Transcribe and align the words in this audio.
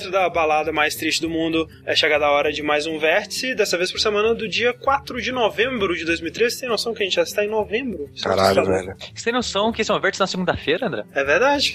de 0.00 0.10
dentro 0.10 0.10
da 0.10 0.28
balada 0.28 0.72
mais 0.72 0.94
triste 0.94 1.20
do 1.20 1.28
mundo, 1.28 1.68
é 1.84 1.94
chegada 1.94 2.24
a 2.24 2.30
hora 2.30 2.52
de 2.52 2.62
mais 2.62 2.86
um 2.86 2.98
vértice, 2.98 3.54
dessa 3.54 3.76
vez 3.76 3.92
por 3.92 4.00
semana 4.00 4.34
do 4.34 4.48
dia 4.48 4.72
4 4.72 5.20
de 5.20 5.30
novembro 5.30 5.94
de 5.94 6.04
2013. 6.04 6.54
Você 6.54 6.60
tem 6.60 6.68
noção 6.68 6.94
que 6.94 7.02
a 7.02 7.06
gente 7.06 7.14
já 7.14 7.22
está 7.22 7.44
em 7.44 7.48
novembro? 7.48 8.08
Caralho, 8.22 8.64
velho. 8.64 8.96
Você 9.14 9.24
tem 9.24 9.32
noção 9.32 9.70
que 9.72 9.82
esse 9.82 9.90
é 9.90 9.94
um 9.94 10.00
vértice 10.00 10.20
na 10.20 10.26
segunda-feira, 10.26 10.86
André? 10.86 11.04
É 11.14 11.22
verdade. 11.22 11.74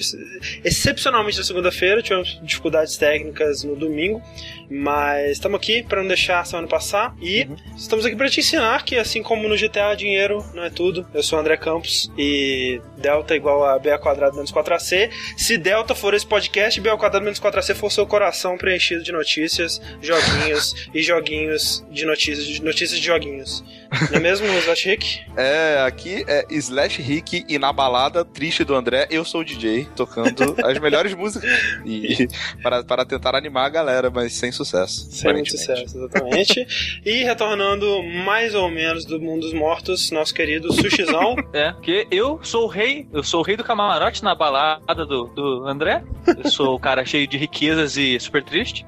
Excepcionalmente 0.64 1.38
na 1.38 1.44
segunda-feira, 1.44 2.02
tivemos 2.02 2.40
dificuldades 2.42 2.98
técnicas 2.98 3.64
no 3.64 3.76
domingo, 3.76 4.22
mas 4.70 5.32
estamos 5.34 5.58
aqui 5.58 5.84
para 5.84 6.02
não 6.02 6.08
deixar 6.08 6.40
a 6.40 6.46
semana 6.46 6.68
passar 6.68 7.16
e 7.22 7.44
uhum. 7.44 7.56
estamos 7.78 8.06
aqui 8.06 8.16
para 8.16 8.30
te 8.30 8.40
ensinar 8.40 8.84
que, 8.84 8.96
assim 8.98 9.22
como 9.22 9.48
no 9.48 9.56
GTA, 9.56 9.96
dinheiro 9.96 10.44
não 10.54 10.64
é 10.64 10.70
tudo. 10.70 11.08
Eu 11.14 11.22
sou 11.22 11.38
o 11.38 11.42
André 11.42 11.58
Campos 11.58 12.12
e 12.18 12.82
delta 12.98 13.34
é 13.34 13.38
igual 13.38 13.64
a 13.64 13.78
b 13.78 13.96
quadrado 14.00 14.36
menos 14.36 14.52
4ac. 14.52 15.12
Se 15.38 15.58
delta 15.58 15.94
for 15.94 16.14
esse 16.14 16.26
podcast, 16.26 16.80
b 16.82 16.90
quadrado 16.98 17.24
menos 17.24 17.40
4ac 17.40 17.76
for 17.76 17.92
seu 17.92 18.08
coração 18.16 18.58
preenchido 18.58 19.04
de 19.04 19.12
notícias, 19.12 19.82
joguinhos 20.02 20.88
e 20.94 21.04
joguinhos 21.04 21.86
de 21.92 22.06
notícias, 22.06 22.48
de 22.48 22.64
notícias 22.64 22.98
de 22.98 23.06
joguinhos. 23.06 23.62
Não 24.10 24.18
é 24.18 24.20
mesmo, 24.22 24.48
Slash 24.60 24.90
Rick? 24.90 25.22
É, 25.36 25.84
aqui 25.86 26.24
é 26.26 26.46
Slash 26.50 27.02
Rick 27.02 27.46
e 27.50 27.60
na 27.60 27.74
balada 27.74 28.24
triste 28.24 28.64
do 28.64 28.74
André, 28.74 29.08
eu 29.10 29.26
sou 29.26 29.42
o 29.42 29.44
DJ, 29.44 29.88
tocando 29.96 30.56
as 30.64 30.80
melhores 30.80 31.14
músicas. 31.16 31.50
E 31.86 32.28
para, 32.64 32.84
para 32.86 33.06
tentar 33.06 33.36
animar 33.36 33.66
a 33.66 33.70
galera, 33.70 34.10
mas 34.10 34.32
sem 34.34 34.50
sucesso. 34.52 35.12
Sem 35.12 35.34
muito 35.34 35.52
sucesso, 35.52 35.98
exatamente. 35.98 37.02
e 37.06 37.24
retornando 37.24 38.02
mais 38.04 38.56
ou 38.56 38.70
menos 38.70 39.04
do 39.04 39.20
mundo 39.20 39.42
dos 39.42 39.54
mortos, 39.54 40.10
nosso 40.12 40.34
querido 40.34 40.72
Sushizão. 40.74 41.36
É, 41.54 41.72
porque 41.72 42.08
eu 42.12 42.40
sou 42.44 42.66
o 42.66 42.68
rei, 42.68 43.08
eu 43.14 43.24
sou 43.24 43.40
o 43.40 43.44
rei 43.44 43.56
do 43.56 43.64
camarote 43.64 44.24
na 44.24 44.36
balada 44.36 45.06
do, 45.06 45.26
do 45.28 45.66
André. 45.66 46.04
Eu 46.28 46.50
sou 46.50 46.76
o 46.76 46.80
cara 46.80 47.06
cheio 47.06 47.28
de 47.28 47.38
riquezas 47.38 47.96
e 47.98 48.05
super 48.20 48.44
triste 48.44 48.86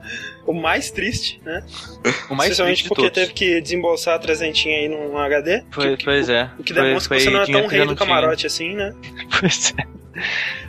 o 0.47 0.53
mais 0.53 0.89
triste, 0.89 1.41
né? 1.43 1.61
O 2.29 2.35
mais 2.35 2.55
triste 2.55 2.87
porque 2.87 3.03
todos. 3.03 3.13
teve 3.15 3.33
que 3.33 3.59
desembolsar 3.59 4.15
a 4.15 4.19
trezentinha 4.19 4.77
aí 4.77 4.87
num 4.87 5.17
HD. 5.17 5.63
Foi, 5.69 5.97
que, 5.97 6.05
pois 6.05 6.29
é. 6.29 6.49
O 6.57 6.63
que 6.63 6.73
foi, 6.73 6.83
demonstra 6.83 7.17
que 7.17 7.23
você 7.23 7.29
não 7.29 7.41
é 7.41 7.45
tão 7.45 7.67
rei 7.67 7.79
do 7.81 7.88
tinha. 7.88 7.95
camarote 7.97 8.47
assim, 8.47 8.73
né? 8.73 8.95
Pois 9.39 9.73
é. 9.77 9.97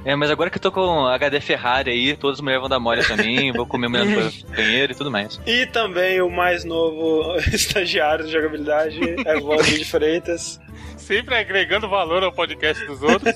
É, 0.05 0.15
mas 0.15 0.31
agora 0.31 0.51
que 0.51 0.59
eu 0.59 0.63
tô 0.63 0.71
com 0.71 1.07
HD 1.07 1.41
Ferrari 1.41 1.91
aí, 1.91 2.17
todas 2.17 2.39
as 2.39 2.43
mulheres 2.43 2.61
vão 2.61 2.69
dar 2.69 2.79
mole 2.79 3.03
pra 3.03 3.17
mim, 3.17 3.51
vou 3.53 3.65
comer 3.65 3.89
mulher 3.89 4.05
no 4.05 4.31
banheiro 4.55 4.93
e 4.93 4.95
tudo 4.95 5.11
mais. 5.11 5.41
E 5.47 5.65
também 5.67 6.21
o 6.21 6.29
mais 6.29 6.65
novo 6.65 7.37
estagiário 7.53 8.27
de 8.27 8.33
jogabilidade, 8.33 8.99
Evaldo 9.27 9.65
de 9.65 9.85
Freitas. 9.85 10.61
Sempre 10.99 11.37
agregando 11.37 11.89
valor 11.89 12.23
ao 12.23 12.33
podcast 12.33 12.85
dos 12.85 13.03
outros. 13.03 13.35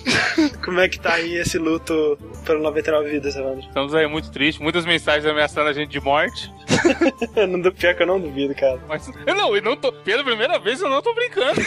Como 0.64 0.80
é 0.80 0.88
que 0.88 0.98
tá 0.98 1.14
aí 1.14 1.36
esse 1.36 1.58
luto 1.58 2.18
pelo 2.44 2.62
99 2.62 3.10
vidas, 3.10 3.36
Evandro? 3.36 3.60
Estamos 3.60 3.94
aí 3.94 4.06
muito 4.06 4.30
tristes, 4.32 4.60
muitas 4.60 4.84
mensagens 4.84 5.26
ameaçando 5.26 5.68
a 5.68 5.72
gente 5.72 5.90
de 5.90 6.00
morte. 6.00 6.52
não, 7.48 7.70
pior 7.70 7.94
que 7.94 8.02
eu 8.02 8.06
não 8.06 8.20
duvido, 8.20 8.54
cara. 8.54 8.80
Mas, 8.88 9.08
eu 9.26 9.34
não, 9.34 9.54
eu 9.54 9.62
não 9.62 9.76
tô, 9.76 9.92
pela 9.92 10.24
primeira 10.24 10.58
vez 10.58 10.80
eu 10.80 10.88
não 10.88 11.02
tô 11.02 11.14
brincando. 11.14 11.60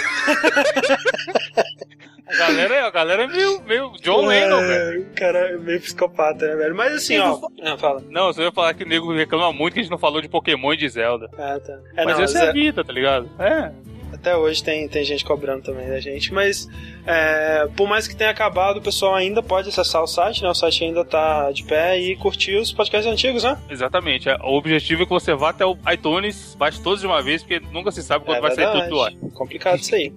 A 2.28 2.36
galera, 2.36 2.86
a 2.86 2.92
galera 2.92 3.24
é 3.24 3.28
meio, 3.28 3.62
meio 3.64 3.92
John 4.02 4.30
é, 4.30 4.42
Lennon, 4.42 4.60
velho. 4.60 5.02
O 5.02 5.16
cara 5.16 5.40
é 5.50 5.58
meio 5.58 5.80
psicopata, 5.80 6.46
né, 6.46 6.56
velho? 6.58 6.76
Mas 6.76 6.96
assim, 6.96 7.18
ó. 7.18 7.40
Ah, 7.64 7.78
fala. 7.78 8.04
Não, 8.10 8.34
você 8.34 8.42
ia 8.42 8.52
falar 8.52 8.74
que 8.74 8.84
o 8.84 8.88
nego 8.88 9.14
reclama 9.14 9.54
muito 9.54 9.76
que 9.76 9.80
a 9.80 9.84
gente 9.84 9.92
não 9.92 9.98
falou 9.98 10.22
de 10.22 10.28
Pokémon 10.28 10.74
e 10.74 10.78
de 10.78 10.90
Zelda. 10.90 11.30
Ah, 11.38 11.58
tá. 11.58 11.80
É, 11.96 12.04
Mas 12.04 12.18
não, 12.18 12.24
essa 12.26 12.40
é 12.40 12.50
a 12.50 12.52
vida, 12.52 12.84
tá 12.84 12.92
ligado? 12.92 13.30
É. 13.40 13.72
Até 14.12 14.36
hoje 14.36 14.64
tem, 14.64 14.88
tem 14.88 15.04
gente 15.04 15.24
cobrando 15.26 15.64
também 15.64 15.88
da 15.88 16.00
gente, 16.00 16.34
mas 16.34 16.68
é, 17.08 17.68
por 17.76 17.88
mais 17.88 18.08
que 18.08 18.16
tenha 18.16 18.30
acabado, 18.30 18.78
o 18.78 18.82
pessoal 18.82 19.16
ainda 19.16 19.42
pode 19.42 19.70
acessar 19.70 20.04
o 20.04 20.08
site, 20.08 20.44
né? 20.44 20.50
O 20.50 20.54
site 20.54 20.84
ainda 20.84 21.06
tá 21.06 21.52
de 21.52 21.64
pé 21.64 21.98
e 22.00 22.16
curtir 22.18 22.56
os 22.58 22.72
podcasts 22.74 23.12
antigos, 23.12 23.44
né? 23.44 23.58
Exatamente. 23.70 24.30
é, 24.30 24.36
O 24.44 24.58
objetivo 24.58 25.04
é 25.04 25.06
que 25.06 25.12
você 25.12 25.34
vá 25.34 25.50
até 25.50 25.66
o 25.66 25.78
iTunes, 25.92 26.56
baixe 26.56 26.82
todos 26.82 27.00
de 27.02 27.08
uma 27.08 27.22
vez, 27.22 27.42
porque 27.44 27.62
nunca 27.72 27.92
se 27.92 28.04
sabe 28.04 28.26
quando 28.26 28.38
É 28.38 28.42
vai 28.42 28.52
sair 28.54 28.72
tudo 28.72 28.90
do 28.90 29.02
ar. 29.02 29.12
Complicado 29.34 29.80
isso 29.80 29.96
aí. 29.96 30.12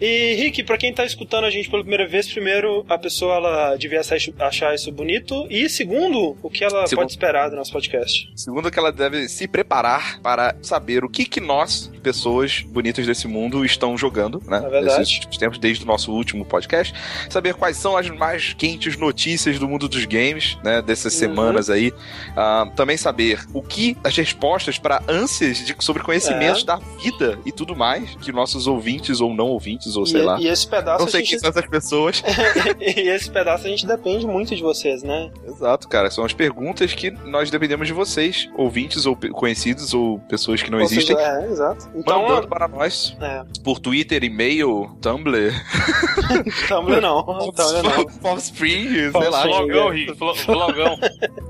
E, 0.00 0.34
Rick, 0.34 0.62
pra 0.64 0.76
quem 0.76 0.92
tá 0.92 1.04
escutando 1.04 1.44
a 1.44 1.50
gente 1.50 1.70
pela 1.70 1.82
primeira 1.82 2.06
vez, 2.08 2.28
primeiro, 2.30 2.84
a 2.88 2.98
pessoa 2.98 3.34
ela 3.36 3.76
devia 3.76 4.00
achar 4.40 4.74
isso- 4.74 4.90
bonito, 4.92 5.46
e 5.50 5.68
segundo, 5.68 6.36
o 6.42 6.48
que 6.50 6.62
ela 6.64 6.86
Segundo. 6.86 7.02
pode 7.04 7.12
esperar 7.12 7.50
do 7.50 7.56
nosso 7.56 7.72
podcast. 7.72 8.30
Segundo, 8.36 8.70
que 8.70 8.78
ela 8.78 8.92
deve 8.92 9.28
se 9.28 9.46
preparar 9.48 10.20
para 10.20 10.54
saber 10.62 11.04
o 11.04 11.08
que 11.08 11.24
que 11.24 11.40
nós, 11.40 11.90
pessoas 12.02 12.60
bonitas 12.60 13.06
desse 13.06 13.26
mundo, 13.26 13.64
estão 13.64 13.96
jogando, 13.98 14.40
né? 14.46 14.58
É 14.58 14.68
verdade. 14.68 14.98
Nesses 14.98 15.14
últimos 15.16 15.36
tempos, 15.36 15.58
desde 15.58 15.84
o 15.84 15.86
nosso 15.86 16.12
último 16.14 16.44
podcast. 16.44 16.94
Saber 17.30 17.54
quais 17.54 17.76
são 17.76 17.96
as 17.96 18.08
mais 18.10 18.52
quentes 18.54 18.96
notícias 18.96 19.58
do 19.58 19.68
mundo 19.68 19.88
dos 19.88 20.04
games, 20.04 20.56
né? 20.62 20.80
Dessas 20.82 21.12
Uhum. 21.14 21.18
semanas 21.20 21.70
aí. 21.70 21.92
Ah, 22.36 22.66
também 22.76 22.96
saber 22.96 23.40
o 23.52 23.62
que 23.62 23.96
as 24.04 24.16
respostas 24.16 24.78
para 24.78 25.02
ânsias 25.08 25.58
de, 25.58 25.74
sobre 25.80 26.02
conhecimentos 26.02 26.62
É. 26.62 26.66
da 26.66 26.76
vida 27.02 27.38
e 27.44 27.52
tudo 27.52 27.74
mais 27.76 28.14
que 28.16 28.32
nossos 28.32 28.66
ouvintes 28.66 29.20
ou 29.20 29.34
não 29.34 29.46
ouvintes, 29.48 29.96
ou 29.96 30.06
sei 30.06 30.20
e, 30.20 30.24
lá. 30.24 30.40
e 30.40 30.46
esse 30.48 30.66
pedaço 30.66 31.04
Não 31.04 31.10
sei 31.10 31.20
gente... 31.20 31.30
quem 31.30 31.38
são 31.38 31.50
essas 31.50 31.66
pessoas. 31.68 32.22
e 32.80 33.08
esse 33.08 33.30
pedaço 33.30 33.66
a 33.66 33.70
gente 33.70 33.86
depende 33.86 34.26
muito 34.26 34.54
de 34.54 34.62
vocês, 34.62 35.02
né? 35.02 35.30
Exato, 35.46 35.88
cara. 35.88 36.10
São 36.10 36.24
as 36.24 36.32
perguntas 36.32 36.92
que 36.94 37.10
nós 37.10 37.50
dependemos 37.50 37.86
de 37.86 37.92
vocês, 37.92 38.48
ouvintes 38.56 39.06
ou 39.06 39.16
conhecidos 39.16 39.94
ou 39.94 40.18
pessoas 40.20 40.62
que 40.62 40.70
não 40.70 40.80
Ou 40.80 40.86
seja, 40.86 41.00
existem, 41.00 41.16
É, 41.24 41.46
exato. 41.50 41.88
Então, 41.94 42.22
mandando 42.22 42.48
para 42.48 42.68
nós 42.68 43.16
é, 43.20 43.42
por 43.62 43.78
Twitter, 43.78 44.22
e-mail, 44.24 44.96
Tumblr, 45.00 45.52
Tumblr 46.68 47.00
não. 47.00 47.24
Tumblr 47.24 47.82
não. 48.22 48.30
Offspring, 48.32 49.10
sei 49.12 49.28
lá, 49.30 49.42
Flogão, 49.42 49.88
Rick, 49.90 50.14
flo- 50.16 50.34
flogão. 50.34 50.96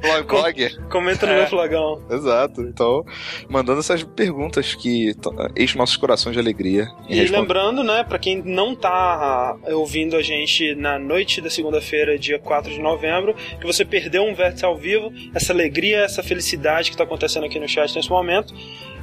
blog, 0.01 0.23
blogger. 0.29 0.89
Comenta 0.89 1.27
no 1.27 1.33
É. 1.33 1.37
meu 1.39 1.47
flagão. 1.47 2.03
Exato. 2.11 2.63
Então, 2.63 3.05
mandando 3.49 3.81
essas 3.81 4.03
perguntas 4.03 4.75
que 4.75 5.15
enchem 5.57 5.79
nossos 5.79 5.97
corações 5.97 6.35
de 6.35 6.41
alegria. 6.41 6.89
E 7.09 7.17
responder. 7.17 7.41
lembrando, 7.41 7.83
né, 7.85 8.05
pra 8.05 8.19
quem 8.19 8.43
não 8.43 8.75
tá 8.75 8.91
ah, 8.91 9.57
ouvindo 9.75 10.17
a 10.17 10.23
gente 10.23 10.75
na 10.75 10.99
noite 10.99 11.41
da 11.41 11.51
segunda-feira, 11.51 12.19
dia 12.19 12.39
4 12.39 12.73
de 12.73 12.81
novembro, 12.81 13.35
que 13.61 13.67
você 13.67 13.85
perdeu 13.85 14.25
um 14.25 14.35
vértice 14.35 14.65
ao 14.65 14.77
vivo, 14.77 15.13
essa 15.35 15.53
alegria, 15.53 15.99
essa 15.99 16.23
felicidade 16.23 16.91
que 16.91 16.97
tá 16.97 17.05
acontecendo 17.05 17.45
aqui 17.47 17.59
no 17.59 17.69
chat 17.69 17.95
nesse 17.95 18.11
momento. 18.11 18.55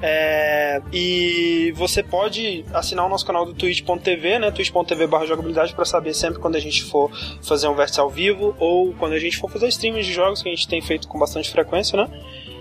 É, 0.02 0.82
e 0.92 1.72
você 1.76 2.02
pode 2.02 2.66
assinar 2.74 3.06
o 3.06 3.10
nosso 3.10 3.26
canal 3.26 3.46
do 3.46 3.54
twitch.tv, 3.54 4.40
né, 4.40 4.52
twitch.tv 4.52 5.08
barra 5.08 5.26
jogabilidade 5.26 5.76
pra 5.76 5.86
saber 5.86 6.14
sempre 6.14 6.40
quando 6.40 6.56
a 6.56 6.60
gente 6.60 6.84
for 6.84 7.12
fazer 7.44 7.68
um 7.68 7.76
vértice 7.76 8.00
ao 8.00 8.10
vivo 8.10 8.56
ou 8.60 8.94
quando 8.94 9.14
a 9.14 9.20
gente 9.20 9.38
for 9.38 9.50
fazer 9.50 9.68
streams 9.68 10.06
de 10.06 10.14
jogos 10.14 10.42
que 10.42 10.50
a 10.50 10.52
gente 10.52 10.68
tem 10.68 10.82
feito 10.82 11.08
com 11.08 11.20
bastante 11.20 11.52
frequência, 11.52 11.98
né. 11.98 12.10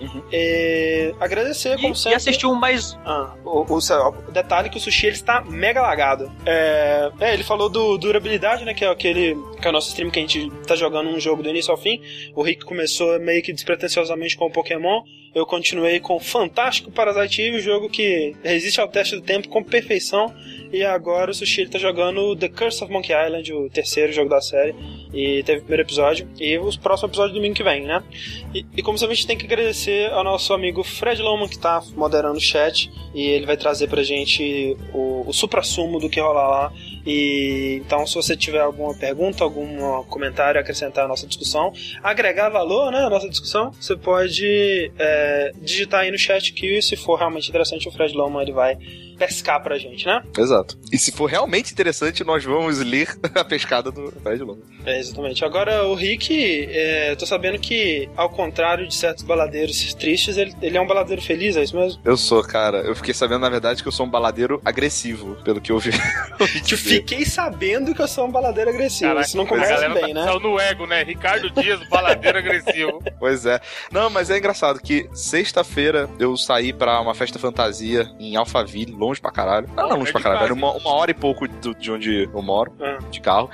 Uhum. 0.00 0.22
É, 0.32 1.14
agradecer, 1.20 1.76
como 1.78 1.92
E, 1.92 1.96
sempre. 1.96 2.12
e 2.12 2.16
assistiu 2.16 2.50
um 2.50 2.54
mais. 2.54 2.98
Ah, 3.04 3.34
o, 3.44 3.66
o, 3.68 3.78
o 4.28 4.32
detalhe 4.32 4.68
é 4.68 4.70
que 4.70 4.78
o 4.78 4.80
sushi 4.80 5.06
ele 5.06 5.14
está 5.14 5.42
mega 5.42 5.82
lagado. 5.82 6.32
É, 6.46 7.10
é, 7.20 7.34
ele 7.34 7.42
falou 7.44 7.68
do 7.68 7.98
durabilidade, 7.98 8.64
né? 8.64 8.72
Que 8.72 8.84
é 8.84 8.88
aquele. 8.88 9.36
Que 9.60 9.66
é 9.66 9.70
o 9.70 9.72
nosso 9.72 9.88
stream 9.88 10.10
que 10.10 10.18
a 10.18 10.22
gente 10.22 10.50
tá 10.66 10.74
jogando 10.74 11.10
um 11.10 11.20
jogo 11.20 11.42
do 11.42 11.50
início 11.50 11.70
ao 11.70 11.76
fim. 11.76 12.00
O 12.34 12.42
Rick 12.42 12.64
começou 12.64 13.20
meio 13.20 13.42
que 13.42 13.52
despretensiosamente 13.52 14.38
com 14.38 14.46
o 14.46 14.50
Pokémon. 14.50 15.02
Eu 15.32 15.46
continuei 15.46 16.00
com 16.00 16.18
Fantástico 16.18 16.90
Parasite 16.90 17.42
Eve, 17.42 17.60
jogo 17.60 17.88
que 17.88 18.34
resiste 18.42 18.80
ao 18.80 18.88
teste 18.88 19.14
do 19.14 19.22
tempo 19.22 19.48
com 19.48 19.62
perfeição. 19.62 20.34
E 20.72 20.84
agora 20.84 21.30
o 21.30 21.34
Sushi 21.34 21.62
ele 21.62 21.70
tá 21.70 21.78
jogando 21.78 22.34
The 22.36 22.48
Curse 22.48 22.82
of 22.82 22.92
Monkey 22.92 23.12
Island, 23.12 23.52
o 23.52 23.68
terceiro 23.70 24.12
jogo 24.12 24.28
da 24.28 24.40
série. 24.40 24.74
E 25.12 25.42
teve 25.44 25.58
o 25.58 25.62
primeiro 25.62 25.82
episódio. 25.82 26.28
E 26.38 26.58
os 26.58 26.76
próximos 26.76 27.10
episódios 27.10 27.34
domingo 27.34 27.54
que 27.54 27.62
vem, 27.62 27.82
né? 27.82 28.02
E, 28.54 28.64
e 28.76 28.82
como 28.82 28.98
sempre, 28.98 29.12
a 29.12 29.16
gente 29.16 29.26
tem 29.26 29.36
que 29.36 29.46
agradecer 29.46 30.10
ao 30.12 30.22
nosso 30.24 30.52
amigo 30.52 30.82
Fred 30.82 31.20
Loman, 31.22 31.48
que 31.48 31.58
tá 31.58 31.82
moderando 31.96 32.36
o 32.36 32.40
chat. 32.40 32.90
E 33.14 33.22
ele 33.26 33.46
vai 33.46 33.56
trazer 33.56 33.88
pra 33.88 34.02
gente 34.02 34.76
o, 34.92 35.28
o 35.28 35.32
supra-sumo 35.32 35.98
do 35.98 36.08
que 36.08 36.20
rolar 36.20 36.48
lá. 36.48 36.72
E 37.06 37.80
então, 37.84 38.06
se 38.06 38.14
você 38.14 38.36
tiver 38.36 38.60
alguma 38.60 38.94
pergunta, 38.94 39.42
algum 39.42 40.04
comentário 40.04 40.58
a 40.58 40.62
acrescentar 40.62 41.04
à 41.04 41.08
nossa 41.08 41.26
discussão, 41.26 41.72
agregar 42.02 42.48
valor 42.48 42.92
né, 42.92 42.98
à 42.98 43.10
nossa 43.10 43.28
discussão, 43.28 43.72
você 43.72 43.96
pode 43.96 44.92
é, 44.98 45.19
digitar 45.60 46.00
aí 46.00 46.10
no 46.10 46.18
chat 46.18 46.52
que, 46.52 46.80
se 46.82 46.96
for 46.96 47.16
realmente 47.16 47.48
interessante, 47.48 47.88
o 47.88 47.92
Fred 47.92 48.14
Loman 48.14 48.42
ele 48.42 48.52
vai 48.52 48.78
pescar 49.20 49.62
pra 49.62 49.76
gente, 49.76 50.06
né? 50.06 50.22
Exato. 50.38 50.78
E 50.90 50.96
se 50.98 51.12
for 51.12 51.26
realmente 51.26 51.72
interessante, 51.72 52.24
nós 52.24 52.42
vamos 52.42 52.78
ler 52.78 53.06
a 53.36 53.44
pescada 53.44 53.92
do 53.92 54.10
Fred 54.22 54.42
Lobo. 54.42 54.62
É, 54.86 54.98
exatamente. 54.98 55.44
Agora, 55.44 55.86
o 55.86 55.94
Rick, 55.94 56.32
é, 56.70 57.10
eu 57.10 57.16
tô 57.16 57.26
sabendo 57.26 57.58
que, 57.58 58.08
ao 58.16 58.30
contrário 58.30 58.88
de 58.88 58.94
certos 58.94 59.22
baladeiros 59.22 59.92
tristes, 59.94 60.38
ele, 60.38 60.54
ele 60.62 60.78
é 60.78 60.80
um 60.80 60.86
baladeiro 60.86 61.20
feliz, 61.20 61.54
é 61.56 61.62
isso 61.62 61.76
mesmo? 61.76 62.00
Eu 62.02 62.16
sou, 62.16 62.42
cara. 62.42 62.78
Eu 62.78 62.94
fiquei 62.96 63.12
sabendo, 63.12 63.40
na 63.40 63.50
verdade, 63.50 63.82
que 63.82 63.88
eu 63.88 63.92
sou 63.92 64.06
um 64.06 64.10
baladeiro 64.10 64.60
agressivo, 64.64 65.36
pelo 65.44 65.60
que 65.60 65.70
eu 65.70 65.78
Te 65.80 65.90
dizer. 66.64 66.76
Fiquei 66.76 67.26
sabendo 67.26 67.94
que 67.94 68.00
eu 68.00 68.08
sou 68.08 68.26
um 68.26 68.30
baladeiro 68.30 68.70
agressivo. 68.70 69.10
Caraca, 69.10 69.26
Isso 69.26 69.36
não 69.36 69.46
começa 69.46 69.88
bem, 69.90 70.14
tá 70.14 70.20
né? 70.20 70.24
saiu 70.24 70.40
no 70.40 70.58
ego, 70.58 70.86
né? 70.86 71.02
Ricardo 71.02 71.50
Dias, 71.50 71.86
baladeiro 71.88 72.38
agressivo. 72.38 73.02
Pois 73.18 73.44
é. 73.44 73.60
Não, 73.92 74.08
mas 74.08 74.30
é 74.30 74.38
engraçado 74.38 74.80
que 74.80 75.06
sexta-feira 75.12 76.08
eu 76.18 76.36
saí 76.38 76.72
pra 76.72 77.00
uma 77.00 77.14
festa 77.14 77.38
fantasia 77.38 78.10
em 78.18 78.36
Alphaville, 78.36 78.92
longe 78.92 79.09
pra 79.18 79.30
caralho. 79.30 79.66
Não, 79.74 79.84
não 79.88 79.90
é 79.90 79.94
longe 79.94 80.06
de 80.06 80.12
pra 80.12 80.20
caralho, 80.22 80.44
era 80.44 80.54
uma, 80.54 80.72
uma 80.72 80.90
hora 80.94 81.10
e 81.10 81.14
pouco 81.14 81.48
do- 81.48 81.74
de 81.74 81.90
onde 81.90 82.28
eu 82.32 82.42
moro, 82.42 82.72
Ah. 82.80 82.98
de 83.10 83.20
carro. 83.20 83.50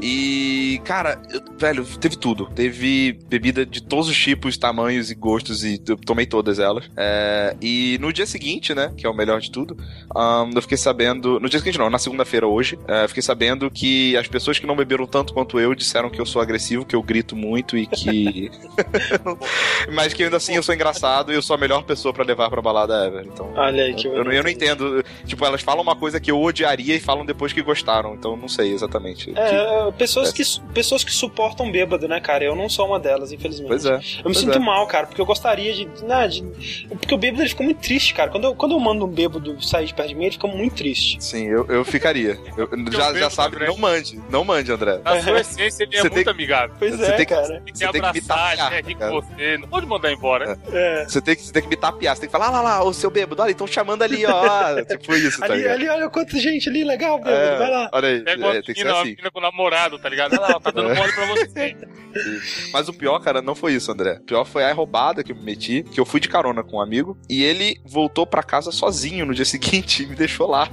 E, 0.00 0.80
cara, 0.84 1.20
eu- 1.30 1.42
velho, 1.58 1.84
teve 1.98 2.16
tudo. 2.16 2.46
Teve 2.54 3.18
bebida 3.28 3.64
de 3.66 3.82
todos 3.82 4.08
os 4.08 4.16
tipos, 4.16 4.56
tamanhos 4.56 5.10
e 5.10 5.14
gostos, 5.14 5.64
e 5.64 5.80
eu 5.86 5.96
tomei 5.96 6.26
todas 6.26 6.58
elas. 6.58 6.90
É, 6.96 7.54
e 7.60 7.98
no 8.00 8.12
dia 8.12 8.26
seguinte, 8.26 8.74
né, 8.74 8.92
que 8.96 9.06
é 9.06 9.08
o 9.10 9.14
melhor 9.14 9.40
de 9.40 9.50
tudo, 9.50 9.76
ahn, 10.14 10.50
eu 10.54 10.62
fiquei 10.62 10.76
sabendo. 10.78 11.38
No 11.40 11.48
dia 11.48 11.58
seguinte, 11.58 11.78
não, 11.78 11.90
na 11.90 11.98
segunda-feira 11.98 12.46
hoje, 12.46 12.78
é, 12.88 13.04
eu 13.04 13.08
fiquei 13.08 13.22
sabendo 13.22 13.70
que 13.70 14.16
as 14.16 14.26
pessoas 14.26 14.58
que 14.58 14.66
não 14.66 14.76
beberam 14.76 15.06
tanto 15.06 15.32
quanto 15.34 15.58
eu 15.60 15.74
disseram 15.74 16.08
que 16.10 16.20
eu 16.20 16.26
sou 16.26 16.40
agressivo, 16.40 16.84
que 16.84 16.96
eu 16.96 17.02
grito 17.02 17.36
muito 17.36 17.76
e 17.76 17.86
que. 17.86 18.50
Mas 19.92 20.12
que 20.12 20.22
ainda 20.24 20.36
assim 20.36 20.54
eu 20.56 20.62
sou 20.62 20.74
engraçado 20.74 21.32
e 21.32 21.34
eu 21.34 21.42
sou 21.42 21.54
a 21.54 21.58
melhor 21.58 21.82
pessoa 21.82 22.12
pra 22.12 22.24
levar 22.24 22.48
pra 22.50 22.62
balada 22.62 23.06
ever. 23.06 23.26
Então. 23.26 23.52
Olha 23.54 23.84
aí 23.84 23.94
que 23.94 24.06
Eu, 24.06 24.24
não- 24.24 24.32
eu 24.32 24.42
não 24.42 24.50
entendo. 24.50 24.87
Tipo, 25.26 25.44
elas 25.44 25.62
falam 25.62 25.82
uma 25.82 25.96
coisa 25.96 26.18
que 26.20 26.30
eu 26.30 26.40
odiaria 26.40 26.94
e 26.94 27.00
falam 27.00 27.24
depois 27.24 27.52
que 27.52 27.62
gostaram. 27.62 28.14
Então 28.14 28.36
não 28.36 28.48
sei 28.48 28.72
exatamente. 28.72 29.32
Que- 29.32 29.38
É, 29.38 29.90
pessoas 29.96 30.32
que, 30.32 30.42
pessoas 30.72 31.04
que 31.04 31.12
suportam 31.12 31.70
bêbado, 31.70 32.06
né, 32.08 32.20
cara? 32.20 32.44
Eu 32.44 32.54
não 32.54 32.68
sou 32.68 32.86
uma 32.86 32.98
delas, 32.98 33.32
infelizmente. 33.32 33.68
Pois 33.68 33.84
é. 33.84 33.94
Eu 33.94 33.98
me 33.98 34.22
Pois 34.24 34.38
sinto 34.38 34.56
é. 34.56 34.60
mal, 34.60 34.86
cara, 34.86 35.06
porque 35.06 35.20
eu 35.20 35.26
gostaria 35.26 35.72
de, 35.74 35.88
né, 36.04 36.26
de. 36.28 36.86
Porque 36.88 37.14
o 37.14 37.18
bêbado 37.18 37.42
ele 37.42 37.48
fica 37.48 37.62
muito 37.62 37.80
triste, 37.80 38.14
cara. 38.14 38.30
Quando 38.30 38.44
eu, 38.44 38.54
quando 38.54 38.72
eu 38.72 38.80
mando 38.80 39.04
um 39.04 39.08
bêbado 39.08 39.60
sair 39.62 39.86
de 39.86 39.94
perto 39.94 40.08
de 40.08 40.14
mim, 40.14 40.24
ele 40.24 40.32
fica 40.32 40.46
muito 40.48 40.74
triste. 40.76 41.22
Sim, 41.22 41.46
eu, 41.46 41.66
eu 41.66 41.84
ficaria. 41.84 42.38
Eu- 42.56 42.68
já, 42.92 43.12
já 43.14 43.30
sabe, 43.30 43.56
André. 43.56 43.66
não 43.68 43.76
mande. 43.76 44.20
Não 44.30 44.44
mande, 44.44 44.70
André. 44.72 45.00
Na 45.04 45.20
sua 45.22 45.40
essência, 45.40 45.84
ele 45.84 45.96
é 45.96 46.00
Você 46.02 46.08
muito 46.10 46.24
tem- 46.24 46.32
amigável. 46.34 46.74
Pois 46.78 46.96
Você 46.96 47.04
é, 47.04 47.12
tem 47.12 47.26
que- 47.26 47.34
cara. 47.34 47.46
Você 47.46 47.60
tem 47.60 47.72
que 47.74 47.78
me 48.00 48.06
abraçar, 48.06 48.56
tapear, 48.56 48.70
né? 48.70 48.82
Rir 48.86 48.94
cara. 48.94 49.10
com 49.12 49.20
você. 49.20 49.58
Não 49.58 49.68
pode 49.68 49.86
mandar 49.86 50.12
embora. 50.12 50.58
É. 50.72 51.04
Você 51.04 51.20
tem, 51.20 51.36
que, 51.36 51.42
você 51.42 51.52
tem 51.52 51.62
que 51.62 51.68
me 51.68 51.76
tapear, 51.76 52.14
você 52.14 52.20
tem 52.22 52.28
que 52.28 52.32
falar, 52.32 52.50
lá, 52.50 52.60
lá, 52.60 52.78
lá, 52.78 52.84
o 52.84 52.92
seu 52.92 53.10
bêbado, 53.10 53.42
olha, 53.42 53.50
estão 53.50 53.66
chamando 53.66 54.02
ali, 54.02 54.24
ó. 54.26 54.67
Tipo 54.84 55.14
isso, 55.14 55.38
tá 55.40 55.46
Ali, 55.46 55.56
ligado? 55.56 55.74
ali, 55.74 55.88
olha 55.88 56.10
quanta 56.10 56.38
gente 56.38 56.68
ali, 56.68 56.84
legal, 56.84 57.18
bêbado, 57.18 57.36
É, 57.36 57.58
vai 57.58 57.70
lá. 57.70 57.90
olha 57.92 58.08
aí, 58.08 58.20
Pega 58.20 58.44
uma 58.46 58.54
é, 58.56 58.62
tem 58.62 58.74
que 58.74 58.80
ser 58.82 58.88
assim. 58.88 59.16
com 59.32 59.40
namorado, 59.40 59.98
tá 59.98 60.08
ligado? 60.08 60.32
Olha 60.34 60.40
lá, 60.54 60.60
tá 60.60 60.70
dando 60.70 60.90
É. 60.90 60.94
mole 60.94 61.12
pra 61.12 61.26
você. 61.26 61.76
Mas 62.72 62.88
o 62.88 62.92
pior, 62.92 63.18
cara, 63.20 63.40
não 63.42 63.54
foi 63.54 63.74
isso, 63.74 63.92
André. 63.92 64.14
O 64.14 64.22
pior 64.24 64.44
foi 64.44 64.64
a 64.64 64.72
roubada 64.72 65.22
que 65.22 65.32
eu 65.32 65.36
me 65.36 65.42
meti, 65.42 65.82
que 65.82 66.00
eu 66.00 66.04
fui 66.06 66.20
de 66.20 66.28
carona 66.28 66.62
com 66.62 66.76
um 66.78 66.80
amigo 66.80 67.16
e 67.28 67.42
ele 67.44 67.80
voltou 67.84 68.26
pra 68.26 68.42
casa 68.42 68.72
sozinho 68.72 69.26
no 69.26 69.34
dia 69.34 69.44
seguinte 69.46 70.02
e 70.02 70.06
me 70.06 70.14
deixou 70.16 70.48
lá. 70.48 70.68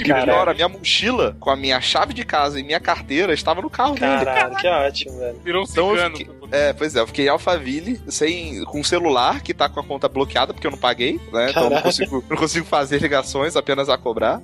E 0.00 0.04
Caralho. 0.04 0.24
pior, 0.26 0.48
a 0.48 0.54
minha 0.54 0.68
mochila 0.68 1.36
com 1.38 1.50
a 1.50 1.56
minha 1.56 1.80
chave 1.80 2.12
de 2.14 2.24
casa 2.24 2.58
e 2.58 2.62
minha 2.62 2.80
carteira 2.80 3.32
estava 3.32 3.60
no 3.62 3.70
carro 3.70 3.94
dele. 3.94 4.24
Caralho, 4.24 4.56
que 4.56 4.66
ótimo, 4.66 5.18
velho. 5.18 5.40
Virou 5.44 5.62
um 5.62 5.66
Então 5.70 5.90
cigano. 5.90 6.16
fiquei- 6.16 6.42
É, 6.52 6.72
pois 6.74 6.94
é, 6.94 7.00
eu 7.00 7.06
fiquei 7.06 7.26
em 7.26 7.28
Alphaville 7.28 7.98
sem, 8.08 8.62
com 8.64 8.80
um 8.80 8.84
celular 8.84 9.40
que 9.42 9.54
tá 9.54 9.70
com 9.70 9.80
a 9.80 9.82
conta 9.84 10.06
bloqueada 10.06 10.52
porque 10.52 10.66
eu 10.66 10.70
não 10.70 10.76
paguei, 10.78 11.18
né? 11.32 11.48
Então 11.50 11.62
eu 11.64 11.70
não 11.70 11.76
Caralho. 11.76 11.82
consigo, 11.82 12.24
não 12.28 12.36
consigo 12.36 12.66
fazer 12.66 12.98
ligações, 13.22 13.56
apenas 13.56 13.88
a 13.88 13.96
cobrar. 13.96 14.42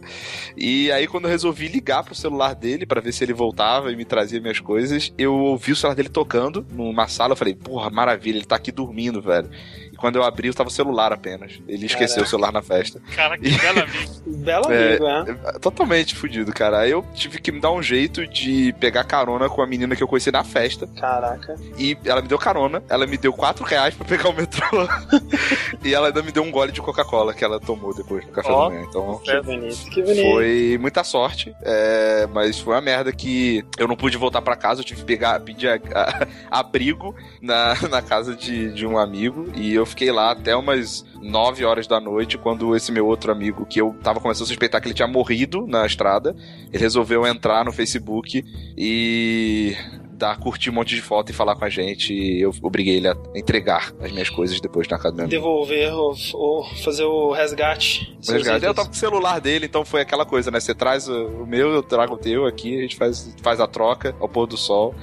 E 0.57 0.91
aí 0.93 1.07
quando 1.07 1.25
eu 1.25 1.31
resolvi 1.31 1.69
ligar 1.69 2.05
pro 2.05 2.15
celular 2.15 2.55
dele 2.55 2.87
pra 2.87 3.01
ver 3.01 3.13
se 3.13 3.25
ele 3.25 3.33
voltava 3.33 3.93
e 3.93 3.97
me 3.97 4.05
trazia 4.05 4.41
minhas 4.41 4.61
coisas, 4.61 5.13
eu 5.19 5.35
ouvi 5.35 5.73
o 5.73 5.77
celular 5.77 5.95
dele 5.95 6.09
tocando 6.09 6.65
numa 6.71 7.09
sala, 7.09 7.33
eu 7.33 7.37
falei, 7.37 7.55
porra, 7.55 7.91
maravilha, 7.91 8.39
ele 8.39 8.47
tá 8.47 8.57
aqui 8.57 8.73
dormindo, 8.73 9.21
velho. 9.21 9.51
Quando 9.99 10.17
eu 10.17 10.23
abri, 10.23 10.49
estava 10.49 10.69
o 10.69 10.73
celular 10.73 11.13
apenas. 11.13 11.61
Ele 11.69 11.85
esqueceu 11.87 12.17
Caraca. 12.17 12.27
o 12.27 12.31
celular 12.31 12.53
na 12.53 12.63
festa. 12.63 13.01
Cara, 13.15 13.37
que 13.37 13.51
bela 13.51 13.83
amigo. 13.83 14.19
Belo 14.49 14.73
É, 14.73 14.89
amigo, 14.97 15.07
é. 15.49 15.59
Totalmente 15.59 16.15
fudido, 16.15 16.53
cara. 16.53 16.79
Aí 16.81 16.91
eu 16.91 17.05
tive 17.15 17.41
que 17.41 17.51
me 17.53 17.61
dar 17.61 17.73
um 17.73 17.83
jeito 17.83 18.27
de 18.27 18.73
pegar 18.81 19.05
carona 19.05 19.49
com 19.49 19.61
a 19.61 19.67
menina 19.67 19.95
que 19.97 20.03
eu 20.03 20.09
conheci 20.09 20.31
na 20.31 20.45
festa. 20.45 20.87
Caraca. 20.99 21.55
E 21.77 21.97
ela 22.05 22.23
me 22.23 22.29
deu 22.29 22.39
carona, 22.39 22.83
ela 22.89 23.07
me 23.07 23.17
deu 23.19 23.33
4 23.33 23.65
reais 23.65 23.95
pra 23.95 24.07
pegar 24.07 24.29
o 24.31 24.33
metrô. 24.35 24.87
e 25.85 25.95
ela 25.95 26.09
ainda 26.09 26.23
me 26.23 26.31
deu 26.33 26.43
um 26.43 26.51
gole 26.51 26.73
de 26.73 26.81
Coca-Cola 26.81 27.35
que 27.35 27.45
ela 27.45 27.59
tomou 27.61 27.95
depois 27.95 28.25
no 28.25 28.33
café 28.33 28.51
Ó. 28.51 28.65
da 28.69 28.75
manhã. 28.75 28.87
Então. 28.89 29.19
Que 29.25 29.41
bonito, 29.43 29.91
que 29.91 30.03
bonito. 30.03 30.31
Foi 30.33 30.79
muita 30.81 31.05
sorte, 31.05 31.55
é, 31.63 32.27
mas 32.33 32.59
foi 32.59 32.75
uma 32.75 32.81
merda 32.81 33.13
que 33.13 33.65
eu 33.79 33.89
não 33.89 33.97
pude 33.97 34.17
voltar 34.17 34.41
pra 34.43 34.57
casa, 34.57 34.81
eu 34.81 34.85
tive 34.85 35.01
que 35.01 35.07
pegar, 35.07 35.41
pedir 35.41 35.69
a- 35.69 35.81
a- 35.95 36.27
abrigo 36.61 37.15
na, 37.43 37.75
na 37.89 38.03
casa 38.03 38.35
de, 38.35 38.73
de 38.73 38.87
um 38.87 38.97
amigo 38.99 39.51
e 39.55 39.75
eu 39.75 39.85
fiquei 39.89 40.13
lá 40.13 40.31
até 40.31 40.55
umas 40.55 41.05
9 41.21 41.65
horas 41.65 41.87
da 41.87 42.01
noite 42.01 42.39
quando 42.39 42.77
esse 42.77 42.93
meu 42.93 43.07
outro 43.07 43.33
amigo, 43.33 43.67
que 43.67 43.81
eu 43.81 43.95
tava 44.03 44.21
começando 44.21 44.45
a 44.45 44.47
suspeitar 44.47 44.81
que 44.81 44.89
ele 44.89 44.95
tinha 44.95 45.09
morrido 45.09 45.67
na 45.67 45.85
estrada, 45.85 46.37
ele 46.73 46.83
resolveu 46.83 47.27
entrar 47.27 47.65
no 47.65 47.73
Facebook 47.73 48.45
e 48.77 49.75
dar, 50.19 50.37
curtir 50.39 50.71
um 50.71 50.73
monte 50.75 50.95
de 50.95 51.01
foto 51.01 51.31
e 51.31 51.33
falar 51.33 51.55
com 51.55 51.65
a 51.65 51.69
gente 51.69 52.13
e 52.13 52.41
eu 52.41 52.53
obriguei 52.61 52.97
ele 52.97 53.09
a 53.09 53.17
entregar 53.35 53.93
as 54.01 54.11
minhas 54.11 54.29
coisas 54.29 54.61
depois 54.61 54.89
na 54.89 54.97
casa 54.99 55.13
do 55.13 55.17
meu 55.17 55.25
amigo. 55.27 55.41
Devolver 55.41 55.95
ou, 55.95 56.15
ou 56.35 56.65
fazer 56.83 57.05
o 57.05 57.31
resgate. 57.31 58.17
Mas, 58.27 58.43
cara, 58.43 58.59
eu 58.59 58.75
tava 58.75 58.89
com 58.89 58.95
o 58.95 58.99
celular 58.99 59.41
dele, 59.41 59.67
então 59.67 59.85
foi 59.85 60.01
aquela 60.01 60.27
coisa, 60.27 60.51
né? 60.51 60.59
Você 60.59 60.75
traz 60.75 61.09
o 61.09 61.29
o 61.39 61.47
meu, 61.47 61.71
eu 61.71 61.83
trago 61.83 62.15
o 62.15 62.19
teu 62.19 62.47
aqui, 62.47 62.79
a 62.79 62.83
gente 62.83 62.97
faz, 62.97 63.35
faz 63.43 63.61
a 63.61 63.67
troca 63.67 64.15
ao 64.19 64.29
pôr 64.29 64.47
do 64.47 64.57
sol. 64.57 64.95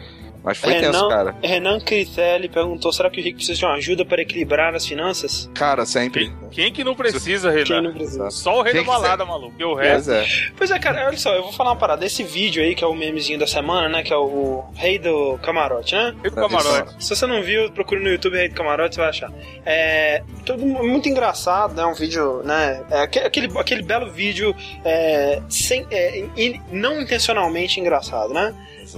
Mas 0.46 0.58
foi 0.60 0.74
Renan- 0.74 0.92
tenso, 0.92 1.08
cara. 1.10 1.36
Renan 1.42 1.80
Critelli 1.80 2.48
perguntou: 2.48 2.94
será 2.94 3.10
que 3.10 3.20
o 3.20 3.24
Rick 3.24 3.38
precisa 3.38 3.58
de 3.58 3.66
uma 3.66 3.74
ajuda 3.74 4.06
para 4.06 4.22
equilibrar 4.22 4.76
as 4.76 4.86
finanças? 4.86 5.50
Cara, 5.56 5.86
sempre. 5.86 6.32
Quem 6.52 6.72
que 6.72 6.84
não 6.84 6.94
precisa, 6.96 7.52
Quem 7.52 7.64
Renan? 7.64 7.82
não 7.90 7.94
precisa? 7.94 8.30
Só 8.30 8.60
o 8.60 8.62
rei 8.62 8.74
Quem 8.74 8.84
da 8.86 8.88
balada, 8.92 9.26
maluco. 9.26 9.56
E 9.58 9.64
o 9.64 9.74
resto. 9.74 10.06
Pois 10.06 10.08
é. 10.10 10.26
Pois 10.56 10.72
é, 10.72 10.80
cara, 10.80 11.08
olha 11.08 11.18
só, 11.18 11.34
eu 11.34 11.42
vou 11.44 11.52
falar 11.52 11.72
uma 11.72 11.76
parada. 11.76 12.06
Esse 12.06 12.24
vídeo 12.24 12.62
aí, 12.64 12.76
que 12.76 12.84
é 12.84 12.88
o 12.88 12.94
memezinho 12.94 13.40
da 13.40 13.48
semana, 13.48 13.90
né? 13.90 14.04
Que 14.04 14.14
é 14.14 14.18
o 14.18 14.64
Rei 14.76 15.00
do 15.00 15.38
Camarote, 15.42 15.96
né? 15.96 16.14
Rei 16.22 16.30
do 16.30 16.36
camarote. 16.36 17.04
Se 17.04 17.16
você 17.16 17.26
não 17.26 17.42
viu, 17.42 17.72
procure 17.72 18.02
no 18.02 18.10
YouTube 18.10 18.38
Rei 18.38 18.48
do 18.50 18.56
Camarote, 18.56 18.96
você 18.96 19.02
vai 19.02 19.10
achar. 19.10 19.32
É 19.66 20.22
tudo 20.46 20.64
muito 20.66 21.10
engraçado, 21.10 21.74
né? 21.74 21.84
Um 21.86 21.94
vídeo, 21.96 22.44
né? 22.44 22.84
É 22.92 23.00
aque- 23.02 23.20
aquele, 23.20 23.58
aquele 23.58 23.82
belo 23.82 24.12
vídeo 24.12 24.56
é, 24.84 25.42
sem, 25.50 25.88
é, 25.90 26.20
in- 26.38 26.62
não 26.72 27.02
intencionalmente 27.02 27.80
engraçado, 27.80 28.34
né? 28.34 28.54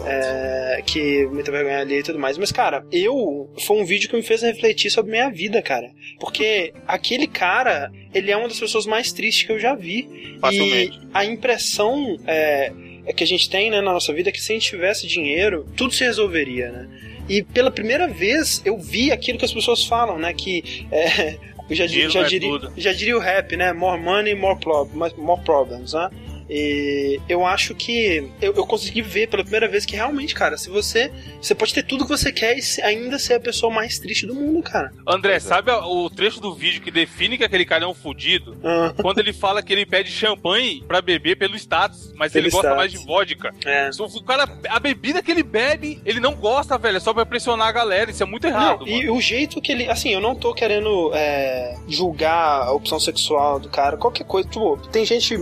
É, 0.06 0.82
que 0.86 1.26
muita 1.28 1.52
vergonha 1.52 1.80
ali 1.80 2.00
e 2.00 2.04
tudo 2.04 2.20
mais. 2.20 2.38
Mas, 2.38 2.52
cara, 2.52 2.86
eu. 2.92 3.50
Foi 3.66 3.78
um 3.78 3.86
vídeo 3.86 4.10
que 4.10 4.16
me 4.16 4.22
fez 4.22 4.42
refletir 4.42 4.92
sobre 4.92 5.12
minha 5.12 5.30
vida, 5.30 5.62
cara. 5.62 5.90
Porque 6.20 6.74
aquele 6.88 7.28
cara, 7.28 7.92
ele 8.14 8.32
é 8.32 8.38
uma 8.38 8.48
das 8.48 8.60
pessoas 8.60 8.86
mais 8.86 9.12
tristes 9.12 9.46
que 9.46 9.52
eu 9.52 9.60
já 9.60 9.76
vi. 9.76 10.38
Facilmente. 10.39 10.98
E 10.98 11.01
a 11.13 11.25
impressão 11.25 12.18
é, 12.25 12.72
é 13.06 13.13
que 13.13 13.24
a 13.24 13.27
gente 13.27 13.50
tem 13.50 13.72
né, 13.72 13.82
na 13.82 13.94
nossa 13.94 14.13
vida 14.13 14.30
é 14.30 14.32
que 14.32 14.42
se 14.42 14.51
a 14.51 14.56
gente 14.56 14.70
tivesse 14.70 15.08
dinheiro, 15.08 15.66
tudo 15.75 15.94
se 15.94 16.04
resolveria, 16.04 16.72
né? 16.72 16.89
E 17.30 17.44
pela 17.44 17.72
primeira 17.72 18.08
vez 18.08 18.62
eu 18.63 18.77
vi 18.77 19.12
aquilo 19.12 19.38
que 19.38 19.46
as 19.46 19.54
pessoas 19.54 19.86
falam, 19.86 20.18
né? 20.18 20.34
Que 20.34 20.86
é, 20.92 21.38
eu 21.70 21.75
já, 21.75 21.88
já, 21.88 22.20
não 22.20 22.25
é 22.25 22.30
diria, 22.30 22.60
já 22.77 22.94
diria 22.94 23.18
o 23.18 23.20
rap, 23.20 23.56
né? 23.56 23.74
More 23.74 24.00
money, 24.00 24.36
more, 24.36 24.60
prob 24.60 24.92
more 25.18 25.42
problems, 25.44 25.94
né? 25.94 26.10
E 26.50 27.20
eu 27.27 27.46
acho 27.46 27.75
que 27.75 28.30
eu, 28.42 28.54
eu 28.54 28.66
consegui 28.66 29.01
ver 29.01 29.27
pela 29.27 29.44
primeira 29.44 29.68
vez 29.68 29.86
que 29.86 29.96
realmente, 29.96 30.34
cara, 30.34 30.58
se 30.58 30.70
você. 30.70 31.12
Você 31.42 31.54
pode 31.54 31.74
ter 31.74 31.84
tudo 31.84 32.04
que 32.04 32.10
você 32.10 32.32
quer 32.32 32.58
e 32.58 32.82
ainda 32.82 33.20
ser 33.20 33.36
a 33.36 33.39
pessoa 33.39 33.72
mais 33.72 34.00
triste 34.00 34.25
do 34.25 34.34
mundo, 34.36 34.62
cara. 34.63 34.92
André, 35.06 35.39
sabe 35.39 35.72
a- 35.72 35.86
o 35.86 36.10
trecho 36.10 36.39
do 36.42 36.54
vídeo 36.54 36.82
que 36.82 36.89
define 36.92 37.38
que 37.38 37.44
aquele 37.44 37.66
cara 37.66 37.84
é 37.84 37.88
um 37.88 37.94
fudido? 37.94 38.58
Ah, 38.63 38.94
Quando 39.01 39.20
ele 39.20 39.34
fala 39.34 39.62
que 39.62 39.72
ele 39.72 39.86
pede 39.86 40.10
champanhe 40.12 40.84
pra 40.88 41.01
beber 41.01 41.38
pelo 41.38 41.56
status, 41.56 42.12
mas 42.16 42.32
Pelo 42.34 42.46
ele 42.46 42.51
gosta 42.51 42.68
status. 42.70 42.77
mais 42.77 42.92
de 42.92 43.06
vodka. 43.06 43.54
é. 43.66 43.89
O 44.00 44.24
cara, 44.24 44.50
a 44.70 44.80
bebida 44.80 45.22
que 45.22 45.32
ele 45.32 45.44
bebe, 45.44 46.01
ele 46.06 46.20
não 46.20 46.34
gosta, 46.36 46.77
velho. 46.77 46.98
É 46.98 47.00
só 47.00 47.13
pra 47.13 47.25
pressionar 47.25 47.68
a 47.68 47.72
galera. 47.72 48.10
Isso 48.12 48.24
é 48.24 48.25
muito 48.25 48.48
errado. 48.48 48.80
Não, 48.82 48.88
e 48.88 49.00
mano. 49.06 49.16
o 49.16 49.22
jeito 49.22 49.62
que 49.62 49.72
ele. 49.72 49.89
Assim, 49.89 50.10
eu 50.13 50.20
não 50.22 50.36
tô 50.36 50.54
querendo 50.54 51.12
é, 51.13 51.75
julgar 51.88 52.63
a 52.68 52.72
opção 52.72 53.00
sexual 53.00 53.60
do 53.60 53.70
cara, 53.70 53.98
qualquer 53.98 54.24
coisa. 54.25 54.48
Tipo, 54.50 54.77
tem 54.92 55.06
gente. 55.06 55.38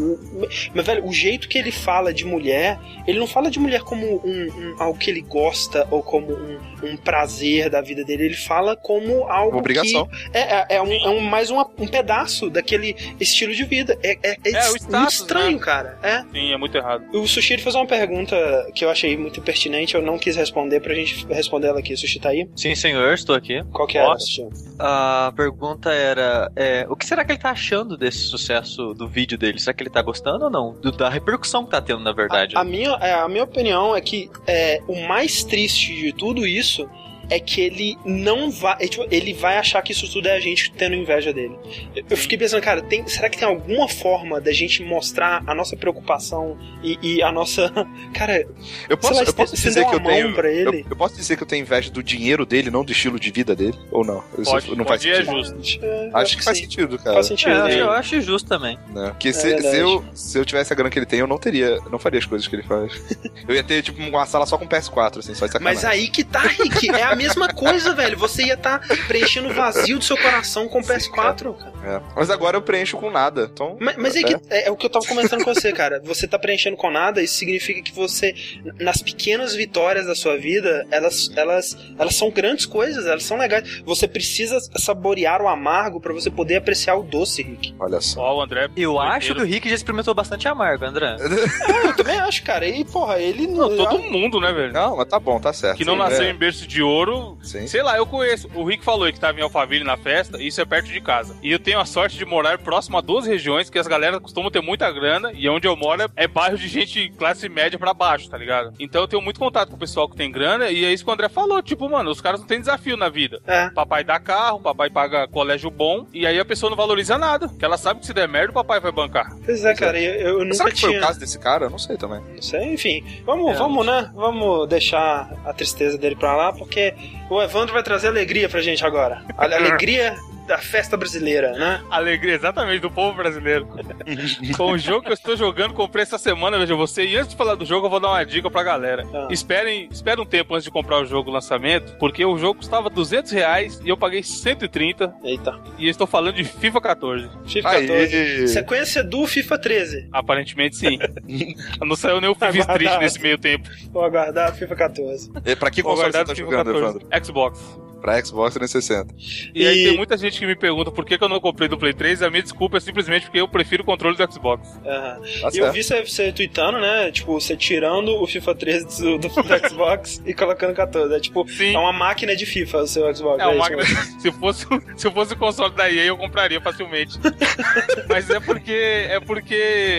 Mas, 0.74 0.86
velho, 0.86 0.95
o 1.04 1.12
jeito 1.12 1.48
que 1.50 1.58
ele 1.58 1.72
fala 1.72 2.14
de 2.14 2.25
mulher, 2.25 2.80
ele 3.08 3.20
não 3.20 3.28
fala 3.28 3.50
de 3.50 3.60
mulher 3.60 3.82
como 3.82 4.22
um, 4.25 4.48
um- 4.48 4.75
algo 4.80 4.98
que 4.98 5.10
ele 5.10 5.22
gosta 5.22 5.88
ou 5.92 6.02
como 6.04 6.34
um, 6.34 6.58
um 6.84 6.98
prazer 6.98 7.70
da 7.70 7.82
vida 7.82 8.04
dele. 8.04 8.25
Ele 8.25 8.36
fala 8.36 8.75
como 8.75 9.24
algo. 9.25 9.52
Uma 9.52 9.60
obrigação. 9.60 10.08
Que 10.08 10.38
é, 10.38 10.40
é, 10.42 10.66
é 10.78 10.82
um, 10.82 10.92
é 10.94 11.10
um- 11.10 11.20
mais 11.22 11.50
uma- 11.50 11.70
um 11.78 11.88
pedaço 11.88 12.50
daquele 12.50 12.96
estilo 13.20 13.54
de 13.54 13.64
vida. 13.64 13.98
É, 14.04 14.18
é, 14.24 14.38
é, 14.44 14.52
É, 14.52 14.64
o 14.68 14.70
muito 14.70 14.82
status, 14.84 15.14
estranho, 15.16 15.58
né? 15.58 15.64
cara. 15.64 15.98
É. 16.04 16.22
Sim, 16.32 16.52
é 16.54 16.58
muito 16.58 16.78
errado. 16.78 17.04
O 17.14 17.28
Sushi 17.28 17.54
ele 17.54 17.62
fez 17.62 17.75
uma 17.75 17.86
pergunta 17.86 18.36
que 18.74 18.84
eu 18.86 18.90
achei 18.90 19.18
muito 19.18 19.42
pertinente, 19.42 19.96
eu 19.96 20.02
não 20.02 20.18
quis 20.18 20.36
responder 20.36 20.80
pra 20.80 20.94
gente 20.94 21.25
responder 21.28 21.68
ela 21.68 21.80
aqui. 21.80 21.94
O 21.94 21.98
Sushi 21.98 22.20
tá 22.20 22.30
aí? 22.30 22.48
Sim, 22.56 22.75
senhor, 22.75 23.14
estou 23.14 23.36
aqui. 23.36 23.64
Qual 23.72 23.88
que 23.88 23.98
era, 23.98 24.08
Nossa. 24.10 24.25
Sushi? 24.25 24.48
A 24.80 25.34
pergunta 25.36 25.92
era: 25.92 26.52
é, 26.56 26.86
o 26.90 26.96
que 26.96 27.06
será 27.06 27.24
que 27.24 27.32
ele 27.32 27.40
tá 27.40 27.50
achando 27.52 27.98
desse 27.98 28.20
sucesso 28.20 28.94
do 28.94 29.08
vídeo 29.08 29.38
dele? 29.38 29.60
Será 29.60 29.74
que 29.74 29.84
ele 29.84 29.90
tá 29.90 30.02
gostando 30.02 30.46
ou 30.46 30.52
não? 30.52 30.74
Do- 30.86 30.92
da 30.92 31.10
repercussão 31.10 31.65
que 31.65 31.72
tá 31.72 31.82
tendo, 31.82 32.01
na 32.01 32.12
verdade. 32.12 32.56
A, 32.56 32.62
a 32.62 32.63
minha, 32.63 32.92
é, 33.01 33.13
a 33.15 33.27
minha 33.27 33.44
opinião 33.44 33.96
é 33.96 34.01
que 34.01 34.30
é, 34.46 34.82
o 34.88 35.08
mais 35.08 35.44
triste 35.44 35.96
de 35.96 36.13
tudo 36.13 36.46
isso 36.46 36.88
é 37.29 37.39
que 37.39 37.62
ele 37.62 37.98
não 38.05 38.50
vai. 38.51 38.75
é, 38.79 38.88
tipo, 38.88 39.05
ele 39.12 39.34
vai 39.34 39.58
achar 39.58 39.82
que 39.82 39.91
isso 39.91 40.12
tudo 40.12 40.27
é 40.27 40.36
a 40.36 40.39
gente 40.39 40.72
tendo 40.72 40.96
inveja 40.96 41.34
dele. 41.34 41.55
Eu, 41.96 42.03
eu 42.10 42.17
fiquei 42.17 42.38
pensando, 42.38 42.62
cara, 42.62 42.82
tem- 42.82 43.08
será 43.08 43.29
que 43.29 43.38
tem 43.38 43.48
alguma 43.48 43.88
forma 43.88 44.39
da 44.41 44.51
gente 44.51 44.84
mostrar 44.84 45.44
a 45.48 45.53
nossa 45.55 45.75
preocupação 45.75 46.58
e, 46.84 46.98
e 47.01 47.22
a 47.24 47.32
nossa. 47.32 47.72
Cara, 48.13 48.48
Eu 48.89 48.98
posso, 48.98 49.13
Sei 49.15 49.24
lá, 49.24 49.29
eu 49.29 49.34
posso 49.34 49.55
dizer 49.55 49.86
que 49.86 49.96
eu 49.96 50.00
tenho. 50.00 50.34
pra 50.34 50.51
ele. 50.51 50.82
Eu, 50.82 50.86
eu 50.91 50.96
posso 50.96 51.15
dizer 51.15 51.36
que 51.38 51.44
eu 51.44 51.48
tenho 51.48 51.62
inveja 51.62 51.89
do 51.91 52.01
dinheiro 52.03 52.46
dele, 52.46 52.70
não 52.72 52.84
do 52.84 52.91
estilo 52.91 53.20
de 53.20 53.32
vida 53.32 53.55
dele? 53.55 53.77
Ou 53.91 54.05
não? 54.05 54.24
Isso 54.38 54.51
Pode, 54.51 54.75
não 54.75 54.86
faz 54.86 55.01
pode 55.01 55.10
é 55.12 55.15
sentido. 55.25 55.44
justo. 55.44 55.86
é, 55.86 56.10
eu 56.10 56.17
Acho 56.17 56.38
que 56.38 56.44
faz 56.44 56.58
sim. 56.58 56.63
sentido, 56.65 56.98
cara. 56.98 57.13
Faz 57.15 57.27
sentido. 57.27 57.51
É, 57.67 57.74
eu, 57.74 57.77
eu 57.79 57.91
acho 57.91 58.22
justo 58.22 58.48
também. 58.48 58.77
né? 58.94 59.10
Porque 59.10 59.29
É 59.29 59.34
se, 59.34 59.62
se, 59.62 59.77
eu, 59.77 60.03
se 60.13 60.38
eu 60.38 60.46
tivesse 60.46 60.72
a 60.72 60.75
grana 60.75 60.89
que 60.89 61.00
ele 61.00 61.05
tem, 61.05 61.20
eu 61.20 61.27
não 61.27 61.38
teria. 61.38 61.79
Não 61.91 62.00
faria 62.00 62.20
as 62.20 62.25
coisas 62.25 62.48
que 62.48 62.55
ele 62.55 62.63
faz. 62.63 62.91
eu 63.48 63.55
ia 63.55 63.63
ter, 63.63 63.82
tipo, 63.82 64.01
uma 64.01 64.25
sala 64.25 64.46
só 64.46 64.58
com 64.58 64.67
PS4, 64.67 65.20
assim, 65.20 65.34
só 65.34 65.46
de 65.46 65.51
sacanagem. 65.53 65.82
Mas 65.82 65.86
aí 65.86 66.08
que 66.08 66.24
tá, 66.24 66.41
Rick. 66.41 66.89
É 66.89 67.03
a 67.03 67.15
mesma 67.16 67.48
coisa, 67.50 67.94
velho. 67.94 68.18
Você 68.18 68.44
ia 68.44 68.54
estar 68.54 68.80
preenchendo 69.08 69.50
o 69.50 69.54
vazio 69.54 69.98
do 69.98 70.04
seu 70.04 70.18
coração 70.18 70.68
com 70.68 70.80
o 70.80 70.84
PS4, 70.84 71.56
cara. 71.58 71.75
É. 71.86 72.01
Mas 72.15 72.30
agora 72.30 72.58
eu 72.58 72.62
preencho 72.62 72.98
com 72.98 73.12
nada. 73.12 73.50
Então. 73.54 73.77
Mas, 73.80 73.96
mas 73.98 74.15
é, 74.15 74.24
que, 74.24 74.34
é, 74.50 74.68
é 74.68 74.72
o 74.72 74.75
que 74.75 74.86
eu 74.86 74.89
tava 74.89 75.06
comentando 75.06 75.44
com 75.44 75.54
você, 75.54 75.72
cara. 75.72 76.01
Você 76.04 76.27
tá 76.27 76.39
preenchendo 76.39 76.75
com 76.75 76.89
nada, 76.89 77.22
isso 77.22 77.36
significa 77.36 77.82
que 77.82 77.94
você, 77.94 78.34
nas 78.80 79.01
pequenas 79.01 79.56
vitórias 79.56 80.06
da 80.06 80.15
sua 80.15 80.38
vida, 80.38 80.86
elas, 80.92 81.30
elas, 81.36 81.77
elas 81.98 82.15
são 82.15 82.32
grandes 82.32 82.65
coisas, 82.65 83.06
elas 83.06 83.24
são 83.24 83.38
legais. 83.38 83.82
Você 83.86 84.08
precisa 84.08 84.60
saborear 84.77 85.42
o 85.42 85.48
amargo 85.48 86.00
pra 86.00 86.13
você 86.13 86.30
poder 86.30 86.58
apreciar 86.58 86.96
o 86.96 87.04
doce, 87.04 87.44
Rick. 87.44 87.75
Olha 87.80 88.01
só. 88.01 88.22
Ó, 88.22 88.38
o 88.38 88.42
André. 88.42 88.70
Eu 88.75 89.00
acho 89.00 89.34
que 89.36 89.42
o. 89.42 89.46
Rick 89.46 89.70
já 89.70 89.75
experimentou 89.75 90.13
bastante 90.13 90.48
amargo, 90.48 90.86
André. 90.86 91.15
Eu 91.86 91.96
também 91.96 92.18
acho, 92.18 92.44
cara. 92.44 92.68
E, 92.68 92.84
porra, 92.84 93.20
ele 93.20 93.48
Não, 93.48 93.75
todo 93.75 94.00
mundo, 94.00 94.39
né, 94.39 94.51
velho? 94.51 94.74
Não, 94.74 94.98
mas 94.98 95.08
tá 95.08 95.20
bom, 95.20 95.39
tá 95.39 95.54
certo. 95.54 95.77
Que 95.77 95.86
não 95.86 95.94
Sim, 95.94 96.00
nasceu 96.00 96.25
é. 96.25 96.30
em 96.32 96.36
berço 96.36 96.68
de 96.68 96.82
ouro. 96.82 97.38
Sim. 97.44 97.68
Sei 97.68 97.84
lá, 97.84 97.98
eu 97.98 98.06
conheço. 98.06 98.50
O 98.54 98.63
Rick 98.63 98.84
falou 98.84 99.12
que 99.12 99.20
tava 99.20 99.39
em 99.39 99.44
Alphaville 99.44 99.84
na 99.84 99.98
festa, 99.98 100.42
e 100.42 100.48
isso 100.48 100.60
é 100.60 100.65
perto 100.65 100.88
de 100.88 101.00
casa. 101.01 101.36
E 101.44 101.51
eu 101.51 101.60
tenho 101.60 101.75
a 101.79 101.86
sorte 101.86 102.17
de 102.17 102.25
morar 102.25 102.58
próximo 102.58 102.98
a 102.98 103.01
duas 103.01 103.25
regiões 103.25 103.70
que 103.70 103.79
as 103.79 103.88
galera 103.88 104.20
costumam 104.20 104.51
ter 104.51 104.62
muita 104.62 104.91
grana, 104.91 105.32
e 105.34 105.48
onde 105.50 105.67
eu 105.67 105.75
moro 105.75 106.01
é, 106.01 106.08
é 106.15 106.27
bairro 106.27 106.58
de 106.58 106.67
gente 106.67 107.10
classe 107.17 107.48
média 107.50 107.77
pra 107.79 107.94
baixo, 107.94 108.29
tá 108.29 108.38
ligado? 108.38 108.74
Então 108.79 109.01
eu 109.01 109.08
tenho 109.08 109.22
muito 109.22 109.39
contato 109.39 109.70
com 109.70 109.75
o 109.75 109.79
pessoal 109.79 110.10
que 110.10 110.15
tem 110.15 110.32
grana, 110.32 110.70
e 110.70 110.86
é 110.86 110.91
isso 110.91 111.03
que 111.03 111.10
o 111.10 111.13
André 111.13 111.29
falou. 111.29 111.62
Tipo, 111.62 111.89
mano, 111.89 112.10
os 112.10 112.22
caras 112.22 112.39
não 112.39 112.48
têm 112.48 112.60
desafio 112.60 112.98
na 112.98 113.10
vida. 113.10 113.41
É. 113.46 113.70
Papai 113.70 114.03
dá 114.03 114.20
carro, 114.20 114.60
papai 114.60 114.89
paga 114.89 115.27
colégio 115.27 115.70
bom, 115.70 116.05
e 116.13 116.25
aí 116.25 116.39
a 116.39 116.46
pessoa 116.46 116.70
não 116.70 116.77
valoriza 116.77 117.17
nada. 117.17 117.48
Que 117.58 117.63
ela 117.65 117.77
sabe 117.77 118.00
que 118.00 118.05
se 118.05 118.13
der 118.13 118.27
merda, 118.27 118.51
o 118.51 118.53
papai 118.53 118.79
vai 118.79 118.91
bancar. 118.91 119.34
Pois 119.46 119.63
é, 119.63 119.74
cara. 119.74 120.00
Eu, 120.00 120.39
eu 120.39 120.44
nunca 120.46 120.55
Será 120.55 120.70
que 120.70 120.75
tinha. 120.75 120.91
foi 120.91 121.00
o 121.00 121.01
caso 121.01 121.20
desse 121.20 121.39
cara? 121.39 121.65
Eu 121.65 121.70
não 121.70 121.79
sei 121.79 121.98
também. 121.98 122.22
Não 122.36 122.41
sei, 122.41 122.74
enfim. 122.74 123.03
Vamos, 123.25 123.53
É, 123.53 123.58
vamos, 123.58 123.86
né? 123.86 124.12
Vamos 124.13 124.67
deixar 124.67 125.32
a 125.46 125.53
tristeza 125.53 125.98
dele 125.98 126.15
pra 126.15 126.36
lá, 126.36 126.53
porque 126.53 126.94
o 127.29 127.41
Evandro 127.41 127.74
vai 127.74 127.84
trazer 127.84 128.08
alegria 128.08 128.50
pra 128.50 128.62
gente 128.62 128.86
agora. 128.86 129.24
A 129.38 129.46
alegria 129.55 130.15
da 130.46 130.58
festa 130.58 130.96
brasileira, 130.96 131.54
né? 131.54 131.84
Alegria, 131.90 132.34
exatamente, 132.36 132.80
do 132.82 132.92
povo 132.92 133.16
brasileiro. 133.18 133.68
Com 134.56 134.72
o 134.72 134.78
jogo 134.78 135.04
que 135.04 135.10
eu 135.10 135.14
estou 135.14 135.36
jogando, 135.36 135.74
comprei 135.74 136.04
essa 136.04 136.18
semana, 136.18 136.58
veja 136.58 136.75
você. 136.75 137.06
E 137.06 137.16
antes 137.18 137.30
de 137.30 137.36
falar 137.36 137.56
do 137.56 137.66
jogo, 137.66 137.88
eu 137.88 137.90
vou 137.90 138.00
dar 138.00 138.10
uma 138.10 138.24
dica 138.25 138.50
pra 138.50 138.64
galera. 138.64 139.06
Ah. 139.14 139.28
Esperem, 139.32 139.90
esperem 139.92 140.24
um 140.24 140.28
tempo 140.28 140.54
antes 140.54 140.64
de 140.64 140.72
comprar 140.72 141.02
o 141.02 141.06
jogo 141.06 141.32
lançamento, 141.32 141.98
porque 141.98 142.24
o 142.25 142.38
jogo 142.38 142.60
custava 142.60 142.90
200 142.90 143.32
reais 143.32 143.82
e 143.84 143.90
eu 143.90 143.98
paguei 143.98 144.24
130. 144.24 145.14
Eita. 145.24 145.60
E 145.78 145.86
eu 145.86 145.92
estou 145.92 146.08
falando 146.08 146.36
de 146.36 146.44
FIFA 146.44 146.82
14. 146.82 147.30
FIFA 147.46 147.70
Aí. 147.70 147.88
14. 147.88 148.48
Sequência 148.50 149.04
do 149.04 149.25
FIFA 149.28 149.58
13. 149.58 150.10
Aparentemente 150.12 150.75
sim. 150.75 151.00
não 151.82 151.96
saiu 151.96 152.22
nem 152.22 152.30
o 152.30 152.36
FIFA 152.36 152.50
Street 152.50 152.70
Aguardado. 152.70 153.00
nesse 153.04 153.22
meio 153.22 153.38
tempo. 153.38 153.70
Vou 153.92 154.04
aguardar 154.04 154.54
FIFA 154.56 154.75
14. 154.75 155.32
E 155.46 155.56
pra 155.56 155.72
que 155.72 155.82
console 155.82 156.12
você 156.12 156.24
tá 156.25 156.32
o 156.32 156.36
FIFA 156.36 156.52
jogando, 156.52 156.74
14. 156.74 156.98
Evandro? 156.98 157.25
Xbox. 157.25 157.80
Pra 158.06 158.24
Xbox 158.24 158.54
360. 158.54 159.16
E, 159.56 159.66
aí 159.66 159.80
E- 159.80 159.88
tem 159.90 159.98
muita 159.98 160.16
gente 160.16 160.38
que 160.38 160.46
me 160.46 160.56
pergunta 160.56 160.92
por 160.92 161.04
que, 161.04 161.18
que 161.18 161.24
eu 161.24 161.28
não 161.28 161.40
comprei 161.40 161.68
do 161.68 161.76
Play 161.76 161.92
3. 161.92 162.22
A 162.22 162.30
minha 162.30 162.44
desculpa 162.44 162.78
é 162.78 162.80
simplesmente 162.80 163.24
porque 163.24 163.40
eu 163.42 163.48
prefiro 163.48 163.82
o 163.82 163.86
controle 163.86 164.16
do 164.16 164.32
Xbox. 164.32 164.70
Aham. 164.86 165.22
Tá 165.42 165.50
E 165.52 165.58
eu 165.58 165.72
vi 165.72 165.82
você, 165.84 166.06
você 166.06 166.32
tweetando, 166.32 166.80
né? 166.80 167.12
Tipo, 167.12 167.34
você 167.42 167.58
tirando 167.58 168.10
o 168.22 168.28
FIFA 168.28 168.54
13 168.54 169.02
do, 169.04 169.18
do, 169.18 169.28
do 169.28 169.30
Xbox 169.70 170.22
e 170.24 170.36
colocando 170.36 170.76
14. 170.76 171.16
É 171.16 171.20
tipo, 171.20 171.48
Sim. 171.50 171.74
é 171.74 171.80
uma 171.80 171.92
máquina 171.92 172.36
de 172.36 172.46
FIFA 172.46 172.78
o 172.84 172.88
seu 172.88 173.16
Xbox. 173.16 173.40
É, 173.42 173.48
uma 173.48 173.54
isso 173.54 173.60
máquina. 173.60 173.78
mesmo. 173.84 174.20
Se 174.22 174.32
fosse, 174.34 174.68
se 174.98 175.10
fosse 175.12 175.34
o 175.34 175.38
console 175.38 175.74
da 175.74 175.92
EA, 175.92 176.06
eu 176.06 176.18
compraria 176.18 176.62
facilmente. 176.62 177.18
Mas 178.08 178.30
é 178.30 178.40
porque. 178.40 179.08
É 179.10 179.20
porque 179.20 179.56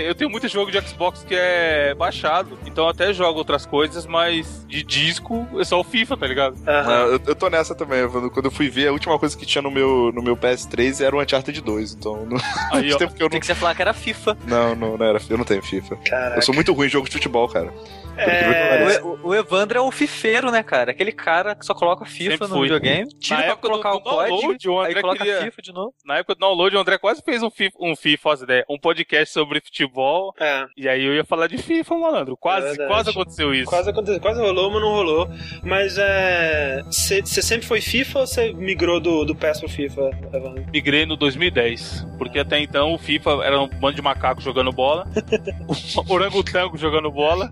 eu 0.07 0.15
tenho 0.15 0.31
muito 0.31 0.47
jogo 0.49 0.71
de 0.71 0.81
Xbox 0.81 1.25
que 1.25 1.35
é 1.35 1.93
baixado. 1.95 2.57
Então 2.67 2.85
eu 2.85 2.91
até 2.91 3.13
jogo 3.13 3.39
outras 3.39 3.67
coisas, 3.67 4.07
mas 4.07 4.65
de 4.69 4.83
disco 4.83 5.47
é 5.59 5.65
só 5.65 5.81
o 5.81 5.85
FIFA, 5.85 6.17
tá 6.17 6.27
ligado? 6.27 6.57
Aham. 6.69 6.93
Eu, 7.07 7.21
eu 7.27 7.35
tô 7.35 7.49
nessa 7.49 7.75
também, 7.75 7.96
Evandro. 8.05 8.31
Quando 8.31 8.47
eu 8.47 8.51
fui 8.51 8.69
ver, 8.69 8.89
a 8.89 8.93
última 8.93 9.19
coisa 9.19 9.37
que 9.37 9.45
tinha 9.47 9.63
no 9.63 9.71
meu, 9.71 10.11
no 10.13 10.23
meu 10.23 10.37
PS3 10.37 11.05
era 11.05 11.17
o 11.17 11.21
Uncharted 11.23 11.61
2. 11.61 11.93
Então, 11.95 12.27
não, 12.27 12.37
Aí, 12.73 12.93
ó. 12.93 12.97
tempo 12.99 13.15
que 13.15 13.23
eu 13.23 13.29
Tem 13.29 13.37
não. 13.37 13.41
que 13.41 13.47
você 13.47 13.55
falar 13.55 13.75
que 13.75 13.83
era 13.83 13.93
FIFA. 13.93 14.37
Não, 14.47 14.75
não, 14.75 14.97
não 14.97 15.07
era. 15.07 15.21
Eu 15.29 15.39
não 15.39 15.45
tenho 15.45 15.63
FIFA. 15.63 15.97
Caraca. 15.97 16.37
Eu 16.39 16.43
sou 16.43 16.55
muito 16.55 16.73
ruim 16.73 16.87
em 16.87 16.91
jogo 16.91 17.07
de 17.09 17.13
futebol, 17.13 17.49
cara. 17.49 17.73
É, 18.17 19.01
O, 19.03 19.09
o- 19.27 19.29
o 19.29 19.35
Evandro 19.35 19.79
é 19.79 19.81
o 19.81 19.91
fifeiro, 19.91 20.51
né, 20.51 20.63
cara? 20.63 20.91
Aquele 20.93 21.13
cara 21.13 21.55
que 21.55 21.65
só 21.67 21.75
coloca 21.75 22.05
FIFA 22.05 22.31
Sempre 22.33 22.49
no 22.49 22.55
fui. 22.55 22.63
videogame, 22.63 23.09
tira 23.19 23.39
Na 23.39 23.45
pra 23.45 23.57
colocar 23.57 23.91
do- 23.91 23.97
o 23.97 24.01
do 24.01 24.05
código, 24.11 24.37
download, 24.41 24.69
o 24.69 24.81
aí 24.81 24.91
André 24.91 25.01
coloca 25.01 25.19
queria- 25.19 25.41
FIFA 25.43 25.63
de 25.63 25.73
novo. 25.73 25.95
Na 26.05 26.17
época 26.19 26.35
do 26.35 26.39
download, 26.41 26.77
o 26.77 26.79
André 26.81 26.99
quase 26.99 27.23
fez 27.25 27.43
um 27.43 27.51
FIFA, 27.51 27.77
um 27.81 27.97
FIFA, 27.97 28.35
ideia, 28.43 28.65
um 28.71 28.79
podcast 28.79 29.33
sobre 29.33 29.61
futebol. 29.61 30.33
é. 30.41 30.67
E 30.77 30.89
aí 30.89 31.05
eu 31.05 31.15
ia 31.15 31.25
falar 31.25 31.47
de 31.49 31.59
FIFA, 31.59 31.97
malandro. 31.99 32.37
Quase, 32.37 32.81
É 32.81 32.87
quase 32.87 33.11
aconteceu 33.11 33.55
isso. 33.55 33.67
Quase 33.71 33.91
aconteceu, 33.91 34.21
quase 34.21 34.41
rolou, 34.41 34.71
mas 34.71 34.81
não 34.81 34.89
rolou. 34.91 35.29
Mas 35.63 35.97
é. 35.99 36.83
Você 36.91 37.23
sempre 37.43 37.67
foi 37.67 37.81
FIFA 37.81 38.21
ou 38.21 38.27
você 38.27 38.53
migrou 38.53 39.01
do, 39.01 39.25
do 39.25 39.35
PES 39.35 39.61
pro 39.61 39.69
FIFA, 39.69 40.11
Evandro? 40.33 40.65
Migrei 40.73 41.07
no 41.07 41.17
2010, 41.17 42.07
porque 42.19 42.39
até 42.39 42.59
então 42.61 42.95
o 42.95 42.99
FIFA 42.99 43.41
era 43.45 43.61
um 43.61 43.69
bando 43.69 43.97
de 43.97 44.03
macacos 44.03 44.45
jogando 44.45 44.71
bola, 44.73 45.07
um 46.09 46.13
orangotango 46.13 46.77
jogando 46.77 47.11
bola, 47.11 47.51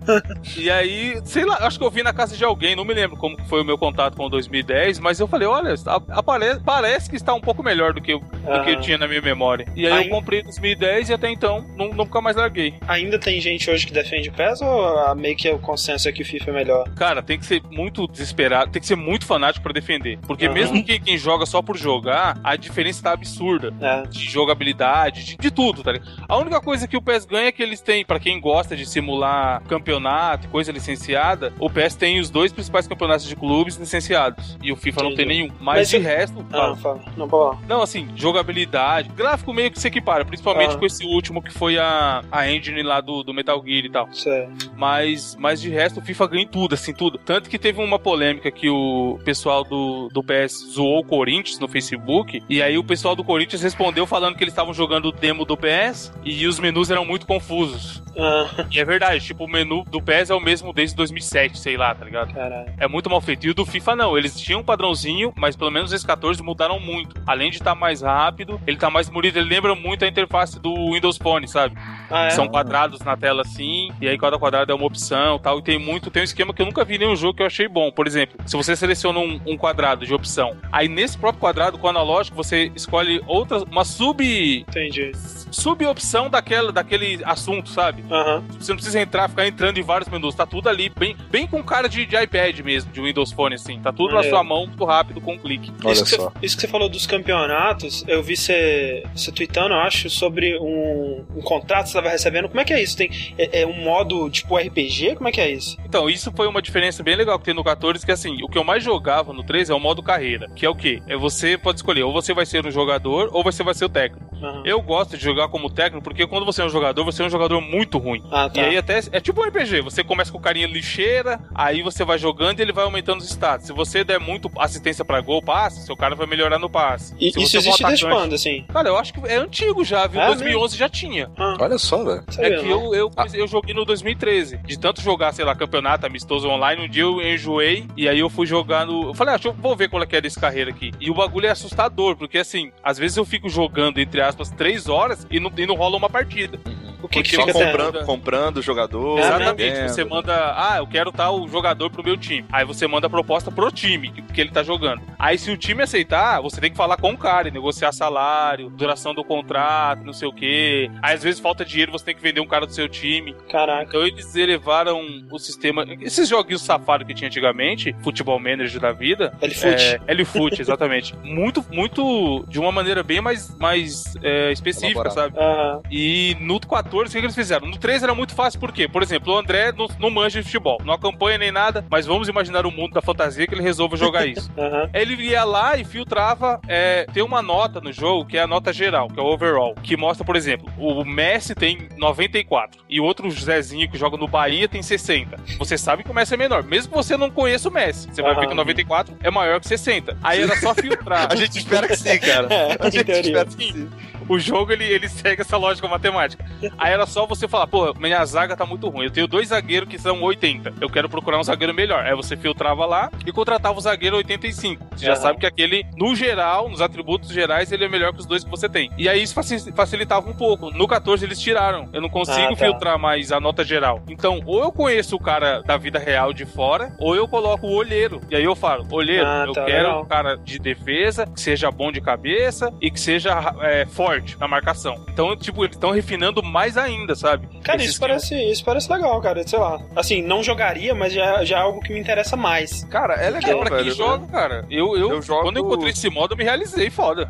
e 0.57 0.69
aí, 0.71 1.19
sei 1.25 1.45
lá, 1.45 1.57
acho 1.61 1.77
que 1.77 1.85
eu 1.85 1.91
vi 1.91 2.03
na 2.03 2.13
casa 2.13 2.35
de 2.35 2.43
alguém, 2.43 2.75
não 2.75 2.85
me 2.85 2.93
lembro 2.93 3.17
como 3.17 3.37
foi 3.47 3.61
o 3.61 3.65
meu 3.65 3.77
contato 3.77 4.15
com 4.15 4.25
o 4.25 4.29
2010, 4.29 4.99
mas 4.99 5.19
eu 5.19 5.27
falei, 5.27 5.47
olha, 5.47 5.73
a- 5.87 6.19
apare- 6.19 6.59
parece 6.65 7.09
que 7.09 7.15
está 7.15 7.33
um 7.33 7.41
pouco 7.41 7.61
melhor 7.63 7.93
do 7.93 8.01
que, 8.01 8.13
eu- 8.13 8.19
do 8.19 8.27
que 8.63 8.69
eu 8.69 8.73
Aham. 8.73 8.81
tinha 8.81 8.97
na 8.97 9.07
minha 9.07 9.21
memória. 9.21 9.65
E 9.75 9.85
aí 9.85 9.93
Aí- 9.93 10.03
eu 10.05 10.09
comprei 10.09 10.39
em 10.39 10.43
2010 10.43 11.09
e 11.09 11.13
até 11.13 11.29
então 11.31 11.65
não, 11.77 11.89
nunca 11.89 12.21
mais 12.21 12.35
larguei. 12.35 12.73
Ainda 12.87 13.19
tem 13.19 13.39
gente 13.41 13.69
hoje 13.69 13.85
que 13.87 13.93
defende 13.93 14.31
PES 14.31 14.61
ou 14.61 14.85
ah, 14.99 15.15
meio 15.15 15.35
que 15.35 15.49
o 15.49 15.59
consenso 15.59 16.07
é 16.07 16.11
que 16.11 16.21
o 16.21 16.25
FIFA 16.25 16.51
é 16.51 16.53
melhor? 16.53 16.89
Cara, 16.95 17.21
tem 17.21 17.37
que 17.39 17.45
ser 17.45 17.61
muito 17.71 18.07
desesperado, 18.07 18.71
tem 18.71 18.81
que 18.81 18.87
ser 18.87 18.95
muito 18.95 19.25
fanático 19.25 19.63
pra 19.63 19.73
defender. 19.73 20.17
Porque 20.27 20.45
Aham. 20.45 20.53
mesmo 20.53 20.83
que 20.83 20.99
quem 20.99 21.17
joga 21.17 21.45
só 21.45 21.61
por 21.61 21.77
jogar, 21.77 22.37
a 22.43 22.55
diferença 22.55 23.03
tá 23.03 23.11
absurda. 23.11 23.73
É. 23.81 24.03
de 24.07 24.25
jogabilidade, 24.29 25.23
de, 25.25 25.37
de 25.37 25.51
tudo, 25.51 25.83
tá 25.83 25.91
ligado? 25.91 26.09
A 26.27 26.37
única 26.37 26.59
coisa 26.61 26.87
que 26.87 26.95
o 26.97 27.01
PES 27.01 27.25
ganha 27.25 27.47
é 27.47 27.51
que 27.51 27.61
eles 27.61 27.81
têm, 27.81 28.05
pra 28.05 28.19
quem 28.19 28.39
gosta 28.39 28.75
de 28.75 28.85
simular 28.85 29.61
campeonato, 29.67 30.44
e 30.45 30.47
coisa 30.47 30.71
licenciada, 30.71 31.51
o 31.59 31.69
PES 31.69 31.95
tem 31.95 32.19
os 32.19 32.29
dois 32.29 32.51
principais 32.53 32.87
campeonatos 32.87 33.25
de 33.27 33.35
clubes 33.35 33.75
licenciados. 33.75 34.57
E 34.63 34.71
o 34.71 34.75
FIFA 34.75 35.03
não 35.03 35.15
tem 35.15 35.25
Entendi. 35.25 35.41
nenhum. 35.41 35.53
Mas, 35.59 35.77
Mas 35.79 35.89
de 35.89 35.95
eu- 35.97 36.01
resto, 36.01 36.45
Ah, 36.51 36.57
fala. 36.57 36.75
fala. 36.77 37.01
Não, 37.17 37.27
falar. 37.29 37.59
não, 37.67 37.81
assim, 37.81 38.07
jogabilidade, 38.15 39.09
gráfico 39.15 39.53
meio 39.53 39.71
que 39.71 39.79
se 39.79 39.87
equipara, 39.87 40.23
principalmente 40.25 40.75
Ah. 40.75 40.77
com 40.77 40.85
esse 40.85 41.05
último 41.05 41.41
que 41.41 41.51
foi 41.51 41.77
a, 41.77 42.23
a 42.31 42.49
engine 42.51 42.83
lá 42.83 43.01
do, 43.01 43.23
do 43.23 43.33
Metal 43.33 43.61
Gear 43.65 43.85
e 43.85 43.89
tal. 43.89 44.07
É. 44.27 44.47
Mas, 44.75 45.35
mas 45.39 45.59
de 45.61 45.69
resto, 45.69 45.99
o 45.99 46.03
FIFA 46.03 46.27
ganha 46.27 46.43
em 46.43 46.47
tudo, 46.47 46.73
assim, 46.75 46.93
tudo. 46.93 47.17
Tanto 47.17 47.49
que 47.49 47.57
teve 47.57 47.81
uma 47.81 47.97
polêmica 47.97 48.51
que 48.51 48.69
o 48.69 49.19
pessoal 49.25 49.63
do, 49.63 50.09
do 50.13 50.23
PS 50.23 50.71
zoou 50.73 50.99
o 50.99 51.03
Corinthians 51.05 51.59
no 51.59 51.67
Facebook. 51.67 52.41
E 52.49 52.61
aí 52.61 52.77
o 52.77 52.83
pessoal 52.83 53.15
do 53.15 53.23
Corinthians 53.23 53.61
respondeu 53.61 54.05
falando 54.05 54.35
que 54.35 54.43
eles 54.43 54.51
estavam 54.53 54.73
jogando 54.73 55.05
o 55.07 55.11
demo 55.11 55.45
do 55.45 55.57
PS 55.57 56.11
e 56.23 56.45
os 56.45 56.59
menus 56.59 56.91
eram 56.91 57.05
muito 57.05 57.25
confusos. 57.25 58.03
Ah, 58.17 58.65
E 58.71 58.79
é 58.79 58.85
verdade, 58.85 59.25
tipo, 59.25 59.43
o 59.45 59.47
menu 59.47 59.83
do 59.89 60.01
PES 60.01 60.29
é 60.29 60.34
o 60.37 60.41
mesmo 60.41 60.73
desde 60.73 60.95
2007, 60.95 61.57
sei 61.57 61.77
lá, 61.77 61.93
tá 61.93 62.05
ligado? 62.05 62.33
caralho. 62.33 62.73
É 62.77 62.87
muito 62.87 63.09
mal 63.09 63.21
feito. 63.21 63.45
E 63.45 63.49
o 63.49 63.53
do 63.53 63.65
FIFA 63.65 63.95
não, 63.95 64.17
eles 64.17 64.39
tinham 64.39 64.61
um 64.61 64.63
padrãozinho, 64.63 65.33
mas 65.35 65.55
pelo 65.55 65.71
menos 65.71 65.91
esse 65.91 66.05
14 66.05 66.41
mudaram 66.41 66.79
muito. 66.79 67.21
Além 67.25 67.49
de 67.49 67.57
estar 67.57 67.75
mais 67.75 68.01
rápido, 68.01 68.59
ele 68.65 68.77
tá 68.77 68.89
mais 68.89 69.09
bonito, 69.09 69.37
ele 69.37 69.49
lembra 69.49 69.75
muito 69.75 70.05
a 70.05 70.07
interface 70.07 70.59
do 70.59 70.73
Windows 70.93 71.17
Phone, 71.17 71.47
sabe? 71.47 71.75
Ah, 72.09 72.25
é? 72.25 72.29
São 72.31 72.47
quadrados 72.47 72.99
na 73.01 73.15
tela 73.17 73.41
assim, 73.41 73.89
e 74.01 74.07
aí 74.07 74.17
cada 74.17 74.37
quadrado 74.37 74.71
é 74.71 74.75
uma 74.75 74.85
opção 74.85 75.39
tal. 75.39 75.59
E 75.59 75.61
tem 75.61 75.79
muito, 75.79 76.11
tem 76.11 76.21
um 76.21 76.25
esquema 76.25 76.53
que 76.53 76.61
eu 76.61 76.65
nunca 76.65 76.83
vi 76.83 76.95
em 76.95 76.99
nenhum 76.99 77.15
jogo 77.15 77.35
que 77.35 77.41
eu 77.41 77.47
achei 77.47 77.67
bom. 77.67 77.91
Por 77.91 78.07
exemplo, 78.07 78.37
se 78.45 78.55
você 78.55 78.75
seleciona 78.75 79.19
um, 79.19 79.39
um 79.45 79.57
quadrado 79.57 80.05
de 80.05 80.13
opção, 80.13 80.55
aí 80.71 80.87
nesse 80.87 81.17
próprio 81.17 81.39
quadrado, 81.39 81.77
com 81.77 81.87
o 81.87 81.89
analógico, 81.89 82.35
você 82.35 82.71
escolhe 82.75 83.21
outras, 83.27 83.63
uma 83.63 83.83
sub. 83.85 84.65
Entendi. 84.67 85.11
subopção 85.51 86.29
daquela, 86.29 86.71
daquele 86.71 87.23
assunto, 87.23 87.69
sabe? 87.69 88.03
Aham. 88.09 88.43
Você 88.59 88.71
não 88.71 88.77
precisa 88.77 88.99
entrar, 88.99 89.29
ficar 89.29 89.47
entrando 89.47 89.77
em 89.77 89.83
vários 89.83 90.09
menus. 90.15 90.35
Tá 90.35 90.45
tudo 90.45 90.69
ali, 90.69 90.89
bem, 90.89 91.15
bem 91.29 91.47
com 91.47 91.63
cara 91.63 91.87
de, 91.87 92.05
de 92.05 92.15
iPad 92.15 92.59
mesmo, 92.59 92.91
de 92.91 93.01
Windows 93.01 93.31
Phone, 93.31 93.55
assim. 93.55 93.79
Tá 93.79 93.91
tudo 93.91 94.09
na 94.09 94.15
Maneiro. 94.15 94.35
sua 94.35 94.43
mão, 94.43 94.67
muito 94.67 94.83
rápido, 94.85 95.21
com 95.21 95.33
um 95.33 95.37
clique. 95.37 95.71
Olha 95.83 95.93
isso, 95.93 96.03
que 96.03 96.09
só. 96.11 96.29
Você, 96.29 96.45
isso 96.45 96.55
que 96.55 96.61
você 96.61 96.67
falou 96.67 96.89
dos 96.89 97.05
campeonatos, 97.05 98.03
eu 98.07 98.21
vi 98.23 98.35
você, 98.35 99.03
você 99.15 99.31
tweetando, 99.31 99.73
eu 99.73 99.79
acho, 99.79 100.09
sobre 100.09 100.57
um, 100.59 101.25
um 101.35 101.41
contrato 101.41 101.83
que 101.85 101.91
você 101.91 101.97
estava 101.97 102.09
recebendo. 102.09 102.47
Como 102.47 102.59
é 102.59 102.65
que 102.65 102.73
é 102.73 102.81
isso? 102.81 102.97
Tem, 102.97 103.09
é, 103.37 103.61
é 103.61 103.67
um 103.67 103.83
modo 103.83 104.29
tipo 104.29 104.57
RPG? 104.57 105.15
Como 105.15 105.27
é 105.27 105.31
que 105.31 105.41
é 105.41 105.51
isso? 105.51 105.77
Então, 105.85 106.09
isso 106.09 106.31
foi 106.35 106.47
uma 106.47 106.61
diferença 106.61 107.03
bem 107.03 107.15
legal 107.15 107.37
que 107.39 107.45
tem 107.45 107.53
no 107.53 107.63
14, 107.63 108.05
que 108.05 108.11
assim, 108.11 108.37
o 108.43 108.47
que 108.47 108.57
eu 108.57 108.63
mais 108.63 108.83
jogava 108.83 109.33
no 109.33 109.43
13 109.43 109.71
é 109.71 109.75
o 109.75 109.79
modo 109.79 110.01
carreira, 110.01 110.49
que 110.55 110.65
é 110.65 110.69
o 110.69 110.75
quê? 110.75 111.01
É 111.07 111.15
você 111.15 111.57
pode 111.57 111.79
escolher, 111.79 112.03
ou 112.03 112.13
você 112.13 112.33
vai 112.33 112.45
ser 112.45 112.65
um 112.65 112.71
jogador, 112.71 113.29
ou 113.31 113.43
você 113.43 113.63
vai 113.63 113.73
ser 113.73 113.85
o 113.85 113.89
técnico. 113.89 114.25
Aham. 114.41 114.63
Eu 114.65 114.81
gosto 114.81 115.17
de 115.17 115.23
jogar 115.23 115.47
como 115.47 115.69
técnico, 115.69 116.03
porque 116.03 116.27
quando 116.27 116.45
você 116.45 116.61
é 116.61 116.65
um 116.65 116.69
jogador, 116.69 117.03
você 117.03 117.23
é 117.23 117.25
um 117.25 117.29
jogador 117.29 117.61
muito 117.61 117.97
ruim. 117.97 118.21
Ah, 118.31 118.49
tá. 118.49 118.61
E 118.61 118.65
aí 118.65 118.77
até 118.77 118.99
é 119.11 119.19
tipo 119.19 119.41
um 119.41 119.45
RPG, 119.45 119.81
você 119.81 120.03
começa 120.05 120.31
com 120.31 120.37
o 120.37 120.41
carinha 120.41 120.67
lixeira, 120.67 121.39
aí 121.53 121.81
você 121.81 122.03
vai 122.03 122.17
jogando 122.17 122.59
e 122.59 122.61
ele 122.61 122.71
vai 122.73 122.85
aumentando 122.85 123.19
os 123.21 123.29
status. 123.29 123.67
Se 123.67 123.73
você 123.73 124.03
der 124.03 124.19
muito 124.19 124.49
assistência 124.57 125.03
pra 125.03 125.21
gol, 125.21 125.41
passe, 125.41 125.85
seu 125.85 125.95
cara 125.95 126.15
vai 126.15 126.27
melhorar 126.27 126.59
no 126.59 126.69
passe. 126.69 127.13
E 127.19 127.31
Se 127.31 127.41
isso 127.41 127.51
for 127.51 127.57
existe 127.57 127.83
desde 127.83 128.05
quando, 128.05 128.33
assim? 128.35 128.65
Cara, 128.71 128.89
eu 128.89 128.97
acho 128.97 129.13
que 129.13 129.19
é 129.27 129.35
antigo 129.35 129.83
já, 129.83 130.07
viu? 130.07 130.21
É 130.21 130.27
2011 130.27 130.77
já 130.77 130.89
tinha. 130.89 131.29
Ah, 131.37 131.57
Olha 131.59 131.77
só, 131.77 132.03
velho. 132.03 132.23
É 132.37 132.49
que 132.57 132.63
não. 132.67 132.93
eu, 132.93 132.95
eu, 132.95 133.11
eu 133.33 133.47
joguei 133.47 133.73
no 133.73 133.85
2013. 133.85 134.57
De 134.57 134.79
tanto 134.79 135.01
jogar, 135.01 135.33
sei 135.33 135.45
lá, 135.45 135.55
campeonato 135.55 136.05
amistoso 136.05 136.47
online, 136.47 136.85
um 136.85 136.89
dia 136.89 137.03
eu 137.03 137.21
enjoei 137.21 137.87
e 137.97 138.07
aí 138.07 138.19
eu 138.19 138.29
fui 138.29 138.45
jogar 138.45 138.85
no. 138.85 139.09
Eu 139.09 139.13
falei, 139.13 139.33
ah, 139.33 139.37
deixa 139.37 139.49
eu 139.49 139.53
vou 139.53 139.75
ver 139.75 139.89
qual 139.89 140.01
é 140.03 140.05
que 140.05 140.15
é 140.15 140.21
desse 140.21 140.39
carreira 140.39 140.69
aqui. 140.71 140.91
E 140.99 141.09
o 141.09 141.13
bagulho 141.13 141.47
é 141.47 141.49
assustador, 141.51 142.15
porque 142.15 142.37
assim, 142.37 142.71
às 142.83 142.97
vezes 142.97 143.17
eu 143.17 143.25
fico 143.25 143.49
jogando, 143.49 143.99
entre 143.99 144.21
aspas, 144.21 144.49
três 144.49 144.87
horas 144.87 145.25
e 145.29 145.39
não, 145.39 145.51
e 145.57 145.65
não 145.65 145.75
rola 145.75 145.97
uma 145.97 146.09
partida. 146.09 146.59
O 147.05 147.07
que, 147.07 147.21
que 147.21 147.29
fica 147.29 147.53
comprando, 147.53 148.03
comprando 148.03 148.61
jogador. 148.61 149.19
Exatamente. 149.19 149.89
Você 149.89 150.03
manda, 150.03 150.33
ah, 150.57 150.77
eu 150.77 150.87
quero 150.87 151.11
tal 151.11 151.47
jogador 151.47 151.89
pro 151.91 152.03
meu 152.03 152.17
time. 152.17 152.45
Aí 152.51 152.65
você 152.65 152.87
manda 152.87 153.05
a 153.07 153.09
proposta 153.09 153.51
pro 153.51 153.71
time 153.71 154.11
que, 154.11 154.41
ele 154.41 154.49
tá 154.49 154.63
jogando. 154.63 155.01
Aí 155.17 155.37
se 155.37 155.51
o 155.51 155.57
time 155.57 155.83
aceitar, 155.83 156.41
você 156.41 156.59
tem 156.59 156.71
que 156.71 156.77
falar 156.77 156.97
com 156.97 157.11
o 157.11 157.17
cara, 157.17 157.47
e 157.47 157.51
negociar 157.51 157.91
salário, 157.91 158.69
duração 158.69 159.13
do 159.13 159.23
contrato, 159.23 160.03
não 160.03 160.13
sei 160.13 160.27
o 160.27 160.33
quê. 160.33 160.89
Aí 161.01 161.13
às 161.13 161.23
vezes 161.23 161.39
falta 161.39 161.63
dinheiro, 161.63 161.91
você 161.91 162.05
tem 162.05 162.15
que 162.15 162.21
vender 162.21 162.41
um 162.41 162.47
cara 162.47 162.65
do 162.65 162.73
seu 162.73 162.89
time. 162.89 163.35
Caraca. 163.49 163.83
Então 163.83 164.05
eles 164.05 164.35
elevaram 164.35 165.01
o 165.31 165.37
sistema. 165.37 165.85
Esses 166.01 166.27
joguinhos 166.27 166.63
safados 166.63 167.05
que 167.05 167.13
tinha 167.13 167.27
antigamente, 167.27 167.95
futebol 168.01 168.39
manager 168.39 168.81
da 168.81 168.91
vida. 168.91 169.31
L-Foot. 169.41 169.83
É, 169.83 169.99
L-Foot, 170.07 170.59
exatamente. 170.59 171.15
muito, 171.23 171.63
muito. 171.71 172.45
De 172.47 172.59
uma 172.59 172.71
maneira 172.71 173.03
bem 173.03 173.21
mais, 173.21 173.55
mais 173.57 174.15
é, 174.23 174.51
específica, 174.51 175.01
Elaborada. 175.01 175.15
sabe? 175.15 175.37
Aham. 175.37 175.81
E 175.91 176.35
no 176.39 176.59
14, 176.59 176.94
o 177.03 177.05
que 177.05 177.11
que 177.11 177.17
eles 177.25 177.35
fizeram? 177.35 177.67
No 177.67 177.77
13 177.77 178.03
era 178.05 178.15
muito 178.15 178.33
fácil, 178.33 178.59
por 178.59 178.71
quê? 178.71 178.87
Por 178.87 179.01
exemplo, 179.03 179.33
o 179.33 179.37
André 179.37 179.71
não, 179.71 179.87
não 179.99 180.09
manja 180.09 180.39
de 180.39 180.45
futebol, 180.45 180.77
não 180.83 180.93
acompanha 180.93 181.37
nem 181.37 181.51
nada, 181.51 181.85
mas 181.89 182.05
vamos 182.05 182.27
imaginar 182.27 182.65
o 182.65 182.71
mundo 182.71 182.93
da 182.93 183.01
fantasia 183.01 183.45
que 183.47 183.53
ele 183.53 183.61
resolva 183.61 183.95
jogar 183.97 184.25
isso. 184.25 184.51
Aham. 184.57 184.89
Ele 184.93 185.15
ia 185.23 185.43
lá 185.43 185.77
e 185.77 185.83
filtrava. 185.83 186.59
É, 186.67 187.05
tem 187.13 187.23
uma 187.23 187.41
nota 187.41 187.79
no 187.81 187.91
jogo 187.91 188.25
que 188.25 188.37
é 188.37 188.41
a 188.41 188.47
nota 188.47 188.71
geral, 188.73 189.07
que 189.09 189.19
é 189.19 189.23
o 189.23 189.25
overall, 189.25 189.75
que 189.83 189.95
mostra, 189.97 190.25
por 190.25 190.35
exemplo, 190.35 190.71
o 190.77 191.03
Messi 191.03 191.53
tem 191.55 191.89
94 191.97 192.81
e 192.89 192.99
o 192.99 193.03
outro 193.03 193.29
Zezinho 193.31 193.89
que 193.89 193.97
joga 193.97 194.17
no 194.17 194.27
Bahia 194.27 194.67
tem 194.67 194.81
60. 194.81 195.37
Você 195.57 195.77
sabe 195.77 196.03
que 196.03 196.11
o 196.11 196.13
Messi 196.13 196.33
é 196.33 196.37
menor, 196.37 196.63
mesmo 196.63 196.89
que 196.91 196.97
você 196.97 197.17
não 197.17 197.29
conheça 197.29 197.69
o 197.69 197.71
Messi. 197.71 198.07
Você 198.11 198.21
vai 198.21 198.31
Aham. 198.31 198.41
ver 198.41 198.47
que 198.47 198.53
o 198.53 198.55
94 198.55 199.17
é 199.21 199.31
maior 199.31 199.59
que 199.59 199.67
60. 199.67 200.17
Aí 200.23 200.41
era 200.41 200.55
só 200.57 200.73
filtrar. 200.75 201.27
A 201.31 201.35
gente 201.35 201.57
espera 201.57 201.87
que 201.87 201.95
sim, 201.97 202.17
cara. 202.19 202.47
É, 202.53 202.77
A 202.79 202.89
gente 202.89 203.03
teoria. 203.05 203.21
espera 203.21 203.45
que 203.45 203.53
sim. 203.73 203.89
O 204.27 204.39
jogo 204.39 204.71
ele, 204.71 204.83
ele 204.85 205.07
segue 205.07 205.41
essa 205.41 205.57
lógica 205.57 205.87
matemática. 205.87 206.43
Aí 206.77 206.91
era 206.93 207.05
só 207.05 207.25
você 207.25 207.47
falar, 207.47 207.67
pô, 207.67 207.93
minha 207.93 208.23
zaga 208.25 208.55
tá 208.55 208.65
muito 208.65 208.89
ruim. 208.89 209.05
Eu 209.05 209.11
tenho 209.11 209.27
dois 209.27 209.49
zagueiros 209.49 209.87
que 209.87 209.99
são 209.99 210.21
80. 210.21 210.73
Eu 210.81 210.89
quero 210.89 211.07
procurar 211.07 211.39
um 211.39 211.43
zagueiro 211.43 211.73
melhor. 211.73 212.03
Aí 212.05 212.15
você 212.15 212.35
filtrava 212.35 212.85
lá 212.85 213.11
e 213.25 213.31
contratava 213.31 213.77
o 213.77 213.81
zagueiro 213.81 214.17
85. 214.17 214.83
Você 214.95 215.05
já 215.05 215.13
Aham. 215.13 215.21
sabe 215.21 215.39
que 215.39 215.45
aquele, 215.45 215.85
no 215.97 216.15
geral, 216.15 216.69
nos 216.69 216.81
atributos 216.81 217.29
gerais, 217.29 217.71
ele 217.71 217.85
é 217.85 217.89
melhor 217.89 218.13
que 218.13 218.19
os 218.19 218.25
dois 218.25 218.43
que 218.43 218.49
você 218.49 218.67
tem. 218.67 218.89
E 218.97 219.07
aí 219.07 219.21
isso 219.21 219.33
faci- 219.33 219.71
facilitava 219.73 220.29
um 220.29 220.33
pouco. 220.33 220.71
No 220.71 220.87
14 220.87 221.23
eles 221.25 221.39
tiraram. 221.39 221.89
Eu 221.93 222.01
não 222.01 222.09
consigo 222.09 222.39
Ah, 222.47 222.49
tá. 222.49 222.55
filtrar 222.55 222.97
mais 222.99 223.31
a 223.31 223.39
nota 223.39 223.63
geral. 223.63 224.01
Então, 224.09 224.41
ou 224.45 224.63
eu 224.63 224.71
conheço 224.71 225.15
o 225.15 225.19
cara 225.19 225.61
da 225.61 225.77
vida 225.77 225.99
real 225.99 226.33
de 226.33 226.45
fora, 226.45 226.95
ou 226.99 227.15
eu 227.15 227.27
coloco 227.27 227.67
o 227.67 227.75
olheiro. 227.75 228.21
E 228.29 228.35
aí 228.35 228.43
eu 228.43 228.55
falo, 228.55 228.85
olheiro, 228.91 229.25
Ah, 229.27 229.43
eu 229.47 229.53
tá, 229.53 229.65
quero 229.65 229.83
legal. 229.87 230.01
um 230.01 230.05
cara 230.05 230.35
de 230.35 230.57
defesa, 230.57 231.25
que 231.27 231.39
seja 231.41 231.69
bom 231.69 231.91
de 231.91 232.01
cabeça 232.01 232.73
e 232.81 232.89
que 232.89 232.99
seja 232.99 233.53
é, 233.61 233.85
forte 233.85 234.14
na 234.39 234.47
marcação. 234.47 235.03
Então, 235.09 235.35
tipo, 235.35 235.63
eles 235.63 235.75
estão 235.75 235.91
refinando 235.91 236.41
mais 236.43 236.77
ainda, 236.77 237.15
sabe? 237.15 237.47
Cara, 237.63 237.77
Esse 237.77 237.85
isso 237.85 237.93
esquema. 237.93 238.07
parece, 238.09 238.51
isso 238.51 238.63
parece 238.65 238.91
legal, 238.91 239.19
cara. 239.21 239.47
Sei 239.47 239.59
lá. 239.59 239.79
Assim, 239.95 240.21
não 240.21 240.43
jogaria, 240.43 240.93
mas 240.95 241.13
já, 241.13 241.43
já 241.43 241.57
é 241.57 241.61
algo 241.61 241.79
que 241.81 241.93
me 241.93 241.99
interessa 241.99 242.35
mais. 242.35 242.83
Cara, 242.85 243.15
é 243.15 243.27
É 243.27 243.29
legal, 243.29 243.59
pra 243.59 243.69
quem 243.69 243.77
velho. 243.85 243.95
joga, 243.95 244.27
cara. 244.27 244.65
Eu, 244.69 244.97
eu, 244.97 245.09
Eu 245.11 245.21
jogo- 245.21 245.43
quando 245.43 245.57
eu 245.57 245.65
encontrei 245.65 245.91
esse 245.91 246.09
modo, 246.09 246.33
eu 246.33 246.37
me 246.37 246.43
realizei, 246.43 246.89
foda. 246.89 247.29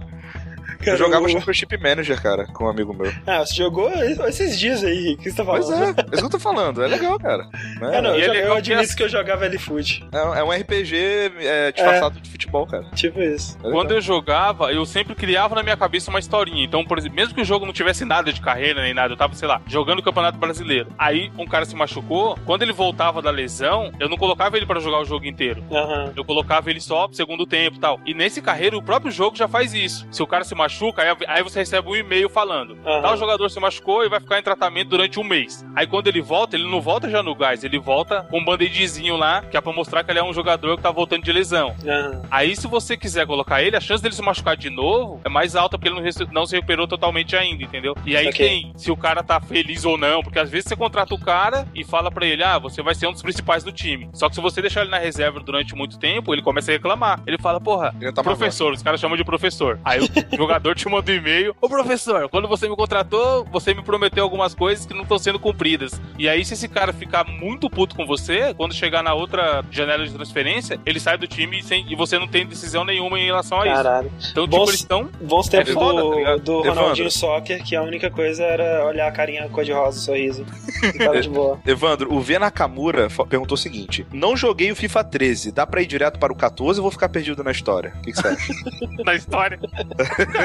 Eu 0.92 0.98
jogava 0.98 1.26
o- 1.26 1.30
Championship 1.30 1.78
Manager, 1.78 2.22
cara, 2.22 2.46
com 2.48 2.66
um 2.66 2.70
amigo 2.70 2.94
meu. 2.94 3.12
Ah, 3.26 3.46
você 3.46 3.56
jogou 3.56 3.90
esses 4.28 4.58
dias 4.60 4.84
aí, 4.84 5.14
o 5.14 5.18
que 5.18 5.30
você 5.32 5.38
tá 5.38 5.46
falando? 5.46 5.66
Pois 5.66 5.80
é, 5.82 5.84
é 5.86 5.90
isso 5.90 6.18
que 6.20 6.24
eu 6.26 6.30
tô 6.30 6.40
falando, 6.40 6.84
é 6.84 6.88
legal, 6.88 7.18
cara. 7.20 7.44
Né? 7.80 7.98
Ah, 7.98 8.02
não, 8.02 8.16
eu, 8.16 8.24
é 8.24 8.28
legal 8.28 8.48
eu 8.48 8.54
que 8.54 8.58
admito 8.74 8.82
as- 8.82 8.96
que 8.96 9.04
eu 9.04 9.10
jogava 9.10 9.46
L-Foot. 9.46 10.06
É, 10.12 10.40
é 10.40 10.44
um 10.44 10.52
RPG 10.52 11.32
é, 11.40 11.72
disfarçado 11.72 12.20
de 12.20 12.30
futebol, 12.30 12.66
cara. 12.66 12.86
Tipo 12.96 13.22
isso. 13.22 13.58
É 13.64 13.70
Quando 13.72 13.92
eu 13.92 14.02
jogava, 14.02 14.72
eu 14.72 14.86
sempre 14.86 15.16
criava 15.16 15.56
na 15.56 15.64
minha 15.64 15.78
cabeça 15.78 16.10
uma 16.10 16.20
historinha. 16.20 16.64
Então, 16.64 16.84
por 16.86 16.98
exemplo, 16.98 17.16
mesmo 17.16 17.34
que 17.36 17.42
o 17.42 17.46
jogo 17.46 17.66
não 17.66 17.74
tivesse 17.74 18.06
nada 18.06 18.32
de 18.32 18.42
carreira 18.42 18.82
nem 18.82 18.94
nada, 18.94 19.14
eu 19.14 19.18
tava, 19.18 19.34
sei 19.36 19.48
lá, 19.48 19.62
jogando 19.68 20.00
o 20.00 20.04
Campeonato 20.04 20.38
Brasileiro. 20.38 20.88
Aí 20.98 21.32
um 21.38 21.46
cara 21.46 21.66
se 21.66 21.76
machucou, 21.76 22.38
quando 22.46 22.62
ele 22.62 22.74
voltava 22.74 23.22
da 23.22 23.32
lesão, 23.32 23.92
eu 24.00 24.08
não 24.10 24.18
colocava 24.18 24.58
ele 24.58 24.66
pra 24.66 24.80
jogar 24.80 25.00
o 25.00 25.06
jogo 25.06 25.26
inteiro. 25.26 25.64
Aham. 25.72 26.14
Eu 26.16 26.24
colocava 26.26 26.70
ele 26.70 26.80
só 26.80 27.08
pro 27.08 27.16
segundo 27.16 27.46
tempo 27.46 27.78
e 27.78 27.80
tal. 27.80 28.00
E 28.06 28.14
nesse 28.14 28.42
carreiro, 28.42 28.78
o 28.78 28.82
próprio 28.84 29.12
jogo 29.12 29.36
já 29.36 29.48
faz 29.48 29.74
isso. 29.74 30.08
Se 30.12 30.22
o 30.22 30.28
cara 30.28 30.44
se 30.44 30.54
machuca, 30.56 30.75
aí, 30.98 31.16
aí 31.28 31.44
você 31.44 31.60
recebe 31.60 31.88
um 31.90 31.96
e-mail 31.96 32.30
falando: 32.30 32.78
Aham. 32.86 33.02
tal 33.02 33.18
jogador 33.18 33.50
se 33.50 33.60
machucou 33.60 34.04
e 34.04 34.10
vai 34.10 34.20
ficar 34.20 34.40
em 34.40 34.44
tratamento 34.44 34.90
durante 34.90 35.20
um 35.20 35.24
mês. 35.24 35.66
Aí 35.76 35.88
quando 35.88 36.08
ele 36.08 36.22
volta, 36.22 36.56
ele 36.56 36.70
não 36.70 36.82
volta 36.82 37.10
já 37.10 37.22
no 37.24 37.36
gás, 37.36 37.64
ele 37.64 37.80
volta 37.80 38.24
com 38.30 38.40
um 38.40 38.46
band-aidzinho 38.46 39.16
lá, 39.18 39.42
que 39.42 39.58
é 39.58 39.62
pra 39.62 39.72
mostrar 39.74 40.04
que 40.04 40.12
ele 40.12 40.20
é 40.20 40.24
um 40.24 40.34
jogador 40.34 40.78
que 40.78 40.84
tá 40.84 40.92
voltando 40.92 41.24
de 41.24 41.32
lesão. 41.32 41.76
Aham. 41.86 42.22
Aí, 42.30 42.56
se 42.56 42.68
você 42.68 42.98
quiser 42.98 43.26
colocar 43.26 43.62
ele, 43.62 43.76
a 43.76 43.82
chance 43.82 44.02
dele 44.02 44.16
se 44.16 44.22
machucar 44.22 44.56
de 44.58 44.70
novo 44.70 45.22
é 45.24 45.30
mais 45.30 45.56
alta 45.56 45.78
porque 45.78 45.90
ele 45.90 46.00
não, 46.02 46.32
não 46.32 46.46
se 46.46 46.56
recuperou 46.56 46.88
totalmente 46.88 47.36
ainda, 47.36 47.64
entendeu? 47.64 47.96
E 48.06 48.16
aí 48.16 48.28
Ok. 48.28 48.46
tem 48.48 48.74
se 48.76 48.92
o 48.92 48.98
cara 48.98 49.24
tá 49.24 49.40
feliz 49.40 49.86
ou 49.86 49.98
não, 49.98 50.22
porque 50.22 50.40
às 50.40 50.50
vezes 50.50 50.68
você 50.70 50.76
contrata 50.76 51.14
o 51.14 51.20
cara 51.20 51.68
e 51.74 51.84
fala 51.84 52.12
pra 52.12 52.26
ele, 52.26 52.44
ah, 52.44 52.58
você 52.60 52.82
vai 52.82 52.96
ser 52.96 53.08
um 53.08 53.12
dos 53.12 53.22
principais 53.22 53.64
do 53.64 53.72
time. 53.72 54.10
Só 54.14 54.28
que 54.30 54.36
se 54.36 54.42
você 54.42 54.62
deixar 54.62 54.82
ele 54.82 54.90
na 54.92 54.98
reserva 54.98 55.40
durante 55.40 55.76
muito 55.76 55.98
tempo, 56.00 56.34
ele 56.34 56.42
começa 56.42 56.72
a 56.72 56.74
reclamar. 56.74 57.22
Ele 57.26 57.38
fala, 57.38 57.60
porra, 57.60 57.94
Ele 58.02 58.12
tá 58.12 58.24
professor, 58.24 58.74
os 58.74 58.82
caras 58.82 59.00
chamam 59.00 59.18
de 59.18 59.24
professor. 59.24 59.80
Aí 59.84 60.00
o 60.02 60.36
jogador 60.36 60.55
te 60.76 60.90
manda 60.90 61.12
um 61.12 61.16
e-mail, 61.16 61.56
ô 61.62 61.70
professor, 61.70 62.30
quando 62.30 62.48
você 62.48 62.68
me 62.68 62.76
contratou, 62.76 63.46
você 63.46 63.74
me 63.74 63.84
prometeu 63.84 64.24
algumas 64.24 64.54
coisas 64.54 64.86
que 64.86 64.94
não 64.94 65.04
estão 65.04 65.18
sendo 65.18 65.40
cumpridas. 65.40 66.00
E 66.18 66.28
aí, 66.28 66.44
se 66.44 66.54
esse 66.54 66.68
cara 66.68 66.94
ficar 66.94 67.26
muito 67.26 67.70
puto 67.70 67.96
com 67.96 68.06
você, 68.06 68.54
quando 68.54 68.74
chegar 68.74 69.04
na 69.04 69.14
outra 69.14 69.64
janela 69.72 70.06
de 70.06 70.14
transferência, 70.14 70.80
ele 70.86 71.00
sai 71.00 71.18
do 71.18 71.28
time 71.28 71.62
sem, 71.64 71.86
e 71.92 71.96
você 71.96 72.18
não 72.18 72.28
tem 72.28 72.46
decisão 72.46 72.84
nenhuma 72.84 73.20
em 73.20 73.26
relação 73.26 73.62
a 73.62 73.68
isso. 73.68 73.76
Caralho. 73.76 74.12
Então, 74.32 74.48
Bom, 74.48 74.60
tipo, 74.60 74.70
eles 74.70 74.80
estão. 74.82 75.10
Bons 75.22 75.48
tempos 75.50 75.70
É 75.70 75.74
foda, 75.74 76.02
do, 76.02 76.24
tá 76.24 76.36
do. 76.38 76.62
Ronaldinho 76.62 77.12
Soccer, 77.12 77.64
que 77.64 77.76
a 77.76 77.82
única 77.82 78.10
coisa 78.10 78.44
era 78.44 78.86
olhar 78.86 79.08
a 79.08 79.12
carinha 79.12 79.48
cor-de-rosa, 79.50 80.00
sorriso. 80.00 80.46
E 80.84 80.98
tava 80.98 81.22
de 81.22 81.30
boa. 81.30 81.60
Evandro, 81.66 82.14
o 82.14 82.20
V 82.20 82.40
Nakamura 82.40 83.08
perguntou 83.30 83.56
o 83.56 83.58
seguinte: 83.58 84.06
Não 84.12 84.36
joguei 84.36 84.72
o 84.72 84.76
FIFA 84.76 85.04
13, 85.04 85.52
dá 85.52 85.66
pra 85.66 85.82
ir 85.82 85.86
direto 85.86 86.20
para 86.20 86.32
o 86.32 86.36
14 86.36 86.80
ou 86.80 86.84
vou 86.84 86.92
ficar 86.92 87.10
perdido 87.10 87.44
na 87.44 87.52
história? 87.52 87.94
O 87.98 88.02
que, 88.02 88.12
que 88.12 88.22
você 88.22 88.28
acha? 88.28 88.54
na 89.06 89.16
história. 89.16 89.60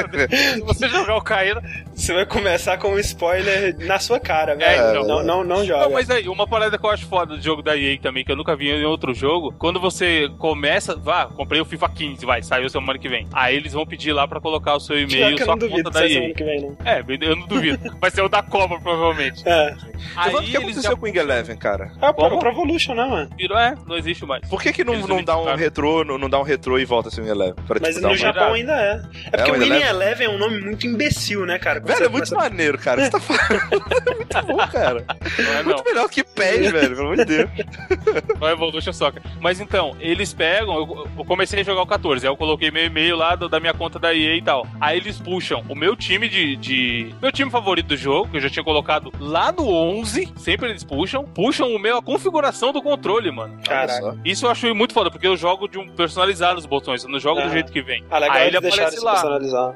Se 0.54 0.60
você 0.60 0.88
jogar 0.88 1.16
o 1.16 1.22
Caíra. 1.22 1.62
Você 1.94 2.14
vai 2.14 2.24
começar 2.24 2.78
com 2.78 2.88
um 2.94 2.98
spoiler 2.98 3.76
na 3.86 3.98
sua 3.98 4.18
cara, 4.18 4.54
velho. 4.56 4.70
É, 4.70 4.90
então. 4.90 5.06
não, 5.06 5.22
não, 5.22 5.44
não 5.44 5.64
joga. 5.64 5.84
Não, 5.84 5.90
mas 5.92 6.08
aí, 6.08 6.28
uma 6.28 6.46
parada 6.46 6.78
que 6.78 6.84
eu 6.86 6.90
acho 6.90 7.06
foda 7.06 7.36
do 7.36 7.42
jogo 7.42 7.60
da 7.62 7.76
EA 7.76 7.98
também, 8.00 8.24
que 8.24 8.32
eu 8.32 8.36
nunca 8.36 8.56
vi 8.56 8.70
em 8.70 8.84
outro 8.84 9.12
jogo, 9.12 9.54
quando 9.58 9.78
você 9.78 10.30
começa, 10.38 10.96
vá, 10.96 11.26
comprei 11.26 11.60
o 11.60 11.64
FIFA 11.64 11.88
15, 11.90 12.24
vai, 12.24 12.42
saiu 12.42 12.70
semana 12.70 12.98
que 12.98 13.08
vem. 13.08 13.26
Aí 13.32 13.54
eles 13.54 13.74
vão 13.74 13.84
pedir 13.84 14.12
lá 14.12 14.26
pra 14.26 14.40
colocar 14.40 14.76
o 14.76 14.80
seu 14.80 14.98
e-mail, 14.98 15.36
sua 15.36 15.46
não 15.48 15.58
duvido 15.58 15.84
conta 15.84 16.00
da 16.00 16.08
EA. 16.08 16.32
vem, 16.34 16.60
não. 16.62 16.76
É, 16.84 17.04
eu 17.20 17.36
não 17.36 17.46
duvido. 17.46 17.78
Vai 18.00 18.10
ser 18.10 18.22
o 18.22 18.28
da 18.28 18.42
Copa, 18.42 18.80
provavelmente. 18.80 19.46
É. 19.46 19.74
Aí 20.16 20.30
Evandro, 20.30 20.38
o 20.38 20.50
que 20.50 20.56
eles 20.56 20.56
aconteceu 20.56 20.82
já 20.82 20.96
com 20.96 21.02
o 21.02 21.04
Wing 21.04 21.18
Eleven, 21.18 21.56
cara? 21.56 21.92
Ah, 22.00 22.12
Como? 22.14 22.28
pro, 22.30 22.38
pro 22.38 22.50
Evolution, 22.50 22.94
né, 22.94 23.04
mano? 23.04 23.30
é, 23.58 23.74
não 23.86 23.96
existe 23.96 24.24
mais. 24.24 24.48
Por 24.48 24.62
que, 24.62 24.72
que 24.72 24.84
não, 24.84 24.94
Eles 24.94 25.06
não 25.06 25.22
dá 25.22 25.36
um 25.38 25.54
retrô, 25.54 26.02
não, 26.04 26.16
não 26.16 26.30
dá 26.30 26.38
um 26.38 26.44
retrô 26.44 26.78
e 26.78 26.84
volta 26.84 27.08
a 27.08 27.12
ser 27.12 27.20
Wing 27.20 27.30
Eleven? 27.30 27.54
Pra, 27.66 27.78
Mas 27.80 27.90
tipo, 27.94 28.00
no 28.00 28.08
uma- 28.08 28.16
Japão 28.16 28.54
ainda 28.54 28.72
é. 28.72 29.02
É 29.32 29.36
porque 29.36 29.50
o 29.50 29.54
o 29.54 29.56
Eleven? 29.56 29.82
Eleven 29.90 30.26
é 30.26 30.30
um 30.30 30.38
nome 30.38 30.60
muito 30.60 30.86
imbecil, 30.86 31.44
né, 31.46 31.58
cara? 31.58 31.80
Quando 31.80 31.92
Velho, 31.94 32.06
é 32.06 32.08
muito 32.08 32.28
começa- 32.28 32.48
maneiro, 32.50 32.78
cara. 32.78 33.02
Você 33.04 33.10
tá 33.10 33.20
falando. 33.20 33.60
muito 34.16 34.46
bom, 34.46 34.58
cara. 34.68 35.04
Não 35.38 35.52
é 35.52 35.62
não. 35.62 35.64
Muito 35.74 35.84
melhor 35.84 36.08
que 36.08 36.24
PES, 36.24 36.70
velho, 36.70 36.96
pelo 36.96 37.00
amor 37.02 37.16
de 37.16 37.24
Deus. 37.24 37.50
Não 38.40 38.48
é 38.48 38.52
Evolution 38.52 38.92
Soccer. 38.92 39.22
Mas 39.40 39.60
então, 39.60 39.96
eles 40.00 40.32
pegam. 40.32 40.74
Eu, 40.76 41.08
eu 41.18 41.24
comecei 41.24 41.60
a 41.60 41.64
jogar 41.64 41.82
o 41.82 41.86
14. 41.86 42.26
Aí 42.26 42.32
eu 42.32 42.36
coloquei 42.36 42.70
meu 42.70 42.84
e-mail 42.84 43.16
lá 43.16 43.34
do- 43.34 43.48
da 43.48 43.60
minha 43.60 43.74
conta 43.74 43.98
da 43.98 44.14
EA 44.14 44.36
e 44.36 44.42
tal. 44.42 44.66
Aí 44.80 44.96
eles 44.98 45.18
puxam 45.18 45.62
o 45.68 45.74
meu 45.74 45.96
time 45.96 46.28
de, 46.28 46.56
de- 46.56 47.14
Meu 47.20 47.32
time 47.32 47.50
favorito 47.50 47.86
do 47.86 47.96
jogo, 47.96 48.28
que 48.30 48.36
eu 48.36 48.40
já 48.40 48.48
tinha 48.50 48.64
colocado 48.64 49.12
lá 49.18 49.52
no 49.52 49.68
11. 49.68 50.32
Sempre 50.36 50.70
eles 50.70 50.84
puxam. 50.84 51.24
Puxam 51.24 51.74
o 51.74 51.78
meu, 51.78 51.96
a 51.98 52.02
configuração 52.02 52.72
do 52.72 52.82
controle, 52.82 53.30
mano. 53.30 53.58
Caraca. 53.66 54.16
Isso 54.24 54.46
eu 54.46 54.50
acho 54.50 54.72
muito 54.74 54.94
foda, 54.94 55.10
porque 55.10 55.26
eu 55.26 55.36
jogo 55.36 55.68
de 55.68 55.78
um 55.78 55.88
personalizado 55.88 56.58
os 56.58 56.66
botões. 56.66 57.02
Eu 57.04 57.10
não 57.10 57.18
jogo 57.18 57.36
do 57.40 57.44
Aham. 57.46 57.52
jeito 57.52 57.72
que 57.72 57.82
vem. 57.82 58.04
Ah, 58.10 58.18
legal 58.18 58.36
Aí 58.36 58.46
ele 58.48 58.56
aparece 58.56 59.00
lá. 59.00 59.16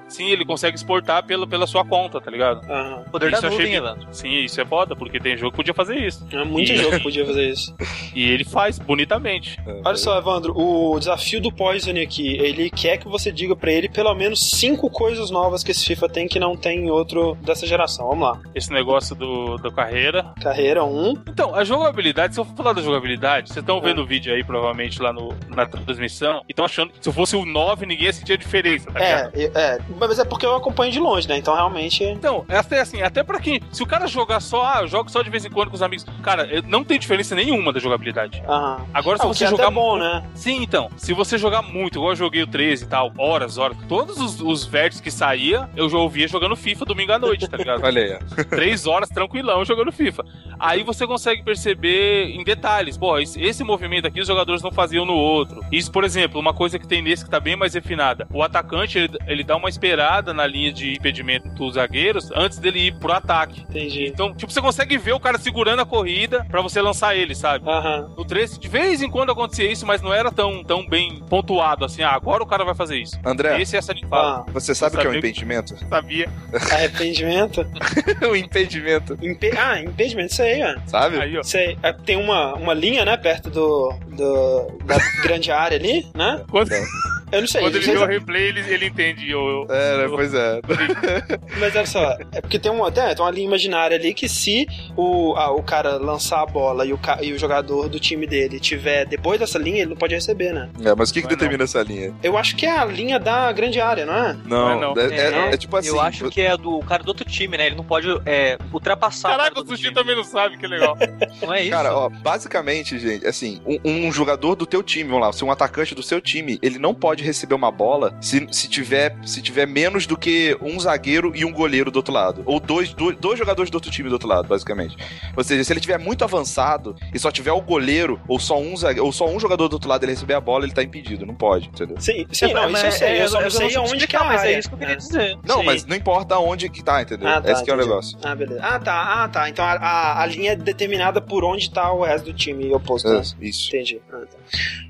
Sim, 0.09 0.31
ele 0.31 0.45
consegue 0.45 0.77
exportar 0.77 1.25
pela, 1.25 1.47
pela 1.47 1.67
sua 1.67 1.85
conta, 1.85 2.21
tá 2.21 2.31
ligado? 2.31 2.61
Aham. 2.71 3.05
Poder 3.11 3.33
Isso 3.33 3.43
da 3.43 3.49
eu 3.49 3.53
achei 3.53 3.65
nuvem, 3.65 3.75
Evandro. 3.77 4.09
Sim, 4.13 4.31
isso 4.45 4.61
é 4.61 4.65
foda, 4.65 4.95
porque 4.95 5.19
tem 5.19 5.37
jogo 5.37 5.51
que 5.53 5.57
podia 5.57 5.75
fazer 5.75 5.97
isso. 5.97 6.27
É 6.31 6.45
muito 6.45 6.73
E- 6.73 6.77
jogo 6.77 6.97
que 6.97 7.03
podia 7.03 7.27
fazer 7.27 7.49
isso. 7.51 7.75
E 8.15 8.31
ele 8.31 8.45
faz 8.45 8.79
bonitamente. 8.79 9.59
Olha 9.85 9.97
só, 9.97 10.17
Evandro, 10.17 10.57
o 10.57 10.97
desafio 11.01 11.41
do 11.41 11.51
Poison 11.51 11.91
aqui, 12.01 12.37
ele 12.39 12.71
quer 12.71 12.97
que 12.97 13.09
você 13.09 13.33
diga 13.33 13.57
pra 13.57 13.73
ele 13.73 13.89
pelo 13.89 14.15
menos 14.15 14.39
cinco 14.51 14.89
coisas 14.89 15.33
novas 15.33 15.65
que 15.65 15.73
esse 15.73 15.85
FIFA 15.85 16.09
tem 16.09 16.29
que 16.29 16.39
não 16.39 16.57
tem 16.57 16.87
em 16.87 16.91
outro 16.91 17.37
dessa 17.43 17.67
geração. 17.67 18.07
Vamos 18.07 18.23
lá. 18.29 18.41
Esse 18.55 18.73
negócio 18.73 19.17
do, 19.17 19.57
da 19.59 19.69
carreira. 19.73 20.33
Carreira 20.41 20.85
1. 20.85 21.25
Então, 21.29 21.53
a 21.57 21.65
jogabilidade, 21.65 22.35
se 22.35 22.41
eu 22.41 22.45
for 22.45 22.55
falar 22.55 22.73
da 22.73 22.83
jogabilidade, 22.83 23.49
vocês 23.49 23.59
estão 23.65 23.79
É. 23.79 23.81
vendo 23.81 24.03
o 24.03 24.07
vídeo 24.07 24.33
aí, 24.33 24.45
provavelmente, 24.45 25.03
lá 25.03 25.13
no, 25.13 25.35
na 25.49 25.67
transmissão, 25.67 26.43
e 26.49 26.53
estão 26.53 26.65
achando 26.65 26.93
que 26.93 26.99
se 27.03 27.09
eu 27.09 27.13
fosse 27.13 27.35
o 27.35 27.45
9, 27.45 27.85
ninguém 27.85 28.07
ia 28.07 28.13
sentir 28.13 28.35
a 28.35 28.37
diferença, 28.37 28.93
tá 28.93 28.99
ligado? 29.01 29.33
É, 29.35 29.45
é, 29.55 29.79
mas 29.99 30.19
é 30.19 30.25
porque 30.25 30.45
eu 30.47 30.55
acompanho 30.57 30.93
de 30.93 30.99
longe, 31.01 31.29
né? 31.29 31.37
Então 31.37 31.55
realmente. 31.55 32.03
Então, 32.05 32.45
até 32.49 32.81
assim, 32.81 33.03
até 33.03 33.23
pra 33.23 33.39
quem. 33.41 33.61
Se 33.73 33.83
o 33.83 33.87
cara 33.87 34.07
jogar 34.07 34.41
só, 34.41 34.65
ah, 34.65 34.79
eu 34.83 34.89
jogo 34.89 35.11
só 35.11 35.23
de 35.23 35.31
vez 35.31 35.45
em 35.45 35.51
quando 35.51 35.69
com 35.71 35.77
os 35.77 35.83
amigos. 35.83 36.05
Cara, 36.23 36.49
não 36.67 36.85
tem 36.85 36.99
diferença 36.99 37.35
nenhuma 37.35 37.73
da 37.73 37.81
jogabilidade. 37.81 38.43
Aham. 38.49 38.85
Agora, 38.93 39.19
se 39.19 39.25
Ah, 39.25 39.29
você 39.29 39.45
é 39.45 39.49
jogar 39.49 39.65
até 39.65 39.75
bom, 39.75 39.97
né? 39.99 40.25
Sim, 40.35 40.63
então. 40.63 40.91
Se 40.97 41.13
você 41.13 41.39
jogar 41.39 41.63
muito, 41.63 41.99
igual 41.99 42.13
eu 42.13 42.17
joguei 42.17 42.43
o 42.43 42.47
13 42.47 42.85
e 42.85 42.87
tal, 42.89 43.13
horas, 43.19 43.59
horas, 43.59 43.77
todos 43.89 44.19
os, 44.19 44.41
os 44.41 44.65
vértices 44.65 45.01
que 45.01 45.11
saía, 45.11 45.69
eu 45.77 45.89
já 45.89 45.99
ouvia 45.99 46.27
jogando 46.29 46.57
FIFA 46.57 46.85
domingo 46.85 47.13
à 47.13 47.19
noite, 47.19 47.49
tá 47.49 47.57
ligado? 47.57 47.83
Olha 47.85 48.03
aí, 48.03 48.19
ó. 48.41 48.45
Três 48.45 48.87
horas 48.87 49.09
tranquilão 49.09 49.65
jogando 49.65 49.93
FIFA. 49.93 50.25
Aí 50.59 50.83
você 50.83 51.07
consegue 51.07 51.43
perceber 51.43 52.31
em 52.31 52.45
detalhes, 52.45 52.97
pô, 52.97 53.19
esse, 53.19 53.41
esse 53.43 53.65
movimento 53.65 54.07
aqui 54.07 54.21
os 54.21 54.27
jogadores 54.27 54.63
não 54.63 54.71
faziam 54.73 55.05
no 55.05 55.15
outro. 55.15 55.61
Isso, 55.73 55.91
por 55.91 56.05
exemplo, 56.05 56.41
uma 56.41 56.55
coisa 56.55 56.79
que 56.79 56.87
tem 56.87 57.03
nesse 57.03 57.25
que 57.25 57.31
tá 57.31 57.41
bem 57.41 57.57
mais 57.57 57.75
refinada. 57.75 58.27
O 58.33 58.43
atacante, 58.43 58.99
ele, 58.99 59.19
ele 59.27 59.45
dá 59.45 59.57
uma 59.57 59.69
esperada 59.85 60.33
na 60.33 60.47
linha 60.47 60.73
de 60.73 60.95
impedimento 60.95 61.49
dos 61.51 61.75
zagueiros 61.75 62.31
antes 62.35 62.59
dele 62.59 62.87
ir 62.87 62.95
pro 62.95 63.13
ataque. 63.13 63.61
Entendi. 63.69 64.07
Então, 64.07 64.35
tipo, 64.35 64.51
você 64.51 64.61
consegue 64.61 64.97
ver 64.97 65.13
o 65.13 65.21
cara 65.21 65.37
segurando 65.37 65.83
a 65.83 65.87
corrida 65.87 66.45
pra 66.51 66.63
você 66.63 66.81
lançar 66.81 67.15
ele, 67.15 67.35
sabe? 67.35 67.69
Aham. 67.69 68.11
No 68.17 68.25
13, 68.25 68.59
de 68.59 68.69
vez 68.69 69.03
em 69.03 69.11
quando 69.11 69.31
acontecia 69.31 69.71
isso, 69.71 69.87
mas 69.87 70.01
não 70.01 70.13
era 70.13 70.33
tão, 70.33 70.65
tão 70.65 70.87
bem 70.89 71.23
pontuado 71.29 71.85
assim. 71.85 72.03
Ah, 72.03 72.13
agora 72.15 72.43
o 72.43 72.47
cara 72.47 72.65
vai 72.65 72.75
fazer 72.75 72.97
isso. 72.97 73.19
André, 73.25 73.61
Esse 73.61 73.77
é 73.77 73.79
essa 73.79 73.95
de 73.95 74.07
fala. 74.07 74.45
Ah, 74.49 74.51
você 74.53 74.75
sabe 74.75 74.97
o 74.97 75.01
que 75.01 75.07
é 75.07 75.11
um 75.11 75.15
impedimento? 75.15 75.77
Sabia. 75.87 76.31
arrependimento. 76.73 77.67
um 78.31 78.35
impedimento, 78.35 79.19
Impe... 79.21 79.51
Ah, 79.57 79.81
impedimento, 79.81 80.33
isso 80.33 80.43
aí, 80.43 80.63
ó. 80.63 80.81
sabe? 80.87 81.21
Aí, 81.21 81.37
ó. 81.37 81.43
Sei, 81.43 81.77
é, 81.83 81.93
tem 81.93 82.17
uma, 82.17 82.55
uma 82.55 82.73
linha, 82.73 83.05
né, 83.05 83.17
perto 83.17 83.51
do, 83.51 83.93
do 84.09 84.79
da 84.85 84.97
grande 85.23 85.51
área 85.51 85.77
ali, 85.77 86.07
né? 86.15 86.43
Quando, 86.51 86.71
Eu 87.35 87.41
não 87.41 87.49
sei, 87.49 87.61
quando 87.63 87.75
não 87.75 87.81
ele 87.81 87.93
vê 87.93 87.99
o 87.99 88.07
replay, 88.07 88.43
ele, 88.49 88.61
ele 88.73 88.87
entende. 88.87 89.31
Eu, 89.31 89.41
eu- 89.41 89.67
É, 89.75 89.99
né, 89.99 90.09
pois 90.09 90.33
é. 90.35 90.61
mas 91.59 91.75
olha 91.77 91.87
só, 91.87 92.17
é 92.33 92.41
porque 92.41 92.59
tem 92.59 92.71
uma, 92.71 92.91
tem, 92.91 93.05
tem 93.15 93.25
uma 93.25 93.31
linha 93.31 93.47
imaginária 93.47 93.97
ali 93.97 94.15
que 94.15 94.29
se 94.29 94.67
o, 94.97 95.35
ah, 95.37 95.51
o 95.53 95.63
cara 95.63 95.97
lançar 95.97 96.43
a 96.43 96.47
bola 96.47 96.85
e 96.87 96.93
o, 96.93 96.99
e 97.23 97.33
o 97.33 97.39
jogador 97.39 97.89
do 97.89 97.99
time 97.99 98.27
dele 98.27 98.59
tiver 98.61 99.05
depois 99.07 99.39
dessa 99.41 99.59
linha, 99.59 99.79
ele 99.83 99.91
não 99.91 99.97
pode 99.97 100.15
receber, 100.15 100.53
né? 100.53 100.69
É, 100.85 100.95
mas 100.95 101.11
o 101.11 101.15
que, 101.15 101.21
que 101.21 101.27
Não 101.27 101.33
é 101.33 101.37
determina 101.37 101.65
essa 101.65 101.83
linha? 101.83 102.15
Eu 102.23 102.37
acho 102.37 102.57
que 102.57 102.67
é 102.67 102.71
a 102.79 102.85
linha 102.85 103.19
da 103.19 103.51
grande 103.53 103.81
área, 103.81 104.07
não 104.07 104.15
é? 104.15 104.37
Não, 104.47 104.81
não. 104.81 105.01
É, 105.01 105.07
é- 105.07 105.35
É, 105.51 105.55
é 105.55 105.57
tipo 105.57 105.77
assim. 105.77 105.89
eu 105.89 106.01
acho 106.01 106.29
que 106.31 106.41
é 106.41 106.57
do 106.57 106.79
cara 106.81 107.03
do 107.03 107.09
outro 107.09 107.25
time, 107.25 107.57
né? 107.57 107.67
Ele 107.67 107.75
não 107.77 107.85
pode 107.85 108.07
é, 108.27 108.57
ultrapassar 108.73 109.31
Caraca, 109.31 109.55
o 109.57 109.59
outro 109.59 109.77
Sushi 109.77 109.93
também 109.93 110.15
não 110.17 110.25
sabe, 110.25 110.57
que 110.59 110.67
legal. 110.67 110.97
Não 111.43 111.53
é 111.53 111.63
isso? 111.63 111.71
Cara, 111.71 111.95
ó, 111.95 112.09
basicamente, 112.09 112.99
gente, 112.99 113.27
assim, 113.27 113.61
um, 113.67 113.79
um 114.07 114.13
jogador 114.13 114.55
do 114.55 114.65
teu 114.67 114.83
time, 114.83 115.11
vamos 115.11 115.27
lá, 115.27 115.33
se 115.33 115.45
um 115.45 115.51
atacante 115.51 115.95
do 115.95 116.03
seu 116.03 116.21
time, 116.21 116.59
ele 116.63 116.79
não 116.79 116.95
pode 116.95 117.24
receber 117.25 117.55
uma 117.55 117.71
bola 117.71 118.17
se, 118.21 118.47
se, 118.53 118.69
tiver, 118.69 119.17
se 119.25 119.41
tiver 119.43 119.67
menos 119.67 120.07
do 120.07 120.17
que 120.17 120.57
um 120.61 120.79
zagueiro 120.79 121.33
e 121.35 121.45
um 121.45 121.53
goleiro 121.53 121.91
do 121.91 121.97
outro 121.97 122.13
lado. 122.13 122.43
Ou 122.47 122.61
dois, 122.61 122.93
dois, 122.95 123.17
dois 123.17 123.39
jogadores 123.39 123.71
do 123.71 123.75
outro 123.77 123.91
time 123.91 124.09
do 124.09 124.13
outro 124.13 124.29
lado, 124.29 124.47
basicamente. 124.49 124.97
Ou 125.37 125.43
seja, 125.45 125.65
se 125.65 125.73
ele 125.73 125.81
tiver 125.81 125.99
muito 125.99 126.23
avançado 126.25 126.95
e 127.13 127.19
só 127.19 127.31
tiver 127.31 127.53
o 127.53 127.61
goleiro 127.61 128.21
ou 128.29 128.39
só 128.39 128.59
um, 128.61 128.77
zague- 128.77 129.01
ou 129.01 129.13
só 129.13 129.27
um 129.29 129.39
jogador 129.41 129.69
do 129.69 129.75
outro 129.75 129.89
lado 129.89 130.05
ele 130.05 130.13
receber 130.13 130.35
a 130.35 130.41
bola, 130.41 130.65
ele 130.65 130.73
tá 130.73 130.83
impedido, 130.83 131.25
não 131.27 131.35
pode, 131.35 131.69
entendeu? 131.69 131.97
Sim, 132.01 132.27
sim, 132.33 132.53
não, 132.53 132.71
isso 132.71 132.87
eu 132.87 132.93
sei, 132.93 133.23
eu 133.23 133.29
só 133.29 133.41
não 133.41 133.51
sei 133.51 133.69
sei 133.71 133.77
aonde 133.79 134.07
que 134.07 134.17
é 134.17 134.19
a 134.19 134.25
mas 134.25 134.43
é 134.45 134.59
isso 134.59 134.69
que 134.69 134.75
eu 134.75 134.79
queria 134.79 134.97
dizer. 134.97 135.39
Não, 135.47 135.59
Sim. 135.61 135.65
mas 135.67 135.85
não 135.87 135.97
importa 135.97 136.35
aonde 136.35 136.69
que 136.69 136.83
tá, 136.83 137.03
entendeu? 137.03 137.29
Ah, 137.29 137.41
tá, 137.41 137.53
Esse 137.53 137.65
que 137.65 137.71
é 137.71 137.75
o 137.75 137.77
negócio. 137.77 138.19
Ah, 138.23 138.35
beleza. 138.35 138.61
Ah, 138.63 138.79
tá, 138.79 139.25
ah, 139.25 139.29
tá. 139.29 139.49
Então 139.49 139.65
a, 139.65 139.73
a, 139.73 140.23
a 140.23 140.27
linha 140.27 140.53
é 140.53 140.57
determinada 140.57 141.21
por 141.21 141.45
onde 141.45 141.71
tá 141.71 141.93
o 141.93 142.03
resto 142.05 142.27
do 142.27 142.33
time 142.35 142.73
oposto, 142.75 143.09
né? 143.09 143.19
É, 143.41 143.45
isso. 143.45 143.69
Entendi. 143.69 144.01
Ah, 144.13 144.19
tá. 144.19 144.37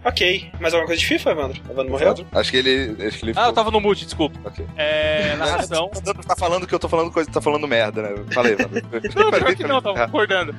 Ok. 0.05 0.51
Mais 0.61 0.75
alguma 0.75 0.87
coisa 0.87 1.01
de 1.01 1.07
FIFA, 1.07 1.31
Evandro? 1.31 1.63
Evandro 1.71 1.91
morreu? 1.93 2.15
Acho 2.33 2.51
que 2.51 2.57
ele. 2.59 2.97
Acho 3.07 3.19
que 3.19 3.25
ele 3.27 3.33
Ah, 3.37 3.47
eu 3.47 3.53
tava 3.53 3.71
no 3.71 3.81
mute, 3.81 4.05
desculpa. 4.05 4.39
Ok. 4.45 4.65
É. 4.77 5.35
Narração. 5.39 5.91
Tá 6.27 6.37
falando 6.37 6.67
que 6.67 6.75
eu 6.75 6.79
tô 6.79 6.89
falando 6.89 7.11
coisa, 7.11 7.31
tá 7.31 7.41
falando 7.41 7.67
merda, 7.67 8.03
né? 8.03 8.25
Falei, 8.33 8.57
mano. 8.57 8.71
Não, 9.15 9.31
pior 9.31 9.55
que 9.55 9.65
não, 9.65 9.81
tava 9.81 10.05
concordando. 10.07 10.55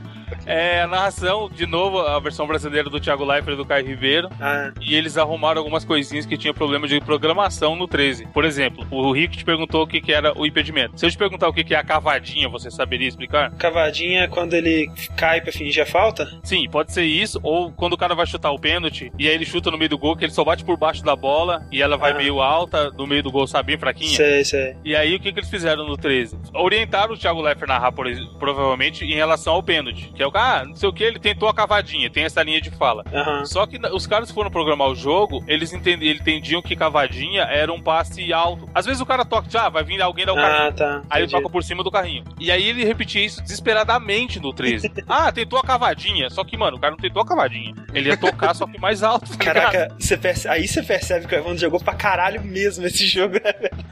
É, 0.46 0.86
narração, 0.88 1.50
de 1.50 1.66
novo, 1.66 2.00
a 2.00 2.20
versão 2.20 2.48
brasileira 2.48 2.90
do 2.90 3.00
Thiago 3.00 3.24
Leifert 3.24 3.54
e 3.54 3.58
do 3.58 3.66
Caio 3.66 3.86
Ribeiro. 3.86 4.30
Ah, 4.40 4.72
E 4.82 4.96
eles 4.96 5.18
arrumaram 5.18 5.60
algumas 5.60 5.84
coisinhas 5.86 6.26
que 6.26 6.38
tinha 6.38 6.54
problema 6.54 6.88
de 6.88 7.00
programação 7.02 7.76
no 7.76 7.88
13. 7.88 8.28
Por 8.28 8.44
exemplo, 8.46 8.86
o 8.90 9.12
Rick 9.12 9.38
te 9.38 9.46
perguntou 9.46 9.84
o 9.84 9.88
que, 9.88 10.02
que 10.02 10.12
era 10.12 10.38
o 10.38 10.46
impedimento. 10.46 11.00
Se 11.00 11.06
eu 11.06 11.12
te 11.12 11.18
perguntar 11.18 11.48
o 11.48 11.54
que, 11.54 11.64
que 11.64 11.76
é 11.76 11.78
a 11.78 11.84
cavadinha, 11.84 12.50
você 12.50 12.72
saberia 12.72 13.08
explicar? 13.08 13.52
cavadinha 13.52 14.24
é 14.24 14.28
quando 14.28 14.54
ele 14.54 14.90
cai 15.16 15.42
pra 15.42 15.52
fingir 15.52 15.84
a 15.84 15.86
falta? 15.86 16.28
Sim, 16.44 16.68
pode 16.70 16.92
ser 16.94 17.04
isso. 17.04 17.40
Ou 17.44 17.72
quando 17.72 17.94
o 17.94 17.98
cara 17.98 18.16
vai 18.16 18.26
chutar 18.26 18.52
o 18.52 18.60
pênalti 18.60 18.85
e 19.18 19.28
aí 19.28 19.34
ele 19.36 19.46
chuta 19.46 19.70
no 19.72 19.78
meio 19.78 19.90
do 19.90 19.98
gol, 19.98 20.16
que 20.16 20.26
ele 20.26 20.32
só 20.32 20.44
bate 20.44 20.64
por 20.64 20.78
baixo 20.78 21.04
da 21.04 21.16
bola 21.16 21.66
e 21.72 21.82
ela 21.82 21.98
vai 21.98 22.12
Ah. 22.12 22.16
meio 22.16 22.42
alta, 22.42 22.90
no 22.92 23.06
meio 23.08 23.24
do 23.24 23.32
gol, 23.32 23.48
sabe, 23.48 23.68
bem 23.68 23.78
fraquinha. 23.78 24.16
Sei, 24.16 24.44
sei. 24.46 24.76
E 24.84 24.96
aí, 24.96 25.16
o 25.16 25.20
que, 25.20 25.32
que 25.32 25.40
eles 25.40 25.50
fizeram 25.50 25.86
no 25.88 25.98
13? 25.98 26.38
Orientaram 26.54 27.14
o 27.14 27.18
Thiago 27.18 27.42
Leifert 27.42 27.68
narrar, 27.68 27.92
por 27.92 28.06
provavelmente, 28.40 29.04
em 29.06 29.14
relação 29.16 29.54
ao 29.54 29.64
pênalti. 29.64 30.12
Que 30.16 30.22
é 30.24 30.28
o 30.28 30.32
cara, 30.32 30.62
ah, 30.62 30.66
não 30.66 30.76
sei 30.76 30.88
o 30.90 30.94
que, 30.94 31.04
ele 31.04 31.20
tentou 31.20 31.50
a 31.50 31.54
cavadinha, 31.54 32.10
tem 32.10 32.24
essa 32.24 32.42
linha 32.44 32.62
de 32.62 32.70
fala. 32.72 33.04
Aham. 33.14 33.46
Só 33.46 33.66
que 33.66 33.78
os 33.94 34.06
caras 34.08 34.30
que 34.30 34.36
foram 34.36 34.52
programar 34.52 34.88
o 34.90 34.96
jogo, 34.96 35.44
eles 35.48 35.74
entendi- 35.74 36.06
eles 36.08 36.22
entendiam 36.22 36.62
que 36.62 36.76
cavadinha 36.76 37.44
era 37.44 37.72
um 37.74 37.82
passe 37.82 38.32
alto. 38.34 38.70
Às 38.74 38.86
vezes 38.86 39.02
o 39.02 39.06
cara 39.06 39.26
toca, 39.26 39.48
ah, 39.60 39.70
vai 39.70 39.84
vir 39.84 40.02
alguém 40.02 40.26
dar 40.26 40.34
o 40.34 40.36
carrinho. 40.36 40.68
Ah, 40.68 40.72
tá. 40.72 41.02
Aí 41.10 41.24
ele 41.24 41.32
toca 41.32 41.50
por 41.50 41.64
cima 41.64 41.84
do 41.84 41.92
carrinho. 41.92 42.24
E 42.40 42.52
aí 42.52 42.68
ele 42.68 42.84
repetia 42.86 43.24
isso 43.26 43.42
desesperadamente 43.42 44.40
no 44.40 44.54
13. 44.54 44.92
ah, 45.08 45.32
tentou 45.32 45.60
a 45.60 45.64
cavadinha. 45.64 46.30
Só 46.30 46.44
que, 46.44 46.58
mano, 46.58 46.78
o 46.78 46.80
cara 46.80 46.92
não 46.92 46.98
tentou 47.00 47.22
a 47.22 47.26
cavadinha. 47.26 47.74
Ele 47.94 48.10
ia 48.10 48.18
tocar, 48.18 48.54
só 48.54 48.66
que 48.68 48.75
mais 48.80 49.04
alto. 49.04 49.30
tá? 49.38 49.44
Caraca, 49.46 49.96
você 50.00 50.18
perce- 50.18 50.48
aí 50.48 50.68
você 50.68 50.82
percebe 50.84 51.28
que 51.28 51.36
o 51.36 51.38
Evandro 51.38 51.58
jogou 51.58 51.80
pra 51.80 51.94
caralho 51.94 52.44
mesmo 52.44 52.86
esse 52.86 53.06
jogo. 53.08 53.36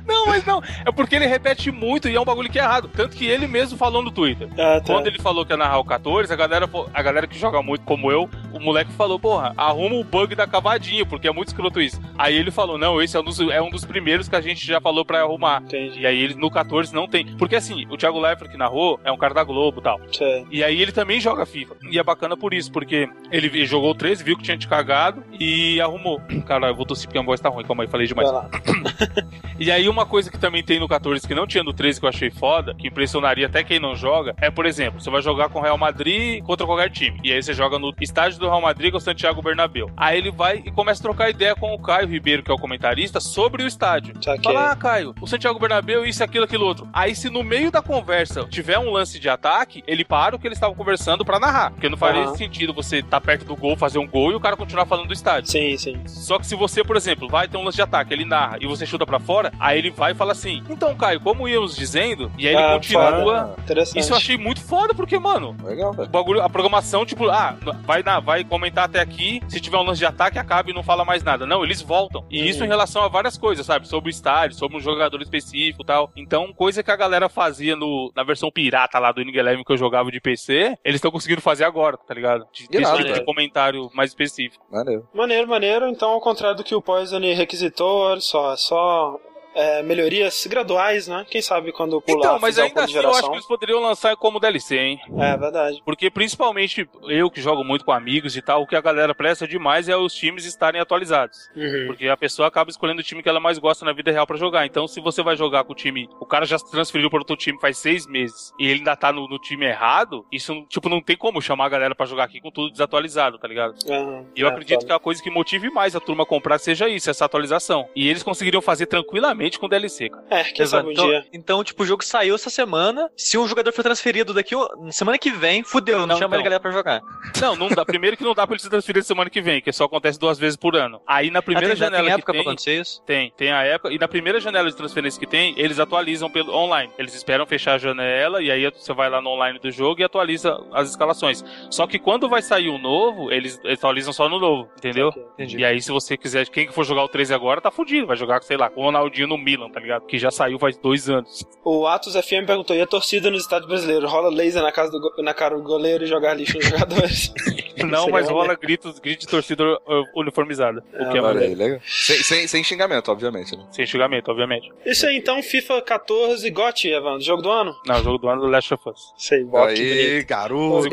Não, 0.06 0.28
mas 0.28 0.46
não. 0.46 0.62
É 0.86 0.92
porque 0.92 1.16
ele 1.16 1.26
repete 1.28 1.72
muito 1.72 2.10
e 2.10 2.16
é 2.16 2.20
um 2.20 2.26
bagulho 2.26 2.50
que 2.50 2.60
é 2.60 2.64
errado. 2.64 2.90
Tanto 2.90 3.16
que 3.16 3.26
ele 3.26 3.48
mesmo 3.48 3.78
falou 3.78 4.02
no 4.02 4.12
Twitter. 4.12 4.48
Ah, 4.54 4.80
tá. 4.80 4.86
Quando 4.86 5.08
ele 5.08 5.20
falou 5.22 5.46
que 5.46 5.54
ia 5.54 5.58
narrar 5.58 5.80
o 5.80 5.86
14, 5.86 6.32
a 6.32 6.36
galera, 6.36 6.70
a 6.94 7.02
galera 7.02 7.28
que 7.28 7.38
joga 7.38 7.62
muito 7.62 7.84
como 7.86 8.12
eu, 8.12 8.30
o 8.52 8.60
moleque 8.60 8.92
falou, 8.94 9.20
porra, 9.20 9.54
arruma 9.58 9.96
o 9.96 10.04
bug 10.04 10.36
da 10.36 10.46
cavadinha, 10.48 11.06
porque 11.06 11.28
é 11.28 11.32
muito 11.32 11.50
escroto 11.50 11.80
isso. 11.82 12.00
Aí 12.18 12.36
ele 12.36 12.52
falou, 12.52 12.78
não, 12.78 13.02
esse 13.02 13.16
é 13.16 13.20
um 13.20 13.24
dos, 13.24 13.40
é 13.40 13.62
um 13.62 13.70
dos 13.70 13.86
primeiros 13.86 14.28
que 14.28 14.36
a 14.36 14.42
gente 14.42 14.66
já 14.66 14.80
falou 14.82 15.06
pra 15.06 15.22
arrumar. 15.22 15.62
Entendi. 15.64 16.02
E 16.02 16.06
aí 16.08 16.20
ele 16.22 16.36
no 16.36 16.50
14 16.52 16.94
não 16.94 17.08
tem. 17.08 17.26
Porque 17.38 17.56
assim, 17.56 17.86
o 17.90 17.98
Thiago 17.98 18.20
Leifert 18.20 18.52
que 18.52 18.58
narrou 18.58 19.00
é 19.04 19.12
um 19.12 19.18
cara 19.18 19.34
da 19.34 19.44
Globo 19.44 19.80
e 19.80 19.84
tal. 19.84 20.00
Sei. 20.12 20.46
E 20.52 20.64
aí 20.64 20.82
ele 20.82 20.92
também 20.92 21.20
joga 21.20 21.46
FIFA. 21.46 21.76
E 21.90 21.98
é 21.98 22.04
bacana 22.04 22.36
por 22.36 22.54
isso, 22.54 22.72
porque 22.72 23.08
ele 23.32 23.66
jogou 23.66 23.92
o 23.92 23.96
13, 23.96 24.24
viu 24.24 24.38
que 24.38 24.44
tinha 24.44 24.58
te 24.58 24.68
cagado 24.74 25.24
e 25.40 25.80
arrumou. 25.80 26.20
Cara, 26.48 26.68
eu 26.68 26.76
vou 26.76 26.86
tossir 26.86 27.08
porque 27.08 27.20
a 27.20 27.22
voz 27.22 27.40
tá 27.40 27.50
ruim, 27.50 27.64
calma 27.64 27.84
aí, 27.84 27.90
falei 27.90 28.08
demais. 28.08 28.30
E 29.60 29.72
aí, 29.72 29.88
uma 29.88 30.06
coisa 30.06 30.32
que 30.32 30.38
também 30.38 30.64
tem 30.64 30.80
no 30.80 30.88
14 30.88 31.26
que 31.28 31.36
não 31.36 31.46
tinha 31.46 31.64
no 31.64 31.72
13 31.72 32.00
que 32.00 32.06
eu 32.06 32.10
achei 32.10 32.32
foda, 32.32 32.74
que 32.74 32.88
impressionaria 32.88 33.46
até 33.46 33.64
quem 33.64 33.80
não 33.80 33.96
joga, 33.96 34.36
é, 34.42 34.50
por 34.50 34.66
exemplo, 34.66 35.00
você 35.00 35.10
vai 35.12 35.22
jogar 35.22 35.48
com 35.50 35.60
o 35.60 35.62
Real 35.62 35.78
Madrid 35.78 36.44
contra 36.44 36.66
qualquer 36.66 36.90
time. 36.90 37.20
E 37.24 37.32
aí 37.32 37.42
você 37.42 37.54
joga 37.54 37.78
no 37.78 37.94
estádio 38.02 38.40
do 38.40 38.48
Real 38.48 38.62
Madrid, 38.62 38.92
é 38.92 38.98
o 38.98 39.00
Santiago 39.00 39.42
Bernabéu. 39.42 39.92
Aí 39.96 40.18
ele 40.18 40.32
vai 40.32 40.64
e 40.66 40.72
começa 40.72 41.02
a 41.02 41.04
trocar 41.04 41.30
ideia 41.30 41.56
com 41.56 41.72
o 41.74 41.80
Caio 41.80 42.08
Ribeiro, 42.08 42.42
que 42.42 42.50
é 42.50 42.54
o 42.54 42.58
comentarista, 42.58 43.20
sobre 43.20 43.64
o 43.64 43.68
estádio. 43.68 44.16
Fala, 44.44 44.72
ah, 44.72 44.76
Caio, 44.76 45.14
o 45.22 45.28
Santiago 45.28 45.60
Bernabéu, 45.60 46.04
isso, 46.04 46.24
aquilo, 46.24 46.46
aquilo 46.46 46.66
outro. 46.66 46.90
Aí, 46.92 47.16
se 47.16 47.30
no 47.30 47.44
meio 47.44 47.72
da 47.72 47.82
conversa 47.82 48.46
tiver 48.50 48.80
um 48.80 48.92
lance 48.92 49.20
de 49.20 49.30
ataque, 49.30 49.84
ele 49.86 50.04
para 50.04 50.36
o 50.36 50.40
que 50.40 50.48
eles 50.48 50.58
estavam 50.58 50.76
conversando 50.76 51.24
pra 51.24 51.40
narrar. 51.40 51.72
Porque 51.72 51.88
não 51.88 51.98
faria 51.98 52.24
Aham. 52.24 52.36
sentido 52.36 52.74
você 52.74 52.98
estar 52.98 53.22
perto 53.22 53.46
do 53.46 53.56
gol, 53.56 53.78
fazer 53.78 54.00
um 54.00 54.08
gol 54.08 54.32
e 54.32 54.36
o 54.36 54.40
cara 54.40 54.58
continuar 54.64 54.86
falando 54.86 55.08
do 55.08 55.14
estádio. 55.14 55.50
Sim, 55.52 55.78
sim. 55.78 56.02
Só 56.08 56.38
que 56.40 56.46
se 56.48 56.56
você, 56.56 56.84
por 56.84 56.96
exemplo, 56.96 57.28
vai 57.28 57.48
ter 57.48 57.58
um 57.58 57.64
lance 57.64 57.76
de 57.76 57.82
ataque, 57.82 58.14
ele 58.14 58.26
narra 58.26 58.58
e 58.62 58.66
você 58.68 58.86
chuta 58.86 59.06
pra 59.06 59.20
fora, 59.20 59.52
aí 59.60 59.78
ele 59.78 59.90
vai 59.92 60.12
e 60.12 60.16
fala 60.16 60.32
assim: 60.32 60.64
Então, 60.70 60.96
Caio, 60.96 61.20
como 61.20 61.48
íamos 61.48 61.76
dizendo, 61.76 62.32
e 62.38 62.48
aí 62.48 62.54
ele 62.56 62.64
Ah, 62.64 62.74
continua. 62.74 63.56
Interessante. 63.60 64.00
Isso 64.00 64.12
eu 64.14 64.18
achei 64.18 64.38
muito 64.38 64.62
foda, 64.62 64.94
porque, 64.94 65.18
mano, 65.20 65.56
Legal, 65.64 65.92
o 65.92 66.08
bagulho, 66.08 66.42
a 66.42 66.50
programação, 66.50 67.06
tipo, 67.06 67.30
ah, 67.30 67.56
vai, 67.84 68.04
na, 68.04 68.20
vai 68.20 68.44
comentar 68.44 68.86
até 68.86 69.00
aqui, 69.00 69.42
se 69.48 69.60
tiver 69.60 69.78
um 69.78 69.84
lance 69.84 70.00
de 70.00 70.06
ataque, 70.06 70.38
acaba 70.40 70.70
e 70.70 70.74
não 70.74 70.84
fala 70.84 71.04
mais 71.06 71.24
nada. 71.24 71.46
Não, 71.46 71.64
eles 71.64 71.82
voltam. 71.82 72.26
E 72.30 72.48
isso 72.48 72.60
Uhum. 72.60 72.66
em 72.66 72.70
relação 72.70 73.04
a 73.04 73.08
várias 73.08 73.38
coisas, 73.38 73.66
sabe? 73.66 73.88
Sobre 73.88 74.10
o 74.10 74.12
estádio, 74.12 74.58
sobre 74.58 74.78
um 74.78 74.80
jogador 74.80 75.22
específico 75.22 75.84
e 75.84 75.86
tal. 75.86 76.12
Então, 76.16 76.54
coisa 76.54 76.82
que 76.84 76.92
a 76.92 76.96
galera 76.96 77.28
fazia 77.30 77.76
no, 77.76 78.12
na 78.16 78.24
versão 78.24 78.52
pirata 78.52 79.00
lá 79.00 79.12
do 79.12 79.22
Eleven 79.22 79.64
que 79.64 79.72
eu 79.72 79.78
jogava 79.78 80.12
de 80.12 80.20
PC, 80.22 80.78
eles 80.84 80.96
estão 80.98 81.12
conseguindo 81.12 81.42
fazer 81.42 81.64
agora, 81.66 81.98
tá 81.98 82.14
ligado? 82.14 82.46
De, 82.54 82.68
desse 82.68 82.96
tipo 82.98 83.14
de 83.14 83.26
comentário 83.26 83.90
mais 83.94 84.12
específico. 84.12 84.53
Maneiro. 84.72 85.08
Maneiro, 85.14 85.48
maneiro. 85.48 85.88
Então, 85.88 86.10
ao 86.10 86.22
contrário 86.22 86.58
do 86.58 86.64
que 86.64 86.76
o 86.76 86.82
Poison 86.82 87.20
requisitou, 87.20 88.00
olha 88.00 88.22
só, 88.22 88.54
é 88.54 88.58
só 88.58 89.20
é, 89.56 89.84
melhorias 89.84 90.46
graduais, 90.48 91.08
né? 91.08 91.26
Quem 91.30 91.42
sabe 91.42 91.72
quando 91.72 92.02
pular 92.02 92.20
Então, 92.20 92.40
mas 92.40 92.58
ainda 92.60 92.84
assim 92.84 92.94
eu 92.94 93.00
acho 93.00 93.08
geração. 93.12 93.30
que 93.30 93.36
eles 93.36 93.48
poderiam 93.48 93.80
lançar 93.82 94.16
como 94.18 94.40
DLC, 94.40 94.78
hein? 94.78 95.00
É 95.20 95.38
verdade. 95.38 95.82
Porque 95.86 96.10
principalmente 96.10 96.88
eu 97.08 97.30
que 97.30 97.42
jogo 97.42 97.64
muito 97.64 97.86
com 97.86 97.92
amigos 97.92 98.36
e 98.36 98.42
tal, 98.42 98.62
o 98.64 98.68
que 98.68 98.76
a 98.76 98.82
galera 98.82 99.14
presta 99.14 99.48
demais 99.48 99.88
é 99.90 99.96
os 99.96 100.14
times 100.14 100.46
estarem 100.46 100.82
atualizados. 100.82 101.50
Uhum. 101.56 101.88
Porque 101.88 102.08
a 102.08 102.18
pessoa 102.18 102.48
acaba 102.48 102.70
escolhendo 102.70 103.02
o 103.02 103.04
time 103.04 103.22
que 103.22 103.30
ela 103.30 103.40
mais 103.40 103.58
gosta 103.60 103.86
na 103.86 103.94
vida 103.94 104.12
real 104.12 104.26
pra 104.26 104.38
jogar. 104.38 104.66
Então, 104.66 104.88
se 104.88 105.00
você 105.00 105.22
vai 105.22 105.36
jogar 105.36 105.64
com 105.64 105.74
o 105.74 105.76
time, 105.76 106.10
o 106.20 106.26
cara 106.26 106.46
já 106.46 106.58
se 106.58 106.70
transferiu 106.72 107.10
para 107.10 107.20
outro 107.20 107.36
time 107.36 107.60
faz 107.60 107.78
seis 107.78 108.08
meses 108.08 108.52
e 108.60 108.66
ele 108.68 108.80
ainda 108.80 108.96
tá 108.96 109.12
no, 109.12 109.28
no 109.28 109.38
time 109.40 109.66
errado, 109.66 110.26
isso, 110.32 110.66
tipo, 110.70 110.90
não 110.90 111.02
tem 111.02 111.16
como 111.16 111.42
chamar 111.42 111.66
a 111.66 111.70
galera 111.70 111.96
pra 111.96 112.06
jogar 112.06 112.24
aqui 112.24 112.40
com 112.42 112.50
tudo 112.52 112.72
desatualizado, 112.72 113.38
tá 113.38 113.48
ligado? 113.48 113.76
Uhum. 113.88 114.26
E 114.36 114.42
eu 114.42 114.48
É, 114.48 114.52
acredito 114.52 114.76
foda. 114.82 114.88
que 114.88 114.94
a 114.94 115.00
coisa 115.00 115.22
que 115.22 115.30
motive 115.30 115.70
mais 115.70 115.96
a 115.96 116.00
turma 116.00 116.24
a 116.24 116.26
comprar 116.26 116.58
seja 116.58 116.88
isso, 116.90 117.10
essa 117.10 117.26
atualização. 117.26 117.88
E 117.96 118.10
eles 118.10 118.24
conseguiriam 118.24 118.62
fazer 118.62 118.86
tranquilamente 118.88 119.43
com 119.60 119.68
DLC, 119.68 120.10
cara. 120.10 120.26
É, 120.30 120.44
quem 120.44 120.66
sabe 120.66 120.90
um 120.90 120.92
então, 120.92 121.08
dia. 121.08 121.26
então, 121.34 121.64
tipo, 121.64 121.84
o 121.84 121.86
jogo 121.86 122.04
saiu 122.04 122.36
essa 122.36 122.50
semana. 122.50 123.10
Se 123.16 123.38
um 123.38 123.48
jogador 123.48 123.72
for 123.72 123.84
transferido 123.84 124.34
daqui, 124.34 124.56
na 124.80 124.92
semana 124.92 125.18
que 125.18 125.32
vem, 125.32 125.64
fudeu, 125.64 126.00
não, 126.00 126.08
Não, 126.08 126.16
chama 126.18 126.36
então. 126.36 126.40
a 126.40 126.44
galera 126.44 126.60
pra 126.60 126.72
jogar. 126.72 127.02
Não, 127.42 127.56
não 127.56 127.70
dá. 127.70 127.86
Primeiro 127.86 128.18
que 128.18 128.24
não 128.24 128.34
dá 128.34 128.46
pra 128.46 128.56
ele 128.56 128.62
se 128.62 128.70
transferir 128.70 129.04
semana 129.04 129.30
que 129.30 129.42
vem, 129.42 129.62
que 129.62 129.72
só 129.72 129.86
acontece 129.86 130.20
duas 130.20 130.38
vezes 130.38 130.56
por 130.56 130.76
ano. 130.76 131.02
Aí 131.08 131.30
na 131.30 131.42
primeira 131.42 131.68
ah, 131.68 131.72
tem, 131.72 131.78
janela 131.78 132.04
tem 132.04 132.06
que 132.06 132.14
época 132.14 132.32
tem, 132.32 132.42
pra 132.42 132.52
acontecer 132.52 132.82
isso? 132.82 133.04
Tem, 133.06 133.34
tem 133.36 133.52
a 133.52 133.64
época. 133.64 133.94
E 133.94 133.98
na 133.98 134.08
primeira 134.08 134.40
janela 134.40 134.70
de 134.70 134.76
transferência 134.76 135.20
que 135.20 135.28
tem, 135.28 135.54
eles 135.58 135.80
atualizam 135.80 136.30
pelo 136.30 136.54
online. 136.54 136.92
Eles 136.98 137.14
esperam 137.14 137.46
fechar 137.46 137.74
a 137.74 137.78
janela 137.78 138.42
e 138.42 138.52
aí 138.52 138.70
você 138.72 138.94
vai 138.94 139.10
lá 139.10 139.22
no 139.22 139.30
online 139.30 139.60
do 139.60 139.72
jogo 139.72 140.02
e 140.02 140.04
atualiza 140.04 140.58
as 140.72 140.90
escalações. 140.90 141.44
Só 141.70 141.88
que 141.88 142.00
quando 142.00 142.30
vai 142.30 142.42
sair 142.42 142.70
o 142.70 142.78
novo, 142.78 143.32
eles 143.32 143.60
atualizam 143.66 144.14
só 144.14 144.30
no 144.30 144.40
novo, 144.40 144.70
entendeu? 144.78 145.10
Entendi. 145.34 145.58
E 145.58 145.66
aí, 145.66 145.82
se 145.82 145.92
você 145.92 146.18
quiser, 146.18 146.48
quem 146.50 146.68
que 146.68 146.74
for 146.74 146.84
jogar 146.86 147.04
o 147.04 147.08
13 147.08 147.34
agora, 147.34 147.62
tá 147.62 147.72
fudido. 147.72 148.08
Vai 148.08 148.18
jogar, 148.18 148.42
sei 148.44 148.58
lá, 148.58 148.70
com 148.70 148.82
o 148.82 148.84
Ronaldinho 148.86 149.28
no 149.38 149.44
Milan, 149.44 149.70
tá 149.70 149.80
ligado? 149.80 150.06
Que 150.06 150.18
já 150.18 150.32
saiu 150.32 150.58
faz 150.60 150.78
dois 150.78 151.10
anos. 151.10 151.44
O 151.64 151.86
Atos 151.88 152.14
FM 152.16 152.46
perguntou: 152.46 152.76
e 152.76 152.82
a 152.82 152.88
torcida 152.88 153.30
nos 153.32 153.42
Estados 153.44 153.68
Brasileiros? 153.68 154.10
Rola 154.12 154.30
laser 154.30 154.62
na, 154.62 154.72
casa 154.72 154.92
do 154.92 155.14
na 155.24 155.34
cara 155.34 155.56
do 155.56 155.64
goleiro 155.64 156.04
e 156.04 156.08
jogar 156.08 156.34
lixo 156.34 156.58
nos 156.58 156.66
jogadores? 156.70 157.34
Não, 157.84 158.08
mas 158.10 158.30
rola 158.30 158.56
gritos, 158.56 159.00
gritos 159.00 159.26
de 159.26 159.32
torcida 159.32 159.64
uh, 159.64 160.06
uniformizada. 160.16 160.84
O 160.94 160.98
que 160.98 160.98
é 160.98 161.04
Ah, 161.04 161.10
Olha 161.10 161.22
maneiro. 161.22 161.46
aí, 161.50 161.56
legal. 161.56 161.80
Sem, 161.86 162.18
sem, 162.24 162.48
sem 162.48 162.64
xingamento, 162.64 163.12
obviamente, 163.12 163.58
né? 163.58 163.66
Sem 163.72 163.86
xingamento, 163.86 164.30
obviamente. 164.30 164.72
Isso 164.86 165.06
aí, 165.08 165.18
então, 165.18 165.42
FIFA 165.42 165.82
14 165.82 166.50
GOT, 166.52 166.88
Evandro. 166.90 167.22
Jogo 167.22 167.42
do 167.42 167.50
ano? 167.50 167.76
Não, 167.86 167.96
o 168.00 168.04
jogo 168.04 168.18
do 168.20 168.30
ano 168.30 168.42
do 168.42 168.48
Last 168.48 168.74
of 168.74 168.90
Us. 168.90 169.14
Sei, 169.18 169.40
que 169.40 169.46
bonito. 169.46 169.82
Aí, 169.82 170.24
garoto. 170.24 170.88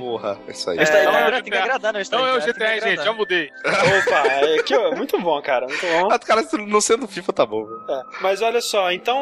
Porra, 0.00 0.38
é 0.46 0.50
isso 0.50 0.70
aí. 0.70 0.76
Tá- 0.76 0.82
É, 0.82 1.04
não, 1.04 1.30
não, 1.30 1.42
tem 1.42 1.52
que 1.52 1.58
agradar, 1.58 1.92
não. 1.92 2.00
Não, 2.10 2.26
é 2.26 2.36
o 2.36 2.40
que 2.40 2.52
GTA, 2.52 2.80
gente, 2.80 3.04
já 3.04 3.12
mudei. 3.12 3.50
Opa, 3.64 4.26
é, 4.26 4.62
que, 4.62 4.74
ó, 4.76 4.94
muito 4.96 5.18
bom, 5.20 5.40
cara, 5.40 5.66
muito 5.68 5.86
bom. 5.86 6.08
Ah, 6.12 6.18
cara, 6.18 6.42
não 6.66 6.80
sendo 6.80 7.06
FIFA, 7.06 7.32
tá 7.32 7.46
bom. 7.46 7.59
Velho. 7.66 7.82
É, 7.88 8.02
mas 8.20 8.42
olha 8.42 8.60
só, 8.60 8.90
então, 8.92 9.18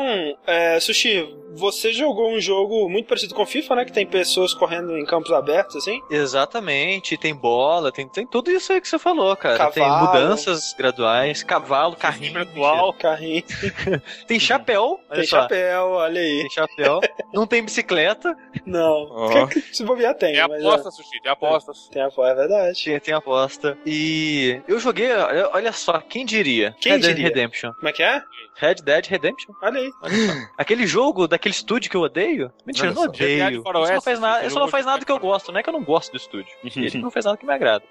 é, 0.47 0.79
Sushi, 0.81 1.27
você 1.55 1.93
jogou 1.93 2.31
um 2.33 2.41
jogo 2.41 2.89
muito 2.89 3.07
parecido 3.07 3.35
com 3.35 3.45
FIFA, 3.47 3.77
né? 3.77 3.85
Que 3.85 3.93
tem 3.93 4.07
pessoas 4.07 4.53
correndo 4.55 4.97
em 4.97 5.05
campos 5.05 5.33
abertos, 5.33 5.77
assim? 5.77 6.01
Exatamente, 6.11 7.17
tem 7.17 7.35
bola, 7.35 7.91
tem, 7.93 8.09
tem 8.09 8.27
tudo 8.27 8.51
isso 8.51 8.73
aí 8.73 8.81
que 8.81 8.89
você 8.89 8.99
falou, 8.99 9.35
cara. 9.37 9.71
Tem 9.71 9.83
Cavalo. 9.83 10.07
mudanças 10.07 10.75
graduais, 10.77 11.43
cavalo, 11.43 11.97
carrinho, 11.97 12.33
virtual. 12.35 12.93
Carrinho, 12.95 13.43
tem 14.27 14.39
chapéu, 14.39 15.01
tem 15.13 15.25
só. 15.27 15.43
chapéu, 15.43 15.89
olha 15.91 16.21
aí. 16.21 16.41
Tem 16.41 16.51
chapéu, 16.51 17.01
não 17.33 17.47
tem 17.47 17.63
bicicleta, 17.63 18.37
Não, 18.67 19.47
que 19.49 19.61
se 19.75 19.83
bobobear 19.85 20.15
tem, 20.15 20.33
Tem 20.33 20.41
aposta, 20.41 20.91
Sushi, 20.91 21.21
tem 21.23 21.31
apostas. 21.33 21.89
é, 21.91 21.93
tem 21.95 22.03
aposta, 22.03 22.31
é 22.33 22.35
verdade. 22.35 22.85
tem, 22.85 23.01
tem 23.01 23.15
aposta. 23.15 23.79
E 23.87 24.61
eu 24.69 24.79
joguei, 24.79 25.11
olha 25.53 25.73
só, 25.73 26.01
quem 26.01 26.25
diria? 26.25 26.75
Quem 26.81 26.93
Red 26.93 26.99
Dead 27.01 27.15
diria? 27.17 27.29
Redemption. 27.29 27.73
Como 27.75 27.89
é 27.89 27.93
que 27.93 28.03
é? 28.03 28.23
Red 28.57 28.77
Dead 28.77 29.07
Redemption. 29.07 29.55
Olha 29.63 29.81
aí. 29.81 29.91
Olha 30.03 30.15
só. 30.27 30.33
Aquele 30.59 30.87
jogo 30.87 31.29
daquele 31.39 31.55
estúdio 31.55 31.91
que 31.91 31.97
eu 31.97 32.03
odeio? 32.03 32.53
Mentira, 32.67 32.89
eu 32.89 32.95
não 32.95 33.03
Olha 33.03 33.11
só. 33.11 33.13
GTA 33.13 33.27
de 33.27 33.33
odeio. 33.43 33.51
Isso 33.55 33.63
faroeste, 33.63 33.95
não 33.95 34.03
faz 34.03 34.21
nada, 34.21 34.39
você 34.41 34.47
isso 34.47 34.55
não 34.55 34.61
jogou 34.61 34.71
faz 34.71 34.87
nada 34.87 35.05
que 35.05 35.13
eu 35.13 35.19
gosto, 35.19 35.53
não 35.53 35.61
é 35.61 35.63
que 35.63 35.69
eu 35.69 35.73
não 35.73 35.85
gosto 35.85 36.11
do 36.11 36.17
estúdio. 36.17 36.53
Ele 36.77 36.99
não 36.99 37.11
faz 37.11 37.25
nada 37.25 37.37
que 37.37 37.47
me 37.47 37.53
agrada. 37.53 37.85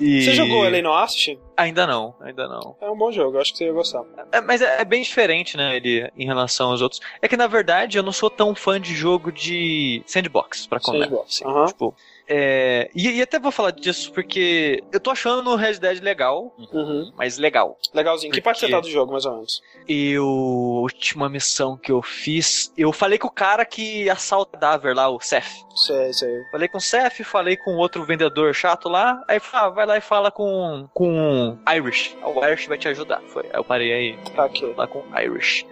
E- 0.00 0.22
Você 0.22 0.32
jogou 0.32 0.64
Alien 0.64 0.82
no 0.82 0.94
Assist? 0.94 1.38
Ainda 1.56 1.86
não, 1.86 2.14
ainda 2.20 2.48
não. 2.48 2.76
É 2.80 2.90
um 2.90 2.96
bom 2.96 3.12
jogo, 3.12 3.36
eu 3.36 3.40
acho 3.42 3.52
que 3.52 3.58
você 3.58 3.66
ia 3.66 3.72
gostar. 3.72 4.02
É, 4.32 4.40
mas 4.40 4.62
é, 4.62 4.80
é 4.80 4.84
bem 4.84 5.02
diferente, 5.02 5.56
né, 5.56 5.76
ele 5.76 6.10
em 6.16 6.24
relação 6.24 6.70
aos 6.70 6.80
outros. 6.80 7.00
É 7.20 7.28
que 7.28 7.36
na 7.36 7.46
verdade 7.46 7.98
eu 7.98 8.02
não 8.02 8.12
sou 8.12 8.30
tão 8.30 8.54
fã 8.54 8.80
de 8.80 8.94
jogo 8.94 9.30
de 9.30 10.02
sandbox, 10.06 10.66
pra 10.66 10.80
começar. 10.80 11.04
Sandbox, 11.04 11.34
assim, 11.36 11.44
aham. 11.44 11.66
Tipo, 11.66 11.94
é, 12.28 12.90
e, 12.94 13.10
e 13.10 13.22
até 13.22 13.38
vou 13.38 13.50
falar 13.52 13.70
disso 13.72 14.12
porque 14.12 14.82
eu 14.92 15.00
tô 15.00 15.10
achando 15.10 15.50
o 15.50 15.56
Red 15.56 15.74
Dead 15.74 16.02
legal, 16.02 16.54
Uhum. 16.72 17.12
mas 17.16 17.38
legal. 17.38 17.76
Legalzinho. 17.92 18.32
Que 18.32 18.40
parte 18.40 18.60
você 18.60 18.68
tá 18.70 18.80
do 18.80 18.88
jogo, 18.90 19.12
mais 19.12 19.24
ou 19.26 19.34
menos? 19.34 19.62
E 19.88 20.14
a 20.16 20.22
última 20.22 21.28
missão 21.28 21.76
que 21.76 21.90
eu 21.90 22.00
fiz, 22.02 22.72
eu 22.76 22.92
falei 22.92 23.18
com 23.18 23.28
o 23.28 23.30
cara 23.30 23.64
que 23.64 24.08
assalta 24.08 24.56
Daver 24.58 24.94
lá, 24.94 25.08
o 25.08 25.20
Seth. 25.20 25.44
Sei, 25.74 26.12
sei. 26.12 26.42
Falei 26.50 26.68
com 26.68 26.78
o 26.78 26.80
Seth, 26.80 27.22
falei 27.24 27.56
com 27.56 27.76
outro 27.76 28.04
vendedor 28.04 28.54
chato 28.54 28.88
lá, 28.88 29.22
aí 29.26 29.40
ah, 29.52 29.68
vai 29.70 29.86
lá 29.86 29.96
e 29.96 30.00
fala 30.00 30.30
com 30.30 30.88
com 30.94 31.58
Irish. 31.74 32.16
O 32.24 32.44
Irish 32.44 32.66
vai 32.66 32.78
te 32.78 32.88
ajudar. 32.88 33.20
Foi. 33.28 33.44
Aí 33.44 33.50
eu 33.54 33.64
parei 33.64 33.92
aí 33.92 34.18
Tá 34.36 34.44
aqui. 34.44 34.64
lá 34.76 34.86
com 34.86 35.02
Irish. 35.18 35.66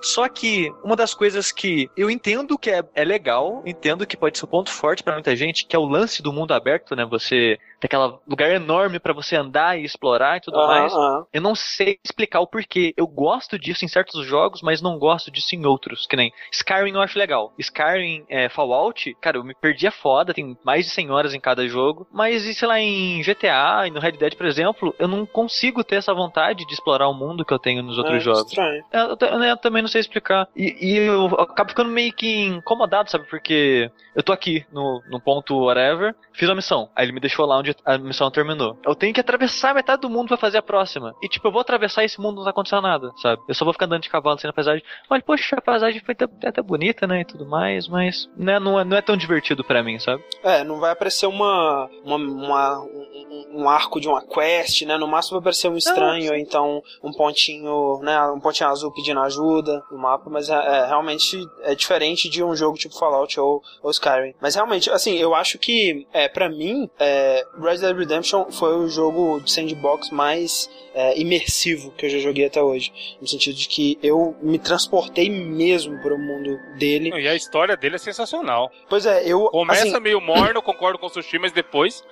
Só 0.00 0.28
que 0.28 0.72
uma 0.82 0.96
das 0.96 1.14
coisas 1.14 1.52
que 1.52 1.90
eu 1.96 2.10
entendo 2.10 2.58
que 2.58 2.70
é, 2.70 2.82
é 2.94 3.04
legal, 3.04 3.62
entendo 3.66 4.06
que 4.06 4.16
pode 4.16 4.38
ser 4.38 4.44
um 4.44 4.48
ponto 4.48 4.70
forte 4.70 5.02
pra 5.02 5.14
muita 5.14 5.34
gente, 5.36 5.66
que 5.66 5.76
é 5.76 5.78
o 5.78 5.84
lance 5.84 6.22
do 6.22 6.32
mundo 6.32 6.52
aberto, 6.52 6.94
né? 6.94 7.04
Você 7.04 7.58
tem 7.80 7.88
aquele 7.88 8.18
lugar 8.26 8.50
enorme 8.50 8.98
pra 8.98 9.12
você 9.12 9.36
andar 9.36 9.78
e 9.78 9.84
explorar 9.84 10.36
e 10.36 10.40
tudo 10.40 10.56
Aham, 10.58 10.66
mais. 10.66 10.92
Eu 11.32 11.40
não 11.40 11.54
sei 11.54 11.98
explicar 12.04 12.40
o 12.40 12.46
porquê. 12.46 12.94
Eu 12.96 13.06
gosto 13.06 13.58
disso 13.58 13.84
em 13.84 13.88
certos 13.88 14.24
jogos, 14.26 14.62
mas 14.62 14.80
não 14.80 14.98
gosto 14.98 15.30
disso 15.30 15.54
em 15.54 15.66
outros. 15.66 16.06
Que 16.06 16.16
nem 16.16 16.32
Skyrim 16.52 16.92
eu 16.94 17.00
acho 17.00 17.18
legal. 17.18 17.52
Skyrim, 17.58 18.24
é, 18.28 18.48
Fallout, 18.48 19.14
cara, 19.20 19.36
eu 19.36 19.44
me 19.44 19.54
perdi 19.54 19.86
a 19.86 19.90
foda, 19.90 20.32
tem 20.32 20.56
mais 20.64 20.86
de 20.86 20.92
100 20.92 21.10
horas 21.10 21.34
em 21.34 21.40
cada 21.40 21.66
jogo. 21.68 22.06
Mas, 22.12 22.44
e, 22.46 22.54
sei 22.54 22.68
lá, 22.68 22.80
em 22.80 23.22
GTA 23.22 23.86
e 23.86 23.90
no 23.90 24.00
Red 24.00 24.12
Dead, 24.12 24.34
por 24.34 24.46
exemplo, 24.46 24.94
eu 24.98 25.08
não 25.08 25.26
consigo 25.26 25.84
ter 25.84 25.96
essa 25.96 26.14
vontade 26.14 26.66
de 26.66 26.72
explorar 26.72 27.08
o 27.08 27.14
mundo 27.14 27.44
que 27.44 27.52
eu 27.52 27.58
tenho 27.58 27.82
nos 27.82 27.98
outros 27.98 28.16
É, 28.16 28.20
jogos. 28.20 28.52
Estranho. 28.52 28.84
Eu, 28.92 29.00
eu 29.10 29.16
ta- 29.16 29.26
eu 29.26 29.56
também 29.56 29.82
não 29.82 29.88
sei 29.88 30.00
explicar. 30.00 30.48
E, 30.56 30.76
e 30.80 30.96
eu 30.96 31.26
acabo 31.38 31.70
ficando 31.70 31.90
meio 31.90 32.12
que 32.12 32.44
incomodado, 32.46 33.10
sabe? 33.10 33.26
Porque 33.28 33.90
eu 34.14 34.22
tô 34.22 34.32
aqui 34.32 34.64
no, 34.72 35.02
no 35.10 35.20
ponto 35.20 35.58
whatever, 35.64 36.14
fiz 36.32 36.48
a 36.48 36.54
missão. 36.54 36.88
Aí 36.94 37.04
ele 37.04 37.12
me 37.12 37.20
deixou 37.20 37.44
lá 37.46 37.58
onde 37.58 37.65
a 37.84 37.98
missão 37.98 38.30
terminou. 38.30 38.76
Eu 38.84 38.94
tenho 38.94 39.12
que 39.14 39.20
atravessar 39.20 39.74
metade 39.74 40.02
do 40.02 40.10
mundo 40.10 40.28
pra 40.28 40.36
fazer 40.36 40.58
a 40.58 40.62
próxima. 40.62 41.14
E 41.22 41.28
tipo, 41.28 41.46
eu 41.48 41.52
vou 41.52 41.60
atravessar 41.60 42.04
esse 42.04 42.20
mundo 42.20 42.36
não 42.36 42.44
tá 42.44 42.50
acontecendo 42.50 42.82
nada, 42.82 43.10
sabe? 43.20 43.40
Eu 43.48 43.54
só 43.54 43.64
vou 43.64 43.72
ficar 43.72 43.86
andando 43.86 44.02
de 44.02 44.08
cavalo 44.10 44.36
assim 44.36 44.46
na 44.46 44.52
paisagem. 44.52 44.82
Olha, 45.08 45.22
poxa, 45.22 45.56
a 45.56 45.60
paisagem 45.60 46.00
foi 46.04 46.12
até, 46.14 46.48
até 46.48 46.62
bonita, 46.62 47.06
né? 47.06 47.20
E 47.20 47.24
tudo 47.24 47.46
mais, 47.46 47.88
mas 47.88 48.28
né, 48.36 48.58
não, 48.58 48.78
é, 48.78 48.84
não 48.84 48.96
é 48.96 49.02
tão 49.02 49.16
divertido 49.16 49.64
pra 49.64 49.82
mim, 49.82 49.98
sabe? 49.98 50.22
É, 50.42 50.62
não 50.64 50.78
vai 50.80 50.92
aparecer 50.92 51.26
uma, 51.26 51.88
uma, 52.04 52.16
uma- 52.16 52.80
um, 52.82 53.62
um 53.62 53.68
arco 53.68 54.00
de 54.00 54.08
uma 54.08 54.22
quest, 54.22 54.82
né? 54.82 54.96
No 54.96 55.06
máximo 55.08 55.36
vai 55.38 55.40
aparecer 55.40 55.68
um 55.68 55.76
estranho, 55.76 56.30
ou 56.30 56.36
então 56.36 56.82
um 57.02 57.12
pontinho, 57.12 58.00
né? 58.02 58.20
Um 58.30 58.40
pontinho 58.40 58.68
azul 58.70 58.92
pedindo 58.92 59.20
ajuda 59.20 59.82
no 59.90 59.98
mapa, 59.98 60.28
mas 60.30 60.48
é, 60.48 60.54
é, 60.54 60.86
realmente 60.86 61.36
é 61.62 61.74
diferente 61.74 62.28
de 62.28 62.42
um 62.42 62.54
jogo 62.54 62.76
tipo 62.78 62.96
Fallout 62.98 63.38
ou, 63.38 63.62
ou 63.82 63.90
Skyrim. 63.90 64.34
Mas 64.40 64.54
realmente, 64.54 64.90
assim, 64.90 65.16
eu 65.16 65.34
acho 65.34 65.58
que, 65.58 66.06
é, 66.12 66.28
para 66.28 66.48
mim, 66.48 66.88
é, 66.98 67.44
Red 67.60 67.78
Dead 67.78 67.96
Redemption 67.96 68.46
foi 68.50 68.76
o 68.76 68.88
jogo 68.88 69.40
de 69.40 69.50
sandbox 69.50 70.10
mais 70.10 70.68
é, 70.96 71.20
imersivo 71.20 71.90
que 71.90 72.06
eu 72.06 72.10
já 72.10 72.18
joguei 72.18 72.46
até 72.46 72.62
hoje. 72.62 72.90
No 73.20 73.28
sentido 73.28 73.54
de 73.54 73.68
que 73.68 73.98
eu 74.02 74.34
me 74.40 74.58
transportei 74.58 75.28
mesmo 75.28 76.00
para 76.00 76.14
o 76.14 76.18
mundo 76.18 76.58
dele. 76.78 77.10
E 77.10 77.28
a 77.28 77.34
história 77.34 77.76
dele 77.76 77.96
é 77.96 77.98
sensacional. 77.98 78.72
Pois 78.88 79.04
é, 79.04 79.22
eu. 79.26 79.48
Começa 79.50 79.86
assim, 79.86 80.00
meio 80.00 80.22
morno, 80.22 80.62
concordo 80.62 80.98
com 80.98 81.06
o 81.06 81.10
Sushi, 81.10 81.38
mas 81.38 81.52
depois. 81.52 82.02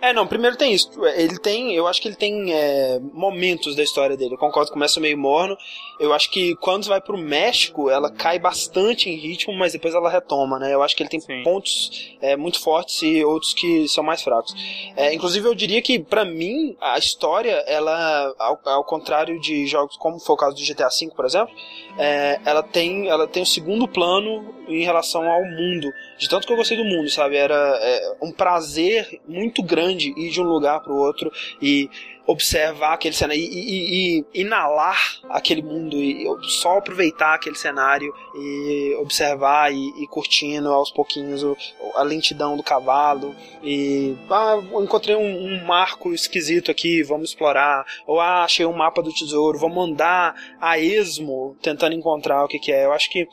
É, 0.00 0.12
não, 0.12 0.26
primeiro 0.26 0.56
tem 0.56 0.72
isso. 0.72 0.88
Ele 1.16 1.36
tem. 1.40 1.74
Eu 1.74 1.88
acho 1.88 2.00
que 2.00 2.06
ele 2.06 2.16
tem 2.16 2.52
é, 2.54 3.00
momentos 3.12 3.74
da 3.74 3.82
história 3.82 4.16
dele. 4.16 4.34
Eu 4.34 4.38
concordo, 4.38 4.70
começa 4.70 5.00
meio 5.00 5.18
morno. 5.18 5.56
Eu 5.98 6.14
acho 6.14 6.30
que 6.30 6.54
quando 6.56 6.86
vai 6.86 7.00
pro 7.00 7.18
México, 7.18 7.90
ela 7.90 8.08
cai 8.10 8.38
bastante 8.38 9.10
em 9.10 9.16
ritmo, 9.16 9.52
mas 9.52 9.72
depois 9.72 9.94
ela 9.94 10.08
retoma, 10.08 10.60
né? 10.60 10.72
Eu 10.72 10.82
acho 10.82 10.94
que 10.94 11.02
ele 11.02 11.10
tem 11.10 11.18
Sim. 11.18 11.42
pontos 11.42 12.16
é, 12.20 12.36
muito 12.36 12.60
fortes 12.60 13.02
e 13.02 13.24
outros 13.24 13.52
que 13.52 13.88
são 13.88 14.04
mais 14.04 14.22
fracos. 14.22 14.54
É, 14.96 15.12
inclusive, 15.12 15.46
eu 15.48 15.54
diria 15.54 15.82
que, 15.82 15.98
pra 15.98 16.24
mim, 16.24 16.76
a 16.80 16.96
história, 16.98 17.64
ela, 17.66 18.27
ao, 18.38 18.60
ao 18.64 18.84
contrário 18.84 19.40
de 19.40 19.66
jogos 19.66 19.96
como 19.96 20.18
foi 20.18 20.34
o 20.34 20.38
caso 20.38 20.56
do 20.56 20.62
GTA 20.62 20.88
V, 20.88 21.10
por 21.14 21.24
exemplo, 21.24 21.54
é, 21.98 22.40
ela 22.44 22.62
tem 22.62 23.08
ela 23.08 23.26
tem 23.26 23.42
um 23.42 23.46
segundo 23.46 23.86
plano 23.86 24.54
em 24.68 24.84
relação 24.84 25.30
ao 25.30 25.44
mundo. 25.44 25.92
De 26.18 26.28
tanto 26.28 26.46
que 26.46 26.52
eu 26.52 26.56
gostei 26.56 26.76
do 26.76 26.84
mundo, 26.84 27.08
sabe? 27.08 27.36
Era 27.36 27.54
é, 27.54 28.16
um 28.20 28.32
prazer 28.32 29.20
muito 29.26 29.62
grande 29.62 30.12
ir 30.16 30.30
de 30.30 30.40
um 30.40 30.44
lugar 30.44 30.80
pro 30.80 30.96
outro 30.96 31.30
e 31.60 31.88
observar 32.28 32.92
aquele 32.92 33.14
cenário 33.14 33.40
e, 33.40 33.46
e- 33.46 34.24
e 34.34 34.40
inalar 34.42 35.18
aquele 35.30 35.62
mundo 35.62 35.96
e 35.96 36.26
só 36.60 36.76
aproveitar 36.76 37.34
aquele 37.34 37.56
cenário 37.56 38.12
e 38.34 38.94
observar 39.00 39.72
e, 39.72 40.02
e 40.02 40.06
curtindo 40.06 40.68
aos 40.70 40.90
pouquinhos 40.90 41.42
o- 41.42 41.56
a 41.94 42.02
lentidão 42.02 42.54
do 42.54 42.62
cavalo 42.62 43.34
e 43.62 44.14
ah, 44.30 44.60
encontrei 44.82 45.16
um, 45.16 45.54
um 45.54 45.64
marco 45.64 46.12
esquisito 46.12 46.70
aqui, 46.70 47.02
vamos 47.02 47.30
explorar 47.30 47.84
ou 48.06 48.20
ah, 48.20 48.44
achei 48.44 48.66
um 48.66 48.76
mapa 48.76 49.02
do 49.02 49.12
tesouro, 49.12 49.58
vamos 49.58 49.88
andar 49.90 50.34
a 50.60 50.78
esmo 50.78 51.56
tentando 51.62 51.94
encontrar 51.94 52.44
o 52.44 52.48
que 52.48 52.58
que 52.58 52.70
é. 52.70 52.84
Eu 52.84 52.92
acho 52.92 53.08
que 53.10 53.26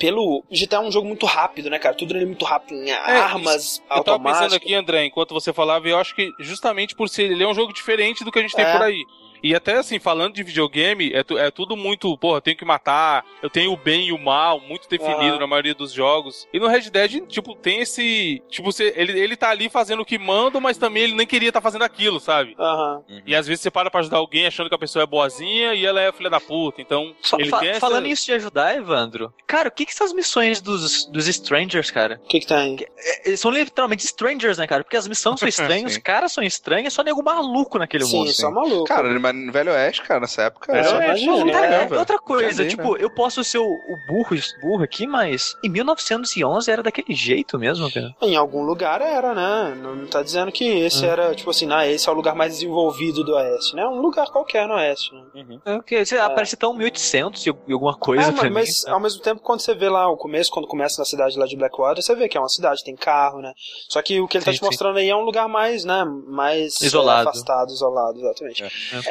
pelo 0.00 0.42
GTA 0.50 0.76
é 0.76 0.80
um 0.80 0.90
jogo 0.90 1.06
muito 1.06 1.26
rápido, 1.26 1.68
né, 1.68 1.78
cara? 1.78 1.94
Tudo 1.94 2.14
ali 2.14 2.22
é 2.24 2.26
muito 2.26 2.44
rápido, 2.46 2.74
em 2.82 2.90
armas 2.90 3.78
Eu 3.78 4.02
tava 4.02 4.18
pensando 4.18 4.26
automáticas. 4.26 4.52
aqui, 4.54 4.74
André, 4.74 5.04
enquanto 5.04 5.34
você 5.34 5.52
falava, 5.52 5.86
e 5.86 5.90
eu 5.90 5.98
acho 5.98 6.14
que 6.16 6.32
justamente 6.40 6.94
por 6.96 7.06
ser. 7.08 7.30
Ele 7.30 7.44
é 7.44 7.46
um 7.46 7.54
jogo 7.54 7.72
diferente 7.72 8.24
do 8.24 8.32
que 8.32 8.38
a 8.38 8.42
gente 8.42 8.56
tem 8.56 8.64
É. 8.64 8.72
por 8.72 8.82
aí. 8.82 9.04
E 9.42 9.54
até 9.54 9.74
assim, 9.78 9.98
falando 9.98 10.34
de 10.34 10.42
videogame, 10.42 11.12
é, 11.12 11.22
tu- 11.22 11.38
é 11.38 11.50
tudo 11.50 11.76
muito, 11.76 12.16
porra, 12.18 12.38
eu 12.38 12.42
tenho 12.42 12.56
que 12.56 12.64
matar, 12.64 13.24
eu 13.42 13.48
tenho 13.50 13.72
o 13.72 13.76
bem 13.76 14.08
e 14.08 14.12
o 14.12 14.18
mal 14.18 14.60
muito 14.60 14.88
definido 14.88 15.30
Aham. 15.32 15.38
na 15.40 15.46
maioria 15.46 15.74
dos 15.74 15.92
jogos. 15.92 16.46
E 16.52 16.58
no 16.58 16.66
Red 16.68 16.90
Dead, 16.90 17.26
tipo, 17.26 17.54
tem 17.54 17.80
esse. 17.80 18.42
Tipo, 18.48 18.70
você, 18.72 18.92
ele, 18.96 19.18
ele 19.18 19.36
tá 19.36 19.50
ali 19.50 19.68
fazendo 19.68 20.00
o 20.00 20.04
que 20.04 20.18
manda, 20.18 20.60
mas 20.60 20.76
também 20.76 21.04
ele 21.04 21.14
nem 21.14 21.26
queria 21.26 21.48
estar 21.48 21.60
fazendo 21.60 21.82
aquilo, 21.82 22.20
sabe? 22.20 22.54
Aham. 22.58 23.02
E 23.26 23.34
às 23.34 23.46
vezes 23.46 23.62
você 23.62 23.70
para 23.70 23.90
pra 23.90 24.00
ajudar 24.00 24.18
alguém 24.18 24.46
achando 24.46 24.68
que 24.68 24.74
a 24.74 24.78
pessoa 24.78 25.02
é 25.02 25.06
boazinha 25.06 25.74
e 25.74 25.84
ela 25.84 26.00
é 26.00 26.12
filha 26.12 26.30
da 26.30 26.40
puta. 26.40 26.80
Então, 26.80 27.14
Fa- 27.22 27.36
ele 27.40 27.50
fa- 27.50 27.64
essa... 27.64 27.80
Falando 27.80 28.04
nisso 28.04 28.26
de 28.26 28.32
ajudar, 28.32 28.76
Evandro, 28.76 29.32
cara, 29.46 29.68
o 29.68 29.72
que 29.72 29.86
que 29.86 29.94
são 29.94 30.06
as 30.06 30.12
missões 30.12 30.60
dos, 30.60 31.06
dos 31.06 31.26
Strangers, 31.28 31.90
cara? 31.90 32.20
O 32.24 32.28
que 32.28 32.40
que 32.40 32.46
tem? 32.46 32.76
É, 32.98 33.28
Eles 33.28 33.40
são 33.40 33.50
literalmente 33.50 34.04
Strangers, 34.04 34.58
né, 34.58 34.66
cara? 34.66 34.82
Porque 34.84 34.96
as 34.96 35.06
missões 35.08 35.38
são 35.40 35.48
estranhas, 35.48 35.86
os 35.90 35.94
Sim. 35.94 36.00
caras 36.00 36.32
são 36.32 36.42
estranhos, 36.44 36.92
só 36.92 37.02
nego 37.02 37.22
maluco 37.22 37.78
naquele 37.78 38.04
Sim, 38.04 38.18
mundo. 38.18 38.32
só 38.32 38.50
maluco. 38.50 38.84
Cara, 38.84 39.18
mas 39.18 39.29
no 39.32 39.52
Velho 39.52 39.72
Oeste, 39.72 40.02
cara, 40.02 40.20
nessa 40.20 40.42
época. 40.42 40.72
Velho 40.72 40.86
era- 40.88 40.98
Oeste, 40.98 41.24
imagina, 41.24 41.36
Não, 41.38 41.44
né? 41.46 41.52
cara, 41.52 41.68
Caramba. 41.70 41.98
outra 41.98 42.18
coisa, 42.18 42.62
dei, 42.62 42.68
tipo, 42.68 42.96
eu 42.96 43.10
posso 43.10 43.42
ser 43.44 43.58
o, 43.58 43.64
o 43.66 43.96
burro, 44.06 44.36
burro 44.60 44.82
aqui, 44.82 45.06
mas 45.06 45.56
em 45.62 45.68
1911 45.68 46.70
era 46.70 46.82
daquele 46.82 47.14
jeito 47.14 47.58
mesmo, 47.58 47.90
cara. 47.92 48.14
Em 48.22 48.36
algum 48.36 48.62
lugar 48.62 49.00
era, 49.00 49.34
né? 49.34 49.74
Não, 49.80 49.94
não 49.94 50.06
tá 50.06 50.22
dizendo 50.22 50.50
que 50.52 50.64
esse 50.64 51.04
Hum. 51.04 51.08
era, 51.10 51.34
tipo 51.34 51.50
assim, 51.50 51.70
ah, 51.72 51.86
esse 51.86 52.08
é 52.08 52.12
o 52.12 52.14
lugar 52.14 52.34
mais 52.34 52.54
desenvolvido 52.54 53.22
do 53.24 53.34
Oeste, 53.34 53.74
né? 53.76 53.82
É 53.82 53.88
um 53.88 54.00
lugar 54.00 54.26
qualquer 54.28 54.66
no 54.66 54.74
Oeste, 54.74 55.12
né? 55.14 55.60
É 55.64 55.74
o 55.76 55.82
que? 55.82 56.04
Você 56.04 56.16
parece 56.16 56.56
tão 56.56 56.72
1800 56.74 57.46
e 57.46 57.50
e 57.66 57.72
alguma 57.72 57.94
coisa 57.96 58.22
É, 58.30 58.32
pra 58.32 58.44
mas, 58.44 58.48
mim. 58.48 58.54
mas 58.54 58.86
ao 58.86 59.00
mesmo 59.00 59.20
tempo, 59.22 59.40
quando 59.42 59.60
você 59.60 59.74
vê 59.74 59.88
lá 59.88 60.08
o 60.08 60.16
começo, 60.16 60.50
quando 60.50 60.66
começa 60.68 61.00
na 61.00 61.04
cidade 61.04 61.38
lá 61.38 61.46
de 61.46 61.56
Blackwater, 61.56 62.02
você 62.02 62.14
vê 62.14 62.28
que 62.28 62.36
é 62.36 62.40
uma 62.40 62.48
cidade, 62.48 62.82
tem 62.84 62.94
carro, 62.96 63.40
né? 63.40 63.52
Só 63.88 64.00
que 64.02 64.20
o 64.20 64.26
que 64.28 64.36
ele 64.38 64.44
tá 64.44 64.50
Sim, 64.52 64.56
te 64.56 64.60
sim. 64.60 64.66
mostrando 64.66 64.98
aí 64.98 65.08
é 65.08 65.16
um 65.16 65.20
lugar 65.22 65.48
mais, 65.48 65.84
né? 65.84 66.04
Mais 66.26 66.80
é, 66.80 66.86
Isolado. 66.86 67.28
afastado, 67.28 67.70
isolado, 67.70 68.18
exatamente. 68.18 68.64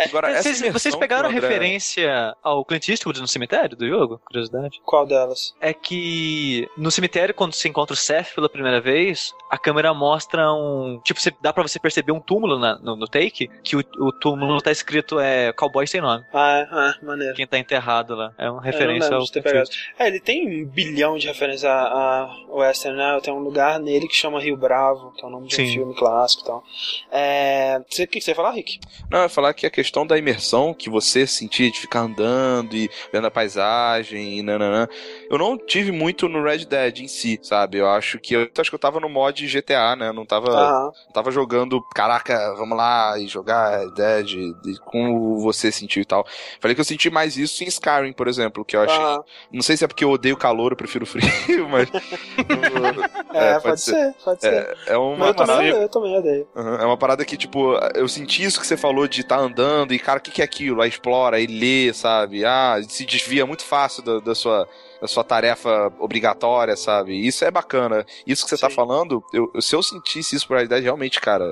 Agora, 0.09 0.29
essa 0.31 0.43
Vocês, 0.43 0.59
imersão 0.59 0.79
vocês 0.79 0.93
que 0.95 0.99
pegaram 0.99 1.29
André- 1.29 1.39
referência 1.41 2.35
ao 2.43 2.63
Clint 2.65 2.87
Eastwood 2.89 3.21
no 3.21 3.27
cemitério 3.27 3.75
do 3.77 3.87
jogo? 3.87 4.19
Curiosidade. 4.25 4.81
Qual 4.85 5.05
delas? 5.05 5.53
É 5.61 5.73
que 5.73 6.67
no 6.77 6.91
cemitério, 6.91 7.33
quando 7.33 7.53
você 7.53 7.67
encontra 7.67 7.93
o 7.93 7.97
Seth 7.97 8.33
pela 8.35 8.49
primeira 8.49 8.79
vez, 8.81 9.33
a 9.49 9.57
câmera 9.57 9.93
mostra 9.93 10.51
um. 10.53 10.99
Tipo, 11.03 11.19
você, 11.19 11.31
dá 11.41 11.51
pra 11.53 11.63
você 11.63 11.79
perceber 11.79 12.11
um 12.11 12.19
túmulo 12.19 12.57
na- 12.59 12.77
no, 12.79 12.95
no 12.95 13.07
take, 13.07 13.47
que 13.63 13.75
o, 13.75 13.79
o 13.99 14.11
túmulo 14.11 14.61
tá 14.61 14.71
escrito 14.71 15.19
é 15.19 15.51
Cowboy 15.53 15.85
sem 15.87 16.01
nome. 16.01 16.23
Ah, 16.33 16.59
é, 16.59 16.67
ah, 16.71 16.95
maneiro. 17.01 17.35
Quem 17.35 17.47
tá 17.47 17.57
enterrado 17.57 18.15
lá. 18.15 18.33
É 18.37 18.49
uma 18.49 18.59
Eu 18.59 18.63
referência 18.63 19.15
ao 19.15 19.25
Clint. 19.25 19.45
Eastwood. 19.45 19.93
É, 19.97 20.07
ele 20.07 20.19
tem 20.19 20.63
um 20.63 20.65
bilhão 20.65 21.17
de 21.17 21.27
referências 21.27 21.65
a, 21.65 21.73
a 21.83 22.35
Western, 22.49 22.97
né? 22.97 23.19
Tem 23.21 23.33
um 23.33 23.39
lugar 23.39 23.79
nele 23.79 24.07
que 24.07 24.15
chama 24.15 24.39
Rio 24.39 24.57
Bravo, 24.57 25.11
que 25.13 25.23
é 25.23 25.27
o 25.27 25.29
nome 25.29 25.47
de 25.47 25.55
um 25.55 25.57
Sim. 25.65 25.73
filme 25.73 25.95
clássico 25.95 26.43
e 26.43 26.45
tal. 26.45 26.63
É, 27.11 27.81
você- 27.89 28.03
O 28.03 28.07
que 28.07 28.19
que 28.19 28.21
você 28.25 28.31
ia 28.31 28.35
falar, 28.35 28.51
Rick? 28.51 28.79
Não, 29.09 29.19
eu 29.19 29.23
ia 29.23 29.29
falar 29.29 29.53
que 29.53 29.65
a 29.65 29.69
questão 29.69 29.98
da 30.05 30.17
imersão 30.17 30.73
que 30.73 30.89
você 30.89 31.25
sentia 31.25 31.69
de 31.71 31.79
ficar 31.79 32.01
andando 32.01 32.75
e 32.75 32.89
vendo 33.11 33.27
a 33.27 33.31
paisagem 33.31 34.39
e 34.39 34.41
nananã, 34.41 34.87
eu 35.29 35.37
não 35.37 35.57
tive 35.57 35.91
muito 35.91 36.27
no 36.27 36.43
Red 36.43 36.65
Dead 36.65 36.99
em 36.99 37.07
si, 37.07 37.39
sabe? 37.43 37.77
Eu 37.77 37.89
acho 37.89 38.19
que 38.19 38.33
eu 38.35 38.49
acho 38.57 38.69
que 38.71 38.75
eu 38.75 38.79
tava 38.79 38.99
no 38.99 39.09
mod 39.09 39.47
GTA, 39.47 39.95
né? 39.95 40.07
Eu 40.09 40.13
não 40.13 40.25
tava, 40.25 40.47
Aham. 40.51 40.91
não 41.05 41.11
tava 41.13 41.31
jogando, 41.31 41.81
caraca, 41.93 42.53
vamos 42.55 42.77
lá 42.77 43.17
e 43.19 43.27
jogar 43.27 43.79
Red 43.79 43.91
Dead 43.91 44.31
e 44.65 44.77
como 44.85 45.39
você 45.39 45.71
sentiu 45.71 46.01
e 46.01 46.05
tal. 46.05 46.25
Falei 46.59 46.75
que 46.75 46.81
eu 46.81 46.85
senti 46.85 47.09
mais 47.09 47.37
isso 47.37 47.63
em 47.63 47.67
Skyrim, 47.67 48.13
por 48.13 48.27
exemplo, 48.27 48.65
que 48.65 48.75
eu 48.75 48.81
achei, 48.81 49.05
aham. 49.05 49.23
não 49.51 49.61
sei 49.61 49.77
se 49.77 49.83
é 49.85 49.87
porque 49.87 50.03
eu 50.03 50.11
odeio 50.11 50.37
calor, 50.37 50.71
eu 50.71 50.77
prefiro 50.77 51.05
frio, 51.05 51.23
mas 51.69 51.89
É, 53.33 53.53
É, 53.53 53.59
pode, 53.59 53.63
pode 53.63 53.81
ser, 53.81 54.13
pode 54.23 54.41
ser. 54.43 54.67
é, 54.87 54.93
é 54.93 54.97
uma 54.97 55.27
eu 55.27 55.33
também, 55.35 55.55
parada- 55.55 55.61
odeio, 55.69 55.83
eu 55.83 55.89
também 55.89 56.17
odeio. 56.17 56.47
Uhum, 56.55 56.75
É 56.75 56.85
uma 56.85 56.97
parada 56.97 57.23
que, 57.23 57.37
tipo, 57.37 57.75
eu 57.95 58.07
senti 58.07 58.43
isso 58.43 58.59
que 58.59 58.65
você 58.65 58.75
falou 58.75 59.07
de 59.07 59.21
estar 59.21 59.37
andando 59.39 59.93
e, 59.93 59.99
cara, 59.99 60.19
o 60.19 60.21
que, 60.21 60.31
que 60.31 60.41
é 60.41 60.45
aquilo? 60.45 60.81
Aí 60.81 60.89
explora, 60.89 61.37
aí 61.37 61.45
lê, 61.47 61.93
sabe? 61.93 62.43
Ah, 62.43 62.77
se 62.87 63.05
desvia 63.05 63.45
muito 63.45 63.63
fácil 63.63 64.03
da, 64.03 64.19
da 64.19 64.33
sua, 64.35 64.67
da 65.01 65.07
sua 65.07 65.23
tarefa 65.23 65.91
obrigatória, 65.99 66.75
sabe? 66.75 67.15
Isso 67.25 67.45
é 67.45 67.51
bacana. 67.51 68.05
Isso 68.27 68.43
que 68.43 68.49
você 68.49 68.57
tá 68.57 68.69
Sim. 68.69 68.75
falando, 68.75 69.23
eu, 69.33 69.49
se 69.61 69.75
eu 69.75 69.81
sentisse 69.81 70.35
isso 70.35 70.47
por 70.47 70.55
realidade, 70.55 70.83
realmente, 70.83 71.19
cara, 71.21 71.45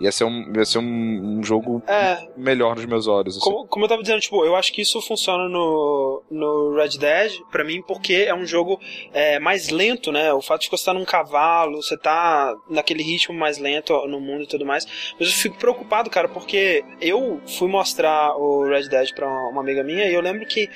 ia 0.00 0.12
ser 0.12 0.24
um, 0.24 0.52
ia 0.56 0.64
ser 0.64 0.78
um, 0.78 1.38
um 1.38 1.42
jogo 1.44 1.82
É, 1.86 2.28
melhor 2.36 2.76
nos 2.76 2.84
meus 2.84 3.06
olhos. 3.06 3.36
assim. 3.36 3.44
como, 3.44 3.66
como 3.66 3.84
eu 3.84 3.88
tava 3.88 4.02
dizendo, 4.02 4.20
tipo, 4.20 4.44
eu 4.44 4.54
acho 4.54 4.72
que 4.72 4.82
isso 4.82 5.00
funciona 5.02 5.48
no, 5.48 6.22
no 6.30 6.74
Red 6.76 6.98
Dead, 6.98 7.32
pra 7.50 7.64
mim, 7.64 7.82
porque 7.82 8.14
é 8.28 8.34
um 8.34 8.46
jogo 8.46 8.78
é, 9.12 9.38
mais 9.38 9.68
lento, 9.68 10.12
né? 10.12 10.32
O 10.32 10.40
fato 10.40 10.62
de 10.62 10.68
você 10.68 10.76
estar 10.76 10.94
num 10.94 11.04
cavalo, 11.04 11.82
você 11.82 11.96
tá 11.96 12.54
naquele 12.70 13.02
ritmo 13.02 13.34
mais 13.34 13.58
lento 13.58 13.92
no 14.06 14.20
mundo 14.20 14.44
e 14.44 14.46
tudo 14.46 14.64
mais. 14.64 14.86
Mas 15.18 15.28
eu 15.28 15.34
fico 15.34 15.56
preocupado, 15.56 16.08
cara, 16.10 16.28
porque 16.28 16.84
eu 17.00 17.40
fui 17.58 17.68
mostrar 17.68 18.36
o 18.36 18.64
Red 18.68 18.88
Dead 18.88 19.12
pra 19.14 19.26
uma 19.26 19.60
amiga 19.60 19.82
minha 19.82 20.06
e 20.06 20.14
eu 20.14 20.20
lembro 20.20 20.46
que. 20.46 20.68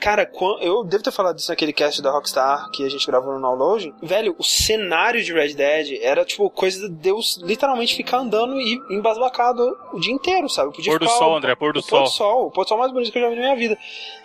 Cara, 0.00 0.30
eu 0.60 0.82
devo 0.82 1.02
ter 1.04 1.10
falado 1.12 1.36
disso 1.36 1.50
naquele 1.50 1.72
cast 1.72 2.00
da 2.00 2.10
Rockstar 2.10 2.70
que 2.70 2.84
a 2.84 2.88
gente 2.88 3.06
gravou 3.06 3.34
no 3.34 3.40
download. 3.40 3.94
Velho, 4.02 4.34
o 4.38 4.42
cenário 4.42 5.22
de 5.22 5.32
Red 5.32 5.54
Dead 5.54 5.98
era 6.02 6.24
tipo 6.24 6.48
coisa 6.50 6.88
de 6.88 6.94
Deus 6.94 7.38
literalmente 7.42 7.94
ficar 7.94 8.18
andando 8.18 8.58
e 8.60 8.80
embasbacado 8.90 9.76
o 9.92 10.00
dia 10.00 10.12
inteiro, 10.12 10.48
sabe? 10.48 10.68
Eu 10.68 10.72
podia 10.72 10.92
Pôr 10.92 10.98
do 11.00 11.06
ficar 11.06 11.18
sol, 11.18 11.32
o- 11.32 11.36
André, 11.36 11.54
pôr 11.54 11.72
do 11.72 11.80
o 11.80 11.82
pôr 11.82 11.88
sol. 11.88 12.02
do 12.04 12.10
sol, 12.10 12.46
o 12.46 12.50
pôr 12.50 12.64
do 12.64 12.68
sol 12.68 12.78
mais 12.78 12.92
bonito 12.92 13.12
que 13.12 13.18
eu 13.18 13.22
já 13.22 13.28
vi 13.28 13.36
na 13.36 13.42
minha 13.42 13.56
vida. 13.56 13.76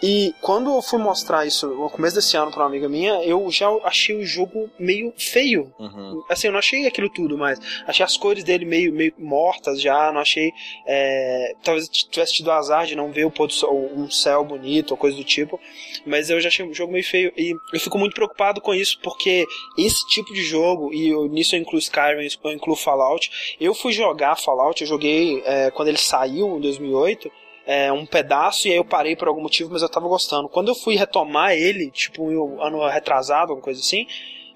E 0.02 0.34
quando 0.42 0.74
eu 0.74 0.82
fui 0.82 0.98
mostrar 1.00 1.46
isso 1.46 1.68
no 1.68 1.90
começo 1.90 2.16
desse 2.16 2.38
ano 2.38 2.52
pra 2.52 2.62
uma 2.62 2.68
amiga 2.68 2.88
minha, 2.88 3.24
eu 3.24 3.50
já 3.52 3.68
achei 3.84 4.16
o 4.16 4.26
jogo 4.26 4.70
meio 4.80 5.14
feio. 5.18 5.74
Uhum. 5.78 6.24
Assim, 6.30 6.48
eu 6.48 6.52
não 6.54 6.60
achei 6.60 6.88
aquilo 6.88 7.10
tudo, 7.10 7.38
mas 7.38 7.60
achei 7.86 8.06
as 8.06 8.16
cores 8.16 8.44
dele 8.44 8.64
meio, 8.66 8.94
meio 8.94 9.14
mortas 9.20 9.82
já, 9.82 10.12
não 10.12 10.22
achei. 10.22 10.52
é, 10.88 11.54
talvez 11.64 11.88
tivesse 11.90 12.34
tido 12.36 12.52
azar 12.52 12.86
de 12.86 12.96
não 12.96 13.12
ver 13.12 13.26
o 13.26 13.32
pôr 13.32 13.48
do 13.48 13.54
sol, 13.54 13.92
um 13.96 14.10
céu 14.10 14.44
bonito 14.46 14.92
ou 14.92 14.98
coisa 14.98 15.18
do 15.18 15.24
tipo, 15.24 15.60
mas 16.06 16.30
eu 16.30 16.40
já 16.40 16.48
achei 16.50 16.66
o 16.66 16.74
jogo 16.74 16.92
meio 16.94 17.04
feio. 17.04 17.32
E 17.38 17.56
eu 17.74 17.80
fico 17.80 17.98
muito 17.98 18.14
preocupado 18.14 18.62
com 18.62 18.74
isso, 18.74 19.00
porque 19.02 19.46
esse 19.78 20.06
tipo 20.08 20.34
de 20.34 20.44
jogo, 20.44 20.94
e 20.94 21.10
eu- 21.10 21.28
nisso 21.28 21.56
eu 21.56 21.60
incluo 21.60 21.80
Skyrim, 21.80 22.28
eu 22.44 22.52
incluo 22.52 22.76
Fallout, 22.76 23.56
eu 23.60 23.74
fui 23.74 23.92
jogar 23.94 24.36
Fallout, 24.36 24.82
eu 24.82 24.88
joguei 24.88 25.42
é, 25.46 25.72
quando 25.72 25.88
ele 25.90 25.98
saiu 25.98 26.58
em 26.58 26.62
2008 26.62 27.32
é, 27.68 27.92
um 27.92 28.06
pedaço 28.06 28.68
e 28.68 28.72
aí 28.72 28.78
eu 28.78 28.86
parei 28.86 29.16
por 29.16 29.28
algum 29.28 29.42
motivo, 29.42 29.72
mas 29.72 29.82
eu 29.82 29.90
tava 29.90 30.08
gostando. 30.08 30.48
Quando 30.48 30.68
eu 30.68 30.76
fui 30.76 30.96
retomar 30.96 31.54
ele, 31.54 31.90
tipo, 31.90 32.24
um 32.24 32.62
ano 32.62 32.88
retrasado, 32.88 33.52
alguma 33.52 33.62
coisa 33.64 33.80
assim, 33.80 34.06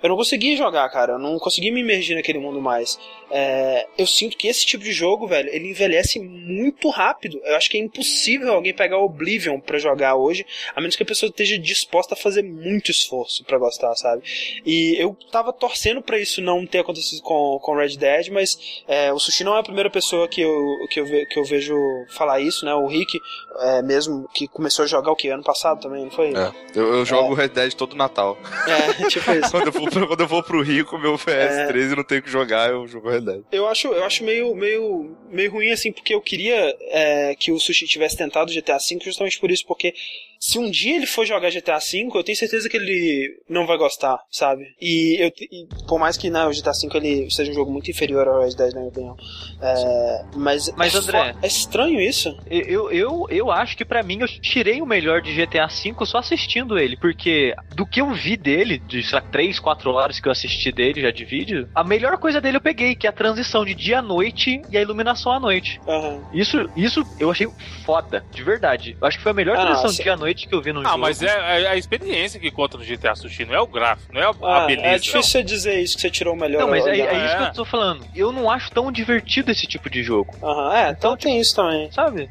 eu 0.01 0.09
não 0.09 0.15
consegui 0.15 0.55
jogar, 0.55 0.87
cara. 0.89 1.13
Eu 1.13 1.19
não 1.19 1.37
consegui 1.39 1.71
me 1.71 1.81
imergir 1.81 2.15
naquele 2.15 2.37
mundo 2.39 2.61
mais. 2.61 2.99
É, 3.31 3.87
eu 3.97 4.07
sinto 4.07 4.37
que 4.37 4.47
esse 4.47 4.65
tipo 4.65 4.83
de 4.83 4.91
jogo, 4.91 5.27
velho, 5.27 5.49
ele 5.49 5.69
envelhece 5.69 6.19
muito 6.19 6.89
rápido. 6.89 7.39
Eu 7.43 7.55
acho 7.55 7.69
que 7.69 7.77
é 7.77 7.81
impossível 7.81 8.53
alguém 8.53 8.73
pegar 8.73 8.97
Oblivion 8.97 9.59
para 9.59 9.77
jogar 9.77 10.15
hoje, 10.15 10.45
a 10.75 10.81
menos 10.81 10.95
que 10.95 11.03
a 11.03 11.05
pessoa 11.05 11.29
esteja 11.29 11.57
disposta 11.57 12.13
a 12.13 12.17
fazer 12.17 12.43
muito 12.43 12.91
esforço 12.91 13.43
para 13.43 13.57
gostar, 13.57 13.95
sabe? 13.95 14.23
E 14.65 14.95
eu 14.99 15.15
tava 15.31 15.53
torcendo 15.53 16.01
para 16.01 16.19
isso 16.19 16.41
não 16.41 16.65
ter 16.65 16.79
acontecido 16.79 17.21
com, 17.21 17.59
com 17.61 17.75
Red 17.75 17.97
Dead, 17.97 18.29
mas 18.29 18.83
é, 18.87 19.13
o 19.13 19.19
Sushi 19.19 19.43
não 19.43 19.55
é 19.55 19.59
a 19.59 19.63
primeira 19.63 19.89
pessoa 19.89 20.27
que 20.27 20.41
eu, 20.41 20.87
que 20.89 20.99
eu, 20.99 21.05
ve, 21.05 21.25
que 21.25 21.39
eu 21.39 21.43
vejo 21.43 21.75
falar 22.09 22.39
isso, 22.39 22.65
né? 22.65 22.73
O 22.73 22.87
Rick, 22.87 23.19
é, 23.59 23.81
mesmo, 23.81 24.27
que 24.33 24.47
começou 24.47 24.85
a 24.85 24.87
jogar 24.87 25.11
o 25.11 25.15
que? 25.15 25.29
Ano 25.29 25.43
passado 25.43 25.81
também, 25.81 26.03
não 26.03 26.11
foi? 26.11 26.33
É, 26.33 26.51
eu, 26.75 26.93
eu 26.95 27.05
jogo 27.05 27.33
Red 27.33 27.49
Dead 27.49 27.73
todo 27.73 27.95
Natal. 27.95 28.37
É, 28.67 29.07
tipo 29.07 29.31
isso. 29.31 29.51
quando, 29.51 29.67
eu 29.67 29.71
vou, 29.71 30.07
quando 30.07 30.21
eu 30.21 30.27
vou 30.27 30.43
pro 30.43 30.61
Rio 30.61 30.85
com 30.85 30.97
meu 30.97 31.15
PS3 31.15 31.91
e 31.91 31.95
não 31.95 32.03
tenho 32.03 32.21
que 32.21 32.29
jogar, 32.29 32.69
eu 32.69 32.87
jogo 32.87 33.09
Red 33.09 33.18
Dead. 33.21 33.43
Eu 33.51 33.67
acho, 33.67 33.87
eu 33.87 34.03
acho 34.03 34.23
meio, 34.23 34.55
meio, 34.55 35.15
meio 35.29 35.51
ruim, 35.51 35.71
assim, 35.71 35.91
porque 35.91 36.13
eu 36.13 36.21
queria 36.21 36.75
é, 36.81 37.35
que 37.35 37.51
o 37.51 37.59
Sushi 37.59 37.87
tivesse 37.87 38.17
tentado 38.17 38.53
GTA 38.53 38.77
V 38.77 38.99
justamente 39.03 39.39
por 39.39 39.51
isso, 39.51 39.65
porque 39.65 39.93
se 40.39 40.57
um 40.57 40.71
dia 40.71 40.95
ele 40.95 41.05
for 41.05 41.25
jogar 41.25 41.51
GTA 41.51 41.79
V, 41.79 42.09
eu 42.15 42.23
tenho 42.23 42.37
certeza 42.37 42.69
que 42.69 42.77
ele 42.77 43.41
não 43.49 43.67
vai 43.67 43.77
gostar, 43.77 44.17
sabe? 44.31 44.73
E, 44.79 45.17
eu, 45.19 45.31
e 45.51 45.67
por 45.85 45.99
mais 45.99 46.15
que 46.15 46.29
né, 46.29 46.45
o 46.45 46.51
GTA 46.51 46.71
V 46.71 46.97
ele 46.97 47.29
seja 47.29 47.51
um 47.51 47.53
jogo 47.53 47.71
muito 47.71 47.91
inferior 47.91 48.25
ao 48.25 48.41
Red 48.41 48.55
Dead, 48.55 48.73
na 48.73 48.79
minha 48.79 48.89
opinião. 48.89 49.17
É, 49.61 50.25
mas, 50.35 50.71
mas 50.77 50.95
é, 50.95 50.97
André, 50.97 51.35
é 51.41 51.47
estranho 51.47 51.99
isso. 51.99 52.37
Eu, 52.49 52.89
eu, 52.89 53.27
eu 53.29 53.51
acho 53.51 53.75
que 53.75 53.83
para 53.83 54.01
mim 54.01 54.19
eu 54.21 54.27
tirei 54.27 54.81
o 54.81 54.85
melhor 54.85 55.21
de 55.21 55.33
GTA 55.33 55.67
V 55.67 56.05
só 56.05 56.19
assistindo 56.19 56.79
ele, 56.79 56.95
porque 56.95 57.53
do 57.75 57.85
que 57.85 57.99
eu 57.99 58.13
vi 58.13 58.37
dele, 58.37 58.79
de 58.79 59.03
sei 59.03 59.19
lá, 59.19 59.21
3, 59.21 59.59
4 59.59 59.91
horas 59.91 60.19
que 60.21 60.27
eu 60.27 60.31
assisti 60.31 60.71
dele 60.71 61.01
já 61.01 61.11
de 61.11 61.25
vídeo, 61.25 61.67
a 61.75 61.83
melhor 61.83 62.17
coisa 62.17 62.39
dele 62.39 62.57
eu 62.57 62.61
peguei, 62.61 62.95
que 62.95 63.05
é 63.05 63.09
a 63.09 63.13
transição 63.13 63.65
de 63.65 63.75
dia 63.75 63.99
à 63.99 64.01
noite 64.01 64.61
e 64.69 64.77
a 64.77 64.81
iluminação 64.81 65.33
à 65.33 65.39
noite. 65.39 65.81
Uhum. 65.85 66.23
Isso, 66.33 66.69
isso 66.77 67.05
eu 67.19 67.29
achei 67.29 67.47
foda, 67.85 68.23
de 68.31 68.41
verdade. 68.41 68.95
Eu 69.01 69.05
acho 69.05 69.17
que 69.17 69.23
foi 69.23 69.33
a 69.33 69.35
melhor 69.35 69.57
ah, 69.57 69.65
transição 69.65 69.91
de 69.91 70.01
dia 70.01 70.13
à 70.13 70.17
noite 70.17 70.28
que 70.33 70.53
eu 70.53 70.61
vi 70.61 70.71
no 70.71 70.79
ah, 70.79 70.83
jogo. 70.83 70.95
Ah, 70.95 70.97
mas 70.97 71.21
é 71.21 71.29
a, 71.29 71.59
é 71.59 71.67
a, 71.67 71.77
experiência 71.77 72.39
que 72.39 72.49
conta 72.49 72.77
no 72.77 72.85
GTA 72.85 73.15
Sushi, 73.15 73.45
não 73.45 73.53
é 73.53 73.59
o 73.59 73.67
gráfico, 73.67 74.13
não 74.13 74.21
é 74.21 74.25
a, 74.25 74.33
ah, 74.41 74.63
a 74.63 74.65
beleza. 74.67 74.87
É 74.87 74.97
difícil 74.97 75.23
você 75.23 75.43
dizer 75.43 75.81
isso, 75.81 75.95
que 75.95 76.01
você 76.01 76.09
tirou 76.09 76.33
o 76.33 76.37
melhor. 76.37 76.61
Não, 76.61 76.69
mas 76.69 76.85
é, 76.87 76.99
é, 76.99 77.25
isso 77.25 77.37
que 77.37 77.43
eu 77.43 77.53
tô 77.53 77.65
falando. 77.65 78.05
Eu 78.15 78.31
não 78.31 78.49
acho 78.49 78.71
tão 78.71 78.91
divertido 78.91 79.51
esse 79.51 79.67
tipo 79.67 79.89
de 79.89 80.01
jogo. 80.03 80.33
Aham, 80.41 80.75
é, 80.75 80.89
então, 80.91 81.09
então 81.09 81.17
tem 81.17 81.39
isso 81.39 81.55
também. 81.55 81.91
Sabe? 81.91 82.29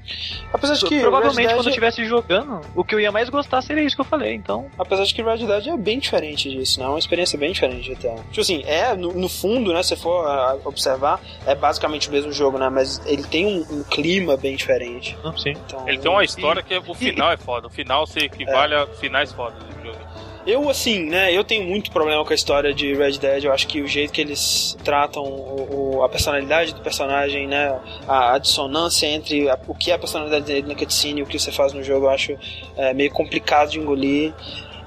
Apesar 0.53 0.75
de 0.75 0.87
que. 0.87 1.01
Provavelmente 1.01 1.49
quando 1.49 1.65
eu 1.65 1.69
estivesse 1.69 2.05
jogando, 2.05 2.61
o 2.75 2.85
que 2.85 2.95
eu 2.95 3.01
ia 3.01 3.11
mais 3.11 3.29
gostar 3.29 3.61
seria 3.63 3.83
isso 3.83 3.97
que 3.97 4.01
eu 4.01 4.07
falei, 4.07 4.35
então. 4.35 4.71
Apesar 4.79 5.05
de 5.05 5.15
que 5.15 5.23
Red 5.23 5.39
Dead 5.39 5.67
é 5.67 5.77
bem 5.77 5.99
diferente 5.99 6.49
disso, 6.51 6.79
né? 6.79 6.87
É 6.87 6.89
uma 6.89 6.99
experiência 6.99 7.39
bem 7.39 7.53
diferente 7.53 7.83
de 7.83 7.95
GTA. 7.95 8.15
Tipo 8.31 8.41
assim, 8.41 8.63
é, 8.67 8.95
no, 8.95 9.13
no 9.13 9.29
fundo, 9.29 9.73
né? 9.73 9.83
Se 9.83 9.97
for 9.97 10.25
uh, 10.25 10.61
observar, 10.65 11.21
é 11.47 11.55
basicamente 11.55 12.09
o 12.09 12.13
mesmo 12.13 12.33
jogo, 12.33 12.59
né? 12.59 12.69
Mas 12.69 13.01
ele 13.07 13.25
tem 13.25 13.47
um, 13.47 13.79
um 13.79 13.83
clima 13.83 14.37
bem 14.37 14.55
diferente. 14.55 15.17
Não, 15.25 15.37
sim. 15.37 15.51
Então, 15.51 15.89
ele 15.89 15.99
tem 15.99 16.11
uma 16.11 16.25
história 16.25 16.61
e, 16.61 16.63
que 16.63 16.77
o 16.77 16.95
final 16.95 17.31
e, 17.31 17.35
é 17.35 17.37
foda. 17.37 17.67
O 17.67 17.71
final 17.71 17.88
se 18.07 18.20
equivale 18.20 18.74
é. 18.74 18.78
a 18.78 18.86
finais 18.86 19.32
fodas 19.32 19.62
do 19.62 19.84
jogo. 19.84 19.99
Eu, 20.47 20.70
assim, 20.70 21.05
né, 21.05 21.30
eu 21.30 21.45
tenho 21.45 21.64
muito 21.64 21.91
problema 21.91 22.24
com 22.24 22.32
a 22.32 22.34
história 22.34 22.72
de 22.72 22.95
Red 22.95 23.18
Dead. 23.18 23.45
Eu 23.45 23.53
acho 23.53 23.66
que 23.66 23.82
o 23.82 23.86
jeito 23.86 24.12
que 24.12 24.20
eles 24.20 24.78
tratam 24.82 25.22
o, 25.22 25.97
o, 25.99 26.03
a 26.03 26.09
personalidade 26.09 26.74
do 26.74 26.80
personagem, 26.80 27.47
né, 27.47 27.78
a, 28.07 28.34
a 28.34 28.39
dissonância 28.39 29.07
entre 29.07 29.51
a, 29.51 29.59
o 29.66 29.74
que 29.74 29.91
é 29.91 29.95
a 29.95 29.99
personalidade 29.99 30.47
dele 30.47 30.66
na 30.66 30.74
cutscene 30.74 31.20
e 31.20 31.22
o 31.22 31.26
que 31.26 31.39
você 31.39 31.53
faz 31.53 31.74
no 31.74 31.82
jogo, 31.82 32.07
eu 32.07 32.11
acho 32.11 32.39
é, 32.78 32.95
meio 32.95 33.11
complicado 33.11 33.70
de 33.70 33.78
engolir. 33.78 34.32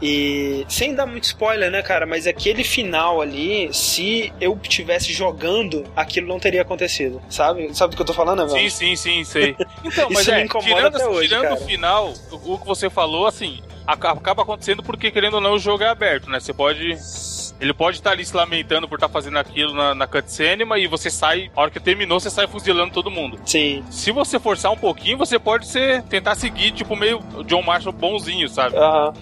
E 0.01 0.65
sem 0.67 0.95
dar 0.95 1.05
muito 1.05 1.25
spoiler, 1.25 1.69
né, 1.69 1.81
cara? 1.81 2.05
Mas 2.05 2.25
aquele 2.25 2.63
final 2.63 3.21
ali, 3.21 3.71
se 3.73 4.33
eu 4.41 4.57
tivesse 4.57 5.13
jogando, 5.13 5.83
aquilo 5.95 6.27
não 6.27 6.39
teria 6.39 6.63
acontecido. 6.63 7.21
Sabe? 7.29 7.75
Sabe 7.75 7.91
do 7.91 7.95
que 7.95 8.01
eu 8.01 8.05
tô 8.05 8.13
falando, 8.13 8.47
velho? 8.47 8.69
Sim, 8.69 8.95
sim, 8.95 8.95
sim, 8.95 9.23
sei. 9.23 9.55
Então, 9.83 10.09
mas 10.11 10.27
é, 10.27 10.47
tirando, 10.47 11.01
hoje, 11.09 11.27
tirando 11.27 11.53
o 11.53 11.65
final, 11.65 12.13
o, 12.31 12.53
o 12.53 12.59
que 12.59 12.67
você 12.67 12.89
falou, 12.89 13.25
assim, 13.25 13.61
acaba 13.85 14.43
acontecendo 14.43 14.83
porque, 14.83 15.11
querendo 15.11 15.35
ou 15.35 15.41
não, 15.41 15.53
o 15.53 15.59
jogo 15.59 15.83
é 15.83 15.87
aberto, 15.87 16.29
né? 16.29 16.39
Você 16.39 16.53
pode 16.53 16.97
ele 17.61 17.73
pode 17.73 17.97
estar 17.97 18.11
ali 18.11 18.25
se 18.25 18.35
lamentando 18.35 18.87
por 18.87 18.95
estar 18.95 19.07
fazendo 19.07 19.37
aquilo 19.37 19.73
na, 19.73 19.93
na 19.93 20.07
cutscene, 20.07 20.63
e 20.79 20.87
você 20.87 21.09
sai, 21.09 21.51
a 21.55 21.61
hora 21.61 21.71
que 21.71 21.79
terminou, 21.79 22.19
você 22.19 22.29
sai 22.29 22.47
fuzilando 22.47 22.91
todo 22.91 23.11
mundo. 23.11 23.39
Sim. 23.45 23.83
Se 23.89 24.11
você 24.11 24.39
forçar 24.39 24.71
um 24.71 24.77
pouquinho, 24.77 25.17
você 25.17 25.37
pode 25.37 25.67
ser, 25.67 26.01
tentar 26.03 26.35
seguir, 26.35 26.71
tipo, 26.71 26.95
meio 26.95 27.19
John 27.45 27.61
Marshall 27.61 27.93
bonzinho, 27.93 28.49
sabe? 28.49 28.75
Aham. 28.75 29.13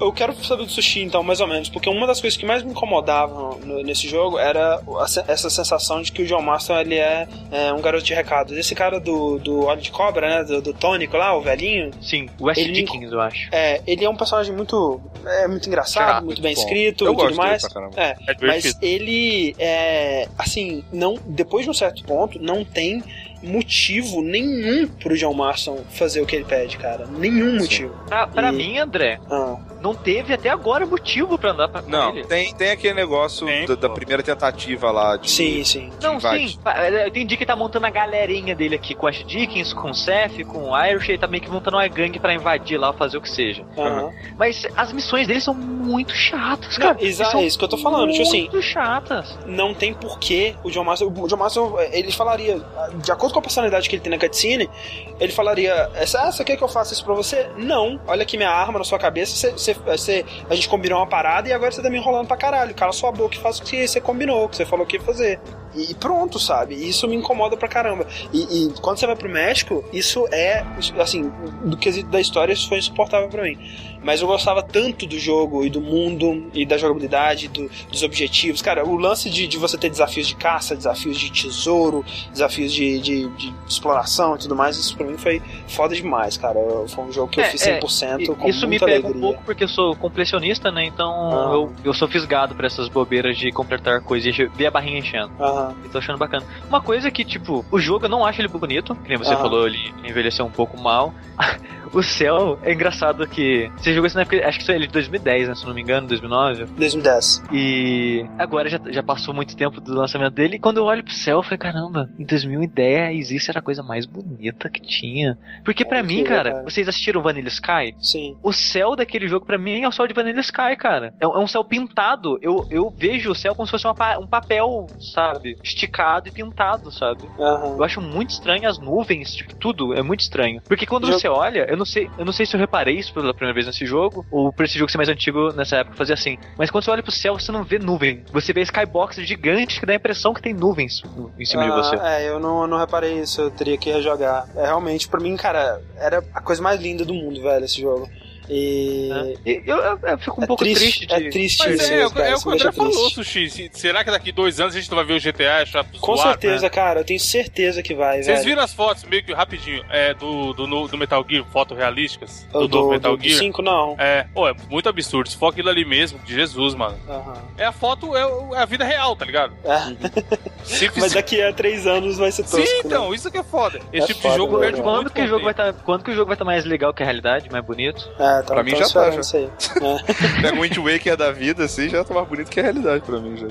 Eu 0.00 0.12
quero 0.12 0.34
saber 0.44 0.64
do 0.64 0.70
sushi, 0.70 1.00
então, 1.00 1.22
mais 1.22 1.40
ou 1.40 1.46
menos, 1.46 1.68
porque 1.68 1.88
uma 1.88 2.06
das 2.06 2.20
coisas 2.20 2.36
que 2.36 2.44
mais 2.44 2.62
me 2.62 2.72
incomodavam 2.72 3.60
nesse 3.84 4.08
jogo 4.08 4.38
era 4.38 4.80
essa 5.28 5.48
sensação 5.48 6.02
de 6.02 6.10
que 6.10 6.22
o 6.22 6.26
John 6.26 6.42
Marston 6.42 6.78
ele 6.78 6.96
é, 6.96 7.28
é, 7.50 7.72
um 7.72 7.80
garoto 7.80 8.04
de 8.04 8.14
recado. 8.14 8.56
Esse 8.58 8.74
cara 8.74 8.98
do, 8.98 9.38
do 9.38 9.66
Olho 9.66 9.80
de 9.80 9.90
Cobra, 9.90 10.28
né? 10.28 10.44
Do, 10.44 10.60
do 10.60 10.72
Tônico 10.72 11.16
lá, 11.16 11.36
o 11.36 11.40
velhinho. 11.40 11.90
Sim, 12.00 12.28
o 12.40 12.46
West 12.46 12.60
ele, 12.60 12.72
Dickens, 12.72 13.12
eu 13.12 13.20
acho. 13.20 13.48
É, 13.52 13.80
ele 13.86 14.04
é 14.04 14.10
um 14.10 14.16
personagem 14.16 14.54
muito, 14.54 15.00
é, 15.24 15.46
muito 15.46 15.68
engraçado, 15.68 16.08
Chato, 16.08 16.24
muito 16.24 16.42
bem 16.42 16.54
bom. 16.54 16.60
escrito 16.60 17.04
e 17.04 17.16
tudo 17.16 17.36
mais. 17.36 17.62
É, 17.96 18.16
é 18.28 18.36
mas 18.40 18.76
ele 18.80 19.54
é 19.58 20.28
assim, 20.38 20.84
não 20.92 21.18
depois 21.26 21.64
de 21.64 21.70
um 21.70 21.74
certo 21.74 22.04
ponto 22.04 22.40
não 22.40 22.64
tem 22.64 23.02
motivo 23.42 24.22
nenhum 24.22 24.86
pro 24.86 25.16
John 25.16 25.34
Marston 25.34 25.80
fazer 25.90 26.20
o 26.20 26.26
que 26.26 26.36
ele 26.36 26.44
pede, 26.44 26.76
cara. 26.78 27.06
Nenhum 27.06 27.58
motivo. 27.58 27.94
Pra, 28.06 28.26
pra 28.26 28.52
e... 28.52 28.56
mim, 28.56 28.78
André, 28.78 29.18
ah. 29.30 29.58
Não 29.82 29.94
teve 29.94 30.32
até 30.32 30.48
agora 30.48 30.86
motivo 30.86 31.36
pra 31.36 31.50
andar 31.50 31.68
pra 31.68 31.82
não, 31.82 32.10
ele. 32.10 32.24
Tem, 32.24 32.54
tem 32.54 32.70
aquele 32.70 32.94
negócio 32.94 33.46
tem, 33.46 33.66
da, 33.66 33.74
da, 33.74 33.90
primeira 33.90 34.22
tentativa 34.22 34.90
lá 34.90 35.16
de. 35.16 35.30
Sim, 35.30 35.64
sim. 35.64 35.90
De 35.98 36.06
não, 36.06 36.14
invade. 36.14 36.50
sim. 36.50 36.58
Eu 36.64 37.08
entendi 37.08 37.36
que 37.36 37.44
tá 37.44 37.56
montando 37.56 37.86
a 37.86 37.90
galerinha 37.90 38.54
dele 38.54 38.76
aqui 38.76 38.94
com 38.94 39.06
Ash 39.06 39.24
Dickens, 39.24 39.72
com 39.72 39.90
o 39.90 39.94
Seth, 39.94 40.44
com 40.46 40.70
o 40.70 40.84
Irish, 40.86 41.08
ele 41.08 41.18
tá 41.18 41.26
meio 41.26 41.42
que 41.42 41.50
montando 41.50 41.76
uma 41.76 41.88
gangue 41.88 42.20
pra 42.20 42.32
invadir 42.32 42.78
lá, 42.78 42.92
fazer 42.92 43.16
o 43.16 43.20
que 43.20 43.30
seja. 43.30 43.64
Uhum. 43.76 44.12
Mas 44.38 44.66
as 44.76 44.92
missões 44.92 45.26
dele 45.26 45.40
são 45.40 45.54
muito 45.54 46.14
chatas, 46.14 46.78
cara. 46.78 46.96
Exato, 47.00 47.38
é 47.38 47.44
isso 47.44 47.58
que 47.58 47.64
eu 47.64 47.68
tô 47.68 47.76
falando. 47.76 48.10
Tipo 48.12 48.22
assim. 48.22 48.42
Muito 48.42 48.62
chatas. 48.62 49.36
Não 49.46 49.74
tem 49.74 49.92
porquê 49.92 50.54
o 50.62 50.70
John 50.70 50.84
Marston. 50.84 51.06
O 51.06 51.26
John 51.26 51.36
Marston, 51.36 51.80
ele 51.90 52.12
falaria, 52.12 52.62
de 53.02 53.10
acordo 53.10 53.32
com 53.32 53.40
a 53.40 53.42
personalidade 53.42 53.88
que 53.88 53.96
ele 53.96 54.02
tem 54.02 54.10
na 54.10 54.18
cutscene, 54.18 54.70
ele 55.18 55.32
falaria: 55.32 55.90
Essa, 55.94 56.22
ah, 56.22 56.32
você 56.32 56.44
quer 56.44 56.56
que 56.56 56.62
eu 56.62 56.68
faça 56.68 56.92
isso 56.92 57.04
pra 57.04 57.14
você? 57.14 57.50
Não. 57.56 58.00
Olha 58.06 58.22
aqui 58.22 58.36
minha 58.36 58.50
arma 58.50 58.78
na 58.78 58.84
sua 58.84 58.98
cabeça, 58.98 59.34
você, 59.56 59.71
você, 59.74 60.24
a 60.48 60.54
gente 60.54 60.68
combinou 60.68 60.98
uma 60.98 61.06
parada 61.06 61.48
e 61.48 61.52
agora 61.52 61.70
você 61.70 61.82
tá 61.82 61.90
me 61.90 61.98
enrolando 61.98 62.26
pra 62.26 62.36
caralho. 62.36 62.74
Cala 62.74 62.92
sua 62.92 63.12
boca 63.12 63.34
e 63.34 63.38
faz 63.38 63.58
o 63.58 63.62
que 63.62 63.86
você 63.86 64.00
combinou, 64.00 64.44
o 64.44 64.48
que 64.48 64.56
você 64.56 64.64
falou 64.64 64.86
que 64.86 64.96
ia 64.96 65.02
fazer. 65.02 65.40
E 65.74 65.94
pronto, 65.94 66.38
sabe? 66.38 66.74
Isso 66.74 67.08
me 67.08 67.16
incomoda 67.16 67.56
pra 67.56 67.66
caramba. 67.66 68.06
E, 68.32 68.66
e 68.66 68.72
quando 68.80 68.98
você 68.98 69.06
vai 69.06 69.16
pro 69.16 69.28
México, 69.28 69.82
isso 69.92 70.26
é, 70.30 70.64
assim, 70.98 71.32
do 71.64 71.76
quesito 71.76 72.10
da 72.10 72.20
história, 72.20 72.52
isso 72.52 72.68
foi 72.68 72.78
insuportável 72.78 73.28
para 73.28 73.42
mim. 73.42 73.58
Mas 74.02 74.20
eu 74.20 74.26
gostava 74.26 74.62
tanto 74.62 75.06
do 75.06 75.18
jogo 75.18 75.64
e 75.64 75.70
do 75.70 75.80
mundo 75.80 76.50
e 76.54 76.66
da 76.66 76.76
jogabilidade, 76.76 77.48
do, 77.48 77.70
dos 77.90 78.02
objetivos. 78.02 78.60
Cara, 78.62 78.86
o 78.86 78.96
lance 78.96 79.30
de, 79.30 79.46
de 79.46 79.58
você 79.58 79.78
ter 79.78 79.90
desafios 79.90 80.28
de 80.28 80.34
caça, 80.34 80.74
desafios 80.74 81.18
de 81.18 81.30
tesouro, 81.30 82.04
desafios 82.30 82.72
de, 82.72 82.98
de, 83.00 83.28
de 83.28 83.54
exploração 83.66 84.34
e 84.36 84.38
tudo 84.38 84.56
mais, 84.56 84.76
isso 84.76 84.96
pra 84.96 85.06
mim 85.06 85.16
foi 85.16 85.40
foda 85.68 85.94
demais, 85.94 86.36
cara. 86.36 86.58
Foi 86.88 87.04
um 87.04 87.12
jogo 87.12 87.28
que 87.28 87.40
eu 87.40 87.44
fiz 87.44 87.62
100% 87.62 88.22
é, 88.22 88.34
com 88.34 88.48
Isso 88.48 88.66
me 88.66 88.78
pega 88.78 89.06
alegria. 89.06 89.16
um 89.16 89.20
pouco 89.20 89.42
porque 89.44 89.64
eu 89.64 89.68
sou 89.68 89.94
completionista, 89.96 90.70
né? 90.70 90.84
Então 90.84 91.10
ah. 91.10 91.52
eu, 91.52 91.72
eu 91.84 91.94
sou 91.94 92.08
fisgado 92.08 92.54
por 92.54 92.64
essas 92.64 92.88
bobeiras 92.88 93.36
de 93.36 93.50
completar 93.52 94.00
coisas 94.00 94.36
e 94.36 94.46
ver 94.46 94.66
a 94.66 94.70
barrinha 94.70 94.98
enchendo. 94.98 95.32
Aham. 95.40 95.74
E 95.84 95.88
tô 95.88 95.98
achando 95.98 96.18
bacana. 96.18 96.44
Uma 96.68 96.80
coisa 96.80 97.10
que, 97.10 97.24
tipo, 97.24 97.64
o 97.70 97.78
jogo 97.78 98.06
eu 98.06 98.10
não 98.10 98.24
acho 98.24 98.40
ele 98.40 98.48
bonito, 98.48 98.94
que 98.96 99.08
nem 99.08 99.18
você 99.18 99.36
falou, 99.36 99.66
ele 99.66 99.92
envelheceu 100.04 100.44
um 100.44 100.50
pouco 100.50 100.80
mal. 100.80 101.14
o 101.92 102.02
céu 102.02 102.58
é 102.62 102.72
engraçado 102.72 103.26
que. 103.26 103.70
Você 103.76 103.92
jogou 103.92 104.06
isso 104.06 104.16
na 104.16 104.22
época, 104.22 104.46
acho 104.46 104.58
que 104.58 104.62
isso 104.62 104.72
é 104.72 104.78
de 104.78 104.88
2010, 104.88 105.48
né? 105.48 105.54
Se 105.54 105.66
não 105.66 105.74
me 105.74 105.82
engano, 105.82 106.06
2009. 106.08 106.66
2010. 106.76 107.42
E 107.52 108.26
agora 108.38 108.68
já, 108.68 108.80
já 108.90 109.02
passou 109.02 109.34
muito 109.34 109.56
tempo 109.56 109.80
do 109.80 109.94
lançamento 109.94 110.34
dele. 110.34 110.56
E 110.56 110.58
quando 110.58 110.78
eu 110.78 110.84
olho 110.84 111.02
pro 111.02 111.12
céu, 111.12 111.38
eu 111.38 111.42
falei, 111.42 111.58
caramba, 111.58 112.08
em 112.18 112.24
2010 112.24 113.30
isso 113.30 113.50
era 113.50 113.60
a 113.60 113.62
coisa 113.62 113.82
mais 113.82 114.06
bonita 114.06 114.68
que 114.68 114.80
tinha. 114.80 115.38
Porque 115.64 115.84
para 115.84 116.02
mim, 116.02 116.24
cara, 116.24 116.52
cara, 116.52 116.62
vocês 116.62 116.88
assistiram 116.88 117.22
Vanilla 117.22 117.48
Sky? 117.48 117.94
Sim. 118.00 118.36
O 118.42 118.52
céu 118.52 118.96
daquele 118.96 119.28
jogo 119.28 119.46
para 119.46 119.58
mim 119.58 119.82
é 119.82 119.88
o 119.88 119.92
céu 119.92 120.06
de 120.06 120.14
Vanilla 120.14 120.40
Sky, 120.40 120.76
cara. 120.78 121.14
É, 121.20 121.24
é, 121.24 121.38
um 121.38 121.46
céu 121.46 121.64
pintado. 121.64 122.38
Eu, 122.40 122.66
eu 122.70 122.90
vejo 122.90 123.30
o 123.30 123.34
céu 123.34 123.54
como 123.54 123.66
se 123.66 123.70
fosse 123.70 123.86
uma, 123.86 124.18
um 124.18 124.26
papel, 124.26 124.86
sabe? 125.14 125.56
Esticado 125.62 126.28
e 126.28 126.30
pintado, 126.30 126.90
sabe? 126.90 127.22
Uhum. 127.38 127.76
Eu 127.76 127.84
acho 127.84 128.00
muito 128.00 128.30
estranho 128.30 128.68
as 128.68 128.78
nuvens, 128.78 129.34
tipo, 129.34 129.54
tudo 129.54 129.94
é 129.94 130.02
muito 130.02 130.20
estranho. 130.20 130.60
Porque 130.66 130.86
quando 130.86 131.06
você 131.06 131.28
olha, 131.28 131.66
eu 131.68 131.76
não 131.82 131.86
sei, 131.86 132.10
eu 132.16 132.24
não 132.24 132.32
sei 132.32 132.46
se 132.46 132.54
eu 132.54 132.60
reparei 132.60 132.96
isso 132.96 133.12
pela 133.12 133.34
primeira 133.34 133.54
vez 133.54 133.66
nesse 133.66 133.84
jogo, 133.84 134.24
ou 134.30 134.52
por 134.52 134.64
esse 134.64 134.78
jogo 134.78 134.90
ser 134.90 134.98
mais 134.98 135.08
antigo 135.08 135.52
nessa 135.52 135.78
época 135.78 135.96
fazia 135.96 136.14
assim. 136.14 136.38
Mas 136.56 136.70
quando 136.70 136.84
você 136.84 136.90
olha 136.90 137.02
pro 137.02 137.12
céu, 137.12 137.38
você 137.38 137.50
não 137.50 137.64
vê 137.64 137.78
nuvem. 137.78 138.24
Você 138.32 138.52
vê 138.52 138.62
skybox 138.62 139.16
gigante 139.16 139.80
que 139.80 139.86
dá 139.86 139.92
a 139.92 139.96
impressão 139.96 140.32
que 140.32 140.40
tem 140.40 140.54
nuvens 140.54 141.02
em 141.38 141.44
cima 141.44 141.64
ah, 141.64 141.68
de 141.68 141.72
você. 141.72 141.96
É, 141.96 142.28
eu 142.28 142.38
não, 142.38 142.66
não 142.66 142.78
reparei 142.78 143.20
isso, 143.20 143.40
eu 143.40 143.50
teria 143.50 143.76
que 143.76 143.90
rejogar. 143.90 144.48
É 144.54 144.66
realmente, 144.66 145.08
pra 145.08 145.20
mim, 145.20 145.36
cara, 145.36 145.80
era 145.96 146.18
a 146.32 146.40
coisa 146.40 146.62
mais 146.62 146.80
linda 146.80 147.04
do 147.04 147.14
mundo, 147.14 147.42
velho, 147.42 147.64
esse 147.64 147.80
jogo. 147.80 148.08
E. 148.48 149.08
E 149.46 149.62
Eu, 149.66 149.76
eu- 149.78 149.98
eu 150.02 150.18
fico 150.18 150.40
um 150.40 150.44
É 150.44 150.46
pouco 150.46 150.64
triste, 150.64 150.80
triste, 150.82 151.06
de. 151.06 151.14
é 151.26 151.30
triste 151.30 151.58
Mas 151.68 151.90
é, 151.90 152.00
é, 152.00 152.06
o- 152.06 152.10
cara, 152.10 152.26
é 152.28 152.30
o 152.32 152.34
isso 152.34 152.42
que 152.42 152.48
o 152.48 152.52
André 152.52 152.72
falou. 152.72 153.10
Sushi. 153.10 153.50
Se- 153.50 153.70
Será 153.72 154.04
que 154.04 154.10
daqui 154.10 154.32
dois 154.32 154.60
anos 154.60 154.74
a 154.74 154.78
gente 154.80 154.90
não 154.90 154.96
vai 154.96 155.04
ver 155.04 155.14
o 155.14 155.20
GTA 155.20 155.62
achar 155.62 155.84
Com 156.00 156.16
zoado, 156.16 156.30
certeza, 156.30 156.62
né? 156.62 156.68
cara, 156.70 157.00
eu 157.00 157.04
tenho 157.04 157.20
certeza 157.20 157.82
que 157.82 157.94
vai, 157.94 158.22
Vocês 158.22 158.38
velho. 158.38 158.44
viram 158.50 158.62
as 158.62 158.72
fotos, 158.72 159.04
meio 159.04 159.24
que 159.24 159.32
rapidinho, 159.32 159.84
é, 159.90 160.14
do, 160.14 160.52
do, 160.52 160.88
do 160.88 160.98
Metal 160.98 161.24
Gear, 161.28 161.44
fotorrealísticas? 161.52 162.46
O 162.52 162.60
Do, 162.60 162.68
do, 162.68 162.76
novo 162.78 162.90
Metal 162.90 163.16
do 163.16 163.22
Gear? 163.22 163.38
5, 163.38 163.62
não. 163.62 163.94
É, 163.98 164.24
pô, 164.34 164.48
é 164.48 164.54
muito 164.70 164.88
absurdo. 164.88 165.28
Se 165.28 165.36
for 165.36 165.48
aquilo 165.48 165.68
ali 165.68 165.84
mesmo, 165.84 166.18
de 166.20 166.34
Jesus, 166.34 166.74
mano. 166.74 166.96
Aham. 167.08 167.42
É 167.58 167.64
a 167.64 167.72
foto, 167.72 168.16
é, 168.16 168.22
é 168.56 168.58
a 168.62 168.64
vida 168.64 168.84
real, 168.84 169.14
tá 169.16 169.24
ligado? 169.24 169.52
É, 169.64 170.42
Se 170.64 170.90
mas 170.96 171.12
daqui 171.12 171.40
a 171.42 171.52
três 171.52 171.86
anos 171.86 172.18
vai 172.18 172.30
ser 172.30 172.42
tosco. 172.44 172.58
Sim, 172.58 172.72
né? 172.74 172.82
então, 172.84 173.14
isso 173.14 173.30
que 173.30 173.38
é 173.38 173.42
foda. 173.42 173.78
Esse 173.92 174.04
É 174.04 174.06
tipo 174.06 174.20
foda, 174.22 174.34
de 174.34 174.38
jogo 174.38 174.58
né, 174.58 174.66
perde? 174.66 174.82
Quando 174.82 174.96
muito 174.96 175.12
que, 175.12 175.20
o 175.22 175.26
jogo 175.26 175.44
vai 175.44 175.54
tá, 175.54 175.72
quando 175.72 176.04
que 176.04 176.10
o 176.10 176.14
jogo 176.14 176.26
vai 176.26 176.34
estar 176.34 176.44
mais 176.44 176.64
legal 176.64 176.92
que 176.94 177.02
a 177.02 177.06
realidade, 177.06 177.50
mais 177.50 177.64
bonito? 177.64 178.08
É, 178.18 178.41
tá, 178.42 178.54
Pra 178.54 178.62
mim 178.62 178.70
já 178.76 178.88
tá, 178.88 179.10
já. 179.10 179.20
isso 179.20 179.36
aí. 179.36 179.44
É. 179.46 180.42
Pega 180.42 180.56
um 180.56 180.60
Wind 180.62 180.76
Waker 180.78 181.16
da 181.16 181.30
vida, 181.32 181.64
assim, 181.64 181.88
já 181.88 182.04
tá 182.04 182.12
mais 182.14 182.26
bonito 182.28 182.50
que 182.50 182.60
a 182.60 182.62
realidade 182.64 183.02
pra 183.04 183.18
mim, 183.18 183.36
já. 183.36 183.46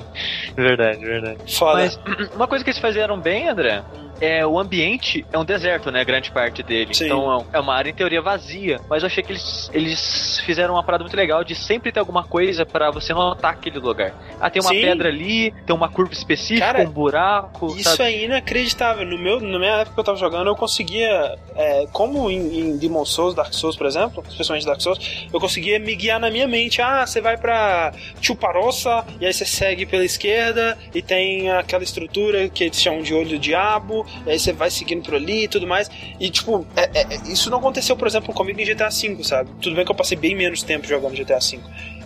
Verdade, 0.54 0.98
verdade. 1.04 1.38
Foda. 1.58 1.78
Mas 1.80 1.98
uma 2.34 2.46
coisa 2.46 2.64
que 2.64 2.70
eles 2.70 2.80
fizeram 2.80 3.18
bem, 3.18 3.48
André, 3.48 3.82
é 4.22 4.46
o 4.46 4.56
ambiente 4.56 5.26
é 5.32 5.38
um 5.38 5.44
deserto, 5.44 5.90
né? 5.90 6.04
Grande 6.04 6.30
parte 6.30 6.62
dele. 6.62 6.94
Sim. 6.94 7.06
Então 7.06 7.44
é 7.52 7.58
uma 7.58 7.74
área 7.74 7.90
em 7.90 7.94
teoria 7.94 8.22
vazia. 8.22 8.80
Mas 8.88 9.02
eu 9.02 9.08
achei 9.08 9.22
que 9.22 9.32
eles, 9.32 9.68
eles 9.74 10.40
fizeram 10.46 10.74
uma 10.74 10.84
parada 10.84 11.02
muito 11.02 11.16
legal 11.16 11.42
de 11.42 11.56
sempre 11.56 11.90
ter 11.90 11.98
alguma 11.98 12.22
coisa 12.22 12.64
pra 12.64 12.92
você 12.92 13.12
notar 13.12 13.52
aquele 13.52 13.80
lugar. 13.80 14.14
Ah, 14.40 14.48
tem 14.48 14.62
uma 14.62 14.70
Sim. 14.70 14.80
pedra 14.80 15.08
ali, 15.08 15.52
tem 15.66 15.74
uma 15.74 15.88
curva 15.88 16.12
específica, 16.12 16.66
Cara, 16.66 16.88
um 16.88 16.90
buraco. 16.90 17.74
Isso 17.76 17.96
sabe? 17.96 18.04
é 18.04 18.24
inacreditável. 18.24 19.04
No 19.04 19.18
meu, 19.18 19.40
na 19.40 19.58
minha 19.58 19.72
época 19.78 19.94
que 19.94 20.00
eu 20.00 20.04
tava 20.04 20.18
jogando, 20.18 20.46
eu 20.46 20.54
conseguia, 20.54 21.36
é, 21.56 21.86
como 21.92 22.30
em, 22.30 22.60
em 22.60 22.76
Demon 22.76 23.04
Souls, 23.04 23.34
Dark 23.34 23.52
Souls, 23.52 23.76
por 23.76 23.88
exemplo, 23.88 24.22
especialmente 24.28 24.64
Dark 24.64 24.80
Souls, 24.80 25.26
eu 25.32 25.40
conseguia 25.40 25.80
me 25.80 25.96
guiar 25.96 26.20
na 26.20 26.30
minha 26.30 26.46
mente. 26.46 26.80
Ah, 26.80 27.04
você 27.04 27.20
vai 27.20 27.36
pra 27.36 27.92
Chuparossa, 28.20 29.04
e 29.20 29.26
aí 29.26 29.32
você 29.32 29.44
segue 29.44 29.84
pela 29.84 30.04
esquerda, 30.04 30.78
e 30.94 31.02
tem 31.02 31.50
aquela 31.50 31.82
estrutura 31.82 32.48
que 32.48 32.64
eles 32.64 32.80
chamam 32.80 33.02
de 33.02 33.12
olho 33.12 33.30
do 33.30 33.38
diabo, 33.38 34.06
e 34.26 34.30
aí 34.30 34.38
você 34.38 34.52
vai 34.52 34.70
seguindo 34.70 35.02
por 35.02 35.14
ali 35.14 35.44
e 35.44 35.48
tudo 35.48 35.66
mais. 35.66 35.90
E, 36.20 36.30
tipo, 36.30 36.66
é- 36.76 36.90
é- 37.00 37.06
isso 37.32 37.50
não 37.50 37.58
aconteceu, 37.58 37.96
por 37.96 38.06
exemplo, 38.06 38.32
comigo 38.34 38.60
em 38.60 38.64
GTA 38.64 38.88
V, 38.88 39.24
sabe? 39.24 39.50
Tudo 39.60 39.76
bem 39.76 39.84
que 39.84 39.90
eu 39.90 39.94
passei 39.94 40.16
bem 40.16 40.34
menos 40.34 40.62
tempo 40.62 40.86
jogando 40.86 41.14
GTA 41.14 41.38
V. 41.38 41.60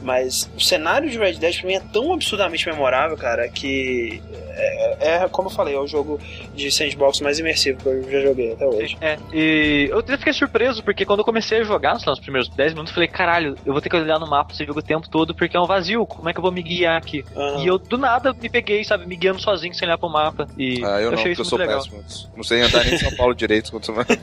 Mas 0.06 0.48
o 0.56 0.60
cenário 0.60 1.10
de 1.10 1.18
Red 1.18 1.32
Dead 1.34 1.58
pra 1.58 1.66
mim 1.66 1.74
é 1.74 1.80
tão 1.80 2.12
absurdamente 2.12 2.64
memorável, 2.68 3.16
cara, 3.16 3.48
que 3.48 4.22
é, 4.56 5.24
é, 5.24 5.28
como 5.28 5.48
eu 5.48 5.52
falei, 5.52 5.74
é 5.74 5.80
o 5.80 5.86
jogo 5.86 6.20
de 6.54 6.70
sandbox 6.70 7.20
mais 7.20 7.40
imersivo 7.40 7.78
que 7.82 7.88
eu 7.88 8.10
já 8.10 8.20
joguei 8.20 8.52
até 8.52 8.64
hoje. 8.66 8.96
É, 9.00 9.18
e 9.32 9.88
eu 9.90 9.98
até 9.98 10.16
fiquei 10.16 10.32
surpreso, 10.32 10.80
porque 10.84 11.04
quando 11.04 11.18
eu 11.20 11.24
comecei 11.24 11.58
a 11.58 11.64
jogar, 11.64 11.98
sei 11.98 12.06
lá, 12.06 12.12
nos 12.12 12.20
primeiros 12.20 12.48
10 12.48 12.72
minutos, 12.72 12.92
eu 12.92 12.94
falei, 12.94 13.08
caralho, 13.08 13.56
eu 13.66 13.72
vou 13.72 13.82
ter 13.82 13.88
que 13.88 13.96
olhar 13.96 14.20
no 14.20 14.28
mapa 14.28 14.52
esse 14.52 14.64
jogo 14.64 14.78
o 14.78 14.82
tempo 14.82 15.08
todo, 15.10 15.34
porque 15.34 15.56
é 15.56 15.60
um 15.60 15.66
vazio, 15.66 16.06
como 16.06 16.28
é 16.28 16.32
que 16.32 16.38
eu 16.38 16.42
vou 16.42 16.52
me 16.52 16.62
guiar 16.62 16.96
aqui? 16.96 17.24
Aham. 17.36 17.64
E 17.64 17.66
eu, 17.66 17.76
do 17.76 17.98
nada, 17.98 18.32
me 18.32 18.48
peguei, 18.48 18.84
sabe, 18.84 19.06
me 19.06 19.16
guiando 19.16 19.40
sozinho, 19.40 19.74
sem 19.74 19.88
olhar 19.88 19.98
pro 19.98 20.08
mapa, 20.08 20.46
e 20.56 20.84
Ah, 20.84 21.00
eu 21.00 21.10
não, 21.10 21.18
achei 21.18 21.34
porque 21.34 21.42
isso 21.42 21.42
eu 21.42 21.44
muito 21.44 21.48
sou 21.48 21.58
legal. 21.58 21.82
péssimo. 21.82 22.30
Não 22.36 22.44
sei 22.44 22.60
andar 22.62 22.84
nem 22.84 22.94
em 22.94 22.98
São 22.98 23.16
Paulo 23.16 23.34
direito. 23.34 23.72
Quanto 23.72 23.92
mais... 23.92 24.06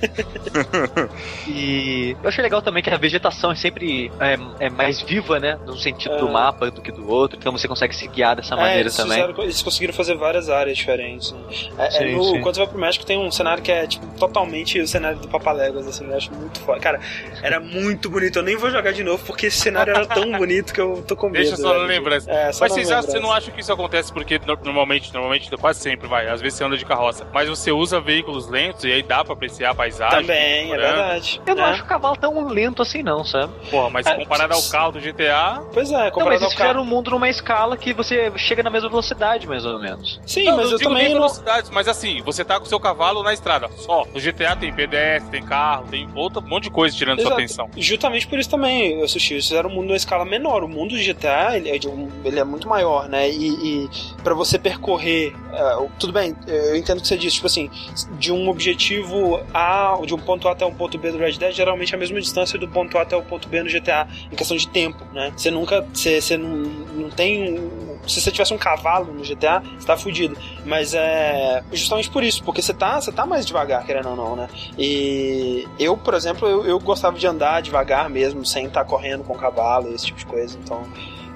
E 1.48 2.16
eu 2.24 2.30
achei 2.30 2.42
legal 2.42 2.62
também 2.62 2.82
que 2.82 2.90
a 2.90 2.98
vegetação 2.98 3.52
é 3.52 3.56
sempre 3.56 4.12
é, 4.20 4.66
é 4.66 4.70
mais 4.70 5.02
viva, 5.02 5.40
né, 5.40 5.58
num 5.74 5.80
sentido 5.80 6.18
do 6.18 6.28
É. 6.28 6.32
mapa 6.32 6.70
do 6.72 6.82
que 6.82 6.92
do 6.92 7.10
outro, 7.10 7.38
então 7.38 7.52
você 7.52 7.68
consegue 7.68 7.96
se 7.96 8.08
guiar 8.08 8.36
dessa 8.36 8.54
É, 8.54 8.58
maneira 8.58 8.80
eles, 8.82 8.96
também. 8.96 9.20
fizeram- 9.22 9.44
eles 9.44 9.62
conseguiram 9.62 9.94
fazer 9.94 10.16
várias 10.16 10.50
áreas 10.50 10.78
diferentes. 10.78 11.32
né? 11.32 11.40
É, 11.78 11.88
é 11.88 11.92
Sim, 11.92 12.16
no- 12.16 12.24
sim. 12.26 12.42
Quando 12.42 12.56
você 12.56 12.62
vai 12.62 12.70
pro 12.70 12.80
México, 12.80 13.06
tem 13.06 13.18
um 13.18 13.32
cenário 13.32 13.62
que 13.64 13.72
é 13.72 13.86
tipo, 13.88 14.06
totalmente 14.20 14.80
o 14.80 14.88
cenário 14.88 15.18
do 15.20 15.28
Papaléguas, 15.28 15.88
assim, 15.88 16.06
eu 16.10 16.16
acho 16.16 16.32
muito 16.34 16.60
foda. 16.62 16.80
Cara, 16.80 17.00
era 17.42 17.60
muito 17.60 18.10
bonito. 18.10 18.38
Eu 18.40 18.44
nem 18.44 18.56
vou 18.56 18.70
jogar 18.72 18.92
de 18.94 19.04
novo 19.04 19.24
porque 19.26 19.48
esse 19.48 19.58
cenário 19.60 19.94
era 19.96 20.06
tão 20.06 20.32
bonito 20.38 20.74
que 20.74 20.82
eu 20.82 21.04
tô 21.08 21.16
com 21.16 21.28
medo. 21.30 21.42
Deixa 21.44 21.58
só 21.58 21.72
lembrança. 21.74 22.30
É, 22.32 22.52
só 22.52 22.66
Mas 22.66 22.74
vocês, 22.74 22.92
acham, 22.92 23.12
você 23.12 23.20
não 23.20 23.32
acha 23.32 23.52
que 23.52 23.62
isso 23.62 23.72
acontece 23.74 24.12
porque 24.14 24.40
no- 24.46 24.58
normalmente, 24.64 25.14
normalmente, 25.14 25.50
quase 25.58 25.80
sempre 25.80 26.08
vai. 26.08 26.28
Às 26.28 26.42
vezes 26.42 26.58
você 26.58 26.64
anda 26.64 26.78
de 26.78 26.86
carroça, 26.86 27.26
mas 27.34 27.48
você 27.50 27.72
usa 27.72 28.00
veículos 28.00 28.48
lentos 28.50 28.84
e 28.84 28.92
aí 28.92 29.02
dá 29.04 29.24
pra 29.24 29.34
apreciar 29.34 29.72
a 29.72 29.76
paisagem. 29.76 30.20
Também, 30.22 30.72
é 30.74 30.78
né? 30.78 30.78
verdade. 30.78 31.42
Eu 31.46 31.56
não 31.56 31.64
É. 31.66 31.72
acho 31.72 31.84
o 31.84 31.86
cavalo 31.86 32.16
tão 32.18 32.48
lento 32.48 32.82
assim 32.82 33.02
não, 33.04 33.24
sabe? 33.24 33.54
Porra, 33.70 33.90
mas 33.90 34.06
É, 34.06 34.16
comparado 34.16 34.54
ao 34.54 34.62
carro 34.64 34.92
do 34.94 35.00
GTA. 35.00 35.63
Pois 35.72 35.90
é, 35.90 35.94
Não, 35.94 36.00
mas 36.04 36.12
comparado 36.14 36.44
eles 36.44 36.54
carro. 36.56 36.82
o 36.82 36.86
mundo 36.86 37.12
numa 37.12 37.30
escala 37.30 37.78
que 37.78 37.94
você 37.94 38.32
chega 38.38 38.62
na 38.64 38.70
mesma 38.70 38.90
velocidade, 38.90 39.48
mais 39.48 39.66
ou 39.66 39.80
menos. 39.80 40.20
Sim, 40.26 40.46
não, 40.46 40.58
mas 40.58 40.72
eu 40.72 40.78
digo 40.78 40.90
também 40.90 41.06
não. 41.10 41.14
velocidades, 41.16 41.70
mas 41.70 41.88
assim, 41.88 42.22
você 42.24 42.44
tá 42.44 42.60
com 42.60 42.66
o 42.66 42.70
seu 42.70 42.80
cavalo 42.80 43.24
na 43.24 43.34
estrada. 43.34 43.70
Só. 43.78 44.06
No 44.14 44.20
GTA 44.20 44.56
tem 44.56 44.74
pedestre, 44.74 45.32
tem 45.32 45.44
carro, 45.44 45.86
tem 45.90 46.08
outro 46.16 46.42
um 46.42 46.48
monte 46.48 46.64
de 46.64 46.70
coisa 46.72 46.96
tirando 46.96 47.20
sua 47.20 47.28
Exato. 47.30 47.42
atenção. 47.42 47.70
Justamente 47.78 48.28
por 48.28 48.38
isso 48.40 48.50
também, 48.50 49.00
eu 49.00 49.06
assisti. 49.06 49.34
Eles 49.34 49.48
fizeram 49.48 49.70
um 49.70 49.74
mundo 49.74 49.86
numa 49.88 49.96
escala 49.98 50.26
menor. 50.26 50.64
O 50.64 50.68
mundo 50.68 50.92
do 50.96 50.98
GTA 51.02 51.56
ele 51.58 51.70
é, 51.70 51.78
de 51.78 51.88
um- 51.88 52.10
ele 52.24 52.40
é 52.40 52.44
muito 52.44 52.68
maior, 52.68 53.08
né? 53.10 53.30
E, 53.30 53.48
e 53.84 53.90
para 54.24 54.34
você 54.34 54.58
percorrer. 54.60 55.34
é, 55.54 55.76
o- 55.78 55.90
tudo 56.00 56.12
bem, 56.12 56.36
eu 56.48 56.76
entendo 56.76 56.98
o 56.98 57.02
que 57.02 57.08
você 57.08 57.16
disse. 57.18 57.36
Tipo 57.36 57.46
assim, 57.48 57.70
de 58.18 58.32
um 58.32 58.50
objetivo 58.50 59.40
A, 59.54 59.98
de 60.04 60.14
um 60.14 60.18
ponto 60.18 60.48
A 60.48 60.52
até 60.52 60.66
um 60.66 60.74
ponto 60.74 60.98
B 60.98 61.12
do 61.12 61.18
Red 61.20 61.34
Dead, 61.34 61.54
geralmente 61.54 61.94
é 61.94 61.96
a 61.96 62.00
mesma 62.00 62.20
distância 62.20 62.58
do 62.58 62.68
ponto 62.68 62.98
A 62.98 63.02
até 63.04 63.16
o 63.16 63.22
ponto 63.22 63.48
B 63.48 63.62
no 63.62 63.70
GTA, 63.70 64.08
em 64.32 64.36
questão 64.36 64.58
de 64.58 64.68
tempo, 64.68 65.04
né? 65.14 65.32
Você 65.44 65.52
nunca. 65.52 65.86
Você, 65.94 66.22
você 66.22 66.38
não, 66.38 66.50
não 66.50 67.10
tem. 67.10 67.70
se 68.08 68.22
você 68.22 68.32
tivesse 68.32 68.54
um 68.54 68.58
cavalo 68.58 69.14
no 69.14 69.24
GTA, 69.24 69.62
você 69.78 69.86
tá 69.86 69.98
fudido. 69.98 70.38
Mas 70.66 70.94
é 70.94 71.62
justamente 71.74 72.10
por 72.10 72.24
isso, 72.24 72.42
porque 72.44 72.62
você 72.62 72.74
tá, 72.74 73.02
você 73.02 73.12
tá 73.12 73.26
mais 73.26 73.46
devagar, 73.46 73.86
querendo 73.86 74.10
ou 74.10 74.16
não, 74.16 74.36
né? 74.38 74.48
E 74.78 75.68
eu, 75.78 75.98
por 75.98 76.14
exemplo, 76.14 76.48
eu, 76.48 76.66
eu 76.66 76.80
gostava 76.80 77.18
de 77.20 77.28
andar 77.28 77.62
devagar 77.62 78.10
mesmo, 78.10 78.46
sem 78.46 78.68
estar 78.68 78.86
correndo 78.86 79.26
com 79.26 79.34
o 79.34 79.38
cavalo 79.38 79.94
esse 79.94 80.06
tipo 80.06 80.20
de 80.20 80.26
coisa. 80.26 80.58
Então 80.64 80.82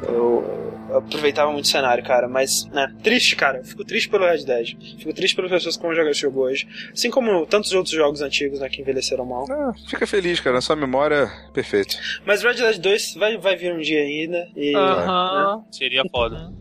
eu, 0.03 0.73
eu 0.89 0.97
aproveitava 0.97 1.51
muito 1.51 1.65
o 1.65 1.67
cenário, 1.67 2.03
cara. 2.03 2.27
Mas, 2.27 2.65
né, 2.65 2.91
triste, 3.03 3.35
cara. 3.35 3.63
Fico 3.63 3.83
triste 3.83 4.09
pelo 4.09 4.25
Red 4.25 4.45
Dead. 4.45 4.75
Fico 4.97 5.13
triste 5.13 5.35
pelas 5.35 5.51
pessoas 5.51 5.77
que 5.77 5.83
vão 5.83 5.93
jogar 5.93 6.11
esse 6.11 6.21
jogo 6.21 6.41
hoje. 6.41 6.67
Assim 6.91 7.09
como 7.09 7.45
tantos 7.45 7.71
outros 7.73 7.93
jogos 7.93 8.21
antigos, 8.21 8.59
né, 8.59 8.69
que 8.69 8.81
envelheceram 8.81 9.25
mal. 9.25 9.45
Ah, 9.49 9.73
fica 9.89 10.05
feliz, 10.07 10.39
cara. 10.39 10.61
Sua 10.61 10.75
memória, 10.75 11.31
perfeito. 11.53 11.97
Mas 12.25 12.43
Red 12.43 12.55
Dead 12.55 12.77
2 12.77 13.15
vai, 13.15 13.37
vai 13.37 13.55
vir 13.55 13.73
um 13.73 13.79
dia 13.79 14.01
ainda. 14.01 14.47
E, 14.55 14.73
né? 14.73 14.79
Aham. 14.79 15.63
Seria 15.71 16.03
foda. 16.09 16.51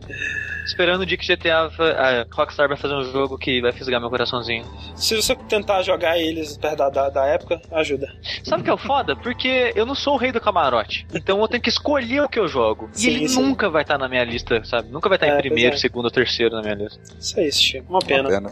Esperando 0.65 1.01
o 1.01 1.05
dia 1.05 1.17
que 1.17 1.25
GTA, 1.25 1.69
a 1.97 2.25
Rockstar 2.29 2.67
vai 2.67 2.75
fazer 2.77 2.93
um 2.93 3.03
jogo 3.03 3.37
que 3.37 3.61
vai 3.61 3.71
fisgar 3.71 4.01
meu 4.01 4.09
coraçãozinho. 4.09 4.65
Se 4.95 5.15
você 5.15 5.33
tentar 5.33 5.81
jogar 5.81 6.19
eles 6.19 6.57
perto 6.57 6.77
da, 6.77 6.89
da, 6.89 7.09
da 7.09 7.25
época, 7.25 7.61
ajuda. 7.71 8.13
Sabe 8.43 8.61
o 8.61 8.63
que 8.65 8.69
é 8.69 8.73
o 8.73 8.77
foda? 8.77 9.15
Porque 9.15 9.71
eu 9.75 9.85
não 9.85 9.95
sou 9.95 10.15
o 10.15 10.17
rei 10.17 10.31
do 10.31 10.41
camarote. 10.41 11.07
Então 11.13 11.39
eu 11.39 11.47
tenho 11.47 11.63
que 11.63 11.69
escolher 11.69 12.21
o 12.21 12.29
que 12.29 12.37
eu 12.37 12.47
jogo. 12.49 12.89
Sim, 12.91 13.07
e 13.07 13.15
ele 13.15 13.29
sim. 13.29 13.41
nunca 13.41 13.69
vai 13.69 13.83
estar 13.83 13.97
na 13.97 14.09
minha 14.09 14.16
lista, 14.23 14.63
sabe? 14.63 14.89
Nunca 14.91 15.09
vai 15.09 15.15
estar 15.17 15.27
É, 15.27 15.35
em 15.37 15.41
primeiro, 15.41 15.75
é. 15.75 15.77
segundo 15.77 16.05
ou 16.05 16.11
terceiro 16.11 16.55
na 16.55 16.61
minha 16.61 16.75
lista. 16.75 16.99
Isso 17.19 17.39
aí, 17.39 17.51
Chico. 17.51 17.85
Uma 17.89 17.99
Uma 17.99 18.05
pena. 18.07 18.51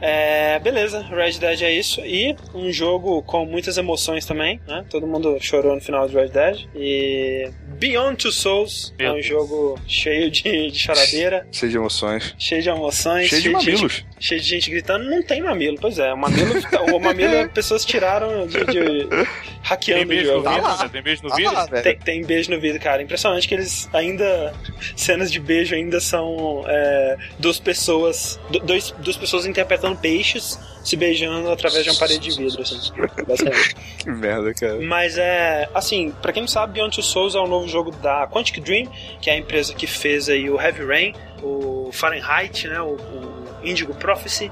É, 0.00 0.58
beleza, 0.58 1.00
Red 1.02 1.38
Dead 1.38 1.62
é 1.62 1.72
isso. 1.72 2.00
E 2.02 2.36
um 2.54 2.70
jogo 2.72 3.22
com 3.22 3.44
muitas 3.46 3.78
emoções 3.78 4.26
também, 4.26 4.60
né? 4.66 4.84
Todo 4.90 5.06
mundo 5.06 5.36
chorou 5.40 5.74
no 5.74 5.80
final 5.80 6.06
de 6.08 6.14
Red 6.14 6.28
Dead. 6.28 6.66
E 6.74 7.48
Beyond 7.78 8.16
Two 8.16 8.32
Souls 8.32 8.92
Meu 8.98 9.08
é 9.08 9.10
um 9.10 9.14
Deus. 9.14 9.26
jogo 9.26 9.78
cheio 9.86 10.30
de, 10.30 10.70
de 10.70 10.78
choradeira, 10.78 11.46
Cheio 11.52 11.70
de 11.70 11.78
emoções. 11.78 12.34
cheio 12.38 12.62
de 12.62 12.68
emoções, 12.68 13.28
Cheio 13.28 13.42
de 13.42 13.48
mamilos. 13.50 13.80
gente, 13.92 14.06
cheio 14.20 14.40
de 14.40 14.46
gente 14.46 14.70
gritando. 14.70 15.04
Não 15.08 15.22
tem 15.22 15.40
mamilo, 15.42 15.78
pois 15.80 15.98
é. 15.98 16.12
O 16.12 16.16
mamilo, 16.18 16.52
o 16.94 16.98
mamilo 17.00 17.34
é 17.34 17.48
pessoas 17.54 17.84
tiraram 17.84 18.46
de, 18.46 18.58
de 18.64 19.06
Tem 19.06 19.26
hackeando 19.62 20.04
o 20.04 20.06
beijo 20.08 20.26
no 20.26 20.32
jogo. 20.34 20.44
Tá 20.44 20.50
vidro? 20.54 20.68
lá. 20.68 20.88
Tem 20.88 21.02
beijo 21.02 21.22
no 21.22 21.32
Ah, 21.32 21.36
vidro? 21.36 21.52
lá. 21.52 21.66
Tem, 21.66 21.98
tem 21.98 22.24
beijo 22.24 22.50
no 22.50 22.60
vídeo, 22.60 22.80
cara. 22.80 23.02
Impressionante 23.02 23.46
que 23.48 23.54
eles 23.54 23.88
ainda. 23.92 24.52
Cenas 24.96 25.30
de 25.32 25.40
beijo 25.40 25.74
ainda 25.74 26.00
são 26.00 26.64
é, 26.66 27.16
duas 27.38 27.58
pessoas. 27.58 28.38
do- 28.50 28.60
Dois, 28.60 28.90
duas 28.98 29.16
pessoas 29.16 29.46
interpretando 29.46 29.83
peixes 29.92 30.56
se 30.84 30.96
beijando 30.96 31.50
através 31.50 31.82
de 31.82 31.90
uma 31.90 31.98
parede 31.98 32.30
de 32.30 32.36
vidro, 32.36 32.62
assim. 32.62 32.78
Basicamente. 33.26 33.74
Que 34.04 34.10
merda, 34.10 34.52
cara. 34.52 34.80
Mas 34.82 35.16
é. 35.16 35.66
Assim, 35.74 36.12
pra 36.20 36.30
quem 36.30 36.42
não 36.42 36.48
sabe, 36.48 36.74
Beyond 36.74 36.94
Two 36.94 37.02
Souls 37.02 37.34
é 37.34 37.38
o 37.38 37.46
novo 37.46 37.66
jogo 37.66 37.90
da 37.90 38.28
Quantic 38.28 38.60
Dream, 38.60 38.86
que 39.18 39.30
é 39.30 39.32
a 39.32 39.36
empresa 39.38 39.74
que 39.74 39.86
fez 39.86 40.28
aí 40.28 40.50
o 40.50 40.60
Heavy 40.60 40.84
Rain, 40.84 41.14
o 41.42 41.90
Fahrenheit, 41.90 42.68
né? 42.68 42.80
O, 42.82 42.96
o 42.96 43.66
Indigo 43.66 43.94
Prophecy. 43.94 44.50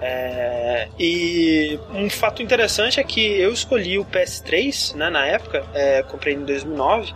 É, 0.00 0.88
e 0.98 1.78
um 1.94 2.10
fato 2.10 2.42
interessante 2.42 2.98
é 2.98 3.04
que 3.04 3.20
eu 3.20 3.52
escolhi 3.52 3.98
o 3.98 4.04
PS3 4.04 4.94
né, 4.94 5.08
na 5.08 5.26
época, 5.26 5.64
é, 5.72 6.02
comprei 6.02 6.34
em 6.34 6.44
2009. 6.44 7.14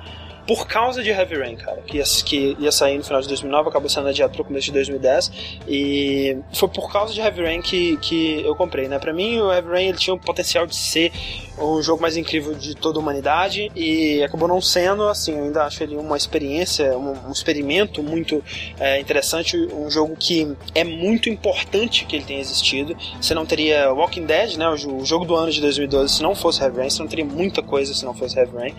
Por 0.49 0.67
causa 0.67 1.03
de 1.03 1.11
Heavy 1.11 1.37
Rain, 1.37 1.57
cara, 1.57 1.83
que 1.83 1.99
ia, 1.99 2.05
que 2.25 2.57
ia 2.59 2.73
sair 2.73 2.97
no 2.97 3.05
final 3.05 3.21
de 3.21 3.29
2009, 3.29 3.69
acabou 3.69 3.91
sendo 3.91 4.09
adiado 4.09 4.33
pro 4.33 4.43
começo 4.43 4.65
de 4.65 4.73
2010, 4.73 5.31
e 5.69 6.39
foi 6.55 6.71
por 6.71 6.91
causa 6.91 7.13
de 7.13 7.21
Heavy 7.21 7.43
Rain 7.43 7.61
que, 7.61 7.99
que 7.99 8.41
eu 8.43 8.57
comprei, 8.57 8.89
né? 8.89 8.99
Pra 8.99 9.13
mim, 9.13 9.39
o 9.41 9.53
Heavy 9.53 9.69
Rain 9.69 9.89
ele 9.89 9.99
tinha 9.99 10.15
o 10.15 10.19
potencial 10.19 10.67
de 10.67 10.75
ser 10.75 11.13
o 11.59 11.83
jogo 11.83 12.01
mais 12.01 12.17
incrível 12.17 12.55
de 12.55 12.75
toda 12.75 12.99
a 12.99 13.03
humanidade, 13.03 13.71
e 13.77 14.23
acabou 14.23 14.49
não 14.49 14.59
sendo, 14.59 15.07
assim, 15.07 15.37
eu 15.37 15.45
ainda 15.45 15.65
acho 15.65 15.83
ele 15.83 15.97
uma 15.97 16.17
experiência, 16.17 16.97
um, 16.97 17.29
um 17.29 17.33
experimento 17.33 18.03
muito 18.03 18.43
é, 18.81 18.99
interessante, 18.99 19.55
um 19.57 19.91
jogo 19.91 20.17
que 20.17 20.57
é 20.75 20.83
muito 20.83 21.29
importante 21.29 22.07
que 22.07 22.17
ele 22.17 22.25
tenha 22.25 22.41
existido. 22.41 22.97
Você 23.21 23.35
não 23.35 23.45
teria 23.45 23.93
Walking 23.93 24.25
Dead, 24.25 24.57
né, 24.57 24.67
o, 24.71 25.05
jogo 25.05 25.27
do 25.27 25.37
ano 25.37 25.53
de 25.53 25.61
2012, 25.61 26.15
se 26.15 26.23
não 26.23 26.35
fosse 26.35 26.63
Heavy 26.63 26.79
Rain, 26.79 26.89
você 26.89 27.03
não 27.03 27.09
teria 27.09 27.25
muita 27.27 27.63
coisa 27.63 27.93
se 27.93 28.03
não 28.03 28.15
fosse 28.15 28.39
Heavy 28.39 28.57
Rain. 28.57 28.75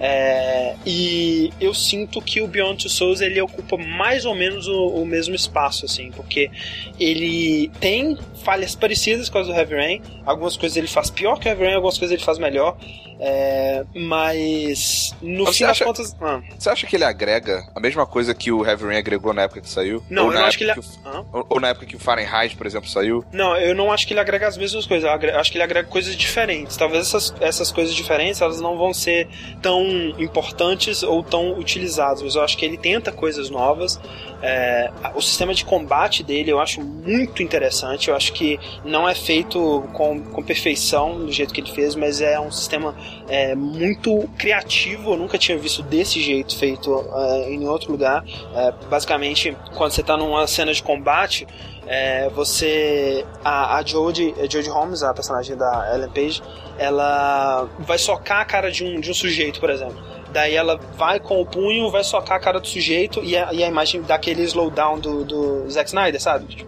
É, 0.00 0.74
e 0.84 1.11
eu 1.60 1.72
sinto 1.74 2.20
que 2.22 2.40
o 2.40 2.46
Beyond 2.46 2.82
Two 2.82 2.90
Souls 2.90 3.20
ele 3.20 3.40
ocupa 3.40 3.76
mais 3.76 4.24
ou 4.24 4.34
menos 4.34 4.66
o, 4.68 4.86
o 4.88 5.06
mesmo 5.06 5.34
espaço, 5.34 5.84
assim, 5.86 6.10
porque 6.12 6.50
ele 6.98 7.70
tem 7.80 8.16
falhas 8.44 8.74
parecidas 8.74 9.28
com 9.28 9.38
as 9.38 9.46
do 9.46 9.52
Heavy 9.52 9.74
Rain, 9.74 10.02
algumas 10.26 10.56
coisas 10.56 10.76
ele 10.76 10.88
faz 10.88 11.10
pior 11.10 11.38
que 11.38 11.48
o 11.48 11.50
Heavy 11.50 11.64
Rain, 11.64 11.74
algumas 11.74 11.98
coisas 11.98 12.14
ele 12.16 12.24
faz 12.24 12.38
melhor. 12.38 12.76
É, 13.24 13.84
mas 13.94 15.14
no 15.22 15.44
Você 15.46 15.58
fim 15.58 15.64
acha- 15.64 15.84
das 15.84 15.96
contas. 15.96 16.16
Ah, 16.20 16.40
Você 16.58 16.68
acha 16.68 16.86
que 16.88 16.96
ele 16.96 17.04
agrega 17.04 17.64
a 17.72 17.78
mesma 17.78 18.04
coisa 18.04 18.34
que 18.34 18.50
o 18.50 18.66
Heavy 18.66 18.84
Rain 18.84 18.96
agregou 18.98 19.32
na 19.32 19.42
época 19.42 19.60
que 19.60 19.68
saiu? 19.68 20.02
não, 20.10 20.24
ou 20.24 20.28
eu 20.30 20.34
na 20.34 20.40
não 20.40 20.46
acho 20.48 20.58
que 20.58 20.64
ele. 20.64 20.72
época 20.72 20.88
que 20.88 21.08
o- 21.08 21.08
Ah? 21.08 21.24
ou, 21.32 21.46
ou 21.50 21.60
na 21.60 21.68
época 21.68 21.86
que 21.86 21.94
o 21.94 22.00
Fahrenheit, 22.00 22.56
por 22.56 22.66
exemplo, 22.66 22.88
saiu? 22.88 23.24
Não, 23.32 23.56
eu 23.56 23.76
não 23.76 23.92
acho 23.92 24.08
que 24.08 24.12
ele 24.12 24.18
agrega 24.18 24.48
as 24.48 24.56
mesmas 24.56 24.86
coisas. 24.86 25.08
Eu 25.08 25.38
acho 25.38 25.52
que 25.52 25.56
ele 25.56 25.62
agrega 25.62 25.88
coisas 25.88 26.16
diferentes. 26.16 26.76
Talvez 26.76 27.06
essas, 27.06 27.32
essas 27.40 27.70
coisas 27.70 27.94
diferentes 27.94 28.40
elas 28.40 28.60
não 28.60 28.76
vão 28.76 28.92
ser 28.92 29.28
tão 29.60 29.84
importantes 30.18 31.01
ou 31.02 31.22
tão 31.22 31.58
utilizadas, 31.58 32.22
mas 32.22 32.34
eu 32.34 32.42
acho 32.42 32.56
que 32.56 32.64
ele 32.64 32.76
tenta 32.76 33.12
coisas 33.12 33.50
novas. 33.50 34.00
É, 34.42 34.90
o 35.14 35.22
sistema 35.22 35.54
de 35.54 35.64
combate 35.64 36.24
dele 36.24 36.50
eu 36.50 36.58
acho 36.58 36.80
muito 36.80 37.42
interessante. 37.42 38.08
Eu 38.08 38.16
acho 38.16 38.32
que 38.32 38.58
não 38.84 39.08
é 39.08 39.14
feito 39.14 39.84
com, 39.92 40.20
com 40.20 40.42
perfeição 40.42 41.24
do 41.24 41.32
jeito 41.32 41.54
que 41.54 41.60
ele 41.60 41.70
fez, 41.70 41.94
mas 41.94 42.20
é 42.20 42.40
um 42.40 42.50
sistema 42.50 42.94
é, 43.28 43.54
muito 43.54 44.28
criativo. 44.36 45.12
Eu 45.12 45.16
nunca 45.16 45.38
tinha 45.38 45.56
visto 45.56 45.82
desse 45.82 46.20
jeito 46.20 46.58
feito 46.58 46.92
é, 47.14 47.52
em 47.52 47.66
outro 47.68 47.92
lugar. 47.92 48.24
É, 48.54 48.72
basicamente, 48.90 49.56
quando 49.76 49.92
você 49.92 50.02
tá 50.02 50.16
numa 50.16 50.46
cena 50.46 50.72
de 50.72 50.82
combate, 50.82 51.46
é, 51.86 52.28
você. 52.30 53.24
A, 53.44 53.76
a 53.76 53.84
Jodie, 53.84 54.34
Jodie 54.50 54.70
Holmes, 54.70 55.02
a 55.02 55.12
personagem 55.12 55.56
da 55.56 55.94
Ellen 55.94 56.10
Page, 56.10 56.42
ela 56.78 57.68
vai 57.80 57.98
socar 57.98 58.40
a 58.40 58.44
cara 58.44 58.70
de 58.70 58.84
um, 58.84 59.00
de 59.00 59.10
um 59.10 59.14
sujeito, 59.14 59.60
por 59.60 59.70
exemplo. 59.70 59.96
Daí 60.32 60.54
ela 60.54 60.76
vai 60.96 61.20
com 61.20 61.40
o 61.40 61.46
punho, 61.46 61.90
vai 61.90 62.02
socar 62.02 62.36
a 62.36 62.40
cara 62.40 62.58
do 62.58 62.66
sujeito 62.66 63.22
e 63.22 63.36
a, 63.36 63.52
e 63.52 63.62
a 63.62 63.68
imagem 63.68 64.02
dá 64.02 64.14
aquele 64.14 64.42
slowdown 64.44 64.98
do, 64.98 65.24
do 65.24 65.70
Zack 65.70 65.88
Snyder, 65.88 66.20
sabe? 66.20 66.66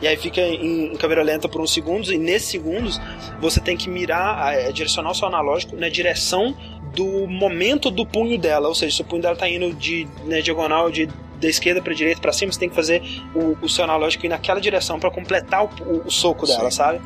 E 0.00 0.06
aí 0.06 0.16
fica 0.16 0.40
em, 0.40 0.92
em 0.92 0.96
câmera 0.96 1.22
lenta 1.22 1.48
por 1.48 1.60
uns 1.60 1.72
segundos, 1.72 2.10
e 2.10 2.18
nesses 2.18 2.50
segundos 2.50 3.00
você 3.40 3.60
tem 3.60 3.76
que 3.76 3.88
mirar, 3.88 4.54
é, 4.54 4.70
direcionar 4.72 5.10
o 5.10 5.14
seu 5.14 5.26
analógico 5.26 5.74
na 5.74 5.88
direção 5.88 6.54
do 6.94 7.26
momento 7.26 7.90
do 7.90 8.04
punho 8.04 8.38
dela, 8.38 8.68
ou 8.68 8.74
seja, 8.74 8.96
se 8.96 9.02
o 9.02 9.04
punho 9.04 9.22
dela 9.22 9.36
tá 9.36 9.48
indo 9.48 9.72
de 9.72 10.06
né, 10.24 10.42
diagonal 10.42 10.90
de 10.90 11.08
da 11.40 11.48
esquerda 11.48 11.80
para 11.80 11.92
direita 11.94 12.20
para 12.20 12.32
cima, 12.32 12.52
você 12.52 12.58
tem 12.60 12.68
que 12.68 12.74
fazer 12.74 13.02
o, 13.34 13.56
o 13.62 13.68
seu 13.68 13.84
analógico 13.84 14.26
ir 14.26 14.28
naquela 14.28 14.60
direção 14.60 14.98
para 15.00 15.10
completar 15.10 15.64
o, 15.64 15.70
o, 15.84 16.02
o 16.06 16.10
soco 16.10 16.46
dela, 16.46 16.70
Sim. 16.70 16.76
sabe? 16.76 17.00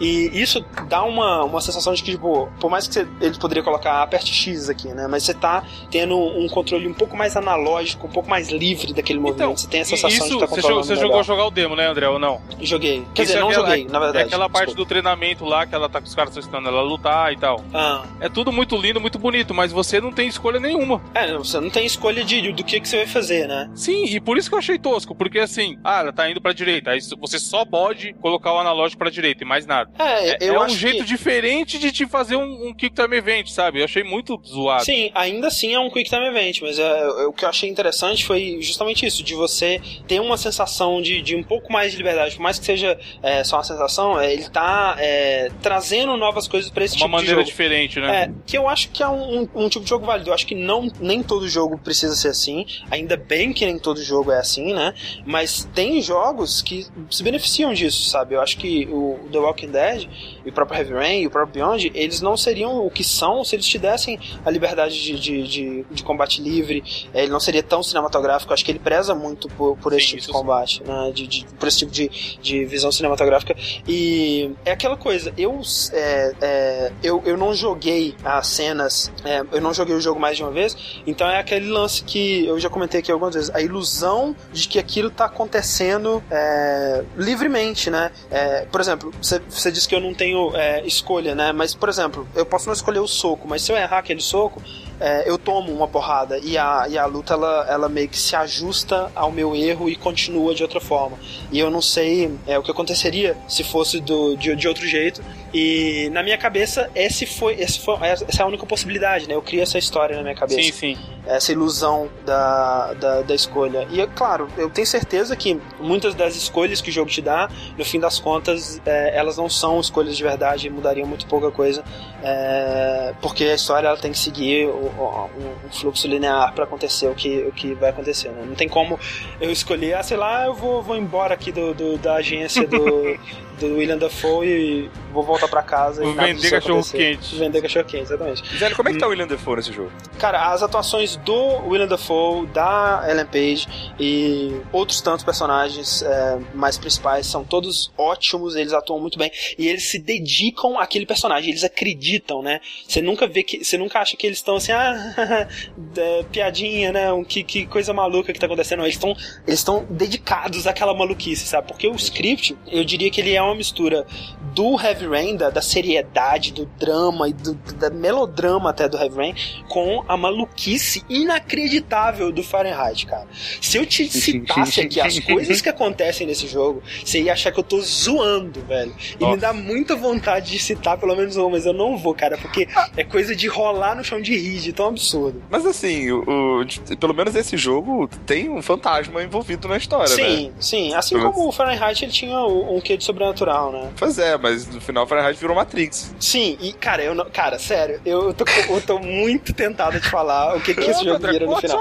E 0.00 0.30
isso 0.40 0.64
dá 0.88 1.02
uma, 1.02 1.44
uma 1.44 1.60
sensação 1.60 1.92
de 1.94 2.02
que, 2.02 2.12
tipo, 2.12 2.48
por 2.60 2.70
mais 2.70 2.86
que 2.86 2.94
você, 2.94 3.06
ele 3.20 3.38
poderia 3.38 3.62
colocar 3.62 4.02
aperte 4.02 4.32
X 4.32 4.68
aqui, 4.68 4.88
né? 4.88 5.06
Mas 5.08 5.22
você 5.24 5.34
tá 5.34 5.64
tendo 5.90 6.16
um 6.16 6.48
controle 6.48 6.86
um 6.86 6.94
pouco 6.94 7.16
mais 7.16 7.36
analógico, 7.36 8.06
um 8.06 8.10
pouco 8.10 8.28
mais 8.28 8.48
livre 8.48 8.92
daquele 8.92 9.18
movimento. 9.18 9.58
você 9.58 9.68
tem 9.68 9.80
a 9.80 9.84
sensação 9.84 10.10
Então, 10.10 10.26
isso, 10.26 10.28
de 10.38 10.44
estar 10.44 10.46
você, 10.54 10.60
controlando 10.62 10.86
você 10.86 10.94
melhor. 10.94 11.06
jogou 11.08 11.22
jogar 11.22 11.44
o 11.46 11.50
demo, 11.50 11.74
né, 11.76 11.86
André, 11.86 12.08
ou 12.08 12.18
não? 12.18 12.40
Joguei. 12.60 13.04
Quer 13.14 13.22
Isso 13.22 13.32
dizer, 13.32 13.38
é 13.38 13.40
não 13.40 13.48
aquela- 13.50 13.68
joguei, 13.68 13.84
na 13.86 13.98
verdade. 13.98 14.18
É 14.18 14.26
aquela 14.26 14.48
parte 14.48 14.66
desculpa. 14.66 14.84
do 14.84 14.88
treinamento 14.88 15.44
lá 15.44 15.66
que 15.66 15.74
ela 15.74 15.88
tá 15.88 16.00
com 16.00 16.06
os 16.06 16.14
caras 16.14 16.34
testando 16.34 16.68
ela 16.68 16.82
lutar 16.82 17.32
e 17.32 17.36
tal. 17.36 17.64
Ah, 17.72 18.04
É 18.20 18.28
tudo 18.28 18.52
muito 18.52 18.76
lindo, 18.76 19.00
muito 19.00 19.18
bonito, 19.18 19.54
mas 19.54 19.72
você 19.72 20.00
não 20.00 20.12
tem 20.12 20.28
escolha 20.28 20.60
nenhuma. 20.60 21.00
é, 21.14 21.36
você 21.36 21.58
não 21.60 21.70
tem 21.70 21.86
escolha 21.86 22.24
de, 22.24 22.52
do 22.52 22.62
que, 22.64 22.80
que 22.80 22.88
você 22.88 22.98
vai 22.98 23.06
fazer, 23.06 23.46
né? 23.48 23.70
Sim, 23.78 24.04
e 24.04 24.20
por 24.20 24.36
isso 24.36 24.48
que 24.48 24.54
eu 24.54 24.58
achei 24.58 24.78
tosco, 24.78 25.14
porque 25.14 25.38
assim, 25.38 25.78
ah, 25.84 26.00
ela 26.00 26.12
tá 26.12 26.28
indo 26.30 26.40
pra 26.40 26.52
direita, 26.52 26.90
aí 26.90 27.00
você 27.18 27.38
só 27.38 27.64
pode 27.64 28.12
colocar 28.14 28.52
o 28.52 28.58
analógico 28.58 28.98
pra 28.98 29.10
direita 29.10 29.44
e 29.44 29.46
mais 29.46 29.66
nada. 29.66 29.90
É, 29.98 30.44
É, 30.44 30.48
é 30.48 30.60
um 30.60 30.68
jeito 30.68 30.98
que... 30.98 31.04
diferente 31.04 31.78
de 31.78 31.92
te 31.92 32.06
fazer 32.06 32.36
um, 32.36 32.68
um 32.68 32.74
Quick 32.74 32.94
Time 32.94 33.16
Event, 33.16 33.48
sabe? 33.48 33.78
Eu 33.80 33.84
achei 33.84 34.02
muito 34.02 34.40
zoado. 34.46 34.84
Sim, 34.84 35.10
ainda 35.14 35.46
assim 35.48 35.74
é 35.74 35.78
um 35.78 35.90
Quick 35.90 36.10
Time 36.10 36.26
Event, 36.26 36.60
mas 36.60 36.78
é, 36.78 37.06
o 37.26 37.32
que 37.32 37.44
eu 37.44 37.48
achei 37.48 37.68
interessante 37.70 38.24
foi 38.24 38.58
justamente 38.60 39.06
isso, 39.06 39.22
de 39.22 39.34
você 39.34 39.80
ter 40.06 40.20
uma 40.20 40.36
sensação 40.36 41.00
de, 41.00 41.22
de 41.22 41.36
um 41.36 41.42
pouco 41.42 41.72
mais 41.72 41.92
de 41.92 41.98
liberdade, 41.98 42.34
por 42.36 42.42
mais 42.42 42.58
que 42.58 42.64
seja 42.66 42.98
é, 43.22 43.44
só 43.44 43.56
uma 43.56 43.64
sensação, 43.64 44.20
é, 44.20 44.32
ele 44.32 44.48
tá 44.48 44.96
é, 44.98 45.50
trazendo 45.62 46.16
novas 46.16 46.48
coisas 46.48 46.70
pra 46.70 46.84
esse 46.84 46.94
Uma 46.96 46.98
tipo 46.98 47.08
de 47.08 47.12
maneira 47.12 47.34
jogo. 47.36 47.46
diferente, 47.46 48.00
né? 48.00 48.24
É, 48.24 48.30
que 48.46 48.58
eu 48.58 48.68
acho 48.68 48.88
que 48.90 49.02
é 49.02 49.08
um, 49.08 49.42
um- 49.42 49.48
um 49.54 49.68
tipo 49.68 49.84
de 49.84 49.90
jogo 49.90 50.04
válido. 50.06 50.30
Eu 50.30 50.34
acho 50.34 50.46
que 50.46 50.54
não, 50.54 50.90
nem 51.00 51.22
todo 51.22 51.48
jogo 51.48 51.78
precisa 51.78 52.16
ser 52.16 52.28
assim. 52.28 52.66
Ainda 52.90 53.16
bem 53.16 53.52
que 53.52 53.67
nem 53.68 53.78
todo 53.78 54.02
jogo 54.02 54.32
é 54.32 54.38
assim, 54.38 54.72
né? 54.72 54.94
Mas 55.26 55.68
tem 55.74 56.00
jogos 56.00 56.62
que 56.62 56.86
se 57.10 57.22
beneficiam 57.22 57.72
disso, 57.74 58.08
sabe? 58.08 58.34
Eu 58.34 58.40
acho 58.40 58.56
que 58.56 58.86
o 58.90 59.18
The 59.30 59.38
Walking 59.38 59.68
Dead, 59.70 60.08
e 60.44 60.48
o 60.48 60.52
próprio 60.52 60.78
Heavy 60.78 60.92
Rain 60.94 61.20
e 61.22 61.26
o 61.26 61.30
próprio 61.30 61.54
Beyond, 61.54 61.92
eles 61.94 62.20
não 62.20 62.36
seriam 62.36 62.84
o 62.86 62.90
que 62.90 63.04
são 63.04 63.44
se 63.44 63.54
eles 63.56 63.66
te 63.66 63.78
dessem 63.78 64.18
a 64.44 64.50
liberdade 64.50 65.00
de, 65.02 65.18
de, 65.18 65.42
de, 65.46 65.84
de 65.90 66.02
combate 66.02 66.40
livre. 66.40 66.82
É, 67.12 67.22
Ele 67.22 67.30
não 67.32 67.40
seria 67.40 67.62
tão 67.62 67.82
cinematográfico. 67.82 68.50
Eu 68.50 68.54
acho 68.54 68.64
que 68.64 68.70
ele 68.70 68.78
preza 68.78 69.14
muito 69.14 69.48
por, 69.50 69.76
por 69.76 69.92
esse 69.92 70.06
Sim, 70.06 70.16
tipo 70.16 70.26
de 70.28 70.32
combate, 70.32 70.82
né? 70.84 71.12
De, 71.14 71.26
de- 71.26 71.46
por 71.58 71.68
esse 71.68 71.78
tipo 71.78 71.92
de, 71.92 72.08
de 72.40 72.64
visão 72.64 72.90
cinematográfica. 72.90 73.54
E 73.86 74.50
é 74.64 74.70
aquela 74.72 74.96
coisa, 74.96 75.32
eu, 75.36 75.60
é, 75.92 76.32
é, 76.40 76.92
eu, 77.02 77.22
eu 77.26 77.36
não 77.36 77.54
joguei 77.54 78.14
as 78.24 78.46
cenas, 78.46 79.12
é, 79.24 79.42
eu 79.52 79.60
não 79.60 79.72
joguei 79.74 79.94
o 79.94 80.00
jogo 80.00 80.18
mais 80.20 80.36
de 80.36 80.42
uma 80.42 80.50
vez, 80.52 80.76
então 81.06 81.28
é 81.28 81.38
aquele 81.38 81.68
lance 81.68 82.02
que 82.04 82.46
eu 82.46 82.58
já 82.58 82.68
comentei 82.70 83.00
aqui 83.00 83.10
algumas 83.10 83.34
vezes, 83.34 83.50
a 83.58 83.62
ilusão 83.62 84.34
de 84.52 84.68
que 84.68 84.78
aquilo 84.78 85.10
tá 85.10 85.24
acontecendo 85.24 86.22
é, 86.30 87.04
livremente, 87.16 87.90
né? 87.90 88.10
É, 88.30 88.66
por 88.66 88.80
exemplo, 88.80 89.12
você, 89.20 89.40
você 89.48 89.70
disse 89.70 89.88
que 89.88 89.94
eu 89.94 90.00
não 90.00 90.14
tenho 90.14 90.54
é, 90.56 90.86
escolha, 90.86 91.34
né? 91.34 91.52
Mas, 91.52 91.74
por 91.74 91.88
exemplo, 91.88 92.26
eu 92.34 92.46
posso 92.46 92.66
não 92.66 92.72
escolher 92.72 93.00
o 93.00 93.08
soco, 93.08 93.46
mas 93.46 93.62
se 93.62 93.72
eu 93.72 93.76
errar 93.76 93.98
aquele 93.98 94.20
soco, 94.20 94.62
é, 95.00 95.28
eu 95.28 95.38
tomo 95.38 95.72
uma 95.72 95.86
porrada 95.86 96.38
e 96.38 96.58
a, 96.58 96.86
e 96.88 96.98
a 96.98 97.06
luta 97.06 97.34
ela, 97.34 97.66
ela 97.68 97.88
meio 97.88 98.08
que 98.08 98.18
se 98.18 98.34
ajusta 98.34 99.10
ao 99.14 99.30
meu 99.30 99.54
erro 99.54 99.88
e 99.88 99.96
continua 99.96 100.54
de 100.54 100.62
outra 100.62 100.80
forma. 100.80 101.18
E 101.52 101.58
eu 101.58 101.70
não 101.70 101.82
sei 101.82 102.32
é, 102.46 102.58
o 102.58 102.62
que 102.62 102.70
aconteceria 102.70 103.36
se 103.48 103.62
fosse 103.62 104.00
do, 104.00 104.36
de, 104.36 104.54
de 104.56 104.68
outro 104.68 104.86
jeito. 104.86 105.22
E 105.52 106.10
na 106.12 106.22
minha 106.22 106.36
cabeça, 106.36 106.90
esse 106.94 107.24
foi, 107.24 107.54
esse 107.54 107.80
foi, 107.80 107.96
essa 108.02 108.24
é 108.38 108.42
a 108.42 108.46
única 108.46 108.66
possibilidade, 108.66 109.26
né? 109.28 109.34
Eu 109.34 109.42
crio 109.42 109.62
essa 109.62 109.78
história 109.78 110.14
na 110.16 110.22
minha 110.22 110.34
cabeça 110.34 110.60
Sim, 110.60 110.72
sim. 110.72 110.96
essa 111.26 111.52
ilusão 111.52 112.08
da, 112.26 112.92
da, 112.94 113.22
da 113.22 113.34
escolha. 113.34 113.86
E, 113.90 114.00
é 114.00 114.06
claro, 114.06 114.48
eu 114.58 114.68
tenho 114.68 114.86
certeza 114.86 115.34
que 115.34 115.58
muitas 115.80 116.14
das 116.14 116.36
escolhas 116.36 116.80
que 116.82 116.90
o 116.90 116.92
jogo 116.92 117.10
te 117.10 117.22
dá, 117.22 117.48
no 117.78 117.84
fim 117.84 117.98
das 117.98 118.18
contas, 118.20 118.80
é, 118.84 119.16
elas 119.16 119.36
não 119.38 119.48
são 119.48 119.80
escolhas 119.80 120.16
de 120.16 120.22
verdade 120.22 120.66
e 120.66 120.70
mudariam 120.70 121.06
muito 121.06 121.26
pouca 121.26 121.50
coisa, 121.50 121.82
é, 122.22 123.14
porque 123.22 123.44
a 123.44 123.54
história 123.54 123.88
ela 123.88 123.96
tem 123.96 124.12
que 124.12 124.18
seguir 124.18 124.66
o, 124.66 124.70
o- 124.70 125.30
um, 125.38 125.66
um 125.66 125.72
fluxo 125.72 126.06
linear 126.06 126.52
para 126.52 126.64
acontecer 126.64 127.06
o 127.08 127.14
que, 127.14 127.38
o 127.48 127.52
que 127.52 127.74
vai 127.74 127.90
acontecer. 127.90 128.28
né? 128.28 128.44
Não 128.46 128.54
tem 128.54 128.68
como 128.68 128.98
eu 129.40 129.50
escolher, 129.50 129.94
ah, 129.94 130.02
sei 130.02 130.16
lá, 130.16 130.44
eu 130.46 130.54
vou, 130.54 130.82
vou 130.82 130.96
embora 130.96 131.32
aqui 131.34 131.50
do, 131.52 131.72
do- 131.74 131.96
da 131.98 132.14
agência 132.16 132.66
do, 132.66 133.18
do 133.58 133.76
William 133.76 133.98
Dafoe 133.98 134.46
e 134.46 134.90
vou 135.12 135.22
voltar 135.22 135.48
para 135.48 135.62
casa 135.62 136.04
e 136.04 136.12
vender 136.12 136.50
cachorro 136.50 136.80
acontecer. 136.80 137.16
quente. 137.16 137.36
Vender 137.36 137.62
cachorro 137.62 137.84
quente, 137.84 138.04
exatamente. 138.04 138.58
Zélio, 138.58 138.76
como 138.76 138.88
é 138.88 138.92
que 138.92 138.98
tá 138.98 139.06
o 139.06 139.10
William 139.10 139.26
Defoe 139.26 139.56
nesse 139.56 139.72
jogo? 139.72 139.90
Cara, 140.18 140.52
as 140.52 140.62
atuações 140.62 141.16
do 141.16 141.68
William 141.68 141.86
Dafoe, 141.86 142.46
da 142.46 143.04
Ellen 143.08 143.26
Page 143.26 143.66
e 143.98 144.60
outros 144.72 145.00
tantos 145.00 145.24
personagens 145.24 146.02
é, 146.02 146.38
mais 146.54 146.78
principais 146.78 147.26
são 147.26 147.44
todos 147.44 147.92
ótimos, 147.96 148.56
eles 148.56 148.72
atuam 148.72 149.00
muito 149.00 149.18
bem 149.18 149.30
e 149.58 149.68
eles 149.68 149.84
se 149.84 149.98
dedicam 149.98 150.78
àquele 150.78 151.06
personagem, 151.06 151.50
eles 151.50 151.64
acreditam, 151.64 152.42
né? 152.42 152.60
Você 152.86 153.02
nunca 153.02 153.26
vê 153.26 153.42
que, 153.42 153.64
você 153.64 153.76
nunca 153.76 154.00
acha 154.00 154.16
que 154.16 154.26
eles 154.26 154.38
estão 154.38 154.56
assim, 154.56 154.72
ah, 154.72 155.48
é, 155.96 156.22
piadinha, 156.24 156.92
né? 156.92 157.12
Um, 157.12 157.24
que, 157.24 157.42
que 157.42 157.66
coisa 157.66 157.92
maluca 157.92 158.32
que 158.32 158.38
tá 158.38 158.46
acontecendo. 158.46 158.82
Eles 158.82 158.94
estão 158.94 159.16
eles 159.46 159.60
estão 159.60 159.86
dedicados 159.88 160.66
àquela 160.66 160.94
maluquice, 160.94 161.46
sabe? 161.46 161.68
Porque 161.68 161.88
o 161.88 161.94
script, 161.94 162.56
eu 162.66 162.84
diria 162.84 163.10
que 163.10 163.20
ele 163.20 163.34
é 163.34 163.42
uma 163.48 163.56
mistura 163.56 164.06
do 164.54 164.80
Heavy 164.80 165.06
Rain, 165.06 165.36
da, 165.36 165.50
da 165.50 165.60
seriedade, 165.62 166.52
do 166.52 166.66
drama 166.78 167.28
e 167.28 167.32
do, 167.32 167.54
da 167.76 167.90
melodrama 167.90 168.70
até 168.70 168.88
do 168.88 168.96
Heavy 168.96 169.16
Rain, 169.16 169.34
com 169.68 170.04
a 170.08 170.16
maluquice 170.16 171.02
inacreditável 171.08 172.30
do 172.32 172.42
Fahrenheit, 172.42 173.06
cara. 173.06 173.26
Se 173.60 173.78
eu 173.78 173.86
te 173.86 174.08
citasse 174.08 174.80
aqui 174.80 175.00
as 175.00 175.18
coisas 175.20 175.60
que 175.60 175.68
acontecem 175.68 176.26
nesse 176.26 176.46
jogo, 176.46 176.82
você 177.04 177.20
ia 177.22 177.32
achar 177.32 177.50
que 177.52 177.58
eu 177.58 177.64
tô 177.64 177.80
zoando, 177.80 178.60
velho. 178.66 178.94
E 179.18 179.22
Nossa. 179.22 179.34
me 179.34 179.40
dá 179.40 179.52
muita 179.52 179.96
vontade 179.96 180.50
de 180.50 180.58
citar 180.58 180.98
pelo 180.98 181.14
menos 181.16 181.36
uma, 181.36 181.50
mas 181.50 181.66
eu 181.66 181.72
não 181.72 181.96
vou, 181.96 182.14
cara, 182.14 182.36
porque 182.38 182.68
é 182.96 183.04
coisa 183.04 183.34
de 183.34 183.46
rolar 183.48 183.94
no 183.94 184.04
chão 184.04 184.20
de 184.20 184.36
rir, 184.36 184.60
de 184.60 184.72
tão 184.72 184.88
absurdo. 184.88 185.42
Mas 185.50 185.64
assim, 185.66 186.10
o, 186.10 186.60
o- 186.62 186.96
pelo 186.98 187.14
menos 187.14 187.34
esse 187.34 187.56
jogo 187.56 188.08
tem 188.26 188.48
um 188.50 188.60
fantasma 188.62 189.22
envolvido 189.22 189.68
na 189.68 189.76
história, 189.76 190.14
né? 190.16 190.22
Sim, 190.28 190.52
sim. 190.58 190.94
Assim 190.94 191.14
Pelo 191.16 191.32
como 191.32 191.48
o 191.48 191.52
Fahrenheit 191.52 192.04
ele 192.04 192.12
tinha 192.12 192.38
um 192.40 192.68
um 192.76 192.80
quê 192.80 192.96
de 192.96 193.04
sobrenatural, 193.04 193.37
né? 193.46 193.90
Pois 193.98 194.18
é, 194.18 194.36
mas 194.36 194.66
no 194.66 194.80
final 194.80 195.06
Fahrenheit 195.06 195.38
virou 195.38 195.54
Matrix. 195.56 196.14
Sim, 196.20 196.56
e 196.60 196.72
cara, 196.72 197.02
eu 197.02 197.14
não. 197.14 197.28
Cara, 197.30 197.58
sério, 197.58 198.00
eu 198.04 198.32
tô, 198.34 198.44
eu 198.68 198.80
tô 198.80 198.98
muito 198.98 199.52
tentado 199.52 199.98
de 200.00 200.08
falar 200.08 200.56
o 200.56 200.60
que, 200.60 200.74
que 200.74 200.90
esse 200.90 201.04
jogo 201.04 201.26
vira 201.26 201.46
no 201.46 201.56
final. 201.56 201.78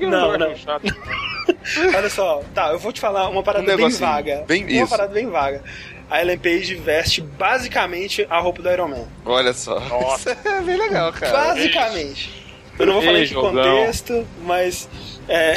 Não, 0.00 0.38
não. 0.38 0.54
Olha 1.96 2.10
só, 2.10 2.42
tá, 2.54 2.72
eu 2.72 2.78
vou 2.78 2.92
te 2.92 3.00
falar 3.00 3.28
uma 3.28 3.42
parada 3.42 3.72
Um 3.72 3.76
bem 3.76 3.88
vaga. 3.90 4.44
bem- 4.46 4.64
uma 4.64 4.70
isso. 4.72 4.88
parada 4.90 5.12
bem 5.12 5.28
vaga. 5.28 5.62
A 6.10 6.20
Ellen 6.20 6.38
Page 6.38 6.74
veste 6.74 7.20
basicamente 7.22 8.26
a 8.28 8.38
roupa 8.38 8.62
do 8.62 8.70
Iron 8.70 8.88
Man. 8.88 9.04
Olha 9.24 9.52
só. 9.52 9.80
Nossa. 9.80 10.32
Isso 10.32 10.40
é 10.48 10.60
bem 10.60 10.76
legal, 10.76 11.12
cara. 11.12 11.32
Basicamente. 11.32 12.44
Eu 12.78 12.86
não 12.86 12.94
vou 12.94 13.02
falar 13.02 13.20
em 13.20 13.26
que 13.26 13.34
contexto, 13.34 14.26
mas. 14.42 14.88
É. 15.28 15.54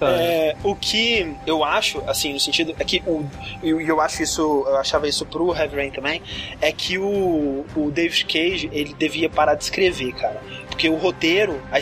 É, 0.00 0.56
o 0.64 0.74
que 0.74 1.34
eu 1.46 1.62
acho, 1.64 2.02
assim, 2.06 2.32
no 2.32 2.40
sentido. 2.40 2.74
É 2.78 2.84
que 2.84 3.02
o. 3.06 3.24
Eu, 3.62 3.80
eu 3.80 4.00
acho 4.00 4.22
isso. 4.22 4.40
Eu 4.66 4.76
achava 4.76 5.06
isso 5.08 5.24
pro 5.26 5.54
Heavy 5.54 5.76
Rain 5.76 5.90
também. 5.90 6.22
É 6.60 6.72
que 6.72 6.98
o, 6.98 7.64
o 7.76 7.90
David 7.90 8.24
Cage, 8.24 8.68
ele 8.72 8.94
devia 8.94 9.28
parar 9.30 9.54
de 9.54 9.64
escrever, 9.64 10.12
cara. 10.14 10.40
Porque 10.68 10.88
o 10.88 10.96
roteiro, 10.96 11.60
a, 11.70 11.76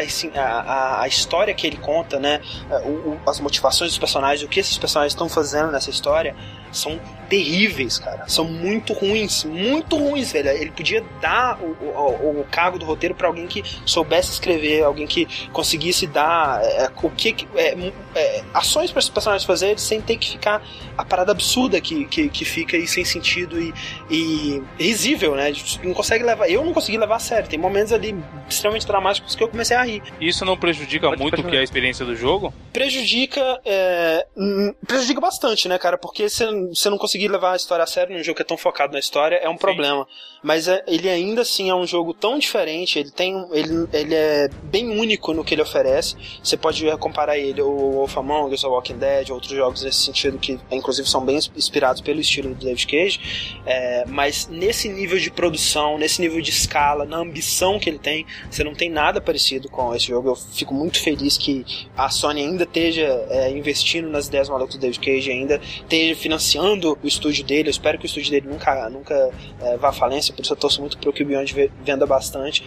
assim, 0.00 0.30
a, 0.34 0.42
a- 0.42 1.02
a 1.02 1.08
história 1.08 1.54
que 1.54 1.66
ele 1.66 1.76
conta, 1.78 2.18
né? 2.20 2.40
o- 2.84 3.10
o- 3.12 3.20
as 3.26 3.40
motivações 3.40 3.90
dos 3.90 3.98
personagens, 3.98 4.42
o 4.42 4.48
que 4.48 4.60
esses 4.60 4.76
personagens 4.76 5.12
estão 5.12 5.28
fazendo 5.28 5.70
nessa 5.72 5.88
história, 5.88 6.36
são 6.72 7.00
terríveis, 7.28 7.98
cara. 7.98 8.26
São 8.26 8.44
muito 8.44 8.92
ruins, 8.92 9.44
muito 9.44 9.96
ruins, 9.96 10.32
velho. 10.32 10.48
Ele 10.48 10.70
podia 10.70 11.04
dar 11.20 11.58
o, 11.60 11.76
o, 11.84 12.40
o 12.40 12.46
cargo 12.50 12.78
do 12.78 12.84
roteiro 12.84 13.14
pra 13.14 13.28
alguém 13.28 13.46
que 13.46 13.62
soubesse 13.84 14.32
escrever, 14.32 14.82
alguém 14.82 15.06
que 15.06 15.26
conseguisse 15.52 16.06
dar 16.06 16.62
é, 16.64 16.90
o 17.02 17.10
que, 17.10 17.46
é, 17.54 17.76
é, 18.14 18.44
ações 18.54 18.90
para 18.90 19.00
esses 19.00 19.10
personagens 19.10 19.44
fazerem 19.44 19.76
sem 19.76 20.00
ter 20.00 20.16
que 20.16 20.30
ficar 20.30 20.62
a 20.96 21.04
parada 21.04 21.32
absurda 21.32 21.80
que, 21.80 22.06
que, 22.06 22.28
que 22.28 22.44
fica 22.44 22.76
aí 22.76 22.86
sem 22.86 23.04
sentido 23.04 23.60
e, 23.60 23.74
e 24.10 24.62
risível, 24.78 25.36
né? 25.36 25.52
Não 25.84 25.94
consegue 25.94 26.24
levar. 26.24 26.48
Eu 26.48 26.64
não 26.64 26.72
consegui 26.72 26.98
levar 26.98 27.16
a 27.16 27.20
sério. 27.20 27.48
Tem 27.48 27.58
momentos 27.58 27.92
ali 27.92 28.16
extremamente 28.48 28.86
dramáticos 28.86 29.36
que 29.36 29.42
eu 29.42 29.48
comecei 29.48 29.76
a 29.76 29.82
rir. 29.82 30.02
Isso 30.20 30.44
não 30.44 30.56
prejudica 30.56 31.08
Pode 31.08 31.20
muito 31.20 31.34
o 31.34 31.36
continuar. 31.36 31.50
que 31.50 31.56
é 31.56 31.60
a 31.60 31.64
experiência 31.64 32.04
do 32.04 32.16
jogo? 32.16 32.52
Prejudica. 32.72 33.60
é, 33.64 34.26
hum, 34.36 34.74
prejudica 34.86 35.20
bastante, 35.20 35.68
né, 35.68 35.78
cara? 35.78 35.98
Porque 35.98 36.28
você 36.28 36.46
você 36.68 36.90
não 36.90 36.98
conseguir 36.98 37.28
levar 37.28 37.52
a 37.52 37.56
história 37.56 37.84
a 37.84 37.86
sério 37.86 38.16
num 38.16 38.22
jogo 38.22 38.36
que 38.36 38.42
é 38.42 38.44
tão 38.44 38.56
focado 38.56 38.92
na 38.92 38.98
história 38.98 39.36
é 39.36 39.48
um 39.48 39.56
problema. 39.56 40.06
Mas 40.42 40.68
é- 40.68 40.82
ele 40.86 41.08
ainda 41.08 41.42
assim 41.42 41.68
é 41.68 41.74
um 41.74 41.86
jogo 41.86 42.14
tão 42.14 42.38
diferente, 42.38 42.98
ele 42.98 43.10
tem. 43.10 43.34
Ele, 43.52 43.88
ele 43.92 44.14
é 44.14 44.48
bem 44.64 44.88
único 44.98 45.32
no 45.32 45.44
que 45.44 45.54
ele 45.54 45.62
oferece. 45.62 46.16
Você 46.42 46.56
pode 46.56 46.84
comparar 46.98 47.38
ele 47.38 47.60
ao 47.60 47.68
Wolf 47.68 48.16
Among 48.16 48.54
Us, 48.54 48.64
ao 48.64 48.72
Walking 48.72 48.98
Dead, 48.98 49.30
outros 49.30 49.52
jogos 49.52 49.82
nesse 49.82 50.00
sentido 50.00 50.38
que 50.38 50.58
inclusive 50.70 51.08
são 51.08 51.24
bem 51.24 51.38
inspirados 51.56 52.00
pelo 52.00 52.20
estilo 52.20 52.54
do 52.54 52.64
David 52.64 52.86
Cage. 52.86 53.58
É, 53.66 54.04
mas 54.06 54.46
nesse 54.48 54.88
nível 54.88 55.18
de 55.18 55.30
produção, 55.30 55.98
nesse 55.98 56.20
nível 56.20 56.40
de 56.40 56.50
escala, 56.50 57.04
na 57.04 57.18
ambição 57.18 57.78
que 57.78 57.90
ele 57.90 57.98
tem, 57.98 58.26
você 58.50 58.62
não 58.62 58.74
tem 58.74 58.88
nada 58.90 59.20
parecido 59.20 59.68
com 59.68 59.94
esse 59.94 60.06
jogo. 60.06 60.30
Eu 60.30 60.36
fico 60.36 60.72
muito 60.72 61.00
feliz 61.00 61.36
que 61.36 61.64
a 61.96 62.08
Sony 62.08 62.42
ainda 62.42 62.64
esteja 62.64 63.04
é, 63.28 63.50
investindo 63.50 64.08
nas 64.08 64.28
ideias 64.28 64.48
malucas 64.48 64.76
do 64.76 64.80
David 64.80 65.00
Cage, 65.00 65.30
ainda 65.30 65.60
esteja 65.82 66.14
financiando 66.14 66.47
o 66.56 67.06
estúdio 67.06 67.44
dele. 67.44 67.68
Eu 67.68 67.70
espero 67.70 67.98
que 67.98 68.04
o 68.04 68.06
estúdio 68.06 68.30
dele 68.30 68.46
nunca, 68.48 68.88
nunca 68.88 69.30
é, 69.60 69.76
vá 69.76 69.88
à 69.88 69.92
falência, 69.92 70.32
por 70.32 70.42
isso 70.42 70.52
eu 70.52 70.56
torço 70.56 70.80
muito 70.80 70.96
pro 70.98 71.12
que 71.12 71.22
o 71.22 71.26
Beyond 71.26 71.52
ve- 71.52 71.70
venda 71.84 72.06
bastante. 72.06 72.64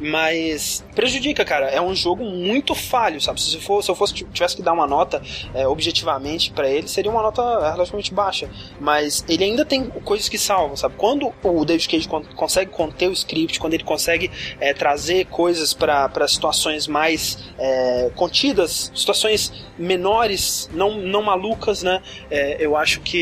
Mas 0.00 0.84
prejudica, 0.94 1.44
cara. 1.44 1.66
É 1.66 1.80
um 1.80 1.94
jogo 1.94 2.24
muito 2.24 2.74
falho, 2.74 3.20
sabe? 3.20 3.40
Se, 3.40 3.58
for, 3.60 3.82
se 3.84 3.90
eu 3.90 3.94
fosse 3.94 4.14
tivesse 4.14 4.56
que 4.56 4.62
dar 4.62 4.72
uma 4.72 4.86
nota 4.86 5.20
é, 5.54 5.66
objetivamente 5.66 6.50
pra 6.52 6.68
ele, 6.68 6.88
seria 6.88 7.10
uma 7.10 7.22
nota 7.22 7.42
relativamente 7.70 8.12
baixa. 8.14 8.48
Mas 8.80 9.24
ele 9.28 9.44
ainda 9.44 9.64
tem 9.64 9.84
coisas 9.84 10.28
que 10.28 10.38
salvam, 10.38 10.76
sabe? 10.76 10.94
Quando 10.96 11.32
o 11.42 11.64
David 11.64 11.88
Cage 11.88 12.08
con- 12.08 12.24
consegue 12.34 12.70
conter 12.70 13.08
o 13.08 13.12
script, 13.12 13.60
quando 13.60 13.74
ele 13.74 13.84
consegue 13.84 14.30
é, 14.58 14.72
trazer 14.72 15.26
coisas 15.26 15.74
para 15.74 16.26
situações 16.28 16.86
mais 16.86 17.38
é, 17.58 18.10
contidas, 18.16 18.90
situações 18.94 19.52
menores, 19.78 20.68
não, 20.72 20.96
não 20.96 21.22
malucas, 21.22 21.82
né? 21.82 22.02
É, 22.30 22.56
eu 22.64 22.76
acho 22.76 23.00
que 23.00 23.19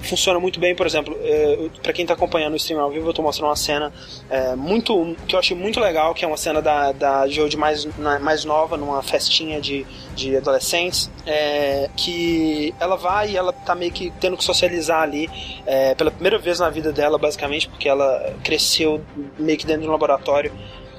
funciona 0.00 0.38
muito 0.38 0.58
bem, 0.58 0.74
por 0.74 0.86
exemplo, 0.86 1.16
é, 1.22 1.68
para 1.82 1.92
quem 1.92 2.06
tá 2.06 2.14
acompanhando 2.14 2.54
o 2.54 2.56
stream 2.56 2.80
ao 2.80 2.90
vivo, 2.90 3.08
eu 3.08 3.14
tô 3.14 3.22
mostrando 3.22 3.48
uma 3.48 3.56
cena 3.56 3.92
é, 4.28 4.54
muito 4.54 5.16
que 5.26 5.34
eu 5.34 5.38
achei 5.38 5.56
muito 5.56 5.80
legal, 5.80 6.14
que 6.14 6.24
é 6.24 6.28
uma 6.28 6.36
cena 6.36 6.60
da, 6.60 6.92
da 6.92 7.24
mais, 7.56 7.86
mais 8.20 8.44
nova, 8.44 8.76
numa 8.76 9.02
festinha 9.02 9.60
de, 9.60 9.86
de 10.14 10.36
adolescentes, 10.36 11.10
é, 11.26 11.88
que 11.96 12.74
ela 12.80 12.96
vai 12.96 13.30
e 13.30 13.36
ela 13.36 13.52
tá 13.52 13.74
meio 13.74 13.92
que 13.92 14.12
tendo 14.20 14.36
que 14.36 14.44
socializar 14.44 15.02
ali 15.02 15.28
é, 15.66 15.94
pela 15.94 16.10
primeira 16.10 16.38
vez 16.38 16.58
na 16.60 16.70
vida 16.70 16.92
dela, 16.92 17.18
basicamente, 17.18 17.68
porque 17.68 17.88
ela 17.88 18.34
cresceu 18.42 19.02
meio 19.38 19.58
que 19.58 19.66
dentro 19.66 19.82
de 19.82 19.88
um 19.88 19.92
laboratório. 19.92 20.52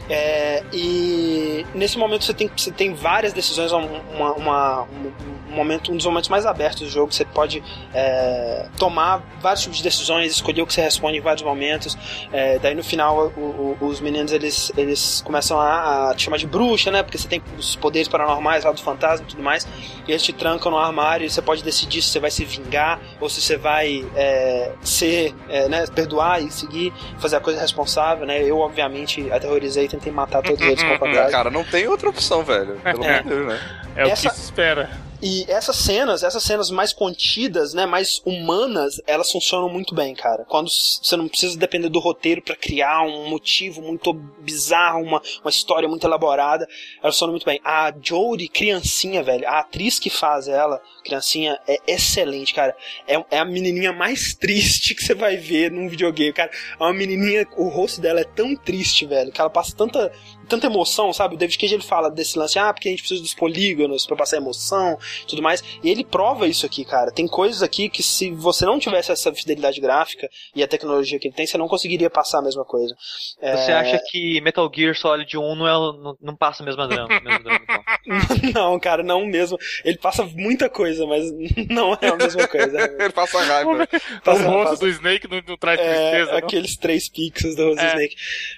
É, 0.10 0.64
e 0.74 1.66
nesse 1.74 1.98
momento 1.98 2.24
você 2.26 2.34
tem, 2.34 2.50
você 2.56 2.72
tem 2.72 2.94
várias 2.94 3.34
decisões, 3.34 3.72
uma, 3.72 4.34
uma- 4.34 4.82
um, 4.84 5.12
um 5.52 5.56
momento, 5.56 5.92
um 5.92 5.98
dos 5.98 6.06
momentos 6.06 6.30
mais 6.30 6.46
abertos 6.46 6.82
do 6.82 6.90
jogo. 6.90 7.14
Você 7.14 7.26
pode 7.26 7.64
é, 7.94 8.68
tomar 8.78 9.22
vários 9.42 9.62
tipos 9.62 9.78
de 9.78 9.84
decisões, 9.84 10.32
escolher 10.32 10.62
o 10.62 10.68
que 10.68 10.74
você 10.74 10.82
responde 10.82 11.18
em 11.18 11.22
vários 11.22 11.44
momentos. 11.44 11.98
É, 12.32 12.58
daí 12.60 12.74
no 12.76 12.84
final 12.84 13.32
o- 13.38 13.78
o- 13.82 13.86
os 13.86 14.00
meninos 14.00 14.32
eles, 14.32 14.72
eles 14.78 15.22
começam 15.26 15.60
a, 15.60 16.12
a 16.12 16.16
te 16.16 16.24
chamar 16.24 16.38
de 16.38 16.48
bruxa, 16.48 16.90
né? 16.92 17.04
Porque 17.04 17.18
você 17.18 17.28
tem 17.28 17.42
os 17.58 17.76
poderes 17.76 18.08
paranormais 18.08 18.64
lá 18.64 18.72
do 18.72 18.82
fantasma 18.82 19.26
e 19.26 19.30
tudo 19.30 19.44
mais. 19.44 19.68
E 20.08 20.12
eles 20.12 20.24
te 20.24 20.34
trancam 20.34 20.72
no 20.72 20.78
armário 20.78 21.26
e 21.26 21.30
você 21.30 21.42
pode 21.42 21.64
decidir 21.64 22.02
se 22.02 22.10
você 22.10 22.20
vai 22.20 22.32
se 22.32 22.44
vingar 22.46 23.00
ou 23.20 23.30
se 23.30 23.42
você 23.42 23.58
vai 23.58 24.06
é, 24.16 24.72
ser, 24.82 25.34
é, 25.50 25.68
né, 25.68 25.86
perdoar 25.88 26.42
e 26.42 26.50
seguir, 26.52 26.94
fazer 27.20 27.36
a 27.38 27.40
coisa 27.40 27.60
responsável, 27.60 28.26
né? 28.26 28.42
Eu, 28.44 28.60
obviamente, 28.60 29.30
aterrorizei 29.32 29.88
tentei 29.92 30.12
matar 30.12 30.42
todos 30.42 30.60
eles 30.62 30.82
com 30.82 30.90
a 30.90 30.94
É, 30.94 30.98
fantasma. 30.98 31.30
cara, 31.32 31.50
não 31.52 31.64
tem 31.64 31.88
outra 31.88 32.10
opção, 32.10 32.44
velho. 32.44 32.76
Pelo 32.84 33.04
amor 33.04 33.24
de 33.24 33.30
Deus, 33.30 33.48
né? 33.48 33.60
É 33.96 34.10
Essa- 34.10 34.28
o 34.28 34.32
que 34.32 34.38
se 34.38 34.44
espera. 34.46 34.90
E 35.24 35.46
essas 35.48 35.76
cenas, 35.76 36.24
essas 36.24 36.42
cenas 36.42 36.72
mais 36.72 36.92
contidas, 36.92 37.76
né, 37.76 37.86
mais 37.86 38.22
humanas, 38.26 39.00
elas 39.06 39.32
funcionam 39.32 39.70
muito 39.70 39.94
bem, 39.94 40.16
cara. 40.16 40.46
Quando 40.46 40.68
você 40.68 41.16
não 41.16 41.28
precisa 41.28 41.60
depender 41.60 41.90
do 41.90 42.00
roteiro 42.00 42.42
pra 42.42 42.56
criar 42.56 43.04
um 43.04 43.30
motivo 43.30 43.84
muito 43.84 44.14
bizarro, 44.14 45.04
uma, 45.04 45.22
uma 45.44 45.50
história 45.52 45.88
muito 45.88 46.08
elaborada, 46.08 46.68
elas 47.04 47.14
funcionam 47.14 47.34
muito 47.34 47.46
bem. 47.46 47.62
A 47.64 47.94
Jodie, 48.02 48.48
criancinha, 48.48 49.22
velho, 49.22 49.48
a 49.48 49.60
atriz 49.60 50.00
que 50.00 50.10
faz 50.10 50.48
ela, 50.48 50.82
criancinha, 51.06 51.60
é 51.68 51.78
excelente, 51.86 52.56
cara. 52.56 52.76
É, 53.08 53.24
é 53.30 53.38
a 53.38 53.46
menininha 53.46 53.94
mais 53.94 54.34
triste 54.36 54.96
que 54.96 55.04
você 55.04 55.14
vai 55.14 55.38
ver 55.38 55.70
num 55.70 55.88
videogame, 55.88 56.34
cara. 56.34 56.50
É 56.80 56.84
uma 56.84 56.94
menininha, 56.94 57.48
o 57.58 57.70
rosto 57.70 58.02
dela 58.02 58.22
é 58.22 58.26
tão 58.26 58.56
triste, 58.56 59.06
velho, 59.06 59.32
que 59.32 59.40
ela 59.40 59.52
passa 59.52 59.76
tanta 59.76 60.12
tanta 60.52 60.68
emoção, 60.68 61.12
sabe? 61.14 61.36
O 61.36 61.38
David 61.38 61.58
Cage 61.58 61.74
ele 61.76 61.84
fala 61.84 62.10
desse 62.12 62.38
lance, 62.38 62.60
ah, 62.60 62.72
porque 62.74 62.88
a 62.88 62.92
gente 62.92 63.02
precisa 63.02 63.22
dos 63.22 63.34
polígonos 63.34 64.06
pra 64.06 64.16
passar 64.16 64.38
emoção, 64.38 64.98
tudo 65.28 65.42
mais. 65.42 65.64
E 65.84 65.90
ele 65.90 66.04
prova 66.04 66.48
isso 66.48 66.66
aqui, 66.66 66.86
cara. 66.86 67.12
Tem 67.12 67.28
coisas 67.28 67.64
aqui 67.64 67.90
que 67.90 68.04
se 68.04 68.30
você 68.32 68.66
não 68.66 68.78
tivesse 68.78 69.12
essa 69.12 69.34
fidelidade 69.34 69.80
gráfica 69.82 70.30
e 70.56 70.62
a 70.62 70.68
tecnologia 70.68 71.18
que 71.20 71.28
ele 71.28 71.36
tem, 71.36 71.48
você 71.48 71.58
não 71.58 71.68
conseguiria 71.68 72.10
passar 72.10 72.40
a 72.40 72.42
mesma 72.42 72.64
coisa. 72.66 72.96
Você 73.40 73.72
É, 73.72 73.74
acha 73.74 74.00
que 74.12 74.40
Metal 74.42 74.70
Gear 74.74 74.96
Solid 74.96 75.38
1 75.38 75.56
não, 75.56 75.68
é, 75.68 75.72
não, 75.72 76.18
não 76.22 76.36
passa 76.36 76.62
a 76.62 76.66
mesma 76.66 76.88
drama? 76.88 77.08
mesmo 77.22 77.44
drama 77.44 77.60
então. 77.64 77.82
não, 78.54 78.80
cara, 78.80 79.04
não 79.04 79.26
mesmo. 79.26 79.58
Ele 79.86 79.98
passa 79.98 80.24
muita 80.26 80.70
coisa, 80.70 81.06
mas 81.08 81.26
não 81.70 81.98
é 82.02 82.08
a 82.10 82.16
mesma 82.16 82.48
coisa. 82.48 82.78
Ele 83.00 83.10
passa 83.12 83.42
raiva. 83.44 83.88
Passa- 84.24 84.48
o 84.48 84.52
rosto 84.52 84.70
passa- 84.72 84.80
do 84.82 84.88
Snake 84.90 85.28
não, 85.30 85.42
não 85.48 85.58
traz 85.58 85.80
É, 85.80 85.84
tristeza, 85.84 86.32
não? 86.32 86.38
aqueles 86.38 86.76
três 86.78 87.08
pixels 87.10 87.56
do 87.56 87.66
Rose 87.70 87.80
É. 87.80 87.88
Snake. 87.90 88.16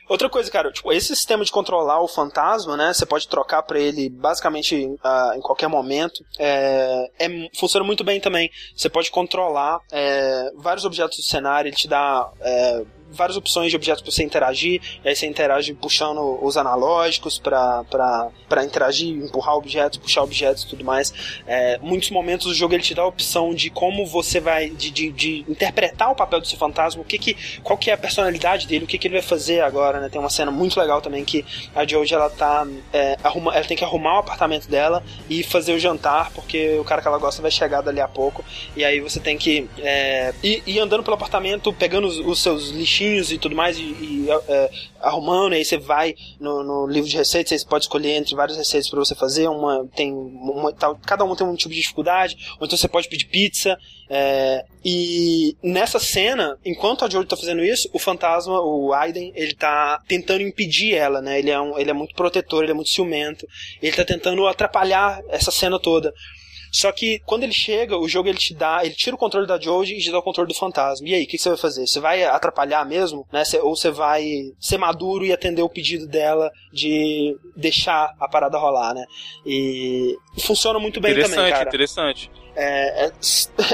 Outra 0.10 0.30
coisa, 0.30 0.50
cara, 0.50 0.72
tipo, 0.72 0.92
esse 0.92 1.16
sistema 1.16 1.44
de 1.46 1.52
controlar 1.84 2.02
o 2.02 2.08
fantasma, 2.08 2.78
né? 2.78 2.94
Você 2.94 3.06
pode 3.06 3.28
trocar 3.28 3.62
pra 3.64 3.80
ele 3.80 4.10
basicamente 4.10 4.96
ah, 5.04 5.34
em 5.36 5.42
qualquer 5.42 5.68
momento. 5.68 6.24
É, 6.40 7.10
é- 7.20 7.50
funciona 7.58 7.86
muito 7.86 8.04
bem 8.04 8.20
também. 8.20 8.50
Você 8.76 8.90
pode 8.90 9.12
controlar 9.12 9.80
é, 9.92 10.52
vários 10.56 10.86
objetos 10.86 11.18
do 11.18 11.24
cenário, 11.24 11.70
ele 11.70 11.76
te 11.76 11.88
dá. 11.88 12.30
Várias 13.14 13.38
opções 13.38 13.70
de 13.70 13.76
objetos 13.76 14.02
para 14.02 14.12
você 14.12 14.24
interagir, 14.24 14.82
e 15.04 15.10
aí 15.10 15.16
você 15.16 15.26
interage 15.26 15.74
puxando 15.74 16.40
os 16.42 16.58
analógicos 16.58 17.38
para 17.38 18.32
interagir, 18.64 19.10
empurrar 19.10 19.56
objetos, 19.56 19.98
puxar 19.98 20.24
objetos 20.24 20.64
e 20.64 20.68
tudo 20.68 20.84
mais. 20.84 21.14
É, 21.48 21.80
muitos 21.82 22.10
momentos 22.10 22.48
o 22.48 22.54
jogo 22.54 22.74
ele 22.74 22.84
te 22.84 22.94
dá 22.94 23.02
a 23.02 23.08
opção 23.08 23.54
de 23.54 23.70
como 23.70 24.06
você 24.06 24.40
vai, 24.40 24.70
de, 24.70 24.90
de, 24.90 25.12
de 25.12 25.46
interpretar 25.48 26.12
o 26.12 26.16
papel 26.16 26.40
do 26.40 26.48
seu 26.48 26.58
fantasma, 26.58 27.02
o 27.02 27.06
que 27.06 27.18
que, 27.18 27.60
qual 27.62 27.78
que 27.78 27.90
é 27.90 27.94
a 27.94 27.98
personalidade 27.98 28.68
dele, 28.68 28.86
o 28.86 28.88
que 28.88 28.98
que 28.98 29.08
ele 29.08 29.16
vai 29.16 29.24
fazer 29.24 29.62
agora, 29.62 30.00
né? 30.00 30.10
Tem 30.10 30.20
uma 30.20 30.30
cena 30.30 30.52
muito 30.52 30.80
legal 30.80 31.02
também 31.02 31.24
que 31.24 31.46
a 31.76 31.86
Jojo 31.86 32.16
ela 32.16 32.30
tá 32.30 32.68
é, 32.92 33.18
arruma, 33.24 33.56
ela 33.56 33.66
tem 33.66 33.78
que 33.78 33.84
arrumar 33.84 34.16
o 34.16 34.20
apartamento 34.20 34.68
dela 34.68 35.04
e 35.30 35.44
fazer 35.44 35.74
o 35.74 35.80
jantar 35.80 36.32
porque 36.32 36.78
o 36.80 36.84
cara 36.84 37.02
que 37.02 37.08
ela 37.08 37.18
gosta 37.18 37.42
vai 37.42 37.52
chegar 37.52 37.82
dali 37.82 38.02
a 38.02 38.08
pouco 38.08 38.44
e 38.76 38.84
aí 38.84 39.00
você 39.00 39.20
tem 39.20 39.38
que 39.38 39.68
é, 39.80 40.34
ir, 40.44 40.64
ir, 40.66 40.80
andando 40.80 41.04
pelo 41.04 41.16
apartamento 41.16 41.72
pegando 41.74 42.08
os, 42.08 42.20
os, 42.20 42.42
seus 42.42 42.70
lixinhos 42.70 43.03
e 43.04 43.38
tudo 43.38 43.56
mais 43.56 43.78
e, 43.78 43.82
e 43.82 44.28
é, 44.48 44.70
arrumando, 45.02 45.54
e 45.54 45.58
aí 45.58 45.66
você 45.66 45.78
vai 45.78 46.16
no, 46.40 46.64
no, 46.64 46.88
livro 46.88 47.10
de 47.10 47.18
receitas, 47.18 47.62
você 47.62 47.68
pode 47.68 47.86
escolher 47.86 48.14
entre 48.14 48.36
várias 48.36 48.58
receitas 48.58 48.90
para 48.90 49.00
você 49.00 49.16
fazer, 49.16 49.48
uma 49.48 49.88
tem 49.96 50.14
uma, 50.14 50.72
tal, 50.74 50.98
cada 51.06 51.24
uma 51.24 51.36
tem 51.36 51.46
um 51.46 51.56
tipo 51.56 51.74
de 51.74 51.82
dificuldade, 51.82 52.38
ou 52.60 52.66
então 52.66 52.78
você 52.78 52.88
pode 52.88 53.08
pedir 53.08 53.26
pizza, 53.26 53.78
é, 54.10 54.66
e 54.86 55.56
nessa 55.64 55.98
cena, 55.98 56.58
enquanto 56.66 57.04
a 57.04 57.10
Jory 57.10 57.26
tá 57.26 57.38
fazendo 57.38 57.64
isso, 57.64 57.90
o 57.94 57.98
fantasma, 57.98 58.60
o 58.62 58.94
Aiden, 58.94 59.32
ele 59.36 59.56
tá 59.56 60.00
tentando 60.08 60.44
impedir 60.44 60.94
ela, 60.94 61.22
né? 61.22 61.40
Ele 61.40 61.50
é, 61.50 61.60
um, 61.60 61.80
ele 61.80 61.90
é 61.90 61.94
muito 61.94 62.14
protetor, 62.14 62.64
ele 62.64 62.74
é 62.74 62.76
muito 62.76 62.90
ciumento. 62.90 63.48
Ele 63.82 63.96
tá 63.96 64.04
tentando 64.04 64.46
atrapalhar 64.46 65.22
essa 65.30 65.52
cena 65.52 65.80
toda. 65.80 66.14
Só 66.74 66.92
que 66.92 67.20
quando 67.20 67.44
ele 67.44 67.54
chega, 67.54 67.96
o 67.96 68.10
jogo 68.10 68.28
ele 68.28 68.38
te 68.40 68.52
dá, 68.56 68.84
ele 68.84 68.96
tira 68.96 69.16
o 69.16 69.20
controle 69.20 69.46
da 69.46 69.60
Joji 69.60 69.94
e 69.94 70.02
te 70.02 70.12
dá 70.12 70.18
o 70.18 70.24
controle 70.24 70.48
do 70.48 70.58
fantasma. 70.58 71.08
E 71.08 71.14
aí, 71.14 71.24
o 71.24 71.28
que, 71.28 71.38
que, 71.38 71.44
você 71.44 71.50
vai 71.50 71.58
fazer? 71.58 71.86
Você 71.86 72.00
vai 72.00 72.24
atrapalhar 72.24 72.84
mesmo, 72.84 73.28
né? 73.32 73.44
ou 73.62 73.76
você 73.76 73.92
vai 73.92 74.26
ser 74.60 74.80
maduro 74.80 75.24
e 75.24 75.32
atender 75.32 75.62
o 75.62 75.70
pedido 75.70 76.08
dela 76.08 76.50
de 76.74 77.38
deixar 77.56 78.16
a 78.20 78.28
parada 78.28 78.58
rolar, 78.58 78.96
né? 78.96 79.06
E 79.46 80.18
funciona 80.40 80.80
muito 80.80 81.00
bem 81.00 81.14
também, 81.14 81.30
cara. 81.52 81.70
Interessante, 81.70 82.26
interessante. 82.26 82.32
É, 82.56 83.06
é, 83.06 83.12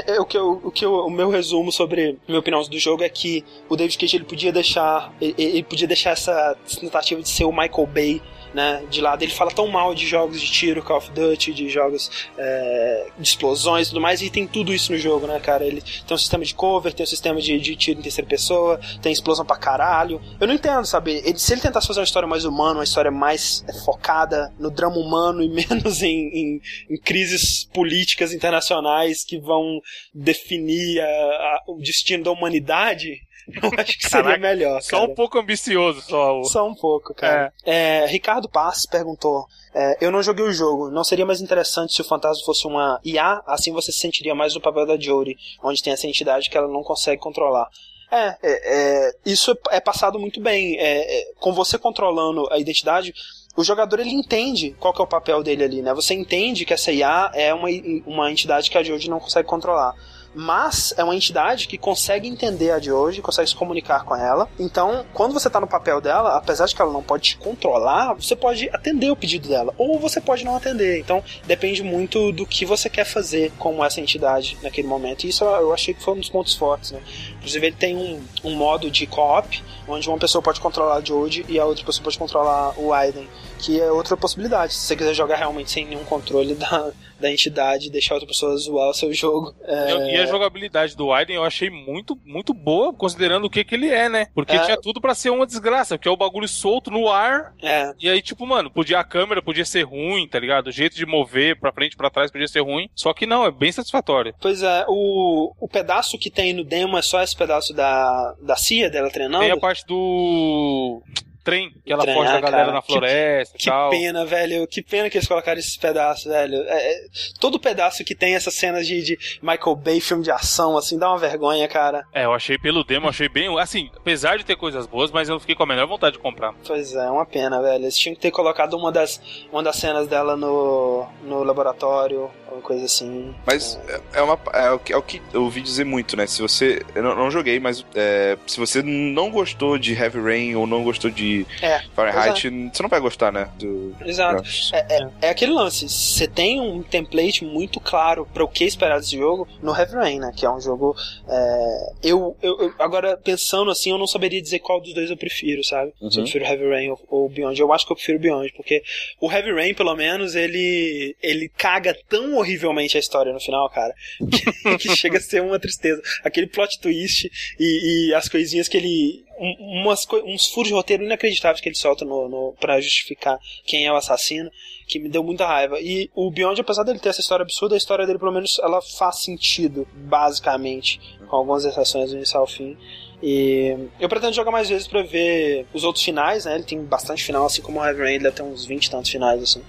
é, 0.14 0.20
o 0.20 0.26
que, 0.26 0.36
eu, 0.36 0.60
o, 0.62 0.70
que 0.70 0.84
eu, 0.84 0.92
o 0.92 1.10
meu 1.10 1.30
resumo 1.30 1.72
sobre 1.72 2.18
minha 2.28 2.40
opinião 2.40 2.62
do 2.62 2.78
jogo 2.78 3.02
é 3.02 3.08
que 3.08 3.44
o 3.68 3.76
David 3.76 3.96
Cage 3.98 4.16
ele 4.16 4.24
podia 4.24 4.52
deixar 4.52 5.12
ele, 5.20 5.34
ele 5.38 5.62
podia 5.62 5.86
deixar 5.86 6.10
essa 6.10 6.56
tentativa 6.78 7.22
de 7.22 7.28
ser 7.28 7.44
o 7.44 7.52
Michael 7.52 7.86
Bay 7.86 8.22
né, 8.54 8.82
de 8.90 9.00
lado. 9.00 9.22
Ele 9.22 9.32
fala 9.32 9.50
tão 9.50 9.68
mal 9.68 9.94
de 9.94 10.06
jogos 10.06 10.40
de 10.40 10.50
tiro, 10.50 10.82
Call 10.82 10.98
of 10.98 11.10
Duty, 11.10 11.52
de 11.52 11.68
jogos 11.68 12.28
é, 12.36 13.06
de 13.18 13.28
explosões 13.28 13.86
e 13.86 13.90
tudo 13.90 14.00
mais, 14.00 14.22
e 14.22 14.30
tem 14.30 14.46
tudo 14.46 14.72
isso 14.72 14.92
no 14.92 14.98
jogo, 14.98 15.26
né, 15.26 15.38
cara? 15.40 15.64
Ele 15.64 15.80
tem 15.80 16.14
um 16.14 16.18
sistema 16.18 16.44
de 16.44 16.54
cover, 16.54 16.92
tem 16.92 17.04
um 17.04 17.06
sistema 17.06 17.40
de, 17.40 17.58
de 17.58 17.76
tiro 17.76 18.00
em 18.00 18.02
terceira 18.02 18.28
pessoa, 18.28 18.80
tem 19.00 19.12
explosão 19.12 19.44
pra 19.44 19.56
caralho. 19.56 20.20
Eu 20.40 20.46
não 20.46 20.54
entendo, 20.54 20.84
sabe? 20.84 21.22
Ele, 21.24 21.38
se 21.38 21.52
ele 21.52 21.60
tentasse 21.60 21.86
fazer 21.86 22.00
uma 22.00 22.04
história 22.04 22.28
mais 22.28 22.44
humana, 22.44 22.78
uma 22.78 22.84
história 22.84 23.10
mais 23.10 23.64
é, 23.68 23.72
focada 23.84 24.52
no 24.58 24.70
drama 24.70 24.96
humano 24.96 25.42
e 25.42 25.48
menos 25.50 26.02
em, 26.02 26.28
em, 26.28 26.60
em 26.90 27.00
crises 27.00 27.68
políticas 27.72 28.32
internacionais 28.32 29.24
que 29.24 29.38
vão 29.38 29.80
definir 30.14 31.00
a, 31.00 31.06
a, 31.06 31.62
o 31.68 31.78
destino 31.78 32.24
da 32.24 32.30
humanidade, 32.30 33.20
eu 33.62 33.70
acho 33.78 33.98
que 33.98 34.08
seria 34.08 34.24
Caraca, 34.24 34.38
melhor. 34.38 34.82
Só 34.82 35.04
um 35.04 35.14
pouco 35.14 35.38
ambicioso, 35.38 36.00
só. 36.02 36.42
Só 36.44 36.66
um 36.66 36.74
pouco, 36.74 37.14
cara. 37.14 37.52
É. 37.64 38.02
É, 38.02 38.06
Ricardo 38.06 38.48
Pass 38.48 38.86
perguntou: 38.86 39.46
é, 39.74 39.98
Eu 40.00 40.10
não 40.10 40.22
joguei 40.22 40.44
o 40.44 40.52
jogo, 40.52 40.90
não 40.90 41.04
seria 41.04 41.26
mais 41.26 41.40
interessante 41.40 41.94
se 41.94 42.00
o 42.00 42.04
fantasma 42.04 42.44
fosse 42.44 42.66
uma 42.66 43.00
IA? 43.04 43.42
Assim 43.46 43.72
você 43.72 43.92
se 43.92 43.98
sentiria 43.98 44.34
mais 44.34 44.54
no 44.54 44.60
papel 44.60 44.86
da 44.86 44.98
Jory, 44.98 45.36
onde 45.62 45.82
tem 45.82 45.92
essa 45.92 46.06
entidade 46.06 46.50
que 46.50 46.56
ela 46.56 46.68
não 46.68 46.82
consegue 46.82 47.20
controlar. 47.20 47.68
É, 48.10 48.26
é, 48.26 48.38
é 48.42 49.12
isso 49.24 49.52
é, 49.52 49.76
é 49.76 49.80
passado 49.80 50.18
muito 50.18 50.40
bem. 50.40 50.76
É, 50.78 51.20
é, 51.20 51.32
com 51.38 51.52
você 51.52 51.78
controlando 51.78 52.48
a 52.52 52.58
identidade, 52.58 53.14
o 53.56 53.62
jogador 53.62 54.00
ele 54.00 54.10
entende 54.10 54.74
qual 54.78 54.92
que 54.92 55.00
é 55.00 55.04
o 55.04 55.08
papel 55.08 55.42
dele 55.42 55.64
ali, 55.64 55.82
né? 55.82 55.94
Você 55.94 56.14
entende 56.14 56.64
que 56.64 56.74
essa 56.74 56.90
IA 56.92 57.30
é 57.34 57.54
uma, 57.54 57.68
uma 58.06 58.30
entidade 58.30 58.70
que 58.70 58.78
a 58.78 58.82
Jory 58.82 59.08
não 59.08 59.20
consegue 59.20 59.48
controlar 59.48 59.94
mas 60.34 60.94
é 60.96 61.04
uma 61.04 61.14
entidade 61.14 61.66
que 61.66 61.76
consegue 61.76 62.28
entender 62.28 62.70
a 62.70 62.78
de 62.78 62.92
hoje, 62.92 63.20
consegue 63.20 63.48
se 63.48 63.54
comunicar 63.54 64.04
com 64.04 64.14
ela. 64.14 64.48
Então, 64.58 65.04
quando 65.12 65.32
você 65.32 65.50
tá 65.50 65.60
no 65.60 65.66
papel 65.66 66.00
dela, 66.00 66.36
apesar 66.36 66.66
de 66.66 66.74
que 66.74 66.80
ela 66.80 66.92
não 66.92 67.02
pode 67.02 67.30
te 67.30 67.36
controlar, 67.36 68.14
você 68.14 68.36
pode 68.36 68.68
atender 68.72 69.10
o 69.10 69.16
pedido 69.16 69.48
dela, 69.48 69.74
ou 69.76 69.98
você 69.98 70.20
pode 70.20 70.44
não 70.44 70.56
atender. 70.56 71.00
Então, 71.00 71.22
depende 71.46 71.82
muito 71.82 72.32
do 72.32 72.46
que 72.46 72.64
você 72.64 72.88
quer 72.88 73.04
fazer 73.04 73.52
com 73.58 73.84
essa 73.84 74.00
entidade 74.00 74.56
naquele 74.62 74.86
momento. 74.86 75.24
E 75.24 75.30
isso 75.30 75.44
eu 75.44 75.72
achei 75.72 75.94
que 75.94 76.02
foi 76.02 76.14
um 76.14 76.18
dos 76.18 76.28
pontos 76.28 76.54
fortes, 76.54 76.92
né? 76.92 77.00
Inclusive, 77.38 77.66
ele 77.66 77.76
tem 77.76 77.96
um, 77.96 78.22
um 78.44 78.54
modo 78.54 78.90
de 78.90 79.06
co-op, 79.06 79.62
onde 79.88 80.08
uma 80.08 80.18
pessoa 80.18 80.42
pode 80.42 80.60
controlar 80.60 80.96
a 80.96 81.00
Jodie 81.00 81.44
e 81.48 81.58
a 81.58 81.64
outra 81.64 81.84
pessoa 81.84 82.04
pode 82.04 82.18
controlar 82.18 82.78
o 82.78 82.92
Aiden, 82.92 83.28
que 83.60 83.80
é 83.80 83.90
outra 83.90 84.16
possibilidade. 84.16 84.74
Se 84.74 84.86
você 84.86 84.96
quiser 84.96 85.14
jogar 85.14 85.36
realmente 85.36 85.70
sem 85.70 85.86
nenhum 85.86 86.04
controle 86.04 86.54
da, 86.54 86.90
da 87.20 87.30
entidade 87.30 87.86
e 87.86 87.90
deixar 87.90 88.14
outra 88.14 88.26
pessoa 88.26 88.56
zoar 88.56 88.88
o 88.88 88.94
seu 88.94 89.12
jogo. 89.12 89.54
É... 89.62 90.14
E 90.14 90.16
a 90.16 90.26
jogabilidade 90.26 90.96
do 90.96 91.12
Aiden 91.12 91.36
eu 91.36 91.44
achei 91.44 91.68
muito, 91.70 92.18
muito 92.24 92.54
boa, 92.54 92.92
considerando 92.92 93.44
o 93.44 93.50
que, 93.50 93.62
que 93.62 93.74
ele 93.74 93.88
é, 93.88 94.08
né? 94.08 94.26
Porque 94.34 94.56
é... 94.56 94.58
tinha 94.60 94.80
tudo 94.80 95.00
para 95.00 95.14
ser 95.14 95.30
uma 95.30 95.46
desgraça, 95.46 95.96
porque 95.96 96.08
é 96.08 96.10
o 96.10 96.16
bagulho 96.16 96.48
solto 96.48 96.90
no 96.90 97.08
ar. 97.08 97.52
É. 97.62 97.92
E 98.00 98.08
aí, 98.08 98.22
tipo, 98.22 98.46
mano, 98.46 98.70
podia 98.70 98.98
a 98.98 99.04
câmera 99.04 99.42
podia 99.42 99.64
ser 99.64 99.82
ruim, 99.82 100.26
tá 100.26 100.38
ligado? 100.38 100.68
O 100.68 100.72
jeito 100.72 100.96
de 100.96 101.06
mover 101.06 101.58
pra 101.58 101.72
frente 101.72 101.96
para 101.96 102.10
trás 102.10 102.30
podia 102.30 102.48
ser 102.48 102.60
ruim. 102.60 102.88
Só 102.94 103.12
que 103.12 103.26
não, 103.26 103.44
é 103.44 103.50
bem 103.50 103.70
satisfatório. 103.70 104.34
Pois 104.40 104.62
é, 104.62 104.84
o, 104.88 105.52
o 105.60 105.68
pedaço 105.68 106.18
que 106.18 106.30
tem 106.30 106.52
no 106.52 106.64
demo 106.64 106.96
é 106.96 107.02
só 107.02 107.22
esse 107.22 107.36
pedaço 107.36 107.74
da, 107.74 108.34
da 108.40 108.56
CIA 108.56 108.90
dela 108.90 109.10
treinando. 109.10 109.44
Tem 109.44 109.52
a 109.52 109.56
parte 109.56 109.86
do 109.86 111.02
trem, 111.50 111.72
que 111.84 111.92
ela 111.92 112.04
foge 112.04 112.32
da 112.32 112.40
galera 112.40 112.64
cara, 112.64 112.72
na 112.72 112.82
floresta 112.82 113.58
que, 113.58 113.68
e 113.68 113.70
tal. 113.70 113.90
Que 113.90 113.96
pena, 113.96 114.24
velho. 114.24 114.66
Que 114.66 114.82
pena 114.82 115.10
que 115.10 115.18
eles 115.18 115.26
colocaram 115.26 115.58
esses 115.58 115.76
pedaços, 115.76 116.24
velho. 116.24 116.62
É, 116.68 116.92
é, 116.92 117.06
todo 117.40 117.58
pedaço 117.58 118.04
que 118.04 118.14
tem 118.14 118.34
essas 118.34 118.54
cenas 118.54 118.86
de, 118.86 119.02
de, 119.02 119.18
Michael 119.42 119.76
Bay, 119.76 120.00
filme 120.00 120.22
de 120.22 120.30
ação, 120.30 120.76
assim, 120.78 120.98
dá 120.98 121.08
uma 121.08 121.18
vergonha, 121.18 121.66
cara. 121.66 122.04
É, 122.12 122.24
eu 122.24 122.32
achei 122.32 122.56
pelo 122.56 122.84
demo, 122.84 123.08
achei 123.08 123.28
bem. 123.28 123.58
Assim, 123.58 123.90
apesar 123.96 124.38
de 124.38 124.44
ter 124.44 124.56
coisas 124.56 124.86
boas, 124.86 125.10
mas 125.10 125.28
eu 125.28 125.40
fiquei 125.40 125.54
com 125.54 125.64
a 125.64 125.66
melhor 125.66 125.86
vontade 125.86 126.16
de 126.16 126.22
comprar. 126.22 126.54
Pois 126.64 126.94
é, 126.94 127.10
uma 127.10 127.26
pena, 127.26 127.60
velho. 127.60 127.84
Eles 127.84 127.98
tinham 127.98 128.14
que 128.14 128.20
ter 128.20 128.30
colocado 128.30 128.74
uma 128.74 128.92
das, 128.92 129.20
uma 129.52 129.62
das 129.62 129.76
cenas 129.76 130.06
dela 130.06 130.36
no, 130.36 131.06
no 131.24 131.42
laboratório, 131.42 132.30
uma 132.50 132.60
coisa 132.60 132.84
assim. 132.84 133.34
Mas 133.46 133.80
é, 133.88 134.18
é 134.20 134.22
uma, 134.22 134.38
é, 134.52 134.70
o 134.70 134.78
que, 134.78 134.92
é 134.92 134.96
o 134.96 135.02
que 135.02 135.20
eu 135.32 135.44
ouvi 135.44 135.60
dizer 135.60 135.84
muito, 135.84 136.16
né? 136.16 136.26
Se 136.26 136.40
você. 136.42 136.82
Eu 136.94 137.02
não, 137.02 137.16
não 137.16 137.30
joguei, 137.30 137.58
mas 137.58 137.84
é, 137.94 138.36
se 138.46 138.58
você 138.58 138.82
não 138.82 139.30
gostou 139.30 139.78
de 139.78 139.94
Heavy 139.94 140.20
Rain 140.20 140.54
ou 140.54 140.66
não 140.66 140.84
gostou 140.84 141.10
de 141.10 141.39
é, 141.62 141.82
Fahrenheit, 141.94 142.46
exato. 142.46 142.76
você 142.76 142.82
não 142.82 142.90
vai 142.90 143.00
gostar, 143.00 143.32
né? 143.32 143.48
Do, 143.58 143.94
exato. 144.04 144.42
É, 144.72 144.96
é, 144.96 145.08
é, 145.22 145.30
aquele 145.30 145.52
lance. 145.52 145.88
Você 145.88 146.26
tem 146.26 146.60
um 146.60 146.82
template 146.82 147.44
muito 147.44 147.80
claro 147.80 148.26
para 148.32 148.44
o 148.44 148.48
que 148.48 148.64
esperar 148.64 148.98
desse 148.98 149.16
jogo 149.16 149.46
no 149.62 149.76
Heavy 149.76 149.94
Rain, 149.94 150.18
né? 150.18 150.32
Que 150.34 150.46
é 150.46 150.50
um 150.50 150.60
jogo. 150.60 150.94
É, 151.28 151.92
eu, 152.04 152.36
eu, 152.42 152.60
eu, 152.60 152.74
agora, 152.78 153.16
pensando 153.16 153.70
assim, 153.70 153.90
eu 153.90 153.98
não 153.98 154.06
saberia 154.06 154.40
dizer 154.40 154.60
qual 154.60 154.80
dos 154.80 154.94
dois 154.94 155.10
eu 155.10 155.16
prefiro, 155.16 155.62
sabe? 155.64 155.92
Uhum. 156.00 156.10
Se 156.10 156.18
eu 156.18 156.22
prefiro 156.24 156.44
Heavy 156.44 156.68
Rain 156.68 156.90
ou, 156.90 157.00
ou 157.08 157.28
Beyond. 157.28 157.60
Eu 157.60 157.72
acho 157.72 157.86
que 157.86 157.92
eu 157.92 157.96
prefiro 157.96 158.18
Beyond, 158.18 158.52
porque 158.56 158.82
o 159.20 159.30
Heavy 159.30 159.52
Rain, 159.52 159.74
pelo 159.74 159.94
menos, 159.94 160.34
ele, 160.34 161.16
ele 161.22 161.48
caga 161.48 161.96
tão 162.08 162.36
horrivelmente 162.36 162.96
a 162.96 163.00
história 163.00 163.32
no 163.32 163.40
final, 163.40 163.68
cara, 163.70 163.94
que, 164.78 164.78
que 164.78 164.96
chega 164.96 165.18
a 165.18 165.20
ser 165.20 165.42
uma 165.42 165.58
tristeza. 165.58 166.00
Aquele 166.24 166.46
plot 166.46 166.80
twist 166.80 167.30
e, 167.58 168.08
e 168.08 168.14
as 168.14 168.28
coisinhas 168.28 168.68
que 168.68 168.76
ele 168.76 169.24
umas, 169.40 170.06
uns 170.26 170.48
furos 170.48 170.68
de 170.68 170.74
roteiro 170.74 171.02
inacreditáveis 171.02 171.60
que 171.60 171.68
ele 171.68 171.76
solta 171.76 172.04
no, 172.04 172.28
no, 172.28 172.54
pra 172.60 172.80
justificar 172.80 173.38
quem 173.64 173.86
é 173.86 173.92
o 173.92 173.96
assassino, 173.96 174.50
que 174.86 174.98
me 174.98 175.08
deu 175.08 175.22
muita 175.22 175.46
raiva. 175.46 175.80
E 175.80 176.10
o 176.14 176.30
Beyond, 176.30 176.60
apesar 176.60 176.82
dele 176.82 176.98
ter 176.98 177.08
essa 177.08 177.20
história 177.20 177.42
absurda, 177.42 177.74
a 177.74 177.78
história 177.78 178.06
dele, 178.06 178.18
pelo 178.18 178.32
menos, 178.32 178.58
ela 178.62 178.82
faz 178.82 179.22
sentido, 179.22 179.88
basicamente, 179.94 181.00
com 181.26 181.36
algumas 181.36 181.64
exceções 181.64 182.10
do 182.10 182.16
início 182.16 182.38
ao 182.38 182.46
fim. 182.46 182.76
E 183.22 183.76
eu 183.98 184.08
pretendo 184.08 184.34
jogar 184.34 184.50
mais 184.50 184.68
vezes 184.68 184.86
para 184.86 185.02
ver 185.02 185.66
os 185.74 185.84
outros 185.84 186.04
finais, 186.04 186.44
né? 186.44 186.54
Ele 186.54 186.64
tem 186.64 186.82
bastante 186.82 187.22
final, 187.22 187.44
assim 187.44 187.60
como 187.60 187.80
o 187.80 187.84
Heavy 187.84 188.00
Rain, 188.00 188.14
ele 188.14 188.30
ter 188.30 188.42
uns 188.42 188.64
20 188.64 188.86
e 188.86 188.90
tantos 188.90 189.10
finais, 189.10 189.42
assim. 189.42 189.62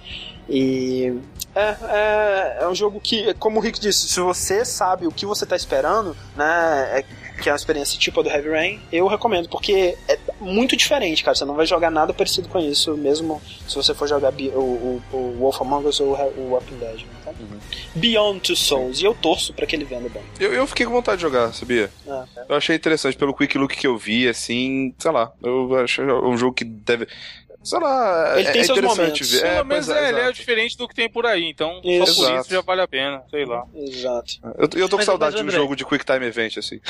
E 0.48 1.18
é, 1.54 1.76
é, 1.82 2.58
é, 2.62 2.68
um 2.68 2.74
jogo 2.74 3.00
que, 3.00 3.34
como 3.34 3.58
o 3.58 3.62
Rick 3.62 3.78
disse, 3.78 4.08
se 4.08 4.20
você 4.20 4.64
sabe 4.64 5.06
o 5.06 5.12
que 5.12 5.26
você 5.26 5.44
está 5.44 5.54
esperando, 5.54 6.16
né, 6.34 6.98
é, 6.98 7.04
que 7.42 7.48
é 7.48 7.52
uma 7.52 7.56
experiência 7.56 7.98
tipo 7.98 8.20
a 8.20 8.22
do 8.22 8.30
Heavy 8.30 8.48
Rain, 8.48 8.80
eu 8.92 9.06
recomendo, 9.06 9.48
porque 9.48 9.96
é 10.08 10.18
muito 10.40 10.76
diferente, 10.76 11.22
cara. 11.24 11.34
Você 11.34 11.44
não 11.44 11.54
vai 11.54 11.66
jogar 11.66 11.90
nada 11.90 12.14
parecido 12.14 12.48
com 12.48 12.58
isso, 12.58 12.96
mesmo 12.96 13.42
se 13.68 13.74
você 13.74 13.92
for 13.94 14.08
jogar 14.08 14.32
o, 14.32 14.58
o, 14.58 15.02
o 15.12 15.36
Wolf 15.38 15.60
Among 15.60 15.88
Us 15.88 16.00
ou 16.00 16.14
o 16.36 16.50
Walking 16.50 16.76
Dead. 16.78 17.00
Né, 17.00 17.06
tá? 17.24 17.30
Uhum. 17.32 17.58
Beyond 17.94 18.40
Two 18.40 18.56
Souls, 18.56 19.00
e 19.00 19.04
eu 19.04 19.14
torço 19.14 19.52
para 19.52 19.66
que 19.66 19.76
ele 19.76 19.84
venda 19.84 20.08
bem. 20.08 20.22
Eu, 20.38 20.52
eu 20.52 20.66
fiquei 20.66 20.86
com 20.86 20.92
vontade 20.92 21.16
de 21.16 21.22
jogar, 21.22 21.52
sabia? 21.52 21.90
É. 22.06 22.22
Eu 22.48 22.56
achei 22.56 22.76
interessante 22.76 23.16
pelo 23.16 23.34
quick 23.34 23.58
look 23.58 23.76
que 23.76 23.86
eu 23.86 23.98
vi, 23.98 24.28
assim, 24.28 24.94
sei 24.98 25.10
lá, 25.10 25.32
eu 25.42 25.76
acho 25.76 26.02
um 26.02 26.36
jogo 26.36 26.54
que 26.54 26.64
deve 26.64 27.06
sei 27.62 27.78
lá, 27.80 28.34
Ele 28.38 28.48
é, 28.48 28.52
tem 28.52 28.60
é 28.60 28.64
seus 28.64 28.78
interessante 28.78 28.98
momentos. 29.00 29.30
ver. 29.32 29.40
Pelo 29.42 29.52
É, 29.54 29.64
menos 29.64 29.88
é, 29.88 30.04
é, 30.04 30.08
ele 30.08 30.20
é 30.20 30.32
diferente 30.32 30.76
do 30.76 30.88
que 30.88 30.94
tem 30.94 31.08
por 31.10 31.26
aí, 31.26 31.44
então 31.48 31.80
Isso. 31.84 32.14
só 32.14 32.28
por 32.30 32.40
isso 32.40 32.50
já 32.50 32.60
vale 32.60 32.80
a 32.82 32.88
pena, 32.88 33.22
sei 33.30 33.44
lá. 33.44 33.64
Exato. 33.74 34.32
Eu, 34.58 34.68
eu 34.80 34.88
tô 34.88 34.90
com 34.90 34.96
Mas- 34.96 35.04
saudade 35.06 35.32
mas, 35.32 35.40
de 35.40 35.40
um 35.46 35.48
André- 35.48 35.56
jogo 35.56 35.76
de 35.76 35.84
Quick 35.84 36.04
Time 36.04 36.26
Event, 36.26 36.56
assim. 36.58 36.80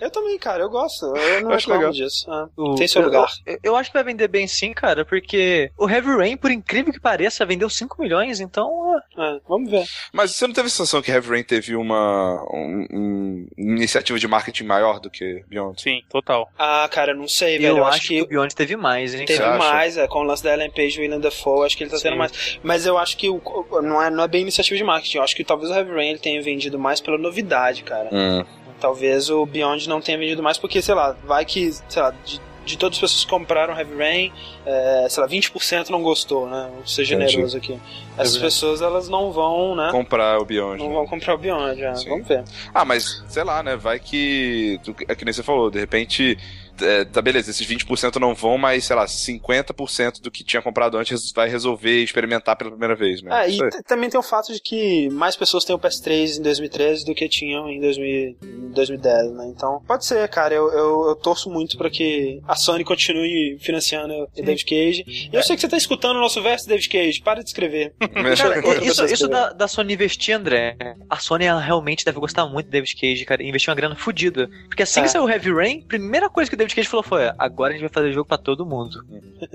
É, 0.00 0.04
eu 0.06 0.10
também, 0.10 0.38
cara, 0.38 0.62
eu 0.62 0.70
gosto. 0.70 1.06
Eu 1.16 1.42
não 1.42 1.50
Eu 1.50 1.56
acho 1.56 1.70
legal. 1.70 1.90
disso. 1.92 2.30
Ah, 2.30 2.48
O- 2.56 2.74
Tem 2.74 2.86
seu 2.88 3.02
eu- 3.02 3.06
lugar. 3.06 3.28
Eu, 3.46 3.58
eu 3.62 3.76
acho 3.76 3.90
que 3.90 3.94
vai 3.94 4.04
vender 4.04 4.28
bem 4.28 4.46
sim, 4.46 4.72
cara, 4.72 5.04
porque 5.04 5.70
o 5.78 5.88
Heavy 5.88 6.16
Rain, 6.16 6.36
por 6.36 6.50
incrível 6.50 6.92
que 6.92 7.00
pareça, 7.00 7.44
vendeu 7.46 7.68
5 7.70 8.00
milhões, 8.00 8.40
então. 8.40 8.70
É, 9.18 9.40
vamos 9.48 9.70
ver. 9.70 9.84
Mas 10.12 10.32
você 10.34 10.46
não 10.46 10.54
teve 10.54 10.66
a 10.66 10.70
sensação 10.70 11.00
que 11.02 11.10
Heavy 11.10 11.28
Rain 11.30 11.42
teve 11.42 11.74
uma, 11.76 12.42
um- 12.52 12.86
um- 12.92 13.46
uma 13.58 13.76
iniciativa 13.76 14.18
de 14.18 14.26
marketing 14.28 14.64
maior 14.64 15.00
do 15.00 15.10
que 15.10 15.44
Beyond? 15.48 15.80
Sim, 15.80 16.02
total. 16.10 16.50
Ah, 16.58 16.88
cara, 16.90 17.12
eu 17.12 17.16
não 17.16 17.28
sei, 17.28 17.56
Eu, 17.56 17.60
velho. 17.60 17.78
Eu, 17.78 17.84
acho 17.86 18.08
que, 18.08 18.22
o 18.22 18.26
Beyond 18.26 18.54
teve 18.54 18.76
mais, 18.76 19.14
hein? 19.14 19.24
Teve 19.26 19.42
acha? 19.42 19.58
Mais, 19.82 19.96
é, 19.96 20.06
com 20.06 20.20
o 20.20 20.22
lance 20.22 20.42
da 20.42 20.52
Ellen 20.52 20.70
Page 20.70 20.96
e 20.96 20.98
o 20.98 21.02
William 21.02 21.20
Dafoe, 21.20 21.66
acho 21.66 21.76
que 21.76 21.84
ele 21.84 21.90
tá 21.90 21.98
tendo 21.98 22.12
Sim. 22.12 22.18
mais. 22.18 22.58
Mas 22.62 22.86
eu 22.86 22.96
acho 22.96 23.16
que 23.16 23.28
o, 23.28 23.40
não, 23.82 24.02
é, 24.02 24.10
não 24.10 24.24
é 24.24 24.28
bem 24.28 24.42
iniciativa 24.42 24.76
de 24.76 24.84
marketing. 24.84 25.18
Eu 25.18 25.22
acho 25.24 25.34
que 25.34 25.44
talvez 25.44 25.70
o 25.70 25.74
Heavy 25.74 25.90
Rain 25.92 26.08
ele 26.10 26.18
tenha 26.18 26.40
vendido 26.40 26.78
mais 26.78 27.00
pela 27.00 27.18
novidade, 27.18 27.82
cara. 27.82 28.08
Hum, 28.12 28.44
Talvez 28.80 29.30
o 29.30 29.46
Beyond 29.46 29.88
não 29.88 30.00
tenha 30.00 30.18
vendido 30.18 30.42
mais, 30.42 30.58
porque, 30.58 30.82
sei 30.82 30.94
lá, 30.94 31.16
vai 31.24 31.44
que, 31.44 31.70
sei 31.88 32.02
lá, 32.02 32.12
de, 32.24 32.40
de 32.64 32.76
todas 32.76 32.96
as 32.96 33.00
pessoas 33.00 33.24
que 33.24 33.30
compraram 33.30 33.78
Heavy 33.78 33.96
Rain, 33.96 34.32
é, 34.66 35.06
sei 35.08 35.22
lá, 35.22 35.28
20% 35.28 35.88
não 35.88 36.02
gostou, 36.02 36.48
né? 36.48 36.68
Vou 36.74 36.84
ser 36.84 37.04
Entendi. 37.04 37.28
generoso 37.28 37.56
aqui. 37.56 37.78
Essas 38.18 38.38
pessoas, 38.38 38.82
elas 38.82 39.08
não 39.08 39.30
vão, 39.30 39.76
né? 39.76 39.88
comprar 39.92 40.40
o 40.40 40.44
Beyond. 40.44 40.78
Não 40.78 40.88
né? 40.88 40.94
vão 40.94 41.06
comprar 41.06 41.34
o 41.34 41.38
Beyond. 41.38 41.76
Sim. 41.96 42.08
Vamos 42.08 42.26
ver. 42.26 42.42
Ah, 42.74 42.84
mas 42.84 43.22
sei 43.28 43.44
lá, 43.44 43.62
né? 43.62 43.76
Vai 43.76 44.00
que. 44.00 44.80
É 45.06 45.14
que 45.14 45.24
nem 45.24 45.32
você 45.32 45.44
falou, 45.44 45.70
de 45.70 45.78
repente. 45.78 46.36
É, 46.80 47.04
tá 47.04 47.20
beleza, 47.20 47.50
esses 47.50 47.66
20% 47.66 48.16
não 48.16 48.34
vão, 48.34 48.56
mas 48.58 48.84
sei 48.84 48.96
lá, 48.96 49.04
50% 49.06 50.20
do 50.20 50.30
que 50.30 50.44
tinha 50.44 50.62
comprado 50.62 50.96
antes 50.96 51.32
vai 51.32 51.48
resolver 51.48 52.02
experimentar 52.02 52.56
pela 52.56 52.70
primeira 52.70 52.94
vez, 52.94 53.22
né? 53.22 53.30
Ah, 53.32 53.48
e 53.48 53.58
também 53.84 54.08
tem 54.10 54.18
o 54.18 54.22
fato 54.22 54.52
de 54.52 54.60
que 54.60 55.08
mais 55.10 55.36
pessoas 55.36 55.64
têm 55.64 55.74
o 55.74 55.78
PS3 55.78 56.38
em 56.38 56.42
2013 56.42 57.04
do 57.04 57.14
que 57.14 57.28
tinham 57.28 57.68
em 57.68 57.80
2000 57.80 58.02
em 58.42 58.70
2010, 58.72 59.32
né? 59.32 59.46
Então, 59.54 59.82
pode 59.86 60.04
ser, 60.04 60.26
cara. 60.28 60.54
Eu, 60.54 60.70
eu, 60.72 61.08
eu 61.08 61.16
torço 61.16 61.50
muito 61.50 61.76
pra 61.76 61.90
que 61.90 62.40
a 62.46 62.54
Sony 62.56 62.84
continue 62.84 63.58
financiando 63.60 64.12
o 64.14 64.26
David 64.34 64.64
Cage. 64.64 65.04
E 65.32 65.34
eu 65.34 65.42
sei 65.42 65.56
que 65.56 65.62
você 65.62 65.68
tá 65.68 65.76
escutando 65.76 66.16
o 66.16 66.20
nosso 66.20 66.42
verso, 66.42 66.66
David 66.68 66.88
Cage. 66.88 67.20
Para 67.22 67.42
de 67.42 67.48
escrever. 67.48 67.94
Cara, 68.36 68.84
isso, 68.84 69.04
isso 69.04 69.28
da, 69.28 69.52
da 69.52 69.68
Sony 69.68 69.94
investir, 69.94 70.34
André, 70.34 70.76
a 71.08 71.18
Sony 71.18 71.44
ela 71.44 71.60
realmente 71.60 72.04
deve 72.04 72.18
gostar 72.18 72.46
muito 72.46 72.66
do 72.66 72.70
David 72.70 72.94
Cage, 72.96 73.24
cara, 73.24 73.42
investir 73.42 73.70
uma 73.70 73.76
grana 73.76 73.94
fodida. 73.96 74.48
Porque 74.68 74.82
assim 74.82 75.00
É. 75.00 75.02
que 75.04 75.08
saiu 75.10 75.24
o 75.24 75.30
Heavy 75.30 75.52
Rain, 75.52 75.82
primeira 75.82 76.28
coisa 76.28 76.50
que 76.50 76.54
o 76.54 76.58
David 76.62 76.74
Cage 76.76 76.88
falou 76.88 77.02
foi: 77.02 77.30
agora 77.38 77.70
a 77.70 77.72
gente 77.72 77.82
vai 77.82 77.90
fazer 77.92 78.12
jogo 78.12 78.26
pra 78.28 78.38
todo 78.38 78.64
mundo. 78.64 79.04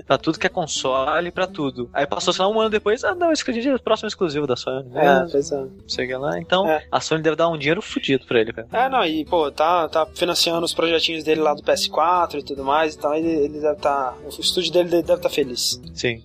pra 0.06 0.18
tudo 0.18 0.38
que 0.38 0.46
é 0.46 0.50
console, 0.50 1.30
pra 1.30 1.46
tudo. 1.46 1.88
Aí 1.92 2.06
passou, 2.06 2.32
sei 2.32 2.44
lá, 2.44 2.50
um 2.50 2.60
ano 2.60 2.70
depois, 2.70 3.02
ah, 3.04 3.14
não, 3.14 3.32
esse 3.32 3.68
é 3.68 3.74
o 3.74 3.80
próximo 3.80 4.08
exclusivo 4.08 4.46
da 4.46 4.56
Sony. 4.56 4.90
É, 4.94 5.26
pois 5.30 5.50
é. 5.50 5.66
sei 5.86 6.04
o 6.04 6.08
que 6.08 6.14
lá. 6.16 6.38
Então, 6.38 6.68
É. 6.68 6.84
a 6.92 7.00
Sony 7.00 7.22
deve 7.22 7.36
dar 7.36 7.48
um 7.48 7.56
dinheiro 7.58 7.80
fodido 7.80 8.26
pra 8.26 8.40
ele, 8.40 8.52
cara. 8.52 8.68
É, 8.72 8.88
não, 8.88 9.04
e, 9.04 9.24
pô, 9.24 9.50
tá, 9.50 9.88
tá 9.88 10.06
financiando 10.06 10.64
os 10.64 10.74
projetinhos 10.74 11.24
dele 11.24 11.40
lá 11.40 11.54
do 11.54 11.62
PS4 11.62 12.34
e 12.40 12.42
tudo 12.42 12.64
mais, 12.64 12.94
então 12.96 13.14
ele, 13.14 13.28
ele 13.28 13.60
deve 13.60 13.74
estar. 13.76 14.16
o 14.24 14.40
estúdio 14.40 14.72
dele 14.72 14.88
deve 14.88 15.14
estar 15.14 15.30
feliz. 15.30 15.80
Sim. 15.94 16.22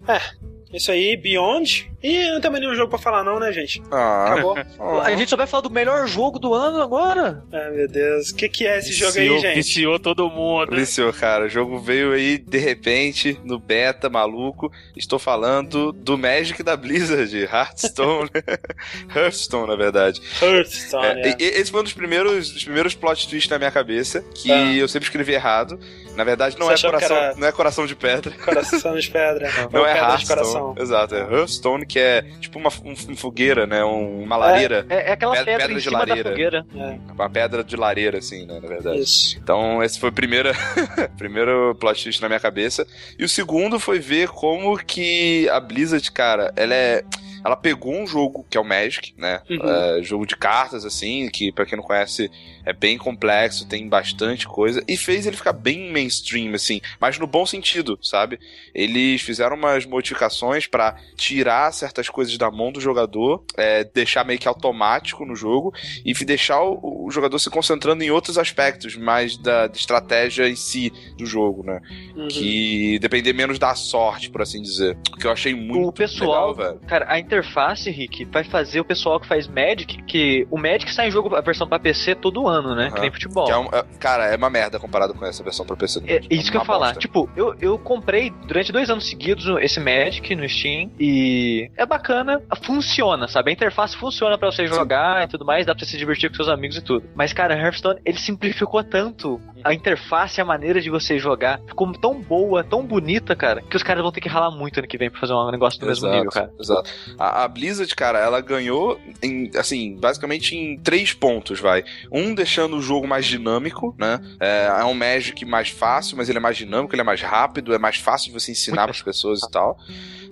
Isso 0.74 0.91
aí, 0.91 1.15
Beyond. 1.15 1.91
E 2.01 2.30
não 2.32 2.41
tem 2.41 2.51
mais 2.51 2.61
nenhum 2.61 2.76
jogo 2.76 2.89
pra 2.89 2.99
falar, 2.99 3.24
não, 3.24 3.39
né, 3.39 3.51
gente? 3.53 3.82
Ah, 3.89 4.34
Acabou. 4.34 4.57
ah. 4.57 5.03
A 5.03 5.15
gente 5.15 5.30
só 5.30 5.38
vai 5.38 5.47
falar 5.47 5.61
do 5.61 5.69
melhor 5.69 6.05
jogo 6.05 6.38
do 6.38 6.53
ano 6.53 6.82
agora. 6.82 7.41
Ai, 7.53 7.71
meu 7.71 7.88
Deus. 7.88 8.32
O 8.32 8.36
que, 8.36 8.49
que 8.49 8.67
é 8.67 8.80
esse 8.80 8.91
jogo 8.91 9.13
aí, 9.17 9.24
Viciou- 9.24 9.39
gente? 9.39 9.55
Viciou 9.55 9.99
todo 9.99 10.30
mundo. 10.30 10.76
Viciou, 10.76 11.13
cara. 11.13 11.45
O 11.45 11.49
jogo 11.49 11.80
veio 11.80 12.11
aí 12.11 12.38
de 12.38 12.57
repente, 12.57 13.39
no 13.45 13.57
beta, 13.57 14.09
maluco. 14.09 14.69
Estou 14.97 15.17
falando 15.17 15.93
do 15.93 16.17
Magic 16.17 16.61
da 16.61 16.76
Blizzard, 16.76 17.34
Hearthstone. 17.45 18.30
Hearthstone, 19.15 19.67
na 19.67 19.76
verdade. 19.76 20.21
Hearthstone, 20.41 21.05
É, 21.21 21.30
é. 21.30 21.36
Esse 21.39 21.71
foi 21.71 21.80
um 21.82 21.84
dos 21.84 21.93
primeiros, 21.93 22.51
dos 22.51 22.63
primeiros 22.63 22.93
plot 22.95 23.28
twists 23.30 23.49
na 23.49 23.57
minha 23.57 23.71
cabeça, 23.71 24.24
que 24.36 24.51
Ah. 24.51 24.74
eu 24.74 24.88
sempre 24.88 25.07
escrevi 25.07 25.34
errado. 25.34 25.80
Na 26.15 26.24
verdade, 26.24 26.57
não, 26.59 26.67
Você 26.67 26.86
é 26.86 26.89
coração, 26.91 27.17
era- 27.17 27.36
não 27.36 27.47
é 27.47 27.51
coração 27.51 27.88
de 27.88 27.95
pedra. 27.95 28.32
Coração 28.43 28.95
de 28.97 29.09
pedra. 29.09 29.49
Não 29.71 29.86
é 29.86 29.93
pedra 29.93 30.17
de 30.17 30.30
Hearthstone. 30.30 30.62
Exato, 30.78 31.16
é 31.16 31.20
Hearthstone, 31.22 31.86
que 31.86 31.99
é 31.99 32.22
tipo 32.39 32.57
uma, 32.59 32.70
um- 32.84 33.16
fogueira, 33.16 33.66
né? 33.68 33.84
Um- 33.84 34.24
uma 34.24 34.38
lareira. 34.38 34.86
É, 34.89 35.09
é 35.09 35.11
aquela 35.14 35.34
Pedra- 35.36 35.57
pedra, 35.57 35.80
de 35.80 35.89
lareira. 35.89 36.30
fogueira. 36.32 36.66
Uma 37.14 37.30
pedra 37.30 37.64
de 37.64 37.76
lareira, 37.76 38.18
assim, 38.20 38.45
né? 38.45 38.59
Na 38.61 38.68
verdade. 38.68 38.99
Isso. 38.99 39.38
Então, 39.41 39.84
esse 39.84 39.99
foi 39.99 40.09
o 40.09 40.14
primeiro, 40.14 40.49
primeiro 41.18 41.76
plot 41.80 42.03
twist 42.03 42.22
na 42.22 42.28
minha 42.28 42.39
cabeça. 42.39 42.86
E 43.18 43.24
o 43.24 43.30
segundo 43.30 43.80
foi 43.80 43.99
ver 43.99 44.30
como 44.30 44.78
que 44.78 45.47
a 45.49 45.59
Blizzard, 45.59 46.11
cara, 46.11 46.51
ela 46.55 46.74
é. 46.74 47.03
Ela 47.44 47.56
pegou 47.56 47.94
um 47.94 48.08
jogo 48.08 48.46
que 48.50 48.58
é 48.58 48.62
o 48.62 48.66
Magic, 48.66 49.14
né? 49.18 49.41
Uhum. 49.50 49.70
É, 49.70 50.04
jogo 50.04 50.26
de 50.26 50.36
cartas, 50.36 50.86
assim, 50.86 51.30
que 51.30 51.52
pra 51.52 51.66
quem 51.66 51.78
não 51.78 51.84
conhece 51.84 52.30
é 52.66 52.72
bem 52.74 52.98
complexo, 52.98 53.68
tem 53.68 53.88
bastante 53.88 54.48
coisa, 54.48 54.82
e 54.88 54.96
fez 54.96 55.26
ele 55.28 55.36
ficar 55.36 55.54
bem 55.54 55.91
mainstream, 55.91 56.54
assim, 56.54 56.80
mas 57.00 57.20
no 57.20 57.28
bom 57.28 57.46
sentido, 57.46 58.00
sabe? 58.02 58.39
Eles 58.74 59.22
fizeram 59.22 59.56
umas 59.58 59.86
modificações 59.86 60.66
pra 60.66 60.96
tirar 61.18 61.74
certas 61.74 62.08
coisas 62.10 62.38
da 62.38 62.50
mão 62.50 62.72
do 62.72 62.80
jogador, 62.80 63.44
é, 63.58 63.84
deixar 63.84 64.24
meio 64.26 64.39
que 64.39 64.48
automático 64.48 65.26
no 65.26 65.36
jogo 65.36 65.74
e 66.06 66.14
deixar 66.24 66.62
o, 66.62 67.06
o 67.06 67.12
jogador 67.12 67.38
se 67.39 67.50
concentrando 67.50 68.04
em 68.04 68.12
outros 68.12 68.38
aspectos 68.38 68.96
mais 68.96 69.38
da, 69.38 69.68
da 69.68 69.76
estratégia 69.76 70.48
em 70.48 70.56
si 70.56 70.91
do 71.18 71.26
jogo, 71.26 71.64
né? 71.64 71.82
Uhum. 72.16 72.28
Que 72.30 72.98
depender 73.00 73.34
menos 73.34 73.60
da 73.60 73.76
sorte, 73.76 74.30
por 74.30 74.41
assim 74.41 74.62
dizer. 74.62 74.98
Que 75.20 75.28
eu 75.28 75.32
achei 75.32 75.54
muito 75.54 75.89
O 75.89 75.91
pessoal, 75.91 76.52
legal, 76.52 76.72
velho. 76.72 76.80
cara, 76.88 77.06
a 77.10 77.20
interface, 77.34 77.89
Rick, 77.89 78.25
vai 78.25 78.43
fazer 78.43 78.79
o 78.79 78.86
pessoal 78.86 79.19
que 79.19 79.27
faz 79.27 79.47
Magic, 79.47 80.01
que 80.03 80.47
o 80.51 80.57
Magic 80.57 80.91
sai 80.93 81.07
em 81.07 81.11
jogo, 81.11 81.36
a 81.36 81.41
versão 81.41 81.67
pra 81.67 81.79
PC 81.79 82.15
todo 82.15 82.47
ano, 82.47 82.75
né? 82.75 82.86
Aham. 82.86 82.93
Que 82.95 83.01
nem 83.01 83.11
futebol. 83.11 83.45
Que 83.45 83.51
é 83.51 83.57
um- 83.57 83.65
é- 83.71 83.84
cara, 83.99 84.25
é 84.25 84.36
uma 84.36 84.49
merda 84.49 84.79
comparado 84.79 85.13
com 85.13 85.25
essa 85.25 85.43
versão 85.43 85.65
pra 85.65 85.75
PC. 85.75 85.99
do 85.99 86.09
É 86.09 86.13
Magic. 86.15 86.36
isso 86.36 86.51
que 86.51 86.57
eu 86.57 86.61
ia 86.61 86.65
falar. 86.65 86.95
Tipo, 86.95 87.29
eu, 87.36 87.55
eu 87.59 87.77
comprei 87.77 88.29
durante 88.47 88.71
dois 88.71 88.89
anos 88.89 89.07
seguidos 89.09 89.45
esse 89.61 89.79
Magic 89.79 90.36
no 90.36 90.47
Steam 90.47 90.89
e 90.99 91.69
é 91.77 91.86
bacana, 91.86 92.41
funciona, 92.63 93.27
sabe? 93.27 93.49
A 93.51 93.53
interface 93.53 93.95
funciona 93.95 94.38
pra 94.38 94.51
você 94.51 94.65
jogar 94.67 95.23
e 95.23 95.27
tudo 95.27 95.45
mais, 95.45 95.65
dá 95.65 95.73
pra 95.75 95.84
você 95.84 95.91
se 95.91 95.97
divertir 95.97 96.29
com 96.29 96.36
seus 96.36 96.49
amigos 96.49 96.77
e 96.77 96.81
tudo. 96.81 97.07
Mas, 97.15 97.34
cara, 97.34 97.55
Hearthstone, 97.55 97.99
ele 98.05 98.17
simplificou 98.17 98.84
tanto 98.84 99.39
a 99.63 99.73
interface, 99.73 100.39
a 100.41 100.45
maneira 100.45 100.81
de 100.81 100.89
você 100.89 101.17
jogar. 101.19 101.59
Ficou 101.67 101.91
tão 101.93 102.21
boa, 102.21 102.63
tão 102.63 102.86
bonita, 102.86 103.36
cara, 103.36 103.61
que 103.61 103.75
os 103.75 103.84
caras 103.84 104.01
vão 104.03 104.11
ter 104.11 104.21
que 104.21 104.29
ralar 104.29 104.51
muito 104.51 104.77
ano 104.79 104.88
que 104.88 104.97
vem 104.97 105.09
pra 105.09 105.19
fazer 105.19 105.34
um 105.34 105.51
negócio 105.51 105.79
do 105.79 105.86
mesmo 105.86 106.07
Exato, 106.07 106.15
nível, 106.17 106.31
cara. 106.31 106.51
Exato. 106.59 106.89
A, 107.24 107.45
a 107.45 107.47
Blizzard, 107.47 107.95
cara, 107.95 108.19
ela 108.19 108.41
ganhou, 108.41 108.99
em, 109.21 109.49
assim, 109.55 109.95
basicamente 109.95 110.57
em 110.57 110.78
três 110.78 111.13
pontos, 111.13 111.57
vai. 111.57 111.86
Um, 112.11 112.36
deixando 112.36 112.76
o 112.76 112.82
jogo 112.82 113.07
mais 113.07 113.26
dinâmico, 113.26 113.95
né? 113.97 114.19
É, 114.41 114.65
é 114.82 114.84
um 114.84 114.93
Magic 114.93 115.45
mais 115.45 115.69
fácil, 115.69 116.17
mas 116.17 116.28
ele 116.28 116.39
é 116.39 116.41
mais 116.41 116.57
dinâmico, 116.57 116.93
ele 116.93 117.01
é 117.01 117.05
mais 117.05 117.21
rápido, 117.21 117.74
é 117.74 117.78
mais 117.78 117.95
fácil 117.95 118.28
de 118.28 118.39
você 118.39 118.51
ensinar 118.51 118.84
para 118.84 118.91
as 118.91 119.01
pessoas 119.01 119.41
e 119.41 119.49
tal. 119.49 119.78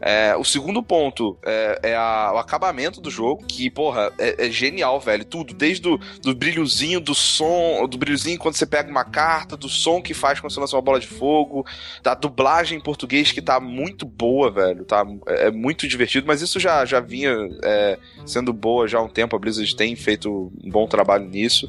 É, 0.01 0.35
o 0.35 0.43
segundo 0.43 0.81
ponto 0.81 1.37
é, 1.45 1.79
é 1.91 1.95
a- 1.95 2.31
o 2.33 2.37
acabamento 2.37 2.99
do 2.99 3.11
jogo, 3.11 3.45
que, 3.45 3.69
porra, 3.69 4.11
é, 4.17 4.47
é 4.47 4.51
genial, 4.51 4.99
velho. 4.99 5.23
Tudo, 5.25 5.53
desde 5.53 5.87
o 5.87 5.99
do 6.21 6.33
brilhozinho 6.33 6.99
do 6.99 7.13
som, 7.13 7.87
do 7.87 7.97
brilhozinho 7.97 8.39
quando 8.39 8.55
você 8.55 8.65
pega 8.65 8.89
uma 8.89 9.03
carta, 9.05 9.55
do 9.55 9.69
som 9.69 10.01
que 10.01 10.13
faz 10.13 10.39
quando 10.39 10.51
você 10.53 10.59
lança 10.59 10.75
uma 10.75 10.81
bola 10.81 10.99
de 10.99 11.07
fogo, 11.07 11.65
da 12.01 12.13
dublagem 12.15 12.77
em 12.77 12.81
português 12.81 13.31
que 13.31 13.41
tá 13.41 13.59
muito 13.59 14.05
boa, 14.05 14.49
velho. 14.49 14.85
Tá, 14.85 15.05
é 15.27 15.41
é 15.41 15.51
muito 15.51 15.87
divertido, 15.87 16.27
mas 16.27 16.41
isso 16.41 16.59
já, 16.59 16.85
já 16.85 16.99
vinha 16.99 17.35
é, 17.63 17.97
sendo 18.25 18.53
boa 18.53 18.87
já 18.87 18.99
há 18.99 19.01
um 19.01 19.09
tempo. 19.09 19.35
A 19.35 19.39
Blizzard 19.39 19.75
tem 19.75 19.95
feito 19.95 20.51
um 20.63 20.69
bom 20.69 20.87
trabalho 20.87 21.25
nisso. 21.25 21.67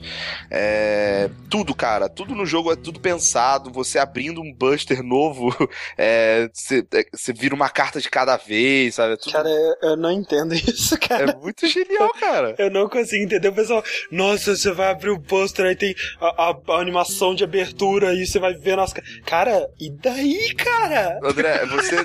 É, 0.50 1.30
tudo, 1.48 1.74
cara, 1.74 2.08
tudo 2.08 2.34
no 2.34 2.44
jogo 2.46 2.70
é 2.72 2.76
tudo 2.76 3.00
pensado. 3.00 3.70
Você 3.72 3.98
abrindo 3.98 4.40
um 4.40 4.52
Buster 4.52 5.02
novo, 5.02 5.54
você 6.52 6.86
você 7.12 7.32
vira 7.32 7.54
uma 7.54 7.68
carta 7.68 8.00
de 8.00 8.08
cada 8.10 8.21
vez, 8.46 8.94
sabe? 8.94 9.14
É, 9.14 9.16
tudo- 9.16 9.32
Cara, 9.32 9.48
eu, 9.48 9.90
eu 9.90 9.96
não 9.96 10.10
entendo 10.10 10.54
isso, 10.54 10.98
cara. 10.98 11.30
é 11.30 11.34
muito 11.36 11.66
genial, 11.66 12.10
cara. 12.18 12.54
Eu 12.58 12.70
não 12.70 12.88
consigo 12.88 13.24
entender 13.24 13.48
o 13.48 13.52
pessoal. 13.52 13.82
Nossa, 14.10 14.56
você 14.56 14.70
vai 14.72 14.90
abrir 14.90 15.10
o 15.10 15.20
pôster, 15.20 15.66
aí 15.66 15.76
tem 15.76 15.94
a, 16.20 16.50
a- 16.50 16.56
a 16.68 16.80
animação 16.80 17.34
de 17.34 17.44
abertura 17.44 18.14
e 18.14 18.26
você 18.26 18.38
vai 18.38 18.54
ver 18.54 18.76
nossa. 18.76 18.94
ca- 18.94 19.02
Cara, 19.26 19.68
e 19.80 19.90
daí, 19.90 20.54
cara? 20.54 21.18
André, 21.22 21.66
você, 21.66 22.04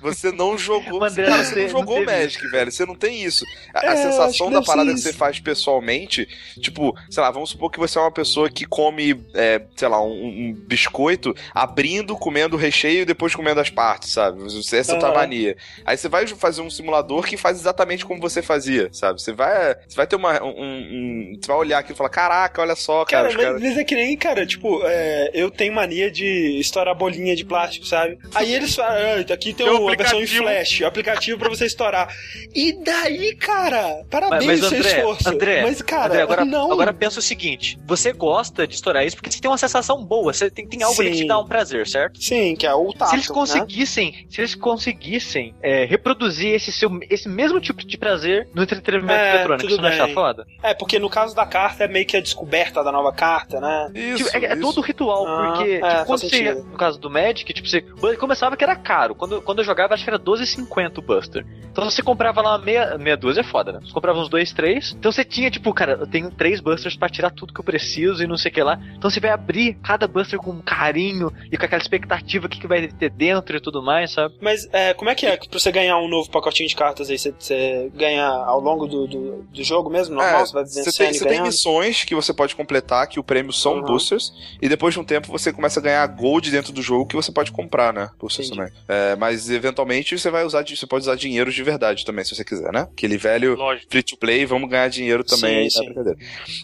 você 0.00 0.32
não 0.32 0.56
jogou. 0.58 1.02
André, 1.04 1.24
cara, 1.26 1.36
não 1.38 1.44
você 1.44 1.54
não 1.56 1.62
não 1.62 1.68
jogou 1.70 1.94
teve 1.96 2.06
Magic, 2.06 2.48
velho. 2.50 2.72
Você 2.72 2.86
não 2.86 2.94
tem 2.94 3.22
isso. 3.22 3.44
A, 3.74 3.80
a 3.90 3.92
É, 3.92 3.96
sensação 3.96 4.50
da 4.50 4.58
deve 4.60 4.66
parada 4.66 4.92
que 4.92 4.98
você 5.00 5.10
isso. 5.10 5.18
faz 5.18 5.38
pessoalmente, 5.40 6.26
tipo, 6.60 6.96
sei 7.10 7.22
lá, 7.22 7.30
vamos 7.30 7.50
supor 7.50 7.70
que 7.70 7.78
você 7.78 7.98
é 7.98 8.00
uma 8.00 8.12
pessoa 8.12 8.48
que 8.50 8.64
come, 8.64 9.24
é, 9.34 9.62
sei 9.76 9.88
lá, 9.88 10.02
um, 10.02 10.10
um 10.12 10.52
biscoito 10.54 11.34
abrindo, 11.54 12.16
comendo 12.16 12.56
o 12.56 12.58
recheio 12.58 13.02
e 13.02 13.04
depois 13.04 13.34
comendo 13.34 13.60
as 13.60 13.70
partes, 13.70 14.12
sabe? 14.12 14.42
Você- 14.42 14.78
Essa 14.78 14.92
é 14.92 14.96
a 14.96 14.98
tua 14.98 15.12
mania. 15.14 15.56
Aí 15.84 15.96
você 15.96 16.08
vai 16.08 16.26
fazer 16.26 16.62
um 16.62 16.70
simulador 16.70 17.24
que 17.26 17.36
faz 17.36 17.58
exatamente 17.58 18.04
como 18.04 18.20
você 18.20 18.42
fazia, 18.42 18.88
sabe? 18.92 19.20
Você 19.20 19.32
vai, 19.32 19.76
você 19.86 19.96
vai 19.96 20.06
ter 20.06 20.16
uma, 20.16 20.42
um, 20.42 20.48
um 20.58 21.38
Você 21.40 21.48
vai 21.48 21.56
olhar 21.56 21.78
aqui 21.78 21.92
e 21.92 21.94
falar: 21.94 22.10
caraca, 22.10 22.60
olha 22.62 22.74
só, 22.76 23.04
cara. 23.04 23.28
Cara, 23.34 23.52
mas, 23.54 23.62
mas 23.62 23.78
é 23.78 23.84
que 23.84 23.94
nem, 23.94 24.16
cara, 24.16 24.46
tipo, 24.46 24.80
é, 24.84 25.30
eu 25.34 25.50
tenho 25.50 25.72
mania 25.72 26.10
de 26.10 26.58
estourar 26.58 26.94
bolinha 26.94 27.34
de 27.34 27.44
plástico, 27.44 27.86
sabe? 27.86 28.18
Aí 28.34 28.52
eles 28.54 28.74
falam: 28.74 28.92
ah, 28.98 29.32
aqui 29.32 29.52
tem, 29.52 29.66
Tem 29.66 29.70
um 29.70 29.82
uma 29.82 29.96
versão 29.96 30.20
em 30.20 30.24
aplicativo. 30.24 30.44
flash, 30.44 30.82
aplicativo 30.82 31.38
pra 31.38 31.48
você 31.48 31.66
estourar. 31.66 32.08
E 32.54 32.72
daí, 32.84 33.34
cara, 33.36 34.04
parabéns 34.10 34.60
Mas, 34.60 34.60
pelo 34.60 34.60
mas 34.60 34.68
seu 34.70 34.78
André, 34.78 34.98
esforço. 34.98 35.28
André, 35.28 35.62
mas, 35.62 35.82
cara, 35.82 36.06
André, 36.06 36.22
agora, 36.22 36.44
não. 36.44 36.72
agora 36.72 36.92
pensa 36.92 37.18
o 37.18 37.22
seguinte: 37.22 37.78
você 37.86 38.12
gosta 38.12 38.66
de 38.66 38.74
estourar 38.74 39.04
isso 39.06 39.16
porque 39.16 39.30
você 39.30 39.40
tem 39.40 39.50
uma 39.50 39.58
sensação 39.58 40.04
boa, 40.04 40.32
você 40.32 40.50
tem, 40.50 40.66
tem 40.66 40.82
algo 40.82 41.00
ali 41.00 41.10
que 41.10 41.16
te 41.18 41.26
dá 41.26 41.38
um 41.38 41.46
prazer, 41.46 41.86
certo? 41.86 42.22
Sim, 42.22 42.54
que 42.56 42.66
é 42.66 42.74
o 42.74 42.92
tato, 42.92 43.10
se 43.10 43.16
eles 43.16 43.28
né? 43.28 43.34
conseguissem, 43.34 44.26
se 44.30 44.40
eles 44.40 44.54
conseguissem 44.54 45.47
é, 45.62 45.84
reproduzir 45.84 46.54
esse, 46.54 46.70
seu, 46.72 46.90
esse 47.10 47.28
mesmo 47.28 47.60
tipo 47.60 47.84
de 47.84 47.96
prazer 47.98 48.48
no 48.54 48.62
entretenimento 48.62 49.12
É, 49.12 49.34
eletrônico, 49.36 49.70
você 49.70 49.80
não 49.80 49.88
achar 49.88 50.06
bem. 50.06 50.14
foda? 50.14 50.46
É, 50.62 50.74
porque 50.74 50.98
no 50.98 51.08
caso 51.10 51.34
da 51.34 51.46
carta 51.46 51.84
é 51.84 51.88
meio 51.88 52.06
que 52.06 52.16
a 52.16 52.20
descoberta 52.20 52.82
da 52.82 52.90
nova 52.92 53.12
carta, 53.12 53.60
né? 53.60 53.90
Isso, 53.94 54.24
Tipo, 54.24 54.36
é, 54.36 54.44
é 54.46 54.52
isso. 54.54 54.60
todo 54.62 54.80
ritual, 54.80 55.26
Ah, 55.26 55.52
porque 55.56 55.70
é, 55.72 55.80
tipo, 55.94 56.04
quando 56.06 56.20
você, 56.20 56.54
no 56.54 56.76
caso 56.76 56.98
do 56.98 57.10
Magic, 57.10 57.52
tipo, 57.52 57.68
você 57.68 57.82
começava 58.16 58.56
que 58.56 58.64
era 58.64 58.76
caro. 58.76 59.14
Quando, 59.14 59.40
quando 59.42 59.58
eu 59.58 59.64
jogava, 59.64 59.94
acho 59.94 60.04
que 60.04 60.10
era 60.10 60.18
12,50 60.18 60.98
o 60.98 61.02
Buster. 61.02 61.44
Então 61.70 61.84
você 61.88 62.02
comprava 62.02 62.40
lá 62.42 62.58
meia, 62.58 62.98
meia 62.98 63.16
dúzia, 63.16 63.40
é 63.40 63.44
foda, 63.44 63.72
né? 63.72 63.80
Você 63.82 63.92
comprava 63.92 64.18
uns 64.18 64.28
dois, 64.28 64.52
três. 64.52 64.94
Então 64.98 65.12
você 65.12 65.24
tinha, 65.24 65.50
tipo, 65.50 65.72
cara, 65.72 65.92
eu 66.00 66.06
tenho 66.06 66.30
três 66.30 66.60
Busters 66.60 66.96
pra 66.96 67.08
tirar 67.08 67.30
tudo 67.30 67.52
que 67.52 67.60
eu 67.60 67.64
preciso 67.64 68.22
e 68.22 68.26
não 68.26 68.36
sei 68.36 68.50
o 68.50 68.54
que 68.54 68.62
lá. 68.62 68.78
Então 68.96 69.08
você 69.10 69.20
vai 69.20 69.30
abrir 69.30 69.74
cada 69.82 70.06
Buster 70.08 70.38
com 70.38 70.60
carinho 70.60 71.32
e 71.52 71.56
com 71.56 71.64
aquela 71.64 71.80
expectativa 71.80 72.48
do 72.48 72.50
que, 72.50 72.60
que 72.60 72.66
vai 72.66 72.88
ter 72.88 73.10
dentro 73.10 73.56
e 73.56 73.60
tudo 73.60 73.82
mais, 73.82 74.10
sabe? 74.12 74.34
Mas 74.40 74.68
é, 74.72 74.92
como 74.94 75.10
é 75.10 75.14
que 75.14 75.26
é 75.26 75.36
pra 75.46 75.58
você 75.58 75.70
ganhar 75.70 75.98
um 75.98 76.08
novo 76.08 76.30
pacotinho 76.30 76.68
de 76.68 76.74
cartas 76.74 77.10
aí? 77.10 77.18
Você, 77.18 77.34
você 77.38 77.90
ganha 77.94 78.24
ao 78.26 78.58
longo 78.60 78.86
do, 78.86 79.06
do, 79.06 79.42
do 79.42 79.62
jogo 79.62 79.90
mesmo? 79.90 80.14
Normal? 80.14 80.40
É, 80.40 80.46
você 80.46 80.52
vai 80.54 80.64
Você 80.64 80.82
vencendo 80.84 80.96
tem, 80.96 81.10
e 81.10 81.14
você 81.18 81.26
tem 81.26 81.42
missões 81.42 82.04
que 82.04 82.14
você 82.14 82.32
pode 82.32 82.56
completar, 82.56 83.06
que 83.06 83.20
o 83.20 83.22
prêmio 83.22 83.52
são 83.52 83.76
Uhum. 83.76 83.82
boosters, 83.82 84.32
e 84.60 84.68
depois 84.68 84.94
de 84.94 85.00
um 85.00 85.04
tempo 85.04 85.28
você 85.30 85.52
começa 85.52 85.78
a 85.78 85.82
ganhar 85.82 86.06
gold 86.06 86.50
dentro 86.50 86.72
do 86.72 86.80
jogo 86.82 87.06
que 87.06 87.14
você 87.14 87.30
pode 87.30 87.52
comprar, 87.52 87.92
né? 87.92 88.08
Boosters 88.18 88.48
Entendi. 88.48 88.70
também. 88.70 88.82
É, 88.88 89.14
mas 89.16 89.50
eventualmente 89.50 90.18
você 90.18 90.30
vai 90.30 90.44
usar, 90.44 90.62
de- 90.62 90.76
você 90.76 90.86
pode 90.86 91.02
usar 91.02 91.14
dinheiro 91.14 91.52
de 91.52 91.62
verdade 91.62 92.04
também, 92.04 92.24
se 92.24 92.34
você 92.34 92.44
quiser, 92.44 92.72
né? 92.72 92.88
Aquele 92.90 93.18
velho 93.18 93.54
Lógico. 93.54 93.86
free 93.90 94.02
to 94.02 94.16
play, 94.16 94.46
vamos 94.46 94.68
ganhar 94.70 94.88
dinheiro 94.88 95.22
também 95.22 95.50
Sim, 95.50 95.56
aí 95.58 95.70
sim. 95.70 95.78
na 95.78 95.84
brincadeira. 95.84 96.18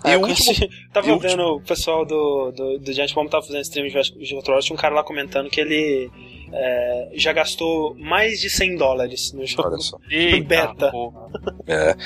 É, 0.05 0.11
e 0.11 0.15
eu 0.15 0.21
o 0.23 0.27
último, 0.27 0.69
tava 0.93 1.09
e 1.09 1.13
o 1.13 1.19
vendo 1.19 1.43
o 1.57 1.61
pessoal 1.61 2.05
do, 2.07 2.51
do, 2.53 2.79
do 2.79 2.93
Giant 2.93 3.13
Bomb 3.13 3.29
tava 3.29 3.45
fazendo 3.47 3.61
stream 3.63 3.87
de 3.89 3.93
24 3.93 4.53
horas, 4.53 4.65
tinha 4.65 4.75
um 4.75 4.79
cara 4.81 4.95
lá 4.95 5.05
comentando 5.05 5.51
que 5.51 5.61
ele 5.61 6.11
é, 6.53 7.11
já 7.15 7.33
gastou 7.33 7.95
mais 7.99 8.41
de 8.41 8.49
100 8.51 8.77
dólares 8.77 9.33
no 9.33 9.47
jogo. 9.47 9.69
olha 9.69 9.79
só. 9.79 9.99
Eita, 10.11 10.45
beta. 10.47 10.91
porra. 10.91 11.29
É, 11.67 11.97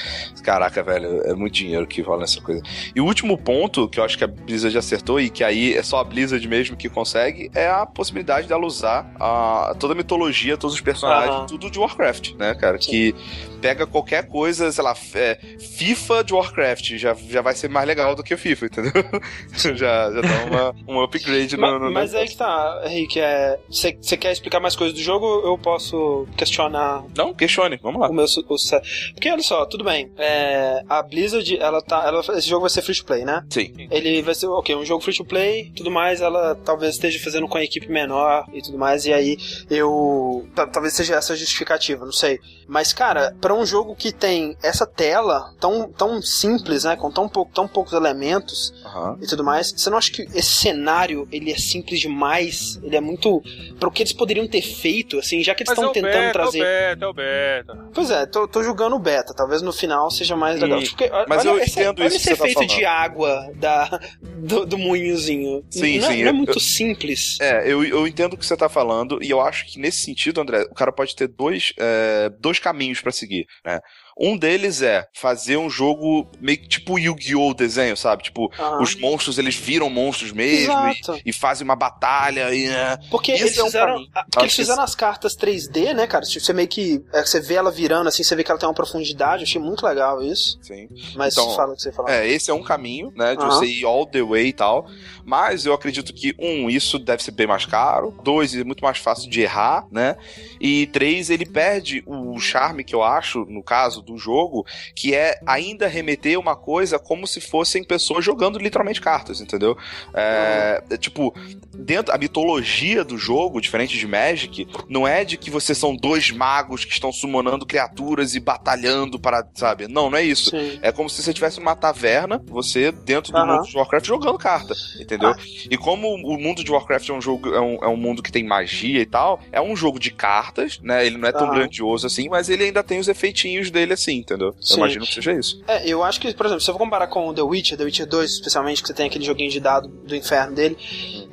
caraca, 0.42 0.82
velho, 0.82 1.22
é 1.24 1.34
muito 1.34 1.54
dinheiro 1.54 1.86
que 1.86 2.00
rola 2.00 2.20
nessa 2.20 2.40
coisa. 2.40 2.62
E 2.94 3.00
o 3.00 3.04
último 3.04 3.36
ponto 3.36 3.88
que 3.88 3.98
eu 4.00 4.04
acho 4.04 4.16
que 4.16 4.24
a 4.24 4.28
Blizzard 4.28 4.76
acertou 4.76 5.20
e 5.20 5.28
que 5.30 5.42
aí 5.44 5.74
é 5.74 5.82
só 5.82 5.98
a 6.00 6.04
Blizzard 6.04 6.46
mesmo 6.48 6.76
que 6.76 6.88
consegue 6.88 7.50
é 7.54 7.66
a 7.68 7.84
possibilidade 7.86 8.46
dela 8.48 8.64
usar 8.66 9.10
a, 9.18 9.74
toda 9.78 9.92
a 9.94 9.96
mitologia, 9.96 10.56
todos 10.56 10.74
os 10.74 10.80
personagens, 10.80 11.34
Aham. 11.36 11.46
tudo 11.46 11.70
de 11.70 11.78
Warcraft, 11.78 12.34
né, 12.34 12.54
cara? 12.54 12.80
Sim. 12.80 12.90
Que 12.90 13.14
pega 13.60 13.86
qualquer 13.86 14.28
coisa, 14.28 14.70
sei 14.70 14.84
lá, 14.84 14.94
é, 15.14 15.38
FIFA 15.58 16.22
de 16.24 16.32
Warcraft, 16.32 16.96
já, 16.96 17.14
já 17.14 17.42
vai 17.42 17.54
ser 17.54 17.68
mais 17.68 17.86
legal 17.86 18.14
do 18.14 18.22
que 18.22 18.32
o 18.32 18.38
FIFA, 18.38 18.66
entendeu? 18.66 18.92
já, 19.74 19.74
já 19.74 20.10
dá 20.20 20.44
uma, 20.46 20.74
um 20.88 21.02
upgrade 21.02 21.56
no, 21.56 21.62
Ma- 21.62 21.78
no 21.78 21.90
mas 21.92 22.14
aí 22.14 22.28
que 22.28 22.36
tá, 22.36 22.82
Henrique, 22.86 23.18
é, 23.20 23.58
você 23.68 24.16
quer 24.16 24.27
explicar 24.32 24.60
mais 24.60 24.74
coisas 24.76 24.94
do 24.96 25.02
jogo? 25.02 25.26
Eu 25.44 25.56
posso 25.58 26.26
questionar 26.36 27.04
Não, 27.16 27.32
questione, 27.34 27.78
vamos 27.82 28.00
lá. 28.00 28.08
o 28.08 28.12
meu 28.12 28.26
o, 28.26 28.80
Porque 29.14 29.30
olha 29.30 29.42
só, 29.42 29.64
tudo 29.66 29.84
bem. 29.84 30.10
é, 30.16 30.82
a 30.88 31.02
Blizzard, 31.02 31.56
ela 31.58 31.80
tá. 31.82 32.04
Ela, 32.06 32.20
esse 32.38 32.48
jogo 32.48 32.62
vai 32.62 32.70
ser 32.70 32.82
free 32.82 32.94
to 32.96 33.04
play, 33.04 33.24
né? 33.24 33.44
Sim. 33.50 33.72
Ele 33.90 34.22
vai 34.22 34.34
ser, 34.34 34.46
ok, 34.46 34.74
um 34.76 34.84
jogo 34.84 35.02
free 35.02 35.14
to 35.16 35.24
play, 35.24 35.72
tudo 35.76 35.90
mais, 35.90 36.20
ela 36.20 36.54
talvez 36.64 36.94
esteja 36.94 37.18
fazendo 37.22 37.48
com 37.48 37.58
a 37.58 37.64
equipe 37.64 37.88
menor 37.90 38.44
e 38.52 38.60
tudo 38.62 38.78
mais, 38.78 39.06
e 39.06 39.12
aí 39.12 39.36
eu. 39.70 40.46
ta- 40.54 40.66
Talvez 40.66 40.94
seja 40.94 41.14
essa 41.16 41.34
justificativa, 41.36 42.04
não 42.04 42.12
sei. 42.12 42.38
Mas, 42.66 42.92
cara, 42.92 43.34
pra 43.40 43.54
um 43.54 43.64
jogo 43.64 43.96
que 43.96 44.12
tem 44.12 44.56
essa 44.62 44.86
tela 44.86 45.52
tão, 45.58 45.90
tão 45.90 46.20
simples, 46.20 46.84
né? 46.84 46.96
Com 46.96 47.10
tão, 47.10 47.28
pouco, 47.28 47.50
tão 47.52 47.66
poucos 47.66 47.92
elementos 47.94 48.74
Aham. 48.84 49.18
e 49.22 49.26
tudo 49.26 49.42
mais, 49.42 49.72
você 49.72 49.88
não 49.88 49.96
acha 49.98 50.12
que 50.12 50.22
esse 50.34 50.50
cenário 50.50 51.26
ele 51.32 51.50
é 51.50 51.56
simples 51.56 52.00
demais? 52.00 52.78
Ele 52.82 52.96
é 52.96 53.00
muito. 53.00 53.42
Para 53.80 53.88
o 53.88 53.92
que 53.92 54.02
eles 54.02 54.12
poderiam 54.18 54.46
ter 54.46 54.60
feito, 54.60 55.18
assim, 55.18 55.42
já 55.42 55.54
que 55.54 55.62
eles 55.62 55.70
é 55.70 55.72
estão 55.72 55.88
o 55.88 55.92
tentando 55.92 56.12
beta, 56.12 56.32
trazer. 56.32 56.58
é 56.58 56.62
o 56.62 56.64
beta, 56.64 57.04
é 57.04 57.08
o 57.08 57.12
beta. 57.14 57.88
Pois 57.94 58.10
é, 58.10 58.26
tô, 58.26 58.46
tô 58.46 58.62
julgando 58.62 58.96
o 58.96 58.98
beta. 58.98 59.32
Talvez 59.34 59.62
no 59.62 59.72
final 59.72 60.10
seja 60.10 60.36
mais 60.36 60.60
legal. 60.60 60.80
Porque, 60.80 61.10
mas 61.26 61.46
olha 61.46 61.50
eu 61.56 61.58
esse, 61.60 61.70
entendo 61.80 62.00
olha 62.00 62.08
isso 62.08 62.16
esse 62.16 62.28
que 62.28 62.34
você 62.36 62.42
tá 62.42 62.48
efeito 62.50 62.66
de 62.76 62.82
falando. 62.84 62.98
água 63.02 63.50
da, 63.54 64.00
do, 64.22 64.66
do 64.66 64.76
moinhozinho. 64.76 65.64
Sim, 65.70 65.98
não, 66.00 66.08
é- 66.08 66.12
sim, 66.12 66.20
não 66.22 66.26
é 66.26 66.30
eu- 66.30 66.34
muito 66.34 66.52
eu- 66.56 66.60
simples. 66.60 67.38
É, 67.40 67.62
eu, 67.72 67.82
eu 67.84 68.06
entendo 68.06 68.34
o 68.34 68.36
que 68.36 68.44
você 68.44 68.56
tá 68.56 68.68
falando, 68.68 69.18
e 69.22 69.30
eu 69.30 69.40
acho 69.40 69.64
que 69.66 69.78
nesse 69.78 70.02
sentido, 70.02 70.40
André, 70.40 70.62
o 70.70 70.74
cara 70.74 70.92
pode 70.92 71.14
ter 71.14 71.28
dois, 71.28 71.72
é, 71.78 72.30
dois 72.40 72.58
caminhos 72.58 73.00
pra 73.00 73.12
seguir, 73.12 73.46
né? 73.64 73.78
Um 74.18 74.36
deles 74.36 74.82
é 74.82 75.06
fazer 75.14 75.56
um 75.56 75.70
jogo 75.70 76.26
meio 76.40 76.58
que 76.58 76.68
tipo 76.68 76.98
Yu-Gi-Oh! 76.98 77.54
desenho, 77.54 77.96
sabe? 77.96 78.24
Tipo, 78.24 78.50
Aham. 78.58 78.82
os 78.82 78.94
monstros, 78.96 79.38
eles 79.38 79.54
viram 79.54 79.88
monstros 79.88 80.32
mesmo 80.32 80.72
e, 80.88 81.22
e 81.26 81.32
fazem 81.32 81.64
uma 81.64 81.76
batalha 81.76 82.52
e... 82.54 82.66
é, 82.66 82.98
Porque 83.10 83.32
eles 83.32 83.56
é 83.56 83.62
um 83.62 83.66
fizeram. 83.66 83.92
caminho. 83.94 84.10
a- 84.14 84.24
porque 84.24 84.38
eles 84.44 84.54
fizeram 84.56 84.82
as 84.82 84.94
cartas 84.94 85.36
3D, 85.36 85.94
né, 85.94 86.06
cara? 86.06 86.24
Tipo, 86.24 86.44
Você 86.44 86.52
meio 86.52 86.68
que. 86.68 87.02
é, 87.12 87.24
você 87.24 87.40
vê 87.40 87.54
ela 87.54 87.70
virando 87.70 88.08
assim, 88.08 88.22
você 88.24 88.34
vê 88.34 88.42
que 88.42 88.50
ela 88.50 88.58
tem 88.58 88.68
uma 88.68 88.74
profundidade. 88.74 89.42
Eu 89.42 89.46
achei 89.46 89.60
muito 89.60 89.86
legal 89.86 90.22
isso. 90.22 90.58
Sim. 90.62 90.88
Mas 91.14 91.34
Então, 91.34 91.54
fala 91.54 91.72
o 91.72 91.76
que 91.76 91.82
você 91.82 91.92
falou. 91.92 92.10
É, 92.10 92.26
esse 92.28 92.50
é 92.50 92.54
um 92.54 92.62
caminho, 92.62 93.12
né, 93.14 93.36
de 93.36 93.44
você 93.44 93.66
ir 93.66 93.84
all 93.84 94.04
the 94.06 94.22
way 94.22 94.48
e 94.48 94.52
tal. 94.52 94.86
Mas 95.24 95.64
eu 95.66 95.72
acredito 95.74 96.12
que, 96.12 96.34
um, 96.38 96.68
isso 96.70 96.98
deve 96.98 97.22
ser 97.22 97.30
bem 97.32 97.46
mais 97.46 97.66
caro. 97.66 98.14
Dois, 98.24 98.54
é 98.54 98.64
muito 98.64 98.82
mais 98.82 98.98
fácil 98.98 99.30
de 99.30 99.40
errar, 99.42 99.86
né? 99.92 100.16
E 100.60 100.86
três, 100.88 101.30
ele 101.30 101.46
perde 101.46 102.02
o 102.06 102.38
charme 102.40 102.82
que 102.82 102.94
eu 102.94 103.02
acho, 103.02 103.44
no 103.44 103.62
caso 103.62 104.02
do 104.12 104.18
jogo, 104.18 104.66
que 104.94 105.14
é 105.14 105.38
ainda 105.46 105.86
remeter 105.86 106.38
uma 106.38 106.56
coisa 106.56 106.98
como 106.98 107.26
se 107.26 107.40
fossem 107.40 107.84
pessoas 107.84 108.24
jogando 108.24 108.58
literalmente 108.58 109.00
cartas, 109.00 109.40
entendeu? 109.40 109.76
É, 110.14 110.82
é 110.90 110.96
tipo, 110.96 111.34
dentro 111.74 112.12
a 112.12 112.18
mitologia 112.18 113.04
do 113.04 113.16
jogo, 113.16 113.60
diferente 113.60 113.96
de 113.98 114.06
Magic, 114.06 114.66
não 114.88 115.06
é 115.06 115.24
de 115.24 115.36
que 115.36 115.50
vocês 115.50 115.78
são 115.78 115.94
dois 115.94 116.30
magos 116.30 116.84
que 116.84 116.92
estão 116.92 117.12
summonando 117.12 117.66
criaturas 117.66 118.34
e 118.34 118.40
batalhando 118.40 119.18
para, 119.18 119.46
sabe? 119.54 119.88
Não, 119.88 120.10
não 120.10 120.18
é 120.18 120.22
isso. 120.22 120.50
Sim. 120.50 120.78
É 120.82 120.92
como 120.92 121.08
se 121.08 121.22
você 121.22 121.32
tivesse 121.32 121.58
uma 121.58 121.76
taverna, 121.76 122.42
você 122.46 122.90
dentro 122.92 123.32
do 123.32 123.46
mundo 123.46 123.62
de 123.62 123.76
Warcraft 123.76 124.06
jogando 124.06 124.38
carta, 124.38 124.74
entendeu? 125.00 125.34
E 125.70 125.76
como 125.76 126.14
o 126.14 126.38
mundo 126.38 126.64
de 126.64 126.70
Warcraft 126.70 127.08
é 127.08 127.12
um 127.12 127.20
jogo, 127.20 127.54
é 127.54 127.60
um, 127.60 127.74
é 127.84 127.88
um 127.88 127.96
mundo 127.96 128.22
que 128.22 128.32
tem 128.32 128.44
magia 128.44 129.00
e 129.00 129.06
tal, 129.06 129.40
é 129.52 129.60
um 129.60 129.76
jogo 129.76 129.98
de 129.98 130.10
cartas, 130.10 130.78
né? 130.82 131.06
Ele 131.06 131.18
não 131.18 131.28
é 131.28 131.32
tão 131.32 131.50
grandioso 131.50 132.06
assim, 132.06 132.28
mas 132.28 132.48
ele 132.48 132.64
ainda 132.64 132.82
tem 132.82 132.98
os 132.98 133.08
efeitinhos 133.08 133.70
dele 133.70 133.87
assim, 133.94 134.16
entendeu? 134.16 134.48
Eu 134.48 134.54
Sim. 134.60 134.76
imagino 134.76 135.06
que 135.06 135.14
seja 135.14 135.32
isso. 135.32 135.62
É, 135.66 135.86
eu 135.86 136.02
acho 136.02 136.20
que, 136.20 136.32
por 136.34 136.46
exemplo, 136.46 136.62
se 136.62 136.70
eu 136.70 136.74
for 136.74 136.80
comparar 136.80 137.06
com 137.08 137.28
o 137.28 137.34
The 137.34 137.42
Witcher, 137.42 137.78
The 137.78 137.84
Witcher 137.84 138.06
2, 138.06 138.30
especialmente, 138.32 138.82
que 138.82 138.88
você 138.88 138.94
tem 138.94 139.06
aquele 139.06 139.24
joguinho 139.24 139.50
de 139.50 139.60
dado 139.60 139.88
do 139.88 140.14
inferno 140.14 140.54
dele, 140.54 140.76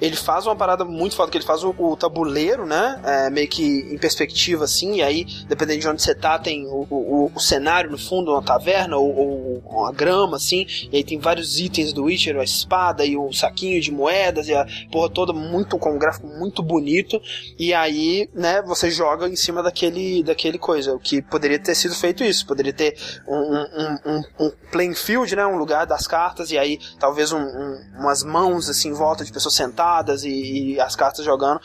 ele 0.01 0.15
faz 0.15 0.45
uma 0.45 0.55
parada 0.55 0.83
muito 0.83 1.15
foda, 1.15 1.31
que 1.31 1.37
ele 1.37 1.45
faz 1.45 1.63
o, 1.63 1.73
o 1.77 1.95
tabuleiro, 1.95 2.65
né? 2.65 2.99
é, 3.03 3.29
meio 3.29 3.47
que 3.47 3.63
em 3.63 3.97
perspectiva, 3.97 4.65
assim, 4.65 4.95
e 4.95 5.01
aí, 5.01 5.25
dependendo 5.47 5.79
de 5.79 5.87
onde 5.87 6.01
você 6.01 6.15
tá, 6.15 6.37
tem 6.39 6.65
o, 6.65 6.85
o, 6.89 7.31
o 7.33 7.39
cenário 7.39 7.89
no 7.89 7.97
fundo, 7.97 8.31
uma 8.31 8.41
taverna, 8.41 8.97
ou, 8.97 9.15
ou 9.15 9.63
uma 9.65 9.91
grama, 9.91 10.37
assim, 10.37 10.65
e 10.91 10.97
aí 10.97 11.03
tem 11.03 11.19
vários 11.19 11.59
itens 11.59 11.93
do 11.93 12.05
Witcher, 12.05 12.37
a 12.37 12.43
espada 12.43 13.05
e 13.05 13.15
o 13.15 13.31
saquinho 13.31 13.79
de 13.79 13.91
moedas, 13.91 14.47
e 14.47 14.53
a 14.53 14.65
porra 14.91 15.09
toda 15.09 15.33
muito, 15.33 15.77
com 15.77 15.95
um 15.95 15.99
gráfico 15.99 16.27
muito 16.27 16.63
bonito, 16.63 17.21
e 17.57 17.73
aí, 17.73 18.29
né, 18.33 18.61
você 18.61 18.89
joga 18.89 19.27
em 19.27 19.35
cima 19.35 19.61
daquele, 19.61 20.23
daquele 20.23 20.57
coisa, 20.57 20.93
o 20.93 20.99
que 20.99 21.21
poderia 21.21 21.59
ter 21.59 21.75
sido 21.75 21.95
feito 21.95 22.23
isso, 22.23 22.44
poderia 22.45 22.73
ter 22.73 22.95
um, 23.27 23.35
um, 23.35 23.99
um, 24.05 24.23
um 24.45 24.51
playing 24.71 24.93
field, 24.95 25.35
né, 25.35 25.45
um 25.45 25.57
lugar 25.57 25.85
das 25.85 26.07
cartas, 26.07 26.51
e 26.51 26.57
aí 26.57 26.79
talvez 26.99 27.31
um- 27.31 27.37
um- 27.39 27.81
umas 27.99 28.23
mãos 28.23 28.69
assim 28.69 28.89
em 28.89 28.93
volta 28.93 29.23
de 29.25 29.31
pessoas 29.31 29.53
sentadas 29.55 30.23
e, 30.23 30.73
e 30.73 30.79
as 30.79 30.95
cartas 30.95 31.25
jogando. 31.25 31.59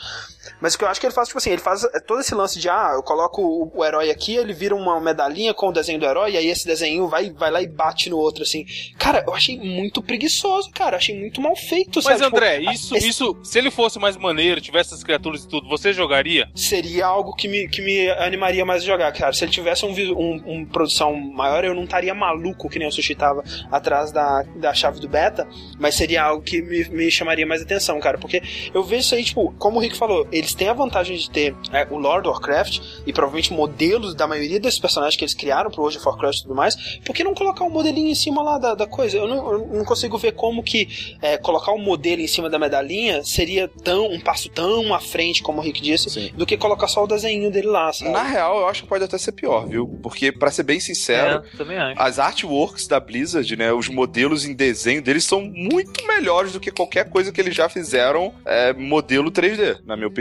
Mas 0.59 0.73
o 0.73 0.77
que 0.77 0.83
eu 0.83 0.87
acho 0.87 0.99
que 0.99 1.05
ele 1.05 1.13
faz, 1.13 1.27
tipo 1.27 1.37
assim, 1.37 1.51
ele 1.51 1.61
faz 1.61 1.85
todo 2.07 2.19
esse 2.21 2.33
lance 2.33 2.59
de, 2.59 2.69
ah, 2.69 2.91
eu 2.95 3.03
coloco 3.03 3.41
o, 3.41 3.71
o 3.75 3.85
herói 3.85 4.09
aqui, 4.09 4.35
ele 4.35 4.53
vira 4.53 4.75
uma 4.75 4.99
medalhinha 4.99 5.53
com 5.53 5.67
o 5.69 5.71
desenho 5.71 5.99
do 5.99 6.05
herói, 6.05 6.31
e 6.31 6.37
aí 6.37 6.47
esse 6.47 6.65
desenho 6.65 7.07
vai, 7.07 7.29
vai 7.31 7.51
lá 7.51 7.61
e 7.61 7.67
bate 7.67 8.09
no 8.09 8.17
outro, 8.17 8.43
assim. 8.43 8.65
Cara, 8.97 9.23
eu 9.27 9.33
achei 9.33 9.57
muito 9.59 10.01
preguiçoso, 10.01 10.69
cara, 10.71 10.97
achei 10.97 11.17
muito 11.19 11.41
mal 11.41 11.55
feito, 11.55 11.97
Mas 11.97 12.05
sabe? 12.05 12.23
Tipo, 12.23 12.35
André, 12.37 12.59
isso, 12.71 12.95
esse- 12.95 13.07
isso, 13.07 13.37
se 13.43 13.57
ele 13.59 13.69
fosse 13.71 13.99
mais 13.99 14.17
maneiro, 14.17 14.59
tivesse 14.61 14.89
essas 14.93 15.03
criaturas 15.03 15.43
e 15.43 15.47
tudo, 15.47 15.67
você 15.67 15.93
jogaria? 15.93 16.49
seria 16.55 17.05
algo 17.05 17.33
que 17.35 17.47
me, 17.47 17.67
que 17.67 17.81
me 17.81 18.09
animaria 18.11 18.65
mais 18.65 18.83
a 18.83 18.85
jogar, 18.85 19.11
cara. 19.11 19.33
Se 19.33 19.43
ele 19.43 19.51
tivesse 19.51 19.85
um, 19.85 19.91
um, 19.91 20.43
um 20.45 20.65
produção 20.65 21.15
maior, 21.15 21.63
eu 21.63 21.73
não 21.73 21.83
estaria 21.83 22.13
maluco 22.13 22.69
que 22.69 22.79
nem 22.79 22.87
o 22.87 22.91
Sushi 22.91 23.13
tava 23.15 23.43
atrás 23.71 24.11
da, 24.11 24.43
da 24.55 24.73
chave 24.73 24.99
do 24.99 25.07
beta, 25.07 25.47
mas 25.79 25.95
seria 25.95 26.23
algo 26.23 26.41
que 26.43 26.61
me, 26.61 26.83
me 26.89 27.11
chamaria 27.11 27.45
mais 27.45 27.61
atenção, 27.61 27.99
cara. 27.99 28.17
Porque 28.17 28.41
eu 28.73 28.83
vejo 28.83 29.01
isso 29.01 29.15
aí, 29.15 29.23
tipo, 29.23 29.53
como 29.57 29.77
o 29.77 29.81
Rick 29.81 29.97
falou, 29.97 30.27
eles 30.31 30.53
têm 30.53 30.69
a 30.69 30.73
vantagem 30.73 31.17
de 31.17 31.29
ter 31.29 31.55
é, 31.71 31.87
o 31.89 31.97
Lord 31.97 32.27
of 32.27 32.31
Warcraft 32.31 32.79
e 33.05 33.13
provavelmente 33.13 33.53
modelos 33.53 34.15
da 34.15 34.27
maioria 34.27 34.59
desses 34.59 34.79
personagens 34.79 35.15
que 35.15 35.23
eles 35.23 35.33
criaram 35.33 35.69
pro 35.69 35.81
World 35.81 35.97
of 35.97 36.07
Warcraft 36.07 36.39
e 36.39 36.43
tudo 36.43 36.55
mais, 36.55 36.75
por 37.05 37.13
que 37.13 37.23
não 37.23 37.33
colocar 37.33 37.63
um 37.63 37.69
modelinho 37.69 38.09
em 38.09 38.15
cima 38.15 38.41
lá 38.41 38.57
da, 38.57 38.73
da 38.75 38.87
coisa? 38.87 39.17
Eu 39.17 39.27
não, 39.27 39.51
eu 39.51 39.67
não 39.67 39.85
consigo 39.85 40.17
ver 40.17 40.33
como 40.33 40.63
que 40.63 41.15
é, 41.21 41.37
colocar 41.37 41.71
um 41.71 41.79
modelo 41.79 42.21
em 42.21 42.27
cima 42.27 42.49
da 42.49 42.57
medalhinha 42.57 43.23
seria 43.23 43.67
tão 43.67 44.07
um 44.07 44.19
passo 44.19 44.49
tão 44.49 44.93
à 44.93 44.99
frente, 44.99 45.41
como 45.43 45.59
o 45.59 45.61
Rick 45.63 45.81
disse, 45.81 46.09
Sim. 46.09 46.31
do 46.35 46.45
que 46.45 46.57
colocar 46.57 46.87
só 46.87 47.03
o 47.03 47.07
desenho 47.07 47.51
dele 47.51 47.67
lá, 47.67 47.91
sabe? 47.93 48.11
Na 48.11 48.23
real, 48.23 48.59
eu 48.59 48.67
acho 48.67 48.83
que 48.83 48.89
pode 48.89 49.03
até 49.03 49.17
ser 49.17 49.31
pior, 49.31 49.67
viu? 49.67 49.87
Porque, 50.01 50.31
pra 50.31 50.51
ser 50.51 50.63
bem 50.63 50.79
sincero, 50.79 51.43
É, 51.91 51.93
as 51.97 52.19
artworks 52.19 52.87
da 52.87 52.99
Blizzard, 52.99 53.55
né? 53.55 53.71
Os 53.73 53.87
modelos 53.87 54.45
em 54.45 54.53
desenho 54.53 55.01
deles 55.01 55.23
são 55.23 55.41
muito 55.41 56.05
melhores 56.05 56.53
do 56.53 56.59
que 56.59 56.71
qualquer 56.71 57.09
coisa 57.09 57.31
que 57.31 57.39
eles 57.39 57.55
já 57.55 57.69
fizeram 57.69 58.33
é, 58.45 58.73
modelo 58.73 59.31
3D, 59.31 59.79
na 59.85 59.95
minha 59.95 60.07
opinião. 60.07 60.20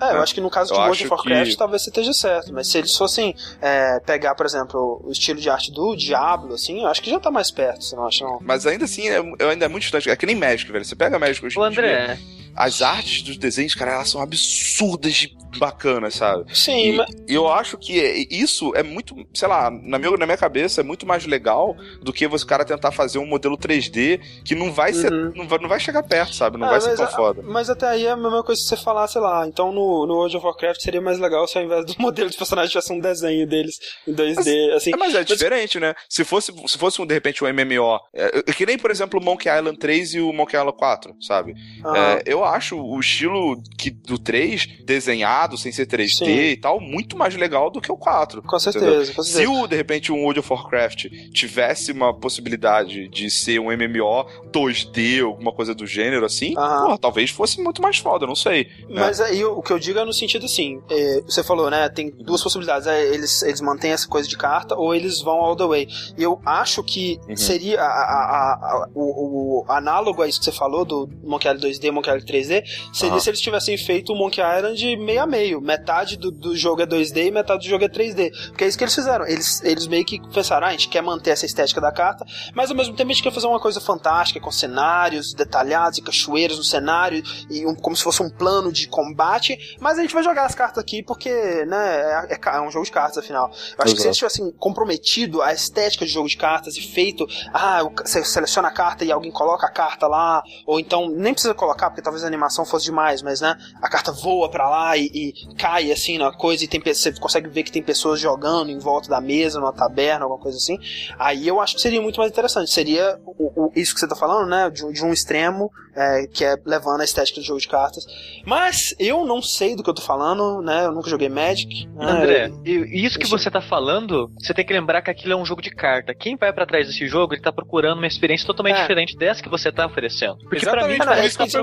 É, 0.00 0.12
eu 0.12 0.16
É. 0.16 0.18
acho 0.22 0.34
que 0.34 0.40
no 0.40 0.48
caso 0.48 0.72
de 0.72 0.78
Eu 0.78 0.82
World 0.84 1.02
of 1.04 1.10
Warcraft 1.12 1.50
que- 1.50 1.56
talvez 1.56 1.82
você 1.82 1.90
esteja 1.90 2.12
certo, 2.12 2.52
mas 2.54 2.68
se 2.68 2.78
eles 2.78 2.96
fossem 2.96 3.34
é, 3.60 4.00
pegar, 4.00 4.34
por 4.34 4.46
exemplo, 4.46 5.00
o 5.04 5.10
estilo 5.12 5.38
de 5.40 5.50
arte 5.50 5.70
do 5.72 5.94
Diablo, 5.94 6.54
assim, 6.54 6.80
eu 6.82 6.86
acho 6.86 7.02
que 7.02 7.10
já 7.10 7.20
tá 7.20 7.30
mais 7.30 7.50
perto, 7.50 7.84
você 7.84 7.94
não 7.96 8.06
acha 8.06 8.24
não? 8.24 8.38
Mas 8.40 8.66
ainda 8.66 8.84
assim, 8.86 9.08
é, 9.08 9.16
é 9.38 9.50
ainda 9.50 9.66
é 9.66 9.68
muito 9.68 9.82
distante. 9.82 10.08
É 10.08 10.16
que 10.16 10.24
nem 10.26 10.36
Magic, 10.36 10.70
velho. 10.72 10.84
Você 10.84 10.96
pega 10.96 11.18
Magic 11.18 11.44
hoje 11.44 11.58
O 11.58 11.66
em 11.66 11.70
dia, 11.70 11.78
André, 11.80 12.18
as 12.60 12.82
artes 12.82 13.22
dos 13.22 13.38
desenhos, 13.38 13.74
cara, 13.74 13.92
elas 13.92 14.08
são 14.10 14.20
absurdas 14.20 15.14
de 15.14 15.34
bacanas, 15.58 16.14
sabe? 16.14 16.44
Sim, 16.56 16.90
E 16.90 16.92
mas, 16.92 17.10
eu 17.26 17.48
acho 17.48 17.76
que 17.76 17.98
é- 18.00 18.18
isso 18.30 18.72
é 18.76 18.82
muito, 18.84 19.16
sei 19.34 19.48
lá, 19.48 19.68
na 19.70 19.98
minha, 19.98 20.16
na 20.16 20.24
minha 20.26 20.38
cabeça 20.38 20.80
é 20.80 20.84
muito 20.84 21.04
mais 21.06 21.26
legal 21.26 21.74
do 22.02 22.12
que 22.12 22.28
você 22.28 22.46
cara 22.46 22.64
tentar 22.64 22.92
fazer 22.92 23.18
um 23.18 23.26
modelo 23.26 23.56
3D 23.56 24.20
que 24.44 24.54
não 24.54 24.70
vai 24.72 24.92
ser, 24.92 25.10
Uhum. 25.12 25.32
não 25.34 25.48
vai, 25.48 25.58
não 25.58 25.68
vai 25.68 25.80
chegar 25.80 26.02
perto, 26.04 26.34
sabe? 26.36 26.56
Não 26.56 26.66
Ah, 26.66 26.70
vai 26.70 26.80
ser 26.80 26.88
mas 26.90 26.96
tão 26.98 27.06
a- 27.06 27.08
foda. 27.08 27.42
Mas 27.42 27.68
até 27.68 27.88
aí 27.88 28.06
é 28.06 28.10
a 28.10 28.16
mesma 28.16 28.44
coisa 28.44 28.60
que 28.62 28.68
você 28.68 28.76
falar, 28.76 29.08
sei 29.08 29.20
lá, 29.20 29.44
então 29.46 29.72
no, 29.72 30.06
no 30.06 30.14
World 30.14 30.36
of 30.36 30.46
Warcraft 30.46 30.80
seria 30.82 31.00
mais 31.00 31.18
legal 31.18 31.48
se 31.48 31.58
ao 31.58 31.64
invés 31.64 31.84
do 31.84 31.94
modelo 31.98 32.30
de 32.30 32.36
personagem 32.36 32.70
tivesse 32.70 32.92
um 32.92 33.00
desenho 33.00 33.46
deles 33.46 33.76
em 34.06 34.12
2D, 34.14 34.72
assim. 34.74 34.92
É, 34.92 34.96
mas 34.96 35.14
é 35.14 35.24
diferente, 35.24 35.80
né? 35.80 35.94
Se 36.08 36.24
fosse, 36.24 36.52
se 36.68 36.78
fosse 36.78 37.02
um, 37.02 37.06
de 37.06 37.14
repente 37.14 37.42
um 37.42 37.48
MMO, 37.48 37.98
é, 38.14 38.38
é 38.46 38.52
que 38.52 38.64
nem, 38.66 38.78
por 38.78 38.90
exemplo, 38.90 39.18
o 39.18 39.24
Monkey 39.24 39.48
Island 39.48 39.78
3 39.78 40.14
e 40.14 40.20
o 40.20 40.32
Monkey 40.32 40.56
Island 40.56 40.76
4, 40.78 41.16
sabe? 41.20 41.54
aham. 41.84 41.96
É, 41.96 42.22
eu 42.26 42.44
acho 42.50 42.76
o 42.78 42.98
estilo 43.00 43.60
que, 43.78 43.90
do 43.90 44.18
3, 44.18 44.66
desenhado, 44.84 45.56
sem 45.56 45.72
ser 45.72 45.86
3D 45.86 46.08
Sim. 46.24 46.30
e 46.30 46.56
tal, 46.56 46.80
muito 46.80 47.16
mais 47.16 47.34
legal 47.36 47.70
do 47.70 47.80
que 47.80 47.90
o 47.90 47.96
4. 47.96 48.42
com 48.42 48.58
certeza, 48.58 49.12
com 49.14 49.22
Se 49.22 49.32
certeza. 49.32 49.52
o, 49.52 49.66
de 49.66 49.76
repente, 49.76 50.12
um 50.12 50.22
World 50.22 50.40
of 50.40 50.52
Warcraft 50.52 51.06
tivesse 51.32 51.92
uma 51.92 52.12
possibilidade 52.14 53.08
de 53.08 53.30
ser 53.30 53.58
um 53.60 53.66
MMO 53.66 54.26
2D, 54.52 55.24
alguma 55.24 55.52
coisa 55.52 55.74
do 55.74 55.86
gênero 55.86 56.24
assim, 56.26 56.54
Aham. 56.56 56.84
porra, 56.84 56.98
talvez 56.98 57.30
fosse 57.30 57.60
muito 57.62 57.80
mais 57.80 57.98
foda, 57.98 58.26
não 58.26 58.34
sei. 58.34 58.64
né? 58.88 59.00
Mas 59.00 59.20
aí 59.20 59.44
o 59.44 59.62
que 59.62 59.72
eu 59.72 59.78
digo 59.78 59.98
é 59.98 60.04
no 60.04 60.12
sentido 60.12 60.46
assim, 60.46 60.80
é, 60.90 61.20
você 61.22 61.42
falou, 61.42 61.70
né? 61.70 61.88
Tem 61.88 62.10
duas 62.10 62.42
possibilidades. 62.42 62.86
é, 62.86 63.06
eles, 63.14 63.42
eles 63.42 63.60
mantêm 63.60 63.92
essa 63.92 64.06
coisa 64.08 64.28
de 64.28 64.36
carta 64.36 64.74
ou 64.76 64.94
eles 64.94 65.20
vão 65.22 65.36
all 65.38 65.56
the 65.56 65.64
way. 65.66 65.86
E 66.18 66.22
eu 66.22 66.40
acho 66.44 66.82
que 66.82 67.18
Uhum. 67.28 67.36
seria 67.36 67.80
a, 67.80 67.84
a- 67.84 68.54
a- 68.84 68.88
o, 68.94 69.60
o 69.62 69.64
análogo 69.70 70.22
a 70.22 70.28
isso 70.28 70.38
que 70.38 70.44
você 70.44 70.52
falou 70.52 70.84
do 70.84 71.08
Monkey 71.22 71.48
Island 71.48 71.66
2D 71.78 71.84
e 71.84 71.90
Monkey 71.90 72.10
Island 72.10 72.26
3D, 72.30 72.62
seria 72.92 73.20
se 73.20 73.30
eles 73.30 73.40
tivessem 73.40 73.76
feito 73.76 74.12
o 74.12 74.16
Monkey 74.16 74.40
Island 74.40 74.96
meio 74.96 75.22
a 75.22 75.26
meio. 75.26 75.60
Metade 75.60 76.16
do, 76.16 76.30
do 76.30 76.56
jogo 76.56 76.82
é 76.82 76.86
2D 76.86 77.26
e 77.26 77.30
metade 77.30 77.64
do 77.64 77.68
jogo 77.70 77.84
é 77.84 77.88
3D. 77.88 78.30
Porque 78.48 78.64
é 78.64 78.68
isso 78.68 78.78
que 78.78 78.84
eles 78.84 78.94
fizeram. 78.94 79.26
Eles, 79.26 79.62
eles 79.62 79.86
meio 79.86 80.04
que 80.04 80.20
pensaram, 80.32 80.66
ah, 80.66 80.70
a 80.70 80.72
gente 80.72 80.88
quer 80.88 81.02
manter 81.02 81.30
essa 81.30 81.46
estética 81.46 81.80
da 81.80 81.92
carta, 81.92 82.24
mas 82.54 82.70
ao 82.70 82.76
mesmo 82.76 82.94
tempo 82.94 83.10
a 83.10 83.14
gente 83.14 83.22
quer 83.22 83.32
fazer 83.32 83.46
uma 83.46 83.60
coisa 83.60 83.80
fantástica, 83.80 84.40
com 84.40 84.50
cenários 84.50 85.32
detalhados 85.34 85.98
e 85.98 86.02
cachoeiras 86.02 86.56
no 86.58 86.64
cenário, 86.64 87.22
e 87.50 87.66
um- 87.66 87.74
como 87.74 87.96
se 87.96 88.02
fosse 88.02 88.22
um 88.22 88.30
plano 88.30 88.72
de 88.72 88.88
combate, 88.88 89.58
mas 89.80 89.98
a 89.98 90.02
gente 90.02 90.14
vai 90.14 90.22
jogar 90.22 90.44
as 90.46 90.54
cartas 90.54 90.78
aqui 90.78 91.02
porque, 91.02 91.30
né, 91.66 92.26
é, 92.30 92.34
é 92.34 92.40
é 92.56 92.60
um 92.60 92.70
jogo 92.70 92.84
de 92.84 92.90
cartas, 92.90 93.18
afinal. 93.18 93.48
Eu 93.50 93.84
acho 93.84 93.94
que 93.94 94.00
se 94.00 94.08
Exato. 94.08 94.08
eles 94.08 94.16
tivessem 94.16 94.50
comprometido 94.58 95.42
a 95.42 95.52
estética 95.52 96.04
de 96.04 96.10
jogo 96.12 96.28
de 96.28 96.36
cartas 96.36 96.76
e 96.76 96.80
feito, 96.80 97.26
ah, 97.52 97.82
você 98.04 98.24
seleciona 98.24 98.68
a 98.68 98.70
carta 98.70 99.04
e 99.04 99.12
alguém 99.12 99.30
coloca 99.30 99.66
a 99.66 99.70
carta 99.70 100.06
lá, 100.06 100.42
ou 100.66 100.80
então 100.80 101.08
nem 101.08 101.32
precisa 101.32 101.54
colocar, 101.54 101.90
porque 101.90 102.02
talvez 102.02 102.19
a 102.24 102.26
animação 102.26 102.64
fosse 102.64 102.86
demais, 102.86 103.22
mas, 103.22 103.40
né, 103.40 103.56
a 103.80 103.88
carta 103.88 104.12
voa 104.12 104.50
pra 104.50 104.68
lá 104.68 104.96
e, 104.96 105.06
e 105.14 105.54
cai 105.56 105.90
assim 105.92 106.18
na 106.18 106.32
coisa 106.32 106.64
e 106.64 106.68
tem, 106.68 106.80
você 106.80 107.12
consegue 107.12 107.48
ver 107.48 107.62
que 107.62 107.72
tem 107.72 107.82
pessoas 107.82 108.20
jogando 108.20 108.70
em 108.70 108.78
volta 108.78 109.08
da 109.08 109.20
mesa, 109.20 109.58
numa 109.60 109.72
taberna, 109.72 110.24
alguma 110.24 110.40
coisa 110.40 110.56
assim. 110.58 110.76
Aí 111.18 111.46
eu 111.46 111.60
acho 111.60 111.74
que 111.76 111.80
seria 111.80 112.00
muito 112.02 112.18
mais 112.18 112.30
interessante. 112.30 112.70
Seria 112.70 113.18
o, 113.24 113.66
o- 113.68 113.72
isso 113.76 113.94
que 113.94 114.00
você 114.00 114.08
tá 114.08 114.16
falando, 114.16 114.48
né? 114.48 114.70
De, 114.70 114.84
um- 114.84 114.92
de 114.92 115.04
um 115.04 115.12
extremo, 115.12 115.70
é, 115.94 116.26
que 116.32 116.44
é 116.44 116.56
levando 116.64 117.00
a 117.00 117.04
estética 117.04 117.40
do 117.40 117.46
jogo 117.46 117.60
de 117.60 117.68
cartas. 117.68 118.04
Mas 118.46 118.94
eu 118.98 119.24
não 119.24 119.42
sei 119.42 119.74
do 119.74 119.82
que 119.82 119.90
eu 119.90 119.94
tô 119.94 120.02
falando, 120.02 120.62
né? 120.62 120.86
Eu 120.86 120.92
nunca 120.92 121.08
joguei 121.10 121.28
Magic. 121.28 121.86
né? 121.94 122.04
André, 122.06 122.50
e 122.64 123.04
isso 123.04 123.18
que 123.18 123.26
você 123.26 123.50
tá 123.50 123.60
falando, 123.60 124.30
você 124.38 124.54
tem 124.54 124.64
que 124.64 124.72
lembrar 124.72 125.02
que 125.02 125.10
aquilo 125.10 125.32
é 125.32 125.36
um 125.36 125.44
jogo 125.44 125.60
de 125.62 125.70
carta. 125.70 126.14
Quem 126.14 126.36
vai 126.36 126.52
pra 126.52 126.66
trás 126.66 126.86
desse 126.86 127.06
jogo, 127.06 127.34
ele 127.34 127.42
tá 127.42 127.52
procurando 127.52 127.98
uma 127.98 128.06
experiência 128.06 128.46
totalmente 128.46 128.76
É. 128.76 128.80
diferente 128.82 129.16
dessa 129.16 129.42
que 129.42 129.48
você 129.48 129.70
tá 129.72 129.86
oferecendo. 129.86 130.38
Porque 130.38 130.60
pra 130.66 130.86
mim, 130.86 130.94
Exatamente 130.94 131.06
por 131.06 131.22
é 131.22 131.26
isso 131.26 131.36
que 131.36 131.42
eu 131.42 131.46
isso 131.46 131.58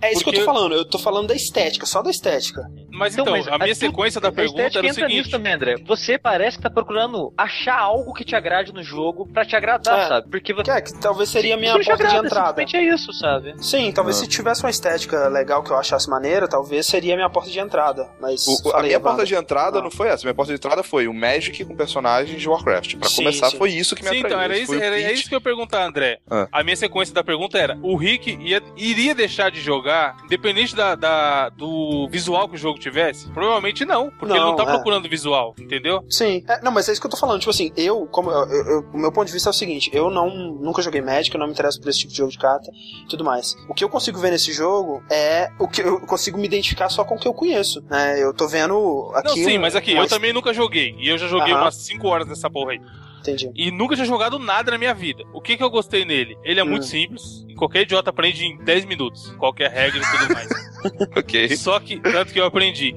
É 0.00 0.12
isso 0.12 0.22
que 0.24 0.30
eu 0.30 0.34
tô 0.34 0.40
Porque- 0.40 0.44
falando. 0.44 0.74
Eu 0.74 0.84
tô 0.84 0.98
falando 0.98 1.28
da 1.28 1.34
estética, 1.34 1.86
só 1.86 2.02
da 2.02 2.10
estética. 2.10 2.62
Mas 2.90 3.14
Então, 3.14 3.24
então, 3.24 3.36
mas 3.36 3.48
a 3.48 3.58
minha 3.58 3.72
a- 3.72 3.74
sequência 3.74 4.20
da 4.20 4.28
a 4.28 4.32
pergunta 4.32 4.62
era 4.62 4.68
o 4.82 4.86
entra 4.86 5.06
nisso 5.06 5.24
seguinte. 5.24 5.30
também, 5.30 5.52
André. 5.54 5.74
Você 5.86 6.18
parece 6.18 6.56
que 6.56 6.62
tá 6.62 6.70
procurando 6.70 7.32
achar 7.36 7.78
algo 7.78 8.12
que 8.12 8.24
te 8.24 8.34
agrade 8.36 8.72
no 8.72 8.82
jogo 8.82 9.26
pra 9.32 9.44
te 9.44 9.54
agradar, 9.56 9.98
É. 10.00 10.08
sabe? 10.08 10.28
Porque 10.30 10.52
é, 10.52 10.80
que 10.80 11.00
talvez 11.00 11.28
seria 11.28 11.54
a 11.54 11.56
minha 11.56 11.72
porta 11.72 11.84
de 11.96 12.02
agrada, 12.02 12.26
entrada. 12.26 12.46
simplesmente 12.60 12.76
é 12.76 12.94
isso, 12.94 13.12
sabe? 13.12 13.54
Sim, 13.62 13.92
talvez 13.92 14.16
Ah. 14.16 14.20
se 14.20 14.26
tivesse 14.28 14.62
uma 14.62 14.70
estética 14.70 15.28
legal 15.28 15.62
que 15.62 15.70
eu 15.70 15.76
achasse 15.78 16.08
maneira, 16.10 16.46
talvez 16.48 16.86
seria 16.86 17.14
a 17.14 17.16
minha 17.16 17.30
porta 17.30 17.50
de 17.50 17.58
entrada. 17.58 18.08
Mas 18.20 18.46
O- 18.46 18.70
a 18.76 18.82
minha 18.82 19.00
porta 19.00 19.24
de 19.24 19.34
entrada 19.34 19.76
Não. 19.78 19.84
não 19.84 19.90
foi 19.90 20.08
essa. 20.08 20.24
Minha 20.24 20.34
porta 20.34 20.52
de 20.52 20.56
entrada 20.56 20.82
foi 20.82 21.08
o 21.08 21.14
Magic 21.14 21.64
com 21.64 21.74
personagens 21.74 22.40
de 22.40 22.48
Warcraft. 22.48 22.96
Pra 22.96 23.08
Sim, 23.08 23.16
começar, 23.24 23.50
sim. 23.50 23.56
foi 23.58 23.70
isso 23.70 23.94
que 23.96 24.02
me 24.02 24.08
Sim, 24.10 24.16
atraiu. 24.18 24.26
então, 24.34 24.40
era 24.42 24.58
isso, 24.58 24.74
era, 24.74 24.96
pitch. 24.96 25.10
isso 25.20 25.28
que 25.28 25.34
eu 25.34 25.38
ia 25.38 25.42
perguntar, 25.42 25.84
André. 25.86 26.18
Ah. 26.30 26.48
A 26.52 26.62
minha 26.62 26.76
sequência 26.76 27.14
da 27.14 27.24
pergunta 27.24 27.58
era: 27.58 27.78
o 27.82 27.96
Rick 27.96 28.38
ia- 28.42 28.62
iria 28.76 29.14
deixar 29.14 29.50
de 29.50 29.60
jogar, 29.60 29.81
independente 30.24 30.74
da, 30.76 30.94
da- 30.94 31.48
do 31.50 32.08
visual 32.10 32.48
que 32.48 32.54
o 32.54 32.58
jogo 32.58 32.78
tivesse? 32.78 33.28
Provavelmente 33.30 33.84
não, 33.84 34.10
porque 34.10 34.32
ele 34.32 34.40
não 34.40 34.50
Não, 34.50 34.56
tá 34.56 34.62
é. 34.64 34.66
procurando 34.66 35.08
visual, 35.08 35.54
entendeu? 35.58 36.04
Sim, 36.08 36.44
É, 36.48 36.60
não, 36.62 36.70
mas 36.72 36.88
é 36.88 36.92
isso 36.92 37.00
que 37.00 37.06
eu 37.06 37.10
tô 37.10 37.16
falando. 37.16 37.38
Tipo 37.40 37.50
assim, 37.50 37.72
eu, 37.76 38.06
como 38.06 38.30
eu- 38.30 38.46
eu- 38.48 38.86
o 38.92 38.98
meu 38.98 39.10
ponto 39.12 39.26
de 39.26 39.32
vista 39.32 39.48
é 39.48 39.52
o 39.52 39.54
seguinte: 39.54 39.90
eu 39.92 40.10
não 40.10 40.30
nunca 40.54 40.82
joguei 40.82 41.00
Magic, 41.00 41.34
eu 41.34 41.38
não 41.40 41.46
me 41.46 41.52
interesso 41.52 41.80
por 41.80 41.88
esse 41.88 42.00
tipo 42.00 42.12
de 42.12 42.18
jogo 42.18 42.30
de 42.30 42.38
carta 42.38 42.70
e 43.04 43.08
tudo 43.08 43.24
mais. 43.24 43.56
O 43.68 43.74
que 43.74 43.82
eu 43.84 43.88
consigo 43.88 44.18
ver 44.18 44.30
nesse 44.30 44.52
jogo 44.52 45.02
é 45.10 45.50
o 45.58 45.66
que 45.68 45.80
eu 45.82 46.00
consigo 46.00 46.38
me 46.38 46.46
identificar 46.46 46.88
só 46.88 47.04
com 47.04 47.14
o 47.16 47.18
que 47.18 47.26
eu 47.28 47.34
conheço, 47.34 47.82
né? 47.90 48.22
Eu 48.22 48.32
tô 48.34 48.46
vendo 48.48 49.10
aqui. 49.14 49.28
não, 49.28 49.34
sim, 49.34 49.58
um- 49.58 49.60
mas 49.60 49.74
aqui, 49.76 49.92
eu 49.92 50.06
também 50.06 50.32
nunca 50.32 50.52
joguei. 50.52 50.94
E 50.98 51.08
eu 51.08 51.18
já 51.18 51.26
joguei 51.26 51.52
umas 51.54 51.74
5 51.76 52.06
horas 52.08 52.26
dessa 52.28 52.48
porra 52.50 52.72
aí. 52.72 52.80
Entendi. 53.22 53.50
E 53.54 53.70
nunca 53.70 53.94
tinha 53.94 54.06
jogado 54.06 54.38
nada 54.38 54.70
na 54.72 54.78
minha 54.78 54.92
vida. 54.94 55.24
O 55.32 55.40
que 55.40 55.56
que 55.56 55.62
eu 55.62 55.70
gostei 55.70 56.04
nele? 56.04 56.36
Ele 56.42 56.60
é 56.60 56.64
muito 56.64 56.82
Hum. 56.84 56.86
simples. 56.88 57.44
E 57.48 57.54
qualquer 57.54 57.82
idiota 57.82 58.10
aprende 58.10 58.44
em 58.44 58.56
10 58.58 58.84
minutos. 58.84 59.30
Qualquer 59.38 59.70
regra 59.70 60.00
e 60.00 60.18
tudo 60.18 60.34
mais. 60.34 60.48
Ok. 61.16 61.56
Só 61.56 61.78
que, 61.80 61.98
tanto 62.00 62.32
que 62.32 62.40
eu 62.40 62.44
aprendi. 62.44 62.94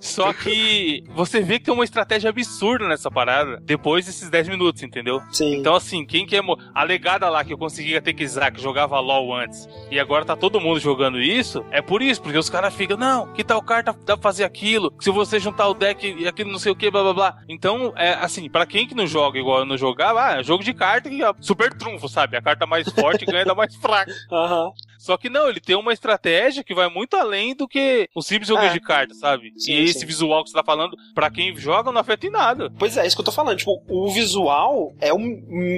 Só 0.00 0.32
que 0.32 1.04
você 1.14 1.40
vê 1.40 1.58
que 1.58 1.66
tem 1.66 1.74
uma 1.74 1.84
estratégia 1.84 2.30
absurda 2.30 2.86
nessa 2.88 3.10
parada 3.10 3.58
depois 3.62 4.06
desses 4.06 4.28
10 4.30 4.48
minutos, 4.48 4.82
entendeu? 4.82 5.20
Sim. 5.30 5.54
Então, 5.56 5.74
assim, 5.74 6.04
quem 6.04 6.26
quer. 6.26 6.42
mo- 6.42 6.56
A 6.74 6.82
legada 6.84 7.28
lá 7.28 7.44
que 7.44 7.52
eu 7.52 7.58
consegui 7.58 7.92
catequizar, 7.94 8.52
que 8.52 8.60
jogava 8.60 8.98
LOL 9.00 9.34
antes, 9.34 9.68
e 9.90 9.98
agora 9.98 10.24
tá 10.24 10.36
todo 10.36 10.60
mundo 10.60 10.80
jogando 10.80 11.20
isso, 11.20 11.64
é 11.70 11.80
por 11.80 12.02
isso, 12.02 12.20
porque 12.22 12.38
os 12.38 12.50
caras 12.50 12.74
ficam, 12.74 12.96
não, 12.96 13.32
que 13.32 13.44
tal 13.44 13.62
carta 13.62 13.92
dá 14.04 14.16
pra 14.16 14.22
fazer 14.22 14.44
aquilo, 14.44 14.92
se 15.00 15.10
você 15.10 15.38
juntar 15.38 15.68
o 15.68 15.74
deck 15.74 16.06
e 16.18 16.26
aquilo 16.26 16.50
não 16.50 16.58
sei 16.58 16.72
o 16.72 16.76
que, 16.76 16.90
blá 16.90 17.02
blá 17.02 17.12
blá. 17.14 17.36
Então, 17.48 17.92
é 17.96 18.14
assim, 18.14 18.48
pra 18.50 18.66
quem 18.66 18.86
que 18.86 18.94
não 18.94 19.06
joga 19.06 19.38
igual 19.38 19.60
eu 19.60 19.66
não 19.66 19.76
jogava, 19.76 20.22
ah, 20.24 20.40
é 20.40 20.42
jogo 20.42 20.64
de 20.64 20.74
carta 20.74 21.08
que 21.08 21.22
é 21.22 21.32
super 21.40 21.72
trunfo, 21.72 22.08
sabe? 22.08 22.36
A 22.36 22.42
carta 22.42 22.66
mais 22.66 22.88
forte 22.88 23.24
ganha 23.24 23.44
da 23.44 23.54
mais 23.54 23.74
fraca. 23.76 24.12
Aham. 24.32 24.70
Só 25.02 25.16
que 25.16 25.28
não, 25.28 25.48
ele 25.48 25.58
tem 25.58 25.74
uma 25.74 25.92
estratégia 25.92 26.62
que 26.62 26.72
vai 26.74 26.88
muito 26.88 27.16
além 27.16 27.56
do 27.56 27.66
que 27.66 28.08
um 28.16 28.22
simples 28.22 28.46
jogo 28.46 28.62
É. 28.62 28.72
de 28.72 28.78
carta, 28.80 29.12
sabe? 29.14 29.52
Sim, 29.56 29.72
e 29.72 29.84
esse 29.84 29.98
sim. 30.00 30.06
visual 30.06 30.44
que 30.44 30.50
você 30.50 30.56
tá 30.56 30.62
falando, 30.62 30.96
pra 31.12 31.28
quem 31.28 31.56
joga, 31.56 31.90
não 31.90 32.00
afeta 32.00 32.24
em 32.26 32.30
nada. 32.30 32.72
Pois 32.78 32.96
é, 32.96 33.04
isso 33.04 33.16
que 33.16 33.20
eu 33.20 33.24
tô 33.24 33.32
falando. 33.32 33.58
Tipo, 33.58 33.82
o 33.88 34.08
visual 34.12 34.92
é 35.00 35.12
o, 35.12 35.18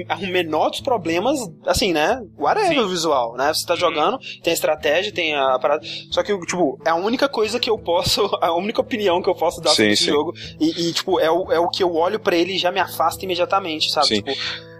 é 0.07 0.13
o 0.15 0.27
menor 0.31 0.69
dos 0.69 0.79
problemas, 0.79 1.39
assim, 1.65 1.91
né? 1.91 2.21
Whatever 2.37 2.69
Sim. 2.73 2.79
o 2.79 2.87
visual, 2.87 3.35
né? 3.35 3.51
Você 3.51 3.65
tá 3.65 3.73
Uhum. 3.73 3.79
jogando, 3.79 4.19
tem 4.43 4.51
a 4.51 4.53
estratégia, 4.53 5.11
tem 5.11 5.33
a 5.33 5.57
parada. 5.57 5.83
Só 6.11 6.21
que, 6.21 6.37
tipo, 6.45 6.79
é 6.85 6.91
a 6.91 6.95
única 6.95 7.27
coisa 7.27 7.59
que 7.59 7.69
eu 7.69 7.79
posso, 7.79 8.29
a 8.39 8.53
única 8.55 8.79
opinião 8.81 9.23
que 9.23 9.29
eu 9.29 9.35
posso 9.35 9.59
dar 9.59 9.71
Sim, 9.71 9.75
sobre 9.75 9.91
esse 9.93 10.03
sim. 10.03 10.11
jogo. 10.11 10.33
E, 10.59 10.89
e, 10.89 10.93
tipo, 10.93 11.19
é 11.19 11.31
o, 11.31 11.51
é 11.51 11.59
o 11.59 11.67
que 11.67 11.81
eu 11.81 11.95
olho 11.95 12.19
pra 12.19 12.35
ele 12.35 12.53
e 12.53 12.57
já 12.59 12.71
me 12.71 12.79
afasta 12.79 13.25
imediatamente, 13.25 13.91
sabe? 13.91 14.05
Sim. 14.07 14.21
Tipo, 14.21 14.31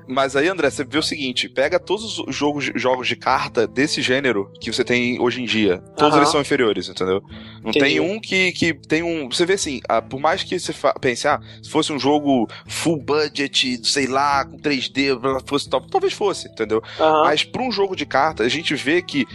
Mas 0.08 0.36
aí, 0.36 0.48
André, 0.48 0.70
você 0.70 0.84
vê 0.84 0.98
o 0.98 1.04
seguinte: 1.04 1.50
pega 1.50 1.80
todos 1.80 2.20
os 2.20 2.36
jogos, 2.36 2.72
jogos 2.76 3.08
de 3.08 3.16
carta 3.16 3.66
desse 3.68 4.02
gênero 4.02 4.52
que 4.60 4.72
você 4.72 4.84
tem 4.84 5.20
hoje 5.20 5.42
em 5.42 5.46
dia. 5.46 5.80
Todos 5.98 6.16
eles 6.18 6.30
são 6.30 6.42
inferiores, 6.42 6.88
entendeu? 6.90 7.22
Não 7.64 7.72
Entendi. 7.72 7.80
tem 7.80 8.00
um 8.00 8.20
que, 8.20 8.52
que 8.52 8.74
tem 8.74 9.02
um. 9.04 9.30
Você 9.30 9.46
vê 9.46 9.54
assim, 9.54 9.82
ah, 9.90 10.02
por 10.02 10.20
mais 10.20 10.44
que 10.44 10.60
você 10.60 10.74
pense, 11.02 11.28
ah, 11.28 11.40
se 11.64 11.70
fosse 11.70 11.92
um 11.92 12.00
jogo 12.00 12.48
full 12.68 12.98
budget, 12.98 13.80
sei 13.88 14.06
lá, 14.08 14.46
com 14.46 14.58
3D, 14.58 15.10
fosse 15.48 15.70
talvez 15.70 16.14
fosse, 16.14 16.48
entendeu? 16.48 16.82
Mas 17.24 17.44
para 17.44 17.62
um 17.64 17.72
jogo 17.72 17.96
de 17.96 18.06
carta, 18.06 18.44
a 18.44 18.50
gente 18.50 18.76
vê 18.76 19.02
que 19.02 19.26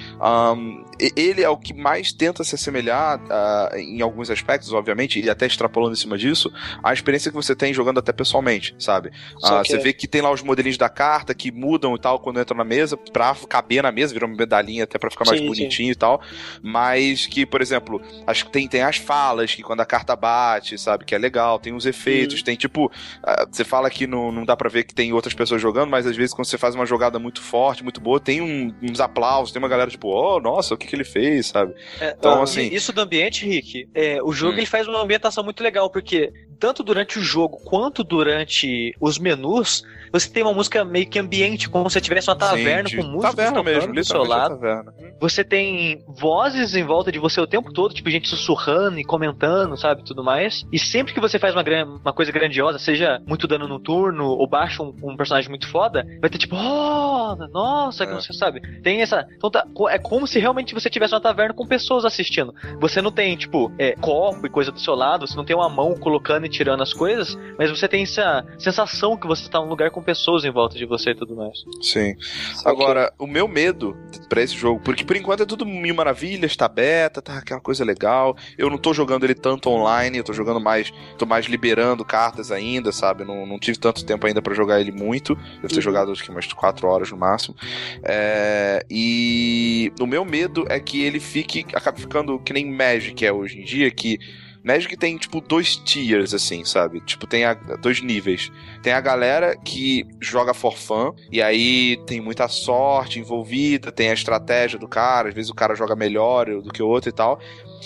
e- 1.00 1.12
ele 1.16 1.42
é 1.42 1.48
o 1.48 1.56
que 1.56 1.72
mais 1.74 2.12
tenta 2.12 2.44
se 2.44 2.54
assemelhar 2.54 3.20
ah, 3.30 3.70
em 3.76 4.00
alguns 4.00 4.30
aspectos, 4.30 4.72
obviamente, 4.72 5.20
e 5.20 5.28
até 5.30 5.46
extrapolando 5.46 5.94
em 5.94 5.96
cima 5.98 6.16
disso, 6.16 6.52
a 6.82 6.92
experiência 6.92 7.30
que 7.30 7.36
você 7.36 7.54
tem 7.54 7.72
jogando 7.74 7.98
até 7.98 8.12
pessoalmente, 8.12 8.74
sabe? 8.78 9.10
Só 9.38 9.58
Ah, 9.58 9.62
que- 9.62 9.68
você 9.68 9.78
vê 9.78 9.92
que 9.92 10.06
tem 10.06 10.20
lá 10.20 10.30
os 10.30 10.42
modelinhos 10.60 10.76
da 10.78 10.88
carta 10.88 11.34
que 11.34 11.50
mudam 11.50 11.94
e 11.94 11.98
tal 11.98 12.18
quando 12.20 12.40
entram 12.40 12.56
na 12.56 12.64
mesa, 12.64 12.96
pra 12.96 13.34
caber 13.48 13.82
na 13.82 13.90
mesa, 13.90 14.12
viram 14.12 14.28
uma 14.28 14.36
medalhinha 14.36 14.84
até 14.84 14.98
pra 14.98 15.10
ficar 15.10 15.24
mais 15.24 15.40
Sim, 15.40 15.46
bonitinho 15.46 15.90
e 15.90 15.94
tal. 15.94 16.20
Mas 16.62 17.26
que, 17.26 17.46
por 17.46 17.60
exemplo, 17.62 18.00
acho 18.26 18.44
que 18.44 18.52
tem, 18.52 18.68
tem 18.68 18.82
as 18.82 18.96
falas 18.96 19.54
que 19.54 19.62
quando 19.62 19.80
a 19.80 19.86
carta 19.86 20.14
bate, 20.14 20.78
sabe? 20.78 21.04
Que 21.04 21.14
é 21.14 21.18
legal, 21.18 21.58
tem 21.58 21.72
os 21.72 21.86
efeitos, 21.86 22.38
Uhum. 22.38 22.44
tem 22.44 22.56
tipo. 22.56 22.90
ah, 23.24 23.46
você 23.50 23.64
fala 23.64 23.88
que 23.90 24.06
não, 24.06 24.30
não 24.30 24.44
dá 24.44 24.56
pra 24.56 24.68
ver 24.68 24.84
que 24.84 24.94
tem 24.94 25.12
outras 25.12 25.34
pessoas 25.34 25.60
jogando, 25.60 25.88
mas 25.90 26.06
às 26.06 26.16
vezes 26.16 26.34
quando 26.34 26.46
você 26.46 26.58
faz 26.58 26.74
uma 26.74 26.86
jogada 26.86 27.18
muito 27.18 27.40
forte, 27.40 27.82
muito 27.82 28.00
boa, 28.00 28.20
tem 28.20 28.40
um- 28.40 28.74
uns 28.82 29.00
aplausos, 29.00 29.52
tem 29.52 29.60
uma 29.60 29.68
galera 29.68 29.90
tipo, 29.90 30.08
oh, 30.08 30.38
nossa, 30.40 30.74
o 30.74 30.76
que, 30.76 30.86
que 30.86 30.94
ele 30.94 31.04
fez, 31.04 31.46
sabe? 31.46 31.74
É, 32.00 32.14
Então, 32.18 32.40
ah, 32.40 32.42
assim- 32.44 32.68
Isso 32.72 32.92
do 32.92 33.00
ambiente, 33.00 33.46
Rick, 33.46 33.88
é, 33.94 34.22
o 34.22 34.32
jogo 34.32 34.54
Hum. 34.54 34.58
ele 34.58 34.66
faz 34.66 34.86
uma 34.86 35.00
ambientação 35.02 35.42
muito 35.42 35.62
legal, 35.62 35.90
porque 35.90 36.32
tanto 36.58 36.82
durante 36.82 37.18
o 37.18 37.22
jogo 37.22 37.56
quanto 37.64 38.04
durante 38.04 38.94
os 39.00 39.18
menus, 39.18 39.82
você 40.12 40.28
tem 40.28 40.42
uma 40.42 40.49
música 40.54 40.84
meio 40.84 41.08
que 41.08 41.18
ambiente, 41.18 41.68
como 41.68 41.88
se 41.90 42.00
tivesse 42.00 42.28
uma 42.28 42.36
taverna 42.36 42.88
Sim, 42.88 42.96
com 42.98 43.02
música 43.04 43.28
taverna 43.34 43.62
mesmo, 43.62 43.94
do 43.94 44.04
seu 44.04 44.22
lado. 44.24 44.54
taverna. 44.58 44.92
Você 45.20 45.44
tem 45.44 46.02
vozes 46.08 46.74
em 46.74 46.84
volta 46.84 47.12
de 47.12 47.18
você 47.18 47.40
o 47.40 47.46
tempo 47.46 47.72
todo, 47.72 47.94
tipo 47.94 48.08
gente 48.10 48.28
sussurrando 48.28 48.98
e 48.98 49.04
comentando, 49.04 49.76
sabe, 49.76 50.04
tudo 50.04 50.24
mais. 50.24 50.64
E 50.72 50.78
sempre 50.78 51.12
que 51.12 51.20
você 51.20 51.38
faz 51.38 51.54
uma, 51.54 51.62
uma 52.02 52.12
coisa 52.12 52.32
grandiosa, 52.32 52.78
seja 52.78 53.20
muito 53.26 53.46
dano 53.46 53.68
no 53.68 53.78
turno 53.78 54.24
ou 54.26 54.46
baixa 54.48 54.82
um, 54.82 54.94
um 55.02 55.16
personagem 55.16 55.48
muito 55.50 55.68
foda, 55.68 56.04
vai 56.20 56.30
ter 56.30 56.38
tipo, 56.38 56.56
oh, 56.56 57.36
nossa, 57.52 58.06
que 58.06 58.12
É. 58.12 58.14
você 58.16 58.32
sabe. 58.32 58.60
Tem 58.82 59.02
essa. 59.02 59.26
Então 59.36 59.50
tá- 59.50 59.66
é 59.90 59.98
como 59.98 60.26
se 60.26 60.38
realmente 60.38 60.74
você 60.74 60.88
tivesse 60.90 61.14
uma 61.14 61.20
taverna 61.20 61.54
com 61.54 61.66
pessoas 61.66 62.04
assistindo. 62.04 62.54
Você 62.80 63.00
não 63.02 63.12
tem, 63.12 63.36
tipo, 63.36 63.70
é, 63.78 63.92
copo 63.96 64.46
e 64.46 64.50
coisa 64.50 64.72
do 64.72 64.80
seu 64.80 64.94
lado, 64.94 65.26
você 65.26 65.36
não 65.36 65.44
tem 65.44 65.54
uma 65.56 65.68
mão 65.68 65.94
colocando 65.96 66.46
e 66.46 66.48
tirando 66.48 66.82
as 66.82 66.92
coisas, 66.92 67.36
mas 67.58 67.70
você 67.70 67.86
tem 67.86 68.02
essa 68.02 68.44
sensação 68.58 69.16
que 69.16 69.26
você 69.26 69.48
tá 69.48 69.60
num 69.60 69.68
lugar 69.68 69.90
com 69.90 70.02
pessoas 70.02 70.39
em 70.44 70.50
volta 70.50 70.76
de 70.78 70.84
você 70.86 71.10
e 71.10 71.14
tudo 71.14 71.34
mais. 71.36 71.58
Sim. 71.82 72.14
Só 72.54 72.62
que- 72.64 72.68
Agora, 72.68 73.12
o 73.18 73.26
meu 73.26 73.46
medo 73.48 73.96
pra 74.28 74.42
esse 74.42 74.54
jogo, 74.56 74.80
porque 74.84 75.04
por 75.04 75.16
enquanto 75.16 75.42
é 75.42 75.46
tudo 75.46 75.66
mil 75.66 75.94
maravilhas, 75.94 76.56
tá 76.56 76.68
beta, 76.68 77.20
tá 77.20 77.38
aquela 77.38 77.60
coisa 77.60 77.84
legal. 77.84 78.36
Eu 78.56 78.70
não 78.70 78.78
tô 78.78 78.92
jogando 78.94 79.24
ele 79.24 79.34
tanto 79.34 79.68
online, 79.70 80.18
eu 80.18 80.24
tô 80.24 80.32
jogando 80.32 80.60
mais, 80.60 80.92
tô 81.18 81.26
mais 81.26 81.46
liberando 81.46 82.04
cartas 82.04 82.50
ainda, 82.52 82.92
sabe? 82.92 83.24
Não, 83.24 83.44
não 83.46 83.58
tive 83.58 83.78
tanto 83.78 84.04
tempo 84.04 84.26
ainda 84.26 84.40
pra 84.40 84.54
jogar 84.54 84.80
ele 84.80 84.92
muito. 84.92 85.34
Devo 85.34 85.68
ter 85.68 85.76
Uhum. 85.76 85.80
jogado 85.82 86.12
acho 86.12 86.22
que 86.22 86.30
umas 86.30 86.46
4 86.52 86.86
horas 86.88 87.10
no 87.10 87.16
máximo. 87.16 87.54
É, 88.02 88.84
e 88.90 89.92
o 90.00 90.06
meu 90.06 90.24
medo 90.24 90.64
é 90.68 90.78
que 90.80 91.02
ele 91.02 91.20
fique, 91.20 91.64
acabe 91.74 92.00
ficando 92.00 92.38
que 92.38 92.52
nem 92.52 92.70
Magic 92.70 93.24
é 93.24 93.32
hoje 93.32 93.60
em 93.60 93.64
dia, 93.64 93.90
que 93.90 94.18
Magic 94.62 94.96
tem, 94.96 95.16
tipo, 95.16 95.40
dois 95.40 95.76
tiers, 95.76 96.34
assim, 96.34 96.64
sabe? 96.64 97.00
Tipo, 97.00 97.26
tem 97.26 97.44
a- 97.44 97.54
dois 97.54 98.00
níveis. 98.02 98.50
Tem 98.82 98.92
a 98.92 99.00
galera 99.00 99.56
que 99.56 100.04
joga 100.20 100.52
for 100.52 100.76
fun, 100.76 101.12
e 101.30 101.40
aí 101.40 101.96
tem 102.06 102.20
muita 102.20 102.46
sorte 102.48 103.18
envolvida, 103.18 103.90
tem 103.90 104.10
a 104.10 104.14
estratégia 104.14 104.78
do 104.78 104.86
cara, 104.88 105.28
às 105.28 105.34
vezes 105.34 105.50
o 105.50 105.54
cara 105.54 105.74
joga 105.74 105.96
melhor 105.96 106.46
do 106.62 106.70
que 106.70 106.82
o 106.82 106.88
outro 106.88 107.08
e 107.08 107.12
tal. 107.12 107.40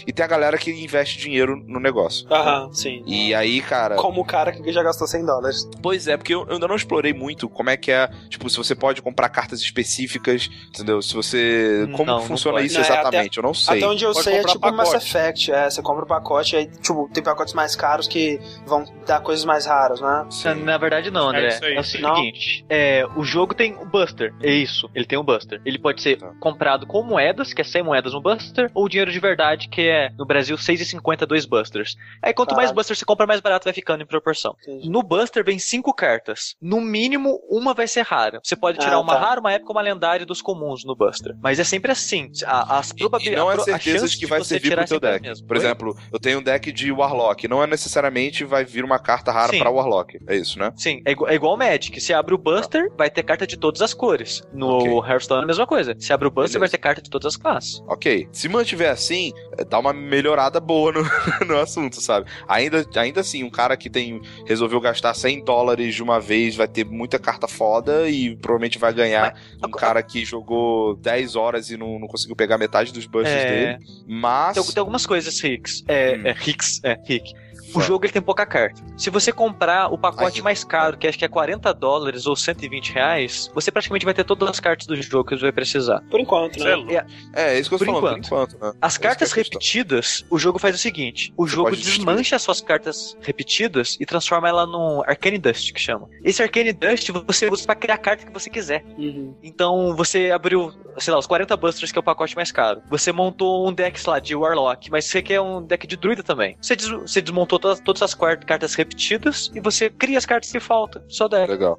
E 0.06 0.12
tem 0.12 0.24
a 0.24 0.28
galera 0.28 0.56
que 0.58 0.70
investe 0.70 1.18
dinheiro 1.18 1.56
no 1.66 1.80
negócio. 1.80 2.26
Aham, 2.32 2.72
sim. 2.72 3.02
E 3.06 3.34
aí, 3.34 3.60
cara. 3.60 3.96
Como 3.96 4.20
o 4.20 4.24
cara 4.24 4.52
que 4.52 4.72
já 4.72 4.82
gastou 4.82 5.06
100 5.06 5.24
dólares. 5.26 5.68
Pois 5.82 6.06
é, 6.08 6.16
porque 6.16 6.32
eu 6.34 6.44
eu 6.44 6.52
ainda 6.54 6.68
não 6.68 6.76
explorei 6.76 7.12
muito 7.12 7.48
como 7.48 7.70
é 7.70 7.76
que 7.76 7.90
é. 7.90 8.08
Tipo, 8.28 8.48
se 8.50 8.56
você 8.56 8.74
pode 8.74 9.00
comprar 9.00 9.28
cartas 9.30 9.60
específicas, 9.60 10.48
entendeu? 10.68 11.00
Se 11.02 11.14
você. 11.14 11.88
Como 11.92 12.04
Não, 12.04 12.18
não 12.18 12.22
funciona 12.26 12.56
pode. 12.58 12.66
isso 12.66 12.78
Não, 12.78 12.84
é 12.84 12.88
exatamente? 12.90 13.36
eu 13.38 13.42
não 13.42 13.54
sei. 13.54 13.78
Até 13.78 13.86
onde 13.88 14.04
eu 14.04 14.12
Pode 14.12 14.24
sei 14.24 14.34
é 14.38 14.44
tipo 14.44 14.72
Mass 14.72 14.88
pacote. 14.90 14.96
Effect. 15.06 15.52
É, 15.52 15.70
você 15.70 15.82
compra 15.82 16.04
o 16.04 16.06
pacote, 16.08 16.56
aí, 16.56 16.66
tipo, 16.66 17.08
tem 17.12 17.22
pacotes 17.22 17.54
mais 17.54 17.74
caros 17.76 18.06
que 18.08 18.38
vão 18.66 18.84
dar 19.06 19.20
coisas 19.20 19.44
mais 19.44 19.66
raras, 19.66 20.00
né? 20.00 20.26
Sim. 20.30 20.54
Na, 20.64 20.76
verdade, 20.78 21.10
não, 21.10 21.28
André. 21.28 21.44
É 21.44 21.46
É, 21.46 21.48
isso 21.50 21.64
aí. 21.64 21.78
o 21.78 21.84
seguinte: 21.84 22.64
é, 22.68 23.06
o 23.16 23.24
jogo 23.24 23.54
tem 23.54 23.74
o 23.74 23.86
Buster. 23.86 24.34
É 24.42 24.50
isso. 24.52 24.90
Ele 24.94 25.04
tem 25.04 25.18
o 25.18 25.22
Buster. 25.22 25.60
Ele 25.64 25.78
pode 25.78 26.02
ser 26.02 26.16
Tá. 26.18 26.30
comprado 26.40 26.86
com 26.86 27.02
moedas, 27.02 27.52
que 27.52 27.60
é 27.60 27.64
100 27.64 27.82
moedas 27.82 28.12
no 28.12 28.20
Buster, 28.20 28.70
ou 28.74 28.88
dinheiro 28.88 29.10
de 29.10 29.18
verdade, 29.18 29.68
que 29.68 29.80
é 29.88 30.10
no 30.18 30.24
Brasil 30.26 30.56
6,50 30.56 31.26
dois 31.26 31.44
Busters. 31.46 31.96
Aí 32.22 32.32
quanto 32.34 32.54
mais. 32.54 32.70
Buster 32.72 32.96
você 32.96 33.04
compra, 33.04 33.26
mais 33.26 33.40
barato 33.40 33.64
vai 33.64 33.72
ficando 33.72 34.02
em 34.02 34.06
proporção. 34.06 34.56
Entendi. 34.62 34.88
No 34.90 35.02
Buster 35.02 35.44
vem 35.44 35.58
cinco 35.58 35.92
cartas. 35.94 36.56
No 36.60 36.80
mínimo, 36.80 37.40
uma 37.48 37.72
vai 37.74 37.86
ser 37.86 38.02
rara. 38.02 38.40
Você 38.42 38.56
pode 38.56 38.78
tirar 38.78 38.94
Ah, 38.96 39.00
uma 39.00 39.14
tá. 39.14 39.20
rara, 39.20 39.40
uma 39.40 39.52
época, 39.52 39.72
uma 39.72 39.80
lendária 39.82 40.26
dos 40.26 40.42
comuns 40.42 40.84
no 40.84 40.94
Buster. 40.96 41.34
Mas 41.42 41.58
é 41.60 41.64
sempre 41.64 41.92
assim. 41.92 42.30
A, 42.46 42.78
as 42.78 42.92
probabilidades. 42.92 43.44
Não 43.44 43.50
é 43.52 43.58
certeza 43.64 43.98
chance 44.00 44.12
de 44.14 44.18
que 44.18 44.26
vai 44.26 44.38
você 44.40 44.48
servir 44.54 44.68
tirar 44.70 44.86
pro 44.86 44.98
teu 44.98 45.08
é 45.08 45.12
deck. 45.12 45.22
mesma. 45.28 45.46
Por 45.46 45.56
Oi? 45.56 45.62
exemplo, 45.62 45.96
eu 46.12 46.18
tenho 46.18 46.38
um 46.40 46.42
deck 46.42 46.72
de 46.72 46.90
Warlock. 46.90 47.46
Não 47.48 47.62
é 47.62 47.66
necessariamente 47.66 48.44
vai 48.44 48.64
vir 48.64 48.84
uma 48.84 48.98
carta 48.98 49.30
rara 49.30 49.50
Sim. 49.52 49.58
pra 49.58 49.70
Warlock. 49.70 50.18
É 50.26 50.36
isso, 50.36 50.58
né? 50.58 50.72
Sim, 50.76 51.02
é 51.04 51.12
igual, 51.12 51.30
é 51.30 51.34
igual 51.34 51.54
o 51.54 51.56
Magic. 51.56 52.00
Se 52.00 52.12
abre 52.12 52.34
o 52.34 52.38
Buster, 52.38 52.90
vai 52.96 53.10
ter 53.10 53.22
carta 53.22 53.46
de 53.46 53.56
todas 53.56 53.80
as 53.82 53.94
cores. 53.94 54.42
No 54.52 54.78
Ok. 54.78 55.10
Hearthstone 55.10 55.40
é 55.40 55.44
a 55.44 55.46
mesma 55.46 55.66
coisa. 55.66 55.94
Se 55.98 56.12
abre 56.12 56.26
o 56.28 56.30
Buster, 56.30 56.58
Beleza. 56.58 56.58
vai 56.60 56.68
ter 56.68 56.78
carta 56.78 57.02
de 57.02 57.10
todas 57.10 57.26
as 57.26 57.36
classes. 57.36 57.82
Ok. 57.86 58.28
Se 58.32 58.48
mantiver 58.48 58.90
assim, 58.90 59.32
eh, 59.58 59.64
dá 59.74 59.78
uma 59.80 59.92
melhorada 59.92 60.60
boa 60.60 60.92
no, 60.92 61.02
no 61.46 61.58
assunto, 61.58 62.00
sabe? 62.00 62.30
Ainda, 62.46 62.86
ainda 62.94 63.22
assim, 63.22 63.42
um 63.42 63.50
cara 63.50 63.76
que 63.76 63.90
tem 63.90 64.20
resolveu 64.46 64.80
gastar 64.80 65.12
100 65.14 65.42
dólares 65.44 65.96
de 65.96 66.00
uma 66.02 66.20
vez 66.20 66.54
vai 66.54 66.68
ter 66.68 66.84
muita 66.84 67.18
carta 67.18 67.48
foda 67.48 68.08
e 68.08 68.36
provavelmente 68.36 68.78
vai 68.78 68.92
ganhar 68.94 69.34
um 69.60 69.66
a- 69.66 69.70
cara 69.76 70.00
que 70.00 70.24
jogou 70.24 70.94
10 70.94 71.34
horas 71.34 71.70
e 71.70 71.76
não, 71.76 71.98
não 71.98 72.06
conseguiu 72.06 72.36
pegar 72.36 72.56
metade 72.56 72.92
dos 72.92 73.04
busts 73.06 73.32
É. 73.34 73.48
dele. 73.76 73.86
Mas. 74.06 74.54
Tem, 74.54 74.62
tem 74.62 74.80
algumas 74.80 75.04
coisas, 75.06 75.40
Ricks. 75.40 75.82
É, 75.88 76.16
Hum. 76.16 76.22
é 76.26 76.32
Ricks, 76.32 76.80
é, 76.84 76.96
Rick. 77.04 77.32
O 77.74 77.80
jogo 77.80 78.04
ele 78.04 78.12
tem 78.12 78.22
pouca 78.22 78.44
carta. 78.46 78.82
Se 78.96 79.10
você 79.10 79.32
comprar 79.32 79.92
o 79.92 79.98
pacote 79.98 80.38
Ai. 80.38 80.42
mais 80.44 80.64
caro, 80.64 80.96
que 80.96 81.06
acho 81.06 81.18
que 81.18 81.24
é 81.24 81.28
40 81.28 81.72
dólares 81.74 82.26
ou 82.26 82.36
120 82.36 82.92
reais, 82.92 83.50
você 83.54 83.70
praticamente 83.70 84.04
vai 84.04 84.14
ter 84.14 84.24
todas 84.24 84.48
as 84.48 84.60
cartas 84.60 84.86
do 84.86 84.94
jogo 85.00 85.28
que 85.28 85.36
você 85.36 85.42
vai 85.42 85.52
precisar. 85.52 86.00
Por 86.10 86.20
enquanto, 86.20 86.62
é 86.62 86.76
né? 86.76 87.06
É, 87.34 87.54
é 87.54 87.58
isso 87.58 87.68
que 87.68 87.74
eu 87.74 87.78
Por 87.78 87.86
falando, 87.86 88.18
enquanto. 88.18 88.28
por 88.28 88.34
enquanto, 88.42 88.58
né? 88.64 88.72
As 88.80 88.92
Essa 88.94 89.00
cartas 89.02 89.32
é 89.32 89.36
repetidas, 89.36 90.24
o 90.30 90.38
jogo 90.38 90.58
faz 90.58 90.74
o 90.74 90.78
seguinte: 90.78 91.32
o 91.36 91.46
Você 91.46 91.54
jogo 91.54 91.70
pode 91.70 91.82
destruir. 91.82 92.04
desmancha 92.06 92.38
suas 92.38 92.60
cartas 92.60 93.16
repetidas 93.20 93.96
e 94.00 94.06
transforma 94.06 94.48
ela 94.48 94.66
num 94.66 95.02
Arcane 95.02 95.38
Dust, 95.38 95.72
que 95.72 95.80
chama. 95.80 96.08
Esse 96.22 96.42
Arcane 96.42 96.72
Dust 96.72 97.10
você 97.26 97.48
usa 97.48 97.64
pra 97.64 97.74
criar 97.74 97.94
a 97.94 97.98
carta 97.98 98.24
que 98.26 98.32
você 98.32 98.48
quiser. 98.50 98.84
Uhum. 98.96 99.34
Então 99.42 99.94
você 99.96 100.30
abriu, 100.30 100.72
sei 100.98 101.12
lá, 101.12 101.18
os 101.18 101.26
40 101.26 101.56
Busters, 101.56 101.90
que 101.92 101.98
é 101.98 102.00
o 102.00 102.04
pacote 102.04 102.36
mais 102.36 102.52
caro. 102.52 102.82
Você 102.90 103.12
montou 103.12 103.68
um 103.68 103.72
deck, 103.72 103.98
sei 104.00 104.10
lá, 104.12 104.18
de 104.18 104.34
Warlock, 104.34 104.90
mas 104.90 105.04
você 105.06 105.22
quer 105.22 105.40
um 105.40 105.62
deck 105.62 105.86
de 105.86 105.96
druida 105.96 106.22
também. 106.22 106.56
Você, 106.60 106.76
des- 106.76 106.88
você 106.88 107.20
desmontou 107.20 107.58
todas, 107.64 107.80
todas 107.80 108.02
as 108.02 108.14
cartas 108.14 108.74
repetidas 108.74 109.50
e 109.54 109.60
você 109.60 109.88
cria 109.88 110.18
as 110.18 110.26
cartas 110.26 110.52
que 110.52 110.60
faltam. 110.60 111.02
Só 111.08 111.26
deck, 111.28 111.50
Legal. 111.50 111.78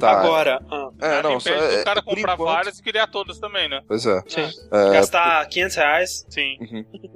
Tá. 0.00 0.10
Agora, 0.20 0.60
ah, 0.68 0.88
É, 1.00 1.08
Nada 1.10 1.28
não, 1.28 1.38
só, 1.38 1.48
é, 1.48 1.84
cara 1.84 2.02
por 2.02 2.16
comprar 2.16 2.34
enquanto- 2.34 2.48
várias 2.48 2.76
e 2.80 2.82
criar 2.82 3.06
todas 3.06 3.38
também, 3.38 3.68
né? 3.68 3.82
Pois 3.86 4.04
é. 4.04 4.20
Sim. 4.26 4.48
É, 4.72 4.92
gastar 4.94 5.46
500 5.46 5.76
reais. 5.76 6.26
Sim. 6.28 6.56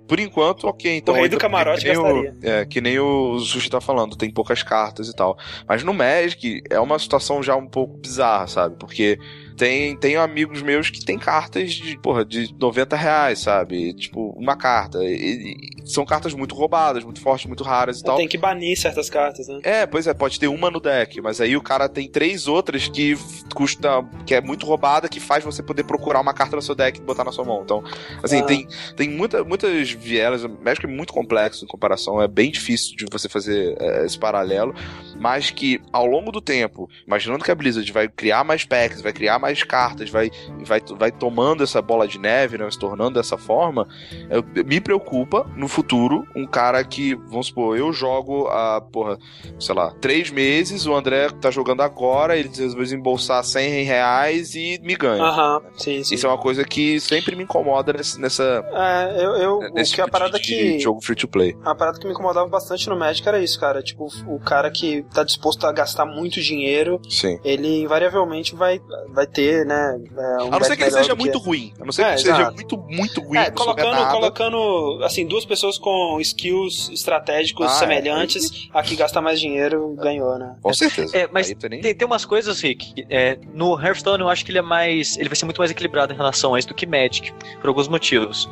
Por 0.06 0.20
enquanto, 0.20 0.68
ok. 0.68 0.96
Então, 0.98 1.14
O 1.14 1.16
rei 1.16 1.28
do 1.28 1.36
camarote 1.36 1.80
que 1.82 1.88
nem 1.92 2.00
gastaria. 2.00 2.32
o, 2.40 2.46
É, 2.48 2.64
que 2.64 2.80
nem 2.80 3.00
o 3.00 3.40
Sushi 3.40 3.68
tá 3.68 3.80
falando, 3.80 4.14
tem 4.16 4.30
poucas 4.30 4.62
cartas 4.62 5.08
e 5.08 5.16
tal. 5.16 5.36
Mas 5.68 5.82
no 5.82 5.92
Magic 5.92 6.62
é 6.70 6.78
uma 6.78 6.96
situação 7.00 7.42
já 7.42 7.56
um 7.56 7.66
pouco 7.66 7.96
bizarra, 7.96 8.46
sabe? 8.46 8.76
Porque 8.78 9.18
tem, 9.61 9.95
tem 9.95 10.16
amigos 10.16 10.62
meus 10.62 10.89
que 10.89 11.05
tem 11.05 11.19
cartas 11.19 11.73
de, 11.74 11.99
porra, 11.99 12.24
de 12.24 12.55
90 12.59 12.97
reais, 12.97 13.41
sabe? 13.41 13.93
Tipo, 13.93 14.31
uma 14.31 14.57
carta. 14.57 15.05
E- 15.05 15.55
e 15.85 15.91
são 15.91 16.07
cartas 16.07 16.32
muito 16.32 16.55
roubadas, 16.55 17.05
muito 17.05 17.20
fortes, 17.20 17.45
muito 17.47 17.62
raras 17.62 18.01
e 18.01 18.03
tal. 18.03 18.16
Tem 18.16 18.27
que 18.27 18.39
banir 18.39 18.78
certas 18.81 19.11
cartas, 19.11 19.49
né? 19.49 19.61
É, 19.62 19.85
pois 19.87 20.07
é, 20.07 20.15
pode 20.15 20.41
ter 20.41 20.49
uma 20.49 20.70
no 20.70 20.81
deck, 20.81 21.20
mas 21.20 21.43
aí 21.43 21.57
o 21.59 21.62
cara 21.62 21.89
tem 21.91 22.09
três 22.09 22.49
outras 22.49 22.89
que 22.89 23.15
custa, 23.55 24.03
que 24.27 24.35
é 24.35 24.41
muito 24.41 24.65
roubada, 24.65 25.09
que 25.11 25.20
faz 25.20 25.45
você 25.45 25.62
poder 25.62 25.85
procurar 25.85 26.20
uma 26.20 26.32
carta 26.32 26.57
no 26.57 26.62
seu 26.62 26.74
deck 26.74 26.99
e 26.99 27.03
botar 27.03 27.24
na 27.24 27.32
sua 27.32 27.45
mão. 27.45 27.61
Então, 27.62 27.85
assim, 28.23 28.41
Ah. 28.41 28.45
tem, 28.47 28.66
tem 28.97 29.11
muita, 29.11 29.45
muitas 29.45 29.91
vielas, 29.91 30.43
o 30.43 30.49
Magic 30.49 30.87
é 30.87 30.89
muito 30.89 31.12
complexo 31.12 31.65
em 31.65 31.69
comparação, 31.69 32.23
é 32.23 32.27
bem 32.28 32.51
difícil 32.51 32.97
de 32.97 33.05
você 33.11 33.28
fazer 33.28 33.77
é, 33.78 34.07
esse 34.07 34.19
paralelo, 34.19 34.74
mas 35.19 35.51
que 35.51 35.81
ao 35.93 36.07
longo 36.07 36.32
do 36.32 36.41
tempo, 36.41 36.89
imaginando 37.07 37.45
que 37.45 37.51
a 37.51 37.55
Blizzard 37.55 37.91
vai 37.93 38.09
criar 38.09 38.43
mais 38.43 38.65
packs, 38.65 39.01
vai 39.03 39.12
criar 39.12 39.39
mais 39.39 39.49
mais 39.51 39.62
cartas, 39.62 40.09
vai, 40.09 40.31
vai, 40.64 40.81
vai 40.97 41.10
tomando 41.10 41.62
essa 41.62 41.82
bola 41.82 42.06
de 42.06 42.18
neve, 42.18 42.56
né? 42.56 42.70
Se 42.70 42.78
tornando 42.78 43.14
dessa 43.14 43.36
forma, 43.36 43.86
eu, 44.31 44.44
me 44.64 44.81
preocupa 44.81 45.47
no 45.56 45.68
futuro 45.68 46.27
um 46.35 46.47
cara 46.47 46.82
que, 46.85 47.14
vamos 47.14 47.48
supor, 47.48 47.77
eu 47.77 47.93
jogo 47.93 48.47
a, 48.48 48.81
porra, 48.81 49.18
sei 49.59 49.74
lá, 49.74 49.93
três 50.01 50.31
meses, 50.31 50.86
o 50.86 50.94
André 50.94 51.28
tá 51.40 51.51
jogando 51.51 51.82
agora, 51.82 52.36
ele 52.36 52.48
resolveu 52.48 52.85
desembolsar 52.85 53.43
100 53.43 53.85
reais 53.85 54.55
e 54.55 54.78
me 54.82 54.94
ganha. 54.94 55.22
Aham, 55.22 55.62
sim, 55.77 56.02
sim. 56.05 56.14
Isso 56.14 56.27
é 56.27 56.28
uma 56.28 56.39
coisa 56.39 56.64
que 56.64 57.01
sempre 57.01 57.35
me 57.35 57.44
incomoda 57.44 57.93
nessa. 57.93 58.18
nessa 58.20 58.64
É, 58.72 59.24
eu, 59.24 59.31
eu 59.36 59.60
nesse 59.72 59.93
o 59.93 59.94
que 59.97 60.01
a 60.01 60.05
tipo 60.05 60.12
parada 60.12 60.39
de, 60.39 60.44
que. 60.44 60.72
de 60.72 60.81
jogo 60.81 61.01
free 61.05 61.16
to 61.16 61.28
play. 61.28 61.56
A 61.64 61.74
parada 61.74 61.98
que 61.98 62.06
me 62.06 62.12
incomodava 62.12 62.48
bastante 62.48 62.89
no 62.89 62.97
Magic 62.97 63.27
era 63.27 63.40
isso, 63.40 63.59
cara. 63.59 63.82
Tipo, 63.82 64.09
o 64.27 64.39
cara 64.39 64.70
que 64.70 65.02
tá 65.12 65.24
disposto 65.24 65.66
a 65.66 65.72
gastar 65.72 66.05
muito 66.05 66.40
dinheiro, 66.40 67.01
Sim. 67.09 67.39
ele 67.44 67.82
invariavelmente 67.82 68.55
vai, 68.55 68.81
vai 69.09 69.27
ter, 69.27 69.39
né? 69.66 70.00
é, 70.16 70.42
um 70.44 70.46
A 70.54 70.58
não 70.58 70.64
ser 70.64 70.76
que 70.76 70.82
ele 70.82 70.90
seja 70.90 71.08
do 71.08 71.16
que- 71.16 71.22
muito 71.22 71.38
ruim. 71.38 71.72
A 71.80 71.84
não 71.84 71.92
ser 71.92 72.02
É, 72.02 72.04
que 72.06 72.10
ele 72.12 72.18
seja 72.20 72.36
exato. 72.40 72.54
muito, 72.54 72.78
muito 72.78 73.20
ruim. 73.22 73.38
É, 73.38 73.50
colocando, 73.50 74.10
colocando, 74.10 75.00
assim, 75.04 75.26
duas 75.26 75.44
pessoas 75.44 75.78
com 75.78 76.18
skills 76.20 76.90
estratégicos 76.92 77.66
Ah, 77.66 77.70
é. 77.70 77.78
semelhantes, 77.78 78.68
a 78.72 78.82
que 78.82 78.96
gasta 78.96 79.20
mais 79.20 79.40
dinheiro 79.40 79.94
ganhou, 79.98 80.38
né? 80.38 80.56
Com 80.62 80.72
certeza. 80.72 81.16
É, 81.16 81.28
mas 81.32 81.52
Tem, 81.54 81.80
tem 81.94 82.06
umas 82.06 82.24
coisas, 82.24 82.60
Rick. 82.60 83.06
é, 83.10 83.38
no 83.54 83.78
Hearthstone 83.80 84.22
eu 84.22 84.28
acho 84.28 84.44
que 84.44 84.50
ele 84.50 84.58
é 84.58 84.62
mais. 84.62 85.16
Ele 85.18 85.28
vai 85.28 85.36
ser 85.36 85.44
muito 85.44 85.58
mais 85.58 85.70
equilibrado 85.70 86.12
em 86.12 86.16
relação 86.16 86.54
a 86.54 86.58
isso 86.58 86.68
do 86.68 86.74
que 86.74 86.86
Magic, 86.86 87.32
por 87.60 87.68
alguns 87.68 87.88
motivos. 87.88 88.48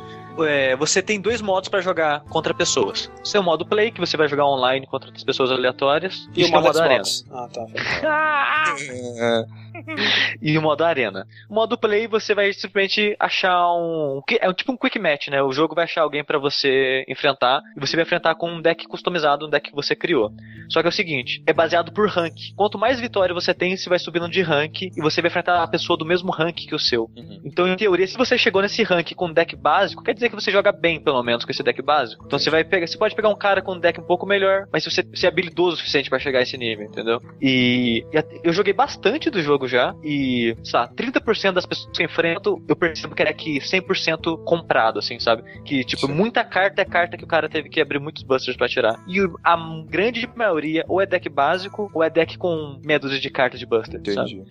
É, 0.47 0.73
você 0.77 1.01
tem 1.01 1.19
dois 1.19 1.41
modos 1.41 1.67
pra 1.67 1.81
jogar 1.81 2.21
contra 2.29 2.53
pessoas. 2.53 3.11
O 3.37 3.43
modo 3.43 3.65
play, 3.65 3.91
que 3.91 3.99
você 3.99 4.15
vai 4.15 4.25
jogar 4.29 4.45
online 4.45 4.87
contra 4.87 5.09
outras 5.09 5.23
pessoas 5.23 5.51
aleatórias. 5.51 6.15
E 6.33 6.43
o 6.43 6.47
você 6.47 6.51
tem 6.53 6.61
modo 6.61 6.79
arena. 6.79 7.03
Ah, 7.31 7.47
tá. 7.53 7.65
É, 9.19 9.45
e 10.41 10.57
o 10.57 10.61
modo 10.61 10.83
arena. 10.83 11.27
O 11.49 11.53
modo 11.53 11.77
play 11.77 12.07
você 12.07 12.33
vai 12.33 12.51
simplesmente 12.53 13.15
achar 13.19 13.73
um. 13.73 14.21
É 14.39 14.51
tipo 14.53 14.71
um 14.71 14.77
quick 14.77 14.97
match, 14.99 15.27
né? 15.27 15.41
O 15.41 15.51
jogo 15.51 15.75
vai 15.75 15.85
achar 15.85 16.01
alguém 16.01 16.23
pra 16.23 16.37
você 16.37 17.05
enfrentar 17.07 17.61
e 17.75 17.79
você 17.79 17.95
vai 17.95 18.03
enfrentar 18.03 18.35
com 18.35 18.49
um 18.49 18.61
deck 18.61 18.87
customizado, 18.87 19.47
um 19.47 19.49
deck 19.49 19.69
que 19.69 19.75
você 19.75 19.95
criou. 19.95 20.31
Só 20.69 20.81
que 20.81 20.87
é 20.87 20.89
o 20.89 20.93
seguinte, 20.93 21.41
é 21.47 21.53
baseado 21.53 21.91
por 21.91 22.07
rank. 22.07 22.53
Quanto 22.55 22.77
mais 22.77 22.99
vitória 22.99 23.33
você 23.33 23.53
tem, 23.53 23.75
você 23.75 23.89
vai 23.89 23.99
subindo 23.99 24.29
de 24.29 24.41
rank 24.41 24.81
e 24.83 25.01
você 25.01 25.21
vai 25.21 25.29
enfrentar 25.29 25.63
a 25.63 25.67
pessoa 25.67 25.97
do 25.97 26.05
mesmo 26.05 26.31
rank 26.31 26.55
que 26.67 26.75
o 26.75 26.79
seu. 26.79 27.09
Uhum. 27.15 27.41
Então, 27.43 27.67
em 27.67 27.75
teoria, 27.75 28.07
se 28.07 28.17
você 28.17 28.37
chegou 28.37 28.61
nesse 28.61 28.83
rank 28.83 29.13
com 29.15 29.27
um 29.27 29.33
deck 29.33 29.55
básico, 29.55 30.03
quer 30.03 30.13
dizer 30.13 30.29
que 30.29 30.35
você 30.35 30.51
joga 30.51 30.71
bem, 30.71 31.01
pelo 31.01 31.23
menos, 31.23 31.43
com 31.43 31.51
esse 31.51 31.63
deck 31.63 31.81
básico. 31.81 32.25
Então 32.25 32.37
você 32.37 32.49
vai 32.49 32.63
pegar. 32.63 32.85
Você 32.85 32.97
pode 32.97 33.15
pegar 33.15 33.29
um 33.29 33.37
cara 33.37 33.61
com 33.61 33.73
um 33.73 33.79
deck 33.79 33.99
um 33.99 34.05
pouco 34.05 34.25
melhor, 34.25 34.67
mas 34.71 34.83
se 34.83 34.91
você, 34.91 35.03
você 35.03 35.25
é 35.25 35.29
habilidoso 35.29 35.75
o 35.75 35.77
suficiente 35.77 36.09
pra 36.09 36.19
chegar 36.19 36.39
a 36.39 36.41
esse 36.43 36.57
nível, 36.57 36.85
entendeu? 36.85 37.19
E, 37.41 38.05
e 38.13 38.39
eu 38.43 38.53
joguei 38.53 38.73
bastante 38.73 39.29
do 39.29 39.41
jogo 39.41 39.67
já, 39.69 39.95
e, 40.03 40.55
sei 40.63 40.79
lá, 40.79 40.87
30% 40.89 41.53
das 41.53 41.65
pessoas 41.65 41.89
que 41.95 42.01
eu 42.03 42.05
enfrento, 42.05 42.61
eu 42.67 42.75
percebo 42.75 43.15
que 43.15 43.21
é 43.21 43.25
deck 43.25 43.59
100% 43.61 44.43
comprado, 44.43 44.99
assim, 44.99 45.19
sabe? 45.19 45.43
Que, 45.63 45.83
tipo, 45.85 46.07
Sim. 46.07 46.13
muita 46.13 46.43
carta 46.43 46.81
é 46.81 46.85
carta 46.85 47.15
que 47.17 47.23
o 47.23 47.27
cara 47.27 47.47
teve 47.47 47.69
que 47.69 47.79
abrir 47.79 47.99
muitos 47.99 48.23
busters 48.23 48.57
pra 48.57 48.67
tirar. 48.67 48.99
E 49.07 49.19
a 49.43 49.55
grande 49.87 50.27
maioria, 50.35 50.83
ou 50.87 50.99
é 51.01 51.05
deck 51.05 51.29
básico, 51.29 51.89
ou 51.93 52.03
é 52.03 52.09
deck 52.09 52.37
com 52.37 52.79
meia 52.83 52.99
dúzia 52.99 53.19
de 53.19 53.29
cartas 53.29 53.59
de 53.59 53.65
buster, 53.65 54.01
sabe? 54.13 54.31
Entendi. 54.33 54.43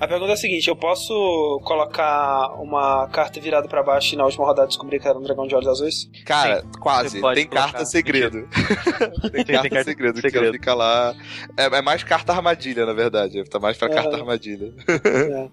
A 0.00 0.06
pergunta 0.08 0.32
é 0.32 0.34
a 0.34 0.36
seguinte: 0.36 0.68
eu 0.68 0.76
posso 0.76 1.60
colocar 1.64 2.52
uma 2.60 3.06
carta 3.08 3.40
virada 3.40 3.68
pra 3.68 3.82
baixo 3.82 4.14
e 4.14 4.18
na 4.18 4.24
última 4.24 4.44
rodada 4.44 4.68
descobrir 4.68 4.98
que 5.00 5.06
era 5.08 5.18
um 5.18 5.22
dragão 5.22 5.46
de 5.46 5.54
olhos 5.54 5.68
azuis? 5.68 6.10
Cara, 6.24 6.64
quase. 6.80 7.10
Você 7.10 7.20
pode 7.20 7.36
Tem 7.40 7.46
colocar. 7.48 7.72
carta 7.72 7.84
segredo. 7.84 8.48
tem 9.32 9.44
Tem 9.44 9.54
carta 9.54 9.68
carta 9.70 9.84
segredo, 9.84 10.14
que 10.14 10.20
segredo. 10.30 10.52
fica 10.52 10.74
lá. 10.74 11.14
É, 11.56 11.64
é 11.78 11.82
mais 11.82 12.02
carta 12.02 12.32
armadilha, 12.32 12.84
na 12.86 12.92
verdade. 12.92 13.44
Tá 13.44 13.58
mais 13.60 13.76
pra 13.76 13.88
Aham. 13.88 13.94
carta 13.96 14.16
armadilha. 14.16 14.63
É. 15.04 15.48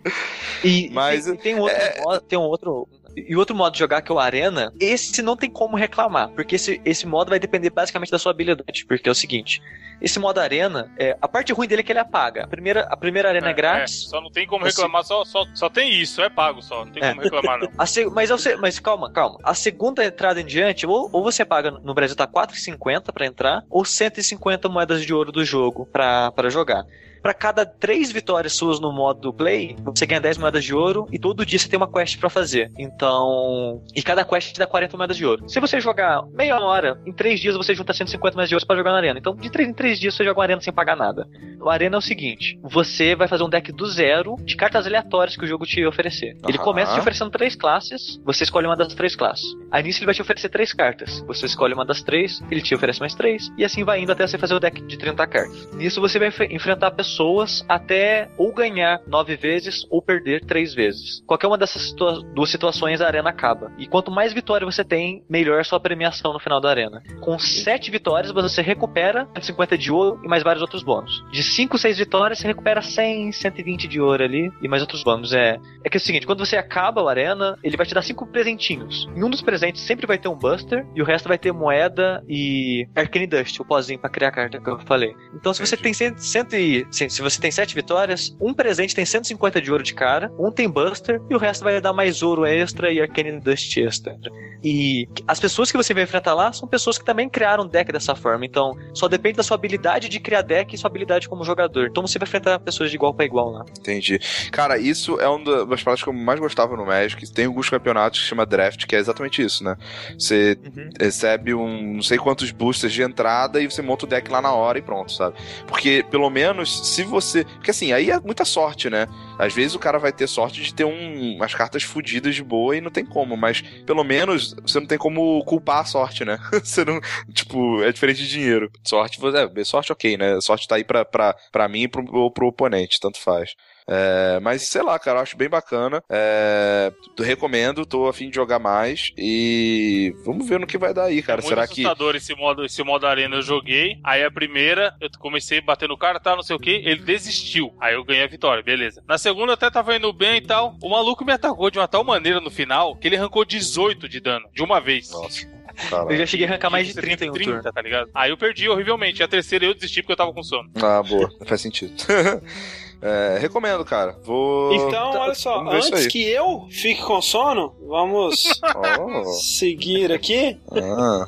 E, 0.64 0.90
Mas, 0.92 1.28
e 1.28 1.32
tem, 1.38 1.38
tem 1.38 1.56
um 1.56 1.60
outro 1.62 1.78
é- 1.78 2.02
modo, 2.02 2.22
tem 2.22 2.40
um 2.40 2.44
outro 2.44 2.88
e 3.14 3.36
outro 3.36 3.54
modo 3.54 3.74
de 3.74 3.80
jogar 3.80 4.02
que 4.02 4.10
é 4.10 4.16
o 4.16 4.20
Arena, 4.20 4.72
esse 4.80 5.22
não 5.22 5.36
tem 5.36 5.50
como 5.50 5.76
reclamar, 5.76 6.30
porque 6.30 6.56
esse, 6.56 6.80
esse 6.86 7.06
modo 7.06 7.28
vai 7.30 7.40
depender 7.40 7.70
basicamente 7.70 8.10
da 8.10 8.18
sua 8.18 8.32
habilidade, 8.32 8.86
porque 8.86 9.10
é 9.10 9.12
o 9.12 9.16
seguinte, 9.16 9.62
esse 10.02 10.18
modo 10.18 10.40
Arena, 10.40 10.90
é, 10.98 11.18
a 11.22 11.28
parte 11.28 11.52
ruim 11.52 11.68
dele 11.68 11.82
é 11.82 11.84
que 11.84 11.92
ele 11.92 12.00
apaga. 12.00 12.46
A 12.46 12.48
primeira, 12.48 12.84
a 12.90 12.96
primeira 12.96 13.28
Arena 13.28 13.50
é, 13.50 13.54
grátis, 13.54 14.08
só 14.10 14.22
não 14.22 14.32
tem 14.32 14.48
como 14.48 14.64
reclamar, 14.64 15.04
só, 15.04 15.26
só, 15.26 15.46
só 15.54 15.70
tem 15.70 15.92
isso, 16.02 16.22
é 16.22 16.30
pago 16.30 16.62
só. 16.62 16.86
Não 16.86 16.92
tem 16.94 17.04
É. 17.04 17.10
como 17.10 17.22
reclamar, 17.22 17.60
não. 17.60 17.70
A 17.78 17.86
se- 17.86 18.06
mas, 18.06 18.30
mas 18.62 18.80
calma, 18.80 19.12
calma. 19.12 19.38
A 19.44 19.54
segunda 19.54 20.06
entrada 20.06 20.40
em 20.40 20.46
diante, 20.46 20.88
ou, 20.88 21.10
ou 21.12 21.22
você 21.22 21.44
paga 21.44 21.70
no 21.70 21.94
Brasil 21.94 22.16
tá 22.16 22.26
4,50 22.26 23.12
pra 23.12 23.26
entrar, 23.26 23.66
ou 23.70 23.84
150 23.84 24.70
moedas 24.70 25.06
de 25.06 25.14
ouro 25.14 25.34
do 25.34 25.44
jogo 25.44 25.86
pra 25.86 26.32
jogar. 26.50 26.86
Pra 27.22 27.34
cada 27.34 27.65
três 27.65 28.11
vitórias 28.11 28.53
suas 28.53 28.80
no 28.80 28.91
modo 28.91 29.31
play, 29.34 29.76
você 29.84 30.06
ganha 30.06 30.19
10 30.22 30.38
moedas 30.38 30.64
de 30.64 30.73
ouro 30.73 31.07
e 31.11 31.19
todo 31.19 31.45
dia 31.45 31.60
você 31.60 31.69
tem 31.69 31.77
uma 31.77 31.91
quest 31.91 32.18
pra 32.19 32.30
fazer. 32.30 32.72
Então. 32.77 33.84
E 33.95 34.02
cada 34.02 34.23
quest 34.26 34.53
te 34.53 34.60
dá 34.60 34.65
40 34.68 34.98
moedas 34.98 35.18
de 35.18 35.26
ouro. 35.26 35.48
Se 35.49 35.60
você 35.60 35.80
jogar 35.80 36.23
meia 36.34 36.60
hora, 36.60 36.99
em 37.06 37.14
três 37.14 37.39
dias 37.39 37.56
você 37.56 37.73
junta 37.76 37.93
150 37.93 38.35
moedas 38.35 38.49
de 38.49 38.56
ouro 38.56 38.65
pra 38.65 38.76
jogar 38.76 38.91
na 38.91 38.98
arena. 38.98 39.19
Então, 39.19 39.35
de 39.35 39.49
três 39.49 39.69
em 39.69 39.73
três 39.73 39.99
dias 39.99 40.15
você 40.15 40.23
joga 40.23 40.39
uma 40.39 40.43
arena 40.45 40.61
sem 40.61 40.73
pagar 40.73 40.95
nada. 40.95 41.27
O 41.61 41.69
arena 41.69 41.95
é 41.98 41.99
o 41.99 42.02
seguinte: 42.02 42.60
você 42.64 43.15
vai 43.15 43.27
fazer 43.27 43.43
um 43.43 43.49
deck 43.49 43.72
do 43.72 43.85
zero 43.85 44.35
de 44.43 44.56
cartas 44.56 44.85
aleatórias 44.88 45.35
que 45.38 45.43
o 45.43 45.48
jogo 45.48 45.65
te 45.65 45.85
oferecer. 45.85 46.35
Ele 46.48 46.57
Aham. 46.57 46.64
começa 46.65 46.93
te 46.93 46.99
oferecendo 46.99 47.30
três 47.30 47.56
classes, 47.56 48.19
você 48.26 48.43
escolhe 48.43 48.65
uma 48.65 48.76
das 48.76 48.93
três 48.95 49.15
classes. 49.15 49.45
Aí 49.72 49.84
nisso 49.84 49.99
ele 49.99 50.06
vai 50.07 50.15
te 50.15 50.22
oferecer 50.22 50.49
três 50.49 50.73
cartas. 50.73 51.22
Você 51.27 51.45
escolhe 51.45 51.73
uma 51.73 51.85
das 51.85 52.02
três, 52.02 52.41
ele 52.49 52.61
te 52.61 52.73
oferece 52.73 52.99
mais 52.99 53.14
três, 53.14 53.52
e 53.57 53.64
assim 53.64 53.84
vai 53.84 54.02
indo 54.02 54.11
até 54.11 54.26
você 54.26 54.38
fazer 54.38 54.53
o 54.56 54.60
deck 54.60 54.81
de 54.81 54.98
30 54.98 55.27
cartas. 55.27 55.69
Nisso 55.76 56.02
você 56.02 56.18
vai 56.18 56.30
enf- 56.30 56.41
enfrentar 56.52 56.89
pessoas 56.91 57.11
pessoas 57.12 57.66
até 57.68 58.30
ou 58.38 58.54
ganhar 58.54 59.02
nove 59.06 59.36
vezes 59.36 59.86
ou 59.90 60.02
perder 60.02 60.46
três 60.46 60.74
vezes. 60.74 61.22
Qualquer 61.28 61.48
uma 61.48 61.58
dessas 61.58 61.82
situa 61.82 62.22
duas 62.34 62.50
situações 62.50 63.02
a 63.02 63.08
arena 63.08 63.30
acaba. 63.30 63.72
E 63.78 63.86
quanto 63.86 64.10
mais 64.10 64.34
vitória 64.34 64.66
você 64.66 64.84
tem, 64.84 65.24
melhor 65.30 65.60
a 65.60 65.64
sua 65.64 65.80
premiação 65.80 66.32
no 66.34 66.40
final 66.40 66.62
da 66.62 66.70
arena. 66.70 67.04
Com 67.20 67.38
sete 67.38 67.92
vitórias, 67.92 68.32
você 68.32 68.62
recupera 68.62 69.28
150 69.36 69.78
de 69.78 69.92
ouro 69.92 70.20
e 70.24 70.28
mais 70.28 70.44
vários 70.44 70.62
outros 70.62 70.84
bônus. 70.84 71.24
De 71.32 71.44
5, 71.44 71.78
6 71.78 71.98
vitórias, 71.98 72.40
você 72.40 72.48
recupera 72.48 72.82
100, 72.82 73.32
120 73.34 73.88
de 73.88 74.00
ouro 74.00 74.24
ali 74.24 74.50
e 74.62 74.68
mais 74.68 74.82
outros 74.82 75.04
bônus. 75.04 75.34
É, 75.34 75.60
é 75.84 75.90
que 75.90 75.98
é 75.98 76.00
o 76.00 76.02
seguinte, 76.02 76.26
quando 76.26 76.46
você 76.46 76.56
acaba 76.56 77.02
a 77.02 77.10
arena, 77.10 77.58
ele 77.64 77.76
vai 77.76 77.86
te 77.86 77.94
dar 77.94 78.02
cinco 78.02 78.26
presentinhos. 78.28 79.08
Em 79.16 79.24
um 79.24 79.30
dos 79.30 79.42
presentes 79.42 79.82
sempre 79.82 80.08
vai 80.08 80.18
ter 80.18 80.28
um 80.28 80.36
Buster 80.38 80.86
e 80.96 81.02
o 81.02 81.06
resto 81.06 81.28
vai 81.28 81.38
ter 81.38 81.52
moeda 81.52 82.24
e 82.28 82.88
Arcane 82.96 83.28
Dust, 83.28 83.60
o 83.60 83.66
pozinho 83.66 84.00
para 84.00 84.10
criar 84.10 84.30
a 84.30 84.32
carta 84.32 84.60
que 84.60 84.70
eu 84.70 84.80
falei. 84.80 85.14
Então 85.36 85.54
se 85.54 85.60
você 85.60 85.76
Entendi. 85.76 85.98
tem 85.98 86.14
100, 86.16 86.86
100, 86.92 87.01
assim, 87.02 87.10
se 87.10 87.22
você 87.22 87.40
tem 87.40 87.52
sete 87.52 87.73
vitórias, 87.73 88.36
um 88.40 88.53
presente 88.53 88.95
tem 88.95 89.06
150 89.06 89.61
de 89.61 89.72
ouro 89.72 89.84
de 89.84 89.94
cara, 89.94 90.32
um 90.38 90.52
tem 90.52 90.69
Buster 90.69 91.22
e 91.30 91.36
o 91.36 91.38
resto 91.38 91.64
vai 91.64 91.80
dar 91.82 91.94
mais 91.94 92.22
ouro 92.22 92.45
extra 92.45 92.91
e 92.91 93.02
Arcane 93.02 93.40
Dust 93.40 93.76
extra. 93.78 94.18
E 94.64 95.07
as 95.28 95.40
pessoas 95.40 95.72
que 95.72 95.78
você 95.78 95.94
vai 95.94 96.03
enfrentar 96.03 96.34
lá 96.34 96.53
são 96.53 96.68
pessoas 96.68 96.98
que 96.98 97.03
também 97.03 97.28
criaram 97.28 97.68
deck 97.68 97.91
dessa 97.91 98.15
forma, 98.15 98.45
então 98.45 98.78
só 98.94 99.07
depende 99.07 99.38
da 99.38 99.44
sua 99.44 99.56
habilidade 99.56 100.07
de 100.07 100.19
criar 100.19 100.44
deck 100.44 100.76
e 100.76 100.78
sua 100.78 100.90
habilidade 100.90 101.28
como 101.28 101.44
jogador. 101.44 101.88
Então 101.88 102.06
você 102.06 102.19
vai 102.19 102.28
enfrentar 102.28 102.60
pessoas 102.60 102.90
de 102.90 102.95
igual 102.95 103.14
para 103.14 103.26
igual 103.26 103.49
lá. 103.52 103.65
Entendi. 103.80 104.19
Cara, 104.52 104.78
isso 104.78 105.19
é 105.19 105.28
uma 105.28 105.65
das 105.65 105.82
partes 105.82 106.03
que 106.03 106.10
eu 106.10 106.14
mais 106.14 106.40
gostava 106.40 106.76
no 106.78 106.86
Magic. 106.86 107.32
Tem 107.32 107.45
alguns 107.45 107.69
campeonatos 107.69 108.19
que 108.19 108.26
chama 108.26 108.45
Draft, 108.45 108.86
que 108.86 108.95
é 108.95 108.99
exatamente 108.99 109.41
isso, 109.41 109.64
né? 109.64 109.76
Você 110.18 110.57
uhum. 110.64 110.90
recebe 110.99 111.53
um 111.53 111.95
não 111.95 112.02
sei 112.03 112.18
quantos 112.18 112.52
boosters 112.52 112.94
de 112.94 113.02
entrada 113.02 113.60
e 113.61 113.69
você 113.69 113.82
monta 113.82 114.06
o 114.06 114.07
deck 114.07 114.30
lá 114.30 114.41
na 114.41 114.53
hora 114.53 114.78
e 114.78 114.82
pronto, 114.82 115.11
sabe? 115.11 115.36
Porque 115.65 116.06
pelo 116.10 116.30
menos 116.30 116.88
se 116.91 117.03
você. 117.03 117.45
Porque 117.45 117.72
assim, 117.72 117.93
aí 117.93 118.11
é 118.11 118.19
muita 118.19 118.43
sorte, 118.43 118.89
né? 118.89 119.07
Às 119.39 119.53
vezes 119.53 119.73
o 119.76 119.80
cara 119.80 119.97
vai 119.97 120.11
ter 120.11 120.27
sorte 120.27 120.61
de 120.61 120.73
ter 120.73 120.84
um, 120.84 121.35
umas 121.35 121.53
cartas 121.53 121.84
fodidas 121.84 122.35
de 122.35 122.43
boa 122.43 122.76
e 122.76 122.81
não 122.81 122.91
tem 122.91 123.05
como, 123.05 123.38
mas 123.38 123.61
pelo 123.85 124.03
menos 124.03 124.53
você 124.61 124.80
não 124.80 124.85
tem 124.85 124.97
como 124.97 125.43
culpar 125.45 125.80
a 125.80 125.85
sorte, 125.85 126.26
né? 126.26 126.38
você 126.51 126.84
não. 126.84 126.99
Tipo, 127.34 127.81
é 127.81 127.91
diferente 127.91 128.22
de 128.22 128.30
dinheiro. 128.30 128.69
Sorte, 128.84 129.19
é, 129.26 129.63
sorte 129.63 129.91
ok, 129.91 130.18
né? 130.18 130.41
Sorte 130.41 130.68
tá 130.68 130.76
aí 130.76 130.84
pra, 130.84 131.05
pra, 131.05 131.35
pra 131.51 131.68
mim 131.69 131.88
pro, 131.88 132.05
ou 132.13 132.30
pro 132.30 132.47
oponente, 132.47 132.99
tanto 132.99 133.19
faz. 133.19 133.55
É, 133.93 134.39
mas 134.39 134.61
sei 134.69 134.81
lá, 134.81 134.97
cara, 134.97 135.19
eu 135.19 135.23
acho 135.23 135.35
bem 135.35 135.49
bacana. 135.49 136.01
É, 136.09 136.93
tu 137.13 137.23
recomendo, 137.23 137.85
tô 137.85 138.07
a 138.07 138.13
fim 138.13 138.30
de 138.30 138.35
jogar 138.35 138.57
mais. 138.57 139.11
E 139.18 140.15
vamos 140.23 140.47
ver 140.47 140.61
no 140.61 140.65
que 140.65 140.77
vai 140.77 140.93
dar 140.93 141.05
aí, 141.05 141.22
cara. 141.22 141.41
é 141.41 141.43
muito 141.43 141.49
Será 141.49 141.68
que. 141.68 141.81
assustador 141.81 142.15
esse 142.15 142.34
modo, 142.34 142.63
esse 142.63 142.81
modo 142.84 143.05
arena 143.05 143.35
eu 143.35 143.41
joguei. 143.41 143.97
Aí 144.01 144.23
a 144.23 144.31
primeira, 144.31 144.95
eu 145.01 145.09
comecei 145.19 145.59
a 145.59 145.61
bater 145.61 145.89
no 145.89 145.97
cara, 145.97 146.22
tá, 146.22 146.35
não 146.35 146.43
sei 146.43 146.55
o 146.55 146.59
que, 146.59 146.69
ele 146.72 147.01
desistiu. 147.01 147.73
Aí 147.81 147.93
eu 147.95 148.05
ganhei 148.05 148.23
a 148.23 148.27
vitória, 148.27 148.63
beleza. 148.63 149.03
Na 149.05 149.18
segunda 149.18 149.51
eu 149.51 149.55
até 149.55 149.69
tava 149.69 149.93
indo 149.95 150.13
bem 150.13 150.38
e 150.38 150.41
tal. 150.41 150.77
O 150.81 150.89
maluco 150.89 151.26
me 151.26 151.34
atacou 151.34 151.69
de 151.69 151.77
uma 151.77 151.88
tal 151.88 152.03
maneira 152.05 152.39
no 152.39 152.49
final 152.49 152.95
que 152.95 153.09
ele 153.09 153.18
arrancou 153.18 153.43
18 153.43 154.07
de 154.07 154.22
dano, 154.22 154.47
de 154.53 154.63
uma 154.63 154.80
vez. 154.80 155.11
Nossa, 155.11 155.45
Eu 156.09 156.18
já 156.18 156.26
cheguei 156.26 156.45
a 156.45 156.49
arrancar 156.49 156.69
mais 156.69 156.88
de 156.88 156.93
Você 156.93 157.01
30 157.01 157.26
em 157.26 157.30
um 157.30 157.34
tem 157.34 157.43
turno. 157.45 157.63
tá 157.63 157.81
ligado? 157.81 158.09
Aí 158.13 158.30
eu 158.30 158.38
perdi 158.38 158.69
horrivelmente. 158.69 159.23
A 159.23 159.27
terceira 159.27 159.65
eu 159.65 159.73
desisti 159.73 160.01
porque 160.01 160.13
eu 160.13 160.18
tava 160.18 160.34
com 160.34 160.43
sono. 160.43 160.69
Ah, 160.81 161.01
boa, 161.01 161.30
faz 161.45 161.61
sentido. 161.61 161.93
É, 163.02 163.38
recomendo, 163.40 163.84
cara. 163.84 164.15
Vou. 164.23 164.73
Então, 164.73 165.11
olha 165.19 165.34
só, 165.34 165.60
antes 165.68 166.06
que 166.07 166.23
eu 166.30 166.68
fique 166.69 167.02
com 167.02 167.19
sono, 167.22 167.76
vamos 167.88 168.61
Oh, 168.99 169.23
seguir 169.34 170.11
aqui. 170.11 170.57
ah. 170.72 171.26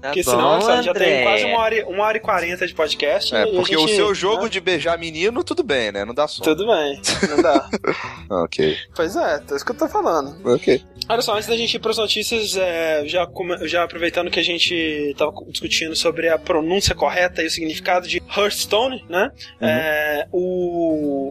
Porque 0.00 0.22
Tá 0.22 0.30
senão 0.30 0.58
bom, 0.58 0.60
sabe, 0.62 0.82
já 0.84 0.94
tem 0.94 1.22
quase 1.22 1.44
uma 1.44 1.58
hora, 1.58 1.74
e- 1.74 1.82
uma 1.84 2.04
hora 2.04 2.16
e 2.16 2.20
quarenta 2.20 2.66
de 2.66 2.74
podcast. 2.74 3.34
É, 3.34 3.44
porque 3.46 3.76
o 3.76 3.80
gente- 3.80 3.96
seu 3.96 4.14
jogo 4.14 4.44
né? 4.44 4.48
de 4.48 4.60
beijar 4.60 4.98
menino, 4.98 5.44
tudo 5.44 5.62
bem, 5.62 5.92
né? 5.92 6.04
Não 6.04 6.14
dá 6.14 6.26
som. 6.26 6.42
Tudo 6.42 6.66
bem, 6.66 7.00
não 7.28 7.42
dá. 7.42 7.68
Ok. 8.44 8.76
pois 8.94 9.14
é, 9.16 9.42
é 9.50 9.54
isso 9.54 9.64
que 9.64 9.70
eu 9.72 9.76
tô 9.76 9.88
falando. 9.88 10.34
Ok. 10.54 10.82
Olha 11.08 11.22
só, 11.22 11.34
antes 11.34 11.46
da 11.46 11.56
gente 11.56 11.74
ir 11.74 11.78
pras 11.78 11.98
notícias, 11.98 12.56
é, 12.56 13.02
já, 13.06 13.28
já 13.62 13.84
aproveitando 13.84 14.30
que 14.30 14.40
a 14.40 14.42
gente 14.42 15.14
tava 15.16 15.32
discutindo 15.48 15.94
sobre 15.94 16.28
a 16.28 16.38
pronúncia 16.38 16.94
correta 16.94 17.42
e 17.42 17.46
o 17.46 17.50
significado 17.50 18.08
de 18.08 18.20
Hearthstone, 18.36 19.04
né? 19.08 19.30
Uhum. 19.60 19.68
É, 19.68 20.26
o 20.32 20.85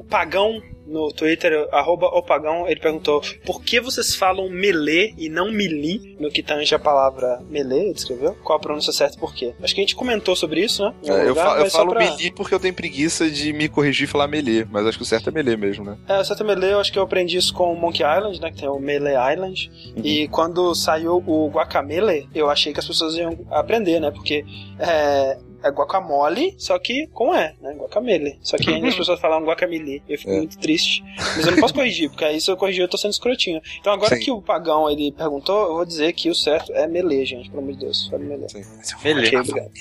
Pagão 0.09 0.61
no 0.87 1.11
Twitter, 1.11 1.67
arroba 1.71 2.05
o 2.07 2.21
Pagão, 2.21 2.67
ele 2.67 2.79
perguntou 2.79 3.19
por 3.43 3.63
que 3.63 3.79
vocês 3.79 4.15
falam 4.15 4.47
melee 4.51 5.15
e 5.17 5.29
não 5.29 5.51
melee 5.51 6.15
no 6.19 6.29
que 6.29 6.43
tange 6.43 6.75
a 6.75 6.79
palavra 6.79 7.41
melee, 7.49 7.85
ele 7.85 7.91
escreveu? 7.93 8.35
Qual 8.43 8.55
a 8.55 8.61
pronúncia 8.61 8.93
certa 8.93 9.17
e 9.17 9.19
por 9.19 9.33
quê? 9.33 9.55
Acho 9.63 9.73
que 9.73 9.81
a 9.81 9.83
gente 9.83 9.95
comentou 9.95 10.35
sobre 10.35 10.63
isso, 10.63 10.83
né? 10.83 10.93
É, 11.07 11.27
eu, 11.27 11.33
fa- 11.35 11.57
eu 11.59 11.71
falo 11.71 11.89
pra- 11.89 11.99
melee 12.01 12.29
porque 12.29 12.53
eu 12.53 12.59
tenho 12.59 12.73
preguiça 12.75 13.27
de 13.31 13.51
me 13.51 13.67
corrigir 13.67 14.03
e 14.03 14.07
falar 14.11 14.27
melee, 14.27 14.63
mas 14.69 14.85
acho 14.85 14.97
que 14.99 15.03
o 15.03 15.07
certo 15.07 15.27
é 15.29 15.31
melee 15.31 15.57
mesmo, 15.57 15.83
né? 15.83 15.97
É, 16.07 16.19
o 16.19 16.23
certo 16.23 16.43
é 16.43 16.45
melee, 16.45 16.73
eu 16.73 16.79
acho 16.79 16.93
que 16.93 16.99
eu 16.99 17.03
aprendi 17.03 17.35
isso 17.37 17.51
com 17.51 17.73
o 17.73 17.75
Monkey 17.75 18.03
Island, 18.03 18.39
né? 18.39 18.51
Que 18.51 18.57
tem 18.59 18.69
o 18.69 18.77
Melee 18.79 19.15
Island. 19.33 19.71
Uhum. 19.97 20.05
E 20.05 20.27
quando 20.27 20.75
saiu 20.75 21.23
o 21.25 21.49
Guacamele, 21.49 22.29
eu 22.35 22.47
achei 22.47 22.71
que 22.71 22.79
as 22.79 22.85
pessoas 22.87 23.15
iam 23.15 23.35
aprender, 23.49 23.99
né? 23.99 24.11
Porque 24.11 24.45
é, 24.77 25.39
é 25.65 25.69
guacamole, 25.71 26.55
só 26.57 26.77
que 26.79 27.07
com 27.07 27.33
E, 27.35 27.53
né? 27.61 27.73
Guacamele. 27.77 28.37
Só 28.41 28.55
que 28.57 28.69
ainda 28.69 28.87
as 28.87 28.95
pessoas 28.97 29.19
falam 29.19 29.43
guacamele. 29.43 30.01
Eu 30.07 30.17
fico 30.17 30.31
É. 30.31 30.37
muito 30.37 30.57
triste. 30.59 31.03
Mas 31.17 31.45
eu 31.45 31.51
não 31.53 31.59
posso 31.59 31.73
corrigir, 31.73 32.09
porque 32.09 32.23
aí 32.25 32.39
se 32.39 32.49
eu 32.51 32.55
corrigir 32.57 32.81
eu 32.83 32.87
tô 32.87 32.97
sendo 32.97 33.11
escrotinho. 33.11 33.61
Então 33.79 33.91
agora 33.93 34.15
Sim. 34.15 34.21
que 34.21 34.31
o 34.31 34.41
pagão 34.41 34.89
ele 34.89 35.11
perguntou, 35.11 35.67
eu 35.67 35.73
vou 35.75 35.85
dizer 35.85 36.13
que 36.13 36.29
o 36.29 36.35
certo 36.35 36.71
é 36.73 36.87
melee, 36.87 37.25
gente. 37.25 37.49
Pelo 37.49 37.61
amor 37.63 37.73
de 37.73 37.79
Deus. 37.79 38.07
Fale 38.09 38.23
melee. 38.25 38.47
Sim. 38.49 38.63
Beleza. 39.03 39.37
Ok, 39.37 39.39
obrigado. 39.39 39.71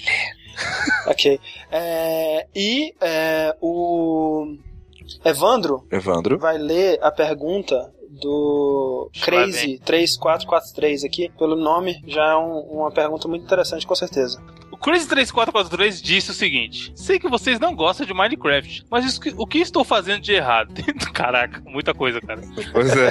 ok. 1.06 1.40
É, 1.70 2.46
e 2.54 2.94
é, 3.00 3.56
o 3.60 4.56
Evandro 5.24 5.86
Evandro. 5.90 6.38
vai 6.38 6.56
ler 6.58 6.98
a 7.02 7.10
pergunta 7.10 7.92
do. 8.10 9.10
Crazy 9.22 9.78
3443 9.84 11.04
aqui. 11.04 11.28
Pelo 11.38 11.56
nome, 11.56 12.00
já 12.06 12.32
é 12.32 12.36
um- 12.36 12.60
uma 12.80 12.90
pergunta 12.92 13.26
muito 13.28 13.44
interessante, 13.44 13.86
com 13.86 13.94
certeza. 13.94 14.40
O 14.84 14.90
Crazy3443 14.90 16.02
disse 16.02 16.30
o 16.30 16.34
seguinte: 16.34 16.92
Sei 16.94 17.18
que 17.18 17.26
vocês 17.28 17.58
não 17.58 17.74
gostam 17.74 18.06
de 18.06 18.12
Minecraft, 18.12 18.84
mas 18.90 19.04
isso 19.06 19.18
que- 19.18 19.32
o 19.36 19.46
que 19.46 19.58
estou 19.58 19.82
fazendo 19.82 20.20
de 20.20 20.32
errado? 20.32 20.74
Caraca, 21.14 21.62
muita 21.64 21.94
coisa, 21.94 22.20
cara. 22.20 22.42
Pois 22.70 22.94
é. 22.94 23.10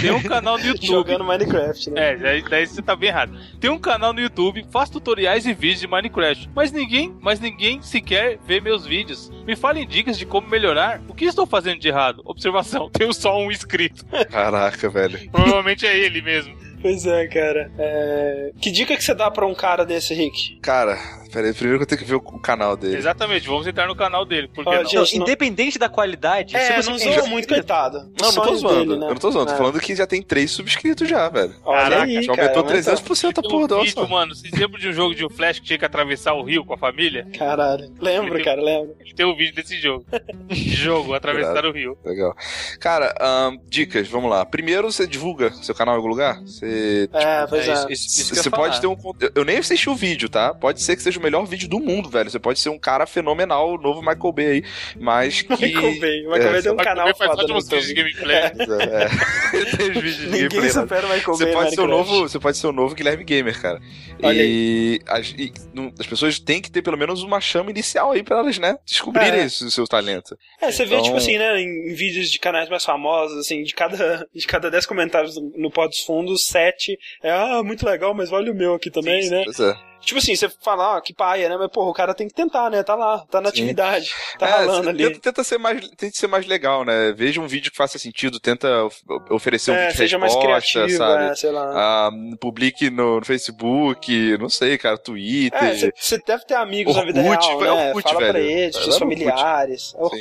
Tem 0.00 0.10
um 0.10 0.22
canal 0.22 0.58
no 0.58 0.64
YouTube. 0.66 0.86
Jogando 0.86 1.22
Minecraft, 1.24 1.90
né? 1.90 2.12
É, 2.12 2.16
daí, 2.16 2.42
daí 2.42 2.66
você 2.66 2.82
tá 2.82 2.96
bem 2.96 3.10
errado. 3.10 3.38
Tem 3.60 3.70
um 3.70 3.78
canal 3.78 4.12
no 4.12 4.20
YouTube, 4.20 4.66
faz 4.72 4.90
tutoriais 4.90 5.46
e 5.46 5.54
vídeos 5.54 5.80
de 5.80 5.86
Minecraft, 5.86 6.50
mas 6.54 6.72
ninguém, 6.72 7.14
mas 7.20 7.38
ninguém 7.38 7.80
sequer 7.80 8.38
vê 8.44 8.60
meus 8.60 8.84
vídeos. 8.84 9.30
Me 9.46 9.54
falem 9.54 9.86
dicas 9.86 10.18
de 10.18 10.26
como 10.26 10.48
melhorar. 10.48 11.00
O 11.06 11.14
que 11.14 11.26
estou 11.26 11.46
fazendo 11.46 11.78
de 11.78 11.86
errado? 11.88 12.22
Observação: 12.24 12.90
tenho 12.92 13.12
só 13.12 13.38
um 13.38 13.52
inscrito. 13.52 14.04
Caraca, 14.30 14.88
velho. 14.88 15.30
Provavelmente 15.30 15.86
é 15.86 15.96
ele 15.96 16.20
mesmo. 16.20 16.63
Pois 16.84 17.06
é, 17.06 17.26
cara. 17.28 17.70
É, 17.78 18.50
Que 18.60 18.70
dica 18.70 18.94
que 18.94 19.02
você 19.02 19.14
dá 19.14 19.30
pra 19.30 19.46
um 19.46 19.54
cara 19.54 19.86
desse, 19.86 20.12
Rick? 20.12 20.58
Cara, 20.60 20.98
peraí, 21.34 21.52
primeiro 21.52 21.78
que 21.78 21.82
eu 21.82 21.86
tenho 21.86 22.00
que 22.00 22.06
ver 22.06 22.14
o, 22.14 22.20
canal 22.38 22.76
dele. 22.76 22.96
Exatamente, 22.96 23.46
vamos 23.46 23.66
entrar 23.66 23.86
no 23.86 23.94
canal 23.96 24.24
dele. 24.24 24.48
Por 24.48 24.64
que 24.64 24.70
Ó, 24.70 24.74
não? 24.82 24.84
gente, 24.84 25.18
não- 25.18 25.26
independente 25.26 25.78
da 25.78 25.88
qualidade, 25.88 26.56
É, 26.56 26.80
se 26.80 26.88
não 26.90 26.96
tem- 26.96 27.12
zoa 27.12 27.26
muito, 27.26 27.48
coitado. 27.48 28.10
Não, 28.20 28.32
não 28.32 28.42
tô 28.42 28.54
zoando. 28.56 28.78
dele, 28.86 29.00
né? 29.00 29.06
Eu 29.06 29.10
não 29.10 29.16
tô 29.16 29.30
zoando, 29.30 29.46
tô 29.48 29.54
É. 29.54 29.56
falando 29.58 29.80
que 29.80 29.94
já 29.94 30.06
tem 30.06 30.22
três 30.22 30.50
subscritos 30.52 31.08
já, 31.08 31.28
velho. 31.28 31.54
Olha 31.64 31.82
Caraca, 31.82 32.02
aí, 32.04 32.22
Já 32.22 32.34
cara. 32.34 32.42
aumentou 32.48 32.62
aumentou. 32.62 32.64
300% 32.64 33.38
a 33.38 33.42
Tem 33.42 33.50
porra 33.50 33.64
um 33.64 33.66
da 33.68 33.80
vídeo, 33.80 33.96
nossa. 33.96 34.08
mano. 34.08 34.34
Vocês 34.34 34.52
lembram 34.52 34.80
de 34.80 34.88
um 34.88 34.92
jogo 34.92 35.14
de 35.14 35.24
um 35.26 35.30
Flash 35.30 35.58
que 35.58 35.66
tinha 35.66 35.78
que 35.78 35.84
atravessar 35.84 36.32
o 36.34 36.42
rio 36.42 36.64
com 36.64 36.74
a 36.74 36.78
família? 36.78 37.26
Caralho. 37.36 37.92
Lembro, 38.00 38.42
cara, 38.44 38.62
lembro. 38.62 38.94
Tem 39.16 39.26
um 39.26 39.36
vídeo 39.36 39.54
desse 39.54 39.76
jogo. 39.80 40.04
jogo, 40.50 41.14
atravessar 41.14 41.64
o 41.66 41.72
rio. 41.72 41.96
Legal. 42.04 42.34
Cara, 42.80 43.14
ahn, 43.20 43.56
dicas, 43.68 44.08
vamos 44.08 44.30
lá. 44.30 44.44
Primeiro, 44.44 44.90
você 44.92 45.06
divulga 45.06 45.50
seu 45.62 45.74
canal 45.74 45.94
em 45.94 45.96
algum 45.96 46.08
lugar? 46.08 46.40
Você. 46.40 47.08
É, 47.12 47.46
pois 47.46 47.66
É, 47.68 47.72
é. 47.72 47.92
isso- 47.92 48.34
Você 48.34 48.50
pode 48.50 48.80
ter 48.80 48.86
um. 48.86 48.96
Eu 49.34 49.44
nem 49.44 49.58
assisti 49.58 49.88
o 49.88 49.94
vídeo, 49.94 50.28
tá? 50.28 50.52
Pode 50.54 50.82
ser 50.82 50.96
que 50.96 51.02
seja 51.02 51.18
o 51.18 51.22
melhor 51.24 51.44
vídeo 51.46 51.68
do 51.68 51.80
mundo, 51.80 52.08
velho. 52.08 52.30
Você 52.30 52.38
pode 52.38 52.58
ser 52.58 52.68
um 52.68 52.78
cara 52.78 53.06
fenomenal, 53.06 53.74
o 53.74 53.78
novo 53.78 54.00
Michael 54.00 54.32
Bay 54.32 54.46
aí. 54.46 54.64
Mas 55.00 55.42
que. 55.42 55.50
Michael 55.50 55.98
Bay. 56.00 56.22
Michael 56.22 56.42
É, 56.48 56.52
Bay 56.52 56.62
tem 56.62 56.72
um 56.72 56.76
canal 56.76 56.96
também 57.06 57.14
faz 57.14 57.30
foda 57.30 57.42
ótimos 57.42 57.64
vídeos 57.68 57.86
de 57.86 57.94
gameplay. 57.94 58.36
É. 58.84 59.76
Tem 59.76 59.90
os 59.90 59.94
vídeos 59.94 60.16
de 60.16 60.26
Ninguém 60.26 60.40
gameplay, 60.48 60.62
né? 60.62 60.68
supera 60.70 61.06
o 61.06 61.10
Michael 61.10 61.36
Você 61.36 61.44
Bay 61.44 61.52
pode, 61.54 61.74
ser 61.74 61.80
o 61.80 61.86
novo, 61.86 62.20
você 62.28 62.38
pode 62.38 62.56
ser 62.56 62.66
o 62.66 62.72
novo 62.72 62.94
Guilherme 62.94 63.24
Gamer, 63.24 63.60
cara. 63.60 63.80
Olha 64.22 64.42
e 64.42 65.00
as, 65.06 65.28
e 65.36 65.52
não- 65.72 65.92
as 65.98 66.06
pessoas 66.06 66.38
têm 66.38 66.60
que 66.60 66.70
ter 66.70 66.82
pelo 66.82 66.96
menos 66.96 67.22
uma 67.22 67.40
chama 67.40 67.70
inicial 67.70 68.12
aí 68.12 68.22
pra 68.22 68.38
elas, 68.38 68.58
né? 68.58 68.76
Descobrirem 68.86 69.40
É. 69.40 69.44
esse- 69.46 69.64
o 69.64 69.70
seu 69.70 69.86
talento. 69.86 70.36
É, 70.60 70.70
você 70.70 70.84
vê, 70.84 70.94
Então- 70.94 71.04
tipo 71.04 71.16
assim, 71.16 71.38
né, 71.38 71.60
em, 71.60 71.90
em 71.90 71.94
vídeos 71.94 72.30
de 72.30 72.38
canais 72.38 72.68
mais 72.68 72.84
famosos, 72.84 73.38
assim, 73.38 73.62
de 73.62 73.74
cada, 73.74 74.26
de 74.34 74.46
cada 74.46 74.70
10 74.70 74.86
comentários 74.86 75.36
no, 75.36 75.52
no 75.56 75.70
Pó 75.70 75.86
dos 75.86 76.00
Fundos, 76.00 76.46
7 76.46 76.98
é, 77.22 77.30
ah, 77.30 77.62
muito 77.64 77.84
legal, 77.86 78.14
mas 78.14 78.30
olha 78.32 78.52
o 78.52 78.54
meu 78.54 78.74
aqui 78.74 78.90
também, 78.90 79.22
Sim, 79.22 79.30
né? 79.30 79.42
Pois 79.44 79.60
é. 79.60 79.74
Tipo 80.04 80.18
assim, 80.18 80.34
você 80.36 80.48
fala, 80.48 80.96
ah, 80.96 81.00
que 81.00 81.12
paia, 81.14 81.48
né? 81.48 81.56
Mas, 81.58 81.68
porra, 81.70 81.90
o 81.90 81.94
cara 81.94 82.14
tem 82.14 82.28
que 82.28 82.34
tentar, 82.34 82.70
né? 82.70 82.82
Tá 82.82 82.94
lá, 82.94 83.24
tá 83.30 83.40
na 83.40 83.48
Sim. 83.50 83.54
atividade, 83.62 84.10
tá 84.38 84.46
É, 84.46 84.50
ralando 84.50 84.82
você 84.84 84.88
ali. 84.90 85.04
Tenta, 85.08 85.20
tenta 85.20 85.44
ser 85.44 85.58
mais, 85.58 85.88
tenta 85.90 86.16
ser 86.16 86.26
mais 86.26 86.46
legal, 86.46 86.84
né? 86.84 87.12
Veja 87.16 87.40
um 87.40 87.46
vídeo 87.46 87.70
que 87.70 87.76
faça 87.76 87.98
sentido, 87.98 88.38
tenta 88.40 88.84
of- 88.84 89.02
oferecer 89.30 89.70
um 89.70 89.74
É, 89.74 89.86
vídeo 89.86 89.96
seja 89.96 90.16
de 90.16 90.20
mais 90.20 90.34
resposta, 90.34 90.72
criativo, 90.72 90.98
sabe? 90.98 91.24
é, 91.24 91.34
sei 91.34 91.50
lá. 91.50 91.72
Ah, 91.74 92.10
publique 92.40 92.90
no, 92.90 93.18
no 93.20 93.24
Facebook, 93.24 94.36
não 94.38 94.48
sei, 94.48 94.76
cara, 94.78 94.98
Twitter. 94.98 95.62
É, 95.62 95.74
você- 95.96 96.18
deve 96.26 96.44
ter 96.44 96.54
amigos 96.54 96.94
na 96.96 97.04
vida 97.04 97.20
Orkut, 97.20 97.46
real, 97.46 97.60
é 97.62 97.66
né? 97.76 97.88
Orkut, 97.88 98.02
Fala 98.04 98.16
pra 98.18 98.32
velho. 98.32 98.44
eles, 98.50 98.74
Era 98.76 98.84
seus 98.84 98.98
familiares, 98.98 99.94
Orkut, 99.96 100.16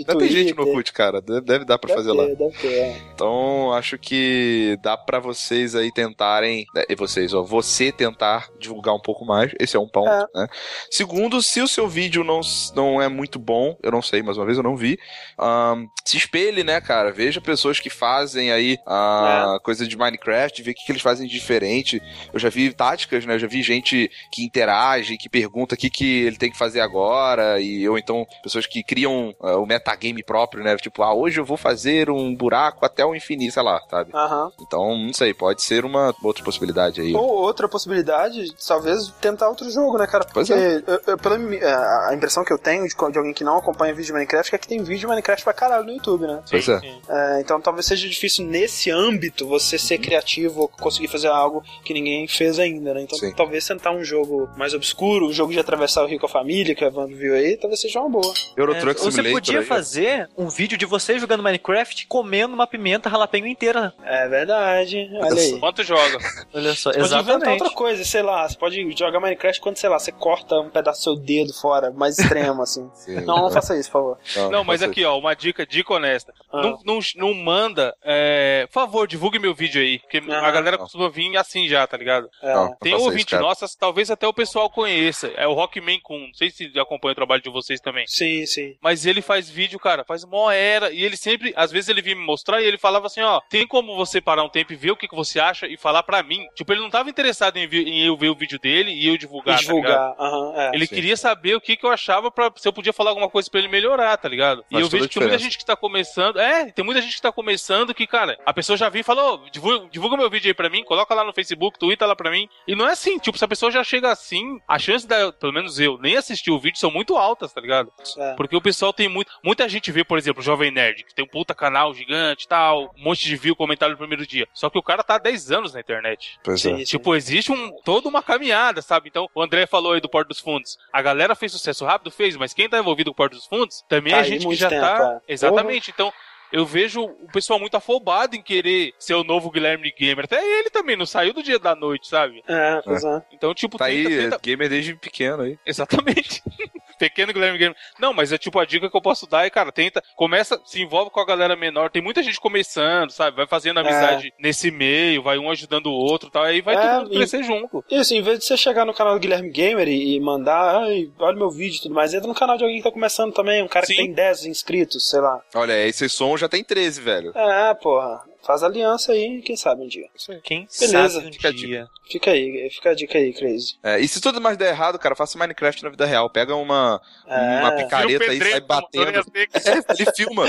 Ainda 0.00 0.12
Twitter. 0.14 0.16
tem 0.18 0.28
gente 0.30 0.54
no 0.56 0.66
Orkut, 0.66 0.92
cara. 0.92 1.20
Deve, 1.20 1.40
deve 1.42 1.64
dar 1.64 1.78
pra 1.78 1.88
Deve 1.88 1.98
fazer 2.02 2.10
ter, 2.12 2.16
lá. 2.16 2.34
Deve 2.34 2.58
ter, 2.58 2.72
é. 2.72 2.96
Então, 3.14 3.72
acho 3.72 3.98
que 3.98 4.78
dá 4.82 4.96
pra 4.96 5.18
vocês 5.20 5.74
aí 5.74 5.92
tentarem. 5.92 6.66
né, 6.74 6.84
E 6.88 6.94
vocês, 6.94 7.32
ó, 7.34 7.42
você 7.42 7.92
tentar 7.92 8.48
divulgar 8.58 8.94
um 8.94 9.00
pouco 9.00 9.17
mais. 9.24 9.52
Esse 9.58 9.76
é 9.76 9.80
um 9.80 9.88
ponto, 9.88 10.08
É. 10.08 10.26
né? 10.34 10.46
Segundo, 10.90 11.42
se 11.42 11.60
o 11.60 11.68
seu 11.68 11.88
vídeo 11.88 12.22
não, 12.24 12.40
não 12.74 13.00
é 13.02 13.08
muito 13.08 13.38
bom, 13.38 13.76
eu 13.82 13.90
não 13.90 14.02
sei, 14.02 14.22
mais 14.22 14.36
uma 14.36 14.46
vez 14.46 14.56
eu 14.58 14.62
não 14.64 14.76
vi. 14.76 14.98
ahn, 15.38 15.86
se 16.04 16.16
espelhe, 16.16 16.64
né, 16.64 16.80
cara? 16.80 17.12
Veja 17.12 17.40
pessoas 17.40 17.78
que 17.80 17.88
fazem 17.90 18.50
aí 18.50 18.76
a 18.86 19.56
É. 19.56 19.64
coisa 19.64 19.86
de 19.86 19.96
Minecraft, 19.96 20.62
vê 20.62 20.70
o 20.70 20.74
que, 20.74 20.84
que 20.84 20.92
eles 20.92 21.02
fazem 21.02 21.26
de 21.28 21.34
diferente. 21.38 22.02
Eu 22.32 22.38
já 22.40 22.48
vi 22.48 22.72
táticas, 22.72 23.24
né? 23.24 23.34
Eu 23.34 23.38
já 23.38 23.46
vi 23.46 23.62
gente 23.62 24.10
que 24.32 24.42
interage, 24.44 25.16
que 25.16 25.28
pergunta 25.28 25.74
o 25.74 25.78
que, 25.78 25.88
que 25.88 26.22
ele 26.24 26.36
tem 26.36 26.50
que 26.50 26.58
fazer 26.58 26.80
agora, 26.80 27.60
e 27.60 27.88
ou 27.88 27.96
então 27.98 28.26
pessoas 28.42 28.66
que 28.66 28.82
criam 28.82 29.34
ah, 29.40 29.56
o 29.56 29.66
metagame 29.66 30.22
próprio, 30.22 30.64
né? 30.64 30.76
Tipo, 30.76 31.02
ah, 31.02 31.14
hoje 31.14 31.38
eu 31.40 31.44
vou 31.44 31.56
fazer 31.56 32.10
um 32.10 32.34
buraco 32.34 32.84
até 32.84 33.04
o 33.04 33.14
infinito, 33.14 33.54
sei 33.54 33.62
lá, 33.62 33.80
sabe? 33.88 34.10
Aham. 34.14 34.50
Então, 34.60 34.96
não 34.98 35.12
sei, 35.12 35.32
pode 35.32 35.62
ser 35.62 35.84
uma 35.84 36.14
outra 36.22 36.42
possibilidade 36.44 37.00
aí. 37.00 37.14
Ou 37.14 37.22
outra 37.42 37.68
possibilidade, 37.68 38.52
talvez 38.66 39.07
tentar 39.20 39.48
outro 39.48 39.70
jogo, 39.70 39.98
né, 39.98 40.06
cara? 40.06 40.24
Porque 40.24 40.34
Pois 40.34 40.50
é. 40.50 40.82
eu- 40.86 41.00
eu- 41.06 41.18
pela 41.18 41.36
é, 41.54 41.74
a 42.10 42.14
impressão 42.14 42.44
que 42.44 42.52
eu 42.52 42.58
tenho 42.58 42.86
de, 42.86 42.94
de 42.94 43.18
alguém 43.18 43.32
que 43.32 43.44
não 43.44 43.56
acompanha 43.58 43.92
vídeo 43.94 44.06
de 44.06 44.12
Minecraft 44.12 44.54
é 44.54 44.58
que 44.58 44.68
tem 44.68 44.78
vídeo 44.82 45.00
de 45.00 45.06
Minecraft 45.06 45.44
pra 45.44 45.52
caralho 45.52 45.84
no 45.84 45.92
YouTube, 45.92 46.26
né? 46.26 46.40
Pois 46.50 46.68
é. 46.68 46.80
É, 47.08 47.40
então 47.40 47.60
talvez 47.60 47.86
seja 47.86 48.08
difícil 48.08 48.44
nesse 48.44 48.90
âmbito 48.90 49.46
você 49.46 49.76
Uhum. 49.76 49.82
ser 49.82 49.98
criativo 49.98 50.60
ou 50.62 50.68
conseguir 50.68 51.08
fazer 51.08 51.28
algo 51.28 51.62
que 51.84 51.92
ninguém 51.94 52.26
fez 52.28 52.58
ainda, 52.58 52.94
né? 52.94 53.02
Então 53.02 53.18
Sim. 53.18 53.32
talvez 53.34 53.66
tentar 53.66 53.90
um 53.92 54.02
jogo 54.04 54.48
mais 54.56 54.74
obscuro, 54.74 55.26
um 55.26 55.32
jogo 55.32 55.52
de 55.52 55.58
atravessar 55.58 56.02
o 56.02 56.06
rio 56.06 56.18
com 56.18 56.26
a 56.26 56.28
família, 56.28 56.74
que 56.74 56.84
o 56.84 56.86
Evandro 56.88 57.16
viu 57.16 57.34
aí, 57.34 57.56
talvez 57.56 57.80
seja 57.80 58.00
uma 58.00 58.08
boa. 58.08 58.32
Euro 58.56 58.72
É, 58.74 58.80
Truck 58.80 59.00
ou 59.00 59.06
você 59.10 59.16
Simulator 59.22 59.32
podia 59.40 59.60
aí, 59.60 59.64
fazer 59.66 60.28
um 60.36 60.48
vídeo 60.48 60.76
de 60.78 60.84
você 60.86 61.18
jogando 61.18 61.42
Minecraft 61.42 62.06
comendo 62.06 62.54
uma 62.54 62.66
pimenta 62.66 63.08
jalapeño 63.10 63.46
inteira. 63.46 63.92
É 64.04 64.28
verdade, 64.28 65.08
olha 65.20 65.40
aí. 65.40 65.58
Quanto 65.60 65.82
joga? 65.82 66.18
Olha 66.52 66.74
só, 66.74 66.90
Você 66.92 66.98
pode 66.98 67.14
inventar 67.14 67.20
exatamente. 67.34 67.62
outra 67.62 67.76
coisa, 67.76 68.04
sei 68.04 68.22
lá, 68.22 68.48
você 68.48 68.56
pode 68.56 68.80
jogar 68.96 69.20
Minecraft 69.20 69.60
quando, 69.60 69.76
sei 69.76 69.88
lá, 69.88 69.98
você 69.98 70.12
corta 70.12 70.56
um 70.60 70.70
pedaço 70.70 71.00
do 71.00 71.04
seu 71.04 71.16
dedo 71.16 71.52
fora, 71.54 71.90
mais 71.90 72.18
extremo, 72.18 72.62
assim. 72.62 72.88
Sim. 72.94 73.20
Não, 73.22 73.42
não 73.42 73.50
faça 73.50 73.76
isso, 73.78 73.90
por 73.90 74.16
favor. 74.34 74.50
Não, 74.50 74.64
mas 74.64 74.80
faça 74.80 74.90
aqui, 74.90 75.04
ó, 75.04 75.18
uma 75.18 75.34
dica, 75.34 75.66
dica 75.66 75.92
honesta. 75.94 76.32
Ah. 76.52 76.62
Não, 76.62 76.78
não, 76.84 76.98
não 77.16 77.34
manda, 77.34 77.94
é, 78.02 78.66
por 78.66 78.74
favor, 78.74 79.06
divulgue 79.08 79.38
meu 79.38 79.54
vídeo 79.54 79.80
aí, 79.80 79.98
porque 80.00 80.22
Ah. 80.30 80.46
a 80.46 80.50
galera 80.50 80.78
costuma 80.78 81.08
vir 81.08 81.36
assim 81.36 81.68
já, 81.68 81.86
tá 81.86 81.96
ligado? 81.96 82.28
É. 82.42 82.54
Não. 82.54 82.74
Tem 82.80 82.94
um 82.94 82.98
isso, 82.98 83.06
ouvinte 83.06 83.30
cara. 83.32 83.42
nosso, 83.42 83.66
talvez 83.78 84.10
até 84.10 84.26
o 84.26 84.32
pessoal 84.32 84.70
conheça, 84.70 85.28
é 85.36 85.46
o 85.46 85.52
Rockman 85.54 86.00
Kun, 86.00 86.18
não 86.28 86.34
sei 86.34 86.50
se 86.50 86.70
acompanha 86.78 87.12
o 87.12 87.16
trabalho 87.16 87.42
de 87.42 87.50
vocês 87.50 87.80
também. 87.80 88.06
Sim, 88.06 88.46
sim. 88.46 88.76
Mas 88.80 89.04
ele 89.06 89.20
faz 89.22 89.48
vídeo, 89.50 89.78
cara, 89.78 90.04
faz 90.04 90.24
mó 90.24 90.50
era. 90.50 90.90
E 90.92 91.02
ele 91.04 91.16
sempre, 91.16 91.52
às 91.56 91.70
vezes 91.70 91.88
ele 91.88 92.02
vinha 92.02 92.16
me 92.16 92.24
mostrar 92.24 92.60
e 92.62 92.64
ele 92.66 92.78
falava 92.78 93.06
assim: 93.06 93.20
ó, 93.20 93.40
tem 93.50 93.66
como 93.66 93.96
você 93.96 94.20
parar 94.20 94.42
um 94.44 94.48
tempo 94.48 94.72
e 94.72 94.76
ver 94.76 94.90
o 94.92 94.96
que, 94.96 95.08
que 95.08 95.14
você 95.16 95.40
acha 95.40 95.66
e 95.66 95.76
falar 95.76 96.02
pra 96.02 96.22
mim. 96.22 96.46
Tipo, 96.54 96.72
ele 96.72 96.80
não 96.80 96.90
tava 96.90 97.10
interessado 97.10 97.56
em, 97.56 97.64
em 97.66 98.06
eu 98.06 98.16
ver 98.16 98.28
o 98.30 98.34
vídeo 98.34 98.58
dele 98.58 98.77
ele 98.78 98.92
e 98.92 99.06
eu 99.06 99.16
divulgar, 99.16 99.54
E 99.54 99.58
tá 99.58 99.62
divulgar. 99.64 100.14
Aham, 100.18 100.52
é. 100.56 100.70
Ele 100.74 100.86
Sim. 100.86 100.94
queria 100.94 101.16
saber 101.16 101.54
o 101.54 101.60
que, 101.60 101.76
que 101.76 101.84
eu 101.84 101.90
achava 101.90 102.30
pra 102.30 102.50
se 102.56 102.66
eu 102.66 102.72
podia 102.72 102.92
falar 102.92 103.10
alguma 103.10 103.28
coisa 103.28 103.50
pra 103.50 103.60
ele 103.60 103.68
melhorar, 103.68 104.16
tá 104.16 104.28
ligado? 104.28 104.64
E 104.70 104.74
Faz 104.74 104.84
eu 104.84 104.88
toda 104.88 104.98
vejo 104.98 105.08
que 105.08 105.14
tem 105.14 105.22
muita 105.28 105.38
gente 105.38 105.58
que 105.58 105.64
tá 105.64 105.76
começando. 105.76 106.38
É, 106.38 106.70
tem 106.70 106.84
muita 106.84 107.00
gente 107.02 107.16
que 107.16 107.22
tá 107.22 107.32
começando 107.32 107.94
que, 107.94 108.06
cara, 108.06 108.38
a 108.44 108.52
pessoa 108.52 108.76
já 108.76 108.88
viu 108.88 109.00
e 109.00 109.04
falou, 109.04 109.34
"Ô, 109.44 109.50
divulga, 109.50 109.88
divulga 109.90 110.16
meu 110.16 110.30
vídeo 110.30 110.48
aí 110.48 110.54
pra 110.54 110.68
mim, 110.70 110.84
coloca 110.84 111.14
lá 111.14 111.24
no 111.24 111.32
Facebook, 111.32 111.78
twitta 111.78 112.06
lá 112.06 112.14
pra 112.16 112.30
mim. 112.30 112.48
E 112.66 112.74
não 112.74 112.88
é 112.88 112.92
assim, 112.92 113.18
tipo, 113.18 113.36
se 113.38 113.44
a 113.44 113.48
pessoa 113.48 113.70
já 113.70 113.82
chega 113.84 114.10
assim, 114.10 114.60
a 114.66 114.78
chance 114.78 115.06
da, 115.06 115.32
pelo 115.32 115.52
menos 115.52 115.78
eu, 115.80 115.98
nem 115.98 116.16
assistir 116.16 116.50
o 116.50 116.58
vídeo 116.58 116.78
são 116.78 116.90
muito 116.90 117.16
altas, 117.16 117.52
tá 117.52 117.60
ligado? 117.60 117.92
É. 118.18 118.34
Porque 118.34 118.56
o 118.56 118.60
pessoal 118.60 118.92
tem 118.92 119.08
muito. 119.08 119.30
Muita 119.42 119.68
gente 119.68 119.90
vê, 119.92 120.04
por 120.04 120.18
exemplo, 120.18 120.40
o 120.40 120.44
Jovem 120.44 120.70
Nerd, 120.70 121.04
que 121.04 121.14
tem 121.14 121.24
um 121.24 121.28
puta 121.28 121.54
canal 121.54 121.92
gigante 121.94 122.44
e 122.44 122.48
tal, 122.48 122.92
um 122.98 123.02
monte 123.04 123.24
de 123.24 123.36
view, 123.36 123.54
comentário 123.56 123.92
no 123.92 123.98
primeiro 123.98 124.26
dia. 124.26 124.46
Só 124.52 124.68
que 124.70 124.78
o 124.78 124.82
cara 124.82 125.02
tá 125.02 125.14
há 125.16 125.18
10 125.18 125.50
anos 125.52 125.74
na 125.74 125.80
internet. 125.80 126.38
Pois 126.42 126.60
Sim, 126.60 126.74
é. 126.74 126.76
sim. 126.78 126.84
Tipo, 126.84 127.14
existe 127.14 127.52
um, 127.52 127.72
toda 127.84 128.08
uma 128.08 128.22
caminhada, 128.22 128.67
sabe? 128.82 129.08
Então, 129.08 129.28
o 129.34 129.42
André 129.42 129.66
falou 129.66 129.92
aí 129.92 130.00
do 130.00 130.08
Porto 130.08 130.28
dos 130.28 130.40
Fundos. 130.40 130.76
A 130.92 131.00
galera 131.02 131.34
fez 131.34 131.52
sucesso 131.52 131.84
rápido, 131.84 132.10
fez, 132.10 132.36
mas 132.36 132.52
quem 132.54 132.68
tá 132.68 132.78
envolvido 132.78 133.10
com 133.10 133.14
o 133.14 133.16
Porto 133.16 133.34
dos 133.34 133.46
Fundos 133.46 133.82
também 133.88 134.12
Tá 134.12 134.18
é 134.18 134.22
aí 134.22 134.28
gente 134.28 134.46
que 134.46 134.54
já 134.54 134.68
tempo, 134.68 134.82
tá. 134.82 135.20
é. 135.26 135.32
Exatamente. 135.32 135.90
Então, 135.90 136.12
eu 136.50 136.64
vejo 136.64 137.02
o 137.04 137.26
pessoal 137.32 137.58
muito 137.60 137.76
afobado 137.76 138.34
em 138.34 138.42
querer 138.42 138.94
ser 138.98 139.14
o 139.14 139.22
novo 139.24 139.50
Guilherme 139.50 139.92
Gamer. 139.92 140.24
Até 140.24 140.42
ele 140.60 140.70
também 140.70 140.96
não 140.96 141.04
saiu 141.04 141.34
do 141.34 141.42
dia 141.42 141.58
da 141.58 141.74
noite, 141.74 142.08
sabe? 142.08 142.42
É, 142.48 142.80
pois 142.82 143.04
é. 143.04 143.22
Então, 143.32 143.52
tipo, 143.52 143.76
Tá 143.76 143.84
aí, 143.86 144.02
tenta- 144.04 144.22
tenta- 144.22 144.38
gamer 144.42 144.68
desde 144.68 144.94
pequeno 144.94 145.42
aí. 145.42 145.58
Exatamente. 145.66 146.42
Pequeno 146.98 147.32
Guilherme 147.32 147.58
Gamer. 147.58 147.76
Não, 147.98 148.12
mas 148.12 148.32
é 148.32 148.38
tipo 148.38 148.58
a 148.58 148.64
dica 148.64 148.90
que 148.90 148.96
eu 148.96 149.00
posso 149.00 149.26
dar 149.26 149.46
é, 149.46 149.50
cara, 149.50 149.70
tenta, 149.72 150.02
começa, 150.16 150.60
se 150.64 150.80
envolve 150.82 151.10
com 151.10 151.20
a 151.20 151.26
galera 151.26 151.56
menor. 151.56 151.90
Tem 151.90 152.02
muita 152.02 152.22
gente 152.22 152.40
começando, 152.40 153.10
sabe? 153.10 153.36
Vai 153.36 153.46
fazendo 153.46 153.78
amizade 153.80 154.32
nesse 154.38 154.70
meio, 154.70 155.22
vai 155.22 155.38
um 155.38 155.50
ajudando 155.50 155.86
o 155.86 155.92
outro 155.92 156.28
e 156.28 156.32
tal. 156.32 156.42
Aí 156.44 156.60
vai 156.60 156.74
É, 156.74 156.80
todo 156.80 157.02
mundo 157.02 157.12
e- 157.14 157.16
crescer 157.16 157.42
junto. 157.42 157.84
E 157.90 157.96
assim, 157.96 158.16
em 158.18 158.22
vez 158.22 158.38
de 158.40 158.44
você 158.44 158.56
chegar 158.56 158.84
no 158.84 158.94
canal 158.94 159.14
do 159.14 159.20
Guilherme 159.20 159.50
Gamer 159.50 159.88
e, 159.88 160.16
e 160.16 160.20
mandar, 160.20 160.82
ai, 160.82 161.10
olha 161.18 161.36
meu 161.36 161.50
vídeo 161.50 161.78
e 161.78 161.82
tudo 161.82 161.94
mais, 161.94 162.12
entra 162.12 162.26
no 162.28 162.34
canal 162.34 162.56
de 162.56 162.64
alguém 162.64 162.78
que 162.78 162.84
tá 162.84 162.90
começando 162.92 163.32
também, 163.32 163.62
um 163.62 163.68
cara 163.68 163.86
que 163.86 163.94
Sim. 163.94 164.02
tem 164.06 164.12
10 164.12 164.44
inscritos, 164.46 165.08
sei 165.08 165.20
lá. 165.20 165.40
Olha, 165.54 165.86
esse 165.86 166.08
som 166.08 166.36
já 166.36 166.48
tem 166.48 166.64
13, 166.64 167.00
velho. 167.00 167.32
É, 167.36 167.74
porra. 167.74 168.22
Faz 168.48 168.62
aliança 168.62 169.12
aí, 169.12 169.42
quem 169.42 169.58
sabe 169.58 169.82
um 169.82 169.86
dia. 169.86 170.06
Quem 170.42 170.66
Beleza. 170.80 171.10
sabe 171.16 171.26
um 171.28 171.32
Fica 171.34 171.52
dia. 171.52 171.86
Fica 172.10 172.30
aí, 172.30 172.70
fica 172.70 172.88
a 172.88 172.94
dica 172.94 173.18
aí, 173.18 173.34
Crazy. 173.34 173.74
É, 173.82 174.00
e 174.00 174.08
se 174.08 174.22
tudo 174.22 174.40
mais 174.40 174.56
der 174.56 174.70
errado, 174.70 174.98
cara, 174.98 175.14
faça 175.14 175.36
Minecraft 175.38 175.82
na 175.84 175.90
vida 175.90 176.06
real. 176.06 176.30
Pega 176.30 176.56
uma, 176.56 176.98
É. 177.26 177.60
uma 177.60 177.72
picareta 177.72 178.24
aí, 178.24 178.38
sai 178.38 178.38
pedreiro, 178.38 178.66
batendo. 178.66 179.18
É, 179.52 179.92
ele 180.00 180.10
filma, 180.16 180.46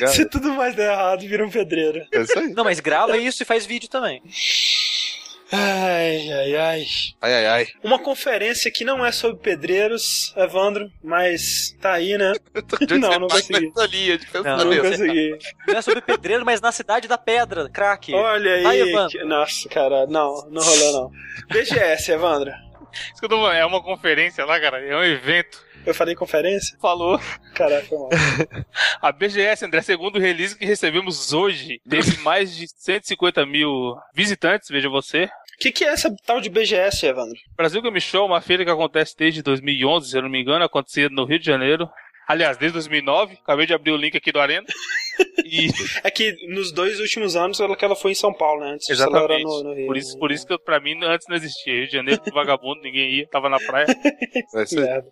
tá? 0.00 0.06
Se 0.08 0.26
tudo 0.26 0.54
mais 0.54 0.74
der 0.74 0.90
errado, 0.90 1.20
vira 1.20 1.44
um 1.44 1.50
pedreiro. 1.50 2.02
É 2.10 2.22
isso 2.22 2.38
aí. 2.38 2.48
Não, 2.48 2.64
mas 2.64 2.80
grava 2.80 3.18
isso 3.18 3.42
e 3.42 3.44
faz 3.46 3.66
vídeo 3.66 3.90
também. 3.90 4.22
Ai, 5.56 6.32
ai, 6.32 6.56
ai. 6.56 6.86
Ai, 7.22 7.34
ai, 7.34 7.46
ai. 7.46 7.66
Uma 7.82 7.98
conferência 7.98 8.70
que 8.72 8.84
não 8.84 9.04
é 9.06 9.12
sobre 9.12 9.38
pedreiros, 9.42 10.34
Evandro, 10.36 10.90
mas 11.02 11.76
tá 11.80 11.92
aí, 11.92 12.18
né? 12.18 12.32
Não, 12.90 13.20
não 13.20 13.28
vai 13.28 13.40
consegui. 13.40 13.72
linha 13.90 14.18
de 14.18 14.26
Não, 14.34 14.56
Não 14.64 14.76
consegui. 14.82 15.38
Não 15.68 15.74
é 15.76 15.82
sobre 15.82 16.00
pedreiro, 16.00 16.44
mas 16.44 16.60
na 16.60 16.72
cidade 16.72 17.06
da 17.06 17.16
pedra, 17.18 17.68
craque. 17.68 18.12
Olha 18.14 18.62
Vai, 18.62 18.80
aí. 18.80 18.88
Evandro. 18.90 19.18
que- 19.18 19.24
Nossa, 19.24 19.68
cara, 19.68 20.06
não, 20.06 20.48
não 20.50 20.62
rolou 20.62 20.92
não. 20.92 21.10
BGS, 21.48 22.10
Evandro. 22.12 22.50
Isso 22.92 23.18
que 23.20 23.24
eu 23.24 23.28
tô 23.28 23.36
falando, 23.40 23.56
É 23.56 23.64
uma 23.66 23.82
conferência 23.82 24.44
lá, 24.44 24.60
cara. 24.60 24.80
É 24.84 24.96
um 24.96 25.02
evento. 25.04 25.62
Eu 25.84 25.94
falei 25.94 26.14
conferência? 26.14 26.78
Falou. 26.80 27.20
Caraca, 27.54 27.86
mal. 27.94 28.08
A 29.02 29.12
BGS, 29.12 29.66
André, 29.66 29.82
segundo 29.82 30.16
o 30.16 30.20
release 30.20 30.56
que 30.56 30.64
recebemos 30.64 31.32
hoje, 31.34 31.80
teve 31.88 32.16
mais 32.22 32.56
de 32.56 32.66
150 32.68 33.44
mil 33.44 33.94
visitantes, 34.14 34.68
veja 34.70 34.88
você. 34.88 35.28
O 35.54 35.58
que, 35.58 35.72
que 35.72 35.84
é 35.84 35.88
essa 35.88 36.14
tal 36.26 36.40
de 36.40 36.50
BGS, 36.50 37.06
Evandro? 37.06 37.38
Brasil 37.56 37.80
Game 37.80 38.00
Show 38.00 38.24
é 38.24 38.26
uma 38.26 38.40
feira 38.40 38.64
que 38.64 38.70
acontece 38.70 39.16
desde 39.16 39.42
2011, 39.42 40.10
se 40.10 40.16
eu 40.16 40.22
não 40.22 40.28
me 40.28 40.40
engano, 40.40 40.64
acontecia 40.64 41.08
no 41.08 41.24
Rio 41.24 41.38
de 41.38 41.46
Janeiro. 41.46 41.88
Aliás, 42.26 42.56
desde 42.56 42.74
2009. 42.74 43.38
Acabei 43.42 43.66
de 43.66 43.74
abrir 43.74 43.92
o 43.92 43.96
link 43.96 44.16
aqui 44.16 44.32
do 44.32 44.40
Arena. 44.40 44.66
E 45.44 45.68
É 46.02 46.10
que 46.10 46.32
nos 46.48 46.72
dois 46.72 46.98
últimos 47.00 47.36
anos 47.36 47.60
ela, 47.60 47.76
que 47.76 47.84
ela 47.84 47.94
foi 47.96 48.12
em 48.12 48.14
São 48.14 48.32
Paulo, 48.32 48.60
né? 48.60 48.72
Antes 48.72 48.88
exatamente. 48.88 49.44
no, 49.44 49.62
no 49.64 49.74
Rio. 49.74 49.86
por 49.86 49.96
isso, 49.96 50.18
por 50.18 50.32
isso 50.32 50.46
que 50.46 50.52
eu- 50.52 50.58
pra 50.58 50.80
mim 50.80 50.98
antes 51.04 51.26
não 51.28 51.36
existia. 51.36 51.74
Rio 51.74 51.86
de 51.86 51.92
Janeiro, 51.92 52.22
vagabundo, 52.32 52.80
ninguém 52.82 53.10
ia, 53.18 53.26
tava 53.28 53.48
na 53.48 53.58
praia. 53.58 53.86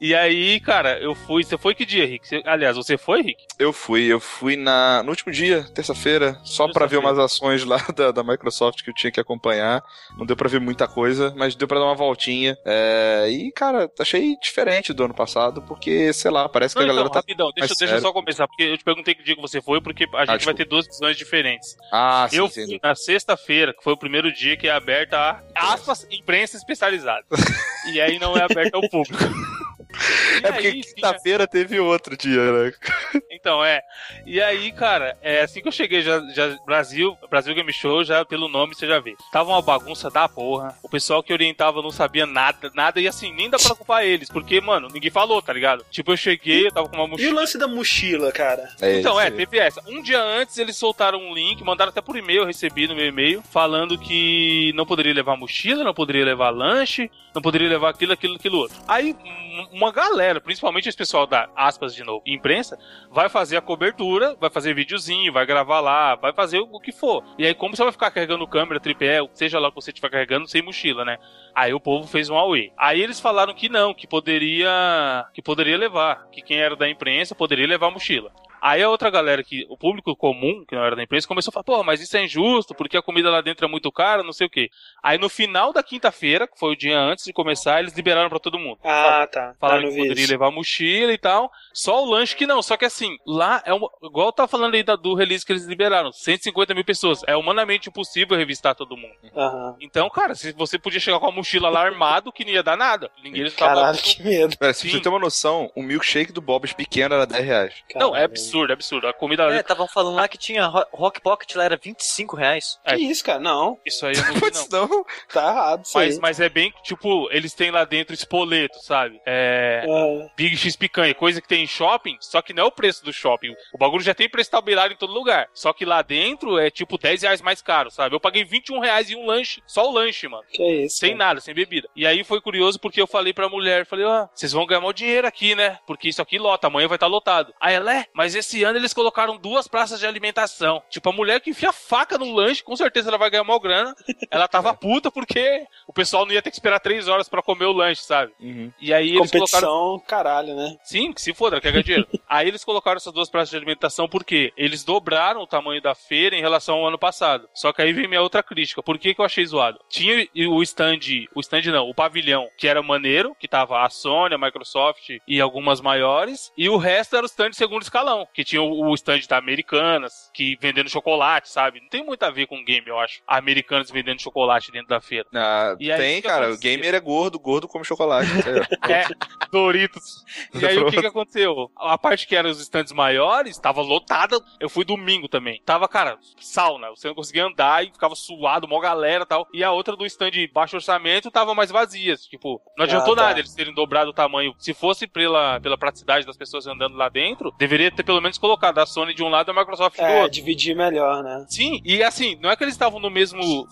E 0.00 0.14
aí, 0.14 0.60
cara, 0.60 0.98
eu 1.00 1.14
fui. 1.14 1.42
Você 1.42 1.58
foi 1.58 1.74
que 1.74 1.84
dia, 1.84 2.06
Rick? 2.06 2.26
Você- 2.26 2.42
aliás, 2.44 2.76
você 2.76 2.96
foi, 2.96 3.22
Rick? 3.22 3.42
Eu 3.58 3.72
fui, 3.72 4.04
eu 4.06 4.20
fui 4.20 4.56
na, 4.56 5.02
no 5.02 5.10
último 5.10 5.32
dia, 5.32 5.64
terça-feira, 5.74 6.38
só 6.44 6.68
pra 6.68 6.86
ver 6.86 6.98
umas 6.98 7.18
ações 7.18 7.64
lá 7.64 7.78
da, 7.94 8.10
da 8.12 8.22
Microsoft 8.22 8.82
que 8.82 8.90
eu 8.90 8.94
tinha 8.94 9.10
que 9.10 9.20
acompanhar. 9.20 9.82
Não 10.16 10.24
deu 10.24 10.36
pra 10.36 10.48
ver 10.48 10.60
muita 10.60 10.86
coisa, 10.86 11.34
mas 11.36 11.54
deu 11.54 11.66
pra 11.66 11.78
dar 11.78 11.86
uma 11.86 11.94
voltinha. 11.94 12.56
É, 12.64 13.26
e, 13.28 13.50
cara, 13.52 13.90
achei 13.98 14.36
diferente 14.40 14.92
do 14.92 15.04
ano 15.04 15.14
passado, 15.14 15.62
porque, 15.62 16.12
sei 16.12 16.30
lá, 16.30 16.48
parece 16.48 16.74
que 16.74 16.80
Não, 16.80 16.86
a 16.86 16.88
galera 16.88 17.06
então, 17.08 17.12
tá. 17.14 17.18
rapidão, 17.20 17.50
deixa, 17.54 17.68
mais 17.70 17.78
deixa 17.78 17.94
eu 17.96 18.00
só 18.00 18.12
começar, 18.12 18.46
porque 18.46 18.62
eu 18.62 18.78
te 18.78 18.84
perguntei 18.84 19.14
que 19.14 19.17
dia 19.22 19.34
que 19.34 19.40
você 19.40 19.60
foi, 19.60 19.80
porque 19.80 20.04
a 20.04 20.20
gente 20.20 20.26
vai 20.26 20.36
desculpa. 20.36 20.56
ter 20.58 20.64
duas 20.64 20.86
visões 20.86 21.16
diferentes. 21.16 21.76
Ah, 21.92 22.26
sim, 22.30 22.36
eu 22.36 22.48
sim. 22.48 22.66
fui 22.66 22.80
na 22.82 22.94
sexta-feira, 22.94 23.74
que 23.74 23.82
foi 23.82 23.92
o 23.92 23.96
primeiro 23.96 24.32
dia 24.32 24.56
que 24.56 24.68
é 24.68 24.70
aberta 24.70 25.18
a 25.54 25.72
aspas, 25.72 26.06
imprensa 26.10 26.56
especializada. 26.56 27.24
e 27.92 28.00
aí 28.00 28.18
não 28.18 28.36
é 28.36 28.42
aberta 28.42 28.76
ao 28.76 28.88
público. 28.88 29.22
É 30.42 30.52
porque 30.52 30.72
quinta-feira 30.72 31.46
teve 31.46 31.80
outro 31.80 32.16
dia, 32.16 32.52
né? 32.52 32.72
Então, 33.30 33.64
é. 33.64 33.80
E 34.26 34.40
aí, 34.40 34.72
cara, 34.72 35.16
é 35.22 35.42
assim 35.42 35.60
que 35.62 35.68
eu 35.68 35.72
cheguei 35.72 36.02
já, 36.02 36.20
já 36.34 36.56
Brasil, 36.66 37.16
Brasil 37.30 37.54
Game 37.54 37.72
Show, 37.72 38.02
já 38.02 38.24
pelo 38.24 38.48
nome 38.48 38.74
você 38.74 38.86
já 38.86 38.98
vê. 38.98 39.14
Tava 39.32 39.50
uma 39.50 39.62
bagunça 39.62 40.10
da 40.10 40.28
porra. 40.28 40.76
O 40.82 40.88
pessoal 40.88 41.22
que 41.22 41.32
orientava 41.32 41.80
não 41.80 41.90
sabia 41.90 42.26
nada, 42.26 42.70
nada, 42.74 43.00
e 43.00 43.06
assim, 43.06 43.32
nem 43.32 43.48
dá 43.48 43.56
pra 43.56 43.76
culpar 43.76 44.04
eles, 44.04 44.28
porque, 44.28 44.60
mano, 44.60 44.88
ninguém 44.92 45.10
falou, 45.10 45.40
tá 45.40 45.52
ligado? 45.52 45.84
Tipo, 45.90 46.12
eu 46.12 46.16
cheguei, 46.16 46.66
eu 46.66 46.72
tava 46.72 46.88
com 46.88 46.96
uma 46.96 47.04
E 47.04 47.06
o 47.06 47.10
mochila. 47.10 47.40
lance 47.40 47.56
da 47.58 47.68
mochila, 47.68 48.32
cara? 48.32 48.68
Então, 48.82 49.12
isso 49.12 49.20
é, 49.20 49.30
teve 49.30 49.58
essa. 49.58 49.82
Um 49.86 50.02
dia 50.02 50.20
antes 50.20 50.58
eles 50.58 50.76
soltaram 50.76 51.18
um 51.20 51.32
link, 51.32 51.62
mandaram 51.62 51.90
até 51.90 52.00
por 52.00 52.16
e-mail, 52.16 52.40
eu 52.42 52.46
recebi 52.46 52.88
no 52.88 52.96
meu 52.96 53.06
e-mail, 53.06 53.40
falando 53.52 53.96
que 53.98 54.72
não 54.74 54.84
poderia 54.84 55.14
levar 55.14 55.36
mochila, 55.36 55.84
não 55.84 55.94
poderia 55.94 56.24
levar 56.24 56.50
lanche, 56.50 57.08
não 57.34 57.40
poderia 57.40 57.68
levar 57.68 57.90
aquilo, 57.90 58.12
aquilo, 58.12 58.34
aquilo 58.34 58.58
outro. 58.58 58.76
Aí, 58.88 59.14
um- 59.24 59.78
uma 59.88 59.92
galera, 59.92 60.40
principalmente 60.40 60.88
esse 60.88 60.96
pessoal 60.96 61.26
da 61.26 61.48
aspas 61.56 61.94
de 61.94 62.04
novo, 62.04 62.22
imprensa, 62.26 62.78
vai 63.10 63.28
fazer 63.28 63.56
a 63.56 63.62
cobertura, 63.62 64.36
vai 64.38 64.50
fazer 64.50 64.74
videozinho, 64.74 65.32
vai 65.32 65.46
gravar 65.46 65.80
lá, 65.80 66.14
vai 66.14 66.32
fazer 66.32 66.58
o 66.58 66.80
que 66.80 66.92
for. 66.92 67.24
E 67.38 67.46
aí, 67.46 67.54
como 67.54 67.74
você 67.74 67.82
vai 67.82 67.92
ficar 67.92 68.10
carregando 68.10 68.46
câmera, 68.46 68.78
tripé, 68.78 69.18
seja 69.32 69.58
lá 69.58 69.68
o 69.68 69.72
que 69.72 69.80
você 69.80 69.90
estiver 69.90 70.10
carregando, 70.10 70.46
sem 70.46 70.62
mochila, 70.62 71.04
né? 71.04 71.18
Aí 71.54 71.72
o 71.72 71.80
povo 71.80 72.06
fez 72.06 72.28
um 72.28 72.36
away. 72.36 72.72
Aí 72.76 73.00
eles 73.00 73.18
falaram 73.18 73.54
que 73.54 73.68
não, 73.68 73.94
que 73.94 74.06
poderia, 74.06 75.26
que 75.32 75.42
poderia 75.42 75.76
levar, 75.76 76.28
que 76.30 76.42
quem 76.42 76.58
era 76.58 76.76
da 76.76 76.88
imprensa 76.88 77.34
poderia 77.34 77.66
levar 77.66 77.90
mochila. 77.90 78.30
Aí 78.60 78.82
a 78.82 78.88
outra 78.88 79.10
galera 79.10 79.42
que, 79.42 79.66
o 79.68 79.76
público 79.76 80.14
comum, 80.16 80.64
que 80.66 80.74
não 80.74 80.84
era 80.84 80.96
da 80.96 81.02
imprensa, 81.02 81.28
começou 81.28 81.50
a 81.50 81.54
falar, 81.54 81.64
pô, 81.64 81.84
mas 81.84 82.00
isso 82.00 82.16
é 82.16 82.24
injusto, 82.24 82.74
porque 82.74 82.96
a 82.96 83.02
comida 83.02 83.30
lá 83.30 83.40
dentro 83.40 83.66
é 83.66 83.68
muito 83.68 83.90
cara, 83.92 84.22
não 84.22 84.32
sei 84.32 84.46
o 84.46 84.50
quê. 84.50 84.70
Aí 85.02 85.18
no 85.18 85.28
final 85.28 85.72
da 85.72 85.82
quinta-feira, 85.82 86.46
que 86.46 86.58
foi 86.58 86.72
o 86.72 86.76
dia 86.76 86.98
antes 86.98 87.24
de 87.24 87.32
começar, 87.32 87.80
eles 87.80 87.94
liberaram 87.94 88.28
pra 88.28 88.38
todo 88.38 88.58
mundo. 88.58 88.78
Ah, 88.84 89.28
tá. 89.30 89.54
Falaram 89.60 89.88
que 89.88 89.96
poderia 89.96 90.22
isso. 90.22 90.32
levar 90.32 90.50
mochila 90.50 91.12
e 91.12 91.18
tal. 91.18 91.50
Só 91.72 92.02
o 92.02 92.10
lanche 92.10 92.36
que 92.36 92.46
não. 92.46 92.62
Só 92.62 92.76
que 92.76 92.84
assim, 92.84 93.16
lá 93.26 93.62
é 93.64 93.72
uma, 93.72 93.88
igual 94.02 94.26
eu 94.28 94.32
tava 94.32 94.48
falando 94.48 94.74
aí 94.74 94.82
da, 94.82 94.96
do 94.96 95.14
release 95.14 95.44
que 95.44 95.52
eles 95.52 95.64
liberaram, 95.64 96.12
150 96.12 96.74
mil 96.74 96.84
pessoas. 96.84 97.22
É 97.26 97.36
humanamente 97.36 97.88
impossível 97.88 98.36
revistar 98.36 98.74
todo 98.74 98.96
mundo. 98.96 99.14
Aham. 99.36 99.76
Então, 99.80 100.08
cara, 100.10 100.34
se 100.34 100.52
você 100.52 100.78
podia 100.78 101.00
chegar 101.00 101.20
com 101.20 101.26
a 101.26 101.32
mochila 101.32 101.68
lá 101.68 101.82
armado, 101.82 102.32
que 102.32 102.44
não 102.44 102.52
ia 102.52 102.62
dar 102.62 102.76
nada. 102.76 103.10
Ninguém 103.22 103.44
estava. 103.44 103.74
Caralho, 103.74 103.98
que 103.98 104.22
medo. 104.22 104.56
Cara, 104.58 104.72
se 104.72 104.90
você 104.90 105.00
ter 105.00 105.08
uma 105.08 105.18
noção, 105.18 105.70
o 105.74 105.82
milkshake 105.82 106.32
do 106.32 106.40
Bob's 106.40 106.72
pequeno 106.72 107.14
era 107.14 107.26
10 107.26 107.44
reais. 107.44 107.74
Não, 107.94 108.14
é 108.14 108.20
Caralho. 108.20 108.32
Absurdo, 108.48 108.70
é 108.70 108.74
absurdo. 108.74 109.08
A 109.08 109.12
comida 109.12 109.46
lá 109.46 109.54
É, 109.54 109.60
estavam 109.60 109.86
falando 109.88 110.16
lá 110.16 110.28
que 110.28 110.38
tinha 110.38 110.66
Ro- 110.66 110.86
Rock 110.92 111.20
Pocket, 111.20 111.54
lá 111.54 111.64
era 111.64 111.76
25 111.76 112.36
reais. 112.36 112.78
Que 112.86 112.96
isso, 112.96 113.24
cara? 113.24 113.38
Não, 113.40 113.78
Isso 113.86 114.06
aí 114.06 114.14
eu 114.16 114.24
não 114.24 114.34
vi, 114.34 114.40
não. 114.70 114.88
Não. 114.88 115.04
tá 115.32 115.48
errado 115.48 115.82
isso 115.84 115.92
Mas, 115.96 116.14
aí. 116.14 116.20
mas 116.20 116.40
é 116.40 116.48
bem, 116.48 116.72
tipo, 116.82 117.28
eles 117.30 117.52
têm 117.54 117.70
lá 117.70 117.84
dentro 117.84 118.14
espoleto, 118.14 118.78
sabe? 118.82 119.20
É. 119.26 119.84
Ah, 119.88 120.28
Big 120.36 120.56
X 120.56 120.76
picanha, 120.76 121.14
coisa 121.14 121.40
que 121.40 121.48
tem 121.48 121.64
em 121.64 121.66
shopping, 121.66 122.16
só 122.20 122.40
que 122.42 122.52
não 122.52 122.64
é 122.64 122.66
o 122.66 122.72
preço 122.72 123.04
do 123.04 123.12
shopping. 123.12 123.54
O 123.72 123.78
bagulho 123.78 124.02
já 124.02 124.14
tem 124.14 124.28
preço 124.28 124.50
tabelado 124.50 124.92
em 124.92 124.96
todo 124.96 125.12
lugar. 125.12 125.48
Só 125.54 125.72
que 125.72 125.84
lá 125.84 126.02
dentro 126.02 126.58
é 126.58 126.70
tipo 126.70 126.98
10 126.98 127.22
reais 127.22 127.40
mais 127.42 127.60
caro, 127.62 127.90
sabe? 127.90 128.14
Eu 128.14 128.20
paguei 128.20 128.44
21 128.44 128.78
reais 128.80 129.10
em 129.10 129.16
um 129.16 129.26
lanche, 129.26 129.62
só 129.66 129.88
o 129.88 129.92
lanche, 129.92 130.28
mano. 130.28 130.44
que 130.50 130.62
isso. 130.84 130.96
Sem 130.98 131.10
cara. 131.16 131.18
nada, 131.28 131.40
sem 131.40 131.54
bebida. 131.54 131.88
E 131.96 132.06
aí 132.06 132.22
foi 132.24 132.40
curioso 132.40 132.78
porque 132.80 133.00
eu 133.00 133.06
falei 133.06 133.32
pra 133.32 133.48
mulher, 133.48 133.86
falei, 133.86 134.04
ó, 134.04 134.26
vocês 134.34 134.52
vão 134.52 134.66
ganhar 134.66 134.80
mal 134.80 134.92
dinheiro 134.92 135.26
aqui, 135.26 135.54
né? 135.54 135.78
Porque 135.86 136.08
isso 136.08 136.22
aqui 136.22 136.38
lota, 136.38 136.66
amanhã 136.66 136.88
vai 136.88 136.96
estar 136.96 137.06
lotado. 137.06 137.52
Aí 137.60 137.74
ela, 137.74 137.94
é, 137.96 138.06
mas 138.14 138.34
esse 138.38 138.62
ano 138.64 138.78
eles 138.78 138.92
colocaram 138.92 139.36
duas 139.36 139.68
praças 139.68 140.00
de 140.00 140.06
alimentação. 140.06 140.82
Tipo, 140.88 141.10
a 141.10 141.12
mulher 141.12 141.40
que 141.40 141.50
enfia 141.50 141.72
faca 141.72 142.18
no 142.18 142.32
lanche, 142.32 142.62
com 142.62 142.76
certeza 142.76 143.08
ela 143.08 143.18
vai 143.18 143.30
ganhar 143.30 143.44
mal 143.44 143.60
grana. 143.60 143.94
Ela 144.30 144.48
tava 144.48 144.74
puta 144.76 145.10
porque 145.10 145.66
o 145.86 145.92
pessoal 145.92 146.26
não 146.26 146.32
ia 146.32 146.42
ter 146.42 146.50
que 146.50 146.56
esperar 146.56 146.80
três 146.80 147.08
horas 147.08 147.28
pra 147.28 147.42
comer 147.42 147.66
o 147.66 147.72
lanche, 147.72 148.02
sabe? 148.02 148.32
Uhum. 148.40 148.72
E 148.80 148.92
aí 148.92 149.10
eles 149.10 149.30
Competição, 149.30 149.70
colocaram. 149.70 150.04
caralho, 150.06 150.54
né? 150.54 150.76
Sim, 150.82 151.12
que 151.12 151.20
se 151.20 151.32
foda, 151.34 151.56
ela 151.56 151.60
quer 151.60 151.72
ganhar 151.72 151.84
dinheiro. 151.84 152.08
aí 152.28 152.48
eles 152.48 152.64
colocaram 152.64 152.96
essas 152.96 153.12
duas 153.12 153.30
praças 153.30 153.50
de 153.50 153.56
alimentação 153.56 154.08
porque 154.08 154.52
eles 154.56 154.84
dobraram 154.84 155.42
o 155.42 155.46
tamanho 155.46 155.82
da 155.82 155.94
feira 155.94 156.36
em 156.36 156.40
relação 156.40 156.76
ao 156.76 156.88
ano 156.88 156.98
passado. 156.98 157.48
Só 157.54 157.72
que 157.72 157.82
aí 157.82 157.92
vem 157.92 158.08
minha 158.08 158.22
outra 158.22 158.42
crítica. 158.42 158.82
Por 158.82 158.98
que, 158.98 159.14
que 159.14 159.20
eu 159.20 159.24
achei 159.24 159.44
zoado? 159.44 159.78
Tinha 159.88 160.26
o 160.48 160.62
stand, 160.62 160.98
o 161.34 161.40
stand 161.40 161.62
não, 161.72 161.88
o 161.88 161.94
pavilhão, 161.94 162.48
que 162.56 162.68
era 162.68 162.82
maneiro, 162.82 163.36
que 163.38 163.48
tava 163.48 163.84
a 163.84 163.90
Sony, 163.90 164.34
a 164.34 164.38
Microsoft 164.38 165.10
e 165.26 165.40
algumas 165.40 165.80
maiores, 165.80 166.52
e 166.56 166.68
o 166.68 166.76
resto 166.76 167.16
era 167.16 167.24
o 167.24 167.26
stand 167.26 167.52
segundo 167.52 167.82
escalão, 167.82 168.26
que 168.34 168.44
tinha 168.44 168.62
o 168.62 168.78
o 168.88 168.94
stand 168.94 169.20
da 169.28 169.36
Americanas, 169.36 170.30
que 170.32 170.56
vendendo 170.60 170.88
chocolate, 170.88 171.50
sabe? 171.50 171.80
Não 171.80 171.88
tem 171.88 172.04
muito 172.04 172.22
a 172.22 172.30
ver 172.30 172.46
com 172.46 172.64
game, 172.64 172.86
eu 172.86 172.98
acho. 172.98 173.20
Americanas 173.26 173.90
vendendo 173.90 174.20
chocolate 174.22 174.70
dentro 174.72 174.88
da 174.88 175.00
feira. 175.00 175.26
Ah, 175.34 175.76
E 175.78 175.90
aí, 175.92 175.98
tem, 175.98 176.22
cara. 176.22 176.52
O 176.52 176.58
gamer 176.58 176.94
é 176.94 177.00
gordo, 177.00 177.38
gordo 177.38 177.68
come 177.68 177.84
chocolate. 177.84 178.28
É, 178.88 179.04
Doritos. 179.50 180.24
E 180.54 180.64
aí 180.64 180.78
o 180.78 180.90
que 180.90 181.00
que 181.00 181.06
aconteceu? 181.06 181.70
A 181.76 181.98
parte 181.98 182.26
que 182.26 182.34
era 182.36 182.48
os 182.48 182.60
stands 182.60 182.92
maiores, 182.92 183.58
tava 183.58 183.80
lotada. 183.82 184.38
Eu 184.60 184.68
fui 184.68 184.84
domingo 184.84 185.28
também. 185.28 185.60
Tava, 185.64 185.88
cara, 185.88 186.18
sauna. 186.40 186.90
Você 186.90 187.08
não 187.08 187.14
conseguia 187.14 187.44
andar 187.46 187.84
e 187.84 187.90
ficava 187.92 188.14
suado, 188.14 188.68
mó 188.68 188.80
galera 188.80 189.24
e 189.24 189.26
tal. 189.26 189.46
E 189.52 189.62
a 189.64 189.72
outra 189.72 189.96
do 189.96 190.06
stand 190.06 190.30
de 190.30 190.46
baixo 190.48 190.76
orçamento 190.76 191.30
tava 191.30 191.54
mais 191.54 191.70
vazia. 191.70 192.16
Tipo, 192.16 192.60
não 192.76 192.84
adiantou 192.84 193.14
Ah, 193.14 193.16
tá. 193.16 193.22
nada 193.28 193.40
eles 193.40 193.54
terem 193.54 193.74
dobrado 193.74 194.10
o 194.10 194.14
tamanho. 194.14 194.54
Se 194.58 194.72
fosse 194.72 195.06
pela, 195.06 195.60
pela 195.60 195.76
praticidade 195.78 196.26
das 196.26 196.36
pessoas 196.36 196.66
andando 196.66 196.96
lá 196.96 197.08
dentro, 197.08 197.52
deveria 197.58 197.90
ter 197.90 198.02
pelo 198.02 198.17
menos 198.22 198.38
colocado 198.38 198.78
a 198.78 198.86
Sony 198.86 199.14
de 199.14 199.22
um 199.22 199.28
lado 199.28 199.50
e 199.50 199.52
a 199.52 199.54
Microsoft 199.54 199.96
do 199.96 200.02
É, 200.02 200.16
outro. 200.22 200.30
dividir 200.32 200.74
melhor, 200.76 201.22
né? 201.22 201.44
Sim, 201.48 201.80
e 201.84 202.02
assim, 202.02 202.36
não 202.40 202.50
é 202.50 202.56
que 202.56 202.64
eles 202.64 202.74
estavam 202.74 202.98
no 203.00 203.10
mesmo 203.10 203.66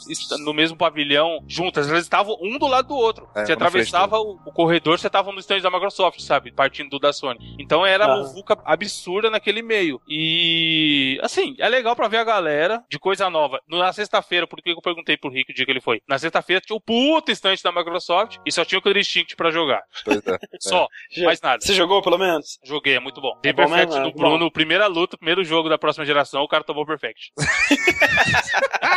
no 0.45 0.53
mesmo 0.55 0.77
pavilhão 0.77 1.39
juntas, 1.47 1.89
eles 1.89 2.03
estavam 2.03 2.37
um 2.41 2.59
do 2.59 2.67
lado 2.67 2.89
do 2.89 2.95
outro. 2.97 3.29
É, 3.35 3.45
você 3.45 3.53
atravessava 3.53 4.19
o, 4.19 4.39
o 4.47 4.53
corredor, 4.53 4.99
você 4.99 5.09
tava 5.11 5.33
no 5.33 5.39
stand 5.41 5.61
da 5.61 5.71
Microsoft, 5.71 6.21
sabe? 6.21 6.53
Partindo 6.53 6.91
do 6.91 6.99
da 6.99 7.13
Sony. 7.13 7.57
Então 7.59 7.85
era 7.85 8.05
Ah. 8.05 8.09
uma 8.09 8.23
muvuca 8.27 8.59
absurda 8.65 9.31
naquele 9.31 9.63
meio. 9.63 10.01
E 10.09 11.19
assim, 11.23 11.55
é 11.59 11.69
legal 11.69 11.95
pra 11.97 12.09
ver 12.09 12.19
a 12.19 12.25
galera 12.25 12.83
de 12.91 12.99
coisa 12.99 13.29
nova. 13.31 13.61
Na 13.69 13.93
sexta-feira, 13.93 14.47
por 14.47 14.61
que 14.63 14.71
eu 14.71 14.81
perguntei 14.81 15.17
pro 15.17 15.31
Rico 15.31 15.51
o 15.53 15.55
dia 15.55 15.65
que 15.65 15.71
ele 15.71 15.81
foi? 15.81 16.01
Na 16.09 16.19
sexta-feira 16.19 16.61
tinha 16.61 16.77
o 16.77 16.81
puto 16.81 17.31
stand 17.33 17.57
da 17.63 17.73
Microsoft 17.73 18.39
e 18.45 18.53
só 18.53 18.65
tinha 18.65 18.79
o 18.79 18.83
Killer 18.83 18.99
Instinct 18.99 19.37
pra 19.37 19.51
jogar. 19.51 19.83
Pois 20.05 20.27
é. 20.27 20.39
Só, 20.61 20.87
Já- 21.11 21.27
mais 21.27 21.41
nada. 21.41 21.59
Você 21.65 21.75
jogou 21.75 22.03
pelo 22.03 22.19
menos? 22.19 22.59
Joguei, 22.65 22.97
é 22.97 23.01
muito 23.01 23.21
bom. 23.21 23.33
É 23.39 23.41
Dei 23.43 23.53
bom 23.53 23.65
Perfect 23.69 23.87
mesmo, 23.95 24.01
é 24.01 24.05
no. 24.39 24.47
Bruno, 24.47 24.51
primeira 24.51 24.87
luta, 24.87 25.17
primeiro 25.17 25.45
jogo 25.45 25.69
da 25.69 25.79
próxima 25.79 26.05
geração, 26.05 26.43
o 26.43 26.49
cara 26.49 26.65
tomou 26.65 26.87
Perfect. 26.87 27.33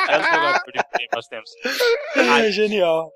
é 0.10 0.18
o 0.18 1.16
nós 1.16 1.28
temos. 1.28 1.50
É, 2.16 2.52
genial. 2.52 3.12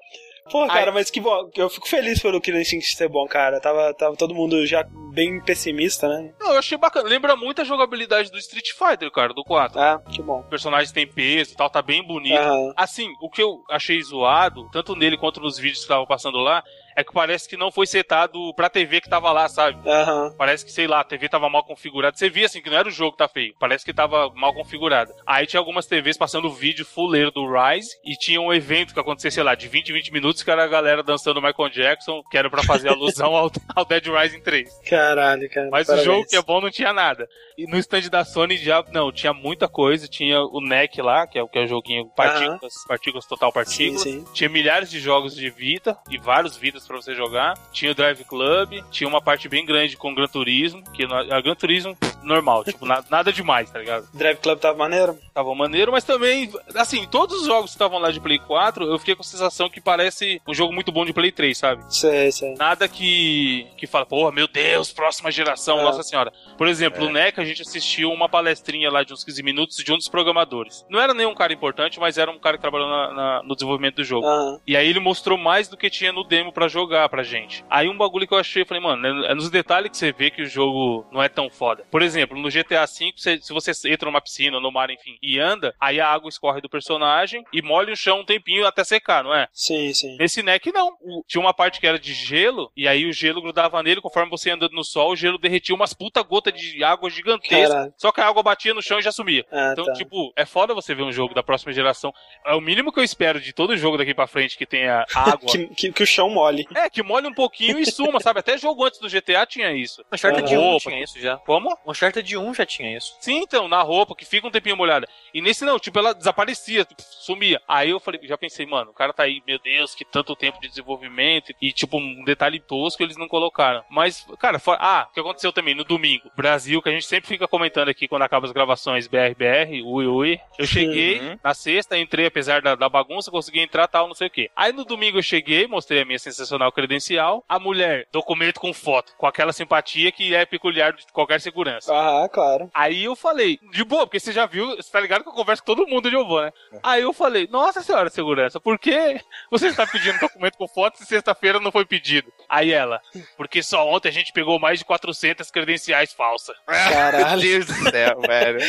Pô, 0.52 0.68
cara, 0.68 0.92
Ai. 0.92 0.94
mas 0.94 1.10
que 1.10 1.22
bom. 1.22 1.50
Eu 1.56 1.70
fico 1.70 1.88
feliz 1.88 2.22
pelo 2.22 2.42
Killer 2.42 2.62
Instinct 2.62 2.98
ser 2.98 3.08
bom, 3.08 3.26
cara. 3.28 3.62
Tava, 3.62 3.94
tava 3.94 4.16
todo 4.18 4.36
mundo 4.36 4.66
já 4.66 4.86
bem 5.14 5.40
pessimista, 5.42 6.10
né? 6.10 6.34
Não, 6.38 6.52
eu 6.52 6.60
achei 6.60 6.78
bacana. 6.78 7.08
Lembra 7.08 7.36
muito 7.36 7.62
a 7.62 7.64
jogabilidade 7.64 8.30
do 8.30 8.38
Street 8.38 8.72
Fighter, 8.72 9.10
cara, 9.10 9.34
do 9.34 9.44
4. 9.44 9.80
Ah, 9.80 10.02
que 10.12 10.22
bom. 10.22 10.42
O 10.42 10.50
personagem 10.50 10.94
tem 10.94 11.08
peso 11.08 11.54
e 11.54 11.56
tal, 11.56 11.70
tá 11.70 11.82
bem 11.82 12.06
bonito. 12.06 12.38
Aham. 12.38 12.74
Assim, 12.76 13.08
o 13.22 13.30
que 13.30 13.42
eu 13.42 13.64
achei 13.70 14.02
zoado, 14.02 14.70
tanto 14.72 14.98
nele 14.98 15.18
quanto 15.18 15.40
nos 15.40 15.58
vídeos 15.58 15.80
que 15.80 15.86
estavam 15.86 16.06
passando 16.06 16.40
lá, 16.40 16.62
é 16.96 17.04
que 17.04 17.14
parece 17.14 17.48
que 17.48 17.58
não 17.58 17.72
foi 17.72 17.86
setado 17.88 18.54
pra 18.56 18.70
TV 18.70 19.02
que 19.02 19.10
tava 19.10 19.32
lá, 19.32 19.48
sabe? 19.48 19.78
Aham. 19.90 20.34
Parece 20.38 20.66
que, 20.66 20.72
sei 20.72 20.88
lá, 20.88 21.00
a 21.00 21.04
TV 21.04 21.30
tava 21.30 21.50
mal 21.50 21.64
configurada. 21.64 22.16
Você 22.18 22.30
via 22.30 22.46
assim 22.46 22.62
que 22.62 22.70
não 22.70 22.78
era 22.78 22.88
o 22.88 22.92
jogo 22.92 23.12
que 23.14 23.18
tá 23.18 23.28
feio. 23.28 23.54
Parece 23.60 23.86
que 23.86 23.94
tava 23.94 24.30
mal 24.36 24.54
configurada. 24.54 25.14
Aí 25.26 25.46
tinha 25.46 25.60
algumas 25.60 25.86
TVs 25.86 26.18
passando 26.18 26.52
vídeo 26.52 26.86
fuleiro 26.86 27.32
do 27.32 27.46
Rise 27.46 27.90
e 28.06 28.16
tinha 28.16 28.40
um 28.42 28.54
evento 28.54 28.94
que 28.94 29.00
acontecia, 29.00 29.32
sei 29.32 29.44
lá, 29.44 29.56
de 29.56 29.68
20 29.68 29.90
em 29.90 29.94
20 29.94 30.14
minutos, 30.14 30.44
que 30.44 30.52
era 30.52 30.64
a 30.64 30.68
galera 30.68 31.04
dançando 31.04 31.42
Michael 31.42 31.70
Jackson, 31.70 32.22
que 32.30 32.38
era 32.38 32.50
pra 32.50 32.64
fazer 32.64 32.90
alusão 32.90 33.36
ao, 33.36 33.52
ao 33.76 33.86
Dead 33.86 34.06
Rising 34.06 34.42
3. 34.42 34.70
Caralho, 34.90 35.50
cara. 35.50 35.70
Mas 35.72 35.88
parabéns. 35.88 36.08
o 36.08 36.12
jogo 36.12 36.28
que 36.28 36.36
é 36.36 36.42
bom 36.42 36.62
não 36.62 36.70
tinha 36.70 36.94
nada. 36.94 37.28
E 37.58 37.66
no 37.68 37.78
stand 37.78 38.10
da 38.10 38.26
Sony 38.26 38.58
já, 38.58 38.84
não, 38.92 39.12
tinha 39.12 39.34
muita 39.34 39.68
coisa. 39.68 40.08
Tinha 40.08 40.42
o 40.42 40.60
NEC 40.62 41.02
lá, 41.02 41.28
que 41.28 41.38
é 41.38 41.44
o 41.44 41.48
que 41.48 41.60
é 41.60 41.64
o 41.64 41.68
joguinho 41.68 42.10
Partículas, 42.16 42.74
Partículas 42.88 43.26
Total 43.26 43.50
Sim, 43.50 43.54
Partículas. 43.54 44.02
sim. 44.02 44.26
Tinha 44.34 44.50
milhares 44.50 44.90
de 44.90 45.00
jogos 45.00 45.36
de 45.36 45.50
Vita 45.50 45.98
e 46.10 46.18
vários 46.18 46.58
Vitas 46.58 46.83
pra 46.88 46.96
você 46.98 47.14
jogar. 47.16 47.58
Tinha 47.72 47.92
o 47.92 47.96
Drive 47.96 48.24
Club, 48.24 48.82
tinha 48.92 49.08
uma 49.08 49.22
parte 49.22 49.48
bem 49.50 49.66
grande 49.66 49.96
com 49.98 50.14
Gran 50.14 50.28
Turismo, 50.28 50.84
que 50.92 51.04
a 51.04 51.42
Gran 51.42 51.56
Turismo 51.56 51.98
normal, 52.24 52.64
tipo, 52.66 52.86
na- 52.86 53.04
nada 53.10 53.32
demais, 53.32 53.70
tá 53.70 53.80
ligado? 53.80 54.08
Drive 54.14 54.38
Club 54.38 54.60
tava 54.60 54.78
maneiro? 54.78 55.18
Tava 55.34 55.54
maneiro, 55.56 55.92
mas 55.92 56.04
também, 56.04 56.52
assim, 56.76 57.06
todos 57.08 57.42
os 57.42 57.48
jogos 57.48 57.72
que 57.72 57.76
estavam 57.76 58.00
lá 58.00 58.12
de 58.12 58.20
Play 58.20 58.40
4, 58.40 58.86
eu 58.86 58.98
fiquei 59.00 59.16
com 59.16 59.22
a 59.22 59.26
sensação 59.26 59.70
que 59.70 59.82
parece 59.82 60.42
um 60.48 60.54
jogo 60.54 60.74
muito 60.74 60.92
bom 60.92 61.06
de 61.06 61.14
Play 61.14 61.32
3, 61.32 61.58
sabe? 61.58 61.84
Sei, 61.94 62.32
sei. 62.32 62.56
Nada 62.56 62.88
que, 62.88 63.68
que 63.78 63.86
fala, 63.88 64.06
porra, 64.06 64.32
meu 64.32 64.48
Deus, 64.48 64.92
próxima 64.92 65.32
geração, 65.32 65.80
É. 65.80 65.84
nossa 65.84 66.04
senhora. 66.04 66.32
Por 66.58 66.68
exemplo, 66.68 67.06
o 67.06 67.10
NEC, 67.10 67.40
a 67.40 67.46
gente 67.46 67.62
assistiu 67.62 68.12
uma 68.12 68.30
palestrinha 68.30 68.90
lá 68.92 69.04
de 69.04 69.14
uns 69.14 69.24
15 69.24 69.44
minutos 69.44 69.78
de 69.78 69.92
um 69.92 69.98
dos 69.98 70.08
programadores. 70.08 70.86
Não 70.90 71.00
era 71.00 71.14
nenhum 71.14 71.34
cara 71.34 71.52
importante, 71.54 72.00
mas 72.00 72.18
era 72.18 72.30
um 72.32 72.40
cara 72.40 72.58
que 72.58 72.62
trabalhou 72.62 72.88
na- 72.90 73.14
na- 73.14 73.44
no 73.44 73.56
desenvolvimento 73.56 73.96
do 73.96 74.04
jogo. 74.04 74.26
Aham. 74.28 74.60
E 74.66 74.78
aí 74.78 74.88
ele 74.88 75.00
mostrou 75.00 75.38
mais 75.38 75.68
do 75.68 75.76
que 75.78 75.90
tinha 75.90 76.12
no 76.14 76.24
demo 76.24 76.52
pra 76.54 76.68
jogar 76.74 77.08
pra 77.10 77.24
gente. 77.24 77.64
Aí 77.70 77.88
um 77.88 77.98
bagulho 77.98 78.28
que 78.28 78.34
eu 78.34 78.38
achei, 78.40 78.64
eu 78.64 78.66
falei, 78.66 78.82
mano, 78.84 79.26
é 79.26 79.32
é 79.32 79.36
nos 79.36 79.50
detalhes 79.50 79.92
que 79.92 79.98
você 79.98 80.12
vê 80.12 80.30
que 80.32 80.42
o 80.42 80.46
jogo 80.46 81.06
não 81.12 81.22
é 81.22 81.30
tão 81.30 81.50
foda. 81.50 81.86
Por 81.92 82.02
exemplo, 82.02 82.38
no 82.38 82.50
GTA 82.50 82.86
V, 82.86 83.14
você- 83.16 83.40
se 83.40 83.54
você 83.54 83.72
entra 83.90 84.08
numa 84.10 84.20
piscina, 84.22 84.60
no 84.60 84.72
mar, 84.72 84.90
enfim, 84.90 85.18
e 85.22 85.40
anda, 85.40 85.74
aí 85.80 86.00
a 86.00 86.08
água 86.10 86.28
escorre 86.30 86.60
do 86.62 86.70
personagem 86.70 87.44
e 87.54 87.62
molha 87.62 87.94
o 87.94 87.96
chão 87.96 88.20
um 88.22 88.26
tempinho 88.26 88.66
até 88.68 88.84
secar, 88.84 89.24
não 89.24 89.34
é? 89.34 89.48
Sim, 89.54 89.94
sim. 89.94 90.18
Nesse 90.18 90.42
NEC 90.42 90.72
não. 90.72 90.90
O- 91.02 91.24
Tinha 91.28 91.42
uma 91.42 91.54
parte 91.54 91.80
que 91.80 91.88
era 91.88 91.98
de 92.00 92.14
gelo, 92.14 92.72
e 92.76 92.88
aí 92.88 93.06
o 93.06 93.14
gelo 93.14 93.42
grudava 93.42 93.82
nele, 93.84 94.02
conforme 94.02 94.30
você 94.30 94.50
ia 94.50 94.56
andando 94.56 94.74
no 94.74 94.84
sol, 94.84 95.12
o 95.12 95.16
gelo 95.16 95.38
derretia 95.38 95.76
umas 95.76 95.94
puta 95.94 96.22
gota 96.24 96.52
de 96.52 96.84
água 96.84 97.10
gigantesca. 97.10 97.68
Caralho. 97.74 97.94
Só 97.98 98.12
que 98.12 98.22
a 98.22 98.28
água 98.28 98.44
batia 98.44 98.74
no 98.74 98.82
chão 98.82 99.00
e 99.00 99.02
já 99.02 99.12
sumia. 99.12 99.46
Ah, 99.52 99.70
Então, 99.74 99.86
tá. 99.86 99.94
tipo, 99.94 100.34
é 100.36 100.46
foda 100.46 100.74
você 100.74 100.94
ver 100.96 101.04
um 101.04 101.12
jogo 101.12 101.34
da 101.34 101.44
próxima 101.44 101.72
geração. 101.74 102.12
É 102.46 102.54
o 102.56 102.62
mínimo 102.62 102.92
que 102.92 103.00
eu 103.00 103.04
espero 103.04 103.40
de 103.40 103.54
todo 103.54 103.76
jogo 103.78 103.98
daqui 103.98 104.14
pra 104.14 104.28
frente 104.28 104.58
que 104.58 104.66
tenha 104.66 105.06
água. 105.16 105.50
que, 105.52 105.68
que, 105.68 105.92
que 105.92 106.04
o 106.04 106.08
chão 106.08 106.30
mole. 106.30 106.63
É, 106.76 106.90
que 106.90 107.04
molhe 107.04 107.28
um 107.28 107.34
pouquinho 107.34 107.80
e 107.80 107.86
suma, 107.86 108.20
sabe? 108.20 108.40
Até 108.40 108.58
jogo 108.58 108.84
antes 108.86 109.00
do 109.00 109.10
GTA 109.10 109.46
tinha 109.46 109.72
isso. 109.72 110.04
Uncharted 110.12 110.54
Ah. 110.56 110.60
1 110.60 110.62
Roupa. 110.62 110.90
tinha 110.90 111.04
isso 111.04 111.20
já. 111.20 111.38
Como? 111.38 111.78
Uncharted 111.86 112.38
1 112.38 112.54
já 112.54 112.66
tinha 112.66 112.98
isso. 112.98 113.16
Sim, 113.20 113.38
então, 113.44 113.68
na 113.68 113.82
roupa, 113.82 114.16
que 114.16 114.26
fica 114.26 114.48
um 114.48 114.52
tempinho 114.52 114.76
molhada. 114.78 115.08
E 115.34 115.42
nesse 115.42 115.64
não, 115.66 115.80
tipo, 115.80 115.98
ela 116.00 116.14
desaparecia, 116.14 116.84
tipo, 116.86 117.02
sumia. 117.02 117.62
Aí 117.68 117.90
eu 117.92 118.00
falei, 118.00 118.20
já 118.24 118.38
pensei, 118.38 118.66
mano, 118.66 118.92
o 118.92 118.94
cara 118.94 119.14
tá 119.14 119.24
aí, 119.24 119.42
meu 119.48 119.60
Deus, 119.60 119.94
que 119.96 120.04
tanto 120.06 120.36
tempo 120.36 120.60
de 120.62 120.68
desenvolvimento. 120.68 121.54
E, 121.62 121.72
tipo, 121.72 121.98
um 121.98 122.24
detalhe 122.24 122.60
tosco 122.60 123.02
eles 123.04 123.18
não 123.18 123.28
colocaram. 123.28 123.84
Mas, 123.90 124.26
cara, 124.40 124.60
for... 124.60 124.78
ah, 124.80 125.08
o 125.10 125.14
que 125.14 125.20
aconteceu 125.20 125.52
também 125.54 125.76
no 125.76 125.84
domingo? 125.84 126.30
Brasil, 126.36 126.82
que 126.82 126.90
a 126.90 126.92
gente 126.92 127.06
sempre 127.06 127.28
fica 127.28 127.48
comentando 127.48 127.90
aqui 127.90 128.08
quando 128.08 128.24
acaba 128.24 128.46
as 128.46 128.52
gravações 128.52 129.08
BRBR, 129.08 129.82
ui, 129.84 130.06
ui. 130.08 130.40
Eu 130.58 130.66
cheguei 130.66 131.20
Uhum. 131.20 131.40
na 131.44 131.54
sexta, 131.54 131.98
entrei, 131.98 132.26
apesar 132.26 132.62
da, 132.62 132.76
da 132.76 132.90
bagunça, 132.90 133.32
consegui 133.32 133.60
entrar, 133.60 133.88
tal, 133.88 134.08
não 134.08 134.16
sei 134.16 134.28
o 134.28 134.32
quê. 134.32 134.50
Aí 134.56 134.72
no 134.72 134.84
domingo 134.86 135.18
eu 135.18 135.24
cheguei, 135.24 135.68
mostrei 135.68 136.02
a 136.02 136.06
minha 136.06 136.20
sensacional 136.54 136.72
credencial. 136.72 137.44
A 137.50 137.60
mulher, 137.60 138.08
documento 138.12 138.60
com 138.60 138.74
foto, 138.74 139.14
com 139.18 139.26
aquela 139.26 139.52
simpatia 139.52 140.12
que 140.12 140.34
é 140.36 140.46
peculiar 140.46 140.94
de 140.94 141.06
qualquer 141.12 141.42
segurança. 141.42 141.92
Ah, 141.94 142.28
claro. 142.30 142.70
Aí 142.74 143.04
eu 143.04 143.16
falei, 143.16 143.60
de 143.72 143.84
boa, 143.84 144.06
porque 144.06 144.20
você 144.20 144.32
já 144.32 144.46
viu, 144.46 144.76
você 144.76 144.92
tá 144.92 145.00
ligado 145.00 145.24
que 145.24 145.30
eu 145.30 145.34
converso 145.34 145.64
com 145.64 145.74
todo 145.76 145.88
mundo 145.88 146.10
de 146.10 146.16
ovo, 146.16 146.42
né? 146.42 146.52
Aí 146.82 147.02
eu 147.02 147.14
falei, 147.14 147.48
nossa 147.52 147.82
senhora 147.82 148.10
segurança, 148.10 148.60
por 148.60 148.78
que 148.78 149.20
você 149.50 149.68
está 149.68 149.86
pedindo 149.88 150.20
documento 150.20 150.58
com 150.58 150.68
foto 150.68 150.98
se 150.98 151.06
sexta-feira 151.06 151.60
não 151.60 151.72
foi 151.72 151.86
pedido? 151.86 152.32
Aí 152.48 152.72
ela, 152.72 153.02
porque 153.36 153.64
só 153.64 153.88
ontem 153.88 154.10
a 154.10 154.12
gente 154.14 154.32
pegou 154.32 154.60
mais 154.60 154.80
de 154.80 154.86
400 154.86 155.50
credenciais 155.50 156.14
falsas. 156.14 156.56
Meu 156.68 156.78
Caralho. 156.94 157.42
Deus 157.42 157.66
do 157.66 157.90
céu, 157.90 158.20
velho. 158.22 158.60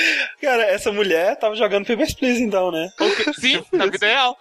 Cara, 0.40 0.65
essa 0.65 0.90
mulher 0.93 1.36
tava 1.39 1.55
jogando 1.55 1.86
Papers, 1.86 2.15
Please, 2.15 2.43
então, 2.43 2.70
né? 2.70 2.89
O 3.01 3.11
que- 3.16 3.32
Sim, 3.35 3.65
na 3.73 3.86
vida 3.86 4.06
real. 4.06 4.36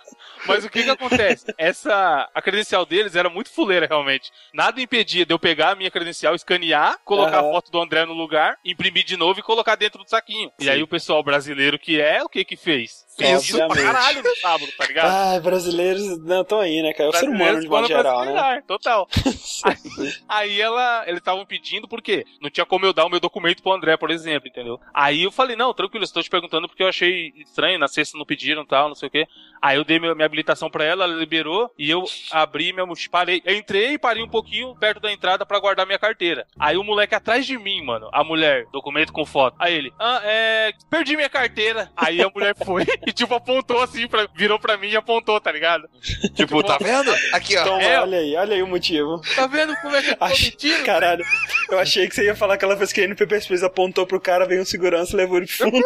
Mas 0.46 0.64
o 0.66 0.70
que 0.70 0.84
que 0.84 0.90
acontece? 0.90 1.46
Essa, 1.58 2.30
a 2.34 2.42
credencial 2.42 2.86
deles 2.86 3.16
era 3.16 3.30
muito 3.34 3.50
fuleira, 3.50 3.88
realmente. 3.88 4.32
Nada 4.54 4.82
impedia 4.82 5.26
de 5.26 5.34
eu 5.34 5.40
pegar 5.40 5.72
a 5.72 5.76
minha 5.76 5.92
credencial, 5.92 6.36
escanear, 6.36 6.98
colocar 7.04 7.40
Aham. 7.40 7.50
a 7.50 7.52
foto 7.52 7.72
do 7.72 7.82
André 7.82 8.06
no 8.06 8.14
lugar, 8.14 8.58
imprimir 8.64 9.04
de 9.04 9.18
novo 9.18 9.40
e 9.40 9.44
colocar 9.44 9.76
dentro 9.76 10.04
do 10.04 10.10
saquinho. 10.10 10.52
E 10.60 10.66
Sim. 10.66 10.70
aí 10.70 10.84
o 10.84 10.88
pessoal 10.88 11.24
brasileiro 11.24 11.80
que 11.80 12.00
é, 12.00 12.24
o 12.24 12.30
que 12.30 12.46
que 12.46 12.56
fez? 12.56 13.06
Fiz 13.16 13.52
pra 13.52 13.68
caralho 13.70 14.24
no 14.24 14.36
sábado, 14.38 14.72
tá 14.78 14.86
ligado? 14.86 15.08
Ah, 15.08 15.40
brasileiros 15.40 16.18
não 16.24 16.42
estão 16.42 16.60
aí, 16.60 16.82
né, 16.82 16.94
cara? 16.94 17.10
É 17.10 17.10
o 17.10 17.14
ser 17.14 17.30
humano 17.30 17.62
de 17.62 17.68
modo 17.68 17.88
geral, 17.88 18.26
né? 18.26 18.64
Total. 18.68 19.08
aí, 19.64 20.14
aí 20.28 20.62
ela, 20.62 21.04
eles 21.06 21.20
estavam 21.20 21.46
pedindo 21.46 21.88
porque 21.88 22.26
não 22.42 22.50
tinha 22.50 22.66
como 22.66 22.86
eu 22.86 22.94
dar 22.94 23.06
o 23.06 23.10
meu 23.10 23.20
documento 23.20 23.62
pro 23.62 23.74
André, 23.74 23.96
por 23.98 24.10
exemplo, 24.10 24.48
entendeu? 24.48 24.80
Aí 24.94 25.24
eu 25.24 25.32
falei, 25.32 25.56
não, 25.56 25.74
tranquilo, 25.74 26.04
estou 26.04 26.24
te 26.24 26.30
perguntando 26.30 26.68
porque 26.68 26.84
eu 26.84 26.88
achei 26.88 27.32
estranho, 27.38 27.80
na 27.80 27.88
sexta 27.88 28.18
não 28.18 28.26
pediram 28.26 28.66
tal, 28.66 28.88
não 28.88 28.96
sei 28.96 29.08
o 29.08 29.12
quê. 29.12 29.28
Aí 29.62 29.78
eu 29.78 29.84
dei 29.84 30.00
minha, 30.00 30.16
minha 30.16 30.26
habilitação 30.26 30.70
pra 30.70 30.84
ela, 30.84 31.06
ela 31.06 31.14
liberou 31.14 31.72
e 31.78 31.90
eu 31.90 32.04
abri 32.32 32.74
minha 32.74 32.86
mochila, 32.86 33.12
parei, 33.12 33.42
eu 33.46 33.56
entrei 33.56 33.94
e 33.94 33.98
parei 34.00 34.24
um 34.24 34.30
pouquinho 34.30 34.76
perto 34.76 35.00
da 35.00 35.12
entrada 35.12 35.46
pra 35.46 35.60
guardar 35.60 35.86
minha 35.86 36.00
carteira. 36.00 36.46
Aí 36.60 36.78
o 36.78 36.84
moleque 36.84 37.16
atrás 37.16 37.46
de 37.46 37.58
mim, 37.58 37.84
mano, 37.84 38.10
a 38.12 38.24
mulher, 38.24 38.66
documento 38.72 39.14
com 39.14 39.26
foto. 39.26 39.56
Aí 39.60 39.74
ele, 39.74 39.94
ah, 40.00 40.22
é, 40.24 40.74
perdi 40.90 41.16
minha 41.16 41.30
carteira. 41.30 41.92
Aí 41.96 42.22
a 42.22 42.30
mulher 42.30 42.56
foi 42.56 42.86
e 43.08 43.12
tipo 43.12 43.34
apontou 43.34 43.82
assim, 43.82 44.08
pra, 44.08 44.28
virou 44.36 44.60
pra 44.60 44.78
mim 44.78 44.90
e 44.90 44.96
apontou, 44.96 45.40
tá 45.40 45.52
ligado? 45.52 45.88
Tipo, 46.36 46.64
tá 46.64 46.78
vendo? 46.82 47.14
Aqui, 47.32 47.56
ó. 47.58 47.64
Toma, 47.64 47.82
É. 47.84 48.00
olha 48.00 48.18
aí, 48.18 48.36
olha 48.36 48.56
aí 48.56 48.64
o 48.64 48.68
motivo. 48.68 49.22
Tá 49.36 49.46
vendo 49.48 49.76
como 49.78 49.96
é 49.96 50.02
que 50.02 50.10
eu 50.12 50.16
tô 50.16 50.26
Ach- 50.26 50.42
mentindo? 50.44 50.84
Caralho, 50.84 51.24
eu 51.70 51.80
achei 51.80 52.08
que 52.08 52.16
você 52.16 52.26
ia 52.26 52.36
falar 52.36 52.56
aquela 52.56 52.76
vez 52.76 52.92
que 52.92 53.02
a 53.02 53.04
NPP 53.06 53.42
Space 53.42 53.64
apontou 53.66 54.06
pro 54.08 54.20
cara, 54.20 54.46
veio 54.48 54.62
um 54.62 54.66
segurança 54.66 55.14
e 55.14 55.18
levou 55.18 55.38
ele 55.38 55.46
pro 55.48 55.56
fundo. 55.72 55.78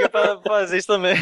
Ia 0.00 0.08
pra 0.08 0.38
fazer 0.42 0.78
isso 0.78 0.86
também. 0.88 1.14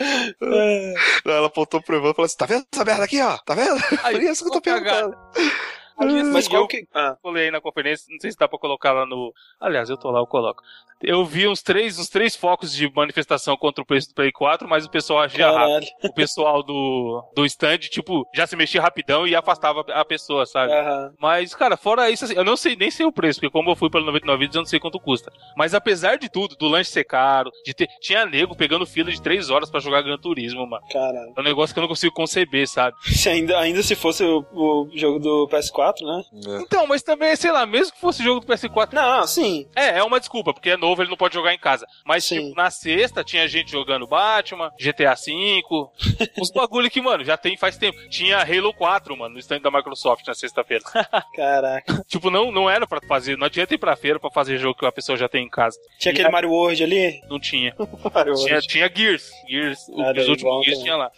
É. 0.00 0.94
Ela 1.26 1.46
apontou 1.46 1.82
pro 1.82 1.96
Ivan 1.96 2.10
e 2.10 2.14
falou 2.14 2.26
assim: 2.26 2.36
tá 2.36 2.46
vendo 2.46 2.64
essa 2.72 2.84
merda 2.84 3.04
aqui, 3.04 3.20
ó? 3.20 3.36
Tá 3.38 3.54
vendo? 3.54 3.76
Aí, 4.02 4.14
Por 4.14 4.22
isso 4.22 4.44
que 4.44 4.48
eu 4.48 4.52
tô 4.52 4.58
ô, 4.58 4.62
cagada. 4.62 5.10
perguntando. 5.10 5.52
Aí, 5.98 6.20
assim, 6.20 6.32
Mas 6.32 6.44
eu 6.46 6.50
qual 6.50 6.68
que. 6.68 6.86
Ah, 6.94 7.16
falei 7.22 7.44
aí 7.44 7.50
na 7.50 7.60
conferência, 7.60 8.06
não 8.10 8.20
sei 8.20 8.30
se 8.30 8.38
dá 8.38 8.48
pra 8.48 8.58
colocar 8.58 8.92
lá 8.92 9.06
no. 9.06 9.32
Aliás, 9.60 9.90
eu 9.90 9.96
tô 9.96 10.10
lá, 10.10 10.20
eu 10.20 10.26
coloco. 10.26 10.62
Eu 11.00 11.24
vi 11.24 11.46
uns 11.46 11.62
três, 11.62 11.98
uns 11.98 12.08
três 12.08 12.34
focos 12.34 12.74
de 12.74 12.90
manifestação 12.92 13.56
contra 13.56 13.82
o 13.82 13.86
preço 13.86 14.08
do 14.08 14.14
Play 14.14 14.32
4, 14.32 14.68
mas 14.68 14.84
o 14.84 14.90
pessoal 14.90 15.20
agia 15.20 15.48
rápido. 15.50 15.86
O 16.02 16.12
pessoal 16.12 16.62
do, 16.62 17.22
do 17.36 17.46
stand, 17.46 17.78
tipo, 17.78 18.26
já 18.34 18.46
se 18.48 18.56
mexia 18.56 18.82
rapidão 18.82 19.26
e 19.26 19.34
afastava 19.34 19.84
a 19.92 20.04
pessoa, 20.04 20.44
sabe? 20.44 20.72
Aham. 20.72 21.14
Mas, 21.20 21.54
cara, 21.54 21.76
fora 21.76 22.10
isso, 22.10 22.24
assim, 22.24 22.34
eu 22.34 22.44
não 22.44 22.56
sei 22.56 22.74
nem 22.74 22.90
sei 22.90 23.06
o 23.06 23.12
preço, 23.12 23.38
porque 23.38 23.52
como 23.52 23.70
eu 23.70 23.76
fui 23.76 23.88
pelo 23.88 24.06
99 24.06 24.38
vídeos, 24.40 24.56
eu 24.56 24.62
não 24.62 24.66
sei 24.66 24.80
quanto 24.80 24.98
custa. 24.98 25.32
Mas 25.56 25.72
apesar 25.72 26.18
de 26.18 26.28
tudo, 26.28 26.56
do 26.56 26.66
lanche 26.66 26.90
ser 26.90 27.04
caro, 27.04 27.50
de 27.64 27.72
ter. 27.72 27.88
Tinha 28.00 28.26
nego 28.26 28.56
pegando 28.56 28.84
fila 28.84 29.10
de 29.10 29.22
três 29.22 29.50
horas 29.50 29.70
pra 29.70 29.80
jogar 29.80 30.02
Gran 30.02 30.18
Turismo, 30.18 30.66
mano. 30.66 30.84
Caralho. 30.90 31.32
É 31.36 31.40
um 31.40 31.44
negócio 31.44 31.72
que 31.72 31.78
eu 31.78 31.82
não 31.82 31.88
consigo 31.88 32.12
conceber, 32.14 32.66
sabe? 32.68 32.96
Se 33.04 33.28
ainda, 33.30 33.56
ainda 33.58 33.82
se 33.84 33.94
fosse 33.94 34.24
o, 34.24 34.44
o 34.52 34.88
jogo 34.94 35.20
do 35.20 35.48
PS4, 35.48 35.87
né? 36.00 36.22
Então, 36.60 36.86
mas 36.86 37.02
também, 37.02 37.34
sei 37.36 37.50
lá, 37.50 37.64
mesmo 37.66 37.92
que 37.94 38.00
fosse 38.00 38.22
jogo 38.22 38.40
do 38.40 38.46
PS4, 38.46 38.92
Não, 38.92 39.26
sim. 39.26 39.66
É, 39.74 39.98
é 39.98 40.02
uma 40.04 40.18
desculpa, 40.20 40.52
porque 40.52 40.70
é 40.70 40.76
novo, 40.76 41.02
ele 41.02 41.10
não 41.10 41.16
pode 41.16 41.34
jogar 41.34 41.52
em 41.54 41.58
casa. 41.58 41.86
Mas, 42.04 42.24
Sim. 42.24 42.48
tipo, 42.48 42.56
na 42.56 42.70
sexta 42.70 43.22
tinha 43.24 43.46
gente 43.48 43.70
jogando 43.70 44.06
Batman, 44.06 44.70
GTA 44.80 45.14
V, 45.14 45.62
uns 46.40 46.50
bagulho 46.50 46.90
que, 46.90 47.00
mano, 47.00 47.24
já 47.24 47.36
tem 47.36 47.56
faz 47.56 47.76
tempo. 47.76 47.98
Tinha 48.08 48.38
Halo 48.38 48.72
4, 48.74 49.16
mano, 49.16 49.34
no 49.34 49.40
stand 49.40 49.60
da 49.60 49.70
Microsoft 49.70 50.26
na 50.26 50.34
sexta-feira. 50.34 50.84
Caraca. 51.34 52.04
tipo, 52.06 52.30
não, 52.30 52.50
não 52.50 52.68
era 52.68 52.86
pra 52.86 53.00
fazer, 53.06 53.36
não 53.36 53.46
adianta 53.46 53.74
ir 53.74 53.78
pra 53.78 53.96
feira 53.96 54.18
pra 54.20 54.30
fazer 54.30 54.58
jogo 54.58 54.78
que 54.78 54.86
a 54.86 54.92
pessoa 54.92 55.16
já 55.16 55.28
tem 55.28 55.44
em 55.44 55.50
casa. 55.50 55.78
Tinha 55.98 56.12
aquele 56.12 56.28
Mario 56.30 56.50
World 56.50 56.82
ali? 56.82 57.20
Não 57.28 57.38
tinha. 57.38 57.74
Mario 58.14 58.34
Tinha, 58.34 58.52
World. 58.54 58.68
tinha 58.68 58.90
Gears. 58.94 59.30
Gears, 59.48 59.78
Olha 59.92 60.20
os 60.22 60.28
últimos 60.28 60.64
Gears 60.64 60.78
também. 60.78 60.82
tinha 60.84 60.96
lá. 60.96 61.10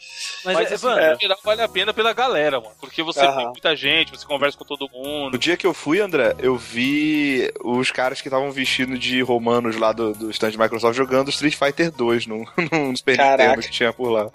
Mas, 0.45 0.55
Mas, 0.57 0.73
assim, 0.73 0.99
é. 1.01 1.15
no 1.15 1.21
geral, 1.21 1.39
vale 1.45 1.63
a 1.63 1.69
pena 1.69 1.93
pela 1.95 2.13
galera, 2.13 2.61
mano. 2.61 2.75
Porque 2.81 3.03
você 3.03 3.21
Aham. 3.21 3.37
tem 3.37 3.47
muita 3.47 3.77
gente, 3.77 4.11
você 4.11 4.27
conversa 4.27 4.57
com 4.61 4.65
todo 4.65 4.89
mundo. 4.93 5.33
No 5.33 5.39
dia 5.39 5.57
que 5.57 5.67
eu 5.67 5.73
fui, 5.75 6.01
André, 6.01 6.35
eu 6.39 6.57
vi 6.57 7.51
os 7.65 7.91
caras 7.91 8.21
que 8.21 8.29
estavam 8.29 8.51
vestindo 8.53 8.99
de 8.99 9.21
romanos 9.23 9.77
lá 9.77 9.93
do, 9.93 10.13
do 10.13 10.31
stand 10.31 10.51
de 10.51 10.59
Microsoft 10.59 10.97
jogando 10.97 11.31
Street 11.31 11.55
Fighter 11.57 11.91
2 11.91 12.27
num, 12.27 12.45
num 12.71 12.95
Super 12.95 13.17
Caraca. 13.17 13.43
Nintendo 13.45 13.63
que 13.67 13.71
tinha 13.73 13.93
por 13.93 14.11
lá. 14.11 14.31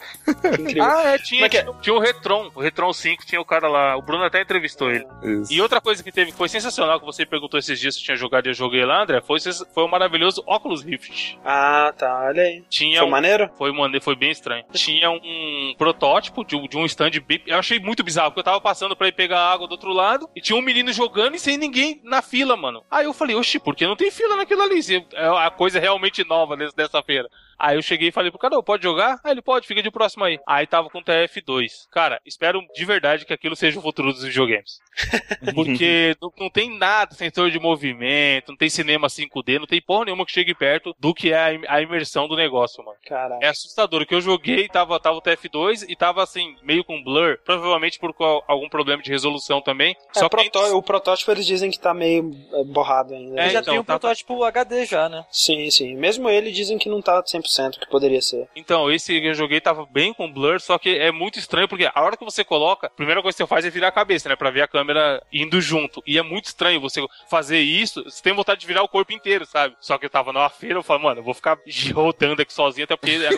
Ah, 0.82 1.04
é, 1.14 1.18
tinha, 1.20 1.46
é 1.46 1.50
que 1.50 1.62
tinha, 1.62 1.74
tinha 1.82 1.96
o 1.96 2.00
Retron. 2.00 2.52
O 2.56 2.62
Retron 2.62 2.92
5 2.92 3.26
tinha 3.26 3.40
o 3.42 3.46
cara 3.46 3.68
lá. 3.68 3.96
O 3.98 4.02
Bruno 4.02 4.24
até 4.24 4.42
entrevistou 4.42 4.90
ele. 4.92 5.06
Isso. 5.24 5.54
E 5.54 5.62
outra 5.62 5.80
coisa 5.80 6.04
que 6.04 6.12
teve 6.12 6.32
que 6.32 6.38
foi 6.38 6.50
sensacional, 6.50 7.00
que 7.00 7.06
você 7.06 7.26
perguntou 7.26 7.60
esses 7.60 7.80
dias 7.80 7.96
se 7.96 8.04
tinha 8.04 8.18
jogado 8.18 8.46
e 8.48 8.50
eu 8.50 8.54
joguei 8.54 8.84
lá, 8.86 9.04
André, 9.04 9.22
foi, 9.22 9.40
foi 9.74 9.84
o 9.84 9.88
maravilhoso 9.88 10.44
Oculus 10.46 10.84
Rift. 10.84 11.38
Ah, 11.46 11.94
tá, 11.98 12.26
olha 12.28 12.44
aí. 12.44 12.64
Tinha 12.70 13.00
Foi 13.00 13.08
um, 13.08 13.12
maneiro? 13.12 13.50
foi, 13.58 13.72
foi 14.02 14.16
bem 14.16 14.32
estranho. 14.32 14.64
Tinha 14.74 15.10
um 15.12 15.74
protótipo 15.78 16.44
de, 16.44 16.56
um- 16.56 16.68
de 16.68 16.78
um 16.78 16.86
stand 16.86 17.12
bem. 17.26 17.42
Eu 17.46 17.58
achei 17.58 17.80
muito 17.80 18.04
bizarro, 18.04 18.32
porque 18.32 18.40
eu 18.40 18.44
tava 18.44 18.62
passando 18.62 18.96
pra 18.96 19.08
ir 19.08 19.12
pegar 19.14 19.40
água 19.52 19.68
do 19.68 19.72
outro 19.72 19.92
lado 19.92 20.15
e 20.36 20.42
tinha 20.42 20.58
um 20.58 20.62
menino 20.62 20.92
jogando 20.92 21.36
e 21.36 21.40
sem 21.40 21.58
ninguém 21.58 22.02
na 22.04 22.22
fila, 22.22 22.56
mano. 22.56 22.84
Aí 22.90 23.06
eu 23.06 23.14
falei, 23.14 23.36
oxi, 23.36 23.60
por 23.60 23.76
que 23.76 23.86
não 23.86 23.96
tem 23.96 24.12
fila 24.12 24.36
naquilo 24.36 24.62
ali? 24.62 24.80
É 25.14 25.28
a 25.28 25.50
coisa 25.50 25.80
realmente 25.80 26.24
nova 26.28 26.56
dessa 26.76 27.02
feira. 27.02 27.30
Aí 27.58 27.76
eu 27.78 27.82
cheguei 27.82 28.10
e 28.10 28.12
falei 28.12 28.30
pro 28.32 28.40
cara, 28.40 28.58
"Ô, 28.58 28.64
pode 28.64 28.84
jogar? 28.84 29.20
Aí 29.24 29.32
ele 29.32 29.42
pode, 29.42 29.68
fica 29.68 29.82
de 29.82 29.92
próximo 29.92 30.24
aí. 30.24 30.40
Aí 30.48 30.68
tava 30.68 30.90
com 30.90 31.02
TF2. 31.02 31.88
Cara, 31.92 32.20
espero 32.26 32.62
de 32.74 32.86
verdade 32.86 33.26
que 33.26 33.34
aquilo 33.34 33.56
seja 33.56 33.80
o 33.80 33.82
futuro 33.82 34.12
dos 34.12 34.24
videogames. 34.24 34.80
Porque 35.54 36.16
não, 36.22 36.32
não 36.38 36.50
tem 36.50 36.78
nada, 36.78 37.14
sensor 37.16 37.50
de 37.52 37.60
movimento, 37.60 38.50
não 38.50 38.58
tem 38.58 38.70
cinema 38.70 39.08
5D, 39.08 39.60
não 39.60 39.68
tem 39.68 39.82
porra 39.82 40.06
nenhuma 40.06 40.26
que 40.26 40.32
chegue 40.32 40.54
perto 40.54 40.96
do 41.00 41.14
que 41.14 41.32
é 41.32 41.38
a 41.38 41.54
im- 41.54 41.64
a 41.68 41.82
imersão 41.82 42.28
do 42.28 42.36
negócio, 42.36 42.84
mano. 42.84 42.98
Caraca. 43.06 43.46
É 43.46 43.50
assustador. 43.50 44.02
O 44.02 44.06
que 44.06 44.16
eu 44.16 44.22
joguei 44.22 44.68
tava, 44.68 45.00
tava 45.00 45.18
o 45.18 45.22
TF2 45.22 45.86
e 45.88 45.96
tava 45.96 46.24
assim, 46.24 46.56
meio 46.64 46.84
com 46.84 47.02
blur. 47.04 47.38
Provavelmente 47.46 48.00
por 48.00 48.14
qual- 48.14 48.44
algum 48.48 48.70
problema 48.70 49.02
de 49.02 49.10
resolução 49.12 49.62
também. 49.62 49.96
É, 50.16 50.20
Só 50.20 50.30
que 50.30 50.36
protó- 50.50 50.76
O 50.78 50.84
protótipo 50.84 51.32
eles 51.32 51.46
dizem 51.46 51.70
que 51.72 51.80
tá 51.80 51.94
meio 51.94 52.32
é, 52.54 52.64
borrado 52.64 53.14
ainda. 53.14 53.40
É, 53.42 53.50
já 53.50 53.60
então, 53.60 53.74
tem 53.74 53.80
um 53.80 53.84
tá- 53.84 53.98
protótipo 54.00 54.44
HD 54.44 54.86
já, 54.86 55.08
né? 55.10 55.26
Sim, 55.32 55.70
sim. 55.70 55.96
Mesmo 55.96 56.30
ele 56.30 56.52
dizem 56.52 56.78
que 56.78 56.90
não 56.90 57.02
tá 57.02 57.22
100% 57.24 57.45
que 57.80 57.90
poderia 57.90 58.22
ser. 58.22 58.48
Então, 58.56 58.92
esse 58.92 59.20
que 59.20 59.28
eu 59.28 59.34
joguei 59.34 59.62
tava 59.62 59.86
bem 59.86 60.14
com 60.14 60.32
blur, 60.32 60.60
só 60.60 60.78
que 60.78 60.90
é 60.90 61.12
muito 61.12 61.40
estranho, 61.40 61.68
porque 61.68 61.90
a 61.94 62.02
hora 62.02 62.18
que 62.18 62.26
você 62.26 62.44
coloca, 62.44 62.88
a 62.88 62.90
primeira 62.90 63.22
coisa 63.22 63.36
que 63.36 63.44
você 63.44 63.48
faz 63.48 63.66
é 63.66 63.70
virar 63.70 63.90
a 63.90 63.92
cabeça, 63.92 64.30
né? 64.30 64.36
Pra 64.36 64.52
ver 64.52 64.62
a 64.62 64.68
câmera 64.68 65.22
indo 65.32 65.62
junto. 65.62 66.02
E 66.06 66.18
é 66.18 66.22
muito 66.22 66.46
estranho 66.46 66.82
você 66.82 67.06
fazer 67.30 67.60
isso, 67.60 68.04
você 68.04 68.22
tem 68.22 68.34
vontade 68.34 68.62
de 68.62 68.68
virar 68.68 68.84
o 68.84 68.90
corpo 68.90 69.14
inteiro, 69.14 69.46
sabe? 69.46 69.76
Só 69.80 69.98
que 69.98 70.06
eu 70.06 70.10
tava 70.10 70.34
numa 70.34 70.50
feira, 70.50 70.80
eu 70.80 70.84
falei, 70.84 71.04
mano, 71.04 71.20
eu 71.20 71.24
vou 71.24 71.34
ficar 71.34 71.58
rodando 71.94 72.42
aqui 72.42 72.54
sozinho, 72.54 72.86
até 72.86 72.96
porque 72.96 73.12
era 73.12 73.36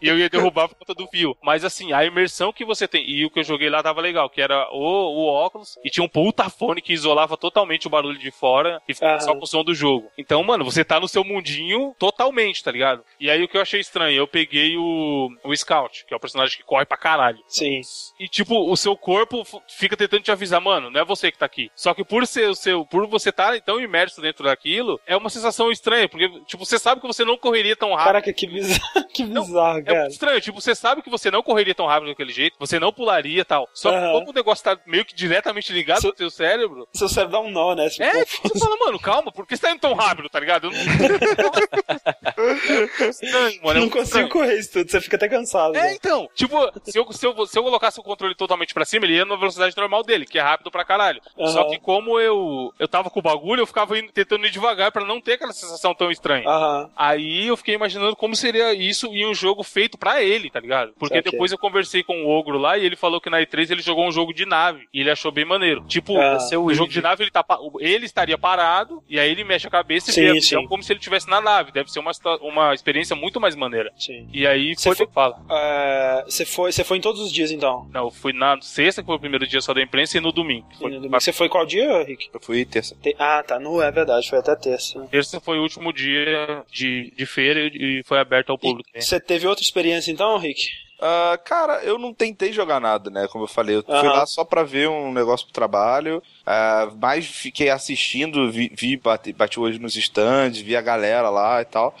e 0.00 0.08
eu 0.08 0.18
ia 0.18 0.28
derrubar 0.28 0.68
por 0.68 0.76
conta 0.76 0.94
do 0.94 1.06
fio. 1.08 1.36
Mas 1.42 1.64
assim, 1.64 1.92
a 1.92 2.04
imersão 2.04 2.52
que 2.52 2.64
você 2.64 2.86
tem, 2.88 3.08
e 3.08 3.24
o 3.24 3.30
que 3.30 3.40
eu 3.40 3.44
joguei 3.44 3.68
lá 3.70 3.82
tava 3.82 4.00
legal, 4.00 4.28
que 4.28 4.40
era 4.40 4.68
o, 4.72 4.78
o 4.78 5.26
óculos, 5.26 5.78
e 5.84 5.90
tinha 5.90 6.04
um 6.04 6.08
puta 6.08 6.48
fone 6.48 6.82
que 6.82 6.92
isolava 6.92 7.36
totalmente 7.36 7.86
o 7.86 7.90
barulho 7.90 8.18
de 8.18 8.30
fora 8.30 8.80
e 8.88 8.94
ficava 8.94 9.14
Aham. 9.14 9.20
só 9.20 9.34
com 9.34 9.44
o 9.44 9.46
som 9.46 9.64
do 9.64 9.74
jogo. 9.74 10.10
Então, 10.16 10.42
mano, 10.42 10.64
você 10.64 10.84
tá 10.84 11.00
no 11.00 11.08
seu 11.08 11.24
mundinho 11.24 11.94
totalmente, 11.98 12.62
tá 12.62 12.70
ligado? 12.70 13.02
E 13.18 13.30
aí 13.30 13.42
o 13.42 13.48
que 13.48 13.56
eu 13.56 13.62
achei 13.62 13.80
estranho, 13.80 14.16
eu 14.16 14.26
peguei 14.26 14.76
o, 14.76 15.28
o 15.44 15.56
Scout, 15.56 16.04
que 16.06 16.14
é 16.14 16.16
o 16.16 16.20
personagem 16.20 16.56
que 16.56 16.64
corre 16.64 16.84
pra 16.84 16.96
caralho. 16.96 17.38
Sim. 17.46 17.80
E 18.18 18.28
tipo, 18.28 18.70
o 18.70 18.76
seu 18.76 18.96
corpo 18.96 19.44
fica 19.68 19.96
tentando 19.96 20.22
te 20.22 20.30
avisar, 20.32 20.60
mano, 20.60 20.90
não 20.90 21.00
é 21.00 21.04
você 21.04 21.30
que 21.30 21.38
tá 21.38 21.46
aqui. 21.46 21.70
Só 21.74 21.94
que 21.94 22.04
por 22.04 22.26
ser 22.26 22.48
o 22.48 22.54
seu, 22.54 22.84
por 22.86 23.06
você 23.06 23.30
estar 23.30 23.60
tão 23.60 23.80
imerso 23.80 24.20
dentro 24.20 24.44
daquilo, 24.44 25.00
é 25.06 25.16
uma 25.16 25.30
sensação 25.30 25.70
estranha, 25.70 26.08
porque 26.08 26.28
tipo, 26.46 26.64
você 26.64 26.78
sabe 26.78 27.00
que 27.00 27.06
você 27.06 27.24
não 27.24 27.36
correria 27.36 27.76
tão 27.76 27.90
rápido. 27.90 28.06
Caraca, 28.06 28.32
que 28.32 28.46
bizarro, 28.46 29.08
que 29.12 29.24
bizarro, 29.24 29.78
É 29.78 29.82
cara. 29.82 30.00
muito 30.00 30.12
estranho, 30.12 30.40
tipo, 30.40 30.60
você 30.60 30.74
sabe 30.74 31.02
que 31.02 31.10
você 31.10 31.30
não 31.30 31.42
correria 31.42 31.74
tão 31.74 31.86
rápido 31.86 32.08
daquele 32.08 32.32
jeito, 32.32 32.56
você 32.58 32.78
não 32.80 32.92
pularia 32.92 33.40
e 33.40 33.44
tal. 33.44 33.68
Só 33.74 33.90
que 33.90 33.96
Aham. 33.96 34.12
como 34.12 34.30
o 34.30 34.32
negócio 34.34 34.64
tá 34.64 34.78
meio 34.86 35.04
que 35.04 35.14
diretamente 35.14 35.72
ligado 35.72 36.00
Seu- 36.00 36.10
no 36.10 36.16
seu 36.16 36.30
cérebro, 36.30 36.88
Seu 36.92 37.08
cérebro 37.08 37.32
dá 37.32 37.40
um 37.40 37.50
nó, 37.50 37.74
né? 37.74 37.88
Tipo, 37.88 38.02
é, 38.04 38.24
tipo, 38.24 38.48
você 38.48 38.58
fala, 38.58 38.76
mano, 38.76 38.98
calma, 38.98 39.30
por 39.32 39.46
que 39.46 39.56
você 39.56 39.62
tá 39.62 39.70
indo 39.70 39.80
tão 39.80 39.94
rápido, 39.94 40.28
tá 40.28 40.40
ligado? 40.40 40.68
Eu 40.68 40.70
não... 40.72 40.78
é 42.72 43.08
estranho, 43.08 43.60
mano. 43.62 43.70
é 43.70 43.74
não 43.74 43.80
muito 43.82 43.92
consigo 43.92 44.04
estranho. 44.04 44.28
correr 44.28 44.58
isso 44.58 44.72
tudo, 44.72 44.90
você 44.90 45.00
fica 45.00 45.16
até 45.16 45.28
cansado. 45.28 45.76
É, 45.76 45.82
né? 45.82 45.94
então, 45.94 46.28
tipo, 46.34 46.56
se 46.84 46.98
eu, 46.98 47.12
se, 47.12 47.26
eu, 47.26 47.46
se 47.46 47.58
eu 47.58 47.62
colocasse 47.62 47.98
o 48.00 48.02
controle 48.02 48.34
totalmente 48.34 48.74
pra 48.74 48.84
cima, 48.84 49.04
ele 49.06 49.14
ia 49.16 49.24
na 49.24 49.36
velocidade 49.36 49.76
normal 49.76 50.02
dele, 50.02 50.24
que 50.26 50.38
é 50.38 50.42
rápido 50.42 50.70
pra 50.70 50.84
caralho. 50.84 51.20
Aham. 51.38 51.48
Só 51.52 51.64
que 51.64 51.78
como 51.78 52.18
eu 52.18 52.72
eu 52.78 52.88
tava 52.88 53.10
com 53.10 53.20
o 53.20 53.22
bagulho, 53.22 53.60
eu 53.62 53.66
ficava 53.66 53.98
indo- 53.98 54.12
tentando 54.12 54.46
ir 54.46 54.50
devagar 54.50 54.90
pra 54.92 55.04
não 55.04 55.20
ter 55.20 55.34
aquela 55.34 55.52
sensação 55.52 55.94
tão 55.94 56.10
estranha. 56.10 56.48
Aham. 56.48 56.90
Aí 56.96 57.46
eu 57.48 57.56
fiquei 57.56 57.74
imaginando 57.74 58.16
como 58.16 58.34
seria 58.36 58.72
isso 58.74 59.06
em 59.08 59.26
um 59.26 59.34
jogo 59.34 59.62
feito 59.62 59.96
pra 59.98 60.22
ele, 60.22 60.50
tá 60.50 60.60
ligado? 60.60 60.92
Porque 60.98 61.16
Saquei. 61.16 61.32
depois 61.32 61.52
eu 61.52 61.58
conversei 61.58 62.02
com 62.02 62.24
o 62.24 62.28
Ogro 62.28 62.58
lá 62.58 62.78
e 62.78 62.84
ele 62.84 62.96
falou 62.96 63.20
que 63.20 63.30
na 63.30 63.40
E3 63.40 63.70
ele 63.70 63.82
jogou 63.82 64.06
um 64.06 64.12
jogo 64.12 64.32
de 64.32 64.46
nave 64.46 64.86
e 64.92 65.00
ele 65.00 65.10
achou 65.10 65.30
bem 65.30 65.44
maneiro. 65.44 65.84
Tipo, 65.86 66.16
Ah. 66.18 66.38
seu 66.40 66.62
o 66.64 66.72
jogo 66.74 66.90
de 66.92 67.00
nave 67.02 67.24
ele, 67.24 67.30
tá, 67.30 67.44
ele 67.80 68.06
estaria 68.06 68.38
parado 68.38 69.02
e 69.08 69.18
aí 69.18 69.30
ele 69.30 69.44
mexe 69.44 69.66
a 69.66 69.70
cabeça 69.70 70.10
e 70.10 70.12
Sim, 70.12 70.20
vê 70.22 70.56
a 70.56 70.68
como 70.68 70.82
se 70.82 70.92
ele 70.92 70.98
estivesse 71.00 71.28
na 71.28 71.40
nave. 71.40 71.72
Deve 71.72 71.90
ser 71.90 71.98
uma, 72.00 72.12
situa- 72.14 72.38
uma 72.66 72.74
experiência 72.74 73.14
muito 73.16 73.40
mais 73.40 73.54
maneira. 73.54 73.92
Sim. 73.96 74.28
E 74.32 74.46
aí 74.46 74.74
Você 74.74 74.94
foi 74.94 75.06
fala. 75.06 75.38
É, 75.50 76.24
Você 76.26 76.44
foi, 76.44 76.72
você 76.72 76.84
foi 76.84 76.98
em 76.98 77.00
todos 77.00 77.20
os 77.20 77.32
dias, 77.32 77.50
então? 77.50 77.88
Não, 77.92 78.04
eu 78.04 78.10
fui 78.10 78.32
na 78.32 78.60
sexta, 78.60 79.02
que 79.02 79.06
foi 79.06 79.16
o 79.16 79.20
primeiro 79.20 79.46
dia 79.46 79.60
só 79.60 79.72
da 79.74 79.82
imprensa, 79.82 80.18
e 80.18 80.20
no 80.20 80.32
domingo. 80.32 80.66
que 80.68 80.74
E 80.76 80.78
Foi, 80.78 80.90
no 80.90 80.96
domingo. 80.96 81.20
Você 81.20 81.32
foi 81.32 81.48
qual 81.48 81.64
dia, 81.66 82.02
Rick? 82.04 82.28
Eu 82.32 82.40
fui 82.40 82.64
terça. 82.64 82.96
Te- 83.02 83.16
Ah, 83.18 83.42
tá. 83.46 83.58
No, 83.60 83.80
é 83.80 83.90
verdade, 83.90 84.28
foi 84.28 84.38
até 84.38 84.54
terça. 84.56 84.98
né? 84.98 85.08
Terça 85.10 85.40
foi 85.40 85.58
o 85.58 85.62
último 85.62 85.92
dia 85.92 86.64
de, 86.72 87.12
de 87.16 87.26
feira 87.26 87.60
e 87.72 88.02
foi 88.04 88.18
aberto 88.18 88.50
ao 88.50 88.58
público. 88.58 88.88
né? 88.94 89.00
Você 89.00 89.18
teve 89.20 89.46
outra 89.46 89.62
experiência, 89.64 90.10
então, 90.10 90.36
Rick? 90.38 90.68
Ah, 91.04 91.36
cara, 91.44 91.82
eu 91.82 91.98
não 91.98 92.14
tentei 92.14 92.52
jogar 92.52 92.78
nada, 92.78 93.10
né? 93.10 93.26
Como 93.26 93.42
eu 93.42 93.48
falei, 93.48 93.74
eu 93.74 93.82
fui 93.82 93.92
Aham. 93.92 94.12
lá 94.12 94.24
só 94.24 94.44
pra 94.44 94.62
ver 94.62 94.88
um 94.88 95.12
negócio 95.12 95.44
pro 95.46 95.52
trabalho. 95.52 96.22
ah, 96.46 96.88
mas 97.00 97.26
fiquei 97.26 97.70
assistindo, 97.70 98.50
vi, 98.52 98.70
vi 98.72 98.96
bati, 98.96 99.32
bati 99.32 99.58
hoje 99.58 99.80
nos 99.80 99.96
stands, 99.96 100.60
vi 100.60 100.76
a 100.76 100.80
galera 100.80 101.28
lá 101.28 101.60
e 101.60 101.64
tal. 101.64 101.92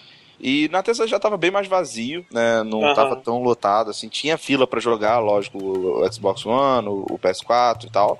E 0.42 0.68
na 0.72 0.82
terça 0.82 1.06
já 1.06 1.20
tava 1.20 1.36
bem 1.36 1.52
mais 1.52 1.68
vazio, 1.68 2.26
né? 2.32 2.64
Não 2.64 2.82
Aham. 2.84 2.94
tava 2.94 3.16
tão 3.16 3.40
lotado, 3.40 3.90
assim. 3.90 4.08
Tinha 4.08 4.36
fila 4.36 4.66
pra 4.66 4.80
jogar, 4.80 5.20
lógico, 5.20 5.56
o 5.58 6.12
Xbox 6.12 6.44
One, 6.44 6.88
o 6.88 7.06
o 7.08 7.18
PS4 7.18 7.84
e 7.84 7.90
tal. 7.90 8.18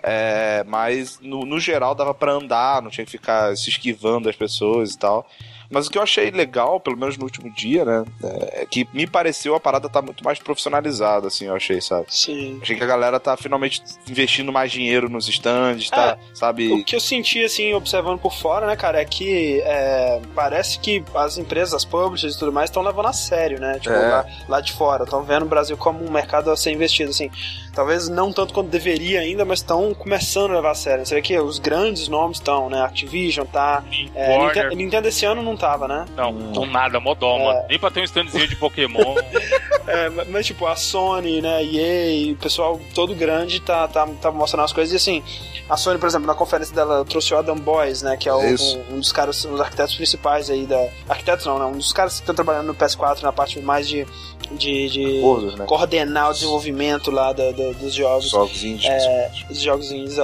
É, 0.00 0.62
mas 0.68 1.18
no, 1.20 1.44
no 1.44 1.58
geral 1.58 1.94
dava 1.94 2.14
pra 2.14 2.32
andar, 2.32 2.80
não 2.80 2.90
tinha 2.90 3.04
que 3.04 3.10
ficar 3.10 3.56
se 3.56 3.70
esquivando 3.70 4.26
das 4.26 4.36
pessoas 4.36 4.92
e 4.92 4.98
tal. 4.98 5.26
Mas 5.70 5.86
o 5.86 5.90
que 5.90 5.98
eu 5.98 6.02
achei 6.02 6.30
legal, 6.30 6.78
pelo 6.80 6.96
menos 6.96 7.16
no 7.16 7.24
último 7.24 7.50
dia, 7.50 7.84
né? 7.84 8.04
É 8.52 8.66
que 8.66 8.86
me 8.92 9.06
pareceu 9.06 9.54
a 9.54 9.60
parada 9.60 9.88
tá 9.88 10.00
muito 10.02 10.24
mais 10.24 10.38
profissionalizada, 10.38 11.28
assim, 11.28 11.46
eu 11.46 11.54
achei, 11.54 11.80
sabe? 11.80 12.06
Sim. 12.08 12.58
Achei 12.62 12.76
que 12.76 12.84
a 12.84 12.86
galera 12.86 13.18
tá 13.20 13.36
finalmente 13.36 13.82
investindo 14.08 14.52
mais 14.52 14.70
dinheiro 14.70 15.08
nos 15.08 15.28
stands, 15.28 15.90
tá? 15.90 16.16
sabe? 16.32 16.72
O 16.72 16.84
que 16.84 16.96
eu 16.96 17.00
senti, 17.00 17.44
assim, 17.44 17.72
observando 17.74 18.18
por 18.18 18.32
fora, 18.32 18.66
né, 18.66 18.76
cara, 18.76 19.00
é 19.00 19.04
que 19.04 19.60
é, 19.64 20.20
parece 20.34 20.78
que 20.78 21.02
as 21.14 21.38
empresas, 21.38 21.74
as 21.74 21.84
publishers 21.84 22.34
e 22.34 22.38
tudo 22.38 22.52
mais, 22.52 22.70
estão 22.70 22.82
levando 22.82 23.06
a 23.06 23.12
sério, 23.12 23.60
né? 23.60 23.78
Tipo, 23.78 23.94
É. 23.94 24.08
lá, 24.08 24.26
lá 24.48 24.60
de 24.60 24.72
fora. 24.72 25.04
Estão 25.04 25.22
vendo 25.22 25.42
o 25.44 25.48
Brasil 25.48 25.76
como 25.76 26.04
um 26.04 26.10
mercado 26.10 26.50
a 26.50 26.56
ser 26.56 26.72
investido, 26.72 27.10
assim. 27.10 27.30
Talvez 27.74 28.08
não 28.08 28.32
tanto 28.32 28.54
quanto 28.54 28.68
deveria 28.68 29.20
ainda, 29.20 29.44
mas 29.44 29.58
estão 29.58 29.92
começando 29.94 30.52
a 30.52 30.56
levar 30.56 30.70
a 30.70 30.74
sério. 30.74 31.04
Você 31.04 31.14
vê 31.16 31.22
que 31.22 31.36
os 31.38 31.58
grandes 31.58 32.06
nomes 32.08 32.38
estão, 32.38 32.70
né? 32.70 32.82
Activision 32.82 33.46
tá. 33.46 33.82
É, 34.14 34.74
Nintendo 34.74 35.08
esse 35.08 35.24
ano 35.24 35.42
não 35.42 35.53
tava, 35.56 35.86
né? 35.88 36.04
Não, 36.16 36.32
não 36.32 36.66
nada, 36.66 36.98
modoma. 37.00 37.64
Nem 37.68 37.78
pra 37.78 37.90
ter 37.90 38.00
um 38.00 38.04
standzinho 38.04 38.46
de 38.48 38.56
Pokémon. 38.56 39.14
É, 39.86 40.08
mas, 40.08 40.46
tipo, 40.46 40.66
a 40.66 40.74
Sony, 40.76 41.42
né, 41.42 41.62
EA, 41.62 42.32
o 42.32 42.36
pessoal 42.36 42.80
todo 42.94 43.14
grande 43.14 43.60
tá, 43.60 43.86
tá, 43.86 44.08
tá 44.18 44.32
mostrando 44.32 44.64
as 44.64 44.72
coisas. 44.72 44.94
E 44.94 44.96
assim, 44.96 45.22
a 45.68 45.76
Sony, 45.76 45.98
por 45.98 46.06
exemplo, 46.06 46.26
na 46.26 46.34
conferência 46.34 46.74
dela 46.74 47.04
trouxe 47.04 47.34
o 47.34 47.36
Adam 47.36 47.54
Boyce, 47.56 48.02
né, 48.02 48.16
que 48.16 48.26
é 48.26 48.32
o- 48.32 48.38
um, 48.40 48.94
um 48.94 48.98
dos 49.00 49.12
caras, 49.12 49.44
um 49.44 49.50
dos 49.50 49.60
arquitetos 49.60 49.94
principais 49.94 50.48
aí 50.48 50.64
da. 50.64 50.88
Arquitetos 51.06 51.44
não, 51.44 51.58
né? 51.58 51.66
Um 51.66 51.72
dos 51.76 51.92
caras 51.92 52.14
que 52.14 52.20
estão 52.20 52.34
trabalhando 52.34 52.68
no 52.68 52.74
PS4 52.74 53.20
na 53.20 53.30
parte 53.30 53.60
mais 53.60 53.86
de. 53.86 54.06
De, 54.52 54.88
de 54.90 55.18
Acordos, 55.18 55.54
né? 55.56 55.64
coordenar 55.66 56.30
o 56.30 56.32
desenvolvimento 56.32 57.10
lá 57.10 57.32
da- 57.32 57.50
da- 57.52 57.72
dos 57.72 57.94
jogos. 57.94 58.30
Jogos 58.30 58.62
indies. 58.64 58.84
É, 58.86 59.30
os 59.50 59.60
jogos 59.60 59.90
indies, 59.90 60.16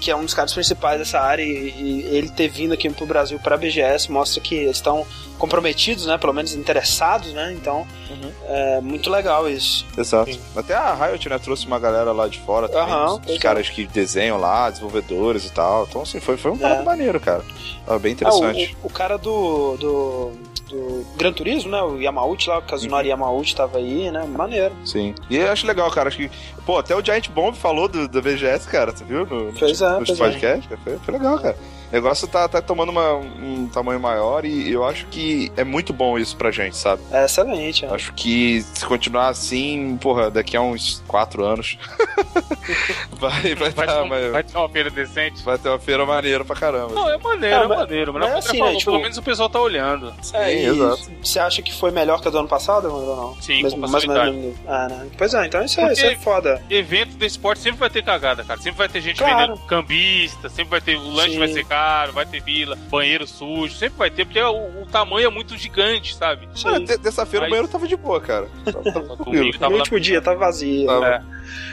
que 0.00 0.10
é 0.10 0.16
um 0.16 0.24
dos 0.24 0.34
caras 0.34 0.52
principais 0.52 0.98
dessa 0.98 1.20
área 1.20 1.42
e, 1.42 1.48
e 1.76 2.08
ele 2.16 2.28
ter 2.30 2.48
vindo 2.48 2.72
aqui 2.74 2.88
pro 2.90 3.06
Brasil 3.06 3.38
para 3.38 3.54
a 3.54 3.58
BGS 3.58 4.10
mostra 4.10 4.40
que 4.40 4.54
eles 4.54 4.76
estão 4.76 5.06
comprometidos, 5.38 6.04
né, 6.04 6.18
pelo 6.18 6.34
menos 6.34 6.54
interessados, 6.54 7.32
né, 7.32 7.52
então 7.58 7.86
Uhum. 8.10 8.30
é 8.48 8.80
muito 8.80 9.08
legal 9.08 9.48
isso. 9.48 9.86
Exato. 9.96 10.36
Até 10.54 10.74
a 10.74 10.92
Riot, 10.94 11.28
né, 11.28 11.38
trouxe 11.38 11.66
uma 11.66 11.78
galera 11.78 12.12
lá 12.12 12.28
de 12.28 12.38
fora 12.40 12.68
também. 12.68 12.92
Aham, 12.92 13.20
os- 13.26 13.36
é. 13.36 13.38
caras 13.38 13.68
que 13.70 13.86
desenham 13.86 14.36
lá, 14.38 14.68
desenvolvedores 14.68 15.46
e 15.46 15.50
tal. 15.52 15.86
Então, 15.88 16.02
assim, 16.02 16.20
foi, 16.20 16.36
foi 16.36 16.50
um 16.50 16.66
É. 16.66 16.82
maneiro, 16.82 17.18
cara. 17.20 17.42
Tava 17.86 17.98
bem 17.98 18.10
Ah, 18.10 18.12
interessante. 18.14 18.76
o, 18.82 18.88
o 18.88 18.90
cara 18.90 19.16
do, 19.16 19.76
do, 19.78 20.32
do 20.70 21.04
Gran 21.16 21.32
Turismo, 21.32 21.70
né, 21.70 21.82
o 21.82 22.00
Yamauchi 22.00 22.48
lá, 22.48 22.58
o 22.58 22.62
Kazunori 22.62 23.06
Uhum. 23.08 23.10
Yamauchi 23.10 23.54
tava 23.54 23.78
aí, 23.78 24.10
né, 24.10 24.24
maneiro. 24.24 24.74
Sim. 24.84 25.14
E 25.28 25.36
eu 25.36 25.50
acho 25.50 25.66
legal, 25.66 25.90
cara. 25.90 26.08
Acho 26.08 26.16
que. 26.18 26.30
Pô, 26.64 26.78
até 26.78 26.94
o 26.96 27.04
Giant 27.04 27.28
Bomb 27.30 27.54
falou 27.56 27.88
do, 27.88 28.06
do 28.08 28.22
VGS, 28.22 28.66
cara. 28.68 28.92
Você 28.92 29.04
viu? 29.04 29.26
No, 29.26 29.52
Pois 29.52 29.80
é, 29.82 29.90
no 29.90 29.96
pois 30.06 30.10
é. 30.10 30.24
podcast. 30.24 30.68
cara. 30.68 30.80
Foi, 30.82 30.98
foi 30.98 31.14
legal, 31.14 31.38
cara. 31.38 31.56
O 31.90 31.92
negócio 31.92 32.28
tá, 32.28 32.46
tá 32.48 32.62
tomando 32.62 32.90
uma- 32.90 33.14
um 33.16 33.68
tamanho 33.72 33.98
maior 33.98 34.44
e 34.44 34.70
eu 34.70 34.84
acho 34.86 35.06
que 35.06 35.50
é 35.56 35.64
muito 35.64 35.92
bom 35.92 36.16
isso 36.18 36.36
pra 36.36 36.50
gente, 36.52 36.76
sabe? 36.76 37.02
É 37.10 37.24
excelente, 37.24 37.84
é. 37.84 37.88
Acho 37.88 38.12
que 38.14 38.62
se 38.74 38.84
continuar 38.86 39.28
assim, 39.28 39.98
porra, 40.00 40.30
daqui 40.30 40.56
a 40.56 40.60
uns 40.62 41.02
quatro 41.08 41.44
anos 41.44 41.76
vai, 43.18 43.54
vai, 43.54 43.70
Vai, 43.70 43.86
tá, 43.86 43.94
ter 43.96 44.02
um- 44.02 44.08
vai, 44.08 44.30
vai 44.30 44.42
ter 44.44 44.56
uma 44.56 44.68
feira 44.68 44.90
decente. 44.90 45.42
vai 45.42 45.58
ter 45.58 45.68
uma 45.68 45.78
feira 45.78 46.06
maneira 46.06 46.44
pra 46.44 46.56
caramba. 46.56 46.94
Não, 46.94 47.10
é 47.10 47.18
maneiro, 47.18 47.54
É, 47.56 47.64
é, 47.64 47.66
mas- 47.68 47.78
maneiro. 47.78 48.12
Mas, 48.12 48.22
mas 48.22 48.30
não, 48.32 48.38
assim, 48.38 48.58
falou, 48.58 48.72
né, 48.72 48.78
tipo- 48.78 48.90
pelo 48.92 49.02
menos 49.02 49.18
o 49.18 49.22
pessoal 49.22 49.48
tá 49.50 49.60
olhando. 49.60 50.10
É, 50.10 50.22
Sim, 50.22 50.66
exato. 50.66 51.10
Você 51.22 51.38
acha 51.38 51.62
que 51.62 51.72
foi 51.72 51.90
melhor 51.90 52.20
que 52.20 52.28
a 52.28 52.30
do 52.30 52.38
ano 52.38 52.48
passado, 52.48 52.86
ou 52.92 53.16
não? 53.16 53.42
Sim, 53.42 53.62
Mesmo, 53.62 53.80
mais 53.80 53.92
ou 53.92 54.00
facilidade. 54.00 54.36
menos. 54.36 54.56
Ah, 54.66 54.88
né? 54.88 55.06
Pois 55.18 55.34
é, 55.34 55.46
então 55.46 55.64
isso 55.64 55.80
é, 55.80 55.92
isso 55.92 56.06
é 56.06 56.14
foda. 56.16 56.62
Evento 56.70 57.16
de 57.16 57.26
esporte 57.26 57.60
sempre 57.60 57.80
vai 57.80 57.90
ter 57.90 58.04
cagada, 58.04 58.44
cara. 58.44 58.60
Sempre 58.60 58.78
vai 58.78 58.88
ter 58.88 59.00
gente 59.00 59.18
Claro. 59.18 59.54
vendendo 59.54 59.66
cambista, 59.66 60.48
sempre 60.48 60.70
vai 60.70 60.80
ter. 60.80 60.96
O 60.96 61.10
lanche 61.10 61.32
Sim. 61.32 61.38
vai 61.38 61.48
ser 61.48 61.64
caro, 61.64 61.79
vai 62.12 62.26
ter 62.26 62.40
vila, 62.40 62.76
banheiro 62.90 63.26
sujo, 63.26 63.74
sempre 63.74 63.98
vai 63.98 64.10
ter, 64.10 64.24
porque 64.24 64.40
o, 64.40 64.82
o 64.82 64.86
tamanho 64.86 65.26
é 65.26 65.30
muito 65.30 65.56
gigante, 65.56 66.14
sabe? 66.14 66.48
Olha, 66.64 66.84
te- 66.84 66.98
dessa 66.98 67.24
feira 67.26 67.44
Mas- 67.44 67.48
o 67.48 67.50
banheiro 67.50 67.68
tava 67.72 67.86
de 67.88 67.96
boa, 67.96 68.20
cara. 68.20 68.48
Tava, 68.64 68.82
tava 68.92 69.16
tranquilo. 69.16 69.52
Tava 69.52 69.66
no 69.70 69.76
lá- 69.76 69.82
último 69.82 70.00
dia, 70.00 70.20
tava 70.22 70.38
vazio. 70.38 70.86
Tava. 70.86 71.06
É. 71.06 71.22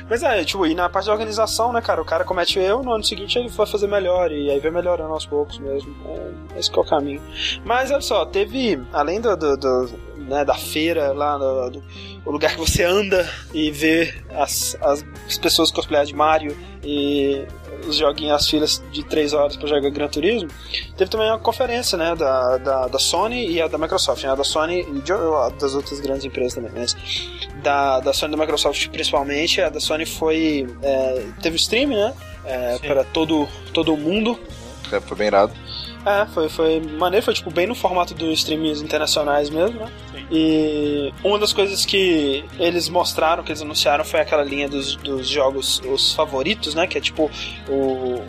Mas 0.09 0.23
é, 0.23 0.43
tipo, 0.43 0.65
e 0.65 0.73
na 0.73 0.89
parte 0.89 1.05
da 1.07 1.11
organização, 1.11 1.71
né, 1.73 1.81
cara, 1.81 2.01
o 2.01 2.05
cara 2.05 2.23
comete 2.23 2.57
erro, 2.59 2.81
no 2.84 2.93
ano 2.93 3.03
seguinte 3.03 3.38
ele 3.38 3.49
vai 3.49 3.67
fazer 3.67 3.88
melhor, 3.88 4.31
e 4.31 4.49
aí 4.49 4.59
vai 4.59 4.71
melhorando 4.71 5.13
aos 5.13 5.25
poucos 5.25 5.59
mesmo. 5.59 5.93
É, 6.55 6.59
esse 6.59 6.71
que 6.71 6.77
é 6.79 6.81
o 6.81 6.85
caminho. 6.85 7.21
Mas 7.65 7.91
olha 7.91 8.01
só, 8.01 8.25
teve, 8.25 8.79
além 8.93 9.19
do, 9.21 9.35
do- 9.35 9.57
do, 9.57 9.89
né, 10.17 10.43
da 10.45 10.55
feira 10.55 11.11
lá, 11.13 11.38
do, 11.38 11.69
do- 11.71 11.84
o 12.25 12.31
lugar 12.31 12.51
que 12.53 12.57
você 12.59 12.84
anda 12.84 13.29
e 13.53 13.69
vê 13.71 14.13
as, 14.31 14.75
as, 14.81 15.05
as 15.27 15.38
pessoas 15.38 15.71
cosplayar 15.71 16.05
de 16.05 16.13
Mario 16.15 16.57
e 16.84 17.45
os 17.87 17.97
joguinhos, 17.97 18.33
as 18.35 18.47
filas 18.49 18.83
de 18.91 19.03
3 19.03 19.33
horas 19.33 19.55
pra 19.57 19.67
jogar 19.67 19.89
Gran 19.89 20.07
Turismo, 20.07 20.49
teve 20.95 21.09
também 21.11 21.27
uma 21.29 21.39
conferência, 21.39 21.97
né, 21.97 22.15
da, 22.15 22.57
da, 22.57 22.87
da 22.87 22.99
Sony 22.99 23.49
e 23.49 23.61
a 23.61 23.67
da 23.67 23.77
Microsoft, 23.77 24.23
né, 24.23 24.31
a 24.31 24.35
da 24.35 24.43
Sony 24.43 24.81
e 24.81 25.01
de, 25.01 25.11
das 25.59 25.73
outras 25.75 25.99
grandes 25.99 26.25
empresas 26.25 26.53
também, 26.55 26.71
mas 26.73 26.95
da, 27.61 27.99
da 27.99 28.13
Sony 28.13 28.33
e 28.33 28.37
da 28.37 28.41
Microsoft 28.43 28.87
principalmente, 28.89 29.61
a 29.61 29.69
da 29.69 29.79
Sony 29.79 30.05
foi, 30.05 30.67
é, 30.81 31.25
teve 31.41 31.55
stream, 31.57 31.89
né, 31.89 32.13
é, 32.45 32.77
para 32.79 33.03
todo, 33.03 33.47
todo 33.73 33.95
mundo, 33.97 34.39
É, 34.91 35.01
Foi 35.01 35.17
bem 35.17 35.27
irado. 35.27 35.51
é, 36.05 36.25
foi, 36.27 36.47
foi 36.47 36.79
maneiro, 36.79 37.25
foi 37.25 37.33
tipo 37.33 37.51
bem 37.51 37.67
no 37.67 37.75
formato 37.75 38.13
dos 38.13 38.39
streams 38.39 38.81
internacionais 38.81 39.49
mesmo, 39.49 39.79
né? 39.81 39.91
E 40.29 41.13
uma 41.23 41.39
das 41.39 41.53
coisas 41.53 41.85
que 41.85 42.43
eles 42.59 42.89
mostraram, 42.89 43.43
que 43.43 43.51
eles 43.51 43.61
anunciaram, 43.61 44.03
foi 44.03 44.19
aquela 44.19 44.43
linha 44.43 44.67
dos, 44.67 44.95
dos 44.97 45.27
jogos, 45.27 45.81
os 45.89 46.13
favoritos, 46.13 46.75
né? 46.75 46.85
Que 46.85 46.97
é 46.97 47.01
tipo 47.01 47.31
o. 47.69 48.21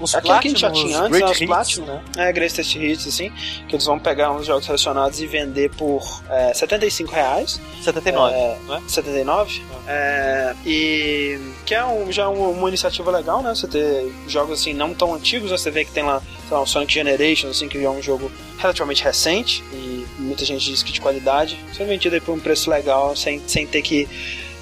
Os 0.00 0.14
aquele 0.14 0.38
que 0.38 0.46
a 0.48 0.50
gente 0.50 0.60
já 0.60 0.70
tinha 0.70 1.00
antes, 1.00 1.18
né? 1.20 1.26
Os 1.26 1.36
Hits, 1.40 1.46
Platinum, 1.46 1.86
né? 1.86 2.02
É, 2.16 2.32
Greatest 2.32 2.74
Hits, 2.76 3.06
assim. 3.06 3.30
Que 3.68 3.74
eles 3.76 3.84
vão 3.84 3.98
pegar 3.98 4.30
uns 4.32 4.46
jogos 4.46 4.64
selecionados 4.64 5.20
e 5.20 5.26
vender 5.26 5.70
por 5.70 6.02
é, 6.30 6.54
75 6.54 7.12
reais. 7.12 7.60
79, 7.82 8.34
É, 8.34 8.56
não 8.66 8.76
é? 8.76 8.80
79. 8.86 9.62
É, 9.88 10.54
e 10.64 11.38
que 11.66 11.74
é 11.74 11.84
um, 11.84 12.12
já 12.12 12.28
um- 12.28 12.50
uma 12.52 12.68
iniciativa 12.68 13.10
legal, 13.10 13.42
né? 13.42 13.54
Você 13.54 13.66
ter 13.66 14.12
jogos 14.28 14.60
assim 14.60 14.72
não 14.72 14.94
tão 14.94 15.14
antigos, 15.14 15.50
né? 15.50 15.56
Você 15.58 15.70
vê 15.70 15.84
que 15.84 15.90
tem 15.90 16.04
lá, 16.04 16.22
sei 16.46 16.56
lá, 16.56 16.62
o 16.62 16.66
Sonic 16.66 16.92
Generations, 16.92 17.56
assim, 17.56 17.68
que 17.68 17.82
é 17.84 17.90
um 17.90 18.00
jogo 18.00 18.30
relativamente 18.58 19.02
recente 19.02 19.64
e 19.72 20.06
muita 20.20 20.44
gente 20.44 20.64
diz 20.64 20.82
que 20.82 20.92
de 20.92 21.00
qualidade. 21.00 21.58
Sendo 21.72 21.88
vendido 21.88 22.20
por 22.20 22.34
um 22.34 22.40
preço 22.40 22.70
legal, 22.70 23.16
sem, 23.16 23.40
sem 23.46 23.66
ter 23.66 23.82
que 23.82 24.08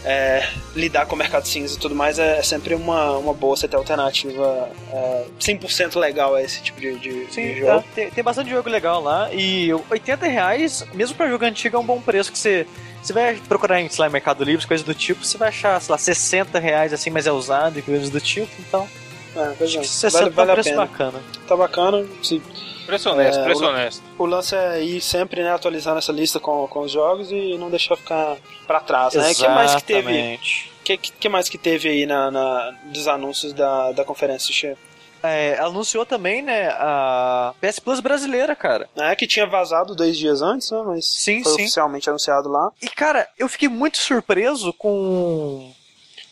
é, 0.04 0.48
lidar 0.74 1.06
com 1.06 1.14
o 1.14 1.18
mercado 1.18 1.46
cinza 1.46 1.74
e 1.74 1.78
tudo 1.78 1.94
mais, 1.94 2.18
é, 2.18 2.38
é 2.38 2.42
sempre 2.42 2.74
uma, 2.74 3.16
uma 3.18 3.34
boa 3.34 3.56
você 3.56 3.66
ter 3.66 3.76
alternativa 3.76 4.70
é, 4.92 5.24
100% 5.40 5.98
legal 5.98 6.34
a 6.34 6.42
esse 6.42 6.62
tipo 6.62 6.80
de, 6.80 6.98
de, 6.98 7.26
de 7.26 7.34
Sim, 7.34 7.56
jogo. 7.56 7.66
tá. 7.66 7.84
tem, 7.94 8.10
tem 8.10 8.24
bastante 8.24 8.50
jogo 8.50 8.68
legal 8.70 9.02
lá. 9.02 9.28
E 9.32 9.70
80 9.90 10.26
reais, 10.26 10.86
mesmo 10.94 11.16
pra 11.16 11.28
jogo 11.28 11.44
antigo, 11.44 11.76
é 11.76 11.80
um 11.80 11.84
bom 11.84 12.00
preço 12.00 12.32
que 12.32 12.38
você. 12.38 12.66
Você 13.02 13.12
vai 13.12 13.36
procurar 13.48 13.80
em 13.80 13.88
sei 13.88 14.04
lá, 14.04 14.10
Mercado 14.10 14.42
Livre, 14.42 14.66
coisas 14.66 14.84
do 14.84 14.92
tipo, 14.92 15.24
você 15.24 15.38
vai 15.38 15.48
achar, 15.48 15.80
sei 15.80 15.92
lá, 15.92 15.98
60 15.98 16.58
reais 16.58 16.92
assim, 16.92 17.10
mas 17.10 17.26
é 17.28 17.32
usado 17.32 17.78
e 17.78 17.82
coisas 17.82 18.10
do 18.10 18.20
tipo, 18.20 18.50
então. 18.58 18.88
É, 19.36 19.52
pois 19.56 19.74
é. 19.74 19.82
60 19.82 20.30
vale, 20.30 20.30
vale 20.30 20.50
é 20.50 20.54
um 20.54 20.60
a 20.60 20.64
pena. 20.64 20.76
bacana. 20.76 21.22
Tá 21.46 21.56
bacana. 21.56 22.04
Se 22.22 22.42
Preço 22.88 23.10
honesto, 23.10 23.38
É, 23.40 23.44
preço 23.44 23.62
o- 23.64 23.68
honesto. 23.68 24.02
O 24.18 24.24
lance 24.24 24.56
é 24.56 24.82
ir 24.82 25.00
sempre 25.02 25.42
né, 25.42 25.52
atualizando 25.52 25.98
essa 25.98 26.10
lista 26.10 26.40
com, 26.40 26.66
com 26.68 26.80
os 26.80 26.90
jogos 26.90 27.30
e 27.30 27.58
não 27.58 27.68
deixar 27.68 27.96
ficar 27.96 28.38
pra 28.66 28.80
trás, 28.80 29.12
né? 29.12 29.30
O 29.30 29.34
que 29.34 29.46
mais 29.46 29.74
que 29.74 29.82
teve? 29.84 30.10
Exatamente. 30.10 30.72
que, 30.82 30.96
que 30.96 31.28
mais 31.28 31.50
que 31.50 31.58
teve 31.58 31.86
aí 31.86 32.06
na, 32.06 32.30
na- 32.30 32.70
dos 32.86 33.06
anúncios 33.06 33.52
da, 33.52 33.92
da 33.92 34.04
conferência, 34.06 34.54
Xê? 34.54 34.74
É, 35.22 35.58
anunciou 35.58 36.06
também, 36.06 36.40
né, 36.40 36.68
a 36.78 37.52
PS 37.60 37.78
Plus 37.78 38.00
brasileira, 38.00 38.56
cara. 38.56 38.88
É 38.96 39.14
que 39.14 39.26
tinha 39.26 39.46
vazado 39.46 39.94
dois 39.94 40.16
dias 40.16 40.40
antes, 40.40 40.70
né? 40.70 40.82
Mas 40.86 41.04
Sim, 41.06 41.42
foi 41.42 41.52
sim. 41.52 41.62
oficialmente 41.64 42.08
anunciado 42.08 42.48
lá. 42.48 42.70
E, 42.80 42.88
cara, 42.88 43.28
eu 43.38 43.48
fiquei 43.50 43.68
muito 43.68 43.98
surpreso 43.98 44.72
com 44.72 45.70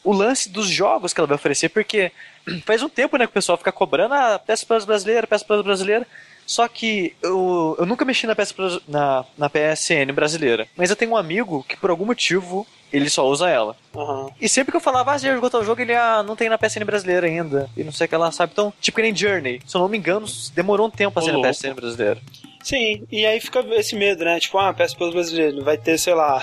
o 0.02 0.12
lance 0.12 0.48
dos 0.48 0.68
jogos 0.68 1.12
que 1.12 1.20
ela 1.20 1.26
vai 1.26 1.34
oferecer, 1.34 1.68
porque 1.68 2.10
faz 2.64 2.80
um 2.82 2.88
tempo, 2.88 3.18
né, 3.18 3.26
que 3.26 3.30
o 3.30 3.34
pessoal 3.34 3.58
fica 3.58 3.72
cobrando 3.72 4.14
a 4.14 4.38
PS 4.38 4.64
Plus 4.64 4.84
brasileira, 4.86 5.26
PS 5.26 5.42
Plus 5.42 5.62
brasileira. 5.62 6.06
Só 6.46 6.68
que 6.68 7.14
eu, 7.22 7.76
eu 7.78 7.84
nunca 7.86 8.04
mexi 8.04 8.26
na, 8.26 8.34
PS 8.36 8.54
na, 8.86 9.24
na 9.36 9.50
PSN 9.50 10.12
brasileira. 10.14 10.66
Mas 10.76 10.90
eu 10.90 10.96
tenho 10.96 11.10
um 11.12 11.16
amigo 11.16 11.64
que, 11.68 11.76
por 11.76 11.90
algum 11.90 12.06
motivo, 12.06 12.66
ele 12.92 13.10
só 13.10 13.26
usa 13.28 13.48
ela. 13.50 13.76
Aham. 13.94 14.28
E 14.40 14.48
sempre 14.48 14.70
que 14.70 14.76
eu 14.76 14.80
falava, 14.80 15.12
ah, 15.12 15.18
você 15.18 15.26
já 15.26 15.34
jogou 15.34 15.50
tal 15.50 15.64
jogo, 15.64 15.80
ele, 15.82 15.94
ah, 15.94 16.22
não 16.22 16.36
tem 16.36 16.48
na 16.48 16.56
PSN 16.56 16.84
brasileira 16.84 17.26
ainda. 17.26 17.68
E 17.76 17.82
não 17.82 17.92
sei 17.92 18.06
o 18.06 18.08
que 18.08 18.16
lá, 18.16 18.30
sabe? 18.30 18.52
Então, 18.52 18.72
tipo 18.80 18.96
que 18.96 19.02
nem 19.02 19.14
Journey. 19.14 19.60
Se 19.66 19.76
eu 19.76 19.80
não 19.80 19.88
me 19.88 19.98
engano, 19.98 20.26
demorou 20.54 20.86
um 20.86 20.90
tempo 20.90 21.18
a 21.18 21.22
Ô, 21.22 21.24
ser 21.24 21.32
na. 21.32 21.48
PSN 21.50 21.74
brasileira. 21.74 22.20
Sim, 22.62 23.06
e 23.12 23.24
aí 23.24 23.38
fica 23.40 23.60
esse 23.76 23.94
medo, 23.94 24.24
né? 24.24 24.40
Tipo, 24.40 24.58
ah, 24.58 24.74
PS 24.74 24.92
Plus 24.94 25.12
brasileiro, 25.14 25.62
vai 25.62 25.76
ter, 25.78 25.98
sei 25.98 26.14
lá. 26.14 26.40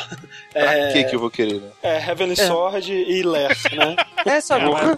Pra 0.53 0.61
É, 0.73 0.93
que 0.93 1.03
que 1.05 1.15
eu 1.15 1.19
vou 1.19 1.29
querer, 1.29 1.55
né? 1.59 1.69
é 1.81 1.97
Heavenly 1.97 2.33
É. 2.39 2.47
Sword 2.47 2.91
e 2.93 3.23
Less, 3.23 3.75
né? 3.75 3.95
É, 4.25 4.39
sabe? 4.39 4.65
É, 4.65 4.97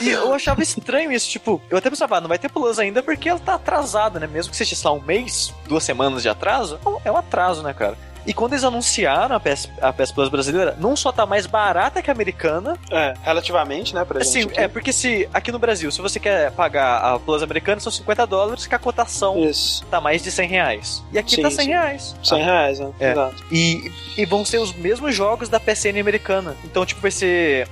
E 0.00 0.08
eu 0.10 0.32
achava 0.32 0.62
estranho 0.62 1.12
isso, 1.12 1.28
tipo, 1.28 1.60
eu 1.70 1.78
até 1.78 1.90
pensava, 1.90 2.16
ah, 2.16 2.20
não 2.20 2.28
vai 2.28 2.38
ter 2.38 2.48
Plus 2.48 2.78
ainda 2.78 3.02
porque 3.02 3.28
ela 3.28 3.38
tá 3.38 3.54
atrasada, 3.54 4.18
né? 4.18 4.26
Mesmo 4.26 4.50
que 4.50 4.56
seja, 4.56 4.74
sei 4.74 4.88
lá, 4.90 4.96
um 4.96 5.00
mês, 5.00 5.52
duas 5.68 5.82
semanas 5.84 6.22
de 6.22 6.28
atraso, 6.28 6.78
é 7.04 7.10
um 7.10 7.16
atraso, 7.16 7.62
né, 7.62 7.72
cara? 7.74 7.96
E 8.26 8.32
quando 8.32 8.54
eles 8.54 8.64
anunciaram 8.64 9.36
a 9.36 9.40
PS, 9.40 9.68
a 9.82 9.92
PS 9.92 10.10
Plus 10.10 10.30
brasileira, 10.30 10.74
não 10.80 10.96
só 10.96 11.12
tá 11.12 11.26
mais 11.26 11.46
barata 11.46 12.00
que 12.00 12.10
a 12.10 12.14
americana, 12.14 12.78
É, 12.90 13.12
relativamente, 13.22 13.94
né, 13.94 14.02
pra 14.02 14.22
assim, 14.22 14.42
gente. 14.42 14.52
aqui. 14.52 14.60
é 14.62 14.68
porque 14.68 14.94
se 14.94 15.28
aqui 15.34 15.52
no 15.52 15.58
Brasil, 15.58 15.90
se 15.92 16.00
você 16.00 16.18
quer 16.18 16.50
pagar 16.52 17.02
a 17.02 17.18
Plus 17.18 17.42
americana, 17.42 17.80
são 17.82 17.92
50 17.92 18.26
dólares, 18.26 18.66
que 18.66 18.74
a 18.74 18.78
cotação 18.78 19.38
Isso, 19.44 19.84
tá 19.90 20.00
mais 20.00 20.22
de 20.22 20.30
100 20.30 20.48
reais. 20.48 21.04
E 21.12 21.18
aqui 21.18 21.36
Sim, 21.36 21.42
tá 21.42 21.50
100 21.50 21.64
sim. 21.66 21.70
reais. 21.70 22.16
100 22.24 22.42
reais, 22.42 22.78
né? 22.78 22.90
É. 22.98 23.10
Exato. 23.12 23.44
E, 23.52 23.92
e 24.16 24.24
vão 24.24 24.42
ser 24.42 24.56
os 24.58 24.72
mesmos 24.72 25.14
jogos 25.14 25.50
da 25.50 25.60
PSN 25.60 26.00
americana. 26.00 26.56
Então, 26.64 26.86
tipo, 26.86 27.02
vai 27.02 27.10
ser. 27.10 27.68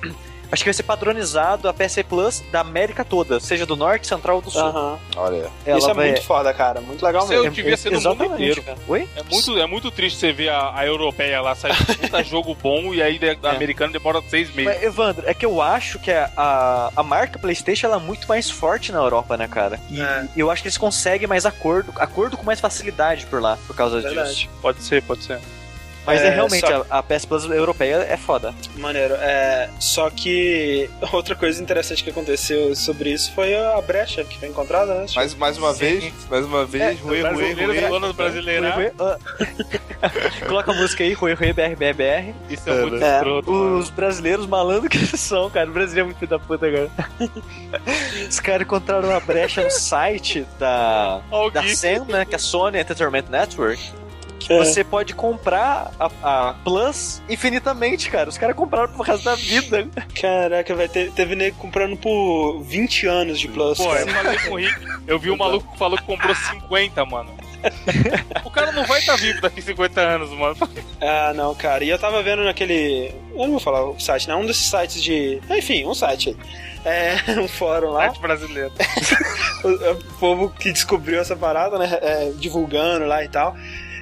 Acho 0.52 0.62
que 0.62 0.68
vai 0.68 0.74
ser 0.74 0.82
padronizado 0.82 1.66
a 1.66 1.72
PSN 1.72 2.04
Plus 2.06 2.44
da 2.52 2.60
América 2.60 3.04
toda, 3.04 3.40
seja 3.40 3.64
do 3.64 3.74
norte, 3.74 4.06
central 4.06 4.36
ou 4.36 4.42
do 4.42 4.50
sul. 4.50 4.60
Aham. 4.60 4.98
Olha. 5.16 5.50
Ela 5.64 5.78
Isso 5.78 5.90
é 5.90 5.94
vai- 5.94 6.06
muito 6.10 6.22
foda, 6.24 6.52
cara. 6.52 6.80
Muito 6.82 7.02
legal 7.04 7.26
mesmo. 7.26 7.50
devia 7.50 7.74
ser 7.76 7.88
no 7.90 7.96
mundo 7.96 8.08
Exatamente, 8.10 8.34
inteiro. 8.42 8.62
cara. 8.62 8.78
Oi? 8.86 9.08
É 9.16 9.22
muito, 9.22 9.58
é 9.58 9.66
muito 9.66 9.90
triste 9.90 10.18
você 10.18 10.30
ver 10.30 10.50
a, 10.50 10.72
a 10.76 10.84
europeia 10.86 11.40
lá 11.40 11.54
sair 11.54 11.74
puta 11.96 12.22
jogo 12.22 12.54
bom 12.54 12.92
e 12.92 13.02
aí 13.02 13.18
da 13.18 13.32
da 13.32 13.52
É. 13.52 13.56
americana 13.56 13.92
demora 13.92 14.20
seis 14.28 14.54
meses. 14.54 14.74
Mas, 14.74 14.82
Evandro, 14.82 15.24
é 15.26 15.32
que 15.32 15.46
eu 15.46 15.62
acho 15.62 15.98
que 15.98 16.10
a, 16.10 16.30
a, 16.36 16.90
a 16.96 17.02
marca 17.02 17.38
PlayStation 17.38 17.86
ela 17.86 17.96
é 17.96 18.00
muito 18.00 18.28
mais 18.28 18.50
forte 18.50 18.92
na 18.92 18.98
Europa, 18.98 19.38
né, 19.38 19.48
cara? 19.48 19.80
E 19.90 20.02
É. 20.02 20.28
eu 20.36 20.50
acho 20.50 20.60
que 20.60 20.68
eles 20.68 20.76
conseguem 20.76 21.26
mais 21.26 21.46
acordo, 21.46 21.92
acordo 21.96 22.36
com 22.36 22.44
mais 22.44 22.60
facilidade 22.60 23.24
por 23.24 23.40
lá, 23.40 23.56
por 23.66 23.74
causa 23.74 24.02
disso. 24.02 24.14
Verdade. 24.14 24.50
Pode 24.60 24.82
ser, 24.82 25.02
pode 25.02 25.24
ser. 25.24 25.40
Mas 26.04 26.20
é, 26.20 26.26
É, 26.26 26.30
realmente, 26.30 26.66
só- 26.66 26.84
a, 26.90 26.98
a 26.98 27.02
PS 27.02 27.24
Plus 27.24 27.44
europeia 27.44 28.06
é 28.08 28.16
foda. 28.16 28.54
Maneiro. 28.76 29.14
É, 29.14 29.68
só 29.78 30.10
que 30.10 30.90
outra 31.12 31.34
coisa 31.36 31.62
interessante 31.62 32.02
que 32.02 32.10
aconteceu 32.10 32.74
sobre 32.74 33.10
isso 33.10 33.32
foi 33.34 33.54
a 33.54 33.80
brecha 33.80 34.24
que 34.24 34.38
foi 34.38 34.48
encontrada, 34.48 34.94
né? 34.94 35.06
Mais, 35.14 35.34
mais 35.34 35.58
uma 35.58 35.72
Sim. 35.72 35.78
vez, 35.78 36.12
mais 36.28 36.44
uma 36.44 36.64
vez, 36.64 36.82
É, 36.82 36.94
Brasileiro, 36.94 38.12
brasileiro. 38.14 38.70
Rui, 38.72 38.84
Rui, 38.86 38.92
ah. 38.98 39.18
Coloca 40.48 40.72
a 40.72 40.74
música 40.74 41.04
aí, 41.04 41.12
Rui 41.12 41.34
Rui 41.34 41.52
BR 41.52 41.76
BR 41.76 41.94
BR. 41.94 42.34
Isso 42.52 42.68
é 42.68 42.80
muito 42.80 43.02
É, 43.04 43.14
escroto. 43.16 43.50
Os 43.52 43.90
brasileiros 43.90 44.46
malandro 44.46 44.88
que 44.90 44.96
eles 44.98 45.20
são, 45.20 45.48
cara. 45.50 45.68
O 45.68 45.72
brasileiro 45.72 46.00
é 46.00 46.04
muito 46.06 46.18
filho 46.18 46.30
da 46.30 46.38
puta 46.38 46.66
agora. 46.66 46.90
Os 48.28 48.40
caras 48.40 48.62
encontraram 48.62 49.08
uma 49.08 49.20
brecha 49.20 49.62
no 49.62 49.70
site 49.70 50.46
da, 50.58 51.20
da. 51.52 51.62
SEM, 51.68 52.00
né? 52.06 52.24
Que 52.24 52.34
é 52.34 52.36
a 52.36 52.38
Sony 52.38 52.78
Entertainment 52.78 53.24
Network. 53.30 53.80
Que 54.46 54.52
É. 54.52 54.58
você 54.58 54.82
pode 54.84 55.14
comprar 55.14 55.90
a, 55.98 56.10
a 56.22 56.54
Plus 56.64 57.22
infinitamente, 57.28 58.10
cara. 58.10 58.28
Os 58.28 58.38
caras 58.38 58.56
compraram 58.56 58.92
pro 58.92 59.02
resto 59.02 59.24
da 59.24 59.34
vida. 59.34 59.88
Caraca, 60.20 60.74
vai 60.74 60.88
ter, 60.88 61.10
teve 61.12 61.34
nego 61.34 61.56
comprando 61.56 61.96
por 61.96 62.60
20 62.62 63.06
anos 63.06 63.38
de 63.40 63.48
Plus. 63.48 63.78
Pô, 63.78 63.88
cara. 63.88 64.00
eu 64.00 64.08
falei 64.08 64.38
com 64.38 64.50
o 64.50 64.56
Rick, 64.56 64.80
eu 65.06 65.18
vi 65.18 65.30
um 65.30 65.36
maluco 65.36 65.70
que 65.72 65.78
falou 65.78 65.96
que 65.98 66.04
comprou 66.04 66.34
50, 66.34 67.04
mano. 67.06 67.30
O 68.44 68.50
cara 68.50 68.72
não 68.72 68.84
vai 68.86 68.98
estar 68.98 69.14
vivo 69.16 69.40
daqui 69.40 69.62
50 69.62 70.00
anos, 70.00 70.30
mano. 70.30 70.56
Ah, 71.00 71.32
não, 71.32 71.54
cara. 71.54 71.84
E 71.84 71.88
eu 71.90 71.98
tava 71.98 72.20
vendo 72.22 72.42
naquele. 72.42 73.14
Eu 73.30 73.38
não 73.44 73.50
vou 73.52 73.60
falar 73.60 73.84
o 73.88 73.98
site, 74.00 74.26
não. 74.28 74.40
Um 74.40 74.46
desses 74.46 74.68
sites 74.68 75.00
de. 75.02 75.40
Enfim, 75.48 75.86
um 75.86 75.94
site 75.94 76.30
aí. 76.30 76.36
É, 76.84 77.16
um 77.40 77.46
fórum 77.46 77.90
lá. 77.90 78.04
Arte 78.06 78.20
brasileira. 78.20 78.72
o, 79.62 79.68
o 79.92 79.96
povo 80.18 80.50
que 80.50 80.72
descobriu 80.72 81.20
essa 81.20 81.36
parada, 81.36 81.78
né? 81.78 81.98
é, 82.02 82.32
divulgando 82.36 83.06
lá 83.06 83.22
e 83.24 83.28
tal. 83.28 83.56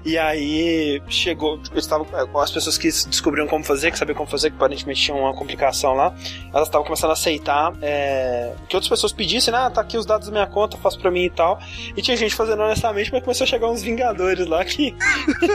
E 0.05 0.17
aí 0.17 1.03
chegou, 1.09 1.61
eu 1.73 1.79
estava 1.79 2.07
as 2.43 2.51
pessoas 2.51 2.79
que 2.79 2.89
descobriram 2.89 3.47
como 3.47 3.63
fazer, 3.65 3.91
que 3.91 3.99
sabiam 3.99 4.17
como 4.17 4.29
fazer, 4.31 4.51
que 4.51 4.57
aparentemente 4.57 5.01
tinha 5.03 5.17
uma 5.17 5.35
complicação 5.35 5.95
lá, 5.95 6.15
elas 6.53 6.69
estavam 6.69 6.85
começando 6.87 7.11
a 7.11 7.13
aceitar 7.15 7.73
é, 7.83 8.53
que 8.69 8.77
outras 8.77 8.89
pessoas 8.89 9.13
pedissem, 9.13 9.55
ah, 9.55 9.69
tá 9.71 9.81
aqui 9.81 9.97
os 9.99 10.07
dados 10.07 10.29
da 10.29 10.33
minha 10.33 10.47
conta, 10.47 10.77
faço 10.79 10.99
pra 10.99 11.11
mim 11.11 11.25
e 11.25 11.31
tal. 11.31 11.59
E 11.97 12.01
tinha 12.03 12.17
gente 12.17 12.35
fazendo 12.35 12.63
honestamente, 12.63 13.13
mas 13.13 13.23
começou 13.23 13.45
a 13.45 13.47
chegar 13.49 13.69
uns 13.69 13.83
vingadores 13.83 14.47
lá 14.47 14.65
que 14.65 14.95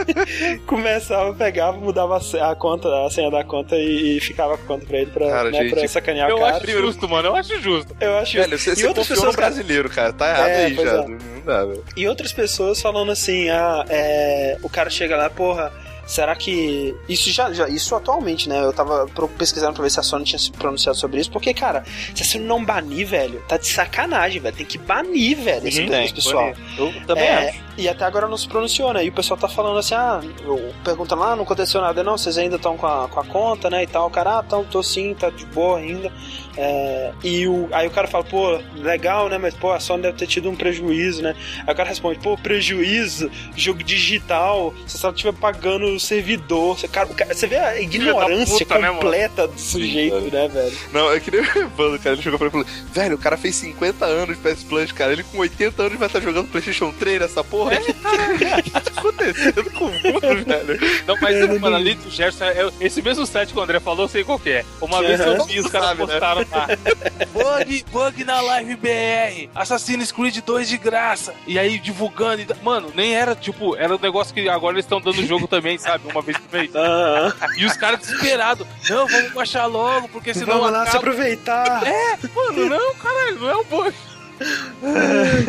começava, 0.66 1.32
pegava, 1.34 1.76
mudava 1.78 2.16
a 2.18 2.54
conta, 2.54 2.88
a 3.06 3.10
senha 3.10 3.30
da 3.30 3.44
conta 3.44 3.76
e, 3.76 4.16
e 4.16 4.20
ficava 4.20 4.56
com 4.56 4.64
a 4.64 4.66
conta 4.66 4.86
pra 4.86 4.98
ele 4.98 5.10
pra, 5.10 5.28
Cara, 5.28 5.50
né, 5.50 5.62
gente, 5.62 5.74
pra 5.74 5.88
sacanear 5.88 6.28
Eu 6.30 6.36
o 6.36 6.40
cara. 6.40 6.56
acho 6.56 6.66
justo, 6.70 7.08
mano. 7.08 7.28
Eu 7.28 7.36
acho 7.36 7.60
justo. 7.60 7.96
Eu 8.00 8.18
acho 8.18 8.36
Velho, 8.36 8.58
você, 8.58 8.72
e 8.72 8.76
você 8.76 8.86
outras 8.86 9.08
pessoas 9.08 9.30
no 9.32 9.36
brasileiro, 9.36 9.88
cara. 9.90 10.12
Tá 10.12 10.28
errado 10.30 10.48
É, 10.48 10.64
aí 10.66 10.74
já. 10.74 10.82
é. 10.82 11.35
Não 11.46 11.54
dá, 11.54 11.64
velho. 11.64 11.84
E 11.96 12.08
outras 12.08 12.32
pessoas 12.32 12.80
falando 12.80 13.12
assim, 13.12 13.48
ah, 13.48 13.84
é, 13.88 14.58
o 14.62 14.68
cara 14.68 14.90
chega 14.90 15.16
lá, 15.16 15.30
porra, 15.30 15.72
será 16.06 16.34
que. 16.34 16.94
Isso 17.08 17.30
já, 17.30 17.52
já- 17.52 17.68
Isso 17.68 17.94
atualmente, 17.94 18.48
né? 18.48 18.62
Eu 18.64 18.72
tava 18.72 19.06
pesquisando 19.38 19.74
pra 19.74 19.82
ver 19.84 19.90
se 19.90 20.00
a 20.00 20.02
Sony 20.02 20.24
tinha 20.24 20.38
se 20.38 20.50
pronunciado 20.50 20.98
sobre 20.98 21.20
isso, 21.20 21.30
porque, 21.30 21.54
cara, 21.54 21.84
se 22.14 22.22
a 22.22 22.26
Sony 22.26 22.44
não 22.44 22.64
banir, 22.64 23.06
velho, 23.06 23.40
tá 23.48 23.56
de 23.56 23.66
sacanagem, 23.68 24.40
velho. 24.40 24.56
Tem 24.56 24.66
que 24.66 24.78
banir, 24.78 25.38
velho, 25.38 25.68
esse, 25.68 25.82
Uhum, 25.82 26.02
esse 26.02 26.14
pessoal. 26.14 26.52
Eu 26.76 26.92
também 27.06 27.24
É, 27.24 27.48
acho. 27.50 27.65
E 27.76 27.88
até 27.88 28.04
agora 28.04 28.26
não 28.26 28.36
se 28.36 28.48
pronunciou, 28.48 28.92
né? 28.92 29.04
E 29.04 29.08
o 29.08 29.12
pessoal 29.12 29.38
tá 29.38 29.48
falando 29.48 29.78
assim, 29.78 29.94
ah, 29.94 30.20
perguntando 30.84 31.20
lá, 31.20 31.36
não 31.36 31.42
aconteceu 31.44 31.80
nada, 31.80 32.02
não, 32.02 32.16
vocês 32.16 32.38
ainda 32.38 32.56
estão 32.56 32.76
com 32.76 32.86
a, 32.86 33.08
com 33.08 33.20
a 33.20 33.24
conta, 33.24 33.68
né? 33.68 33.82
E 33.82 33.86
tal. 33.86 34.06
O 34.06 34.10
cara, 34.10 34.38
ah, 34.38 34.42
tão, 34.42 34.64
tô 34.64 34.82
sim, 34.82 35.14
tá 35.14 35.28
de 35.30 35.44
boa 35.46 35.78
ainda. 35.78 36.10
É, 36.56 37.12
e 37.22 37.46
o, 37.46 37.68
aí 37.72 37.86
o 37.86 37.90
cara 37.90 38.06
fala, 38.08 38.24
pô, 38.24 38.58
legal, 38.76 39.28
né? 39.28 39.36
Mas, 39.36 39.54
pô, 39.54 39.72
a 39.72 39.78
Sony 39.80 40.02
deve 40.02 40.16
ter 40.16 40.26
tido 40.26 40.48
um 40.48 40.56
prejuízo, 40.56 41.22
né? 41.22 41.36
Aí 41.66 41.72
o 41.72 41.76
cara 41.76 41.88
responde, 41.88 42.18
pô, 42.18 42.36
prejuízo, 42.38 43.30
jogo 43.54 43.82
digital, 43.82 44.72
você 44.86 44.96
só 44.96 45.10
estiver 45.10 45.34
pagando 45.34 45.84
o 45.86 46.00
servidor. 46.00 46.78
Você, 46.78 46.88
cara, 46.88 47.08
o 47.10 47.14
cara- 47.14 47.34
você 47.34 47.46
vê 47.46 47.56
a 47.58 47.78
ignorância 47.80 48.64
puta, 48.66 48.78
né, 48.78 48.88
completa 48.90 49.46
do 49.46 49.60
sujeito, 49.60 50.16
né, 50.32 50.48
velho? 50.48 50.76
Não, 50.92 51.12
é 51.12 51.20
que 51.20 51.30
nem 51.30 51.40
o 51.40 51.44
Evandro, 51.44 51.98
cara. 51.98 52.14
Ele 52.14 52.22
chegou 52.22 52.38
pra 52.38 52.46
mim 52.48 52.60
e 52.60 52.64
falou: 52.64 52.66
Velho, 52.92 53.16
o 53.16 53.18
cara 53.18 53.36
fez 53.36 53.54
50 53.56 54.04
anos 54.06 54.36
de 54.36 54.42
PS 54.42 54.62
Plus, 54.64 54.92
cara. 54.92 55.12
Ele 55.12 55.22
com 55.24 55.38
80 55.38 55.82
anos 55.82 55.98
vai 55.98 56.06
estar 56.06 56.20
jogando 56.20 56.48
PlayStation 56.48 56.90
3 56.92 57.20
nessa 57.20 57.44
porra? 57.44 57.65
O 58.56 58.62
que 58.62 58.70
tá 58.70 58.82
acontecendo 58.96 59.70
com 59.72 59.84
o 59.86 59.90
mundo, 59.92 60.20
velho? 60.44 60.80
Não, 61.06 61.16
mas, 61.20 61.60
mano, 61.60 61.76
ali 61.76 61.94
do 61.94 62.10
Gerson, 62.10 62.44
é 62.44 62.68
esse 62.80 63.00
mesmo 63.02 63.26
site 63.26 63.52
que 63.52 63.58
o 63.58 63.62
André 63.62 63.80
falou, 63.80 64.04
eu 64.04 64.08
sei 64.08 64.24
qual 64.24 64.38
que 64.38 64.50
é. 64.50 64.64
Uma 64.80 65.00
vez 65.00 65.20
eu 65.20 65.44
vi, 65.44 65.60
os 65.60 65.70
caras 65.70 65.90
né? 65.90 65.94
postaram 66.06 66.44
lá. 66.50 66.66
Bug, 67.32 67.84
bug 67.92 68.24
na 68.24 68.40
live 68.40 68.76
BR. 68.76 69.48
Assassin's 69.54 70.10
Creed 70.12 70.38
2 70.44 70.68
de 70.68 70.76
graça. 70.78 71.34
E 71.46 71.58
aí 71.58 71.78
divulgando. 71.78 72.42
e- 72.42 72.46
Mano, 72.64 72.90
nem 72.94 73.14
era 73.14 73.34
tipo, 73.34 73.76
era 73.76 73.94
um 73.94 73.98
negócio 73.98 74.32
que 74.34 74.48
agora 74.48 74.74
eles 74.74 74.84
estão 74.84 75.00
dando 75.00 75.24
jogo 75.26 75.46
também, 75.46 75.76
sabe? 75.78 76.08
Uma 76.10 76.22
vez 76.22 76.36
por 76.38 76.58
mês. 76.58 76.70
Ah, 76.74 77.32
E 77.56 77.64
os 77.64 77.76
caras 77.76 78.00
desesperados. 78.00 78.66
Não, 78.88 79.06
vamos 79.06 79.32
baixar 79.32 79.66
logo, 79.66 80.08
porque 80.08 80.32
senão 80.32 80.58
vamos 80.58 80.72
lá 80.72 80.82
se 80.84 80.88
acaba. 80.96 80.98
aproveitar. 81.10 81.82
Mano, 82.34 82.68
não, 82.68 82.94
caralho, 82.94 83.38
não 83.40 83.50
é 83.50 83.56
um 83.56 83.64
bug. 83.64 83.94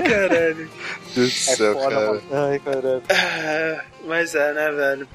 Caralho. 0.04 0.56
Meu 0.58 0.70
Deus 1.16 1.30
do 1.34 1.40
céu, 1.40 1.74
foda, 1.74 1.90
cara. 1.96 2.08
mano. 2.08 2.22
Ai, 2.32 2.60
caralho. 2.60 3.04
É, 3.10 3.82
mas 4.06 4.36
é, 4.36 4.54
né, 4.54 4.72
velho? 4.72 5.08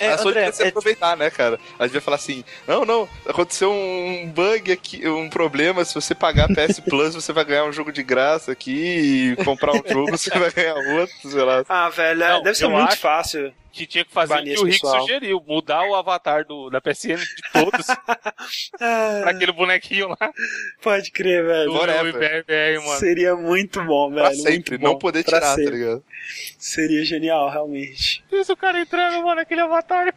É, 0.00 0.08
a 0.08 0.18
Sony 0.18 0.30
André, 0.38 0.50
se 0.52 0.64
é- 0.64 0.68
aproveitar, 0.68 1.16
né, 1.16 1.30
cara? 1.30 1.58
Ela 1.78 1.86
devia 1.86 2.00
falar 2.00 2.16
assim: 2.16 2.42
não, 2.66 2.84
não, 2.84 3.08
aconteceu 3.28 3.70
um 3.70 4.28
bug 4.34 4.72
aqui, 4.72 5.08
um 5.08 5.30
problema. 5.30 5.84
Se 5.84 5.94
você 5.94 6.14
pagar 6.16 6.48
PS 6.48 6.80
Plus, 6.80 7.14
você 7.14 7.32
vai 7.32 7.44
ganhar 7.44 7.64
um 7.64 7.72
jogo 7.72 7.92
de 7.92 8.02
graça 8.02 8.50
aqui 8.50 9.34
e 9.38 9.44
comprar 9.44 9.72
um 9.72 9.82
jogo, 9.86 10.10
você 10.10 10.30
vai 10.36 10.50
ganhar 10.50 10.74
outro, 10.74 11.14
sei 11.30 11.42
lá. 11.42 11.64
Ah, 11.68 11.88
velho, 11.90 12.22
é- 12.24 12.28
Não, 12.28 12.42
deve 12.42 12.58
ser 12.58 12.66
muito 12.68 12.88
acho- 12.92 13.00
fácil. 13.00 13.52
Que 13.74 13.86
tinha 13.86 14.04
que 14.04 14.12
fazer 14.12 14.34
o 14.34 14.36
Banir 14.36 14.54
que 14.54 14.60
o 14.62 14.64
Rick 14.64 14.80
pessoal. 14.80 15.00
sugeriu: 15.02 15.42
mudar 15.46 15.82
o 15.88 15.94
avatar 15.94 16.46
do, 16.46 16.70
da 16.70 16.80
PSN 16.80 17.16
de 17.16 17.42
todos 17.52 17.86
pra 18.06 18.34
Ah, 18.80 19.30
aquele 19.30 19.52
bonequinho 19.52 20.08
lá 20.08 20.32
pode 20.80 21.10
crer, 21.10 21.44
velho. 21.44 21.72
do 21.72 22.84
mano. 22.84 22.98
Seria 23.00 23.34
muito 23.34 23.82
bom, 23.82 24.10
velho. 24.10 24.26
Pra 24.26 24.34
sempre, 24.34 24.52
muito 24.72 24.78
bom. 24.78 24.86
não 24.88 24.98
poder 24.98 25.24
Pra 25.24 25.40
tirar, 25.40 25.56
tá 25.56 25.70
ligado? 25.70 26.04
Seria 26.58 27.04
genial, 27.04 27.50
realmente. 27.50 28.24
Isso 28.30 28.52
o 28.52 28.56
cara 28.56 28.80
entrando, 28.80 29.22
mano, 29.24 29.40
aquele 29.40 29.60
avatar. 29.60 30.14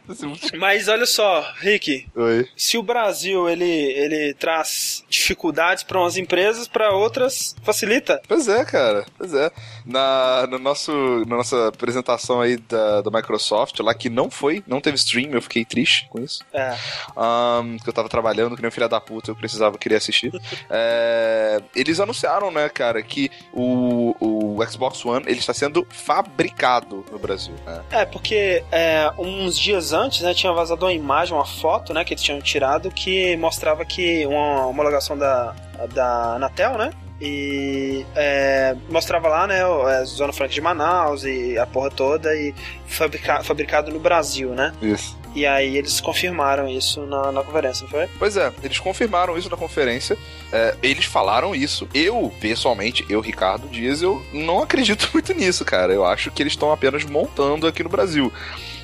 Mas 0.56 0.88
olha 0.88 1.06
só, 1.06 1.40
Rick, 1.58 2.06
Oi. 2.14 2.48
se 2.56 2.78
o 2.78 2.82
Brasil 2.82 3.48
ele, 3.48 3.64
ele 3.64 4.34
traz 4.34 5.04
dificuldades 5.08 5.82
para 5.82 5.98
umas 5.98 6.16
empresas, 6.16 6.68
para 6.68 6.90
outras 6.94 7.56
facilita. 7.62 8.20
Pois 8.28 8.48
é, 8.48 8.64
cara. 8.64 9.04
Pois 9.16 9.34
é. 9.34 9.50
Na, 9.84 10.46
no 10.48 10.58
nosso, 10.58 10.92
na 11.26 11.36
nossa 11.36 11.68
apresentação 11.68 12.40
aí 12.40 12.56
da, 12.56 13.00
da 13.02 13.10
Microsoft, 13.10 13.47
lá 13.54 13.94
que 13.94 14.08
não 14.08 14.30
foi, 14.30 14.62
não 14.66 14.80
teve 14.80 14.96
stream, 14.96 15.32
eu 15.32 15.42
fiquei 15.42 15.64
triste 15.64 16.06
com 16.10 16.20
isso. 16.20 16.42
É. 16.52 16.76
Ahn, 17.16 17.76
que 17.82 17.88
eu 17.88 17.92
tava 17.92 18.08
trabalhando, 18.08 18.56
que 18.56 18.62
nem 18.62 18.68
um 18.68 18.72
filho 18.72 18.88
da 18.88 19.00
puta, 19.00 19.30
eu 19.30 19.36
precisava, 19.36 19.78
queria 19.78 19.98
assistir. 19.98 20.32
É, 20.70 21.60
eles 21.74 21.98
anunciaram, 22.00 22.50
né, 22.50 22.68
cara, 22.68 23.02
que 23.02 23.30
o, 23.52 24.14
o 24.20 24.66
Xbox 24.66 25.04
One 25.04 25.24
ele 25.26 25.38
está 25.38 25.54
sendo 25.54 25.86
fabricado 25.90 27.04
no 27.10 27.18
Brasil. 27.18 27.54
Né? 27.64 27.82
É, 27.90 28.04
porque 28.04 28.62
é, 28.70 29.10
uns 29.16 29.58
dias 29.58 29.92
antes, 29.92 30.20
né, 30.20 30.34
tinha 30.34 30.52
vazado 30.52 30.84
uma 30.84 30.92
imagem, 30.92 31.34
uma 31.34 31.46
foto, 31.46 31.94
né, 31.94 32.04
que 32.04 32.12
eles 32.12 32.22
tinham 32.22 32.40
tirado 32.40 32.90
que 32.90 33.36
mostrava 33.36 33.84
que 33.84 34.26
uma 34.26 34.66
homologação 34.66 35.16
da, 35.16 35.54
da 35.92 36.34
Anatel, 36.34 36.76
né? 36.76 36.90
E 37.20 38.06
é, 38.14 38.76
mostrava 38.88 39.28
lá, 39.28 39.46
né, 39.46 39.62
a 39.64 40.04
Zona 40.04 40.32
Franca 40.32 40.52
de 40.52 40.60
Manaus 40.60 41.24
e 41.24 41.58
a 41.58 41.66
porra 41.66 41.90
toda, 41.90 42.32
e 42.34 42.54
fabrica, 42.86 43.42
fabricado 43.42 43.90
no 43.90 43.98
Brasil, 43.98 44.50
né? 44.50 44.72
Isso. 44.80 45.18
E 45.34 45.46
aí 45.46 45.76
eles 45.76 46.00
confirmaram 46.00 46.68
isso 46.68 47.02
na, 47.06 47.30
na 47.30 47.42
conferência, 47.42 47.84
não 47.84 47.90
foi? 47.90 48.08
Pois 48.18 48.36
é, 48.36 48.52
eles 48.62 48.78
confirmaram 48.78 49.36
isso 49.36 49.50
na 49.50 49.56
conferência. 49.56 50.16
É, 50.52 50.74
eles 50.82 51.04
falaram 51.04 51.54
isso. 51.54 51.88
Eu, 51.92 52.32
pessoalmente, 52.40 53.04
eu, 53.08 53.20
Ricardo 53.20 53.68
Dias, 53.68 54.00
eu 54.00 54.24
não 54.32 54.62
acredito 54.62 55.10
muito 55.14 55.32
nisso, 55.34 55.64
cara. 55.64 55.92
Eu 55.92 56.04
acho 56.04 56.30
que 56.30 56.42
eles 56.42 56.52
estão 56.52 56.72
apenas 56.72 57.04
montando 57.04 57.66
aqui 57.66 57.82
no 57.82 57.88
Brasil. 57.88 58.32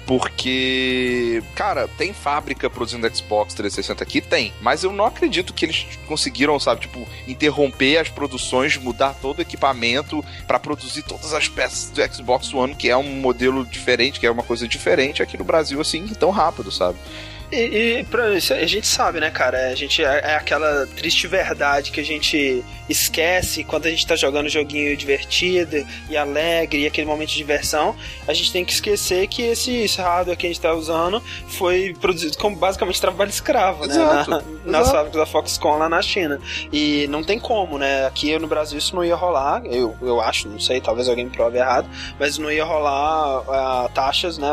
Porque, 0.07 1.43
cara, 1.55 1.89
tem 1.89 2.13
fábrica 2.13 2.69
produzindo 2.69 3.09
Xbox 3.15 3.55
360 3.55 4.03
aqui? 4.03 4.21
Tem. 4.21 4.53
Mas 4.61 4.85
eu 4.85 4.93
não 4.93 5.07
acredito 5.07 5.55
que 5.55 5.65
eles 5.65 5.87
conseguiram, 6.07 6.61
sabe, 6.61 6.83
tipo, 6.83 7.07
interromper 7.27 7.99
as 7.99 8.09
produções, 8.11 8.77
mudar 8.77 9.15
todo 9.15 9.39
o 9.39 9.43
equipamento 9.43 10.23
para 10.47 10.59
produzir 10.59 11.03
todas 11.03 11.33
as 11.33 11.49
peças 11.49 11.91
do 11.91 12.15
Xbox 12.15 12.53
One, 12.53 12.75
que 12.75 12.91
é 12.91 12.97
um 12.97 13.21
modelo 13.21 13.65
diferente, 13.65 14.21
que 14.21 14.27
é 14.27 14.31
uma 14.31 14.43
coisa 14.43 14.69
diferente 14.69 15.23
aqui 15.23 15.39
no 15.39 15.45
Brasil, 15.45 15.81
assim, 15.81 16.07
tão 16.09 16.31
rápido, 16.31 16.71
sabe? 16.71 16.99
E, 17.55 18.01
e 18.01 18.05
pra, 18.05 18.35
isso 18.35 18.53
a 18.53 18.67
gente 18.67 18.87
sabe, 18.87 19.21
né, 19.21 19.31
cara? 19.31 19.69
A 19.69 19.75
gente 19.75 20.05
é, 20.05 20.21
é, 20.25 20.35
aquela 20.35 20.87
triste 20.87 21.27
verdade 21.27 21.91
que 21.91 22.01
a 22.01 22.05
gente 22.05 22.65
esquece 22.89 23.65
quando 23.65 23.87
a 23.87 23.91
gente 23.91 24.07
tá 24.07 24.17
jogando 24.17 24.47
um 24.47 24.51
joguinho 24.51 24.97
divertido 24.97 25.87
e 26.11 26.17
alegre 26.17 26.83
e 26.83 26.87
aquele 26.87 27.07
momento 27.07 27.31
de 27.31 27.37
diversão. 27.37 27.95
A 28.27 28.35
gente 28.35 28.53
tem 28.53 28.65
que 28.65 28.73
esquecer 28.73 29.27
que 29.29 29.43
esse, 29.43 29.73
esse 29.73 30.01
hardware 30.01 30.37
que 30.37 30.47
a 30.47 30.49
gente 30.49 30.61
tá 30.61 30.73
usando 30.75 31.23
foi 31.47 31.95
produzido 32.01 32.37
como 32.39 32.57
basicamente 32.57 33.01
trabalho 33.01 33.31
escravo, 33.31 33.87
né? 33.87 33.95
Exato, 33.95 34.31
Na, 34.31 34.37
exato. 34.39 34.61
nas 34.65 34.91
fábricas 34.91 35.21
da 35.21 35.27
Foxconn 35.27 35.79
lá 35.79 35.89
na 35.89 36.03
China. 36.03 36.41
E 36.73 37.07
não 37.09 37.23
tem 37.23 37.39
como, 37.39 37.79
né? 37.79 38.07
Aqui 38.07 38.37
no 38.39 38.47
Brasil 38.47 38.79
isso 38.79 38.95
não 38.95 39.05
ia 39.05 39.15
rolar. 39.15 39.63
Eu, 39.67 39.97
eu 40.03 40.21
acho, 40.21 40.49
não 40.49 40.59
sei, 40.59 40.81
talvez 40.81 41.09
alguém 41.09 41.25
me 41.25 41.31
prove 41.31 41.59
errado, 41.59 41.89
mas 42.19 42.37
não 42.39 42.51
ia 42.51 42.65
rolar 42.65 43.45
ah, 43.49 43.91
taxas, 43.95 44.39
né? 44.39 44.49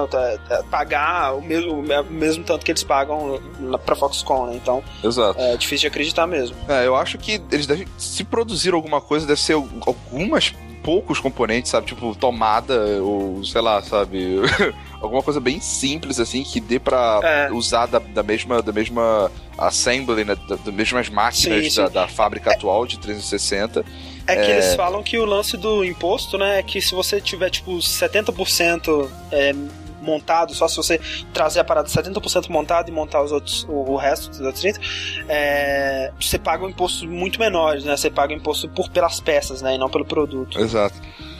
Pagar 0.69 1.35
o 1.35 1.41
mesmo, 1.41 1.79
o 1.79 2.03
mesmo 2.11 2.43
tanto 2.43 2.63
que 2.63 2.71
eles 2.71 2.83
pagam 2.91 3.39
pra 3.85 3.95
Foxconn, 3.95 4.47
né? 4.47 4.55
Então 4.61 4.83
Exato. 5.01 5.39
é 5.39 5.55
difícil 5.55 5.83
de 5.83 5.87
acreditar 5.87 6.27
mesmo. 6.27 6.57
É, 6.67 6.85
eu 6.85 6.93
acho 6.95 7.17
que 7.17 7.41
eles 7.49 7.65
devem. 7.65 7.87
Se 7.97 8.25
produzir 8.25 8.73
alguma 8.73 8.99
coisa, 8.99 9.25
deve 9.25 9.39
ser 9.39 9.53
algumas 9.53 10.53
poucos 10.83 11.19
componentes, 11.19 11.71
sabe? 11.71 11.87
Tipo, 11.87 12.13
tomada, 12.15 12.73
ou 13.01 13.45
sei 13.45 13.61
lá, 13.61 13.81
sabe? 13.81 14.39
alguma 14.99 15.23
coisa 15.23 15.39
bem 15.39 15.61
simples, 15.61 16.19
assim, 16.19 16.43
que 16.43 16.59
dê 16.59 16.79
pra 16.79 17.19
É. 17.23 17.51
usar 17.53 17.85
da, 17.85 17.99
da 17.99 18.23
mesma. 18.23 18.61
Da 18.61 18.73
mesma 18.73 19.31
assembly, 19.57 20.25
né? 20.25 20.35
Da, 20.49 20.55
das 20.55 20.73
mesmas 20.73 21.07
máquinas 21.07 21.73
Sim, 21.73 21.81
da, 21.81 21.87
sim. 21.87 21.93
da 21.93 22.07
fábrica 22.09 22.51
atual 22.51 22.85
de 22.85 22.97
360. 22.99 23.85
É 24.27 24.35
que 24.35 24.41
É. 24.41 24.51
eles 24.51 24.75
falam 24.75 25.01
que 25.01 25.17
o 25.17 25.23
lance 25.25 25.55
do 25.55 25.85
imposto, 25.85 26.37
né, 26.37 26.59
é 26.59 26.63
que 26.63 26.81
se 26.81 26.93
você 26.93 27.21
tiver, 27.21 27.49
tipo, 27.49 27.71
70% 27.77 29.07
é, 29.31 29.53
montado, 30.01 30.53
só 30.53 30.67
se 30.67 30.75
você 30.77 30.99
trazer 31.33 31.59
a 31.59 31.63
parada 31.63 31.87
70% 31.87 32.49
montada 32.49 32.89
e 32.89 32.93
montar 32.93 33.21
os 33.23 33.31
outros, 33.31 33.63
o, 33.69 33.91
o 33.91 33.95
resto 33.95 34.29
dos 34.29 34.41
outros 34.41 34.63
30%, 34.63 35.25
é, 35.29 36.11
você 36.19 36.37
paga 36.37 36.65
um 36.65 36.69
imposto 36.69 37.07
muito 37.07 37.39
menores, 37.39 37.83
né? 37.83 37.95
Você 37.95 38.09
paga 38.09 38.33
o 38.33 38.35
imposto 38.37 38.67
por, 38.69 38.89
pelas 38.89 39.19
peças, 39.19 39.61
né? 39.61 39.75
E 39.75 39.77
não 39.77 39.89
pelo 39.89 40.05
produto. 40.05 40.59
Exato. 40.59 40.95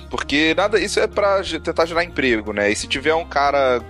Porque 0.09 0.53
nada, 0.55 0.79
isso 0.79 0.99
é 0.99 1.07
pra 1.07 1.41
ge- 1.41 1.59
tentar 1.59 1.85
gerar 1.85 2.03
emprego, 2.03 2.53
né? 2.53 2.69
E 2.71 2.75
se 2.75 2.88
tiver 2.88 3.13
um 3.15 3.25
cara 3.25 3.81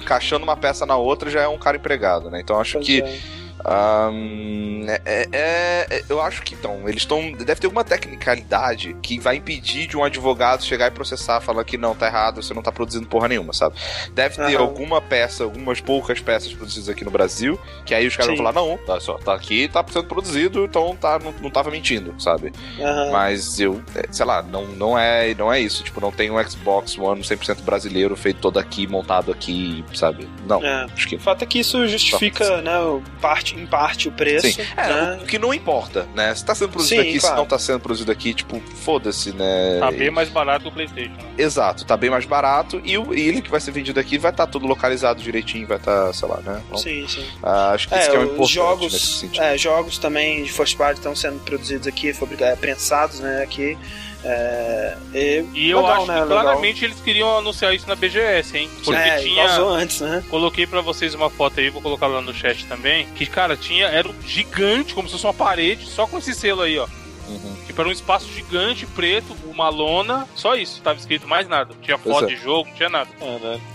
encaixando 0.00 0.44
uma 0.44 0.56
peça 0.56 0.84
na 0.84 0.96
outra, 0.96 1.30
já 1.30 1.42
é 1.42 1.48
um 1.48 1.58
cara 1.58 1.76
empregado, 1.76 2.30
né? 2.30 2.40
Então 2.40 2.60
acho 2.60 2.74
Pois 2.74 2.86
que 2.86 3.02
é. 3.02 3.18
Ahn, 3.64 4.86
é, 4.88 5.28
é- 5.32 5.86
é- 5.90 6.04
eu 6.08 6.20
acho 6.20 6.42
que 6.42 6.54
então, 6.54 6.80
eles 6.88 7.02
estão. 7.02 7.32
Deve 7.32 7.60
ter 7.60 7.66
alguma 7.66 7.84
tecnicalidade 7.84 8.94
que 9.02 9.18
vai 9.18 9.36
impedir 9.36 9.86
de 9.86 9.96
um 9.96 10.04
advogado 10.04 10.64
chegar 10.64 10.88
e 10.88 10.90
processar, 10.90 11.40
falar 11.40 11.64
que 11.64 11.76
não, 11.78 11.94
tá 11.94 12.06
errado, 12.06 12.42
você 12.42 12.52
não 12.54 12.62
tá 12.62 12.70
produzindo 12.72 13.06
porra 13.06 13.28
nenhuma, 13.28 13.52
sabe? 13.52 13.76
Deve 14.14 14.36
ter 14.36 14.56
Aham. 14.56 14.60
alguma 14.60 15.00
peça, 15.00 15.44
algumas 15.44 15.80
poucas 15.80 16.20
peças 16.20 16.52
produzidas 16.52 16.88
aqui 16.88 17.04
no 17.04 17.10
Brasil, 17.10 17.58
que 17.84 17.94
aí 17.94 18.06
os 18.06 18.16
caras 18.16 18.32
Sim. 18.36 18.42
vão 18.42 18.52
falar, 18.52 18.66
não, 18.66 18.76
tá, 18.78 19.00
só, 19.00 19.14
tá 19.18 19.34
aqui, 19.34 19.68
tá 19.68 19.84
sendo 19.90 20.06
produzido, 20.06 20.64
então 20.64 20.96
tá, 20.96 21.18
não, 21.18 21.32
não 21.40 21.50
tava 21.50 21.70
mentindo, 21.70 22.14
sabe? 22.20 22.52
Aham. 22.80 23.10
Mas 23.10 23.58
eu, 23.60 23.82
é, 23.94 24.04
sei 24.10 24.26
lá, 24.26 24.42
não, 24.42 24.66
não, 24.66 24.98
é, 24.98 25.34
não 25.34 25.52
é 25.52 25.60
isso. 25.60 25.82
Tipo, 25.82 26.00
não 26.00 26.10
tem 26.12 26.30
um 26.30 26.42
Xbox 26.48 26.98
One 26.98 27.22
100% 27.22 27.62
brasileiro 27.62 28.16
feito 28.16 28.40
todo 28.40 28.58
aqui, 28.58 28.86
montado 28.86 29.30
aqui, 29.32 29.84
sabe? 29.94 30.28
Não. 30.46 30.62
É. 30.64 30.84
Acho 30.92 31.08
que 31.08 31.16
O 31.16 31.20
fato 31.20 31.42
é 31.42 31.46
que 31.46 31.58
isso 31.60 31.86
justifica, 31.86 32.60
né, 32.62 32.78
o- 32.80 33.02
parte, 33.20 33.51
em 33.56 33.66
parte 33.66 34.08
o 34.08 34.12
preço. 34.12 34.50
Sim. 34.50 34.62
É, 34.76 34.88
né? 34.88 35.18
o 35.22 35.26
que 35.26 35.38
não 35.38 35.52
importa, 35.54 36.06
né? 36.14 36.34
Se 36.34 36.44
tá 36.44 36.54
sendo 36.54 36.70
produzido 36.70 37.02
Sim, 37.02 37.08
aqui, 37.08 37.18
claro. 37.18 37.34
se 37.36 37.40
não 37.40 37.46
tá 37.46 37.58
sendo 37.58 37.80
produzido 37.80 38.10
aqui, 38.12 38.34
tipo, 38.34 38.60
foda-se, 38.76 39.32
né? 39.32 39.78
Tá 39.80 39.90
bem 39.90 40.10
mais 40.10 40.28
barato 40.28 40.62
que 40.64 40.68
o 40.68 40.72
PlayStation. 40.72 41.10
né? 41.12 41.28
Exato, 41.38 41.84
tá 41.84 41.96
bem 41.96 42.10
mais 42.10 42.24
barato 42.24 42.80
e, 42.84 42.96
o, 42.98 43.14
e 43.14 43.20
ele 43.28 43.40
que 43.42 43.50
vai 43.50 43.60
ser 43.60 43.70
vendido 43.72 43.98
aqui 44.00 44.18
vai 44.18 44.30
estar 44.30 44.46
tudo 44.46 44.66
localizado 44.66 45.22
direitinho, 45.22 45.66
vai 45.66 45.76
estar, 45.78 46.12
sei 46.12 46.28
lá, 46.28 46.36
né? 46.40 46.62
Então, 46.66 46.78
Sim, 46.78 47.06
sim. 47.08 47.24
ah, 47.42 47.70
acho 47.72 47.88
que 47.88 47.94
isso 47.94 48.08
É, 48.08 48.10
que 48.10 48.16
é 48.16 48.18
o 48.18 48.22
importante 48.24 48.40
nesse 48.40 48.54
jogos, 48.54 49.18
sentido. 49.20 49.42
é, 49.42 49.58
jogos 49.58 49.98
também 49.98 50.42
de 50.44 50.52
first 50.52 50.76
party 50.76 50.94
estão 50.98 51.14
sendo 51.16 51.38
produzidos 51.40 51.86
aqui, 51.86 52.12
fabricados, 52.12 52.58
prensados, 52.58 53.20
né, 53.20 53.42
aqui. 53.42 53.76
É, 54.24 54.96
e, 55.12 55.44
E 55.52 55.70
eu 55.70 55.80
legal, 55.80 55.96
acho 55.96 56.06
né, 56.06 56.14
que 56.14 56.20
legal. 56.22 56.40
claramente 56.42 56.84
eles 56.84 57.00
queriam 57.00 57.38
anunciar 57.38 57.74
isso 57.74 57.88
na 57.88 57.94
BGS, 57.94 58.56
hein? 58.56 58.70
Porque 58.84 59.00
é, 59.00 59.18
tinha. 59.18 59.44
antes, 59.60 60.00
né? 60.00 60.22
Coloquei 60.30 60.66
pra 60.66 60.80
vocês 60.80 61.14
uma 61.14 61.28
foto 61.28 61.58
aí, 61.58 61.70
vou 61.70 61.82
colocar 61.82 62.06
lá 62.06 62.20
no 62.20 62.32
chat 62.32 62.64
também. 62.66 63.06
Que, 63.16 63.26
cara, 63.26 63.56
tinha. 63.56 63.86
Era 63.86 64.08
um 64.08 64.14
gigante, 64.24 64.94
como 64.94 65.08
se 65.08 65.12
fosse 65.12 65.26
uma 65.26 65.34
parede, 65.34 65.86
só 65.86 66.06
com 66.06 66.18
esse 66.18 66.34
selo 66.34 66.62
aí, 66.62 66.78
ó. 66.78 66.86
Uhum. 67.28 67.56
Tipo, 67.66 67.80
era 67.80 67.88
um 67.88 67.92
espaço 67.92 68.28
gigante, 68.32 68.86
preto, 68.86 69.34
uma 69.52 69.68
lona, 69.68 70.28
só 70.34 70.54
isso. 70.54 70.80
Tava 70.82 70.98
escrito 70.98 71.28
mais 71.28 71.48
nada. 71.48 71.74
Não 71.74 71.80
tinha 71.80 71.98
foto 71.98 72.24
é. 72.24 72.28
de 72.28 72.36
jogo, 72.36 72.68
não 72.68 72.76
tinha 72.76 72.88
nada. 72.88 73.08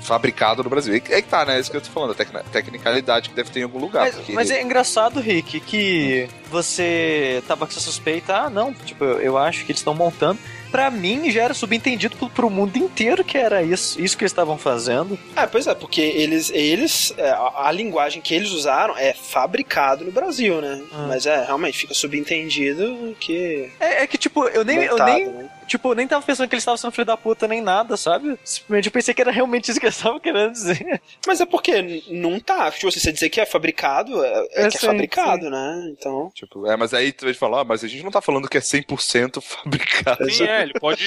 Fabricado 0.02 0.64
no 0.64 0.70
Brasil. 0.70 0.94
É 0.96 1.00
que 1.00 1.24
tá, 1.24 1.46
né? 1.46 1.58
É 1.58 1.60
isso 1.60 1.72
que 1.72 1.78
eu 1.78 1.82
tô 1.82 1.90
falando, 1.90 2.12
a 2.12 2.16
tecna- 2.16 2.44
tecnicalidade 2.52 3.30
que 3.30 3.36
deve 3.36 3.50
ter 3.50 3.62
em 3.62 3.64
algum 3.64 3.80
lugar. 3.80 4.06
Mas, 4.06 4.16
porque 4.16 4.34
mas 4.34 4.52
é 4.52 4.62
engraçado, 4.62 5.20
Rick, 5.20 5.60
que 5.62 6.28
você 6.50 7.44
tava 7.48 7.66
com 7.66 7.72
essa 7.72 7.80
suspeita, 7.82 8.36
ah, 8.36 8.50
não, 8.50 8.74
tipo, 8.74 9.04
eu, 9.04 9.20
eu 9.20 9.38
acho 9.38 9.66
que 9.66 9.72
eles 9.72 9.80
estão 9.80 9.94
montando. 9.94 10.40
Pra 10.72 10.92
mim, 10.92 11.32
já 11.32 11.44
era 11.44 11.54
subentendido 11.54 12.18
pro, 12.18 12.30
pro 12.30 12.50
mundo 12.50 12.76
inteiro 12.76 13.24
que 13.24 13.38
era 13.38 13.64
isso, 13.64 14.02
isso 14.02 14.18
que 14.18 14.24
eles 14.24 14.34
estavam 14.34 14.58
fazendo. 14.58 15.18
É, 15.34 15.48
pois 15.48 15.66
é, 15.66 15.74
porque 15.74 16.02
eles, 16.02 16.50
eles 16.50 17.14
é, 17.18 17.30
a, 17.30 17.68
a 17.68 17.72
linguagem 17.72 18.22
que 18.22 18.34
eles 18.34 18.52
usaram 18.52 18.98
é 18.98 19.14
fabricado 19.14 20.04
no 20.04 20.12
Brasil, 20.12 20.62
né? 20.62 20.82
Ah. 20.92 21.06
Mas 21.08 21.26
é, 21.26 21.46
realmente, 21.46 21.78
fica 21.78 21.94
subentendido 21.94 23.16
que... 23.18 23.72
É, 23.80 24.04
é 24.04 24.08
que, 24.08 24.18
tipo, 24.18 24.46
eu 24.50 24.66
nem, 24.66 24.84
eu 24.84 24.92
montado, 24.92 25.14
nem, 25.14 25.28
né? 25.28 25.50
Tipo, 25.68 25.92
eu 25.92 25.96
nem 25.96 26.08
tava 26.08 26.26
pensando 26.26 26.48
que 26.48 26.56
eles 26.56 26.62
estavam 26.64 26.78
sendo 26.78 26.92
filho 26.92 27.06
da 27.06 27.18
puta 27.18 27.48
nem 27.48 27.62
nada, 27.62 27.96
sabe? 27.98 28.38
Simplesmente 28.44 28.86
eu 28.88 28.92
pensei 28.92 29.14
que 29.14 29.22
era 29.22 29.32
realmente 29.32 29.70
isso 29.70 29.80
que 29.80 29.86
eles 29.86 29.96
estavam 29.98 30.20
querendo 30.20 30.52
dizer. 30.52 31.02
Mas 31.28 31.42
é 31.42 31.46
porque 31.46 32.04
não 32.10 32.40
tá. 32.40 32.72
Tipo, 32.72 32.92
se 32.92 33.00
você 33.00 33.12
dizer 33.12 33.30
que 33.30 33.40
é 33.42 33.46
fabricado, 33.46 34.24
é, 34.24 34.30
é 34.30 34.44
É, 34.66 34.70
que 34.70 34.78
é 34.78 34.80
sim, 34.80 34.86
fabricado, 34.88 35.50
né? 35.50 35.90
Então... 35.92 36.32
Tipo, 36.34 36.66
é, 36.68 36.76
mas 36.78 36.94
aí 36.94 37.12
tu 37.12 37.26
vai 37.26 37.34
falar, 37.34 37.62
ah, 37.62 37.64
mas 37.64 37.84
a 37.84 37.88
gente 37.88 38.04
não 38.04 38.12
tá 38.12 38.22
falando 38.22 38.48
que 38.48 38.58
é 38.58 38.62
100% 38.62 39.42
fabricado. 39.44 40.30
Sim, 40.32 40.46
é, 40.46 40.62
ele 40.64 40.74
pode 40.80 41.04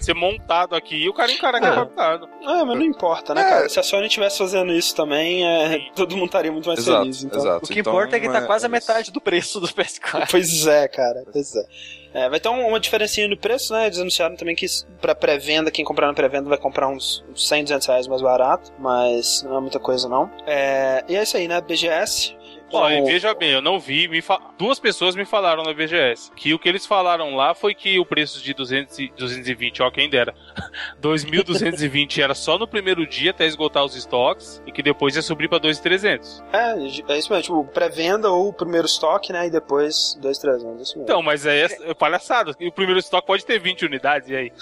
ser 0.00 0.14
montado 0.14 0.74
aqui 0.74 0.96
e 0.96 1.08
o 1.08 1.14
cara 1.14 1.30
encara 1.32 1.60
que 1.60 1.66
é 1.66 1.70
Ah. 1.70 1.74
fabricado. 1.74 2.28
Ah, 2.44 2.64
mas 2.64 2.78
não 2.78 2.84
importa, 2.84 3.34
né, 3.34 3.40
É. 3.42 3.44
cara? 3.48 3.68
Se 3.68 3.78
a 3.78 3.82
Sony 3.82 4.06
estivesse 4.06 4.38
fazendo 4.38 4.72
isso 4.72 4.94
também, 4.94 5.46
é, 5.46 5.78
Sim. 5.78 5.90
todo 5.94 6.16
mundo 6.16 6.26
estaria 6.26 6.50
muito 6.52 6.66
mais 6.66 6.78
Exato, 6.80 7.00
feliz. 7.02 7.22
Então... 7.22 7.38
exato. 7.40 7.64
O 7.64 7.68
que 7.68 7.80
Então, 7.80 7.92
importa 7.92 8.16
é 8.16 8.20
que 8.20 8.28
tá 8.28 8.38
é- 8.38 8.46
quase 8.46 8.64
a 8.66 8.68
é 8.68 8.70
metade 8.70 9.10
do 9.12 9.20
preço 9.20 9.60
do 9.60 9.68
PS4. 9.68 10.26
Pois 10.30 10.66
é, 10.66 10.88
cara. 10.88 11.24
Pois 11.32 11.54
é. 11.54 11.64
É, 12.12 12.28
vai 12.28 12.40
ter 12.40 12.48
um- 12.48 12.66
uma 12.66 12.80
diferencinha 12.80 13.28
no 13.28 13.36
preço, 13.36 13.72
né? 13.72 13.86
Eles 13.86 13.98
anunciaram 13.98 14.34
também 14.36 14.56
que 14.56 14.66
pra 15.00 15.14
pré-venda, 15.14 15.70
quem 15.70 15.84
comprar 15.84 16.06
na 16.08 16.14
pré-venda 16.14 16.48
vai 16.48 16.58
comprar 16.58 16.88
uns 16.88 17.24
100, 17.36 17.62
200 17.62 17.86
reais 17.86 18.06
mais 18.08 18.20
barato, 18.20 18.72
mas 18.78 19.42
não 19.44 19.56
é 19.56 19.60
muita 19.60 19.78
coisa 19.78 20.08
não. 20.08 20.28
É, 20.46 21.04
e 21.08 21.14
é 21.16 21.22
isso 21.22 21.36
aí, 21.36 21.46
né? 21.46 21.60
BGS. 21.60 22.34
Ó, 22.72 22.88
e 22.90 23.00
Bom, 23.00 23.06
veja 23.06 23.34
bem, 23.34 23.50
eu 23.50 23.60
não 23.60 23.78
vi, 23.80 24.06
me 24.08 24.22
fa- 24.22 24.40
duas 24.58 24.78
pessoas 24.78 25.16
me 25.16 25.24
falaram 25.24 25.62
na 25.62 25.72
BGS 25.72 26.30
que 26.36 26.54
o 26.54 26.58
que 26.58 26.68
eles 26.68 26.86
falaram 26.86 27.34
lá 27.34 27.54
foi 27.54 27.74
que 27.74 27.98
o 27.98 28.04
preço 28.06 28.42
de 28.42 28.54
200 28.54 28.98
e 28.98 29.12
220, 29.16 29.82
ó, 29.82 29.90
quem 29.90 30.08
dera, 30.08 30.34
2.220 31.00 32.22
era 32.22 32.34
só 32.34 32.58
no 32.58 32.66
primeiro 32.66 33.06
dia 33.06 33.30
até 33.30 33.46
esgotar 33.46 33.84
os 33.84 33.94
estoques 33.94 34.62
e 34.66 34.72
que 34.72 34.82
depois 34.82 35.16
ia 35.16 35.22
subir 35.22 35.48
pra 35.48 35.58
2.300. 35.58 36.42
É, 36.52 36.72
é 37.14 37.18
isso 37.18 37.32
mesmo, 37.32 37.42
tipo, 37.42 37.64
pré-venda 37.72 38.30
ou 38.30 38.48
o 38.48 38.52
primeiro 38.52 38.86
estoque, 38.86 39.32
né? 39.32 39.46
E 39.46 39.50
depois 39.50 40.16
2, 40.20 40.38
3 40.38 40.64
anos, 40.64 40.82
isso 40.82 40.92
mesmo. 40.98 41.02
Então, 41.04 41.22
mas 41.22 41.46
é, 41.46 41.64
é 41.64 41.94
palhaçada. 41.94 42.52
E 42.60 42.68
o 42.68 42.72
primeiro 42.72 43.00
estoque 43.00 43.26
pode 43.26 43.44
ter 43.44 43.58
20 43.58 43.84
unidades, 43.86 44.28
e 44.28 44.36
aí? 44.36 44.52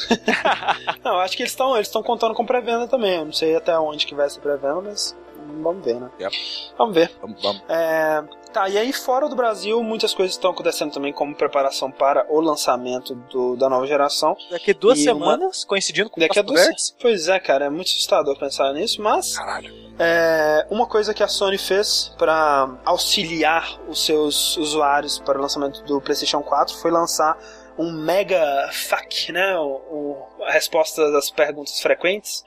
Não, 1.04 1.12
eu 1.14 1.20
acho 1.20 1.36
que 1.36 1.42
eles 1.42 1.52
estão 1.52 1.74
eles 1.74 1.88
estão 1.88 2.02
contando 2.02 2.34
com 2.34 2.44
pré-venda 2.46 2.88
também. 2.88 3.16
Eu 3.16 3.24
não 3.24 3.32
sei 3.32 3.54
até 3.56 3.78
onde 3.78 4.06
que 4.06 4.14
vai 4.14 4.26
essa 4.26 4.40
pré-venda, 4.40 4.80
mas 4.82 5.16
vamos 5.62 5.84
ver, 5.84 5.94
né? 6.00 6.10
Yep. 6.20 6.36
Vamos 6.76 6.94
ver. 6.94 7.10
Vamos, 7.20 7.42
vamos. 7.42 7.62
É, 7.68 8.22
tá, 8.52 8.68
e 8.68 8.76
aí 8.78 8.92
fora 8.92 9.28
do 9.28 9.34
Brasil, 9.36 9.82
muitas 9.82 10.12
coisas 10.14 10.34
estão 10.34 10.50
acontecendo 10.50 10.92
também 10.92 11.12
como 11.12 11.34
preparação 11.34 11.90
para 11.90 12.26
o 12.28 12.40
lançamento 12.40 13.14
do- 13.14 13.56
da 13.56 13.68
nova 13.68 13.86
geração. 13.86 14.36
Daqui 14.50 14.72
duas 14.74 14.98
E 14.98 15.08
uma- 15.10 15.20
semanas, 15.20 15.64
coincidindo 15.64 16.10
com 16.10 16.20
o 16.20 16.22
Daqui 16.22 16.38
a 16.38 16.42
duas. 16.42 16.94
Pois 17.00 17.28
é, 17.28 17.38
cara, 17.40 17.66
é 17.66 17.70
muito 17.70 17.88
assustador 17.88 18.38
pensar 18.38 18.72
nisso, 18.72 19.00
mas 19.02 19.36
Caralho. 19.36 19.72
é, 19.98 20.66
uma 20.70 20.86
coisa 20.86 21.12
que 21.14 21.22
a 21.22 21.28
Sony 21.28 21.58
fez 21.58 22.12
para 22.18 22.68
auxiliar 22.84 23.78
os 23.88 24.04
seus 24.04 24.56
usuários 24.56 25.18
para 25.18 25.38
o 25.38 25.42
lançamento 25.42 25.82
do 25.84 26.00
PlayStation 26.00 26.42
4 26.42 26.74
foi 26.76 26.90
lançar 26.90 27.38
um 27.78 27.92
mega 27.92 28.68
FAQ, 28.72 29.32
né? 29.32 29.56
O, 29.56 29.66
o- 29.66 30.26
a 30.44 30.50
resposta 30.50 31.10
das 31.12 31.30
perguntas 31.30 31.80
frequentes. 31.80 32.44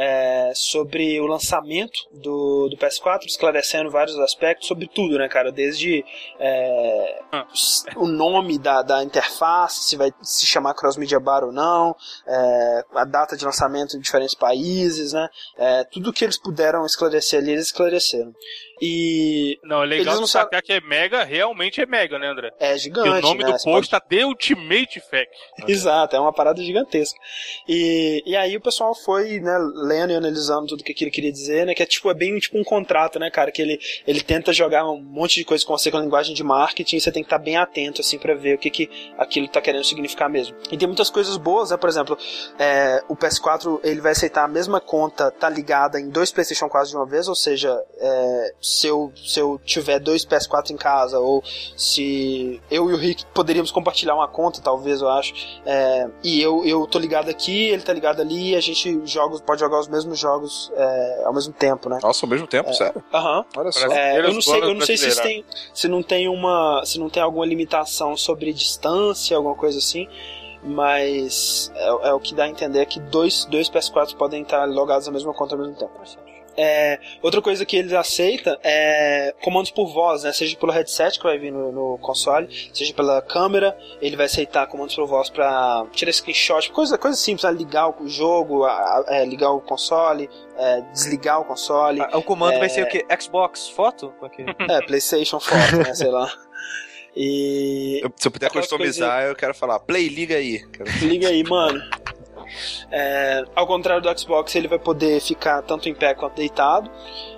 É, 0.00 0.52
sobre 0.54 1.20
o 1.20 1.26
lançamento 1.26 2.08
do, 2.12 2.68
do 2.68 2.76
PS4, 2.76 3.26
esclarecendo 3.26 3.90
vários 3.90 4.16
aspectos 4.20 4.68
sobre 4.68 4.86
tudo, 4.86 5.18
né, 5.18 5.28
cara? 5.28 5.50
Desde 5.50 6.04
é, 6.38 7.20
o 7.96 8.06
nome 8.06 8.60
da, 8.60 8.80
da 8.82 9.02
interface, 9.02 9.88
se 9.88 9.96
vai 9.96 10.12
se 10.22 10.46
chamar 10.46 10.74
Cross 10.74 10.96
Media 10.96 11.18
Bar 11.18 11.42
ou 11.42 11.50
não, 11.50 11.96
é, 12.28 12.84
a 12.94 13.04
data 13.04 13.36
de 13.36 13.44
lançamento 13.44 13.96
em 13.96 14.00
diferentes 14.00 14.36
países, 14.36 15.12
né? 15.12 15.28
É, 15.56 15.82
tudo 15.82 16.12
que 16.12 16.24
eles 16.24 16.38
puderam 16.38 16.86
esclarecer 16.86 17.40
ali, 17.40 17.50
eles 17.50 17.66
esclareceram. 17.66 18.32
E. 18.80 19.58
Não, 19.62 19.82
é 19.82 19.86
legal 19.86 20.04
Eles 20.04 20.14
não 20.14 20.22
destacar 20.22 20.62
que 20.62 20.72
é 20.72 20.80
mega, 20.80 21.24
realmente 21.24 21.80
é 21.80 21.86
mega, 21.86 22.18
né, 22.18 22.28
André? 22.28 22.52
É 22.58 22.76
gigante. 22.76 23.08
o 23.08 23.20
nome 23.20 23.44
né? 23.44 23.52
do 23.52 23.62
post 23.62 23.90
tá 23.90 24.00
The 24.00 24.24
Ultimate 24.24 25.00
Fact. 25.00 25.28
Exato, 25.68 26.16
é 26.16 26.20
uma 26.20 26.32
parada 26.32 26.62
gigantesca. 26.62 27.18
E, 27.68 28.22
e 28.26 28.36
aí 28.36 28.56
o 28.56 28.60
pessoal 28.60 28.94
foi, 28.94 29.40
né, 29.40 29.56
lendo 29.74 30.12
e 30.12 30.16
analisando 30.16 30.68
tudo 30.68 30.84
que 30.84 30.92
aquilo 30.92 31.10
queria 31.10 31.32
dizer, 31.32 31.66
né, 31.66 31.74
que 31.74 31.82
é 31.82 31.86
tipo, 31.86 32.10
é 32.10 32.14
bem 32.14 32.38
tipo 32.38 32.58
um 32.58 32.64
contrato, 32.64 33.18
né, 33.18 33.30
cara, 33.30 33.50
que 33.50 33.60
ele, 33.60 33.78
ele 34.06 34.20
tenta 34.20 34.52
jogar 34.52 34.88
um 34.88 35.00
monte 35.00 35.36
de 35.36 35.44
coisa 35.44 35.64
com 35.64 35.76
você 35.76 35.90
com 35.90 35.96
a 35.96 36.00
linguagem 36.00 36.34
de 36.34 36.42
marketing 36.42 36.96
e 36.96 37.00
você 37.00 37.12
tem 37.12 37.22
que 37.22 37.26
estar 37.26 37.38
bem 37.38 37.56
atento, 37.56 38.00
assim, 38.00 38.18
pra 38.18 38.34
ver 38.34 38.56
o 38.56 38.58
que, 38.58 38.70
que 38.70 38.90
aquilo 39.16 39.48
tá 39.48 39.60
querendo 39.60 39.84
significar 39.84 40.28
mesmo. 40.28 40.56
E 40.70 40.76
tem 40.76 40.86
muitas 40.86 41.10
coisas 41.10 41.36
boas, 41.36 41.70
né, 41.70 41.76
por 41.76 41.88
exemplo, 41.88 42.18
é, 42.58 43.02
o 43.08 43.16
PS4, 43.16 43.80
ele 43.82 44.00
vai 44.00 44.12
aceitar 44.12 44.44
a 44.44 44.48
mesma 44.48 44.80
conta, 44.80 45.30
tá 45.30 45.48
ligada 45.48 46.00
em 46.00 46.08
dois 46.08 46.30
PlayStation 46.30 46.68
4 46.68 46.90
de 46.90 46.96
uma 46.96 47.06
vez, 47.06 47.28
ou 47.28 47.34
seja, 47.34 47.76
é, 47.98 48.54
se, 48.68 48.86
eu, 48.86 49.12
se 49.16 49.40
eu 49.40 49.60
tiver 49.64 49.98
dois 49.98 50.24
PS4 50.24 50.70
em 50.70 50.76
casa, 50.76 51.18
ou 51.18 51.42
se 51.76 52.60
eu 52.70 52.90
e 52.90 52.92
o 52.92 52.96
Rick 52.96 53.24
poderíamos 53.26 53.70
compartilhar 53.70 54.14
uma 54.14 54.28
conta, 54.28 54.60
talvez, 54.60 55.00
eu 55.00 55.08
acho, 55.08 55.32
é, 55.64 56.08
e 56.22 56.40
eu, 56.40 56.64
eu 56.64 56.86
tô 56.86 56.98
ligado 56.98 57.30
aqui, 57.30 57.68
ele 57.68 57.82
tá 57.82 57.92
ligado 57.92 58.20
ali, 58.20 58.50
e 58.50 58.56
a 58.56 58.60
gente 58.60 59.00
joga, 59.04 59.38
pode 59.40 59.60
jogar 59.60 59.80
os 59.80 59.88
mesmos 59.88 60.18
jogos 60.18 60.70
é, 60.76 61.22
ao 61.24 61.34
mesmo 61.34 61.52
tempo, 61.52 61.88
né? 61.88 61.98
Nossa, 62.02 62.26
ao 62.26 62.30
mesmo 62.30 62.46
tempo, 62.46 62.72
sério? 62.74 63.02
Aham. 63.12 63.44
Olha 63.56 63.72
só. 63.72 63.86
É, 63.86 64.18
eu 64.18 64.32
não 64.32 64.42
sei, 64.42 64.60
eu 64.60 64.74
não 64.74 64.86
sei 64.86 64.96
se, 64.96 65.22
tem, 65.22 65.44
se 65.72 65.88
não 65.88 66.02
tem 66.02 66.28
uma, 66.28 66.82
se 66.84 66.98
não 66.98 67.08
tem 67.08 67.22
alguma 67.22 67.46
limitação 67.46 68.16
sobre 68.16 68.52
distância, 68.52 69.36
alguma 69.36 69.54
coisa 69.54 69.78
assim, 69.78 70.08
mas 70.62 71.72
é, 71.74 72.08
é 72.08 72.12
o 72.12 72.20
que 72.20 72.34
dá 72.34 72.44
a 72.44 72.48
entender 72.48 72.84
que 72.86 73.00
dois, 73.00 73.44
dois 73.46 73.70
PS4 73.70 74.14
podem 74.16 74.42
estar 74.42 74.66
logados 74.66 75.06
na 75.06 75.12
mesma 75.12 75.32
conta 75.32 75.54
ao 75.54 75.60
mesmo 75.60 75.76
tempo. 75.76 75.92
É, 76.60 76.98
outra 77.22 77.40
coisa 77.40 77.64
que 77.64 77.76
eles 77.76 77.92
aceitam 77.92 78.58
é 78.64 79.32
comandos 79.42 79.70
por 79.70 79.86
voz, 79.92 80.24
né? 80.24 80.32
Seja 80.32 80.56
pelo 80.56 80.72
headset 80.72 81.16
que 81.16 81.24
vai 81.24 81.38
vir 81.38 81.52
no, 81.52 81.70
no 81.70 81.98
console, 81.98 82.48
seja 82.74 82.92
pela 82.92 83.22
câmera, 83.22 83.78
ele 84.02 84.16
vai 84.16 84.26
aceitar 84.26 84.66
comandos 84.66 84.94
por 84.96 85.06
voz 85.06 85.30
pra 85.30 85.86
tirar 85.92 86.12
screenshot, 86.12 86.72
coisa, 86.72 86.98
coisa 86.98 87.16
simples, 87.16 87.44
né? 87.44 87.52
ligar 87.52 87.88
o 87.88 88.08
jogo, 88.08 88.64
a- 88.64 88.72
a- 88.72 89.04
é, 89.08 89.24
ligar 89.24 89.52
o 89.52 89.60
console, 89.60 90.28
é, 90.56 90.80
desligar 90.92 91.40
o 91.40 91.44
console. 91.44 92.00
Ah, 92.00 92.18
O 92.18 92.22
comando 92.24 92.54
É. 92.54 92.58
vai 92.58 92.68
ser 92.68 92.82
o 92.82 92.88
quê? 92.88 93.06
Xbox 93.20 93.68
foto? 93.68 94.12
É 94.68 94.78
É, 94.78 94.80
PlayStation 94.82 95.38
Foto, 95.38 95.76
né? 95.76 95.94
Sei 95.94 96.08
lá. 96.10 96.28
E. 97.16 98.00
Eu- 98.02 98.12
se 98.16 98.26
eu 98.28 98.32
puder 98.32 98.50
customizar, 98.50 99.22
eu 99.24 99.34
quero 99.34 99.54
falar, 99.54 99.78
Play, 99.80 100.08
liga 100.08 100.36
aí. 100.36 100.66
Quero- 100.70 100.90
Liga 101.06 101.28
aí, 101.28 101.42
mano. 101.44 101.80
É, 102.90 103.44
ao 103.54 103.66
contrário 103.66 104.02
do 104.02 104.18
Xbox, 104.18 104.54
ele 104.54 104.68
vai 104.68 104.78
poder 104.78 105.20
ficar 105.20 105.62
tanto 105.62 105.88
em 105.88 105.94
pé 105.94 106.14
quanto 106.14 106.36
deitado. 106.36 106.90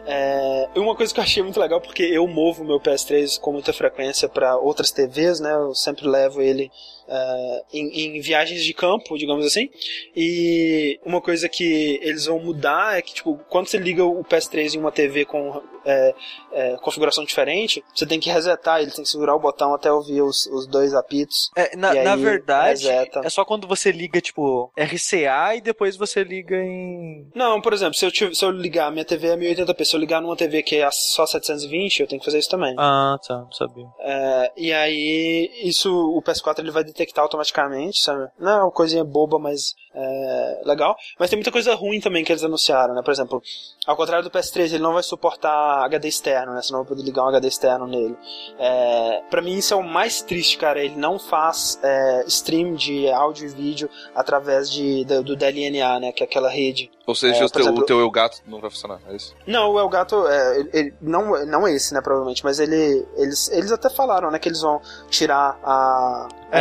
É, 0.07 0.69
uma 0.77 0.95
coisa 0.95 1.13
que 1.13 1.21
eu 1.21 1.25
achei 1.25 1.43
muito 1.43 1.61
legal, 1.61 1.81
porque 1.81 2.03
eu 2.03 2.27
movo 2.27 2.65
meu 2.65 2.81
PS3 2.81 3.39
com 3.39 3.53
muita 3.53 3.73
frequência 3.73 4.29
para 4.29 4.57
outras 4.57 4.91
TVs, 4.91 5.41
né? 5.41 5.53
Eu 5.53 5.75
sempre 5.75 6.07
levo 6.09 6.41
ele 6.41 6.71
é, 7.11 7.63
em, 7.73 8.17
em 8.17 8.21
viagens 8.21 8.63
de 8.63 8.73
campo, 8.73 9.19
digamos 9.19 9.45
assim. 9.45 9.69
E 10.17 10.99
uma 11.05 11.21
coisa 11.21 11.49
que 11.49 11.99
eles 12.03 12.27
vão 12.27 12.39
mudar 12.39 12.97
é 12.97 13.03
que, 13.03 13.15
tipo, 13.15 13.39
quando 13.49 13.67
você 13.69 13.79
liga 13.79 14.05
o 14.05 14.25
PS3 14.25 14.75
em 14.75 14.79
uma 14.79 14.93
TV 14.93 15.25
com 15.25 15.61
é, 15.85 16.15
é, 16.53 16.77
configuração 16.83 17.25
diferente, 17.25 17.83
você 17.95 18.07
tem 18.07 18.21
que 18.21 18.31
resetar, 18.31 18.81
ele 18.81 18.91
tem 18.91 19.03
que 19.03 19.11
segurar 19.11 19.35
o 19.35 19.41
botão 19.41 19.75
até 19.75 19.91
ouvir 19.91 20.21
os, 20.23 20.47
os 20.47 20.67
dois 20.67 20.95
apitos. 20.95 21.51
É, 21.57 21.75
na, 21.77 21.95
na 21.95 22.17
verdade, 22.17 22.87
reseta. 22.87 23.21
é 23.25 23.31
só 23.31 23.45
quando 23.45 23.67
você 23.67 23.91
liga, 23.91 24.21
tipo, 24.21 24.71
RCA 24.79 25.57
e 25.57 25.61
depois 25.61 25.97
você 25.97 26.23
liga 26.23 26.57
em. 26.57 27.27
Não, 27.35 27.61
por 27.61 27.73
exemplo, 27.73 27.95
se 27.95 28.05
eu, 28.05 28.11
tive- 28.13 28.35
se 28.35 28.45
eu 28.45 28.51
ligar, 28.51 28.91
minha 28.93 29.05
TV 29.05 29.29
é 29.29 29.37
1080p, 29.37 29.85
se 29.85 29.97
eu 29.97 30.01
ligar 30.01 30.21
numa 30.21 30.37
TV 30.37 30.63
que 30.63 30.77
é 30.77 30.89
só 30.91 31.25
720, 31.27 32.01
eu 32.01 32.07
tenho 32.07 32.21
que 32.21 32.25
fazer 32.27 32.39
isso 32.39 32.51
também. 32.51 32.75
Ah, 32.79 33.17
tá, 33.27 33.39
não 33.39 33.53
sabia. 33.53 33.87
É, 34.01 34.53
e 34.57 34.73
aí, 34.73 35.51
isso 35.63 35.91
o 35.91 36.23
PS4 36.23 36.59
ele 36.59 36.71
vai 36.71 36.85
detectar 37.01 37.23
automaticamente, 37.23 38.03
sabe? 38.03 38.29
Não 38.39 38.51
é 38.53 38.63
uma 38.63 38.71
coisinha 38.71 39.03
boba, 39.03 39.39
mas 39.39 39.75
é, 39.95 40.63
legal. 40.65 40.95
Mas 41.19 41.31
tem 41.31 41.37
muita 41.39 41.51
coisa 41.51 41.75
ruim 41.75 42.01
também 42.01 42.23
que 42.25 42.31
eles 42.31 42.45
anunciaram, 42.45 42.95
né? 42.95 43.03
Por 43.03 43.11
exemplo, 43.11 43.43
ao 43.87 43.97
contrário 43.97 44.23
do 44.23 44.31
PS3, 44.31 44.67
ele 44.75 44.79
não 44.83 44.93
vai 44.93 45.03
suportar 45.03 45.85
HD 45.85 46.09
externo, 46.09 46.53
né? 46.55 46.63
Você 46.63 46.73
não 46.73 46.81
vai 46.81 46.89
poder 46.89 47.03
ligar 47.03 47.25
um 47.25 47.29
HD 47.29 47.49
externo 47.49 47.87
nele. 47.87 48.17
É, 48.59 49.23
pra 49.31 49.41
mim, 49.43 49.55
isso 49.57 49.73
é 49.75 49.77
o 49.77 49.83
mais 49.83 50.21
triste, 50.23 50.59
cara. 50.59 50.83
Ele 50.83 50.97
não 50.97 51.19
faz 51.19 51.79
é, 51.83 52.25
stream 52.27 52.75
de 52.75 53.09
áudio 53.11 53.47
e 53.47 53.49
vídeo 53.49 53.89
através 54.15 54.71
de, 54.71 55.05
do, 55.05 55.23
do 55.23 55.37
DLNA, 55.37 55.99
né? 56.01 56.13
Que 56.13 56.23
é 56.23 56.27
aquela 56.27 56.49
rede 56.51 56.91
Ou 57.07 57.15
seja, 57.15 57.43
É, 57.43 57.47
o, 57.47 57.51
teu, 57.51 57.63
exemplo- 57.63 57.83
o 57.83 57.87
teu 57.87 58.01
Elgato 58.01 58.39
não 58.47 58.61
vai 58.61 58.71
funcionar, 58.71 59.01
é 59.09 59.17
isso? 59.17 59.35
Não, 59.47 59.73
o 59.73 59.81
Elgato, 59.81 60.27
é, 60.29 60.61
ele, 60.61 60.71
ele- 60.73 60.95
não, 61.01 61.45
não 61.47 61.67
esse, 61.67 61.93
né, 61.95 62.01
provavelmente, 62.01 62.45
mas 62.45 62.59
ele, 62.61 63.07
eles, 63.17 63.49
eles 63.51 63.73
até 63.73 63.89
falaram, 63.91 64.31
né, 64.31 64.39
que 64.39 64.49
eles 64.49 64.61
vão 64.61 64.81
tirar 65.09 65.59
a, 65.63 66.29
a 66.53 66.59
É. 66.59 66.61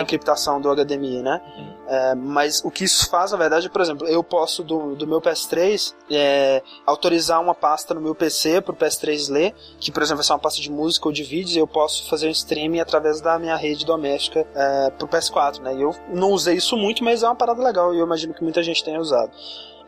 do 0.61 0.69
HDMI, 0.69 1.21
né? 1.21 1.41
É, 1.87 2.13
mas 2.15 2.61
o 2.63 2.69
que 2.69 2.83
isso 2.83 3.09
faz, 3.09 3.31
na 3.31 3.37
verdade, 3.37 3.67
por 3.69 3.81
exemplo, 3.81 4.07
eu 4.07 4.23
posso 4.23 4.63
do, 4.63 4.95
do 4.95 5.07
meu 5.07 5.19
PS3 5.19 5.93
é, 6.11 6.61
autorizar 6.85 7.41
uma 7.41 7.55
pasta 7.55 7.93
no 7.95 8.01
meu 8.01 8.13
PC 8.13 8.61
pro 8.61 8.75
PS3 8.75 9.31
ler, 9.31 9.55
que 9.79 9.91
por 9.91 10.03
exemplo 10.03 10.17
vai 10.17 10.25
ser 10.25 10.33
uma 10.33 10.39
pasta 10.39 10.61
de 10.61 10.71
música 10.71 11.07
ou 11.07 11.11
de 11.11 11.23
vídeos, 11.23 11.55
e 11.55 11.59
eu 11.59 11.65
posso 11.67 12.07
fazer 12.07 12.27
um 12.27 12.31
streaming 12.31 12.79
através 12.79 13.21
da 13.21 13.39
minha 13.39 13.55
rede 13.55 13.85
doméstica 13.85 14.45
é, 14.55 14.91
pro 14.91 15.07
PS4, 15.07 15.61
né? 15.61 15.73
E 15.75 15.81
eu 15.81 15.95
não 16.13 16.29
usei 16.31 16.57
isso 16.57 16.77
muito, 16.77 17.03
mas 17.03 17.23
é 17.23 17.25
uma 17.27 17.35
parada 17.35 17.61
legal 17.63 17.93
e 17.93 17.99
eu 17.99 18.05
imagino 18.05 18.33
que 18.35 18.43
muita 18.43 18.61
gente 18.61 18.83
tenha 18.83 18.99
usado 18.99 19.31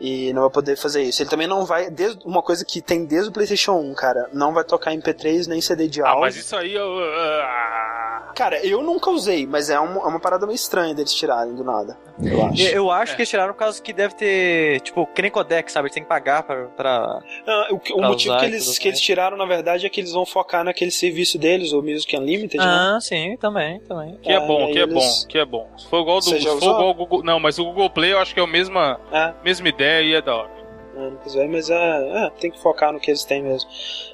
e 0.00 0.32
não 0.32 0.42
vai 0.42 0.50
poder 0.50 0.76
fazer 0.76 1.02
isso. 1.02 1.22
Ele 1.22 1.30
também 1.30 1.46
não 1.46 1.64
vai, 1.64 1.88
desde, 1.88 2.18
uma 2.26 2.42
coisa 2.42 2.64
que 2.64 2.82
tem 2.82 3.04
desde 3.04 3.28
o 3.28 3.32
PlayStation 3.32 3.74
1, 3.74 3.94
cara, 3.94 4.28
não 4.32 4.52
vai 4.52 4.64
tocar 4.64 4.90
MP3 4.92 5.46
nem 5.46 5.60
CD 5.60 5.86
de 5.86 6.02
Ah, 6.02 6.08
áudio. 6.08 6.20
mas 6.22 6.36
isso 6.36 6.56
aí 6.56 6.74
eu. 6.74 6.98
ah, 6.98 8.11
Cara, 8.34 8.64
eu 8.64 8.82
nunca 8.82 9.10
usei, 9.10 9.46
mas 9.46 9.68
é 9.68 9.78
uma, 9.78 10.00
é 10.00 10.06
uma 10.06 10.18
parada 10.20 10.46
meio 10.46 10.54
estranha 10.56 10.94
deles 10.94 11.12
tirarem 11.14 11.54
do 11.54 11.62
nada, 11.62 11.98
eu 12.22 12.46
acho. 12.46 12.62
Eu, 12.62 12.68
eu 12.72 12.90
acho 12.90 13.14
que 13.14 13.22
eles 13.22 13.28
tiraram 13.28 13.52
por 13.52 13.58
causa 13.58 13.82
que 13.82 13.92
deve 13.92 14.14
ter, 14.14 14.80
tipo, 14.80 15.06
que 15.06 15.20
nem 15.22 15.30
codec, 15.30 15.70
sabe? 15.70 15.86
Eles 15.86 15.94
têm 15.94 16.02
que 16.02 16.08
pagar 16.08 16.42
pra. 16.42 16.64
pra... 16.68 17.18
Ah, 17.46 17.68
o, 17.70 17.78
que- 17.78 17.92
o 17.92 17.96
Pra 17.98 18.08
motivo 18.08 18.36
que 18.38 18.44
eles, 18.46 18.78
que 18.78 18.88
eles 18.88 19.00
tiraram, 19.00 19.36
na 19.36 19.44
verdade, 19.44 19.84
é 19.84 19.88
que 19.90 20.00
eles 20.00 20.12
vão 20.12 20.24
focar 20.24 20.64
naquele 20.64 20.90
serviço 20.90 21.38
deles, 21.38 21.72
o 21.72 21.82
Music 21.82 22.16
Unlimited, 22.16 22.56
né? 22.58 22.64
Ah, 22.64 22.98
sim, 23.00 23.36
também, 23.38 23.80
também. 23.80 24.16
Que 24.22 24.32
é 24.32 24.36
Ah, 24.36 24.40
bom, 24.40 24.70
que 24.72 24.78
é 24.78 24.82
eles- 24.82 24.94
bom, 24.94 25.26
que 25.28 25.38
é 25.38 25.44
bom. 25.44 25.68
Se 25.76 25.86
for 25.88 26.00
igual 26.00 26.18
do. 26.18 26.24
Se 26.24 26.40
for 26.40 26.56
igual 26.56 26.90
o 26.90 26.94
Google. 26.94 27.22
Não, 27.22 27.38
mas 27.38 27.58
o 27.58 27.64
Google 27.64 27.90
Play 27.90 28.12
eu 28.12 28.18
acho 28.18 28.32
que 28.32 28.40
é 28.40 28.42
a 28.42 28.46
mesma, 28.46 28.98
É. 29.12 29.32
mesma 29.44 29.68
ideia 29.68 30.02
e 30.02 30.14
é 30.14 30.22
da 30.22 30.34
hora. 30.36 30.61
É, 30.94 31.10
quis 31.22 31.34
ver, 31.34 31.48
mas 31.48 31.70
é, 31.70 32.26
é, 32.26 32.30
tem 32.38 32.50
que 32.50 32.60
focar 32.60 32.92
no 32.92 33.00
que 33.00 33.10
eles 33.10 33.24
têm 33.24 33.42
mesmo. 33.42 33.68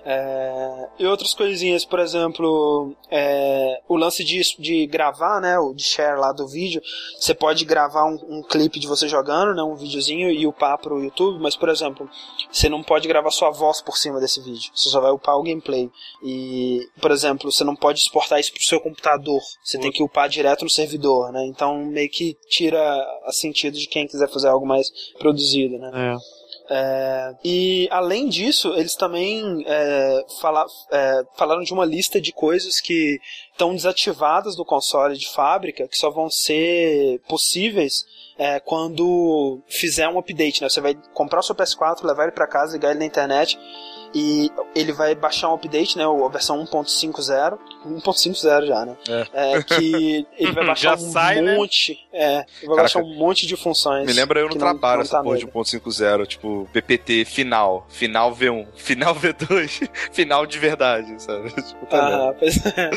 É, 0.05 0.89
e 0.99 1.07
outras 1.07 1.35
coisinhas, 1.35 1.85
por 1.85 1.99
exemplo, 1.99 2.95
é, 3.11 3.81
o 3.89 3.97
lance 3.97 4.23
de, 4.23 4.41
de 4.59 4.87
gravar, 4.87 5.41
né, 5.41 5.59
o 5.59 5.75
de 5.75 5.83
share 5.83 6.19
lá 6.19 6.33
do 6.33 6.47
vídeo, 6.47 6.81
você 7.19 7.35
pode 7.35 7.65
gravar 7.65 8.05
um, 8.05 8.19
um 8.29 8.43
clipe 8.43 8.79
de 8.79 8.87
você 8.87 9.09
jogando, 9.09 9.55
né, 9.57 9.63
um 9.63 9.75
videozinho 9.75 10.31
e 10.31 10.47
upar 10.47 10.79
pro 10.79 11.03
YouTube, 11.03 11.41
mas, 11.41 11.57
por 11.57 11.69
exemplo, 11.69 12.09
você 12.51 12.69
não 12.69 12.83
pode 12.83 13.09
gravar 13.09 13.31
sua 13.33 13.51
voz 13.51 13.83
por 13.83 13.99
cima 13.99 14.21
desse 14.21 14.41
vídeo, 14.41 14.71
você 14.73 14.89
só 14.89 15.01
vai 15.01 15.11
upar 15.11 15.37
o 15.37 15.43
gameplay. 15.43 15.91
E, 16.23 16.89
por 17.01 17.11
exemplo, 17.11 17.51
você 17.51 17.65
não 17.65 17.75
pode 17.75 17.99
exportar 17.99 18.39
isso 18.39 18.53
pro 18.53 18.63
seu 18.63 18.81
computador, 18.81 19.41
você 19.65 19.79
tem 19.79 19.91
que 19.91 20.03
upar 20.03 20.29
direto 20.29 20.63
no 20.63 20.71
servidor, 20.71 21.33
né, 21.33 21.45
então 21.47 21.85
meio 21.87 22.09
que 22.09 22.37
tira 22.49 22.81
a 23.25 23.33
sentido 23.33 23.77
de 23.77 23.89
quem 23.89 24.07
quiser 24.07 24.29
fazer 24.29 24.49
algo 24.49 24.67
mais 24.67 24.89
produzido, 25.19 25.77
né. 25.77 26.15
É. 26.15 26.38
É, 26.71 27.35
e 27.43 27.89
além 27.91 28.29
disso, 28.29 28.75
eles 28.77 28.95
também 28.95 29.65
é, 29.67 30.27
fala- 30.41 30.67
é, 30.91 31.23
falaram 31.35 31.63
de 31.63 31.73
uma 31.73 31.85
lista 31.85 32.21
de 32.21 32.33
coisas 32.33 32.81
que 32.81 33.19
estão 33.53 33.75
desativadas 33.75 34.55
do 34.55 34.65
console 34.65 35.17
de 35.17 35.29
fábrica, 35.31 35.89
que 35.89 35.97
só 35.97 36.11
vão 36.11 36.29
ser 36.31 37.21
possíveis 37.29 38.05
é, 38.37 38.61
quando 38.61 39.63
fizer 39.67 40.09
um 40.09 40.19
update. 40.19 40.63
Né? 40.63 40.69
Você 40.69 40.81
vai 40.81 40.95
comprar 41.15 41.41
o 41.41 41.43
seu 41.43 41.55
PS4, 41.55 42.05
levar 42.05 42.25
ele 42.25 42.33
para 42.33 42.47
casa, 42.47 42.75
ligar 42.75 42.91
ele 42.91 43.01
na 43.01 43.07
internet 43.07 43.59
e 44.15 44.51
ele 44.75 44.93
vai 44.93 45.15
baixar 45.15 45.51
um 45.51 45.55
update, 45.55 45.97
né, 45.99 46.05
a 46.05 46.29
versão 46.29 46.65
1.50, 46.65 47.59
1.50 47.87 48.67
já, 48.67 48.85
né? 48.87 48.97
É, 49.33 49.63
que 49.63 50.27
ele 50.37 50.53
vai 50.53 50.65
baixar 50.67 50.95
um 50.95 50.99
sai, 50.99 51.41
né? 51.41 51.57
monte, 51.57 51.99
é, 52.13 52.39
ele 52.39 52.45
vai 52.67 52.77
Caraca. 52.77 52.83
baixar 52.83 52.99
um 53.01 53.15
monte 53.15 53.47
de 53.47 53.57
funções. 53.57 54.07
Me 54.07 54.13
lembra 54.13 54.41
eu 54.41 54.45
no 54.49 54.55
não- 54.55 54.59
trabalho 54.59 54.97
não 54.99 55.03
essa 55.03 55.17
tá 55.19 55.23
porra 55.23 55.37
de 55.39 55.45
nele. 55.47 55.57
1.50, 55.57 56.27
tipo, 56.27 56.69
PPT 56.73 57.25
final, 57.25 57.87
final 57.89 58.35
V1, 58.35 58.67
final 58.77 59.15
V2, 59.15 59.89
final 60.13 60.47
de 60.47 60.59
verdade, 60.59 61.23
sabe? 61.23 61.51
Tipo, 61.51 61.87
tá 61.87 62.29
Ah, 62.31 62.35
pois 62.39 62.57
é. 62.67 62.91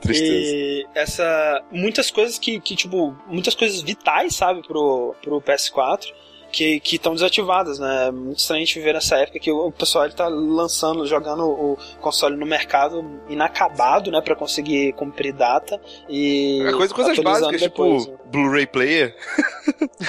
Tristeza. 0.00 0.54
E 0.56 0.86
essa. 0.94 1.62
Muitas 1.70 2.10
coisas 2.10 2.38
que, 2.38 2.60
que, 2.60 2.74
tipo, 2.76 3.16
muitas 3.26 3.54
coisas 3.54 3.80
vitais, 3.80 4.34
sabe, 4.34 4.62
pro, 4.66 5.14
pro 5.22 5.40
PS4. 5.40 6.06
Que 6.50 6.96
estão 6.96 7.14
desativadas, 7.14 7.78
né? 7.78 8.08
É 8.08 8.10
muito 8.10 8.38
estranho 8.38 8.62
a 8.62 8.64
gente 8.64 8.78
viver 8.78 8.94
nessa 8.94 9.16
época 9.16 9.38
que 9.38 9.50
o 9.50 9.70
pessoal 9.70 10.04
ele 10.04 10.14
tá 10.14 10.28
lançando, 10.28 11.06
jogando 11.06 11.44
o 11.44 11.78
console 12.00 12.36
no 12.36 12.46
mercado 12.46 13.04
inacabado, 13.28 14.10
né? 14.10 14.20
Pra 14.20 14.34
conseguir 14.34 14.92
cumprir 14.94 15.32
data 15.32 15.80
e. 16.08 16.62
É 16.66 16.72
coisa, 16.72 16.94
coisas 16.94 17.18
básicas, 17.18 17.60
depois, 17.60 18.04
tipo 18.04 18.12
né? 18.16 18.19
Blu-ray 18.30 18.66
player. 18.66 19.14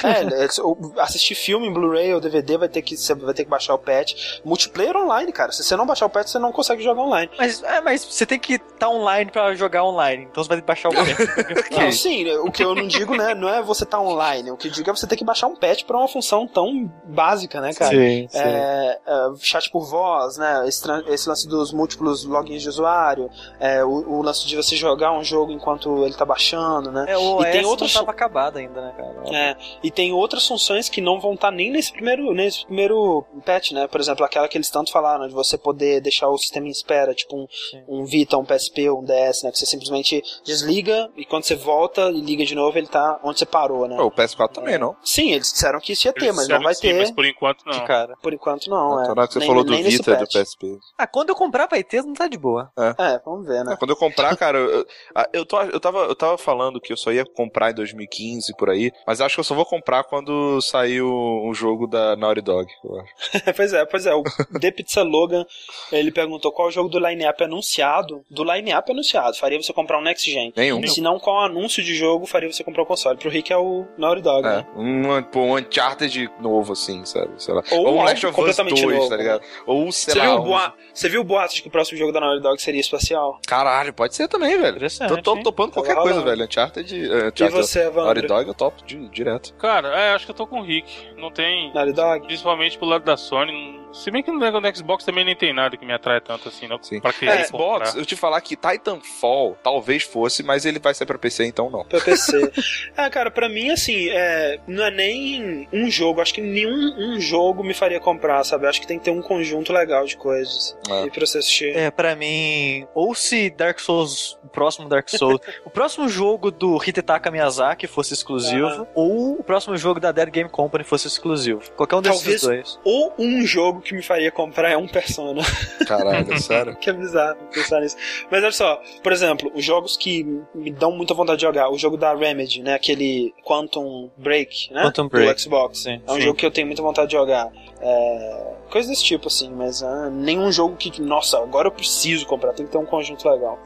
É, 0.04 0.46
é, 0.46 0.48
o- 0.64 0.94
assistir 0.98 1.36
filme 1.36 1.68
em 1.68 1.74
Blu-ray 1.74 2.14
ou 2.14 2.20
DVD 2.22 2.58
vai 2.58 2.70
ter 2.70 2.82
que 2.82 2.96
você 2.98 3.14
vai 3.14 3.34
ter 3.34 3.44
que 3.44 3.50
baixar 3.50 3.74
o 3.74 3.78
patch. 3.78 4.40
Multiplayer 4.44 4.96
online, 4.96 5.32
cara. 5.32 5.52
Se 5.52 5.64
você 5.64 5.76
não 5.76 5.86
baixar 5.86 6.06
o 6.06 6.10
patch, 6.10 6.28
você 6.30 6.40
não 6.40 6.52
consegue 6.52 6.82
jogar 6.82 7.02
online. 7.02 7.30
Mas, 7.38 7.62
é, 7.64 7.82
mas 7.82 8.04
você 8.04 8.26
tem 8.26 8.40
que 8.40 8.54
estar 8.56 8.90
online 8.90 9.30
pra 9.30 9.54
jogar 9.54 9.84
online, 9.84 10.28
então 10.32 10.44
você 10.44 10.48
vai 10.48 10.58
ter 10.58 10.62
que 10.62 10.68
baixar 10.68 10.90
o 10.90 10.94
patch. 10.94 11.68
Não, 11.72 11.92
sim, 11.92 12.30
o 12.38 12.52
que 12.52 12.64
eu 12.64 12.74
não 12.76 12.88
digo, 12.88 13.16
né, 13.16 13.34
não 13.36 13.48
é 13.50 13.62
você 13.62 13.84
estar 13.84 14.00
online. 14.00 14.52
O 14.52 14.58
que 14.58 14.68
eu 14.68 14.72
digo 14.72 14.90
é 14.90 14.94
você 14.94 15.06
ter 15.08 15.16
que 15.16 15.24
baixar 15.24 15.48
um 15.48 15.56
patch 15.56 15.84
pra 15.84 15.98
uma 15.98 16.08
função 16.08 16.48
tão 16.48 16.92
básica, 17.06 17.60
né, 17.62 17.74
cara? 17.74 17.92
Sim, 17.92 18.28
sim. 18.30 18.38
É, 18.40 19.00
é, 19.06 19.30
chat 19.40 19.70
por 19.72 19.86
voz, 19.86 20.38
né? 20.38 20.64
Esse, 20.68 20.84
esse 21.08 21.28
lance 21.30 21.48
dos 21.48 21.72
múltiplos 21.74 22.24
logins 22.26 22.62
de 22.62 22.70
usuário, 22.70 23.30
é, 23.60 23.84
o, 23.84 23.90
o 23.90 24.22
lance 24.22 24.46
de 24.48 24.56
você 24.56 24.76
jogar 24.76 25.12
um 25.12 25.24
jogo 25.24 25.52
enquanto 25.52 26.04
ele 26.06 26.14
tá 26.14 26.26
baixando, 26.26 26.92
né? 26.92 27.06
É, 27.08 27.18
o 27.18 27.42
E 27.42 27.52
tem 27.52 27.66
outras- 27.66 27.92
não 28.12 28.16
acabado 28.16 28.58
ainda, 28.58 28.82
né, 28.82 28.94
cara? 28.96 29.36
É, 29.36 29.56
e 29.84 29.90
tem 29.90 30.12
outras 30.14 30.48
funções 30.48 30.90
que 30.90 31.02
não 31.02 31.20
vão 31.20 31.34
estar 31.34 31.52
nem 31.52 31.72
nesse 31.72 31.92
primeiro, 31.92 32.34
nesse 32.34 32.66
primeiro 32.66 33.26
patch, 33.46 33.72
né? 33.72 33.88
Por 33.88 34.00
exemplo, 34.00 34.26
aquela 34.26 34.48
que 34.48 34.58
eles 34.58 34.70
tanto 34.70 34.92
falaram, 34.92 35.28
de 35.28 35.34
você 35.34 35.58
poder 35.58 36.02
deixar 36.02 36.30
o 36.30 36.38
sistema 36.38 36.68
em 36.68 36.72
espera, 36.72 37.14
tipo 37.14 37.36
um, 37.36 37.48
Sim. 37.50 37.84
um 37.88 38.06
Vita, 38.06 38.38
um 38.38 38.46
PSP, 38.46 38.90
um 38.90 39.04
DS, 39.04 39.44
né? 39.44 39.52
Que 39.52 39.58
você 39.58 39.66
simplesmente 39.66 40.22
desliga 40.44 41.10
e 41.16 41.26
quando 41.26 41.44
você 41.44 41.56
volta 41.56 42.10
e 42.10 42.20
liga 42.22 42.46
de 42.46 42.56
novo, 42.56 42.78
ele 42.78 42.88
tá 42.88 43.20
onde 43.24 43.40
você 43.40 43.46
parou, 43.46 43.88
né? 43.88 43.96
Pô, 43.96 44.06
o 44.06 44.12
PS4 44.12 44.50
também, 44.50 44.78
não? 44.78 44.96
Sim, 45.04 45.32
eles 45.32 45.52
disseram 45.52 45.80
que 45.80 45.94
isso 45.94 46.08
ia 46.08 46.14
ter, 46.14 46.26
Eles 46.26 46.36
mas 46.36 46.48
não 46.48 46.62
vai 46.62 46.76
sim, 46.76 46.82
ter. 46.82 46.94
Mas 46.94 47.12
por 47.12 47.26
enquanto 47.26 47.64
não. 47.66 47.74
De 47.74 47.86
cara. 47.86 48.16
Por 48.22 48.34
enquanto 48.34 48.70
não, 48.70 49.00
é. 49.00 49.04
Então, 49.04 49.16
na 49.16 49.22
hora 49.22 49.28
que 49.28 49.34
você 49.34 49.40
Nem- 49.40 49.48
falou 49.48 49.64
do 49.64 49.76
Vita 49.76 50.12
e 50.12 50.18
do. 50.18 50.28
PSP. 50.28 50.78
Ah, 50.98 51.08
quando 51.08 51.30
eu 51.30 51.36
comprar 51.36 51.68
vai 51.68 51.84
ter, 51.84 52.04
não 52.04 52.14
tá 52.14 52.28
de 52.28 52.38
boa. 52.38 52.72
É, 52.98 53.20
vamos 53.24 53.48
ver, 53.48 53.64
né? 53.64 53.74
É, 53.74 53.78
quando 53.78 53.92
eu 53.92 53.96
comprar, 53.96 54.36
cara, 54.36 54.58
eu, 54.58 54.70
eu, 54.70 54.86
ah, 55.16 55.30
eu, 55.34 55.46
tô, 55.46 55.62
eu, 55.62 55.80
tava, 55.80 56.00
eu 56.00 56.16
tava 56.16 56.38
falando 56.38 56.80
que 56.80 56.92
eu 56.92 56.98
só 56.98 57.12
ia 57.12 57.26
comprar 57.26 57.72
em 57.72 57.76
2015 58.06 58.56
por 58.56 58.70
aí, 58.70 58.92
mas 59.06 59.22
acho 59.22 59.36
que 59.36 59.40
eu 59.40 59.44
só 59.44 59.56
vou 59.56 59.66
comprar 59.66 60.04
quando 60.04 60.60
sair 60.62 61.02
o, 61.02 61.50
um 61.50 61.54
jogo 61.54 61.88
da 61.88 62.16
Naughty 62.16 62.42
Dog. 62.42 62.68
eu 62.84 63.00
acho. 63.00 63.12
pois 63.56 63.74
é, 63.74 63.86
pois 63.86 64.06
é. 64.06 64.14
O 64.14 64.24
The 64.60 64.72
Pizza 64.72 65.04
Logan, 65.04 65.46
ele 65.92 66.12
perguntou 66.12 66.52
qual 66.52 66.68
o 66.68 66.72
jogo 66.72 66.90
do 66.90 67.00
line-up 67.00 67.44
anunciado. 67.44 68.24
Do 68.30 68.44
line-up 68.44 68.92
anunciado, 68.92 69.38
faria 69.38 69.62
você 69.62 69.74
comprar 69.74 70.00
um 70.00 70.04
Next 70.04 70.30
Gen. 70.30 70.54
Nenhum. 70.56 70.86
Se 70.88 71.02
não, 71.02 71.20
qual 71.20 71.46
anúncio 71.46 71.84
de 71.84 71.96
jogo 71.96 72.26
faria 72.26 72.52
você 72.52 72.64
comprar 72.64 72.84
o 72.84 72.86
console? 72.86 73.18
Pro 73.18 73.30
Rick 73.30 73.52
é 73.52 73.58
o 73.58 73.86
Naughty 73.98 74.22
Dog, 74.22 74.48
É, 74.48 74.58
né? 74.58 74.68
um, 74.76 75.24
pô, 75.24 75.42
um 75.42 75.56
Uncharted 75.58 76.30
novo, 76.40 76.74
assim, 76.74 77.04
sabe? 77.06 77.32
Sei 77.38 77.54
lá. 77.54 77.64
Ou 77.72 77.86
Ou 77.88 78.00
um 78.00 78.04
Last 78.04 78.26
of 78.26 78.28
Us 78.28 78.36
2, 78.36 78.36
completamente 78.36 78.86
novo, 78.86 79.10
tá 79.10 79.16
ligado? 79.18 79.42
Ou, 79.66 79.92
sei 79.92 80.14
Você 80.14 80.20
lá, 80.20 80.26
viu, 80.26 80.34
o 80.36 80.40
um- 80.42 80.44
boa... 80.44 80.74
você 80.94 81.10
viu 81.10 81.22
o 81.22 81.24
boato 81.24 81.56
de 81.56 81.62
que 81.62 81.68
o 81.68 81.72
próximo 81.72 81.98
jogo 81.98 82.12
da 82.12 82.20
Naughty 82.20 82.42
Dog 82.42 82.62
seria 82.62 82.82
espacial? 82.82 83.40
Caralho, 83.48 83.94
pode 83.94 84.16
ser 84.16 84.28
também, 84.28 84.58
velho. 84.60 84.80
Tô, 85.08 85.22
tô 85.22 85.44
topando 85.44 85.72
qualquer 85.72 85.96
Tá 85.96 86.02
coisa, 86.02 86.20
rolando. 86.20 86.30
velho. 86.38 86.46
Uncharted, 86.46 86.94
uh, 86.94 86.98
E 86.98 87.28
Uncharted, 87.30 87.66
você, 87.92 88.06
Naughty 88.06 88.20
Evandro? 88.20 88.28
Dog 88.36 88.48
eu 88.48 88.54
topo 88.54 88.86
di- 88.86 89.10
direto. 89.10 89.54
Cara, 89.56 89.90
é, 89.90 90.14
acho 90.14 90.26
que 90.26 90.32
eu 90.32 90.36
tô 90.36 90.48
com 90.48 90.60
o 90.60 90.64
Rick. 90.64 91.08
Não 91.18 91.32
tem. 91.32 91.74
Naughty 91.74 91.94
Dog? 91.94 92.26
Principalmente 92.26 92.78
pro 92.78 92.88
lado 92.88 93.04
da 93.04 93.18
Sony. 93.18 93.81
Se 93.94 94.10
bem 94.12 94.24
que 94.24 94.32
no 94.32 94.40
Xbox 94.76 95.04
também 95.04 95.24
nem 95.26 95.36
tem 95.36 95.54
nada 95.54 95.76
que 95.78 95.86
me 95.86 95.94
atrai 95.94 96.20
tanto 96.22 96.48
assim, 96.50 96.68
não. 96.68 96.82
Sim. 96.82 97.00
Pra 97.00 97.12
que 97.14 97.28
É, 97.28 97.44
Xbox, 97.46 97.96
eu 97.96 98.06
te 98.06 98.16
falar 98.16 98.40
que 98.42 98.56
Titanfall 98.56 99.58
talvez 99.64 100.04
fosse, 100.04 100.44
mas 100.44 100.66
ele 100.66 100.80
vai 100.80 100.94
ser 100.94 101.06
pra 101.06 101.18
PC, 101.18 101.46
então 101.46 101.70
não. 101.70 101.84
Pra 101.86 102.00
PC. 102.02 102.52
é, 102.98 103.10
cara, 103.10 103.30
pra 103.32 103.48
mim, 103.50 103.70
assim, 103.70 104.10
é, 104.10 104.60
não 104.68 104.84
é 104.86 104.92
nem 104.92 105.68
um 105.74 105.90
jogo. 105.90 106.22
Acho 106.22 106.34
que 106.34 106.42
nenhum 106.42 106.72
um 106.98 107.20
jogo 107.20 107.64
me 107.64 107.74
faria 107.74 108.00
comprar, 108.00 108.44
sabe? 108.44 108.68
Acho 108.68 108.80
que 108.82 108.88
tem 108.88 108.98
que 108.98 109.06
ter 109.06 109.12
um 109.12 109.22
conjunto 109.22 109.74
legal 109.74 110.06
de 110.06 110.16
coisas. 110.18 110.78
É. 110.90 111.06
E 111.06 111.12
pra 111.12 111.26
você 111.26 111.40
assistir. 111.40 111.76
É, 111.76 111.92
pra 111.92 112.16
mim, 112.16 112.86
ou 112.94 113.14
se 113.14 113.50
Dark 113.50 113.80
Souls, 113.80 114.38
o 114.44 114.48
próximo 114.48 114.88
Dark 114.88 115.10
Souls, 115.10 115.40
o 115.66 115.70
próximo 115.70 116.08
jogo 116.08 116.50
do 116.52 116.78
Hidetaka 116.84 117.30
Miyazaki 117.32 117.88
fosse 117.88 118.14
exclusivo, 118.14 118.66
Aham. 118.68 118.88
ou 118.96 119.40
o 119.40 119.44
próximo 119.44 119.76
jogo 119.78 120.00
da 120.00 120.12
Dead 120.12 120.30
Game 120.30 120.50
Company 120.50 120.84
fosse 120.84 121.08
exclusivo. 121.08 121.62
Qualquer 121.76 121.96
um 121.98 122.02
desses 122.02 122.22
Talvez- 122.22 122.42
dois. 122.42 122.80
Ou 122.84 123.14
um 123.18 123.46
jogo 123.46 123.81
que 123.82 123.94
me 123.94 124.02
faria 124.02 124.32
comprar 124.32 124.70
é 124.70 124.78
um 124.78 124.88
Persona. 124.88 125.42
Caralho, 125.88 126.40
sério. 126.40 126.76
que 126.76 126.90
é 126.90 126.94
bizarro 126.94 127.38
pensar 127.54 127.82
nisso. 127.82 127.96
Mas 128.30 128.44
olha 128.44 128.52
só, 128.52 128.82
por 129.02 129.12
exemplo, 129.12 129.52
os 129.56 129.64
jogos 129.64 129.96
que 129.98 130.24
me 130.54 130.72
dão 130.72 130.92
muita 130.92 131.14
vontade 131.14 131.38
de 131.40 131.46
jogar, 131.46 131.70
o 131.70 131.78
jogo 131.78 131.98
da 131.98 132.14
Remedy, 132.14 132.62
né? 132.62 132.74
Aquele 132.76 133.34
Quantum 133.46 134.10
Break, 134.18 134.74
né? 134.74 134.84
Quantum 134.84 135.08
Break. 135.08 135.34
Do 135.34 135.40
Xbox. 135.40 135.80
Sim. 135.80 136.02
É 136.06 136.12
um 136.12 136.16
Sim. 136.16 136.22
jogo 136.22 136.38
que 136.38 136.46
eu 136.46 136.52
tenho 136.52 136.68
muita 136.68 136.82
vontade 136.82 137.08
de 137.08 137.14
jogar. 137.14 137.52
É... 137.80 138.54
Coisa 138.70 138.90
desse 138.90 139.04
tipo, 139.04 139.28
assim, 139.28 139.52
mas 139.54 139.84
ah, 139.84 140.10
nenhum 140.10 140.52
jogo 140.52 140.78
que, 140.78 141.02
nossa, 141.02 141.38
agora 141.38 141.68
eu 141.68 141.72
preciso 141.72 142.26
comprar, 142.26 142.54
tem 142.54 142.66
que 142.66 142.72
ter 142.72 142.78
um 142.78 142.86
conjunto 142.86 143.28
legal. 143.30 143.60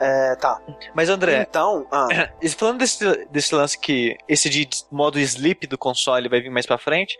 É, 0.00 0.34
tá. 0.34 0.60
Mas 0.94 1.08
André, 1.08 1.46
Então, 1.48 1.86
ah, 1.92 2.08
falando 2.58 2.78
desse, 2.78 3.26
desse 3.30 3.54
lance 3.54 3.78
que 3.78 4.16
esse 4.28 4.50
de 4.50 4.68
modo 4.90 5.18
sleep 5.20 5.68
do 5.68 5.78
console 5.78 6.28
vai 6.28 6.40
vir 6.40 6.50
mais 6.50 6.66
pra 6.66 6.76
frente, 6.76 7.16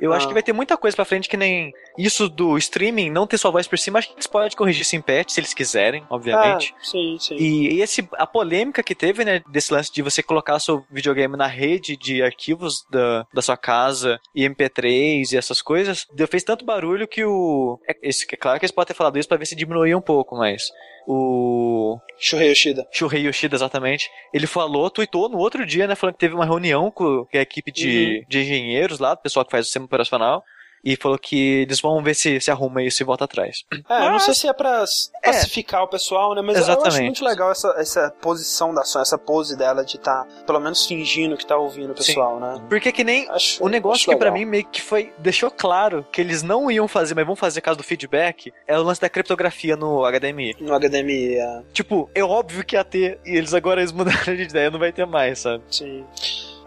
eu 0.00 0.12
acho 0.12 0.24
Ah. 0.24 0.28
que 0.28 0.34
vai 0.34 0.42
ter 0.42 0.52
muita 0.52 0.76
coisa 0.76 0.94
pra 0.96 1.04
frente 1.04 1.28
que 1.28 1.36
nem 1.36 1.72
isso 1.98 2.28
do 2.28 2.56
streaming 2.58 3.10
não 3.10 3.26
ter 3.26 3.38
sua 3.38 3.50
voz 3.50 3.66
por 3.68 3.78
cima, 3.78 3.98
acho 3.98 4.08
que 4.08 4.14
eles 4.14 4.26
podem 4.26 4.56
corrigir 4.56 4.82
isso 4.82 4.96
em 4.96 5.00
patch 5.00 5.30
se 5.30 5.40
eles 5.40 5.52
quiserem, 5.54 6.04
obviamente. 6.10 6.74
ah, 6.76 6.84
sim, 6.84 7.16
sim. 7.20 7.36
E, 7.36 7.74
e 7.74 7.82
esse, 7.82 8.08
a 8.14 8.26
polêmica 8.26 8.82
que 8.82 8.94
teve, 8.94 9.24
né, 9.24 9.42
desse 9.50 9.72
lance 9.72 9.92
de 9.92 10.02
você 10.02 10.22
colocar 10.22 10.58
seu 10.58 10.84
videogame 10.90 11.36
na 11.36 11.46
rede 11.46 11.96
de 11.96 12.22
arquivos 12.22 12.84
da, 12.90 13.26
da 13.32 13.42
sua 13.42 13.56
casa 13.56 14.18
e 14.34 14.44
MP3 14.48 15.32
e 15.32 15.36
essas 15.36 15.60
coisas, 15.62 16.06
deu, 16.12 16.26
fez 16.28 16.42
tanto 16.44 16.64
barulho 16.64 17.06
que 17.08 17.24
o. 17.24 17.78
É, 17.88 17.96
esse, 18.02 18.26
é 18.32 18.36
claro 18.36 18.58
que 18.58 18.64
eles 18.64 18.72
podem 18.74 18.88
ter 18.88 18.94
falado 18.94 19.18
isso 19.18 19.28
pra 19.28 19.36
ver 19.36 19.46
se 19.46 19.54
diminuía 19.56 19.96
um 19.96 20.00
pouco, 20.02 20.36
mas. 20.36 20.70
O 21.06 21.98
Shuhei 22.18 22.50
Yoshida. 22.50 22.86
Shuhei 22.90 23.26
Yoshida, 23.26 23.56
exatamente, 23.56 24.10
ele 24.32 24.46
falou, 24.46 24.90
tweetou 24.90 25.28
no 25.28 25.38
outro 25.38 25.64
dia, 25.64 25.86
né, 25.86 25.94
falando 25.94 26.14
que 26.14 26.20
teve 26.20 26.34
uma 26.34 26.44
reunião 26.44 26.90
com 26.90 27.26
a 27.32 27.38
equipe 27.38 27.72
de, 27.72 28.24
de 28.28 28.40
engenheiros 28.40 28.98
lá, 28.98 29.14
do 29.14 29.20
pessoal 29.20 29.44
que 29.44 29.50
faz 29.50 29.64
o 29.64 29.66
sistema 29.66 29.86
operacional, 29.86 30.44
e 30.84 30.96
falou 30.96 31.18
que 31.18 31.62
eles 31.62 31.80
vão 31.80 32.02
ver 32.02 32.14
se, 32.14 32.40
se 32.40 32.50
arruma 32.50 32.82
isso 32.82 33.02
e 33.02 33.04
volta 33.04 33.24
atrás. 33.24 33.64
É, 33.88 33.96
eu 33.96 34.00
não 34.06 34.12
Mas- 34.12 34.24
sei 34.24 34.34
se 34.34 34.48
é 34.48 34.52
pra 34.52 34.82
s- 34.82 35.10
pacificar 35.22 35.82
o 35.82 35.88
pessoal, 35.88 36.34
né? 36.34 36.42
Mas 36.42 36.56
eu 36.56 36.62
acho 36.62 36.70
Exatamente. 36.72 37.04
muito 37.04 37.24
legal 37.24 37.50
essa, 37.50 37.68
essa 37.76 38.14
posição 38.20 38.72
da 38.74 38.82
Sony, 38.84 39.02
essa 39.02 39.18
pose 39.18 39.56
dela 39.56 39.84
de 39.84 39.96
estar, 39.96 40.26
pelo 40.46 40.58
menos, 40.60 40.86
fingindo 40.86 41.36
que 41.36 41.46
tá 41.46 41.56
ouvindo 41.56 41.92
o 41.92 41.94
pessoal, 41.94 42.40
né? 42.40 42.62
Porque 42.68 42.92
que 42.92 43.04
nem 43.04 43.28
Acho, 43.30 43.62
O 43.64 43.68
negócio 43.68 44.08
que 44.10 44.16
pra 44.16 44.30
legal. 44.30 44.38
mim 44.38 44.44
meio 44.50 44.64
que 44.66 44.80
foi. 44.82 45.12
deixou 45.18 45.50
claro 45.50 46.04
que 46.10 46.20
eles 46.20 46.42
não 46.42 46.70
iam 46.70 46.88
fazer, 46.88 47.14
mas 47.14 47.26
vão 47.26 47.36
fazer 47.36 47.60
caso 47.60 47.78
do 47.78 47.84
feedback, 47.84 48.52
é 48.66 48.78
o 48.78 48.82
lance 48.82 49.00
da 49.00 49.08
criptografia 49.08 49.76
no 49.76 50.04
HDMI. 50.04 50.56
No 50.60 50.74
HDMI, 50.74 51.34
é, 51.36 51.62
Tipo, 51.72 52.10
é 52.14 52.22
óbvio 52.24 52.64
que 52.64 52.76
ia 52.76 52.84
ter, 52.84 53.20
e 53.24 53.36
eles 53.36 53.52
agora 53.54 53.80
eles 53.80 53.92
mudaram 53.92 54.34
de 54.36 54.42
ideia, 54.42 54.70
não 54.70 54.78
vai 54.78 54.92
ter 54.92 55.06
mais, 55.06 55.40
sabe? 55.40 55.62
sim. 55.70 56.04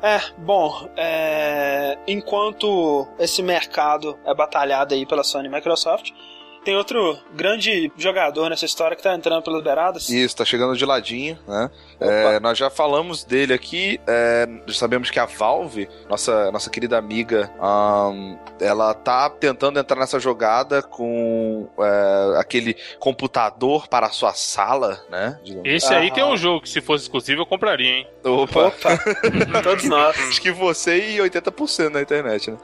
É, 0.04 0.20
bom, 0.38 0.90
é, 0.98 1.98
enquanto 2.06 3.08
esse 3.18 3.42
mercado 3.42 4.20
é 4.26 4.36
batalhado 4.36 4.94
aí 4.94 5.06
pela 5.06 5.24
Sony 5.24 5.48
e 5.48 5.50
Microsoft, 5.50 6.12
tem 6.64 6.76
outro 6.76 7.18
grande 7.34 7.92
jogador 7.98 8.50
nessa 8.50 8.66
história 8.66 8.96
que 8.96 9.04
tá 9.04 9.14
entrando 9.14 9.44
pelas 9.44 9.64
beiradas. 9.64 10.10
Isso, 10.10 10.36
tá 10.36 10.46
chegando 10.46 10.76
de 10.76 10.86
ladinho, 10.86 11.38
né? 11.48 11.70
É, 12.00 12.40
nós 12.40 12.58
já 12.58 12.70
falamos 12.70 13.24
dele 13.24 13.54
aqui, 13.54 14.00
é, 14.08 14.48
já 14.68 14.74
sabemos 14.74 15.10
que 15.10 15.20
a 15.20 15.26
Valve, 15.26 15.90
nossa, 16.10 16.52
nossa 16.52 16.70
querida 16.70 16.98
amiga, 16.98 17.52
ahn, 17.60 18.38
ela 18.60 18.94
tá 18.94 19.30
tentando 19.30 19.80
entrar 19.80 20.00
nessa 20.00 20.20
jogada 20.20 20.82
com 20.82 21.68
é, 21.80 22.40
aquele 22.40 22.76
computador 23.00 23.88
para 23.88 24.08
a 24.08 24.12
sua 24.12 24.34
sala, 24.34 25.02
né? 25.10 25.40
digamos. 25.44 25.68
Esse 25.70 25.94
aí 25.94 26.08
Aham. 26.08 26.16
tem 26.16 26.24
um 26.24 26.38
jogo 26.38 26.62
que 26.62 26.70
se 26.70 26.82
fosse 26.82 27.04
exclusivo 27.06 27.42
eu 27.42 27.46
compraria, 27.46 27.90
hein? 27.90 28.08
Opa! 28.24 28.68
Opa, 28.68 28.98
todos 29.64 29.86
nós. 29.86 30.18
Acho 30.18 30.42
que 30.42 30.52
você 30.52 31.16
e 31.16 31.18
80% 31.18 31.90
na 31.90 32.02
internet, 32.02 32.52
né? 32.52 32.58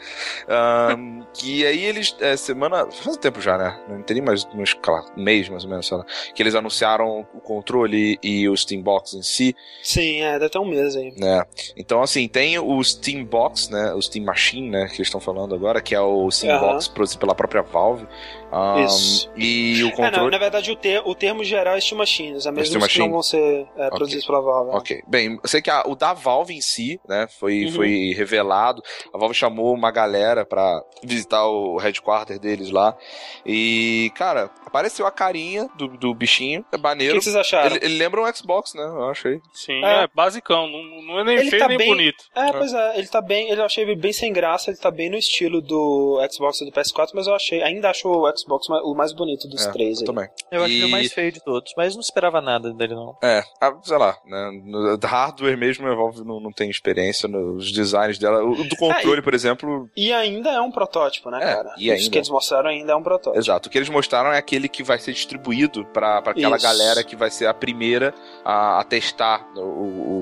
Ahn, 0.47 1.23
que 1.33 1.65
aí 1.65 1.83
eles, 1.83 2.15
é, 2.19 2.37
semana. 2.37 2.85
Faz 2.91 3.07
um 3.07 3.19
tempo 3.19 3.41
já, 3.41 3.57
né? 3.57 3.77
Não 3.97 4.03
tem 4.03 4.15
nem 4.15 4.23
mais 4.25 4.45
uns 4.53 4.73
claro, 4.73 5.05
um 5.17 5.23
mês, 5.23 5.49
mais 5.49 5.63
ou 5.63 5.69
menos, 5.69 5.87
sei 5.87 5.97
lá. 5.97 6.05
Que 6.33 6.43
eles 6.43 6.55
anunciaram 6.55 7.25
o 7.33 7.39
controle 7.41 8.17
e 8.23 8.47
o 8.47 8.55
Steambox 8.55 9.13
em 9.13 9.21
si, 9.21 9.55
Sim, 9.83 10.21
é, 10.21 10.33
deve 10.33 10.49
ter 10.49 10.59
um 10.59 10.65
mês 10.65 10.95
aí. 10.95 11.13
né? 11.17 11.43
Então, 11.75 12.01
assim, 12.01 12.27
tem 12.27 12.57
o 12.59 12.83
Steambox, 12.83 13.69
né? 13.69 13.93
O 13.93 14.01
Steam 14.01 14.25
Machine, 14.25 14.69
né? 14.69 14.85
Que 14.87 14.95
eles 14.95 15.07
estão 15.07 15.19
falando 15.19 15.55
agora, 15.55 15.81
que 15.81 15.95
é 15.95 16.01
o 16.01 16.29
Steambox 16.29 16.87
produzido 16.87 17.19
pela 17.19 17.35
própria 17.35 17.61
Valve. 17.61 18.07
Um, 18.51 18.83
Isso. 18.85 19.31
E 19.37 19.83
o 19.83 19.87
É, 19.87 19.89
não, 19.89 19.95
controle. 19.95 20.31
na 20.31 20.37
verdade 20.39 20.71
o, 20.71 20.75
ter, 20.75 21.01
o 21.05 21.13
termo 21.13 21.43
geral 21.43 21.75
é 21.75 21.79
Steam 21.81 21.97
Machines, 21.99 22.45
é 22.45 22.51
mesmo 22.51 22.65
Steam 22.65 22.81
os 22.81 22.87
que 22.91 22.99
não 22.99 23.07
Machine. 23.07 23.13
vão 23.13 23.21
ser 23.23 23.67
é, 23.77 23.89
produzidos 23.89 24.25
pela 24.25 24.41
Valve. 24.41 24.71
né? 24.71 24.77
Ok, 24.77 25.03
bem, 25.07 25.39
eu 25.43 25.47
sei 25.49 25.61
que 25.61 25.69
a- 25.69 25.83
o 25.85 25.95
da 25.95 26.13
Valve 26.13 26.55
em 26.55 26.61
si, 26.61 26.99
né, 27.07 27.27
foi, 27.39 27.65
Uhum. 27.65 27.71
foi 27.73 28.13
revelado. 28.17 28.81
A 29.13 29.17
Valve 29.17 29.35
chamou 29.35 29.73
uma 29.73 29.91
galera 29.91 30.45
pra 30.45 30.81
visitar 31.03 31.45
o 31.47 31.77
headquarter 31.77 32.39
deles 32.39 32.71
lá. 32.71 32.97
E, 33.45 34.11
cara, 34.15 34.49
apareceu 34.65 35.05
a 35.05 35.11
carinha 35.11 35.69
do, 35.77 35.87
do 35.87 36.13
bichinho, 36.13 36.61
é 36.71 36.75
O 36.75 36.77
que, 36.79 36.83
maneiro. 36.83 37.21
vocês 37.21 37.35
acharam? 37.35 37.75
Ele, 37.75 37.85
ele 37.85 37.97
lembra 37.97 38.21
um 38.21 38.33
Xbox, 38.33 38.73
né? 38.73 38.83
Eu 38.83 39.09
achei. 39.09 39.39
Sim, 39.53 39.83
É. 39.83 40.03
é, 40.03 40.07
basicão. 40.13 40.67
Não, 40.67 40.83
não 41.03 41.19
é 41.19 41.23
nem 41.23 41.37
Ele 41.37 41.49
feio 41.49 41.61
tá 41.61 41.67
nem 41.67 41.77
bem- 41.77 41.87
bonito. 41.87 42.23
É, 42.35 42.51
pois 42.51 42.73
é, 42.73 42.97
ele 42.97 43.07
tá 43.07 43.21
bem, 43.21 43.49
ele 43.51 43.61
eu 43.61 43.65
achei 43.65 43.83
ele 43.83 43.95
bem 43.95 44.11
sem 44.13 44.31
graça, 44.33 44.71
ele 44.71 44.77
tá 44.79 44.89
bem 44.91 45.09
no 45.09 45.17
estilo 45.17 45.61
do 45.61 46.19
Xbox 46.31 46.61
e 46.61 46.65
do 46.65 46.71
PS4, 46.71 47.11
mas 47.13 47.27
eu 47.27 47.35
achei, 47.35 47.61
ainda 47.61 47.89
acho 47.89 48.07
o 48.09 48.25
Xbox 48.37 48.38
ma- 48.47 48.81
o 48.83 48.93
mais 48.95 49.13
bonito 49.13 49.47
dos 49.47 49.65
É, 49.65 49.71
três 49.71 49.97
eu 49.97 50.01
aí. 50.01 50.05
também. 50.05 50.29
Eu 50.51 50.63
acho 50.63 50.73
ele 50.73 50.83
o 50.85 50.87
E- 50.87 50.91
mais 50.91 51.11
feio 51.13 51.31
de 51.31 51.43
todos, 51.43 51.73
mas 51.77 51.93
não 51.95 52.01
esperava 52.01 52.41
nada 52.41 52.71
dele, 52.73 52.93
não. 52.95 53.15
É, 53.23 53.43
ah, 53.61 53.73
sei 53.83 53.97
lá, 53.97 54.17
né? 54.25 54.51
No 54.63 54.97
hardware 55.03 55.57
mesmo, 55.57 55.87
a 55.87 55.95
Valve 55.95 56.23
não, 56.23 56.39
não 56.39 56.51
tem 56.51 56.69
experiência 56.69 57.27
nos 57.27 57.71
designs 57.71 58.17
dela. 58.17 58.43
O 58.43 58.63
do 58.63 58.75
controle, 58.75 59.21
por 59.21 59.33
exemplo, 59.33 59.89
E 59.95 60.11
ainda 60.13 60.49
é 60.51 60.61
um 60.61 60.71
protótipo, 60.71 61.29
né, 61.29 61.39
É, 61.41 61.55
cara? 61.55 61.73
e 61.77 61.85
Isso 61.85 61.93
ainda. 61.93 62.09
que 62.11 62.17
eles 62.17 62.29
mostraram 62.29 62.69
ainda 62.69 62.91
é 62.91 62.95
um 62.95 63.03
protótipo. 63.03 63.39
Exato. 63.39 63.69
O 63.69 63.71
que 63.71 63.77
eles 63.77 63.89
mostraram 63.89 64.31
é 64.31 64.37
aquele 64.37 64.67
que 64.69 64.83
vai 64.83 64.99
ser 64.99 65.13
distribuído 65.13 65.85
pra 65.87 66.21
pra 66.21 66.31
aquela 66.31 66.57
Isso. 66.57 66.65
galera 66.65 67.03
que 67.03 67.15
vai 67.15 67.29
ser 67.29 67.45
a 67.47 67.53
primeira 67.53 68.13
a, 68.43 68.79
a 68.79 68.83
testar 68.83 69.45
o, 69.55 69.61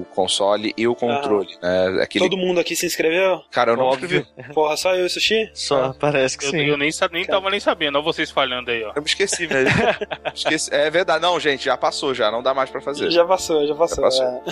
o- 0.02 0.06
console 0.14 0.74
e 0.78 0.88
o 0.88 0.96
controle. 0.96 1.56
Né? 1.62 2.02
Aquele... 2.02 2.26
Todo 2.30 2.38
mundo 2.38 2.60
aqui 2.60 2.76
se 2.76 2.86
inscreveu? 2.86 3.42
Cara, 3.52 3.72
eu 3.72 3.78
não 3.78 3.86
Óbvio. 3.86 4.26
Porra, 4.54 4.76
só 4.78 4.94
eu 4.96 5.04
e 5.04 5.06
o 5.06 5.10
Sushi? 5.10 5.50
Só 5.54 5.94
parece 5.94 6.38
que 6.38 6.46
Eu, 6.46 6.52
sim. 6.52 6.58
eu 6.66 6.78
nem, 6.78 6.90
nem 7.12 7.26
tava 7.26 7.50
nem 7.50 7.60
sabendo, 7.60 7.98
vocês 8.08 8.32
falhando 8.32 8.72
aí, 8.72 8.84
ó. 8.84 8.94
Eu 8.96 9.02
me 9.02 9.08
esqueci 9.08 9.48
mesmo. 9.48 9.70
esqueci. 10.34 10.74
É 10.74 10.90
verdade. 10.90 11.22
Não, 11.22 11.40
gente, 11.40 11.66
já 11.66 11.78
passou 11.78 12.14
já. 12.14 12.32
Não 12.32 12.42
dá 12.42 12.54
mais 12.54 12.70
pra 12.70 12.82
fazer. 12.82 13.12
Já 13.12 13.26
passou, 13.26 13.66
já 13.68 13.76
passou. 13.76 14.04
passou. 14.04 14.44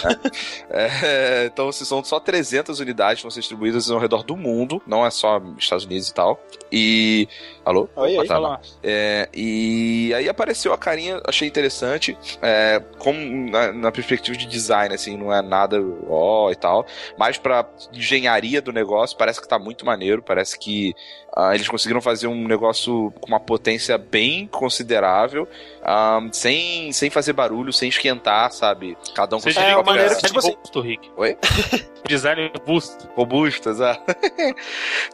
é. 0.69 0.89
É, 1.05 1.45
então, 1.45 1.71
se 1.71 1.85
são 1.85 2.03
só 2.03 2.19
300 2.19 2.79
unidades 2.79 3.17
que 3.17 3.23
vão 3.23 3.31
ser 3.31 3.39
distribuídas 3.39 3.89
ao 3.89 3.99
redor 3.99 4.23
do 4.23 4.35
mundo, 4.35 4.81
não 4.85 5.05
é 5.05 5.09
só 5.09 5.41
Estados 5.57 5.85
Unidos 5.85 6.09
e 6.09 6.13
tal. 6.13 6.39
E. 6.71 7.27
Alô? 7.63 7.89
Oi, 7.95 8.17
oi. 8.17 8.27
tá, 8.27 8.35
Fala. 8.35 8.49
não. 8.49 8.59
É, 8.83 9.29
e 9.33 10.13
aí 10.13 10.27
apareceu 10.29 10.73
a 10.73 10.77
carinha, 10.77 11.21
achei 11.25 11.47
interessante. 11.47 12.17
É, 12.41 12.81
como 12.99 13.19
na, 13.49 13.71
na 13.71 13.91
perspectiva 13.91 14.37
de 14.37 14.45
design, 14.45 14.93
assim, 14.93 15.17
não 15.17 15.33
é 15.33 15.41
nada 15.41 15.77
ó 16.07 16.51
e 16.51 16.55
tal. 16.55 16.85
Mas 17.17 17.37
pra 17.37 17.65
engenharia 17.93 18.61
do 18.61 18.71
negócio, 18.71 19.17
parece 19.17 19.41
que 19.41 19.47
tá 19.47 19.57
muito 19.57 19.85
maneiro. 19.85 20.21
Parece 20.21 20.57
que 20.57 20.93
ah, 21.35 21.53
eles 21.53 21.67
conseguiram 21.67 22.01
fazer 22.01 22.27
um 22.27 22.47
negócio 22.47 23.11
com 23.19 23.27
uma 23.27 23.39
potência 23.39 23.97
bem 23.97 24.47
considerável, 24.47 25.47
ah, 25.83 26.19
sem, 26.31 26.91
sem 26.93 27.09
fazer 27.09 27.33
barulho, 27.33 27.73
sem 27.73 27.89
esquentar, 27.89 28.51
sabe? 28.51 28.97
Cada 29.13 29.35
um 29.35 29.39
Você 29.39 29.53
com 29.53 29.59
É, 29.59 29.75
uma 29.75 29.83
maneira 29.83 30.15
que, 30.15 30.21
tipo 30.25 30.39
assim- 30.39 30.51
robusto, 30.51 30.81
Rick. 30.81 31.11
Oi? 31.17 31.37
Design 32.07 32.51
robusto. 32.57 33.09
robustas, 33.15 33.81
ah. 33.81 33.99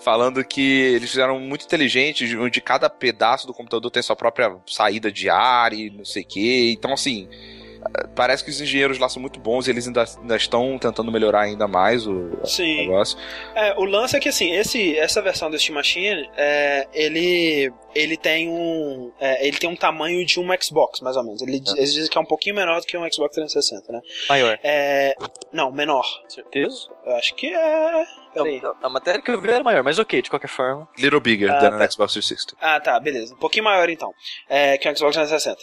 falando 0.02 0.44
que 0.44 0.62
eles 0.62 1.10
fizeram 1.10 1.40
muito 1.40 1.66
inteligentes, 1.66 2.34
onde 2.36 2.62
cada 2.62 2.90
pedaço 2.90 3.48
do 3.48 3.54
computador 3.54 3.90
tem 3.92 4.04
sua 4.04 4.16
própria 4.16 4.56
saída 4.68 5.12
de 5.12 5.30
ar 5.30 5.74
e 5.74 5.90
não 5.90 6.06
sei 6.06 6.24
o 6.24 6.28
que. 6.28 6.72
Então, 6.74 6.94
assim, 6.94 7.28
parece 8.16 8.44
que 8.44 8.50
os 8.50 8.60
engenheiros 8.62 8.98
lá 9.00 9.10
são 9.10 9.22
muito 9.22 9.40
bons 9.40 9.68
e 9.68 9.72
eles 9.72 9.88
ainda, 9.88 10.06
ainda 10.22 10.36
estão 10.36 10.78
tentando 10.78 11.12
melhorar 11.12 11.42
ainda 11.42 11.68
mais 11.68 12.06
o 12.08 12.30
Sim. 12.46 12.78
negócio. 12.88 13.18
É, 13.56 13.74
o 13.78 13.84
lance 13.86 14.16
é 14.16 14.20
que 14.20 14.30
assim, 14.30 14.52
esse, 14.54 14.98
essa 14.98 15.22
versão 15.22 15.50
do 15.50 15.58
Steam 15.58 15.76
Machine, 15.76 16.30
é, 16.38 16.88
ele, 16.94 17.72
ele 17.96 18.18
tem 18.18 18.50
um, 18.50 19.12
é, 19.20 19.48
ele 19.48 19.58
tem 19.58 19.70
um 19.70 19.76
tamanho 19.76 20.26
de 20.26 20.40
um 20.40 20.48
Xbox, 20.62 21.02
mais 21.02 21.16
ou 21.18 21.24
menos. 21.24 21.42
Ele, 21.42 21.62
Eles 21.76 21.94
dizem 21.94 22.10
que 22.10 22.18
é 22.18 22.22
um 22.22 22.26
pouquinho 22.26 22.56
menor 22.56 22.80
do 22.80 22.86
que 22.88 22.98
um 22.98 23.02
Xbox 23.12 23.36
360, 23.36 23.92
né? 23.92 24.02
Maior. 24.30 24.60
É, 24.64 25.16
não, 25.52 25.72
menor. 25.72 26.06
Certeza? 26.28 26.88
Eu 27.06 27.16
acho 27.16 27.34
que 27.36 27.48
é. 27.48 28.06
Peraí. 28.34 28.62
A 28.82 28.90
matéria 28.90 29.22
que 29.22 29.30
eu 29.30 29.42
vi 29.42 29.50
era 29.50 29.64
maior, 29.64 29.84
mas 29.84 30.00
ok, 30.00 30.22
de 30.22 30.30
qualquer 30.30 30.48
forma. 30.48 30.88
Little 30.98 31.20
bigger 31.20 31.52
Ah, 31.52 31.60
than 31.60 31.72
tá. 31.72 31.76
an 31.84 31.92
Xbox 31.92 32.14
360. 32.14 32.56
Ah, 32.62 32.80
tá, 32.80 33.00
beleza. 33.00 33.34
Um 33.34 33.38
pouquinho 33.38 33.66
maior 33.66 33.90
então. 33.90 34.14
É, 34.48 34.78
que 34.78 34.88
o 34.88 34.96
Xbox 34.98 35.16
360. 35.16 35.60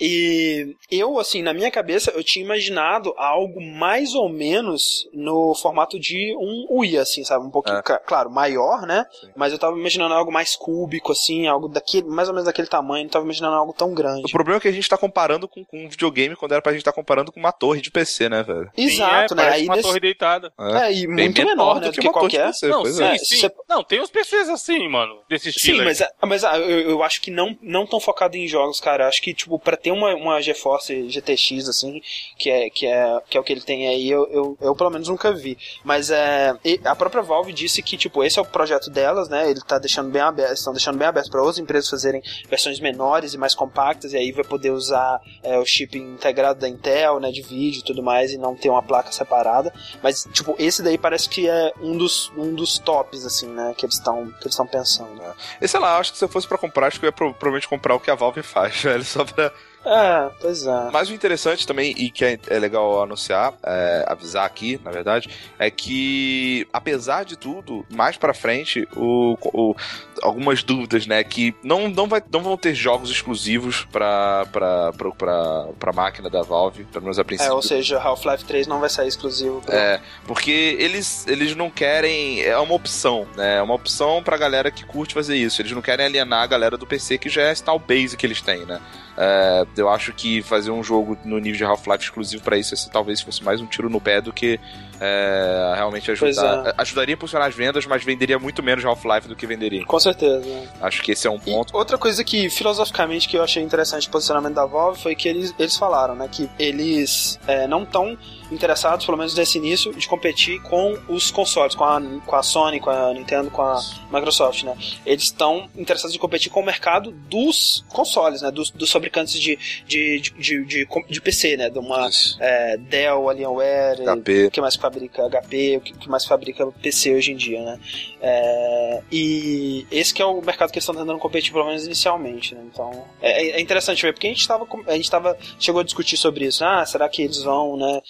E 0.00 0.74
eu, 0.90 1.18
assim, 1.18 1.42
na 1.42 1.52
minha 1.54 1.70
cabeça, 1.70 2.10
eu 2.14 2.22
tinha 2.24 2.44
imaginado 2.44 3.14
algo 3.16 3.60
mais 3.60 4.14
ou 4.14 4.28
menos 4.28 5.08
no 5.12 5.54
formato 5.54 5.98
de 5.98 6.34
um 6.38 6.66
Wii, 6.78 6.98
assim, 6.98 7.24
sabe? 7.24 7.46
Um 7.46 7.50
pouquinho, 7.50 7.78
É. 7.78 7.82
claro, 7.82 8.30
maior, 8.30 8.82
né? 8.86 9.06
Sim. 9.20 9.28
Mas 9.36 9.52
eu 9.52 9.58
tava 9.58 9.76
imaginando 9.78 10.14
algo 10.14 10.32
mais 10.32 10.56
cúbico, 10.56 11.12
assim, 11.12 11.46
algo 11.46 11.68
daquele, 11.68 12.08
mais 12.08 12.28
ou 12.28 12.34
menos 12.34 12.46
daquele 12.46 12.66
tamanho, 12.68 13.04
não 13.04 13.10
tava 13.10 13.24
imaginando 13.24 13.54
algo 13.56 13.72
tão 13.72 13.94
grande. 13.94 14.22
O 14.26 14.30
problema 14.30 14.58
é 14.58 14.60
que 14.60 14.68
a 14.68 14.72
gente 14.72 14.88
tá 14.88 14.98
comparando 14.98 15.46
com, 15.48 15.64
com 15.64 15.84
um 15.84 15.88
videogame 15.88 16.34
quando 16.36 16.52
era 16.52 16.62
pra 16.62 16.72
gente 16.72 16.80
estar 16.80 16.92
comparando 16.92 17.30
com 17.32 17.38
uma 17.40 17.52
torre 17.52 17.80
de 17.80 17.90
PC, 17.90 18.28
né, 18.28 18.42
velho? 18.42 18.70
Exato, 18.76 19.34
Sim, 19.34 19.40
é, 19.40 19.44
né? 19.44 19.50
Aí 19.52 19.64
uma 19.66 19.76
nesse- 19.76 19.88
torre 19.88 20.00
deitada. 20.00 20.52
É, 20.58 20.92
e 20.92 21.06
Bem 21.06 21.26
muito 21.26 21.44
menor, 21.46 21.80
né? 21.80 21.86
Do 21.88 21.92
que, 21.92 22.00
de 22.00 22.10
qualquer. 22.10 22.46
PC, 22.46 22.68
Não, 22.68 22.84
sim, 22.84 23.02
é. 23.02 23.14
é. 23.14 23.18
sim. 23.18 23.36
Você- 23.36 23.52
Não, 23.68 23.82
tem 23.84 24.00
uns 24.00 24.10
PCs 24.10 24.48
assim, 24.48 24.88
mano, 24.88 25.18
desse 25.28 25.48
estilo 25.50 25.76
Sim, 25.76 25.80
aí. 25.82 25.86
mas, 25.86 26.00
é- 26.00 26.10
mas 26.22 26.44
ah, 26.44 26.58
eu, 26.58 26.90
eu 26.90 27.02
acho 27.02 27.20
que 27.20 27.30
não, 27.30 27.56
não 27.62 27.86
tão 27.86 28.00
focado 28.00 28.36
em 28.36 28.46
jogos, 28.48 28.80
cara. 28.80 29.08
Acho 29.08 29.22
que, 29.22 29.32
tipo, 29.34 29.58
pra 29.58 29.76
ter 29.84 29.92
uma, 29.92 30.14
uma 30.14 30.40
GeForce 30.40 31.10
GTX, 31.10 31.68
assim, 31.68 32.00
que 32.38 32.48
é, 32.48 32.70
que 32.70 32.86
é, 32.86 33.20
que 33.28 33.36
é 33.36 33.40
o 33.40 33.44
que 33.44 33.52
ele 33.52 33.60
tem 33.60 33.86
aí, 33.86 34.08
eu, 34.10 34.26
eu, 34.32 34.58
eu 34.58 34.74
pelo 34.74 34.88
menos 34.88 35.08
nunca 35.08 35.30
vi. 35.30 35.58
Mas 35.84 36.10
é, 36.10 36.54
a 36.86 36.96
própria 36.96 37.22
Valve 37.22 37.52
disse 37.52 37.82
que, 37.82 37.98
tipo, 37.98 38.24
esse 38.24 38.38
é 38.38 38.42
o 38.42 38.46
projeto 38.46 38.88
delas, 38.88 39.28
né? 39.28 39.50
Ele 39.50 39.60
tá 39.60 39.78
deixando 39.78 40.10
bem 40.10 40.22
aberto, 40.22 40.54
estão 40.54 40.72
deixando 40.72 40.96
bem 40.96 41.06
aberto 41.06 41.30
para 41.30 41.40
outras 41.42 41.58
empresas 41.58 41.90
fazerem 41.90 42.22
versões 42.48 42.80
menores 42.80 43.34
e 43.34 43.38
mais 43.38 43.54
compactas, 43.54 44.14
e 44.14 44.16
aí 44.16 44.32
vai 44.32 44.42
poder 44.44 44.70
usar 44.70 45.20
é, 45.42 45.58
o 45.58 45.66
chip 45.66 45.98
integrado 45.98 46.58
da 46.60 46.68
Intel, 46.68 47.20
né? 47.20 47.30
De 47.30 47.42
vídeo 47.42 47.80
e 47.80 47.84
tudo 47.84 48.02
mais, 48.02 48.32
e 48.32 48.38
não 48.38 48.56
ter 48.56 48.70
uma 48.70 48.82
placa 48.82 49.12
separada. 49.12 49.70
Mas, 50.02 50.26
tipo, 50.32 50.56
esse 50.58 50.82
daí 50.82 50.96
parece 50.96 51.28
que 51.28 51.46
é 51.46 51.72
um 51.82 51.94
dos, 51.98 52.32
um 52.38 52.54
dos 52.54 52.78
tops, 52.78 53.26
assim, 53.26 53.48
né? 53.48 53.74
Que 53.76 53.84
eles 53.84 53.96
estão 53.96 54.24
que 54.26 54.44
eles 54.44 54.54
estão 54.54 54.66
pensando. 54.66 55.22
E 55.60 55.68
sei 55.68 55.78
lá, 55.78 55.98
acho 55.98 56.12
que 56.12 56.18
se 56.18 56.24
eu 56.24 56.28
fosse 56.30 56.48
pra 56.48 56.56
comprar, 56.56 56.86
acho 56.86 56.98
que 56.98 57.04
eu 57.04 57.08
ia 57.08 57.12
pro- 57.12 57.34
provavelmente 57.34 57.68
comprar 57.68 57.94
o 57.94 58.00
que 58.00 58.10
a 58.10 58.14
Valve 58.14 58.42
faz, 58.42 58.76
velho, 58.80 59.04
só 59.04 59.24
pra 59.24 59.52
É, 59.86 60.30
pois 60.40 60.66
é. 60.66 60.90
Mas 60.90 61.10
o 61.10 61.14
interessante 61.14 61.66
também, 61.66 61.92
e 61.98 62.10
que 62.10 62.24
é, 62.24 62.38
é 62.48 62.58
legal 62.58 63.02
anunciar, 63.02 63.52
é, 63.64 64.04
avisar 64.08 64.46
aqui, 64.46 64.80
na 64.82 64.90
verdade, 64.90 65.28
é 65.58 65.70
que, 65.70 66.66
apesar 66.72 67.24
de 67.24 67.36
tudo, 67.36 67.84
mais 67.90 68.16
pra 68.16 68.32
frente, 68.32 68.88
o, 68.96 69.36
o- 69.52 69.74
algumas 70.22 70.62
dúvidas, 70.62 71.06
né? 71.06 71.22
Que 71.24 71.54
não, 71.62 71.88
não, 71.88 72.06
vai, 72.06 72.22
não 72.32 72.42
vão 72.42 72.56
ter 72.56 72.74
jogos 72.74 73.10
exclusivos 73.10 73.84
pra, 73.92 74.46
pra, 74.52 74.92
pra, 74.92 75.10
pra, 75.12 75.66
pra 75.78 75.92
máquina 75.92 76.28
da 76.30 76.42
Valve, 76.42 76.84
pelo 76.84 77.04
menos 77.04 77.18
a 77.18 77.22
É, 77.22 77.24
princípio. 77.24 77.54
ou 77.54 77.62
seja, 77.62 77.98
Half-Life 77.98 78.44
3 78.44 78.66
não 78.66 78.80
vai 78.80 78.88
sair 78.88 79.08
exclusivo. 79.08 79.60
pro- 79.62 79.74
É, 79.74 80.00
porque 80.26 80.76
eles, 80.78 81.26
eles 81.26 81.54
não 81.56 81.70
querem. 81.70 82.42
É 82.42 82.56
uma 82.58 82.74
opção, 82.74 83.26
né? 83.36 83.56
É 83.58 83.62
uma 83.62 83.74
opção 83.74 84.22
pra 84.22 84.36
galera 84.36 84.70
que 84.70 84.84
curte 84.84 85.14
fazer 85.14 85.36
isso. 85.36 85.60
Eles 85.60 85.72
não 85.72 85.82
querem 85.82 86.06
alienar 86.06 86.42
a 86.42 86.46
galera 86.46 86.76
do 86.76 86.86
PC 86.86 87.18
que 87.18 87.28
já 87.28 87.42
é 87.42 87.54
tal 87.54 87.78
base 87.78 88.16
que 88.16 88.26
eles 88.26 88.40
têm, 88.40 88.64
né? 88.64 88.80
É, 89.16 89.64
eu 89.76 89.88
acho 89.88 90.12
que 90.12 90.42
fazer 90.42 90.70
um 90.72 90.82
jogo 90.82 91.16
no 91.24 91.38
nível 91.38 91.56
de 91.58 91.64
Half-Life 91.64 92.04
exclusivo 92.04 92.42
pra 92.42 92.56
isso 92.58 92.74
esse, 92.74 92.90
talvez 92.90 93.20
fosse 93.20 93.44
mais 93.44 93.60
um 93.60 93.66
tiro 93.66 93.88
no 93.88 94.00
pé 94.00 94.20
do 94.20 94.32
que 94.32 94.58
é, 95.00 95.72
realmente 95.76 96.10
ajudar. 96.10 96.68
é. 96.68 96.74
Ajudaria 96.78 97.14
a 97.14 97.16
impulsionar 97.16 97.48
as 97.48 97.54
vendas, 97.54 97.86
mas 97.86 98.02
venderia 98.04 98.38
muito 98.38 98.62
menos 98.62 98.84
Half-Life 98.84 99.28
do 99.28 99.36
que 99.36 99.46
venderia. 99.46 99.84
Com 99.84 99.98
certeza. 100.00 100.44
né? 100.46 100.68
Acho 100.80 101.02
que 101.02 101.12
esse 101.12 101.26
é 101.26 101.30
um 101.30 101.36
E 101.36 101.52
ponto. 101.52 101.76
outra 101.76 101.98
coisa 101.98 102.22
que, 102.24 102.48
filosoficamente, 102.50 103.28
que 103.28 103.36
eu 103.36 103.42
achei 103.42 103.62
interessante 103.62 104.08
o 104.08 104.10
posicionamento 104.10 104.54
da 104.54 104.64
Valve 104.66 105.00
foi 105.00 105.14
que 105.14 105.28
eles, 105.28 105.54
eles 105.58 105.76
falaram, 105.76 106.14
né, 106.14 106.28
que 106.30 106.48
eles 106.58 107.38
é, 107.46 107.66
não 107.66 107.82
estão 107.82 108.16
interessados, 108.50 109.04
pelo 109.06 109.18
menos 109.18 109.34
nesse 109.34 109.58
início, 109.58 109.92
de 109.94 110.06
competir 110.08 110.60
com 110.62 110.98
os 111.08 111.30
consoles, 111.30 111.74
com 111.74 111.84
a, 111.84 112.00
com 112.26 112.36
a 112.36 112.42
Sony, 112.42 112.80
com 112.80 112.90
a 112.90 113.12
Nintendo, 113.12 113.50
com 113.50 113.62
a 113.62 113.80
Microsoft, 114.12 114.64
né? 114.64 114.76
Eles 115.04 115.24
estão 115.24 115.68
interessados 115.76 116.14
em 116.14 116.18
competir 116.18 116.50
com 116.50 116.60
o 116.60 116.64
mercado 116.64 117.10
dos 117.10 117.84
consoles, 117.88 118.42
né? 118.42 118.50
Dos, 118.50 118.70
dos 118.70 118.90
fabricantes 118.90 119.38
de, 119.40 119.58
de, 119.86 120.20
de, 120.20 120.64
de, 120.64 120.86
de, 121.08 121.20
PC, 121.20 121.56
né? 121.56 121.70
De 121.70 121.78
uma 121.78 122.08
é, 122.40 122.76
Dell, 122.76 123.28
Alienware, 123.28 123.98
HP. 124.04 124.46
o 124.46 124.50
que 124.50 124.60
mais 124.60 124.76
fabrica 124.76 125.28
HP, 125.28 125.76
o 125.78 125.80
que 125.80 126.08
mais 126.08 126.24
fabrica 126.24 126.66
PC 126.82 127.14
hoje 127.14 127.32
em 127.32 127.36
dia, 127.36 127.62
né? 127.62 127.80
É, 128.20 129.02
e 129.10 129.86
esse 129.90 130.12
que 130.14 130.22
é 130.22 130.24
o 130.24 130.40
mercado 130.40 130.70
que 130.70 130.78
eles 130.78 130.84
estão 130.84 130.94
tentando 130.94 131.18
competir, 131.18 131.52
pelo 131.52 131.66
menos 131.66 131.84
inicialmente, 131.84 132.54
né? 132.54 132.62
Então, 132.72 133.04
é, 133.20 133.50
é 133.50 133.60
interessante 133.60 134.02
ver, 134.02 134.12
porque 134.12 134.26
a 134.26 134.30
gente 134.30 134.46
tava, 134.46 134.66
com- 134.66 134.82
a 134.86 134.96
gente 134.96 135.10
tava, 135.10 135.36
chegou 135.58 135.80
a 135.80 135.84
discutir 135.84 136.16
sobre 136.16 136.46
isso, 136.46 136.64
ah, 136.64 136.84
será 136.86 137.08
que 137.08 137.22
eles 137.22 137.42
vão, 137.42 137.76
né, 137.76 138.00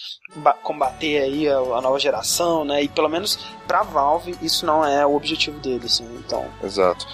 combater 0.63 1.19
aí 1.19 1.49
a, 1.49 1.59
a 1.59 1.81
nova 1.81 1.99
geração, 1.99 2.65
né? 2.65 2.83
E 2.83 2.89
pelo 2.89 3.09
menos 3.09 3.39
pra 3.67 3.83
Valve 3.83 4.37
isso 4.43 4.67
não 4.67 4.85
é 4.85 5.07
o 5.07 5.15
objetivo 5.15 5.59
deles, 5.61 5.95
assim, 5.95 6.05
então... 6.19 6.47
Exato. 6.63 7.07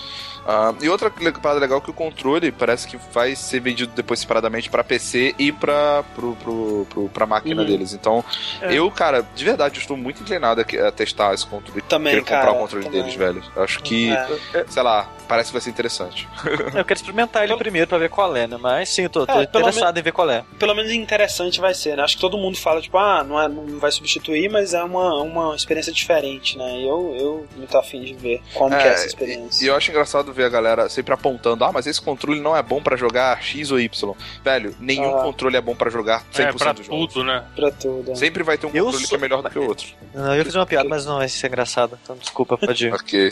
Ah, 0.47 0.75
e 0.81 0.89
outra 0.89 1.11
parada 1.11 1.61
legal 1.61 1.79
é 1.79 1.81
que 1.81 1.91
o 1.91 1.95
controle 1.95 2.51
parece 2.51 2.87
que 2.89 2.97
vai 3.12 3.35
ser 3.37 3.61
vendido 3.61 3.93
depois 3.95 4.21
separadamente 4.21 4.71
pra 4.71 4.83
PC 4.83 5.35
e 5.39 5.53
pra, 5.53 6.03
pro, 6.15 6.35
pro, 6.37 6.87
pro, 6.91 7.09
pra 7.09 7.27
máquina 7.27 7.61
Uhum. 7.62 7.67
deles. 7.69 7.93
Então, 7.93 8.25
É. 8.62 8.73
eu, 8.75 8.91
cara, 8.91 9.23
de 9.35 9.45
verdade, 9.45 9.79
estou 9.79 9.97
muito 9.97 10.23
inclinado 10.23 10.61
a, 10.61 10.91
testar 10.93 11.35
esse 11.35 11.47
controle. 11.47 11.83
Também, 11.83 12.12
Querer 12.15 12.25
comprar 12.25 12.53
o 12.53 12.59
controle 12.59 12.85
também. 12.85 13.01
deles, 13.03 13.15
velho. 13.17 13.43
Acho 13.57 13.81
que, 13.83 14.11
É. 14.55 14.65
sei 14.69 14.83
lá, 14.83 15.09
parece 15.29 15.51
que 15.51 15.53
vai 15.55 15.61
ser 15.62 15.71
interessante. 15.71 16.29
Eu 16.75 16.85
quero 16.85 16.95
experimentar 16.95 17.45
ele 17.45 17.57
primeiro 17.57 17.87
pra 17.87 17.99
ver 17.99 18.09
qual 18.09 18.35
é, 18.35 18.47
né? 18.47 18.57
Mas 18.61 18.89
sim, 18.89 19.03
eu 19.03 19.11
tô, 19.11 19.27
tô 19.27 19.33
É, 19.41 19.43
interessado 19.45 19.99
em 19.99 20.03
ver 20.03 20.12
qual 20.12 20.29
é. 20.31 20.45
Pelo 20.59 20.75
menos 20.75 20.91
interessante 20.93 21.61
vai 21.61 21.75
ser, 21.75 21.97
né? 21.97 22.03
Acho 22.03 22.17
que 22.17 22.21
todo 22.21 22.37
mundo 22.39 22.57
fala, 22.59 22.81
tipo, 22.81 22.97
ah, 22.99 23.23
não, 23.23 23.41
é, 23.41 23.49
não 23.49 23.79
vai 23.79 23.93
substituir, 23.93 24.49
mas 24.51 24.75
é 24.75 24.83
uma, 24.83 25.15
uma 25.23 25.55
experiência 25.55 25.93
diferente, 25.93 26.57
né? 26.59 26.79
E 26.79 26.85
eu, 26.89 27.15
eu 27.19 27.47
muito 27.57 27.77
afim 27.77 28.01
de 28.03 28.15
ver 28.15 28.43
como 28.55 28.71
que 28.77 28.83
é 28.83 28.89
essa 28.93 29.07
experiência. 29.07 29.65
E 29.65 29.69
eu 29.69 29.77
acho 29.77 29.91
engraçado 29.91 30.30
ver 30.32 30.44
a 30.44 30.48
galera 30.48 30.89
sempre 30.89 31.12
apontando, 31.15 31.65
ah, 31.65 31.70
mas 31.73 31.86
esse 31.86 32.01
controle 32.01 32.40
não 32.40 32.57
é 32.57 32.62
bom 32.62 32.82
pra 32.82 32.97
jogar 32.97 33.43
X 33.43 33.70
ou 33.70 33.78
Y. 33.81 34.15
Velho, 34.44 34.74
nenhum 34.81 35.16
Ah. 35.19 35.23
controle 35.23 35.57
é 35.57 35.61
bom 35.61 35.74
pra 35.74 35.90
jogar 35.90 36.24
100% 36.32 36.40
É, 36.40 36.52
pra 36.52 36.73
dos 36.73 36.86
jogos. 36.86 37.12
tudo, 37.15 37.24
né? 37.24 37.44
Pra 37.55 37.70
tudo. 37.70 38.16
Sempre 38.16 38.43
vai 38.43 38.57
ter 38.59 38.66
um 38.66 38.70
Eu 38.73 38.85
controle 38.85 39.05
que 39.05 39.09
sou- 39.09 39.19
é 39.19 39.20
melhor 39.20 39.43
do 39.43 39.51
que 39.51 39.59
o 39.59 39.66
outro. 39.66 39.86
Não, 40.15 40.32
eu 40.32 40.39
ia 40.39 40.44
fazer 40.44 40.59
uma 40.59 40.66
piada, 40.66 40.89
mas 40.89 41.05
não 41.07 41.19
vai 41.19 41.28
ser 41.28 41.47
engraçado. 41.47 41.98
Então 42.02 42.16
desculpa, 42.16 42.57
pode 42.59 42.86
ir. 42.86 42.93
Ok. 43.01 43.31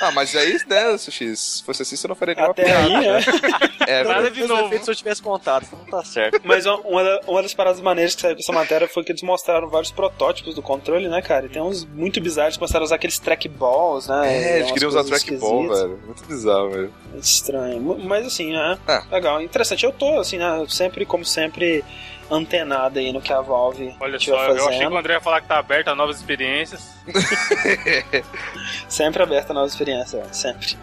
Ah, 0.00 0.10
mas 0.10 0.34
aí, 0.36 0.58
né, 0.68 0.96
Sushi, 0.98 1.36
se 1.36 1.62
fosse 1.62 1.82
assim, 1.82 1.96
você 1.96 2.08
não 2.08 2.14
faria 2.14 2.34
nenhuma 2.34 2.52
Até 2.52 2.64
piada. 2.64 2.80
aí, 2.86 2.92
né? 3.06 3.20
É, 3.86 4.02
Nada 4.02 4.30
de 4.30 4.44
novo. 4.46 4.62
defeitos 4.62 4.86
se 4.86 4.90
eu 4.90 4.94
tivesse 4.94 5.20
contado, 5.22 5.66
não 5.72 5.84
tá 5.84 6.02
certo. 6.02 6.40
Mas 6.44 6.64
uma- 6.64 6.78
uma, 6.80 7.04
da- 7.04 7.20
uma 7.26 7.42
das 7.42 7.52
paradas 7.52 7.80
maneiras 7.82 8.14
que 8.14 8.22
saiu 8.22 8.34
com 8.34 8.40
essa 8.40 8.52
matéria 8.52 8.88
foi 8.88 9.04
que 9.04 9.12
eles 9.12 9.22
mostraram 9.22 9.68
vários 9.68 9.90
protótipos 9.92 10.54
do 10.54 10.62
controle, 10.62 11.06
né, 11.06 11.20
cara? 11.20 11.44
E 11.44 11.48
tem 11.50 11.60
uns 11.60 11.84
muito 11.84 12.18
bizarros, 12.20 12.56
começaram 12.56 12.82
a 12.82 12.86
usar 12.86 12.94
aqueles 12.96 13.18
trackballs, 13.18 14.08
né? 14.08 14.32
É, 14.34 14.58
eles 14.60 14.72
queriam 14.72 14.88
usar 14.88 15.04
trackball, 15.04 15.68
velho. 15.68 16.00
Muito 16.06 16.23
bizarro, 16.26 16.70
velho. 16.70 16.92
Muito 17.10 17.24
estranho. 17.24 17.98
Mas 18.04 18.26
assim, 18.26 18.52
né? 18.52 18.78
É. 18.86 19.02
Legal, 19.14 19.40
interessante. 19.42 19.84
Eu 19.84 19.92
tô, 19.92 20.18
assim, 20.18 20.38
né, 20.38 20.64
sempre, 20.68 21.04
como 21.04 21.24
sempre, 21.24 21.84
antenado 22.34 22.98
aí 22.98 23.12
no 23.12 23.20
que 23.20 23.32
a 23.32 23.40
Valve 23.40 23.94
Olha 24.00 24.18
só, 24.18 24.32
eu 24.32 24.38
achei 24.38 24.54
que 24.56 24.62
fazendo. 24.64 24.92
o 24.94 24.98
André 24.98 25.14
ia 25.14 25.20
falar 25.20 25.40
que 25.40 25.48
tá 25.48 25.58
aberto 25.58 25.88
a 25.88 25.94
novas 25.94 26.16
experiências. 26.16 26.94
Sempre 28.88 29.22
aberta 29.22 29.52
a 29.52 29.54
nova 29.54 29.66
experiência, 29.66 30.18
é, 30.18 30.32
sempre. 30.32 30.76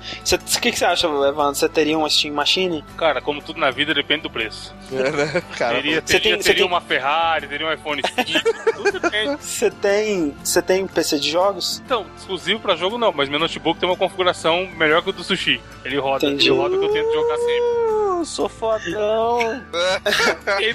O 0.55 0.61
que, 0.61 0.71
que 0.71 0.77
você 0.77 0.85
acha, 0.85 1.07
Evandro? 1.07 1.55
Você 1.55 1.67
teria 1.69 1.97
uma 1.97 2.09
Steam 2.09 2.33
Machine? 2.33 2.83
Cara, 2.97 3.21
como 3.21 3.41
tudo 3.41 3.59
na 3.59 3.71
vida 3.71 3.93
depende 3.93 4.23
do 4.23 4.29
preço. 4.29 4.73
É, 4.91 5.09
né? 5.11 5.43
Cara, 5.57 5.75
teria 5.75 5.95
Você 6.01 6.13
teria, 6.19 6.31
tem- 6.33 6.41
você 6.41 6.49
teria 6.49 6.63
tem- 6.63 6.65
uma 6.71 6.81
Ferrari, 6.81 7.47
teria 7.47 7.67
um 7.67 7.73
iPhone 7.73 8.01
5, 8.25 8.43
tudo 8.75 8.99
depende. 8.99 9.37
Você 9.43 9.71
tem. 9.71 10.35
Você 10.43 10.61
tem 10.61 10.85
PC 10.87 11.19
de 11.19 11.29
jogos? 11.31 11.81
Então, 11.85 12.05
exclusivo 12.17 12.59
pra 12.59 12.75
jogo 12.75 12.97
não, 12.97 13.11
mas 13.11 13.29
meu 13.29 13.39
notebook 13.39 13.79
tem 13.79 13.87
uma 13.89 13.97
configuração 13.97 14.67
melhor 14.77 15.01
que 15.01 15.09
o 15.09 15.13
do 15.13 15.23
Sushi. 15.23 15.61
Ele 15.85 15.97
roda, 15.97 16.25
Entendi. 16.25 16.49
ele 16.49 16.57
roda 16.57 16.75
o 16.75 16.79
que 16.79 16.85
eu 16.85 16.91
tento 16.93 17.11
jogar 17.13 17.37
sempre. 17.37 17.91
Uh, 18.21 18.25
sou 18.25 18.47
fodão. 18.49 19.39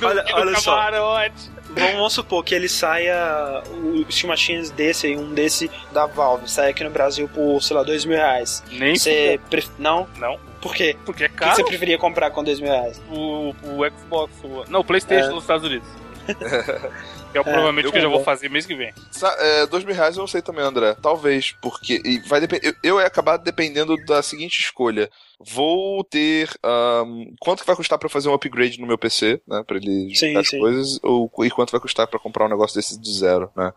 Olha- 0.02 0.24
olha 0.32 0.50
só. 0.66 0.76
camarote. 0.76 1.50
Vamos, 1.70 1.92
vamos 1.94 2.12
supor 2.12 2.44
que 2.44 2.54
ele 2.54 2.68
saia. 2.68 3.62
O 3.82 4.04
Steam 4.10 4.28
Machines 4.28 4.70
desse 4.70 5.06
aí, 5.08 5.16
um 5.16 5.32
desse 5.34 5.70
da 5.92 6.06
Valve, 6.06 6.48
sai 6.50 6.70
aqui 6.70 6.82
no 6.84 6.90
Brasil 6.90 7.28
por, 7.28 7.60
sei 7.62 7.76
lá, 7.76 7.82
dois 7.82 8.04
mil 8.04 8.16
reais. 8.16 8.62
Nem 8.70 8.96
Você. 8.96 9.38
pref- 9.50 9.68
Não? 9.78 10.06
Não, 10.18 10.38
Por 10.60 10.74
quê? 10.74 10.96
porque 11.04 11.24
é 11.24 11.26
O 11.26 11.30
que 11.30 11.36
caro 11.36 11.56
você 11.56 11.64
preferia 11.64 11.98
comprar 11.98 12.30
com 12.30 12.42
dois 12.44 12.60
mil 12.60 12.70
reais? 12.70 13.00
o, 13.10 13.50
o 13.64 13.90
Xbox. 13.98 14.32
O, 14.44 14.64
não, 14.70 14.80
o 14.80 14.84
Playstation 14.84 15.28
É. 15.30 15.32
dos 15.32 15.42
Estados 15.42 15.66
Unidos. 15.66 15.88
que 17.32 17.38
é 17.38 17.42
provavelmente 17.42 17.84
eu 17.84 17.90
o 17.90 17.92
que 17.92 17.98
eu 17.98 18.02
já 18.02 18.08
vou 18.08 18.22
fazer 18.24 18.48
mês 18.48 18.64
que 18.66 18.74
vem. 18.74 18.92
Sa- 19.10 19.36
é, 19.38 19.66
dois 19.66 19.84
mil 19.84 19.94
reais 19.94 20.16
eu 20.16 20.20
não 20.20 20.26
sei 20.26 20.40
também, 20.42 20.64
André. 20.64 20.96
Talvez, 21.02 21.54
porque. 21.60 22.00
e 22.04 22.18
vai 22.20 22.40
depen- 22.40 22.60
eu, 22.62 22.74
eu 22.82 23.00
ia 23.00 23.06
acabar 23.06 23.36
dependendo 23.36 23.96
da 24.06 24.22
seguinte 24.22 24.60
escolha. 24.60 25.10
Vou 25.38 26.02
ter. 26.02 26.48
ahn, 26.64 27.26
quanto 27.40 27.60
que 27.60 27.66
vai 27.66 27.76
custar 27.76 27.98
pra 27.98 28.08
fazer 28.08 28.28
um 28.28 28.34
upgrade 28.34 28.80
no 28.80 28.86
meu 28.86 28.96
PC, 28.96 29.40
né? 29.46 29.62
Pra 29.66 29.76
ele 29.76 30.14
Sim, 30.14 30.36
as 30.36 30.48
sim. 30.48 30.58
coisas, 30.58 30.98
ou, 31.02 31.30
e 31.44 31.50
quanto 31.50 31.70
vai 31.72 31.80
custar 31.80 32.06
pra 32.06 32.18
comprar 32.18 32.46
um 32.46 32.48
negócio 32.48 32.74
desse 32.76 32.98
do 32.98 33.06
zero, 33.10 33.50
né? 33.54 33.72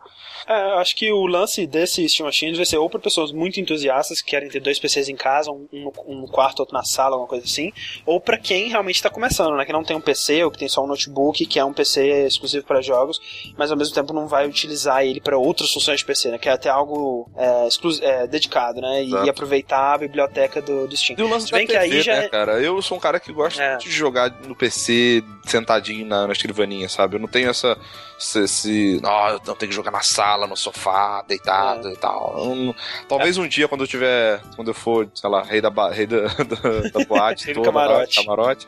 É, 0.48 0.72
eu 0.72 0.78
acho 0.78 0.96
que 0.96 1.12
o 1.12 1.26
lance 1.26 1.66
desse 1.66 2.08
Steam 2.08 2.26
Machines 2.26 2.56
vai 2.56 2.64
ser 2.64 2.78
ou 2.78 2.88
para 2.88 2.98
pessoas 2.98 3.30
muito 3.30 3.60
entusiastas 3.60 4.22
que 4.22 4.30
querem 4.30 4.48
ter 4.48 4.60
dois 4.60 4.78
PCs 4.78 5.08
em 5.10 5.16
casa, 5.16 5.50
um, 5.50 5.68
um 5.72 5.84
no- 5.84 5.92
um 6.22 6.26
quarto, 6.26 6.60
outro 6.60 6.74
na 6.74 6.82
sala, 6.82 7.10
alguma 7.14 7.28
coisa 7.28 7.44
assim, 7.44 7.72
ou 8.06 8.18
para 8.20 8.38
quem 8.38 8.68
realmente 8.68 8.96
está 8.96 9.10
começando, 9.10 9.54
né? 9.54 9.64
Que 9.66 9.72
não 9.72 9.84
tem 9.84 9.94
um 9.96 10.00
PC 10.00 10.42
ou 10.44 10.50
que 10.50 10.58
tem 10.58 10.68
só 10.68 10.82
um 10.82 10.86
notebook, 10.86 11.44
que 11.44 11.58
é 11.58 11.64
um 11.64 11.74
PC 11.74 12.26
exclusivo 12.26 12.64
para 12.66 12.80
jogos, 12.80 13.20
mas 13.58 13.70
ao 13.70 13.76
mesmo 13.76 13.94
tempo 13.94 14.12
não 14.14 14.26
vai 14.26 14.48
utilizar 14.48 15.04
ele 15.04 15.20
para 15.20 15.36
outras 15.36 15.70
funções 15.72 16.00
de 16.00 16.06
PC, 16.06 16.30
né? 16.30 16.38
Que 16.38 16.48
é 16.48 16.52
até 16.52 16.70
algo 16.70 17.30
é, 17.36 17.68
exclu- 17.68 17.98
é, 18.02 18.26
dedicado, 18.26 18.80
né? 18.80 19.04
E, 19.04 19.10
e 19.10 19.28
aproveitar 19.28 19.94
a 19.94 19.98
biblioteca 19.98 20.62
do, 20.62 20.88
do 20.88 20.96
Steam. 20.96 21.18
E 21.18 21.22
o 21.22 21.28
lance 21.28 21.49
Se 21.50 21.54
bem 21.56 21.66
que 21.66 21.72
TV, 21.72 21.84
aí 21.84 22.02
já 22.02 22.16
né, 22.16 22.24
é- 22.24 22.28
cara? 22.28 22.52
Eu 22.60 22.80
sou 22.80 22.96
um 22.96 23.00
cara 23.00 23.20
que 23.20 23.32
gosta 23.32 23.62
É. 23.62 23.76
de 23.76 23.90
jogar 23.90 24.30
no 24.46 24.54
PC 24.56 25.22
sentadinho 25.44 26.06
na, 26.06 26.26
na 26.26 26.32
escrivaninha, 26.32 26.88
sabe? 26.88 27.16
Eu 27.16 27.20
não 27.20 27.28
tenho 27.28 27.50
essa. 27.50 27.76
Esse. 28.20 28.40
esse 28.44 29.00
ah, 29.04 29.30
eu 29.32 29.40
não 29.46 29.54
tenho 29.56 29.70
que 29.70 29.74
jogar 29.74 29.90
na 29.90 30.02
sala, 30.02 30.46
no 30.46 30.56
sofá, 30.56 31.22
deitado 31.26 31.88
É. 31.88 31.92
e 31.92 31.96
tal. 31.96 32.34
Eu 32.38 32.54
não- 32.54 32.74
talvez 33.08 33.38
um 33.38 33.48
dia, 33.48 33.66
quando 33.66 33.82
eu 33.82 33.86
tiver. 33.88 34.40
Quando 34.54 34.68
eu 34.68 34.74
for, 34.74 35.08
sei 35.14 35.30
lá, 35.30 35.42
rei 35.42 35.60
da, 35.60 35.70
rei 35.90 36.06
da, 36.06 36.20
da, 36.44 36.90
da 36.98 37.04
boate, 37.06 37.46
Rei 37.46 37.54
do 37.54 37.62
camarote. 37.62 38.16
camarote, 38.22 38.66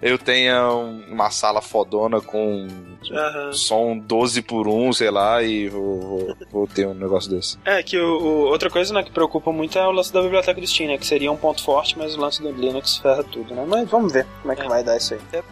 eu 0.00 0.16
tenha 0.18 0.68
um- 0.72 1.04
uma 1.10 1.30
sala 1.30 1.60
fodona 1.60 2.20
com 2.20 2.66
Aham. 3.12 3.52
som 3.52 3.98
12 3.98 4.40
por 4.42 4.66
1, 4.66 4.92
sei 4.94 5.10
lá, 5.10 5.42
e 5.42 5.68
vou, 5.68 6.00
vou, 6.00 6.36
vou 6.50 6.66
ter 6.66 6.86
um 6.86 6.94
negócio 6.94 7.30
desse. 7.30 7.58
É, 7.64 7.82
que 7.82 7.98
o, 7.98 8.18
o- 8.18 8.46
outra 8.48 8.70
coisa 8.70 8.92
né, 8.94 9.02
que 9.02 9.10
preocupa 9.10 9.52
muito 9.52 9.78
é 9.78 9.86
o 9.86 9.90
lance 9.90 10.12
da 10.12 10.22
biblioteca 10.22 10.60
do 10.60 10.66
Steam, 10.66 10.88
né? 10.90 10.96
Que 10.98 11.06
seria 11.06 11.30
um 11.30 11.36
ponto 11.36 11.62
forte, 11.62 11.98
mas 11.98 12.16
o 12.16 12.20
lance 12.20 12.40
do 12.42 12.50
Linux 12.50 12.96
ferra 12.96 13.22
tudo, 13.24 13.54
né? 13.54 13.64
Mas 13.68 13.88
vamos 13.88 14.12
ver 14.12 14.26
como 14.40 14.52
é 14.52 14.56
que 14.56 14.62
É. 14.62 14.68
vai 14.68 14.82
dar 14.82 14.96
isso 14.96 15.14
aí. 15.14 15.20
É, 15.32 15.42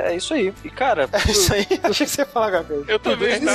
é- 0.00 0.12
é 0.12 0.16
isso 0.16 0.34
aí. 0.34 0.52
E 0.64 0.70
cara, 0.70 1.08
É 1.12 1.30
isso 1.30 1.52
aí, 1.54 1.66
achei 1.84 2.06
que 2.06 2.12
você 2.12 2.22
ia 2.22 2.26
falar. 2.26 2.64
Eu 2.88 2.98
também 2.98 3.40
tá 3.40 3.52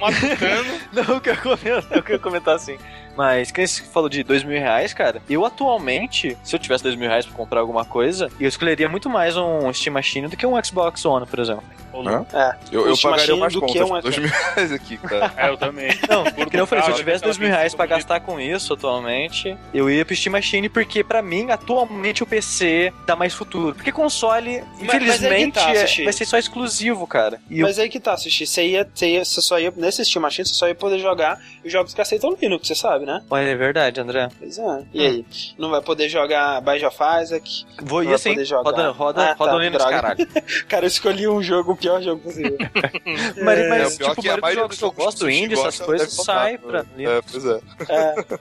matutando. 0.00 0.80
Não, 0.92 1.14
eu 1.14 2.02
quero 2.02 2.20
comentar 2.20 2.56
assim. 2.56 2.78
Mas 3.16 3.50
quem 3.50 3.66
você 3.66 3.82
falou 3.82 4.08
de 4.08 4.22
dois 4.22 4.44
mil 4.44 4.58
reais, 4.58 4.92
cara, 4.92 5.22
eu 5.28 5.44
atualmente, 5.44 6.36
se 6.44 6.54
eu 6.54 6.58
tivesse 6.58 6.84
dois 6.84 6.94
mil 6.96 7.08
reais 7.08 7.24
pra 7.26 7.34
comprar 7.34 7.60
alguma 7.60 7.84
coisa, 7.84 8.30
eu 8.38 8.48
escolheria 8.48 8.88
muito 8.88 9.08
mais 9.08 9.36
um 9.36 9.72
Steam 9.72 9.94
Machine 9.94 10.28
do 10.28 10.36
que 10.36 10.46
um 10.46 10.62
Xbox 10.62 11.04
One, 11.04 11.26
por 11.26 11.38
exemplo. 11.38 11.64
Hã? 11.96 12.26
É, 12.34 12.54
Eu, 12.70 12.86
eu 12.86 12.94
pagaria 12.98 13.36
mais 13.36 13.52
do 13.54 13.60
que 13.62 13.82
um 13.82 14.00
dois 14.02 14.18
mil 14.18 14.28
reais 14.28 14.70
aqui, 14.72 14.98
cara. 14.98 15.32
É, 15.36 15.48
eu 15.48 15.56
também. 15.56 15.88
Não, 16.08 16.24
que 16.24 16.52
nem 16.52 16.60
eu 16.60 16.66
falei, 16.66 16.84
se 16.84 16.90
eu 16.90 16.94
tivesse 16.96 17.24
dois 17.24 17.38
mil 17.38 17.48
reais 17.48 17.74
pra 17.74 17.86
gastar 17.86 18.20
com 18.20 18.38
isso 18.38 18.74
atualmente, 18.74 19.56
eu 19.72 19.88
ia 19.88 20.04
pro 20.04 20.14
Steam 20.14 20.32
Machine, 20.32 20.68
porque 20.68 21.02
pra 21.02 21.22
mim, 21.22 21.50
atualmente, 21.50 22.22
o 22.22 22.26
PC 22.26 22.92
dá 23.06 23.16
mais 23.16 23.32
futuro. 23.32 23.74
Porque 23.74 23.90
console, 23.92 24.62
mas 24.78 24.82
infelizmente, 24.82 25.54
tá, 25.54 25.70
é- 25.74 26.04
vai 26.04 26.12
ser 26.12 26.26
só 26.26 26.36
exclusivo, 26.36 27.06
cara. 27.06 27.40
E 27.48 27.60
eu- 27.60 27.66
Mas 27.66 27.78
aí 27.78 27.88
que 27.88 27.98
tá, 27.98 28.14
Sushi. 28.16 28.46
Você 28.46 28.66
ia, 28.66 28.86
você 28.94 29.08
ia, 29.12 29.24
você 29.24 29.40
só 29.40 29.58
ia, 29.58 29.72
nesse 29.74 30.04
Steam 30.04 30.20
Machine, 30.20 30.46
você 30.46 30.54
só 30.54 30.68
ia 30.68 30.74
poder 30.74 30.98
jogar 30.98 31.40
os 31.64 31.72
jogos 31.72 31.94
que 31.94 32.00
aceitam 32.02 32.36
Linux, 32.40 32.68
você 32.68 32.74
sabe, 32.74 33.05
né? 33.06 33.22
Olha, 33.30 33.44
é 33.48 33.54
verdade, 33.56 34.00
André. 34.00 34.28
Pois 34.38 34.58
é. 34.58 34.84
E 34.92 35.06
aí? 35.06 35.24
Não 35.56 35.70
vai 35.70 35.80
poder 35.80 36.08
jogar 36.08 36.60
of 36.84 36.96
Isaac? 37.22 37.64
Vou 37.82 38.02
ir 38.04 38.12
assim, 38.12 38.44
jogar. 38.44 38.70
roda, 38.70 38.90
roda, 38.90 39.22
Ah, 39.22 39.34
roda 39.34 39.50
tá, 39.52 39.56
o 39.56 39.60
Linux, 39.60 39.78
droga. 39.84 39.96
caralho. 40.02 40.28
Cara, 40.68 40.84
eu 40.84 40.88
escolhi 40.88 41.28
um 41.28 41.42
jogo, 41.42 41.72
o 41.72 41.76
pior 41.76 42.02
jogo 42.02 42.20
possível. 42.20 42.58
Mas, 43.42 43.58
É, 43.58 43.68
mas 43.68 43.94
o 43.94 43.98
pior 43.98 44.10
tipo, 44.10 44.22
que 44.22 44.28
a 44.28 44.34
a 44.34 44.36
maioria 44.38 44.66
dos 44.66 44.76
dos 44.76 44.78
jogos 44.78 44.78
que 44.78 44.84
eu 44.84 45.04
gosto, 45.04 45.30
indie, 45.30 45.54
essas 45.54 45.80
coisas, 45.80 46.12
sai 46.12 46.58
pra 46.58 46.82
né? 46.82 46.88
Linux. 46.96 47.16
É, 47.16 47.22
pois 47.30 47.44
é. 47.46 47.60
É. 47.88 48.38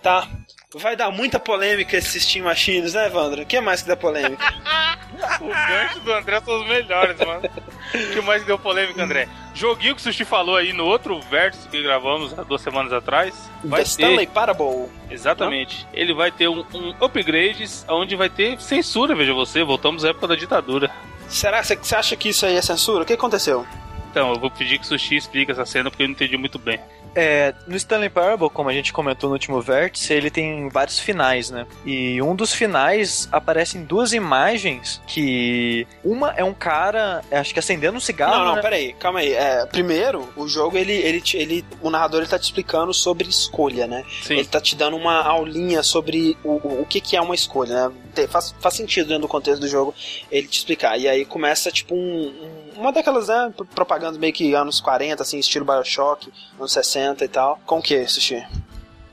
Tá. 0.00 0.28
Vai 0.74 0.94
dar 0.94 1.10
muita 1.10 1.40
polêmica 1.40 1.96
esses 1.96 2.22
Steam 2.24 2.44
Machines, 2.44 2.92
né, 2.92 3.06
Evandro? 3.06 3.40
O 3.40 3.46
que 3.46 3.58
mais 3.58 3.80
que 3.80 3.88
dá 3.88 3.96
polêmica? 3.96 4.44
O 5.40 5.48
gancho 5.48 6.00
do 6.00 6.12
André 6.12 6.40
são 6.44 6.60
os 6.60 6.68
melhores, 6.68 7.18
mano. 7.18 7.48
O 7.94 8.12
que 8.12 8.20
mais 8.20 8.44
deu 8.44 8.58
polêmica, 8.58 9.02
André? 9.02 9.28
Joguinho 9.54 9.94
que 9.94 10.00
o 10.00 10.04
Sushi 10.04 10.24
falou 10.24 10.54
aí 10.56 10.72
no 10.72 10.84
outro 10.84 11.18
vértice 11.22 11.68
que 11.68 11.82
gravamos 11.82 12.38
há 12.38 12.42
duas 12.44 12.60
semanas 12.60 12.92
atrás. 12.92 13.34
Vai 13.64 13.80
The 13.80 13.84
ter, 13.84 13.90
Stanley 13.90 14.26
Parable. 14.26 14.88
exatamente. 15.10 15.86
Ele 15.92 16.12
vai 16.14 16.30
ter 16.30 16.48
um, 16.48 16.64
um 16.74 16.94
upgrades 17.04 17.84
onde 17.88 18.14
vai 18.14 18.28
ter 18.28 18.60
censura, 18.60 19.14
veja 19.14 19.32
você. 19.32 19.64
Voltamos 19.64 20.04
à 20.04 20.10
época 20.10 20.28
da 20.28 20.36
ditadura. 20.36 20.90
Será 21.28 21.62
que 21.62 21.74
você 21.74 21.96
acha 21.96 22.14
que 22.16 22.28
isso 22.28 22.46
aí 22.46 22.56
é 22.56 22.62
censura? 22.62 23.02
O 23.02 23.06
que 23.06 23.14
aconteceu? 23.14 23.66
Então, 24.10 24.32
eu 24.32 24.38
vou 24.38 24.50
pedir 24.50 24.78
que 24.78 24.84
o 24.84 24.88
Sushi 24.88 25.16
explique 25.16 25.50
essa 25.50 25.64
cena 25.66 25.90
porque 25.90 26.02
eu 26.04 26.08
não 26.08 26.14
entendi 26.14 26.36
muito 26.36 26.58
bem. 26.58 26.78
É, 27.14 27.54
no 27.66 27.76
Stanley 27.76 28.08
Parable, 28.10 28.50
como 28.50 28.68
a 28.68 28.72
gente 28.72 28.92
comentou 28.92 29.28
no 29.28 29.34
último 29.34 29.60
vértice, 29.60 30.12
ele 30.12 30.30
tem 30.30 30.68
vários 30.68 30.98
finais, 30.98 31.50
né? 31.50 31.66
E 31.84 32.20
um 32.22 32.34
dos 32.34 32.52
finais 32.52 33.28
aparecem 33.32 33.82
duas 33.84 34.12
imagens 34.12 35.00
que 35.06 35.86
uma 36.04 36.32
é 36.36 36.44
um 36.44 36.54
cara, 36.54 37.22
acho 37.30 37.52
que 37.52 37.58
acendendo 37.58 37.96
um 37.96 38.00
cigarro, 38.00 38.38
não, 38.38 38.44
não, 38.46 38.54
né? 38.56 38.62
peraí, 38.62 38.92
calma 38.94 39.20
aí. 39.20 39.32
É, 39.32 39.66
primeiro, 39.66 40.28
o 40.36 40.46
jogo, 40.48 40.76
ele, 40.76 40.92
ele, 40.92 41.22
ele, 41.34 41.64
o 41.80 41.90
narrador 41.90 42.20
ele 42.20 42.28
tá 42.30 42.38
te 42.38 42.44
explicando 42.44 42.92
sobre 42.94 43.28
escolha, 43.28 43.86
né? 43.86 44.04
Sim. 44.22 44.34
Ele 44.34 44.46
tá 44.46 44.60
te 44.60 44.76
dando 44.76 44.96
uma 44.96 45.22
aulinha 45.22 45.82
sobre 45.82 46.36
o, 46.44 46.52
o, 46.52 46.82
o 46.82 46.86
que, 46.86 47.00
que 47.00 47.16
é 47.16 47.20
uma 47.20 47.34
escolha, 47.34 47.88
né? 47.88 48.26
Faz, 48.28 48.54
faz 48.60 48.74
sentido 48.74 49.06
dentro 49.08 49.22
do 49.22 49.28
contexto 49.28 49.60
do 49.60 49.68
jogo 49.68 49.94
ele 50.30 50.48
te 50.48 50.58
explicar. 50.58 50.98
E 50.98 51.08
aí 51.08 51.24
começa, 51.24 51.70
tipo, 51.70 51.94
um, 51.94 51.98
um- 51.98 52.67
uma 52.78 52.92
daquelas, 52.92 53.28
né, 53.28 53.52
propagandas 53.74 54.18
meio 54.18 54.32
que 54.32 54.54
anos 54.54 54.80
40, 54.80 55.22
assim, 55.22 55.38
estilo 55.38 55.64
Bioshock, 55.64 56.32
anos 56.58 56.72
60 56.72 57.24
e 57.24 57.28
tal. 57.28 57.60
Com 57.66 57.78
o 57.78 57.82
que, 57.82 58.06
Sushi? 58.06 58.44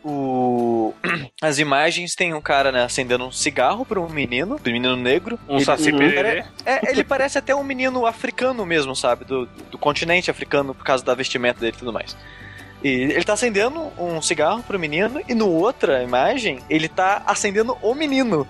o... 0.05 0.93
as 1.41 1.57
imagens 1.57 2.13
tem 2.13 2.33
um 2.33 2.41
cara, 2.41 2.71
né, 2.71 2.83
acendendo 2.83 3.25
um 3.25 3.31
cigarro 3.31 3.83
para 3.83 3.99
um 3.99 4.07
menino, 4.07 4.55
um 4.55 4.71
menino 4.71 4.95
negro. 4.95 5.39
Um 5.49 5.55
Ele- 5.55 5.65
saci 5.65 5.91
Uhum. 5.91 5.99
É, 6.63 6.91
ele 6.91 7.03
parece 7.03 7.37
até 7.39 7.55
um 7.55 7.63
menino 7.63 8.05
africano 8.05 8.65
mesmo, 8.65 8.95
sabe? 8.95 9.25
Do, 9.25 9.47
do 9.71 9.77
continente 9.77 10.29
africano, 10.29 10.75
por 10.75 10.83
causa 10.83 11.03
da 11.03 11.15
vestimenta 11.15 11.59
dele 11.59 11.73
e 11.75 11.79
tudo 11.79 11.91
mais. 11.91 12.15
E 12.85 13.01
ele 13.01 13.23
tá 13.23 13.33
acendendo 13.33 13.91
um 13.97 14.21
cigarro 14.21 14.61
pro 14.61 14.77
menino, 14.77 15.19
e 15.27 15.33
no 15.33 15.49
outra 15.49 16.03
imagem, 16.03 16.59
ele 16.69 16.87
tá 16.87 17.23
acendendo 17.25 17.75
o 17.81 17.95
menino. 17.95 18.47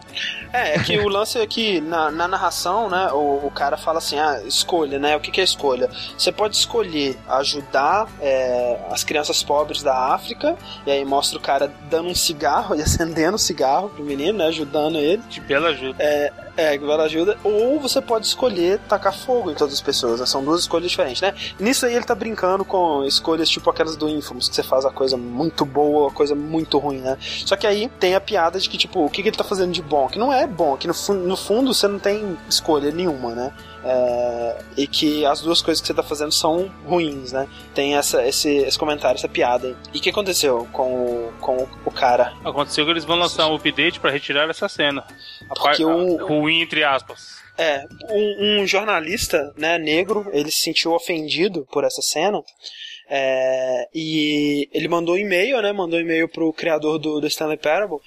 É, 0.51 0.75
é 0.75 0.79
que 0.79 0.99
o 0.99 1.07
lance 1.07 1.39
é 1.39 1.47
que 1.47 1.79
na, 1.79 2.11
na 2.11 2.27
narração, 2.27 2.89
né, 2.89 3.13
o, 3.13 3.47
o 3.47 3.49
cara 3.49 3.77
fala 3.77 3.99
assim, 3.99 4.19
ah, 4.19 4.41
escolha, 4.45 4.99
né? 4.99 5.15
O 5.15 5.21
que, 5.21 5.31
que 5.31 5.39
é 5.39 5.43
escolha? 5.45 5.89
Você 6.17 6.33
pode 6.33 6.57
escolher 6.57 7.17
ajudar 7.29 8.09
é, 8.19 8.77
as 8.91 9.05
crianças 9.05 9.41
pobres 9.41 9.81
da 9.81 10.13
África, 10.13 10.57
e 10.85 10.91
aí 10.91 11.05
mostra 11.05 11.37
o 11.37 11.41
cara 11.41 11.73
dando 11.89 12.09
um 12.09 12.15
cigarro 12.15 12.75
e 12.75 12.81
acendendo 12.81 13.37
o 13.37 13.39
cigarro 13.39 13.87
pro 13.87 14.03
menino, 14.03 14.39
né? 14.39 14.47
Ajudando 14.47 14.97
ele. 14.97 15.23
De 15.29 15.39
bela 15.39 15.69
ajuda. 15.69 16.03
É, 16.03 16.33
que 16.55 16.83
ela 16.83 17.03
ajuda. 17.03 17.37
Ou 17.43 17.79
você 17.79 18.01
pode 18.01 18.25
escolher 18.25 18.79
tacar 18.87 19.13
fogo 19.13 19.51
em 19.51 19.55
todas 19.55 19.73
as 19.73 19.81
pessoas, 19.81 20.19
né? 20.19 20.25
São 20.25 20.43
duas 20.43 20.61
escolhas 20.61 20.89
diferentes, 20.89 21.21
né? 21.21 21.33
Nisso 21.59 21.85
aí 21.85 21.95
ele 21.95 22.05
tá 22.05 22.15
brincando 22.15 22.63
com 22.63 23.03
escolhas 23.03 23.49
tipo 23.49 23.69
aquelas 23.69 23.95
do 23.95 24.09
Infamous, 24.09 24.49
que 24.49 24.55
você 24.55 24.63
faz 24.63 24.85
a 24.85 24.91
coisa 24.91 25.17
muito 25.17 25.65
boa, 25.65 26.09
a 26.09 26.13
coisa 26.13 26.35
muito 26.35 26.77
ruim, 26.77 26.99
né? 26.99 27.17
Só 27.45 27.55
que 27.55 27.67
aí 27.67 27.89
tem 27.99 28.15
a 28.15 28.21
piada 28.21 28.59
de 28.59 28.69
que, 28.69 28.77
tipo, 28.77 29.05
o 29.05 29.09
que, 29.09 29.21
que 29.21 29.29
ele 29.29 29.37
tá 29.37 29.43
fazendo 29.43 29.71
de 29.71 29.81
bom? 29.81 30.07
Que 30.07 30.19
não 30.19 30.31
é 30.31 30.47
bom, 30.47 30.77
que 30.77 30.87
no, 30.87 30.93
no 31.15 31.37
fundo 31.37 31.73
você 31.73 31.87
não 31.87 31.99
tem 31.99 32.37
escolha 32.49 32.91
nenhuma, 32.91 33.35
né? 33.35 33.53
É, 33.87 34.57
e 34.77 34.87
que 34.87 35.23
as 35.27 35.41
duas 35.41 35.61
coisas 35.61 35.79
que 35.79 35.85
você 35.87 35.93
tá 35.93 36.01
fazendo 36.01 36.31
são 36.31 36.67
ruins, 36.87 37.31
né? 37.31 37.47
Tem 37.75 37.95
essa, 37.95 38.25
esse, 38.27 38.49
esse 38.49 38.79
comentário, 38.79 39.15
essa 39.17 39.29
piada 39.29 39.67
aí. 39.67 39.75
E 39.93 39.99
o 39.99 40.01
que 40.01 40.09
aconteceu 40.09 40.67
com 40.71 41.27
o, 41.27 41.33
com 41.39 41.67
o 41.85 41.91
cara? 41.91 42.33
Aconteceu 42.43 42.83
que 42.83 42.89
eles 42.91 43.05
vão 43.05 43.15
lançar 43.15 43.47
um 43.47 43.55
update 43.55 43.99
pra 43.99 44.09
retirar 44.09 44.49
essa 44.49 44.67
cena. 44.67 45.05
A 45.49 45.53
Porque 45.53 45.83
par- 45.83 45.95
o- 45.95 46.19
a- 46.19 46.23
ruim, 46.27 46.61
entre 46.61 46.83
aspas. 46.83 47.35
É, 47.57 47.85
um, 48.09 48.61
um 48.63 48.67
jornalista, 48.67 49.53
né, 49.55 49.77
negro, 49.77 50.27
ele 50.33 50.49
se 50.51 50.61
sentiu 50.63 50.91
ofendido 50.93 51.65
por 51.71 51.83
essa 51.83 52.01
cena. 52.01 52.41
é, 53.07 53.87
e 53.93 54.67
ele 54.73 54.87
mandou 54.87 55.13
um 55.13 55.17
e-mail, 55.19 55.61
né? 55.61 55.71
Mandou 55.71 55.99
um 55.99 56.01
e-mail 56.01 56.27
pro 56.27 56.51
criador 56.51 56.97
do, 56.97 57.21
do 57.21 57.27
Stanley 57.27 57.57
Parable 57.57 57.99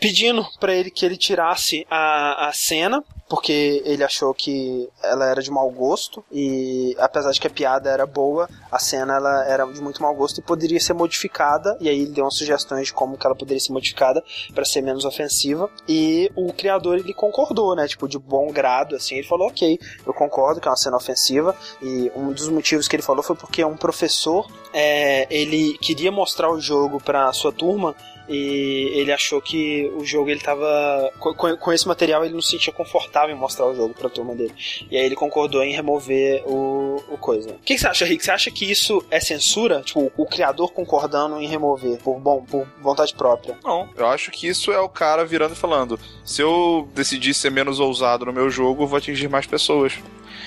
pedindo 0.00 0.46
pra 0.58 0.74
ele 0.74 0.90
que 0.90 1.04
ele 1.04 1.16
tirasse 1.16 1.86
a, 1.90 2.48
a 2.48 2.52
cena 2.52 3.04
porque 3.30 3.80
ele 3.84 4.02
achou 4.02 4.34
que 4.34 4.88
ela 5.00 5.24
era 5.24 5.40
de 5.40 5.52
mau 5.52 5.70
gosto 5.70 6.24
e 6.32 6.96
apesar 6.98 7.30
de 7.30 7.40
que 7.40 7.46
a 7.46 7.50
piada 7.50 7.88
era 7.88 8.04
boa, 8.04 8.50
a 8.72 8.78
cena 8.80 9.14
ela 9.14 9.44
era 9.46 9.64
de 9.66 9.80
muito 9.80 10.02
mau 10.02 10.12
gosto 10.12 10.38
e 10.38 10.42
poderia 10.42 10.80
ser 10.80 10.94
modificada 10.94 11.78
e 11.80 11.88
aí 11.88 12.00
ele 12.00 12.10
deu 12.10 12.24
umas 12.24 12.34
sugestões 12.34 12.88
de 12.88 12.92
como 12.92 13.16
que 13.16 13.24
ela 13.24 13.36
poderia 13.36 13.60
ser 13.60 13.72
modificada 13.72 14.20
para 14.52 14.64
ser 14.64 14.82
menos 14.82 15.04
ofensiva 15.04 15.70
e 15.88 16.28
o 16.34 16.52
criador 16.52 16.98
ele 16.98 17.14
concordou, 17.14 17.76
né, 17.76 17.86
tipo 17.86 18.08
de 18.08 18.18
bom 18.18 18.50
grado 18.50 18.96
assim, 18.96 19.14
ele 19.14 19.28
falou 19.28 19.46
ok, 19.46 19.78
eu 20.04 20.12
concordo 20.12 20.60
que 20.60 20.66
é 20.66 20.70
uma 20.72 20.76
cena 20.76 20.96
ofensiva 20.96 21.54
e 21.80 22.10
um 22.16 22.32
dos 22.32 22.48
motivos 22.48 22.88
que 22.88 22.96
ele 22.96 23.02
falou 23.02 23.22
foi 23.22 23.36
porque 23.36 23.64
um 23.64 23.76
professor 23.76 24.50
é, 24.72 25.28
ele 25.30 25.78
queria 25.78 26.10
mostrar 26.10 26.50
o 26.50 26.60
jogo 26.60 27.00
para 27.00 27.32
sua 27.32 27.52
turma 27.52 27.94
e 28.30 28.90
ele 28.94 29.12
achou 29.12 29.42
que 29.42 29.90
o 29.96 30.04
jogo 30.04 30.30
ele 30.30 30.40
tava 30.40 31.10
com, 31.18 31.34
com- 31.34 31.72
esse 31.72 31.86
material 31.88 32.24
ele 32.24 32.32
não 32.34 32.40
se 32.40 32.50
sentia 32.52 32.72
confortável 32.72 33.34
em 33.34 33.38
mostrar 33.38 33.66
o 33.66 33.74
jogo 33.74 33.92
pra 33.92 34.08
turma 34.08 34.34
dele 34.34 34.54
e 34.90 34.96
aí 34.96 35.04
ele 35.04 35.16
concordou 35.16 35.62
em 35.62 35.72
remover 35.72 36.42
o, 36.46 37.02
o 37.10 37.18
coisa. 37.18 37.50
O 37.50 37.58
que, 37.64 37.74
que 37.74 37.78
você 37.80 37.88
acha, 37.88 38.04
Rick? 38.04 38.24
Você 38.24 38.30
acha 38.30 38.50
que 38.50 38.70
isso 38.70 39.04
é 39.10 39.18
censura? 39.20 39.80
Tipo, 39.82 40.12
o 40.16 40.26
criador 40.26 40.72
concordando 40.72 41.40
em 41.40 41.46
remover 41.48 41.98
por 41.98 42.18
bom, 42.20 42.44
por 42.44 42.66
vontade 42.80 43.12
própria? 43.14 43.58
Não, 43.64 43.88
eu 43.96 44.06
acho 44.06 44.30
que 44.30 44.46
isso 44.46 44.70
é 44.72 44.78
o 44.80 44.88
cara 44.88 45.24
virando 45.24 45.54
e 45.54 45.56
falando: 45.56 45.98
se 46.24 46.40
eu 46.40 46.88
decidir 46.94 47.34
ser 47.34 47.50
menos 47.50 47.80
ousado 47.80 48.24
no 48.24 48.32
meu 48.32 48.48
jogo, 48.48 48.84
eu 48.84 48.86
vou 48.86 48.96
atingir 48.98 49.28
mais 49.28 49.46
pessoas. 49.46 49.94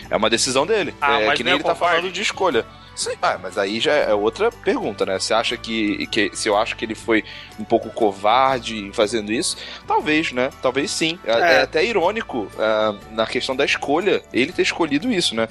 É 0.10 0.16
uma 0.16 0.30
decisão 0.30 0.66
dele. 0.66 0.94
Ah, 1.02 1.20
é 1.22 1.28
mas 1.28 1.38
que 1.38 1.44
não 1.44 1.50
nem 1.52 1.54
é 1.54 1.58
ele 1.58 1.64
tá 1.64 1.76
falando 1.76 2.12
de 2.12 2.22
escolha. 2.22 2.66
Sim, 2.96 3.12
ah, 3.22 3.40
mas 3.42 3.58
aí 3.58 3.80
já 3.80 3.94
é 3.94 4.14
outra 4.14 4.52
pergunta, 4.52 5.06
né? 5.06 5.18
Você 5.20 5.34
acha 5.34 5.58
que, 5.58 6.06
que. 6.08 6.30
Se 6.36 6.48
eu 6.48 6.56
acho 6.56 6.76
que 6.76 6.86
ele 6.86 6.94
foi 6.96 7.24
um 7.60 7.64
pouco 7.64 7.90
covarde 7.90 8.92
fazendo 8.94 9.32
isso? 9.32 9.58
Talvez, 9.88 10.32
né? 10.32 10.50
Talvez 10.62 10.92
sim. 10.92 11.18
É, 11.26 11.32
É. 11.32 11.54
é 11.56 11.62
até 11.64 11.84
irônico 11.84 12.50
ah, 12.58 12.96
na 13.12 13.26
questão 13.26 13.56
da 13.56 13.66
escolha, 13.66 14.22
ele 14.32 14.52
ter 14.52 14.62
escolhido 14.62 15.12
isso, 15.12 15.34
né? 15.36 15.48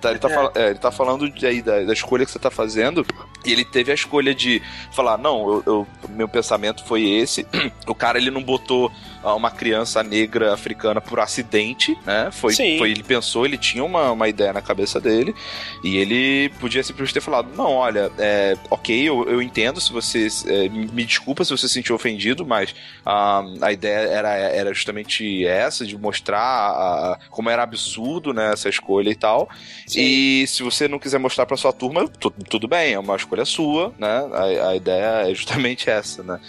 Tá, 0.00 0.10
ele, 0.10 0.18
tá 0.18 0.28
É. 0.30 0.34
fala- 0.34 0.52
é, 0.54 0.66
ele 0.70 0.78
tá 0.78 0.90
falando 0.90 1.30
aí 1.46 1.60
da, 1.62 1.82
da 1.82 1.92
escolha 1.92 2.24
que 2.24 2.30
você 2.30 2.38
tá 2.38 2.50
fazendo, 2.50 3.04
e 3.44 3.52
ele 3.52 3.64
teve 3.64 3.90
a 3.90 3.94
escolha 3.94 4.34
de 4.34 4.62
falar: 4.92 5.18
não, 5.18 5.48
eu, 5.48 5.62
eu- 5.66 5.86
meu 6.10 6.28
pensamento 6.28 6.84
foi 6.84 7.02
esse. 7.04 7.46
o 7.86 7.94
cara 7.94 8.18
ele 8.18 8.30
não 8.30 8.42
botou 8.42 8.90
uma 9.34 9.50
criança 9.50 10.02
negra 10.02 10.52
africana 10.54 11.00
por 11.00 11.20
acidente, 11.20 11.96
né? 12.04 12.30
Foi, 12.32 12.54
Sim. 12.54 12.78
foi 12.78 12.90
ele 12.90 13.02
pensou, 13.02 13.44
ele 13.44 13.58
tinha 13.58 13.84
uma, 13.84 14.10
uma 14.12 14.28
ideia 14.28 14.52
na 14.52 14.62
cabeça 14.62 15.00
dele 15.00 15.34
e 15.82 15.96
ele 15.96 16.48
podia 16.60 16.82
simplesmente 16.82 17.14
ter 17.14 17.20
falado: 17.20 17.48
não, 17.56 17.70
olha, 17.72 18.10
é, 18.18 18.56
ok, 18.70 19.08
eu, 19.08 19.24
eu 19.28 19.42
entendo 19.42 19.80
se 19.80 19.92
você 19.92 20.28
é, 20.46 20.68
me 20.68 21.04
desculpa 21.04 21.44
se 21.44 21.50
você 21.50 21.66
se 21.68 21.74
sentiu 21.74 21.94
ofendido, 21.94 22.46
mas 22.46 22.74
ah, 23.04 23.42
a 23.62 23.72
ideia 23.72 24.08
era, 24.08 24.28
era 24.34 24.72
justamente 24.74 25.44
essa 25.46 25.84
de 25.84 25.96
mostrar 25.96 26.40
a- 26.40 27.18
como 27.30 27.50
era 27.50 27.62
absurdo 27.62 28.32
né, 28.32 28.52
essa 28.52 28.68
escolha 28.68 29.10
e 29.10 29.14
tal. 29.14 29.48
E 29.94 30.44
se 30.46 30.62
você 30.62 30.88
não 30.88 30.98
quiser 30.98 31.18
mostrar 31.18 31.46
pra 31.46 31.56
sua 31.56 31.72
turma, 31.72 32.08
tu- 32.08 32.30
tudo 32.48 32.66
bem, 32.68 32.92
é 32.94 32.98
uma 32.98 33.16
escolha 33.16 33.44
sua, 33.44 33.92
né? 33.98 34.08
A, 34.32 34.68
a 34.70 34.76
ideia 34.76 35.30
é 35.30 35.34
justamente 35.34 35.88
essa, 35.90 36.22
né? 36.22 36.40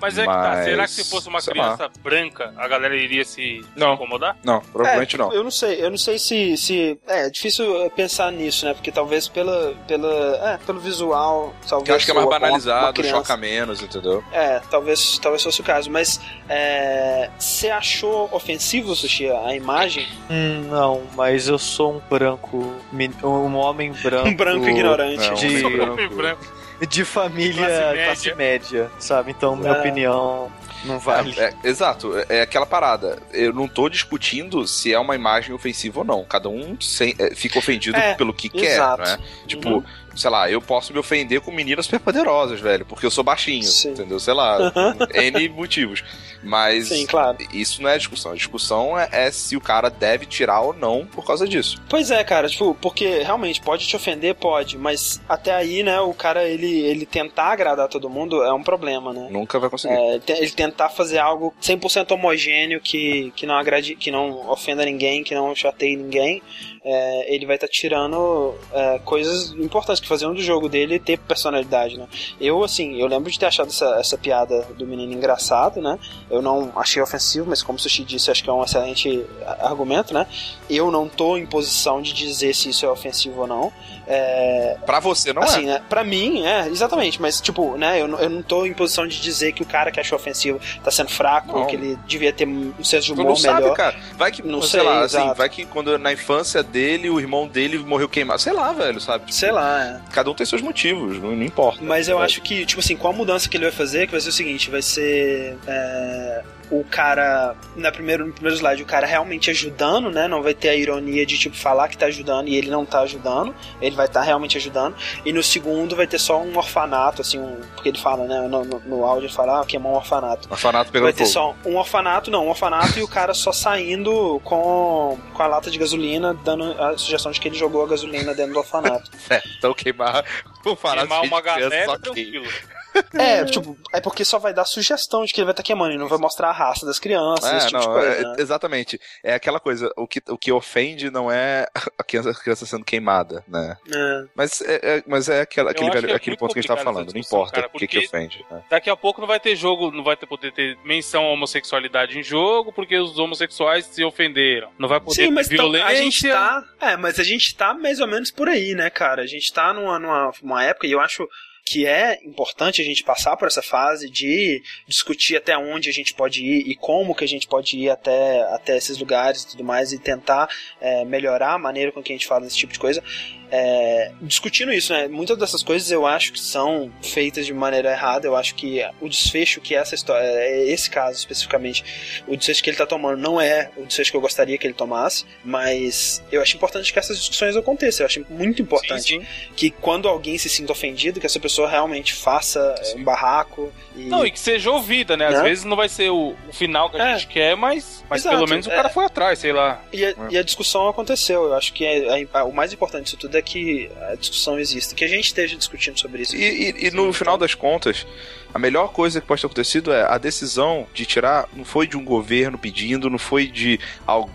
Mas 0.00 0.18
é 0.18 0.22
que 0.22 0.32
tá. 0.32 0.64
Será 0.64 0.84
que 0.84 0.90
se 0.92 1.04
fosse 1.04 1.28
uma 1.28 1.40
criança 1.40 1.90
branca, 2.02 2.23
a 2.56 2.68
galera 2.68 2.96
iria 2.96 3.24
se, 3.24 3.34
se 3.34 3.64
Não. 3.76 3.94
incomodar? 3.94 4.36
Não, 4.44 4.60
provavelmente 4.60 5.16
É, 5.16 5.18
não. 5.18 5.32
Eu 5.32 5.42
não 5.44 5.50
sei, 5.50 5.84
eu 5.84 5.90
não 5.90 5.98
sei 5.98 6.18
se, 6.18 6.56
se 6.56 6.98
é, 7.06 7.26
é 7.26 7.30
difícil 7.30 7.90
pensar 7.96 8.30
nisso, 8.32 8.64
né? 8.66 8.74
Porque 8.74 8.90
talvez 8.92 9.28
pela, 9.28 9.74
pela, 9.86 10.36
é, 10.54 10.58
pelo 10.66 10.80
visual, 10.80 11.54
talvez 11.68 11.88
Eu 11.88 11.96
acho 11.96 12.04
que 12.06 12.10
é 12.10 12.14
mais 12.14 12.28
banalizado, 12.28 13.04
choca 13.04 13.36
menos, 13.36 13.82
entendeu? 13.82 14.22
É, 14.32 14.60
talvez, 14.70 15.18
talvez 15.18 15.42
fosse 15.42 15.60
o 15.60 15.64
caso, 15.64 15.90
mas 15.90 16.20
é, 16.48 17.30
você 17.38 17.70
achou 17.70 18.28
ofensivo, 18.32 18.94
Sushi, 18.94 19.28
a 19.30 19.54
imagem? 19.54 20.06
Hum, 20.30 20.66
não, 20.70 21.02
mas 21.14 21.48
eu 21.48 21.58
sou 21.58 21.94
um 21.96 22.00
branco, 22.10 22.74
um 23.22 23.56
homem 23.56 23.92
branco. 24.02 24.28
Um 24.28 24.34
branco 24.34 24.66
ignorante. 24.68 25.22
É, 25.28 25.30
um 25.32 25.34
de- 25.34 25.64
homem 25.66 25.80
Homem 25.90 26.08
branco. 26.08 26.44
De 26.88 27.04
família 27.04 27.66
Classe 27.66 28.04
classe 28.04 28.34
média, 28.34 28.90
sabe? 28.98 29.30
Então, 29.30 29.54
minha 29.54 29.72
É. 29.72 29.78
opinião 29.78 30.50
não 30.84 30.98
vale. 30.98 31.34
É, 31.38 31.54
é, 31.62 31.68
exato, 31.68 32.12
é, 32.28 32.42
aquela 32.42 32.66
parada. 32.66 33.18
Eu 33.32 33.52
não 33.52 33.66
tô 33.68 33.88
discutindo 33.88 34.66
se 34.66 34.92
é 34.92 34.98
uma 34.98 35.14
imagem 35.14 35.54
ofensiva 35.54 36.00
ou 36.00 36.04
não. 36.04 36.24
Cada 36.24 36.48
um 36.48 36.76
sem- 36.80 37.14
é, 37.18 37.34
fica 37.34 37.58
ofendido 37.58 37.96
É, 37.96 38.14
pelo 38.14 38.32
que 38.32 38.50
exato. 38.54 39.02
quer, 39.02 39.18
né? 39.18 39.24
Tipo, 39.46 39.68
Uhum. 39.68 39.84
Sei 40.14 40.30
lá, 40.30 40.50
eu 40.50 40.60
posso 40.60 40.92
me 40.92 40.98
ofender 40.98 41.40
com 41.40 41.50
meninas 41.50 41.86
superpoderosas, 41.86 42.60
velho, 42.60 42.84
porque 42.84 43.06
eu 43.06 43.10
sou 43.10 43.24
baixinho, 43.24 43.62
Sim. 43.64 43.90
entendeu? 43.90 44.18
Sei 44.20 44.34
lá, 44.34 44.72
N 45.14 45.48
motivos. 45.48 46.02
Mas 46.42 46.88
Sim, 46.88 47.06
claro. 47.06 47.38
isso 47.52 47.82
não 47.82 47.88
é 47.88 47.96
discussão. 47.96 48.32
A 48.32 48.34
discussão 48.34 48.98
é, 48.98 49.08
é 49.10 49.30
se 49.30 49.56
o 49.56 49.60
cara 49.60 49.88
deve 49.88 50.26
tirar 50.26 50.60
ou 50.60 50.74
não 50.74 51.06
por 51.06 51.24
causa 51.24 51.48
disso. 51.48 51.82
Pois 51.88 52.10
é, 52.10 52.22
cara, 52.22 52.48
tipo, 52.48 52.74
porque 52.80 53.22
realmente 53.22 53.60
pode 53.60 53.86
te 53.86 53.96
ofender, 53.96 54.34
pode, 54.34 54.76
mas 54.76 55.20
até 55.28 55.54
aí, 55.54 55.82
né, 55.82 56.00
o 56.00 56.12
cara 56.12 56.44
ele, 56.44 56.80
ele 56.80 57.06
tentar 57.06 57.46
agradar 57.46 57.88
todo 57.88 58.10
mundo 58.10 58.42
é 58.42 58.52
um 58.52 58.62
problema, 58.62 59.12
né? 59.12 59.28
Nunca 59.30 59.58
vai 59.58 59.70
conseguir. 59.70 59.94
É, 59.94 60.20
ele 60.28 60.50
tentar 60.50 60.90
fazer 60.90 61.18
algo 61.18 61.54
100% 61.62 62.12
homogêneo 62.12 62.80
que, 62.80 63.32
que 63.34 63.46
não 63.46 63.54
agrade, 63.54 63.96
que 63.96 64.10
não 64.10 64.50
ofenda 64.50 64.84
ninguém, 64.84 65.24
que 65.24 65.34
não 65.34 65.54
chateie 65.54 65.96
ninguém, 65.96 66.42
é, 66.84 67.34
ele 67.34 67.46
vai 67.46 67.56
estar 67.56 67.66
tirando 67.66 68.54
é, 68.72 68.98
coisas 68.98 69.52
importantes 69.52 70.00
que 70.00 70.06
faziam 70.06 70.34
do 70.34 70.42
jogo 70.42 70.68
dele 70.68 70.98
ter 70.98 71.18
personalidade, 71.18 71.96
né? 71.96 72.06
Eu, 72.38 72.62
assim, 72.62 73.00
eu 73.00 73.06
lembro 73.06 73.30
de 73.30 73.38
ter 73.38 73.46
achado 73.46 73.68
essa, 73.68 73.96
essa 73.98 74.18
piada 74.18 74.66
do 74.76 74.86
menino 74.86 75.12
engraçado, 75.14 75.80
né? 75.80 75.98
Eu 76.30 76.42
não 76.42 76.70
achei 76.76 77.00
ofensivo, 77.00 77.46
mas 77.48 77.62
como 77.62 77.78
o 77.78 77.80
Sushi 77.80 78.04
disse, 78.04 78.30
acho 78.30 78.44
que 78.44 78.50
é 78.50 78.52
um 78.52 78.62
excelente 78.62 79.24
argumento, 79.60 80.12
né? 80.12 80.26
Eu 80.68 80.90
não 80.90 81.08
tô 81.08 81.38
em 81.38 81.46
posição 81.46 82.02
de 82.02 82.12
dizer 82.12 82.54
se 82.54 82.68
isso 82.68 82.84
é 82.84 82.90
ofensivo 82.90 83.40
ou 83.40 83.46
não. 83.46 83.72
É, 84.06 84.76
Pra 84.84 85.00
você 85.00 85.32
não 85.32 85.42
assim, 85.42 85.62
é. 85.64 85.74
né? 85.74 85.82
Pra 85.88 86.04
mim, 86.04 86.44
é, 86.44 86.68
exatamente. 86.68 87.20
Mas, 87.20 87.40
tipo, 87.40 87.76
né? 87.76 88.00
Eu, 88.00 88.06
não- 88.08 88.18
eu 88.20 88.28
não 88.28 88.42
tô 88.42 88.66
em 88.66 88.72
posição 88.74 89.06
de 89.06 89.20
dizer 89.20 89.52
que 89.52 89.62
o 89.62 89.66
cara 89.66 89.90
que 89.90 89.98
achou 90.00 90.16
ofensivo 90.16 90.60
tá 90.82 90.90
sendo 90.90 91.10
fraco, 91.10 91.58
Não. 91.58 91.66
que 91.66 91.76
ele 91.76 91.98
devia 92.06 92.32
ter 92.32 92.46
um 92.46 92.72
senso 92.82 93.06
de 93.06 93.12
humor 93.12 93.24
não 93.26 93.36
sabe, 93.36 93.62
melhor. 93.62 93.74
cara. 93.76 93.96
Vai 94.16 94.30
que, 94.30 94.42
Não 94.42 94.60
sei, 94.60 94.80
sei, 94.80 94.82
lá, 94.82 95.00
assim, 95.04 95.16
exato. 95.18 95.34
vai 95.34 95.48
que 95.48 95.64
quando 95.64 95.98
na 95.98 96.12
infância 96.12 96.62
dele, 96.62 97.08
o 97.08 97.18
irmão 97.18 97.46
dele 97.48 97.78
morreu 97.78 98.08
queimado. 98.08 98.40
Sei 98.40 98.52
lá, 98.52 98.72
velho, 98.72 99.00
sabe? 99.00 99.34
Sei 99.34 99.50
lá, 99.50 99.84
é. 99.84 100.00
Cada 100.12 100.30
um 100.30 100.34
tem 100.34 100.44
seus 100.46 100.60
motivos, 100.62 101.18
não, 101.20 101.30
não 101.34 101.42
importa. 101.42 101.78
Mas 101.82 102.08
eu 102.08 102.20
É. 102.20 102.24
acho 102.24 102.40
que, 102.42 102.66
tipo 102.66 102.80
assim, 102.80 102.96
com 102.96 103.08
a 103.08 103.12
mudança 103.12 103.48
que 103.48 103.56
ele 103.56 103.64
vai 103.64 103.72
fazer, 103.72 104.06
que 104.06 104.12
vai 104.12 104.20
ser 104.20 104.28
o 104.28 104.32
seguinte, 104.32 104.70
vai 104.70 104.82
ser. 104.82 105.56
é, 105.66 106.42
o 106.70 106.84
cara, 106.84 107.54
na 107.76 107.92
primeiro, 107.92 108.26
no 108.26 108.32
primeiro 108.32 108.56
slide, 108.56 108.82
o 108.82 108.86
cara 108.86 109.06
realmente 109.06 109.50
ajudando, 109.50 110.10
né? 110.10 110.26
Não 110.26 110.42
vai 110.42 110.54
ter 110.54 110.70
a 110.70 110.74
ironia 110.74 111.24
de, 111.26 111.38
tipo, 111.38 111.56
falar 111.56 111.88
que 111.88 111.96
tá 111.96 112.06
ajudando 112.06 112.48
e 112.48 112.56
ele 112.56 112.70
não 112.70 112.84
tá 112.84 113.00
ajudando. 113.00 113.54
Ele 113.80 113.94
vai 113.94 114.06
estar 114.06 114.20
tá 114.20 114.26
realmente 114.26 114.56
ajudando. 114.56 114.96
E 115.24 115.32
no 115.32 115.42
segundo 115.42 115.94
vai 115.94 116.06
ter 116.06 116.18
só 116.18 116.40
um 116.40 116.56
orfanato, 116.56 117.22
assim, 117.22 117.38
um, 117.38 117.60
porque 117.74 117.88
ele 117.88 117.98
fala, 117.98 118.26
né? 118.26 118.40
No, 118.48 118.64
no, 118.64 118.80
no 118.80 119.04
áudio 119.04 119.26
ele 119.26 119.32
fala, 119.32 119.60
ah, 119.60 119.64
queimar 119.64 119.92
um 119.92 119.96
orfanato. 119.96 120.48
Orfanato 120.50 120.90
pegando 120.90 121.06
Vai 121.06 121.12
ter 121.12 121.26
fogo. 121.26 121.30
só 121.30 121.56
um 121.64 121.76
orfanato, 121.76 122.30
não, 122.30 122.46
um 122.46 122.48
orfanato 122.48 122.98
e 122.98 123.02
o 123.02 123.08
cara 123.08 123.34
só 123.34 123.52
saindo 123.52 124.40
com, 124.44 125.18
com 125.32 125.42
a 125.42 125.46
lata 125.46 125.70
de 125.70 125.78
gasolina, 125.78 126.34
dando 126.44 126.72
a 126.80 126.96
sugestão 126.96 127.32
de 127.32 127.40
que 127.40 127.48
ele 127.48 127.56
jogou 127.56 127.84
a 127.84 127.88
gasolina 127.88 128.34
dentro 128.34 128.52
do 128.54 128.58
orfanato. 128.58 129.10
É, 129.30 129.40
então 129.58 129.72
queimar 129.72 130.24
o 130.64 130.70
orfanato 130.70 131.08
Queimar 131.08 131.22
de 131.22 131.28
uma 131.28 131.40
galera, 131.40 131.92
ok. 131.92 132.12
tranquilo. 132.12 132.46
É, 133.14 133.44
tipo, 133.44 133.76
é 133.92 134.00
porque 134.00 134.24
só 134.24 134.38
vai 134.38 134.52
dar 134.54 134.64
sugestão 134.64 135.24
de 135.24 135.32
que 135.32 135.40
ele 135.40 135.46
vai 135.46 135.52
estar 135.52 135.62
queimando 135.62 135.94
e 135.94 135.98
não 135.98 136.08
vai 136.08 136.18
mostrar 136.18 136.48
a 136.48 136.52
raça 136.52 136.84
das 136.86 136.98
crianças, 136.98 137.44
É, 137.52 137.56
esse 137.58 137.66
tipo 137.68 137.78
não, 137.78 137.86
de 137.86 137.92
coisa. 138.00 138.08
é- 138.16 138.22
né? 138.22 138.34
exatamente. 138.38 139.00
É 139.22 139.34
aquela 139.34 139.58
coisa, 139.60 139.90
o 139.96 140.06
que, 140.06 140.22
o 140.28 140.36
que 140.38 140.52
ofende 140.52 141.10
não 141.10 141.30
é 141.30 141.66
a 141.98 142.04
criança, 142.04 142.30
a 142.30 142.34
criança 142.34 142.66
sendo 142.66 142.84
queimada, 142.84 143.44
né? 143.48 143.76
É. 143.92 144.24
Mas 144.34 144.60
é, 144.62 144.80
é- 144.98 145.02
mas 145.06 145.28
é 145.28 145.40
aquela- 145.42 145.70
aquele, 145.70 145.90
velho- 145.90 146.10
é 146.10 146.14
aquele 146.14 146.32
muito 146.32 146.40
ponto 146.40 146.52
que 146.52 146.58
a 146.58 146.62
gente 146.62 146.68
tava 146.68 146.80
complicado 146.80 146.94
falando. 147.04 147.12
Não 147.14 147.20
importa 147.20 147.52
cara, 147.52 147.70
o 147.72 147.78
que, 147.78 147.86
que 147.86 147.98
ofende. 147.98 148.44
né? 148.50 148.62
Daqui 148.70 148.90
a 148.90 148.96
pouco 148.96 149.20
não 149.20 149.28
vai 149.28 149.40
ter 149.40 149.54
jogo, 149.56 149.90
não 149.90 150.04
vai 150.04 150.16
ter, 150.16 150.26
poder 150.26 150.52
ter 150.52 150.76
menção 150.84 151.24
à 151.24 151.28
homossexualidade 151.30 152.18
em 152.18 152.22
jogo, 152.22 152.72
porque 152.72 152.96
os 152.98 153.18
homossexuais 153.18 153.86
se 153.86 154.04
ofenderam. 154.04 154.70
Não 154.78 154.88
vai 154.88 155.00
poder 155.00 155.24
Sim, 155.26 155.30
mas 155.30 155.48
violência. 155.48 155.86
a 155.88 155.94
gente 155.94 156.28
tá. 156.28 156.64
É, 156.80 156.96
mas 156.96 157.18
a 157.18 157.24
gente 157.24 157.54
tá 157.56 157.72
mais 157.74 158.00
ou 158.00 158.06
menos 158.06 158.30
por 158.30 158.48
aí, 158.48 158.74
né, 158.74 158.90
cara? 158.90 159.22
A 159.22 159.26
gente 159.26 159.52
tá 159.52 159.72
numa, 159.72 159.98
numa 159.98 160.30
uma 160.42 160.64
época, 160.64 160.86
e 160.86 160.92
eu 160.92 161.00
acho 161.00 161.26
que 161.64 161.86
é 161.86 162.20
importante 162.24 162.82
a 162.82 162.84
gente 162.84 163.02
passar 163.02 163.36
por 163.36 163.48
essa 163.48 163.62
fase 163.62 164.10
de 164.10 164.62
discutir 164.86 165.36
até 165.36 165.56
onde 165.56 165.88
a 165.88 165.92
gente 165.92 166.12
pode 166.12 166.44
ir 166.44 166.68
e 166.68 166.76
como 166.76 167.14
que 167.14 167.24
a 167.24 167.28
gente 167.28 167.48
pode 167.48 167.78
ir 167.78 167.88
até, 167.88 168.42
até 168.54 168.76
esses 168.76 168.98
lugares 168.98 169.42
e 169.42 169.48
tudo 169.48 169.64
mais 169.64 169.92
e 169.92 169.98
tentar 169.98 170.48
é, 170.80 171.04
melhorar 171.04 171.54
a 171.54 171.58
maneira 171.58 171.90
com 171.90 172.02
que 172.02 172.12
a 172.12 172.14
gente 172.14 172.26
fala 172.26 172.42
desse 172.42 172.56
tipo 172.56 172.72
de 172.72 172.78
coisa. 172.78 173.02
É, 173.50 174.10
discutindo 174.22 174.72
isso, 174.72 174.92
né? 174.92 175.06
Muitas 175.08 175.36
dessas 175.38 175.62
coisas 175.62 175.90
eu 175.90 176.06
acho 176.06 176.32
que 176.32 176.40
são 176.40 176.90
feitas 177.02 177.46
de 177.46 177.52
maneira 177.54 177.90
errada. 177.92 178.26
Eu 178.26 178.36
acho 178.36 178.54
que 178.54 178.80
o 179.00 179.08
desfecho 179.08 179.60
que 179.60 179.74
essa 179.74 179.94
história, 179.94 180.24
é 180.26 180.64
esse 180.68 180.90
caso 180.90 181.18
especificamente, 181.18 182.22
o 182.26 182.36
desfecho 182.36 182.62
que 182.62 182.70
ele 182.70 182.76
tá 182.76 182.86
tomando 182.86 183.16
não 183.20 183.40
é 183.40 183.70
o 183.76 183.84
desfecho 183.86 184.10
que 184.10 184.16
eu 184.16 184.20
gostaria 184.20 184.56
que 184.58 184.66
ele 184.66 184.74
tomasse, 184.74 185.24
mas 185.44 186.22
eu 186.32 186.42
acho 186.42 186.56
importante 186.56 186.92
que 186.92 186.98
essas 186.98 187.18
discussões 187.18 187.56
aconteçam. 187.56 188.04
Eu 188.04 188.06
acho 188.06 188.26
muito 188.28 188.60
importante 188.62 189.02
Sim, 189.02 189.20
sim. 189.20 189.26
que 189.54 189.70
quando 189.70 190.08
alguém 190.08 190.36
se 190.38 190.48
sinta 190.48 190.72
ofendido, 190.72 191.20
que 191.20 191.26
essa 191.26 191.38
pessoa 191.40 191.68
realmente 191.68 192.12
faça 192.14 192.74
é, 192.78 192.96
um 192.96 193.04
barraco. 193.04 193.72
E... 193.96 194.04
Não, 194.06 194.26
e 194.26 194.30
que 194.30 194.38
seja 194.40 194.70
ouvida, 194.70 195.16
né? 195.16 195.26
Às 195.28 195.34
Né? 195.34 195.42
vezes 195.42 195.64
não 195.64 195.76
vai 195.76 195.88
ser 195.88 196.10
o, 196.10 196.34
o 196.48 196.52
final 196.52 196.90
que 196.90 196.96
a 197.00 197.10
É. 197.10 197.14
gente 197.18 197.28
quer, 197.28 197.56
mas, 197.56 198.04
mas 198.08 198.20
Exato, 198.22 198.36
pelo 198.36 198.48
menos 198.48 198.66
o 198.66 198.72
é. 198.72 198.74
cara 198.74 198.88
foi 198.88 199.04
atrás, 199.04 199.38
sei 199.38 199.52
lá. 199.52 199.82
E 199.92 200.04
a, 200.04 200.14
e 200.30 200.38
a 200.38 200.42
discussão 200.42 200.88
aconteceu. 200.88 201.44
Eu 201.44 201.54
acho 201.54 201.72
que 201.72 201.84
é- 201.84 202.22
é- 202.32 202.42
o 202.42 202.52
mais 202.52 202.72
importante 202.72 203.04
disso 203.04 203.16
tudo 203.16 203.36
é 203.36 203.42
que 203.44 203.90
a 204.10 204.14
discussão 204.16 204.58
exista, 204.58 204.94
que 204.94 205.04
a 205.04 205.08
gente 205.08 205.26
esteja 205.26 205.56
discutindo 205.56 205.98
sobre 206.00 206.22
isso. 206.22 206.34
E, 206.36 206.70
e- 206.70 206.86
e 206.86 206.90
no 206.90 207.12
final 207.12 207.36
das 207.38 207.54
contas, 207.54 208.06
a 208.54 208.58
melhor 208.58 208.88
coisa 208.92 209.20
que 209.20 209.26
pode 209.26 209.40
ter 209.40 209.46
acontecido 209.46 209.92
é 209.92 210.02
a 210.08 210.16
decisão 210.16 210.86
de 210.94 211.04
tirar 211.04 211.48
não 211.52 211.64
foi 211.64 211.86
de 211.86 211.96
um 211.96 212.04
governo 212.04 212.56
pedindo, 212.56 213.10
não 213.10 213.18
foi 213.18 213.46
de 213.48 213.78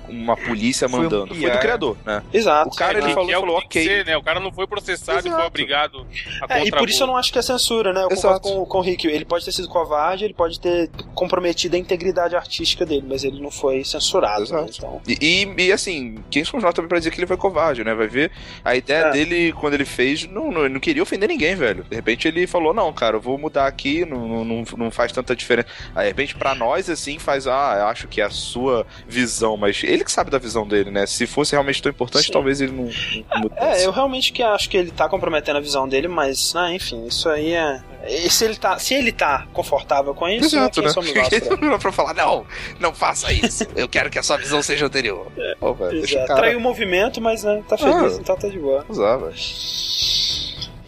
uma 0.07 0.35
polícia 0.35 0.87
Foi 0.89 0.99
um 0.99 1.03
mandando, 1.03 1.33
foi 1.35 1.49
do 1.49 1.57
criador, 1.59 1.97
né? 2.05 2.21
Exato. 2.33 2.69
O 2.69 2.75
cara, 2.75 2.97
ele 2.97 3.07
que, 3.07 3.13
falou- 3.13 3.29
é 3.29 3.33
falou, 3.33 3.57
ok. 3.57 3.83
ser, 3.83 4.05
né? 4.05 4.17
O 4.17 4.21
cara 4.23 4.39
não 4.39 4.51
foi 4.51 4.67
processado 4.67 5.19
e 5.19 5.29
Exato. 5.29 5.35
foi 5.37 5.45
obrigado 5.47 6.05
a 6.47 6.57
É, 6.59 6.65
e 6.65 6.71
por 6.71 6.89
isso 6.89 7.03
eu 7.03 7.07
não 7.07 7.15
acho 7.17 7.31
que 7.31 7.39
é 7.39 7.41
censura, 7.41 7.93
né? 7.93 8.03
Eu 8.03 8.09
Exato. 8.11 8.41
concordo 8.41 8.59
com, 8.59 8.65
com 8.65 8.77
o 8.79 8.81
Rick. 8.81 9.07
Ele 9.07 9.25
pode 9.25 9.45
ter 9.45 9.51
sido 9.51 9.67
covarde, 9.69 10.25
ele 10.25 10.33
pode 10.33 10.59
ter 10.59 10.89
comprometido 11.15 11.75
a 11.75 11.79
integridade 11.79 12.35
artística 12.35 12.85
dele, 12.85 13.05
mas 13.07 13.23
ele 13.23 13.41
não 13.41 13.49
foi 13.51 13.83
censurado. 13.83 14.51
Né? 14.51 14.65
Então, 14.75 15.01
E, 15.07 15.45
e, 15.57 15.63
e, 15.67 15.71
assim, 15.71 16.17
quem 16.29 16.43
somos 16.43 16.63
nós 16.63 16.73
também 16.73 16.89
pra 16.89 16.97
dizer 16.97 17.11
que 17.11 17.19
ele 17.19 17.27
foi 17.27 17.37
covarde, 17.37 17.83
né? 17.83 17.93
Vai 17.93 18.07
ver. 18.07 18.31
A 18.65 18.75
ideia 18.75 19.05
É. 19.05 19.11
dele, 19.11 19.53
quando 19.53 19.73
ele 19.75 19.85
fez, 19.85 20.25
não, 20.27 20.51
não, 20.51 20.61
ele 20.65 20.73
não 20.73 20.79
queria 20.79 21.01
ofender 21.03 21.29
ninguém, 21.29 21.55
velho. 21.55 21.85
De 21.89 21.95
repente 21.95 22.27
ele 22.27 22.45
falou: 22.47 22.73
não, 22.73 22.91
cara, 22.91 23.15
eu 23.17 23.21
vou 23.21 23.37
mudar 23.37 23.67
aqui, 23.67 24.05
não, 24.09 24.43
não, 24.45 24.63
não, 24.77 24.91
faz 24.91 25.11
tanta 25.11 25.35
diferença. 25.35 25.67
Aí, 25.95 26.03
de 26.03 26.07
repente, 26.09 26.35
pra 26.35 26.55
nós, 26.55 26.89
assim, 26.89 27.19
faz, 27.19 27.45
ah, 27.47 27.75
eu 27.79 27.85
acho 27.87 28.07
que 28.07 28.21
é 28.21 28.25
a 28.25 28.29
sua 28.29 28.85
visão, 29.07 29.55
mas 29.57 29.81
ele 29.83 30.03
que 30.03 30.11
sabe 30.11 30.29
da 30.31 30.37
visão 30.39 30.67
dele, 30.67 30.89
né? 30.91 31.05
Se 31.05 31.27
fosse 31.27 31.51
realmente 31.53 31.81
tão 31.81 31.89
importante, 31.91 32.25
Sim. 32.27 32.31
talvez 32.33 32.59
ele 32.61 32.71
não, 32.71 32.89
não 33.33 33.41
mudasse. 33.41 33.81
é, 33.83 33.85
eu 33.85 33.91
realmente 33.91 34.31
que 34.33 34.41
acho 34.43 34.69
que 34.69 34.77
ele 34.77 34.91
tá 34.91 35.07
comprometendo 35.07 35.57
a 35.57 35.61
visão 35.61 35.87
dele, 35.87 36.07
mas, 36.07 36.53
né, 36.53 36.73
enfim, 36.75 37.05
isso 37.05 37.29
aí 37.29 37.53
é. 37.53 37.81
E 38.07 38.29
se 38.29 38.45
ele 38.45 38.55
tá, 38.55 38.79
se 38.79 38.93
ele 38.93 39.11
tá 39.11 39.45
confortável 39.51 40.13
com 40.15 40.27
isso, 40.27 40.55
Exato, 40.55 40.81
né? 40.81 40.89
somos 40.89 41.13
nós 41.13 41.27
pra- 41.39 41.57
Não 41.57 41.77
pra 41.77 41.91
falar, 41.91 42.13
não, 42.13 42.45
não 42.79 42.93
faça 42.93 43.31
isso. 43.33 43.65
Eu 43.75 43.89
quero 43.89 44.09
que 44.09 44.17
a 44.17 44.23
sua 44.23 44.37
visão 44.37 44.61
seja 44.61 44.85
anterior. 44.85 45.27
Pô, 45.59 45.73
velho, 45.73 45.91
deixa 45.91 46.15
o 46.15 46.17
Exato. 46.19 46.27
cara 46.27 46.39
Traiu 46.39 46.57
o 46.59 46.61
movimento, 46.61 47.19
mas 47.21 47.43
né, 47.43 47.61
tá 47.67 47.77
feliz, 47.77 48.13
Ah. 48.15 48.17
então 48.21 48.35
tá 48.37 48.47
de 48.47 48.57
boa. 48.57 48.85
usar, 48.87 49.17
velho. 49.17 49.33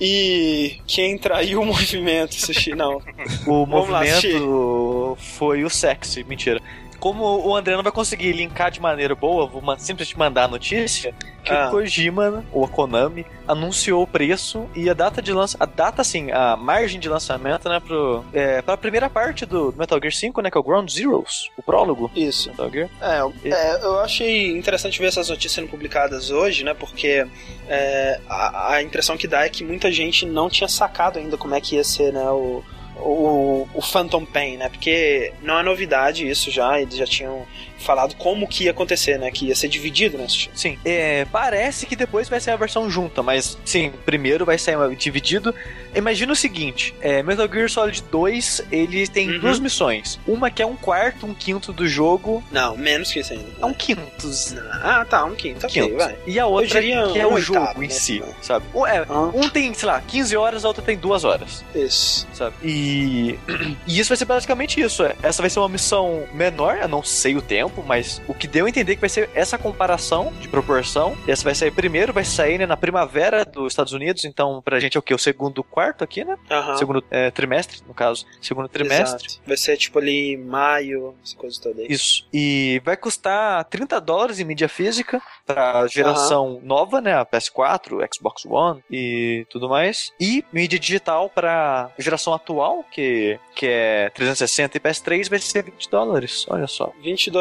E 0.03 0.77
quem 0.88 1.15
traiu 1.15 1.61
o 1.61 1.65
movimento, 1.67 2.33
Sushi, 2.33 2.71
não. 2.71 2.95
O 3.45 3.67
Vamos 3.67 3.89
lá, 3.89 3.99
movimento 3.99 5.15
foi 5.19 5.63
o 5.63 5.69
sexy, 5.69 6.23
mentira. 6.23 6.59
Como 7.01 7.25
o 7.47 7.55
André 7.55 7.75
não 7.75 7.81
vai 7.83 7.91
conseguir 7.91 8.31
linkar 8.31 8.69
de 8.69 8.80
maneira 8.80 9.15
boa, 9.15 9.47
vou 9.47 9.61
simplesmente 9.80 10.17
mandar 10.17 10.43
a 10.43 10.47
notícia 10.47 11.13
que 11.43 11.51
Ah. 11.51 11.67
o 11.67 11.71
Kojima, 11.71 12.45
ou 12.53 12.63
a 12.63 12.67
Konami, 12.67 13.25
anunciou 13.47 14.03
o 14.03 14.07
preço 14.07 14.69
e 14.75 14.88
a 14.88 14.93
data 14.93 15.19
de 15.19 15.33
lançamento, 15.33 15.63
a 15.63 15.65
data 15.75 16.01
assim, 16.03 16.31
a 16.31 16.55
margem 16.55 16.99
de 16.99 17.09
lançamento, 17.09 17.67
né, 17.67 17.80
pro, 17.80 18.23
é, 18.31 18.61
pra 18.61 18.77
primeira 18.77 19.09
parte 19.09 19.43
do 19.47 19.73
Metal 19.75 19.97
Gear 19.99 20.13
5, 20.13 20.39
né, 20.43 20.51
que 20.51 20.57
é 20.57 20.61
o 20.61 20.63
Ground 20.63 20.88
Zeroes, 20.91 21.49
o 21.57 21.63
prólogo 21.63 22.11
Isso. 22.15 22.49
Metal 22.51 22.69
Gear. 22.69 22.89
É, 23.01 23.19
eu- 23.21 23.33
é, 23.45 23.83
eu 23.83 23.99
achei 24.01 24.55
interessante 24.55 24.99
ver 24.99 25.07
essas 25.07 25.27
notícias 25.30 25.53
sendo 25.53 25.67
publicadas 25.69 26.30
hoje, 26.30 26.63
né? 26.63 26.75
Porque 26.75 27.25
é, 27.67 28.19
a, 28.30 28.73
a 28.73 28.83
impressão 28.83 29.17
que 29.17 29.27
dá 29.27 29.43
é 29.43 29.49
que 29.49 29.63
muita 29.63 29.91
gente 29.91 30.23
não 30.27 30.47
tinha 30.47 30.67
sacado 30.67 31.17
ainda 31.17 31.35
como 31.38 31.55
é 31.55 31.59
que 31.59 31.75
ia 31.75 31.83
ser, 31.83 32.13
né? 32.13 32.30
O, 32.30 32.63
o, 33.01 33.67
o 33.73 33.81
Phantom 33.81 34.25
Pain, 34.25 34.57
né? 34.57 34.69
Porque 34.69 35.33
não 35.41 35.59
é 35.59 35.63
novidade 35.63 36.27
isso 36.27 36.49
já, 36.51 36.80
eles 36.80 36.95
já 36.95 37.05
tinham 37.05 37.45
falado 37.81 38.15
como 38.15 38.47
que 38.47 38.65
ia 38.65 38.71
acontecer, 38.71 39.17
né? 39.19 39.29
Que 39.31 39.45
ia 39.47 39.55
ser 39.55 39.67
dividido, 39.67 40.17
né? 40.17 40.27
Sim, 40.53 40.77
é, 40.85 41.25
parece 41.25 41.85
que 41.85 41.95
depois 41.95 42.29
vai 42.29 42.39
ser 42.39 42.51
a 42.51 42.55
versão 42.55 42.89
junta, 42.89 43.21
mas 43.23 43.57
sim, 43.65 43.91
primeiro 44.05 44.45
vai 44.45 44.57
ser 44.57 44.77
dividido. 44.95 45.53
Imagina 45.95 46.31
o 46.33 46.35
seguinte: 46.35 46.93
é, 47.01 47.21
Metal 47.23 47.47
Gear 47.51 47.69
Solid 47.69 48.03
2 48.11 48.61
ele 48.71 49.07
tem 49.07 49.29
Uhum. 49.31 49.39
duas 49.39 49.59
missões. 49.59 50.19
Uma 50.27 50.49
que 50.49 50.61
é 50.61 50.65
um 50.65 50.75
quarto, 50.75 51.25
um 51.25 51.33
quinto 51.33 51.71
do 51.73 51.87
jogo. 51.87 52.43
Não, 52.51 52.75
menos 52.77 53.11
que 53.11 53.19
isso 53.19 53.33
ainda. 53.33 53.45
É 53.61 53.65
um 53.65 53.73
quinto. 53.73 54.01
Ah, 54.83 55.05
tá, 55.09 55.23
um 55.25 55.35
quinto, 55.35 55.65
ok, 55.65 55.83
quinto. 55.83 55.97
vai. 55.97 56.15
E 56.25 56.39
a 56.39 56.45
outra 56.45 56.81
que 56.81 56.91
é 56.91 57.25
um 57.27 57.33
o 57.35 57.39
jogo 57.41 57.59
oitavo, 57.59 57.83
em 57.83 57.87
né? 57.87 57.93
si, 57.93 58.23
sabe? 58.41 58.65
Um, 58.73 58.85
é, 58.85 59.05
Ah. 59.09 59.31
um 59.33 59.49
tem, 59.49 59.73
sei 59.73 59.87
lá, 59.87 60.01
15 60.01 60.35
horas, 60.35 60.65
a 60.65 60.67
outra 60.67 60.83
tem 60.83 60.97
2 60.97 61.23
horas, 61.23 61.63
Isso. 61.75 62.27
sabe? 62.33 62.55
E, 62.63 63.37
e 63.87 63.99
isso 63.99 64.09
vai 64.09 64.17
ser 64.17 64.25
basicamente 64.25 64.79
isso. 64.81 65.03
é. 65.03 65.15
Essa 65.21 65.41
vai 65.41 65.49
ser 65.49 65.59
uma 65.59 65.69
missão 65.69 66.23
menor, 66.33 66.77
eu 66.81 66.87
não 66.87 67.03
sei 67.03 67.35
o 67.35 67.41
tempo, 67.41 67.70
mas 67.85 68.22
o 68.27 68.33
que 68.33 68.48
deu 68.48 68.66
a 68.66 68.69
entender 68.69 68.95
que 68.95 69.01
vai 69.01 69.09
ser 69.09 69.30
essa 69.33 69.58
comparação 69.58 70.33
de 70.40 70.48
proporção. 70.48 71.16
Essa 71.27 71.43
vai 71.43 71.56
sair 71.56 71.72
primeiro, 71.72 72.14
vai 72.14 72.25
sair 72.25 72.58
né, 72.58 72.66
na 72.66 72.77
primavera 72.77 73.45
dos 73.45 73.72
Estados 73.72 73.93
Unidos, 73.93 74.25
então 74.25 74.61
pra 74.61 74.80
gente 74.80 74.98
é 74.98 75.00
o 75.00 75.03
que? 75.03 75.14
O 75.14 75.19
segundo 75.19 75.64
quarto 75.64 76.03
aqui, 76.03 76.24
né? 76.24 76.38
Aham. 76.50 76.77
Segundo 76.77 77.03
é, 77.09 77.32
trimestre, 77.32 77.82
no 77.88 77.93
caso. 77.93 78.25
Segundo 78.41 78.67
trimestre. 78.67 79.27
Exato. 79.27 79.41
Vai 79.45 79.58
ser 79.58 79.77
tipo 79.77 80.00
ali 80.00 80.38
maio, 80.38 81.16
essa 81.24 81.35
coisa 81.35 81.59
toda 81.61 81.82
aí. 81.82 81.88
Isso. 81.90 82.25
E 82.33 82.82
vai 82.83 82.98
custar 82.98 83.64
30 83.66 84.00
dólares 84.01 84.40
em 84.40 84.43
mídia 84.43 84.67
física 84.67 85.22
pra 85.45 85.88
geração 85.88 86.59
nova, 86.64 87.01
né? 87.01 87.14
A 87.14 87.25
PS4, 87.25 88.00
Xbox 88.14 88.45
One 88.45 88.83
e 88.90 89.45
tudo 89.50 89.69
mais. 89.69 90.11
E 90.19 90.43
mídia 90.51 90.80
digital 90.80 91.30
pra 91.30 91.91
geração 91.98 92.33
atual, 92.33 92.83
que, 92.91 93.40
que 93.56 93.67
é 93.67 94.09
360 94.09 94.77
e 94.77 94.80
PS3, 94.80 95.30
vai 95.30 95.40
ser 95.40 95.64
20 95.64 95.90
dólares. 95.90 96.45
Olha 96.50 96.67
só. 96.67 96.91
20 97.01 97.32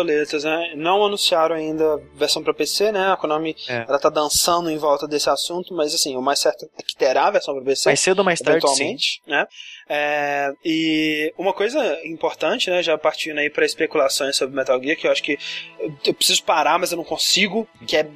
né? 0.44 0.72
Não 0.76 1.04
anunciaram 1.04 1.54
ainda 1.54 1.94
a 1.94 1.98
versão 2.14 2.42
pra 2.42 2.54
PC, 2.54 2.92
né? 2.92 3.12
A 3.12 3.16
Konami 3.16 3.56
É. 3.68 3.84
ela 3.88 3.98
tá 3.98 4.08
dançando 4.08 4.70
em 4.70 4.78
volta 4.78 5.06
desse 5.06 5.28
assunto, 5.28 5.74
mas 5.74 5.94
assim, 5.94 6.16
o 6.16 6.22
mais 6.22 6.38
certo 6.38 6.68
é 6.78 6.82
que 6.82 6.94
terá 6.94 7.26
a 7.26 7.30
versão 7.30 7.54
pra 7.54 7.64
PC. 7.64 7.88
Mais 7.88 8.00
cedo 8.00 8.18
ou 8.20 8.24
mais 8.24 8.40
tarde, 8.40 8.60
sim. 8.60 8.66
eventualmente, 8.66 9.22
né? 9.26 9.46
É, 9.88 10.52
e 10.64 11.34
uma 11.36 11.52
coisa 11.52 11.98
importante, 12.06 12.70
né, 12.70 12.80
já 12.80 12.96
partindo 12.96 13.38
aí 13.38 13.50
para 13.50 13.64
especulações 13.66 14.36
sobre 14.36 14.54
Metal 14.54 14.80
Gear, 14.80 14.96
que 14.96 15.06
eu 15.06 15.10
acho 15.10 15.22
que 15.22 15.36
eu, 15.80 15.92
eu 16.06 16.14
preciso 16.14 16.44
parar, 16.44 16.78
mas 16.78 16.92
eu 16.92 16.96
não 16.96 17.04
consigo, 17.04 17.66
que 17.86 17.96
é 17.96 18.08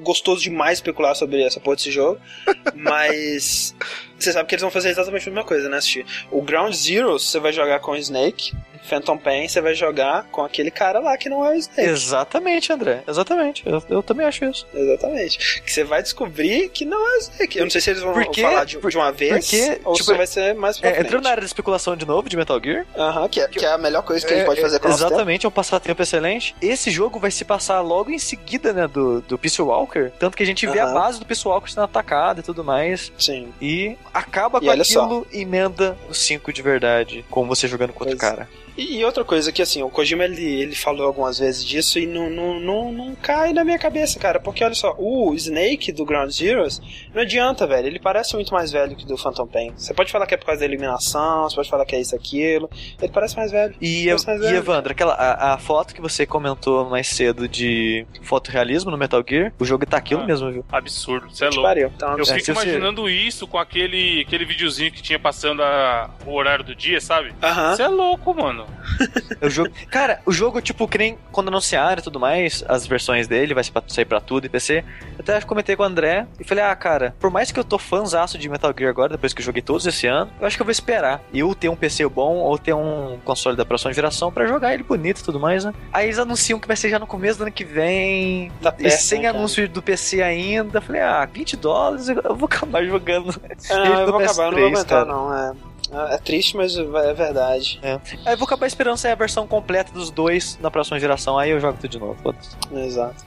gostoso 0.00 0.42
demais 0.42 0.78
especular 0.78 1.14
sobre 1.14 1.42
essa 1.42 1.60
porra 1.60 1.76
desse 1.76 1.92
jogo, 1.92 2.20
mas 2.74 3.72
você 4.18 4.32
sabe 4.32 4.48
que 4.48 4.54
eles 4.54 4.62
vão 4.62 4.70
fazer 4.70 4.90
exatamente 4.90 5.28
a 5.28 5.32
mesma 5.32 5.44
coisa, 5.46 5.68
né, 5.68 5.76
assistir. 5.78 6.06
O 6.30 6.42
Ground 6.42 6.72
Zero 6.74 7.18
você 7.18 7.38
vai 7.38 7.52
jogar 7.52 7.80
com 7.80 7.92
o 7.92 7.96
Snake, 7.96 8.52
Phantom 8.88 9.18
Pain, 9.18 9.48
você 9.48 9.60
vai 9.60 9.74
jogar 9.74 10.24
com 10.30 10.44
aquele 10.44 10.70
cara 10.70 11.00
lá 11.00 11.16
que 11.16 11.28
não 11.28 11.44
é 11.44 11.50
o 11.50 11.54
Snake. 11.54 11.90
Exatamente, 11.90 12.72
André. 12.72 13.02
Exatamente. 13.08 13.64
Eu, 13.66 13.82
eu 13.90 14.00
também 14.02 14.24
acho 14.24 14.44
isso. 14.44 14.64
Exatamente. 14.72 15.60
Que 15.62 15.72
você 15.72 15.82
vai 15.82 16.02
descobrir 16.02 16.68
que 16.68 16.84
não 16.84 16.96
é 17.14 17.16
o 17.16 17.18
Snake. 17.18 17.58
Eu 17.58 17.64
não 17.64 17.70
sei 17.70 17.80
se 17.80 17.90
eles 17.90 18.02
vão 18.02 18.12
Por 18.12 18.24
quê? 18.30 18.42
falar 18.42 18.64
de, 18.64 18.78
Por- 18.78 18.90
de 18.90 18.96
uma 18.96 19.10
vez 19.10 19.44
porque, 19.50 19.80
ou 19.84 19.94
tipo, 19.94 20.14
vai 20.14 20.26
ser 20.26 20.54
mais 20.54 20.78
pra 20.78 20.90
É, 20.90 21.00
entrando 21.00 21.24
na 21.24 21.30
área 21.30 21.40
de 21.40 21.46
especulação 21.46 21.96
de 21.96 22.06
novo 22.06 22.28
de 22.28 22.36
Metal 22.36 22.60
Gear. 22.62 22.86
Aham, 22.96 23.28
que, 23.28 23.40
é, 23.40 23.48
que 23.48 23.64
é 23.64 23.72
a 23.72 23.78
melhor 23.78 24.02
coisa 24.04 24.24
que 24.24 24.32
a 24.32 24.36
gente 24.36 24.44
É, 24.44 24.46
pode 24.46 24.60
fazer 24.60 24.78
com 24.78 24.84
tela. 24.88 24.94
Exatamente, 24.94 25.44
é 25.46 25.48
um 25.48 25.52
passatempo 25.52 26.00
excelente. 26.00 26.54
Esse 26.62 26.88
jogo 26.90 27.18
vai 27.18 27.32
se 27.32 27.44
passar 27.44 27.80
logo 27.80 28.12
em 28.12 28.20
seguida, 28.20 28.72
né, 28.72 28.86
do, 28.86 29.20
do 29.20 29.36
Peace 29.36 29.60
Walker. 29.60 30.12
Tanto 30.16 30.36
que 30.36 30.44
a 30.44 30.46
gente 30.46 30.64
vê 30.64 30.78
a 30.78 30.86
base 30.86 31.18
do 31.18 31.26
Peace 31.26 31.46
Walker 31.46 31.68
sendo 31.68 31.82
atacada 31.84 32.38
e 32.38 32.42
tudo 32.44 32.62
mais. 32.62 33.10
Sim. 33.18 33.52
E 33.60 33.96
acaba 34.18 34.58
E 34.58 34.62
com 34.62 34.68
olha 34.68 34.84
só. 34.84 35.04
aquilo 35.04 35.26
e 35.32 35.42
emenda 35.42 35.96
o 36.08 36.14
5 36.14 36.52
de 36.52 36.62
verdade, 36.62 37.24
com 37.30 37.46
você 37.46 37.68
jogando 37.68 37.92
com 37.92 38.04
outro 38.04 38.16
Pois 38.18 38.30
cara. 38.30 38.48
E, 38.76 38.98
e 38.98 39.04
outra 39.04 39.24
coisa 39.24 39.50
que, 39.52 39.62
assim, 39.62 39.82
o 39.82 39.88
Kojima, 39.88 40.24
ele, 40.24 40.44
ele 40.44 40.74
falou 40.74 41.06
algumas 41.06 41.38
vezes 41.38 41.64
disso 41.64 41.98
e 41.98 42.06
não, 42.06 42.28
não, 42.28 42.60
não, 42.60 42.92
não 42.92 43.14
cai 43.14 43.52
na 43.52 43.64
minha 43.64 43.78
cabeça, 43.78 44.18
cara. 44.18 44.38
Porque, 44.38 44.62
olha 44.62 44.74
só, 44.74 44.94
o 44.98 45.34
Snake 45.34 45.92
do 45.92 46.04
Ground 46.04 46.30
Zeroes, 46.30 46.80
não 47.14 47.22
adianta, 47.22 47.66
velho. 47.66 47.86
Ele 47.86 47.98
parece 47.98 48.34
muito 48.34 48.52
mais 48.52 48.70
velho 48.70 48.94
que 48.96 49.06
do 49.06 49.16
Phantom 49.16 49.46
Pain. 49.46 49.72
Você 49.76 49.94
pode 49.94 50.12
falar 50.12 50.26
que 50.26 50.34
é 50.34 50.36
por 50.36 50.46
causa 50.46 50.60
da 50.60 50.66
eliminação, 50.66 51.44
você 51.48 51.56
pode 51.56 51.70
falar 51.70 51.84
que 51.86 51.96
é 51.96 52.00
isso, 52.00 52.14
aquilo. 52.14 52.68
Ele 53.00 53.12
parece 53.12 53.36
mais 53.36 53.50
velho. 53.50 53.74
E, 53.80 54.06
mais 54.08 54.22
e 54.22 54.38
velho. 54.38 54.56
Evandro, 54.56 54.92
aquela, 54.92 55.14
a, 55.14 55.54
a 55.54 55.58
foto 55.58 55.94
que 55.94 56.00
você 56.00 56.26
comentou 56.26 56.88
mais 56.88 57.06
cedo 57.08 57.48
de 57.48 58.06
fotorrealismo 58.22 58.90
no 58.90 58.98
Metal 58.98 59.24
Gear, 59.26 59.52
o 59.58 59.64
jogo 59.64 59.86
tá 59.86 59.96
aquilo 59.96 60.20
Ah. 60.22 60.26
mesmo, 60.26 60.50
viu? 60.52 60.64
Absurdo, 60.70 61.30
você 61.30 61.44
é 61.44 61.48
louco. 61.48 61.62
pariu. 61.62 61.90
Então, 61.96 62.18
Eu 62.18 62.24
É, 62.24 62.38
fico 62.38 62.50
imaginando 62.50 63.08
isso 63.08 63.46
com 63.46 63.58
aquele, 63.58 64.20
aquele 64.26 64.44
videozinho 64.44 64.92
que 64.92 65.02
tinha 65.02 65.18
passando 65.18 65.62
a- 65.62 66.10
o 66.26 66.32
horário 66.34 66.64
do 66.64 66.74
dia, 66.74 67.00
sabe? 67.00 67.32
Aham. 67.42 67.74
Você 67.76 67.82
é 67.82 67.88
louco, 67.88 68.34
mano. 68.34 68.65
O 69.42 69.50
jogo, 69.50 69.70
cara, 69.90 70.20
o 70.24 70.32
jogo, 70.32 70.60
tipo, 70.60 70.88
que 70.88 70.96
nem 70.96 71.18
quando 71.30 71.48
anunciaram 71.48 71.98
e 72.00 72.02
tudo 72.02 72.18
mais, 72.18 72.64
as 72.66 72.86
versões 72.86 73.26
dele, 73.28 73.52
vai 73.54 73.62
sair 73.88 74.04
pra 74.04 74.20
tudo 74.20 74.46
e 74.46 74.48
PC. 74.48 74.78
Eu 74.78 75.20
até 75.20 75.40
comentei 75.42 75.76
com 75.76 75.82
o 75.82 75.86
André 75.86 76.26
e 76.40 76.44
falei, 76.44 76.64
ah, 76.64 76.74
cara, 76.74 77.14
por 77.20 77.30
mais 77.30 77.50
que 77.52 77.58
eu 77.60 77.64
tô 77.64 77.78
fãzaço 77.78 78.38
de 78.38 78.48
Metal 78.48 78.72
Gear 78.76 78.90
agora, 78.90 79.10
depois 79.12 79.34
que 79.34 79.40
eu 79.40 79.44
joguei 79.44 79.60
todos 79.62 79.86
esse 79.86 80.06
ano, 80.06 80.30
eu 80.40 80.46
acho 80.46 80.56
que 80.56 80.62
eu 80.62 80.64
vou 80.66 80.70
esperar 80.72 81.22
eu 81.34 81.54
ter 81.54 81.68
um 81.68 81.76
PC 81.76 82.08
bom 82.08 82.36
ou 82.36 82.56
ter 82.58 82.72
um 82.74 83.18
console 83.24 83.56
da 83.56 83.64
próxima 83.64 83.92
geração 83.92 84.32
pra 84.32 84.46
jogar 84.46 84.72
ele 84.72 84.82
bonito 84.82 85.20
e 85.20 85.24
tudo 85.24 85.38
mais, 85.38 85.64
né? 85.64 85.74
Aí 85.92 86.06
eles 86.06 86.18
anunciam 86.18 86.58
que 86.58 86.66
vai 86.66 86.76
ser 86.76 86.88
já 86.88 86.98
no 86.98 87.06
começo 87.06 87.38
do 87.38 87.42
ano 87.42 87.52
que 87.52 87.64
vem, 87.64 88.50
Tá 88.62 88.74
e 88.78 88.84
perto, 88.84 89.00
sem 89.00 89.18
né, 89.20 89.26
cara? 89.26 89.38
anúncio 89.38 89.68
do 89.68 89.82
PC 89.82 90.22
ainda. 90.22 90.78
Eu 90.78 90.82
falei, 90.82 91.02
ah, 91.02 91.28
20 91.30 91.56
dólares, 91.56 92.08
eu 92.08 92.34
vou 92.34 92.46
acabar 92.46 92.82
jogando. 92.84 93.34
Ah, 93.70 93.74
ele 93.86 94.00
eu 94.02 94.12
vou 94.12 94.20
acabar, 94.22 94.44
eu 94.46 94.52
não 94.52 94.58
vou 94.58 94.68
PS3, 94.70 94.72
aguentar, 94.72 94.84
cara. 94.86 95.04
não. 95.06 95.34
É, 95.34 95.52
é 95.92 96.14
é 96.14 96.18
triste, 96.18 96.56
mas 96.56 96.76
é 96.76 97.14
verdade. 97.14 97.78
Aí 97.82 98.32
eu 98.34 98.36
vou 98.38 98.46
acabar 98.46 98.66
esperando 98.66 98.96
sair 98.96 99.12
a 99.12 99.16
versão 99.16 99.46
completa 99.46 99.92
dos 99.92 100.10
dois 100.10 100.58
na 100.60 100.70
próxima 100.70 100.98
geração, 100.98 101.38
aí 101.38 101.50
eu 101.50 101.60
jogo 101.60 101.78
tudo 101.80 101.90
de 101.90 101.98
novo. 101.98 102.34
Exato. 102.72 103.24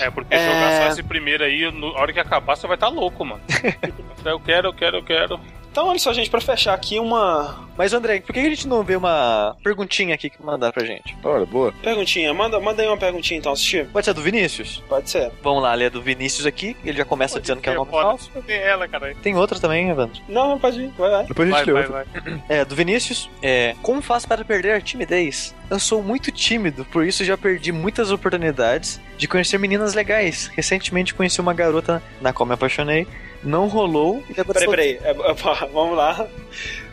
É, 0.00 0.10
porque 0.10 0.34
É. 0.34 0.46
jogar 0.46 0.82
só 0.82 0.88
esse 0.88 1.02
primeiro 1.02 1.44
aí, 1.44 1.70
no- 1.70 1.96
a 1.96 2.00
hora 2.00 2.12
que 2.12 2.20
acabar, 2.20 2.56
você 2.56 2.66
vai 2.66 2.76
estar 2.76 2.88
louco, 2.88 3.24
mano. 3.24 3.40
eu 4.24 4.40
quero, 4.40 4.68
eu 4.68 4.72
quero, 4.72 4.96
eu 4.98 5.04
quero. 5.04 5.40
Então, 5.70 5.86
olha 5.86 5.98
só, 5.98 6.12
gente, 6.12 6.28
pra 6.28 6.40
fechar 6.40 6.74
aqui, 6.74 6.98
uma 6.98 7.68
Mas 7.78 7.92
André, 7.92 8.20
por 8.20 8.32
que 8.32 8.40
a 8.40 8.44
gente 8.50 8.66
não 8.66 8.82
vê 8.82 8.96
uma 8.96 9.56
perguntinha 9.62 10.14
aqui 10.16 10.28
que 10.28 10.42
mandaram 10.42 10.72
pra 10.72 10.84
gente? 10.84 11.16
Olha, 11.22 11.46
boa. 11.46 11.72
perguntinha. 11.82 12.34
Manda, 12.34 12.58
manda 12.58 12.82
aí 12.82 12.88
uma 12.88 12.96
perguntinha, 12.96 13.38
então, 13.38 13.52
assistir. 13.52 13.86
Pode 13.86 14.04
ser 14.04 14.12
do 14.12 14.20
Vinícius? 14.20 14.82
Pode 14.88 15.08
ser. 15.08 15.30
Vamos 15.42 15.62
lá, 15.62 15.72
ler 15.74 15.86
a 15.86 15.88
do 15.88 16.02
Vinícius 16.02 16.44
aqui. 16.44 16.76
Ele 16.84 16.98
já 16.98 17.04
começa 17.04 17.40
dizendo 17.40 17.60
que 17.60 17.68
é 17.68 17.72
o 17.72 17.76
nome 17.76 17.90
falso. 17.92 18.30
Tem 18.46 18.56
ela, 18.56 18.88
cara. 18.88 19.14
Tem 19.22 19.36
outra 19.36 19.60
também, 19.60 19.88
Evandro. 19.88 20.20
Não, 20.28 20.58
pode 20.58 20.80
ir. 20.80 20.88
Vai, 20.98 21.10
vai. 21.10 21.24
Depois 21.26 21.48
a 21.48 21.52
Vai, 21.52 21.64
gente 21.64 21.72
lê 21.74 21.82
vai, 21.82 22.00
outra. 22.00 22.22
vai. 22.22 22.42
É, 22.48 22.64
do 22.64 22.74
Vinícius. 22.74 23.30
É, 23.40 23.76
como 23.80 24.02
faço 24.02 24.26
para 24.26 24.44
perder 24.44 24.72
a 24.72 24.80
timidez? 24.80 25.54
Eu 25.70 25.78
sou 25.78 26.02
muito 26.02 26.32
tímido, 26.32 26.84
por 26.86 27.06
isso 27.06 27.24
já 27.24 27.38
perdi 27.38 27.70
muitas 27.70 28.10
oportunidades 28.10 29.00
de 29.16 29.28
conhecer 29.28 29.56
meninas 29.56 29.94
legais. 29.94 30.50
Recentemente 30.52 31.14
conheci 31.14 31.40
uma 31.40 31.54
garota 31.54 32.02
na 32.20 32.32
qual 32.32 32.44
me 32.44 32.54
apaixonei. 32.54 33.06
Não 33.42 33.68
rolou 33.68 34.22
e 34.28 34.40
agora 34.40 34.60
Peraí, 34.60 34.98
peraí. 34.98 35.00
É, 35.02 35.10
é, 35.10 35.34
vamos 35.72 35.96
lá. 35.96 36.26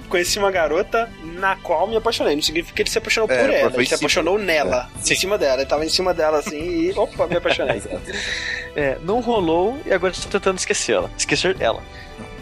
Conheci 0.10 0.40
uma 0.40 0.50
garota 0.50 1.10
na 1.22 1.58
qual 1.58 1.86
me 1.88 1.98
apaixonei. 1.98 2.36
Não 2.36 2.42
significa 2.42 2.74
que 2.74 2.82
ele 2.82 2.90
se 2.90 2.98
apaixonou 2.98 3.30
É, 3.30 3.38
por 3.42 3.54
ela. 3.54 3.74
Ele 3.74 3.86
se 3.86 3.94
apaixonou 3.96 4.40
nela. 4.40 4.90
Sim. 5.02 5.14
Em 5.14 5.18
cima 5.18 5.38
dela. 5.38 5.62
Ele 5.62 5.66
tava 5.66 5.86
em 5.86 5.90
cima 5.90 6.14
dela 6.14 6.40
assim 6.40 6.58
e. 6.58 6.92
Opa, 6.98 7.28
me 7.28 7.36
apaixonei. 7.36 7.82
É, 8.76 8.98
não 9.02 9.20
rolou 9.20 9.78
e 9.86 9.92
agora 9.92 10.14
estou 10.14 10.32
tentando 10.32 10.58
esquecê-la. 10.58 11.10
Esquecer 11.18 11.58
ela. 11.60 11.84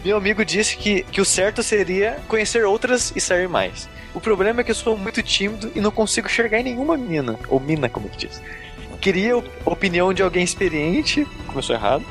Meu 0.04 0.16
amigo 0.16 0.44
disse 0.44 0.76
que, 0.76 1.02
que 1.02 1.20
o 1.20 1.24
certo 1.24 1.64
seria 1.64 2.18
conhecer 2.28 2.64
outras 2.64 3.12
e 3.16 3.20
sair 3.20 3.48
mais. 3.48 3.88
O 4.14 4.20
problema 4.20 4.60
é 4.60 4.64
que 4.64 4.70
eu 4.70 4.74
sou 4.74 4.96
muito 4.96 5.20
tímido 5.20 5.72
e 5.74 5.80
não 5.80 5.90
consigo 5.90 6.28
enxergar 6.28 6.60
em 6.60 6.62
nenhuma 6.62 6.96
mina. 6.96 7.36
Ou 7.48 7.58
mina, 7.58 7.88
como 7.88 8.08
que 8.08 8.26
diz. 8.28 8.40
Queria 9.00 9.36
opinião 9.64 10.12
de 10.14 10.22
alguém 10.22 10.42
experiente, 10.42 11.26
começou 11.48 11.76
errado, 11.76 12.04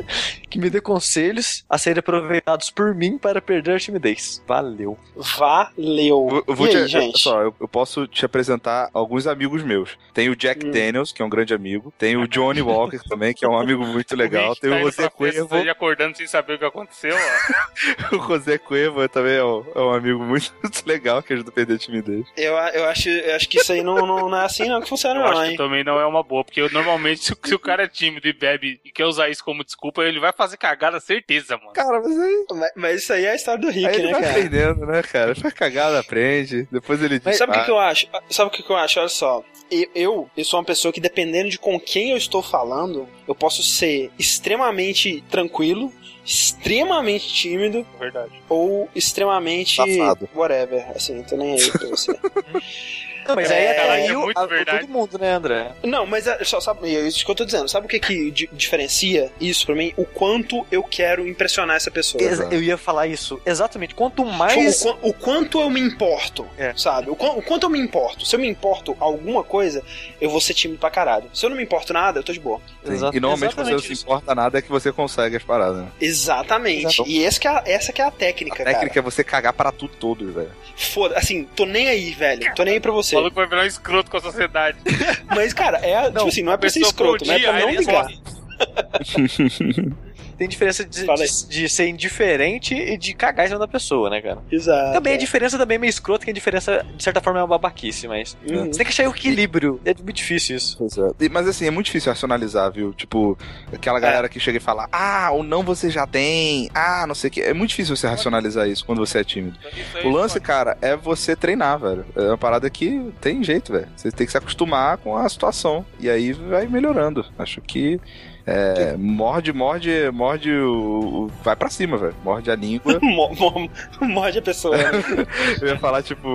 que 0.52 0.58
me 0.58 0.68
dê 0.70 0.80
conselhos 0.80 1.64
a 1.68 1.78
serem 1.78 2.00
aproveitados 2.00 2.70
por 2.70 2.94
mim 2.94 3.16
para 3.18 3.40
perder 3.40 3.76
a 3.76 3.78
timidez. 3.78 4.42
Valeu. 4.46 4.98
Valeu. 5.16 6.44
Eu, 6.46 6.66
e 6.66 6.68
te, 6.68 6.76
aí, 6.76 6.86
gente? 6.88 7.18
Só, 7.18 7.40
eu, 7.42 7.54
eu 7.60 7.68
posso 7.68 8.06
te 8.06 8.24
apresentar 8.24 8.88
alguns 8.92 9.26
amigos 9.26 9.62
meus. 9.62 9.96
Tem 10.14 10.28
o 10.28 10.36
Jack 10.36 10.64
Hum. 10.66 10.70
Daniels, 10.70 11.12
que 11.12 11.22
é 11.22 11.24
um 11.24 11.28
grande 11.28 11.54
amigo. 11.54 11.92
Tem 11.98 12.16
o 12.16 12.28
Johnny 12.28 12.60
Walker 12.62 12.98
também, 13.08 13.34
que 13.34 13.44
é 13.44 13.48
um 13.48 13.56
amigo 13.58 13.84
muito 13.84 14.14
legal. 14.14 14.54
Tem 14.56 14.70
tá 14.70 14.76
o 14.76 14.78
indo 14.80 14.90
José 14.90 15.08
Cuervo. 15.08 15.56
acordando 15.70 16.16
sem 16.16 16.26
saber 16.26 16.54
o 16.54 16.58
que 16.58 16.64
aconteceu, 16.64 17.14
ó. 17.16 18.16
O 18.16 18.28
José 18.28 18.58
Cuervo 18.58 19.08
também 19.08 19.34
é 19.36 19.44
um, 19.44 19.64
é 19.74 19.80
um 19.80 19.90
amigo 19.94 20.22
muito, 20.22 20.52
muito 20.62 20.86
legal 20.86 21.22
que 21.22 21.32
ajuda 21.32 21.50
a 21.50 21.52
perder 21.52 21.74
a 21.74 21.78
timidez. 21.78 22.26
Eu, 22.36 22.52
eu, 22.52 22.84
acho, 22.86 23.08
eu 23.08 23.34
acho 23.36 23.48
que 23.48 23.58
isso 23.58 23.72
aí 23.72 23.82
não, 23.82 23.94
não, 24.06 24.28
não 24.28 24.36
é 24.38 24.44
assim 24.44 24.68
não 24.68 24.80
que 24.80 24.88
funciona, 24.88 25.20
Eu 25.20 25.24
não, 25.24 25.30
acho 25.32 25.42
que 25.44 25.50
hein? 25.52 25.56
também 25.56 25.82
não 25.84 25.98
é 25.98 26.06
uma 26.06 26.22
boa, 26.22 26.44
porque 26.44 26.60
eu, 26.60 26.70
normalmente, 26.70 27.24
se, 27.24 27.32
o- 27.32 27.38
se 27.42 27.54
o 27.54 27.58
cara 27.58 27.84
é 27.84 27.88
tímido 27.88 28.28
e 28.28 28.32
bebe 28.32 28.80
e 28.84 28.90
quer 28.90 29.06
usar 29.06 29.28
isso 29.28 29.44
como 29.44 29.64
desculpa, 29.64 30.02
ele 30.02 30.20
vai 30.20 30.32
fazer 30.42 30.56
cagada, 30.56 30.98
certeza, 31.00 31.56
mano. 31.56 31.72
Cara, 31.72 32.00
mas 32.00 32.18
aí, 32.18 32.44
Mas, 32.50 32.70
mas 32.76 33.02
isso 33.02 33.12
aí 33.12 33.24
é 33.24 33.30
a 33.32 33.34
história 33.34 33.60
do 33.60 33.70
Rick, 33.70 33.86
aí 33.86 33.94
ele 33.94 34.06
né, 34.06 34.12
vai 34.12 34.20
cara? 34.22 34.32
aprendendo, 34.32 34.86
né, 34.86 35.02
cara? 35.02 35.34
Faz 35.34 35.54
cagada, 35.54 35.98
aprende. 36.00 36.66
Depois 36.70 37.00
ele 37.02 37.16
diz. 37.18 37.24
Mas 37.24 37.36
sabe 37.36 37.52
o 37.52 37.54
que, 37.54 37.60
"Ah, 37.60 37.64
que 37.64 37.70
eu 37.70 37.78
acho? 37.78 38.06
Sabe 38.30 38.48
o 38.48 38.52
que, 38.52 38.62
que 38.62 38.70
eu 38.70 38.76
acho? 38.76 38.98
Olha 39.00 39.08
só. 39.08 39.44
Eu, 39.70 39.88
eu, 39.94 40.30
eu 40.36 40.44
sou 40.44 40.58
uma 40.60 40.66
pessoa 40.66 40.92
que, 40.92 41.00
dependendo 41.00 41.48
de 41.48 41.58
com 41.58 41.78
quem 41.80 42.10
eu 42.10 42.16
estou 42.16 42.42
falando, 42.42 43.08
eu 43.26 43.34
posso 43.34 43.62
ser 43.62 44.10
extremamente 44.18 45.22
tranquilo, 45.30 45.90
extremamente 46.24 47.32
tímido 47.32 47.86
Verdade. 47.98 48.32
ou 48.48 48.88
extremamente. 48.94 49.76
Safado. 49.76 50.28
whatever. 50.34 50.84
Assim, 50.94 51.14
não 51.14 51.22
tô 51.24 51.36
nem 51.36 51.52
aí 51.54 51.70
pra 51.70 51.88
você. 51.88 52.12
Não, 53.26 53.34
mas 53.36 53.50
É, 53.50 53.54
aí 53.80 54.02
é 54.02 54.06
é 54.08 54.12
muito 54.14 54.38
a, 54.38 54.46
verdade. 54.46 54.80
todo 54.80 54.90
mundo, 54.90 55.18
né, 55.18 55.32
André? 55.32 55.72
não, 55.84 56.06
mas 56.06 56.26
é, 56.26 56.42
só 56.44 56.60
sabe, 56.60 56.94
é 56.94 57.00
isso 57.06 57.24
que 57.24 57.30
eu 57.30 57.34
tô 57.34 57.44
dizendo. 57.44 57.68
Sabe 57.68 57.86
o 57.86 57.88
que, 57.88 57.98
que 58.00 58.30
di- 58.30 58.48
diferencia 58.52 59.30
isso 59.40 59.64
pra 59.66 59.74
mim? 59.74 59.92
O 59.96 60.04
quanto 60.04 60.66
eu 60.70 60.82
quero 60.82 61.26
impressionar 61.26 61.76
essa 61.76 61.90
pessoa. 61.90 62.22
Exa- 62.22 62.48
eu 62.50 62.62
ia 62.62 62.76
falar 62.76 63.06
isso. 63.06 63.40
Exatamente. 63.46 63.94
Quanto 63.94 64.24
mais. 64.24 64.52
Tipo, 64.78 64.90
o, 64.90 64.94
quan- 64.94 65.08
o 65.08 65.12
quanto 65.12 65.60
eu 65.60 65.70
me 65.70 65.80
importo, 65.80 66.46
É. 66.58 66.72
sabe? 66.76 67.10
O, 67.10 67.12
o 67.14 67.42
quanto 67.42 67.64
eu 67.64 67.70
me 67.70 67.78
importo. 67.78 68.24
Se 68.26 68.34
eu 68.36 68.40
me 68.40 68.48
importo 68.48 68.96
alguma 69.00 69.42
coisa, 69.44 69.82
eu 70.20 70.30
vou 70.30 70.40
ser 70.40 70.54
tímido 70.54 70.78
pra 70.80 70.90
caralho. 70.90 71.30
Se 71.32 71.44
eu 71.46 71.50
não 71.50 71.56
me 71.56 71.62
importo 71.62 71.92
nada, 71.92 72.18
eu 72.20 72.22
tô 72.24 72.32
de 72.32 72.40
boa. 72.40 72.60
Sim. 72.84 72.92
Exa- 72.92 73.10
E 73.12 73.20
normalmente 73.20 73.54
quando 73.54 73.66
você 73.66 73.72
não 73.72 73.78
se 73.80 73.92
isso. 73.92 74.02
importa 74.04 74.34
nada 74.34 74.58
é 74.58 74.62
que 74.62 74.70
você 74.70 74.92
consegue 74.92 75.36
as 75.36 75.42
paradas, 75.42 75.78
né? 75.82 75.88
Exatamente. 76.00 76.86
Exato. 76.86 77.08
E 77.08 77.22
esse 77.24 77.38
que 77.40 77.48
é 77.48 77.62
essa 77.66 77.92
que 77.92 78.00
é 78.00 78.04
a 78.04 78.10
técnica, 78.10 78.62
A 78.62 78.66
técnica 78.66 78.88
cara. 78.94 79.00
é 79.00 79.02
você 79.02 79.24
cagar 79.24 79.52
para 79.52 79.70
tudo 79.72 79.94
todo, 79.96 80.32
velho. 80.32 80.50
Foda, 80.76 81.16
assim, 81.18 81.44
tô 81.54 81.64
nem 81.66 81.88
aí, 81.88 82.10
velho. 82.12 82.52
Tô 82.54 82.62
nem 82.64 82.74
aí 82.74 82.80
pra 82.80 82.90
O 82.92 82.94
você. 83.12 83.16
maluco 83.16 83.36
vai 83.36 83.46
virar 83.46 83.62
um 83.62 83.66
escroto 83.66 84.10
com 84.10 84.16
a 84.16 84.20
sociedade. 84.20 84.78
Mas, 85.34 85.52
cara, 85.52 85.78
é, 85.78 86.10
tipo 86.10 86.28
assim, 86.28 86.42
não 86.42 86.52
é 86.52 86.56
pra 86.56 86.68
ser 86.68 86.80
Pessoa 86.80 86.90
escroto, 86.90 87.24
bom 87.24 87.32
mas 87.32 87.42
é 87.42 87.46
pra 87.46 87.60
não 87.60 87.70
ligar. 87.70 88.06
Tem 90.38 90.48
diferença 90.48 90.84
de, 90.84 91.04
de, 91.06 91.48
de 91.48 91.68
ser 91.68 91.88
indiferente 91.88 92.74
e 92.74 92.96
de 92.96 93.14
cagar 93.14 93.46
em 93.46 93.48
cima 93.48 93.58
da 93.60 93.68
pessoa, 93.68 94.10
né, 94.10 94.20
cara? 94.20 94.38
Exato. 94.50 94.92
Também 94.92 95.14
a 95.14 95.18
diferença 95.18 95.56
também 95.58 95.76
é 95.76 95.78
meio 95.78 95.90
escrota, 95.90 96.24
que 96.24 96.30
a 96.30 96.34
diferença, 96.34 96.84
de 96.96 97.02
certa 97.02 97.20
forma, 97.20 97.38
é 97.38 97.42
uma 97.42 97.48
babaquice, 97.48 98.08
mas. 98.08 98.36
Uhum. 98.48 98.66
Você 98.66 98.78
tem 98.78 98.86
que 98.86 98.92
achar 98.92 99.06
o 99.08 99.10
equilíbrio. 99.14 99.80
É 99.84 99.94
muito 99.94 100.12
difícil 100.14 100.56
isso. 100.56 100.76
Pois 100.78 100.96
é. 100.98 101.08
E- 101.20 101.28
Mas 101.28 101.46
assim, 101.48 101.66
é 101.66 101.70
muito 101.70 101.86
difícil 101.86 102.10
racionalizar, 102.12 102.70
viu? 102.72 102.92
Tipo, 102.92 103.36
aquela 103.72 103.98
galera 104.00 104.28
que 104.28 104.38
chega 104.40 104.58
e 104.58 104.60
fala, 104.60 104.88
ah, 104.92 105.30
ou 105.32 105.42
não 105.42 105.62
você 105.62 105.88
já 105.90 106.06
tem, 106.06 106.68
ah, 106.74 107.04
não 107.06 107.14
sei 107.14 107.28
o 107.28 107.30
que. 107.30 107.40
É 107.42 107.52
muito 107.54 107.70
difícil 107.70 107.96
você 107.96 108.06
racionalizar 108.06 108.68
isso 108.68 108.84
quando 108.84 108.98
você 108.98 109.18
é 109.20 109.24
tímido. 109.24 109.58
O 110.04 110.08
lance, 110.10 110.34
mano. 110.36 110.46
cara, 110.46 110.78
é 110.80 110.96
você 110.96 111.34
treinar, 111.36 111.78
velho. 111.78 112.04
É 112.16 112.22
uma 112.22 112.38
parada 112.38 112.68
que 112.70 113.12
tem 113.20 113.42
jeito, 113.42 113.72
velho. 113.72 113.88
Você 113.96 114.10
tem 114.10 114.26
que 114.26 114.32
se 114.32 114.38
acostumar 114.38 114.98
com 114.98 115.16
a 115.16 115.28
situação. 115.28 115.84
E 116.00 116.08
aí 116.10 116.32
vai 116.32 116.66
melhorando. 116.66 117.24
Acho 117.38 117.60
que 117.60 118.00
É, 118.46 118.96
morde, 118.96 119.52
morde, 119.52 120.10
morde 120.12 120.50
o, 120.52 121.26
o- 121.26 121.30
Vai 121.44 121.54
pra 121.56 121.70
cima, 121.70 121.96
velho. 121.96 122.14
Morde 122.24 122.50
a 122.50 122.56
língua. 122.56 122.98
Mo- 123.02 123.34
mo- 123.34 123.70
Morde 124.00 124.38
a 124.38 124.42
pessoa. 124.42 124.76
né? 124.76 124.84
Eu 125.60 125.68
ia 125.68 125.78
falar, 125.78 126.02
tipo, 126.02 126.28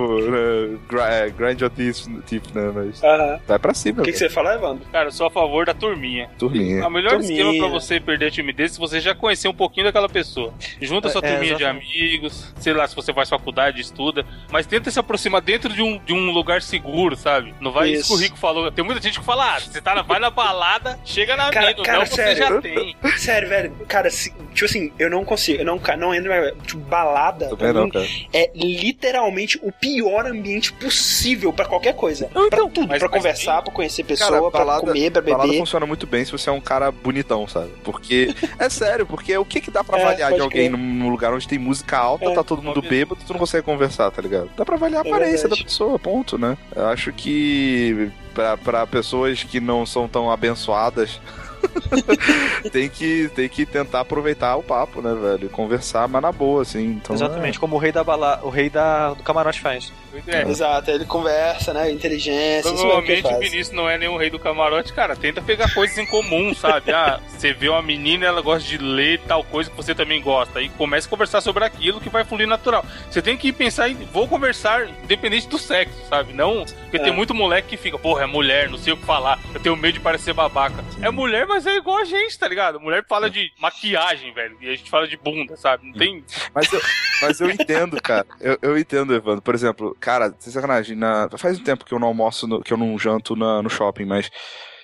é, 1.00 1.30
grind 1.30 1.60
your 1.60 1.70
teeth, 1.70 2.06
teeth, 2.26 2.54
né? 2.54 2.72
Mas 2.74 3.02
Aham. 3.02 3.40
vai 3.46 3.58
pra 3.58 3.74
cima, 3.74 4.00
O 4.00 4.04
que, 4.04 4.12
que 4.12 4.18
você 4.18 4.28
fala, 4.30 4.54
Evandro? 4.54 4.86
Cara, 4.90 5.08
eu 5.08 5.12
sou 5.12 5.26
a 5.26 5.30
favor 5.30 5.66
da 5.66 5.74
turminha. 5.74 6.30
Turminha. 6.38 6.86
O 6.86 6.90
melhor 6.90 7.12
Turminha. 7.18 7.42
esquema 7.42 7.58
pra 7.58 7.68
você 7.68 8.00
perder 8.00 8.26
a 8.26 8.30
timidez 8.30 8.70
é 8.70 8.74
se 8.74 8.80
você 8.80 9.00
já 9.00 9.14
conhecer 9.14 9.48
um 9.48 9.54
pouquinho 9.54 9.86
daquela 9.86 10.08
pessoa. 10.08 10.52
Junta 10.80 11.08
sua 11.08 11.20
É, 11.24 11.30
turminha 11.30 11.56
de 11.56 11.64
amigos, 11.64 12.54
sei 12.58 12.72
lá, 12.72 12.86
se 12.86 12.94
você 12.96 13.12
faz 13.12 13.28
faculdade, 13.28 13.80
estuda, 13.80 14.24
mas 14.50 14.66
tenta 14.66 14.90
se 14.90 14.98
aproximar 14.98 15.40
dentro 15.40 15.72
de 15.72 15.82
um, 15.82 15.98
de 15.98 16.12
um 16.12 16.30
lugar 16.30 16.62
seguro, 16.62 17.16
sabe? 17.16 17.54
Não 17.60 17.70
vai 17.72 17.90
isso. 17.90 17.98
Isso. 18.00 18.08
que 18.08 18.14
o 18.14 18.16
Rico 18.22 18.36
falou. 18.38 18.70
Tem 18.70 18.84
muita 18.84 19.00
gente 19.00 19.18
que 19.18 19.24
fala, 19.24 19.56
ah, 19.56 19.60
você 19.60 19.80
tá 19.80 19.94
na, 19.94 20.02
vai 20.02 20.18
na 20.20 20.30
balada, 20.30 20.98
chega 21.04 21.36
na 21.36 21.48
mina, 21.50 21.74
cara, 22.04 22.16
sério. 22.16 22.36
já 22.36 22.60
tem. 22.60 22.96
Sério, 23.16 23.48
velho. 23.48 23.72
Cara, 23.88 24.10
se- 24.10 24.30
tipo 24.54 24.64
assim, 24.64 24.92
eu 24.98 25.10
não 25.10 25.24
consigo. 25.24 25.60
Eu 25.60 25.64
não, 25.66 25.80
não 25.98 26.14
entro 26.14 26.30
mais. 26.30 26.52
Tipo, 26.62 26.78
balada. 26.80 27.48
pra 27.48 27.56
Também 27.56 27.72
não, 27.72 27.84
mim, 27.84 27.90
cara. 27.90 28.06
é 28.32 28.50
literalmente 28.54 29.58
o 29.62 29.72
pior 29.72 30.26
ambiente 30.26 30.72
possível 30.72 31.52
pra 31.52 31.64
qualquer 31.64 31.94
coisa. 31.94 32.28
Não, 32.34 32.48
pra 32.48 32.58
então, 32.58 32.70
tudo. 32.70 32.88
mas- 32.88 32.98
pra 32.98 33.08
mas 33.08 33.16
conversar, 33.18 33.54
tem- 33.56 33.64
pra 33.64 33.72
conhecer 33.72 34.04
pessoa, 34.04 34.30
Cara, 34.30 34.50
pra 34.50 34.60
balada- 34.60 34.80
comer, 34.80 35.10
pra 35.10 35.22
Balada 35.22 35.44
beber. 35.44 35.58
funciona 35.58 35.86
muito 35.86 36.06
bem 36.06 36.24
se 36.24 36.32
você 36.32 36.48
é 36.50 36.52
um 36.52 36.60
cara 36.60 36.90
bonitão, 36.90 37.46
sabe? 37.46 37.70
Porque. 37.84 38.34
É 38.58 38.68
sério, 38.68 39.06
porque 39.06 39.36
o 39.36 39.44
que 39.44 39.60
que 39.60 39.70
dá 39.70 39.82
pra 39.84 39.98
É, 39.98 40.02
avaliar 40.02 40.32
de 40.32 40.40
alguém 40.40 40.68
crer. 40.68 40.78
num 40.78 41.08
lugar 41.08 41.32
onde 41.32 41.46
tem 41.46 41.58
música 41.58 41.96
alta, 41.98 42.26
É, 42.26 42.34
tá 42.34 42.42
todo 42.44 42.62
mundo 42.62 42.78
óbvio. 42.78 42.90
bêbado, 42.90 43.20
tu 43.26 43.32
não 43.32 43.38
consegue 43.40 43.64
conversar, 43.64 44.10
tá 44.10 44.20
ligado? 44.22 44.50
Dá 44.56 44.64
pra 44.64 44.74
avaliar 44.76 45.04
a 45.04 45.08
É 45.08 45.10
aparência 45.10 45.40
verdade. 45.42 45.62
da 45.62 45.64
pessoa, 45.68 45.98
ponto, 45.98 46.36
né? 46.38 46.56
Eu 46.74 46.86
acho 46.88 47.12
que. 47.12 48.10
Pra, 48.34 48.56
pra 48.56 48.86
pessoas 48.86 49.42
que 49.42 49.58
não 49.58 49.84
são 49.84 50.06
tão 50.06 50.30
abençoadas. 50.30 51.20
tem, 52.72 52.88
que, 52.88 53.30
tem 53.34 53.48
que 53.48 53.64
tentar 53.66 54.00
aproveitar 54.00 54.56
o 54.56 54.62
papo, 54.62 55.00
né, 55.00 55.14
velho? 55.14 55.46
E 55.46 55.48
Conversar, 55.48 56.08
mas 56.08 56.22
na 56.22 56.32
boa, 56.32 56.62
assim. 56.62 56.84
Então, 57.02 57.14
Exatamente, 57.14 57.58
como 57.58 57.76
o 57.76 57.78
rei 57.78 57.92
da 57.92 58.04
bala... 58.04 58.40
o 58.42 58.48
rei 58.48 58.70
da... 58.70 59.14
do 59.14 59.22
camarote 59.22 59.60
faz. 59.60 59.92
É, 60.26 60.42
Exato, 60.42 60.90
aí 60.90 60.96
ele 60.96 61.04
conversa, 61.04 61.72
né? 61.72 61.90
Inteligência, 61.90 62.72
Provavelmente 62.72 63.26
o. 63.26 63.38
Vinícius 63.38 63.70
não 63.70 63.88
é 63.88 63.96
nenhum 63.98 64.16
rei 64.16 64.30
do 64.30 64.38
camarote, 64.38 64.92
cara. 64.92 65.14
Tenta 65.14 65.40
pegar 65.40 65.72
coisas 65.72 65.96
em 65.98 66.06
comum, 66.06 66.54
sabe? 66.54 66.92
Ah, 66.92 67.20
você 67.28 67.52
vê 67.52 67.68
uma 67.68 67.82
menina, 67.82 68.26
ela 68.26 68.40
gosta 68.40 68.66
de 68.68 68.78
ler 68.78 69.20
tal 69.26 69.44
coisa 69.44 69.70
que 69.70 69.76
você 69.76 69.94
também 69.94 70.20
gosta. 70.22 70.58
Aí 70.58 70.68
começa 70.70 71.06
a 71.06 71.10
conversar 71.10 71.40
sobre 71.40 71.64
aquilo 71.64 72.00
que 72.00 72.08
vai 72.08 72.24
fluir 72.24 72.48
natural. 72.48 72.84
Você 73.10 73.20
tem 73.22 73.36
que 73.36 73.52
pensar 73.52 73.88
em 73.88 73.94
vou 74.12 74.26
conversar 74.26 74.88
independente 75.04 75.46
do 75.48 75.58
sexo, 75.58 75.94
sabe? 76.08 76.32
Não. 76.32 76.64
Porque 76.64 76.96
É. 76.96 77.00
tem 77.00 77.12
muito 77.12 77.34
moleque 77.34 77.68
que 77.68 77.76
fica, 77.76 77.98
porra, 77.98 78.24
é 78.24 78.26
mulher, 78.26 78.68
não 78.70 78.78
sei 78.78 78.92
o 78.92 78.96
que 78.96 79.04
falar. 79.04 79.38
Eu 79.54 79.60
tenho 79.60 79.76
medo 79.76 79.94
de 79.94 80.00
parecer 80.00 80.32
babaca. 80.32 80.82
É 81.02 81.10
mulher, 81.10 81.46
mas 81.48 81.66
é 81.66 81.76
igual 81.76 81.98
a 81.98 82.04
gente, 82.04 82.38
tá 82.38 82.46
ligado? 82.46 82.78
Mulher 82.80 83.04
fala 83.08 83.28
de 83.30 83.50
maquiagem, 83.58 84.32
velho. 84.32 84.56
E 84.60 84.68
a 84.68 84.76
gente 84.76 84.88
fala 84.90 85.08
de 85.08 85.16
bunda, 85.16 85.56
sabe? 85.56 85.86
Não 85.86 85.94
tem. 85.94 86.24
Mas 86.54 86.72
eu, 86.72 86.80
mas 87.22 87.40
eu 87.40 87.50
entendo, 87.50 88.00
cara. 88.00 88.26
Eu, 88.40 88.58
eu 88.62 88.78
entendo, 88.78 89.14
Evandro. 89.14 89.42
Por 89.42 89.54
exemplo, 89.54 89.96
cara, 90.00 90.34
sem 90.38 90.52
sacanagem, 90.52 90.96
na, 90.96 91.28
faz 91.36 91.58
um 91.58 91.64
tempo 91.64 91.84
que 91.84 91.92
eu 91.92 91.98
não 91.98 92.08
almoço, 92.08 92.46
no- 92.46 92.62
que 92.62 92.72
eu 92.72 92.76
não 92.76 92.96
janto 92.98 93.34
na- 93.36 93.62
no 93.62 93.68
shopping, 93.70 94.04
mas. 94.04 94.30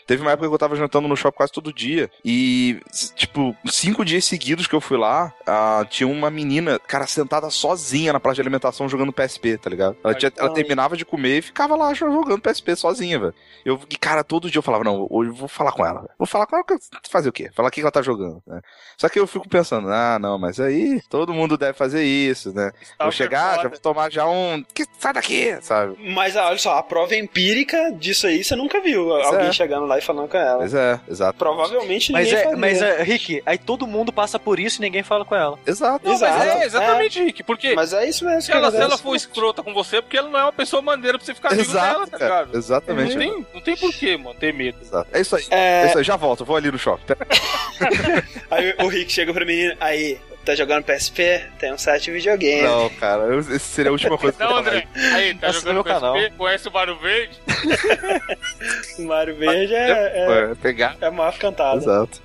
Teve 0.06 0.22
uma 0.22 0.32
época 0.32 0.48
que 0.48 0.54
eu 0.54 0.58
tava 0.58 0.76
jantando 0.76 1.08
no 1.08 1.16
shopping 1.16 1.36
quase 1.36 1.52
todo 1.52 1.72
dia. 1.72 2.10
E, 2.24 2.80
tipo, 3.14 3.56
cinco 3.66 4.04
dias 4.04 4.24
seguidos 4.24 4.66
que 4.66 4.74
eu 4.74 4.80
fui 4.80 4.96
lá, 4.96 5.32
ah, 5.46 5.84
tinha 5.88 6.06
uma 6.06 6.30
menina, 6.30 6.78
cara, 6.78 7.06
sentada 7.06 7.48
sozinha 7.50 8.12
na 8.12 8.20
praça 8.20 8.36
de 8.36 8.40
alimentação 8.42 8.88
jogando 8.88 9.12
PSP, 9.12 9.58
tá 9.58 9.70
ligado? 9.70 9.96
Ela, 10.04 10.14
tinha- 10.14 10.32
ela 10.36 10.52
terminava 10.52 10.96
de 10.96 11.04
comer 11.04 11.38
e 11.38 11.42
ficava 11.42 11.76
lá 11.76 11.92
jogando 11.94 12.40
PSP 12.40 12.76
sozinha, 12.76 13.18
velho. 13.18 13.34
Eu, 13.64 13.80
e, 13.90 13.96
cara, 13.96 14.22
todo 14.22 14.50
dia 14.50 14.58
eu 14.58 14.62
falava, 14.62 14.84
não, 14.84 15.06
hoje 15.10 15.30
eu 15.30 15.34
vou 15.34 15.48
falar 15.48 15.72
com 15.72 15.84
ela. 15.84 16.08
Vou 16.18 16.26
falar 16.26 16.46
com 16.46 16.56
ela, 16.56 16.64
fazer 17.08 17.28
o 17.28 17.32
quê? 17.32 17.50
Falar 17.54 17.68
o 17.68 17.70
que 17.70 17.80
ela 17.80 17.90
tá 17.90 18.02
jogando, 18.02 18.42
né? 18.46 18.60
Só 18.98 19.08
que 19.08 19.18
eu 19.18 19.26
fico 19.26 19.48
pensando, 19.48 19.88
ah, 19.88 20.18
não, 20.20 20.38
mas 20.38 20.60
aí 20.60 21.00
todo 21.08 21.32
mundo 21.32 21.56
deve 21.56 21.72
fazer 21.72 22.04
isso, 22.04 22.52
né? 22.54 22.72
Vou 23.00 23.10
chegar, 23.10 23.62
já 23.62 23.68
vou 23.68 23.78
tomar 23.78 24.10
já 24.10 24.26
um. 24.26 24.62
Que, 24.74 24.84
sai 24.98 25.12
daqui, 25.12 25.58
sabe? 25.62 25.96
Mas 26.12 26.36
olha 26.36 26.58
só, 26.58 26.78
a 26.78 26.82
prova 26.82 27.14
empírica 27.16 27.92
disso 27.92 28.26
aí 28.26 28.42
você 28.44 28.54
nunca 28.54 28.80
viu. 28.80 29.12
Alguém 29.12 29.48
é. 29.48 29.52
chegando 29.52 29.86
lá 29.86 29.93
e 29.98 30.02
falando 30.02 30.28
com 30.28 30.36
ela. 30.36 30.58
Pois 30.58 30.74
é, 30.74 31.00
exato. 31.08 31.38
Provavelmente 31.38 32.12
Mas, 32.12 32.26
ninguém 32.26 32.40
é, 32.40 32.44
faria. 32.44 32.58
mas 32.58 32.82
é, 32.82 33.02
Rick, 33.02 33.42
aí 33.46 33.58
todo 33.58 33.86
mundo 33.86 34.12
passa 34.12 34.38
por 34.38 34.58
isso 34.58 34.80
e 34.80 34.84
ninguém 34.84 35.02
fala 35.02 35.24
com 35.24 35.34
ela. 35.34 35.58
Exato. 35.66 36.04
Não, 36.08 36.18
mas 36.18 36.22
Exato. 36.22 36.42
é 36.58 36.64
exatamente, 36.64 37.22
Rick. 37.24 37.42
Porque 37.42 37.74
Mas 37.74 37.92
é 37.92 38.08
isso 38.08 38.24
mesmo. 38.24 38.42
se 38.42 38.50
que 38.50 38.56
ela, 38.56 38.70
se 38.70 38.76
ela 38.76 38.98
for 38.98 39.14
escrota 39.14 39.62
com 39.62 39.72
você, 39.74 39.96
é 39.98 40.02
porque 40.02 40.16
ela 40.16 40.28
não 40.28 40.38
é 40.38 40.42
uma 40.44 40.52
pessoa 40.52 40.80
maneira 40.82 41.18
pra 41.18 41.24
você 41.26 41.34
ficar 41.34 41.52
amigo 41.52 41.72
dela, 41.72 41.88
Exato, 41.88 42.10
tá 42.10 42.18
cara. 42.18 42.40
ligado? 42.42 42.56
Exatamente. 42.56 43.14
Não 43.14 43.18
tem, 43.20 43.46
não 43.54 43.60
tem 43.60 43.76
porquê, 43.76 44.16
mano, 44.16 44.34
ter 44.38 44.52
medo. 44.52 44.78
Exato. 44.80 45.08
É 45.12 45.20
isso 45.20 45.36
aí. 45.36 45.44
É... 45.50 45.82
É, 45.84 45.86
isso 45.88 45.98
aí, 45.98 46.04
já 46.04 46.16
volto, 46.16 46.40
eu 46.40 46.46
vou 46.46 46.56
ali 46.56 46.70
no 46.70 46.78
shopping. 46.78 47.04
Aí 48.50 48.74
o 48.82 48.88
Rick 48.88 49.10
chega 49.12 49.32
pra 49.32 49.44
menina, 49.44 49.76
aí, 49.80 50.18
tá 50.44 50.54
jogando 50.54 50.84
PSP? 50.84 51.42
Tem 51.58 51.72
um 51.72 51.78
site 51.78 52.04
de 52.04 52.10
videogame. 52.12 52.62
Não, 52.62 52.88
cara, 52.90 53.22
eu, 53.24 53.40
esse 53.40 53.58
seria 53.60 53.90
a 53.90 53.92
última 53.92 54.16
coisa 54.18 54.36
que 54.36 54.42
eu 54.42 54.48
Não, 54.48 54.56
André, 54.58 54.86
aí, 55.14 55.34
tá 55.34 55.48
Assina 55.48 55.60
jogando 55.60 55.74
meu 55.74 55.84
PSP, 55.84 56.00
canal. 56.00 56.16
conhece 56.36 56.68
o 56.68 56.70
Barulho 56.70 56.98
Verde? 57.00 57.38
O 58.98 59.02
Mario 59.02 59.36
Verde 59.36 59.74
é, 59.74 59.90
é, 59.90 60.50
É, 60.50 60.54
pegar. 60.54 60.96
é 61.00 61.10
mal 61.10 61.32
cantada. 61.34 61.76
Exato. 61.78 62.20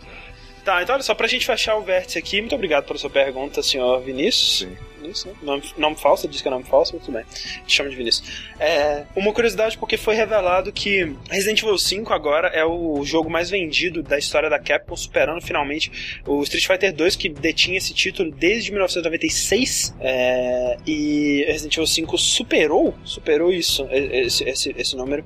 Tá, 0.64 0.84
então 0.84 0.94
olha 0.96 1.04
só, 1.04 1.16
pra 1.16 1.28
gente 1.28 1.46
fechar 1.46 1.76
o 1.76 1.82
vértice 1.82 2.18
aqui, 2.18 2.40
muito 2.42 2.54
obrigado 2.54 2.86
pela 2.86 3.00
sua 3.00 3.10
pergunta, 3.10 3.64
senhor 3.64 4.02
Vinícius. 4.02 4.60
Sim. 4.70 4.78
Né? 5.26 5.34
Nome, 5.42 5.64
nome 5.78 5.96
falso, 5.96 6.28
disse 6.28 6.42
que 6.42 6.48
é 6.48 6.52
nome 6.52 6.66
falso, 6.66 6.94
muito 6.94 7.12
bem. 7.12 7.24
Te 7.66 7.76
chamo 7.76 7.90
de 7.90 7.96
Vinícius. 7.96 8.44
É, 8.60 9.06
uma 9.16 9.32
curiosidade, 9.34 9.78
porque 9.78 9.98
foi 9.98 10.16
revelado 10.16 10.72
que 10.72 11.16
Resident 11.30 11.62
Evil 11.62 11.78
5 11.78 12.14
agora 12.14 12.48
é 12.50 12.66
o 12.66 13.04
jogo 13.04 13.30
mais 13.30 13.50
vendido 13.50 14.04
da 14.04 14.18
história 14.18 14.50
da 14.50 14.60
Capcom, 14.60 14.96
superando 14.96 15.42
finalmente 15.42 16.22
o 16.26 16.42
Street 16.44 16.66
Fighter 16.66 16.94
2, 16.94 17.16
que 17.16 17.30
detinha 17.30 17.78
esse 17.78 17.94
título 17.94 18.32
desde 18.32 18.72
1996. 18.72 19.96
É, 20.00 20.78
e 20.86 21.44
Resident 21.48 21.74
Evil 21.76 21.88
5 21.88 22.18
superou, 22.18 22.94
superou 23.04 23.52
isso, 23.52 23.88
esse, 23.92 24.44
esse, 24.44 24.76
esse 24.78 24.96
número. 24.96 25.24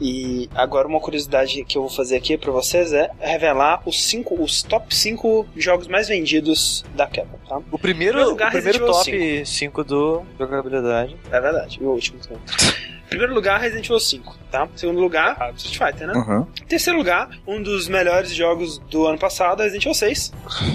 E 0.00 0.48
agora 0.54 0.86
uma 0.86 1.00
curiosidade 1.00 1.64
que 1.64 1.78
eu 1.78 1.82
vou 1.82 1.90
fazer 1.90 2.16
aqui 2.16 2.36
pra 2.36 2.52
vocês 2.52 2.92
é 2.92 3.10
revelar 3.18 3.82
os 3.86 4.02
cinco, 4.04 4.42
os 4.42 4.62
top 4.62 4.94
5 4.94 5.46
jogos 5.56 5.88
mais 5.88 6.08
vendidos 6.08 6.84
da 6.94 7.06
Capcom, 7.06 7.38
tá? 7.48 7.62
O 7.70 7.78
primeiro, 7.78 8.32
o 8.32 8.36
primeiro 8.36 8.78
Evil 8.78 8.86
top 8.86 9.46
5 9.46 9.84
do 9.84 10.22
jogabilidade. 10.38 11.16
É 11.30 11.40
verdade, 11.40 11.78
e 11.80 11.84
o 11.84 11.90
último 11.90 12.18
também. 12.20 12.42
Primeiro 13.08 13.32
lugar, 13.32 13.60
Resident 13.60 13.86
Evil 13.86 14.00
5, 14.00 14.36
tá? 14.50 14.68
Segundo 14.76 15.00
lugar, 15.00 15.52
Street 15.56 15.78
Fighter, 15.78 16.06
né? 16.08 16.14
Uhum. 16.14 16.46
Terceiro 16.68 16.98
lugar, 16.98 17.30
um 17.46 17.62
dos 17.62 17.88
melhores 17.88 18.34
jogos 18.34 18.78
do 18.90 19.06
ano 19.06 19.18
passado, 19.18 19.62
Resident 19.62 19.82
Evil 19.84 19.94
6. 19.94 20.32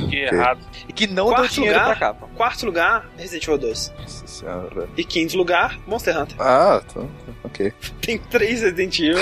Que 0.10 0.16
errado. 0.18 0.60
E 0.88 0.94
que 0.94 1.08
não 1.08 1.28
Quarto 1.28 1.42
deu 1.42 1.50
dinheiro 1.52 1.80
lugar. 1.80 1.98
pra 1.98 2.08
capa. 2.08 2.28
Quarto 2.36 2.66
lugar, 2.66 3.10
Resident 3.18 3.44
Evil 3.44 3.58
2. 3.58 3.94
Nossa 4.00 4.28
senhora. 4.28 4.90
E 4.98 5.04
quinto 5.04 5.38
lugar, 5.38 5.78
Monster 5.88 6.18
Hunter. 6.18 6.36
Ah, 6.40 6.82
tá. 6.94 7.02
Ok. 7.44 7.74
Tem 8.02 8.18
três 8.18 8.62
Resident 8.62 9.00
Evil, 9.00 9.18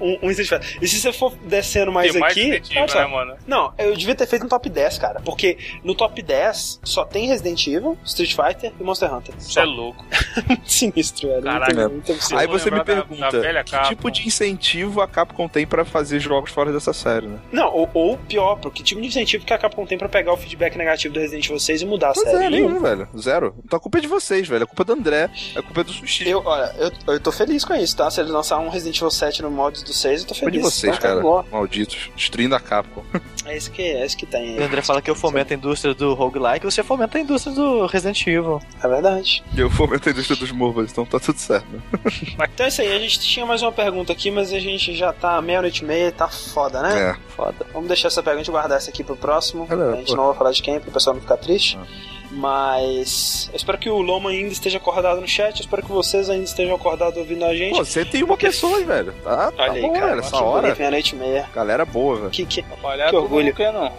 um, 0.00 0.18
um 0.26 0.30
Street 0.30 0.48
Fighter. 0.48 0.78
E 0.82 0.88
se 0.88 1.00
você 1.00 1.12
for 1.12 1.34
descendo 1.44 1.92
mais 1.92 2.14
mais 2.16 2.32
aqui. 2.32 2.50
Evil, 2.54 2.88
só. 2.88 2.98
né, 3.00 3.06
mano? 3.06 3.36
Não, 3.46 3.72
eu 3.78 3.96
devia 3.96 4.14
ter 4.14 4.26
feito 4.26 4.44
um 4.44 4.48
top 4.48 4.68
10, 4.68 4.98
cara. 4.98 5.20
Porque 5.20 5.58
no 5.84 5.94
top 5.94 6.20
10 6.22 6.80
só 6.84 7.04
tem 7.04 7.28
Resident 7.28 7.66
Evil, 7.66 7.96
Street 8.04 8.34
Fighter 8.34 8.72
e 8.78 8.82
Monster 8.82 9.12
Hunter. 9.14 9.34
Só. 9.38 9.60
é 9.60 9.64
louco. 9.64 10.04
muito 10.46 10.70
sinistro, 10.70 11.28
velho. 11.28 11.42
Caralho. 11.42 11.90
Muito, 11.90 12.08
muito. 12.12 12.36
Aí 12.36 12.46
você 12.46 12.70
me 12.70 12.78
lembrar 12.78 12.94
da- 12.94 13.02
pergunta, 13.02 13.30
da 13.30 13.40
velha 13.40 13.64
Capcom. 13.82 13.94
tipo 13.96 14.10
de 14.10 14.26
incentivo 14.26 15.00
a 15.00 15.08
Capcom 15.08 15.48
tem 15.48 15.66
pra 15.66 15.84
fazer 15.84 16.20
jogos 16.20 16.50
fora 16.50 16.72
dessa 16.72 16.92
série, 16.92 17.26
né? 17.26 17.38
Não, 17.52 17.72
ou, 17.72 17.88
ou 17.94 18.18
pior, 18.18 18.56
porque 18.56 18.82
tipo 18.82 19.00
de 19.00 19.08
incentivo 19.08 19.44
que 19.44 19.52
a 19.52 19.58
Capcom 19.58 19.86
tem 19.86 19.98
pra 19.98 20.08
pegar 20.08 20.32
o 20.32 20.36
feedback 20.36 20.76
negativo 20.76 21.14
do 21.14 21.20
Resident 21.20 21.44
Evil 21.46 21.58
6 21.60 21.82
e 21.82 21.86
mudar 21.86 22.10
a 22.10 22.12
Pois 22.12 22.28
série? 22.30 22.44
é, 22.44 22.50
Nenhum. 22.50 22.80
velho. 22.80 23.08
Zero. 23.18 23.54
Então 23.64 23.76
a 23.76 23.80
culpa 23.80 23.98
é 23.98 24.00
de 24.00 24.06
vocês, 24.08 24.46
velho. 24.48 24.64
A 24.64 24.66
culpa 24.66 24.82
é 24.82 24.86
do 24.86 24.92
André. 24.92 25.30
A 25.56 25.62
culpa 25.62 25.80
é 25.80 25.84
do 25.84 25.92
Sushi. 25.92 26.28
Eu, 26.28 26.42
olha, 26.44 26.72
eu, 26.78 27.14
eu 27.14 27.20
tô 27.20 27.32
feliz 27.32 27.64
com 27.64 27.74
isso, 27.74 27.96
tá? 27.96 28.10
Se 28.10 28.20
eles 28.20 28.30
lançarem 28.32 28.66
um 28.66 28.70
Resident 28.70 28.96
Evil 28.96 29.10
7 29.10 29.42
no 29.42 29.50
mods 29.50 29.82
do 29.82 29.92
6, 29.92 30.22
eu 30.22 30.26
tô 30.28 30.34
A 30.34 30.36
culpa 30.36 30.48
é 30.48 30.52
feliz. 30.52 30.64
de 30.66 30.70
vocês, 30.72 30.98
tá 30.98 31.02
cara. 31.02 31.22
Malditos. 31.50 32.10
Destruindo 32.16 32.54
a 32.54 32.60
Capcom. 32.60 33.02
É 33.46 33.56
isso 33.56 33.70
que, 33.70 33.82
é 33.82 34.04
isso 34.06 34.16
que 34.16 34.26
tem 34.26 34.58
O. 34.58 34.62
André 34.62 34.82
fala 34.82 35.00
que 35.02 35.10
eu 35.10 35.14
fomento 35.14 35.52
a 35.52 35.56
indústria 35.56 35.94
do 35.94 36.14
roguelike, 36.14 36.64
você 36.64 36.82
fomenta 36.82 37.18
a 37.18 37.20
indústria 37.20 37.54
do 37.54 37.86
Resident 37.86 38.20
Evil. 38.26 38.60
É 38.82 38.88
verdade. 38.88 39.42
Eu 39.56 39.70
fomento 39.70 40.08
a 40.08 40.12
indústria 40.12 40.36
dos 40.38 40.52
MOBAs, 40.52 40.92
então 40.92 41.04
tá 41.04 41.18
tudo 41.18 41.38
certo, 41.38 41.66
né? 41.72 41.80
Então 42.54 42.66
é 42.66 42.68
isso 42.68 42.80
aí, 42.82 42.92
a 42.94 42.98
gente 42.98 43.20
tinha 43.20 43.44
mais 43.46 43.62
uma 43.62 43.69
pergunta 43.72 44.12
aqui, 44.12 44.30
mas 44.30 44.52
a 44.52 44.58
gente 44.58 44.94
já 44.94 45.12
tá 45.12 45.40
meia-noite 45.40 45.82
e 45.82 45.86
meia, 45.86 46.12
tá 46.12 46.28
foda, 46.28 46.82
né? 46.82 47.10
É. 47.10 47.32
Foda. 47.34 47.66
Vamos 47.72 47.88
deixar 47.88 48.08
essa 48.08 48.22
pergunta 48.22 48.48
e 48.48 48.52
guardar 48.52 48.78
essa 48.78 48.90
aqui 48.90 49.02
pro 49.02 49.16
próximo. 49.16 49.66
Galera, 49.66 49.92
a 49.92 49.96
gente 49.96 50.08
pô. 50.08 50.16
não 50.16 50.26
vai 50.26 50.34
falar 50.36 50.52
de 50.52 50.62
quem, 50.62 50.80
pro 50.80 50.90
pessoal 50.90 51.14
não 51.14 51.22
ficar 51.22 51.36
triste. 51.36 51.78
Ah. 51.80 51.86
Mas 52.32 53.48
eu 53.52 53.56
espero 53.56 53.76
que 53.76 53.90
o 53.90 54.00
Loma 54.00 54.30
ainda 54.30 54.52
esteja 54.52 54.78
acordado 54.78 55.20
no 55.20 55.26
chat. 55.26 55.58
Eu 55.58 55.64
espero 55.64 55.82
que 55.82 55.90
vocês 55.90 56.30
ainda 56.30 56.44
estejam 56.44 56.76
acordados 56.76 57.18
ouvindo 57.18 57.44
a 57.44 57.54
gente. 57.54 57.76
Pô, 57.76 57.84
você 57.84 58.04
tem 58.04 58.22
uma 58.22 58.36
pessoa, 58.36 58.80
velho. 58.84 59.12
Tá, 59.24 59.50
tá 59.50 59.62
Olha 59.64 59.72
aí, 59.72 59.82
bom, 59.82 59.92
cara. 59.92 60.06
velho. 60.06 60.20
Essa 60.20 60.36
hora. 60.36 60.62
bonito, 60.62 60.78
meia-noite 60.78 61.16
e 61.16 61.18
meia. 61.18 61.48
Galera 61.52 61.84
boa, 61.84 62.16
velho. 62.16 62.30
Que, 62.30 62.46
que... 62.46 62.62
Que 62.62 63.16
orgulho. 63.16 63.46
não 63.46 63.52
quer, 63.52 63.72
não. 63.72 63.92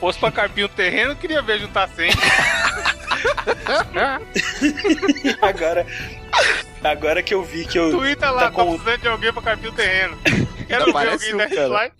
Fosse 0.00 0.18
pra 0.18 0.30
carpir 0.30 0.64
o 0.64 0.68
terreno, 0.68 1.12
eu 1.12 1.16
queria 1.16 1.42
ver 1.42 1.58
juntar 1.60 1.88
100. 1.88 2.10
Agora, 5.42 5.86
agora 6.82 7.22
que 7.22 7.34
eu 7.34 7.42
vi 7.44 7.64
que 7.66 7.78
eu. 7.78 7.90
Twitter 7.90 8.30
lá, 8.32 8.40
Tá 8.42 8.46
tá 8.46 8.52
com- 8.52 8.72
precisando 8.78 9.00
de 9.00 9.08
alguém 9.08 9.32
pra 9.32 9.42
carpir 9.42 9.70
o 9.70 9.72
terreno. 9.72 10.16
Quero 10.66 10.92
ver 10.92 11.08
alguém 11.08 11.34
um, 11.34 11.38
da 11.38 11.48
cara. 11.48 11.92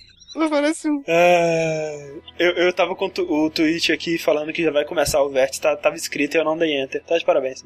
Slide. 0.45 0.51
Parece 0.51 0.89
um. 0.91 1.03
É, 1.07 2.11
eu, 2.39 2.51
eu 2.53 2.73
tava 2.73 2.95
com 2.95 3.09
tu- 3.09 3.27
o 3.31 3.51
tweet 3.51 3.93
aqui 3.93 4.19
falando 4.19 4.53
que 4.53 4.63
já 4.63 4.71
vai 4.71 4.85
começar 4.85 5.23
o 5.23 5.29
vértice, 5.31 5.61
tá, 5.61 5.77
tava 5.77 5.97
escrito 5.97 6.35
e 6.35 6.39
eu 6.39 6.45
não 6.45 6.57
dei 6.57 6.77
enter. 6.81 7.03
Tá 7.05 7.17
de 7.19 7.25
parabéns. 7.25 7.65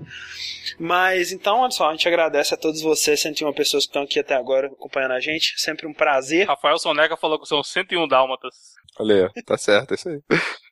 Mas 0.79 1.33
então, 1.33 1.61
olha 1.61 1.71
só, 1.71 1.89
a 1.89 1.93
gente 1.93 2.07
agradece 2.09 2.55
a 2.55 2.57
todos 2.57 2.81
vocês, 2.81 3.21
101 3.21 3.53
pessoas 3.53 3.85
que 3.85 3.91
estão 3.91 4.03
aqui 4.03 4.19
até 4.19 4.35
agora 4.35 4.69
acompanhando 4.69 5.13
a 5.13 5.21
gente. 5.21 5.55
Sempre 5.61 5.87
um 5.87 5.93
prazer. 5.93 6.47
Rafael 6.47 6.79
Soneca 6.79 7.17
falou 7.17 7.39
que 7.41 7.47
são 7.49 7.63
101 7.63 8.07
dálmatas. 8.09 8.55
Olha 8.99 9.15
aí, 9.15 9.23
ó. 9.25 9.43
tá 9.47 9.57
certo, 9.57 9.93
é 9.93 9.95
isso 9.95 10.09
aí. 10.09 10.21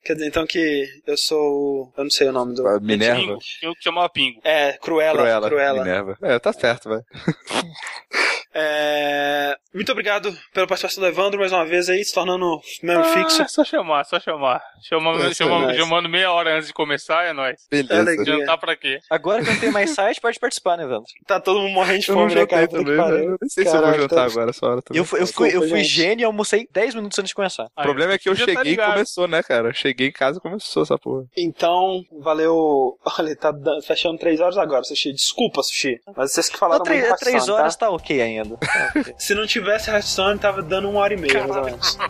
Quer 0.04 0.14
dizer, 0.14 0.26
então 0.26 0.46
que 0.46 0.86
eu 1.06 1.16
sou. 1.16 1.92
Eu 1.96 2.04
não 2.04 2.10
sei 2.10 2.28
o 2.28 2.32
nome 2.32 2.54
do. 2.54 2.62
Minerva. 2.80 3.20
Pingo. 3.20 3.38
Eu 3.62 3.74
que 3.74 3.82
chamava 3.82 4.08
Pingo. 4.08 4.40
É, 4.44 4.72
Cruella. 4.74 5.18
Cruella. 5.18 5.48
Cruella. 5.48 5.78
Minerva. 5.84 6.18
É, 6.22 6.38
tá 6.38 6.52
certo, 6.52 6.88
vai. 6.88 7.00
É, 8.54 9.56
muito 9.74 9.92
obrigado 9.92 10.34
pela 10.52 10.66
participação 10.66 11.02
do 11.02 11.06
Evandro 11.08 11.38
mais 11.38 11.52
uma 11.52 11.64
vez 11.64 11.88
aí, 11.88 12.04
se 12.04 12.12
tornando 12.12 12.58
membro 12.82 13.04
Ah, 13.04 13.12
fixo. 13.12 13.42
é 13.42 13.48
só 13.48 13.64
chamar, 13.64 14.04
só 14.04 14.18
chamar. 14.18 14.60
Chama, 14.82 15.12
É, 15.26 15.34
chama- 15.34 15.66
nice. 15.66 15.78
chamando 15.78 16.08
meia 16.08 16.32
hora 16.32 16.54
antes 16.56 16.68
de 16.68 16.72
começar, 16.74 17.24
é 17.24 17.32
nóis. 17.32 17.66
Beleza. 17.70 18.00
Alegria. 18.00 18.38
Jantar 18.38 18.58
pra 18.58 18.74
quê? 18.76 18.98
Agora 19.10 19.42
que 19.44 19.50
não 19.50 19.60
tem 19.60 19.70
mais 19.70 19.90
site, 19.90 20.20
pode 20.20 20.38
participar, 20.40 20.76
né, 20.76 20.84
Evandro? 20.84 21.06
Tá 21.26 21.40
todo 21.40 21.60
mundo 21.60 21.72
morrendo 21.72 22.00
de 22.00 22.06
fome, 22.06 22.34
né, 22.34 22.46
cara? 22.46 22.66
Também. 22.68 22.94
Eu 22.94 23.36
nem 23.40 23.48
sei 23.48 23.64
se 23.66 23.76
eu 23.76 23.82
vou 23.82 23.94
jantar 23.94 24.08
tá- 24.16 24.24
agora 24.24 24.50
essa 24.50 24.66
hora 24.66 24.82
também. 24.82 24.98
Eu, 25.00 25.04
fui- 25.04 25.20
eu 25.20 25.26
fui, 25.26 25.54
eu 25.54 25.68
fui 25.68 25.84
gênio 25.84 26.22
e 26.22 26.24
almocei 26.24 26.66
10 26.72 26.94
minutos 26.94 27.18
antes 27.18 27.28
de 27.30 27.34
começar. 27.34 27.66
O 27.76 27.82
problema 27.82 28.12
é 28.14 28.18
que 28.18 28.28
eu 28.28 28.34
tá 28.34 28.44
cheguei 28.44 28.56
e 28.62 28.70
ligado. 28.70 28.92
começou, 28.94 29.28
né, 29.28 29.42
cara? 29.42 29.68
Eu 29.68 29.74
cheguei 29.74 30.08
em 30.08 30.12
casa 30.12 30.38
e 30.38 30.40
começou 30.40 30.82
essa 30.82 30.98
porra. 30.98 31.24
Então, 31.36 32.02
valeu. 32.20 32.98
Olha, 33.18 33.36
tá 33.36 33.52
fechando 33.86 34.18
3 34.18 34.40
horas 34.40 34.56
agora, 34.58 34.82
Sushi. 34.84 35.12
Desculpa, 35.12 35.62
Sushi. 35.62 35.98
Mas 36.16 36.32
vocês 36.32 36.48
que 36.48 36.56
falaram 36.58 36.78
Não, 36.78 36.84
três, 36.84 37.02
muito 37.06 37.18
três 37.18 37.34
Hearthstone, 37.34 37.58
horas 37.60 37.76
tá? 37.76 37.86
tá 37.86 37.92
ok 37.92 38.20
ainda. 38.22 38.37
Se 39.16 39.34
não 39.34 39.46
tivesse 39.46 39.90
Hearthstone, 39.90 40.38
tava 40.38 40.62
dando 40.62 40.88
uma 40.88 41.00
hora 41.00 41.14
e 41.14 41.16
meia, 41.16 41.46
mais 41.46 41.56
ou 41.56 41.64
menos. 41.64 41.98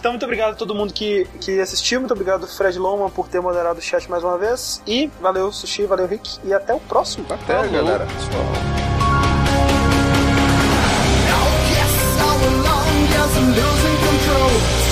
Então, 0.00 0.12
muito 0.12 0.24
obrigado 0.24 0.52
a 0.52 0.54
todo 0.54 0.74
mundo 0.74 0.94
que, 0.94 1.26
que 1.42 1.60
assistiu. 1.60 2.00
Muito 2.00 2.12
obrigado, 2.12 2.46
Fred 2.46 2.78
Loman, 2.78 3.10
por 3.10 3.28
ter 3.28 3.38
moderado 3.38 3.78
o 3.78 3.82
chat 3.82 4.10
mais 4.10 4.24
uma 4.24 4.38
vez. 4.38 4.82
E 4.86 5.10
valeu, 5.20 5.52
Sushi, 5.52 5.84
valeu, 5.84 6.06
Rick. 6.06 6.38
E 6.42 6.54
até 6.54 6.72
o 6.72 6.80
próximo. 6.80 7.26
Até, 7.28 7.56
Falou. 7.56 7.70
galera. 7.70 8.06
Yes, 13.22 14.89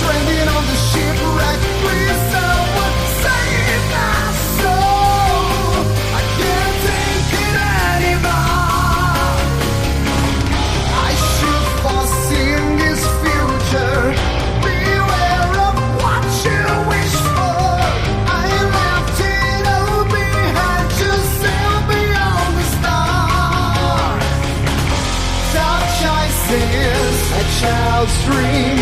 stream, 28.17 28.77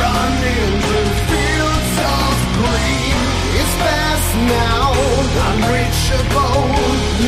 run 0.00 0.32
into 0.56 1.00
fields 1.30 1.94
of 2.18 2.34
green. 2.58 3.16
It's 3.60 3.74
fast 3.84 4.30
now, 4.60 4.86
unreachable, 5.48 6.62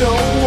no 0.03 0.40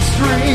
stream. 0.00 0.47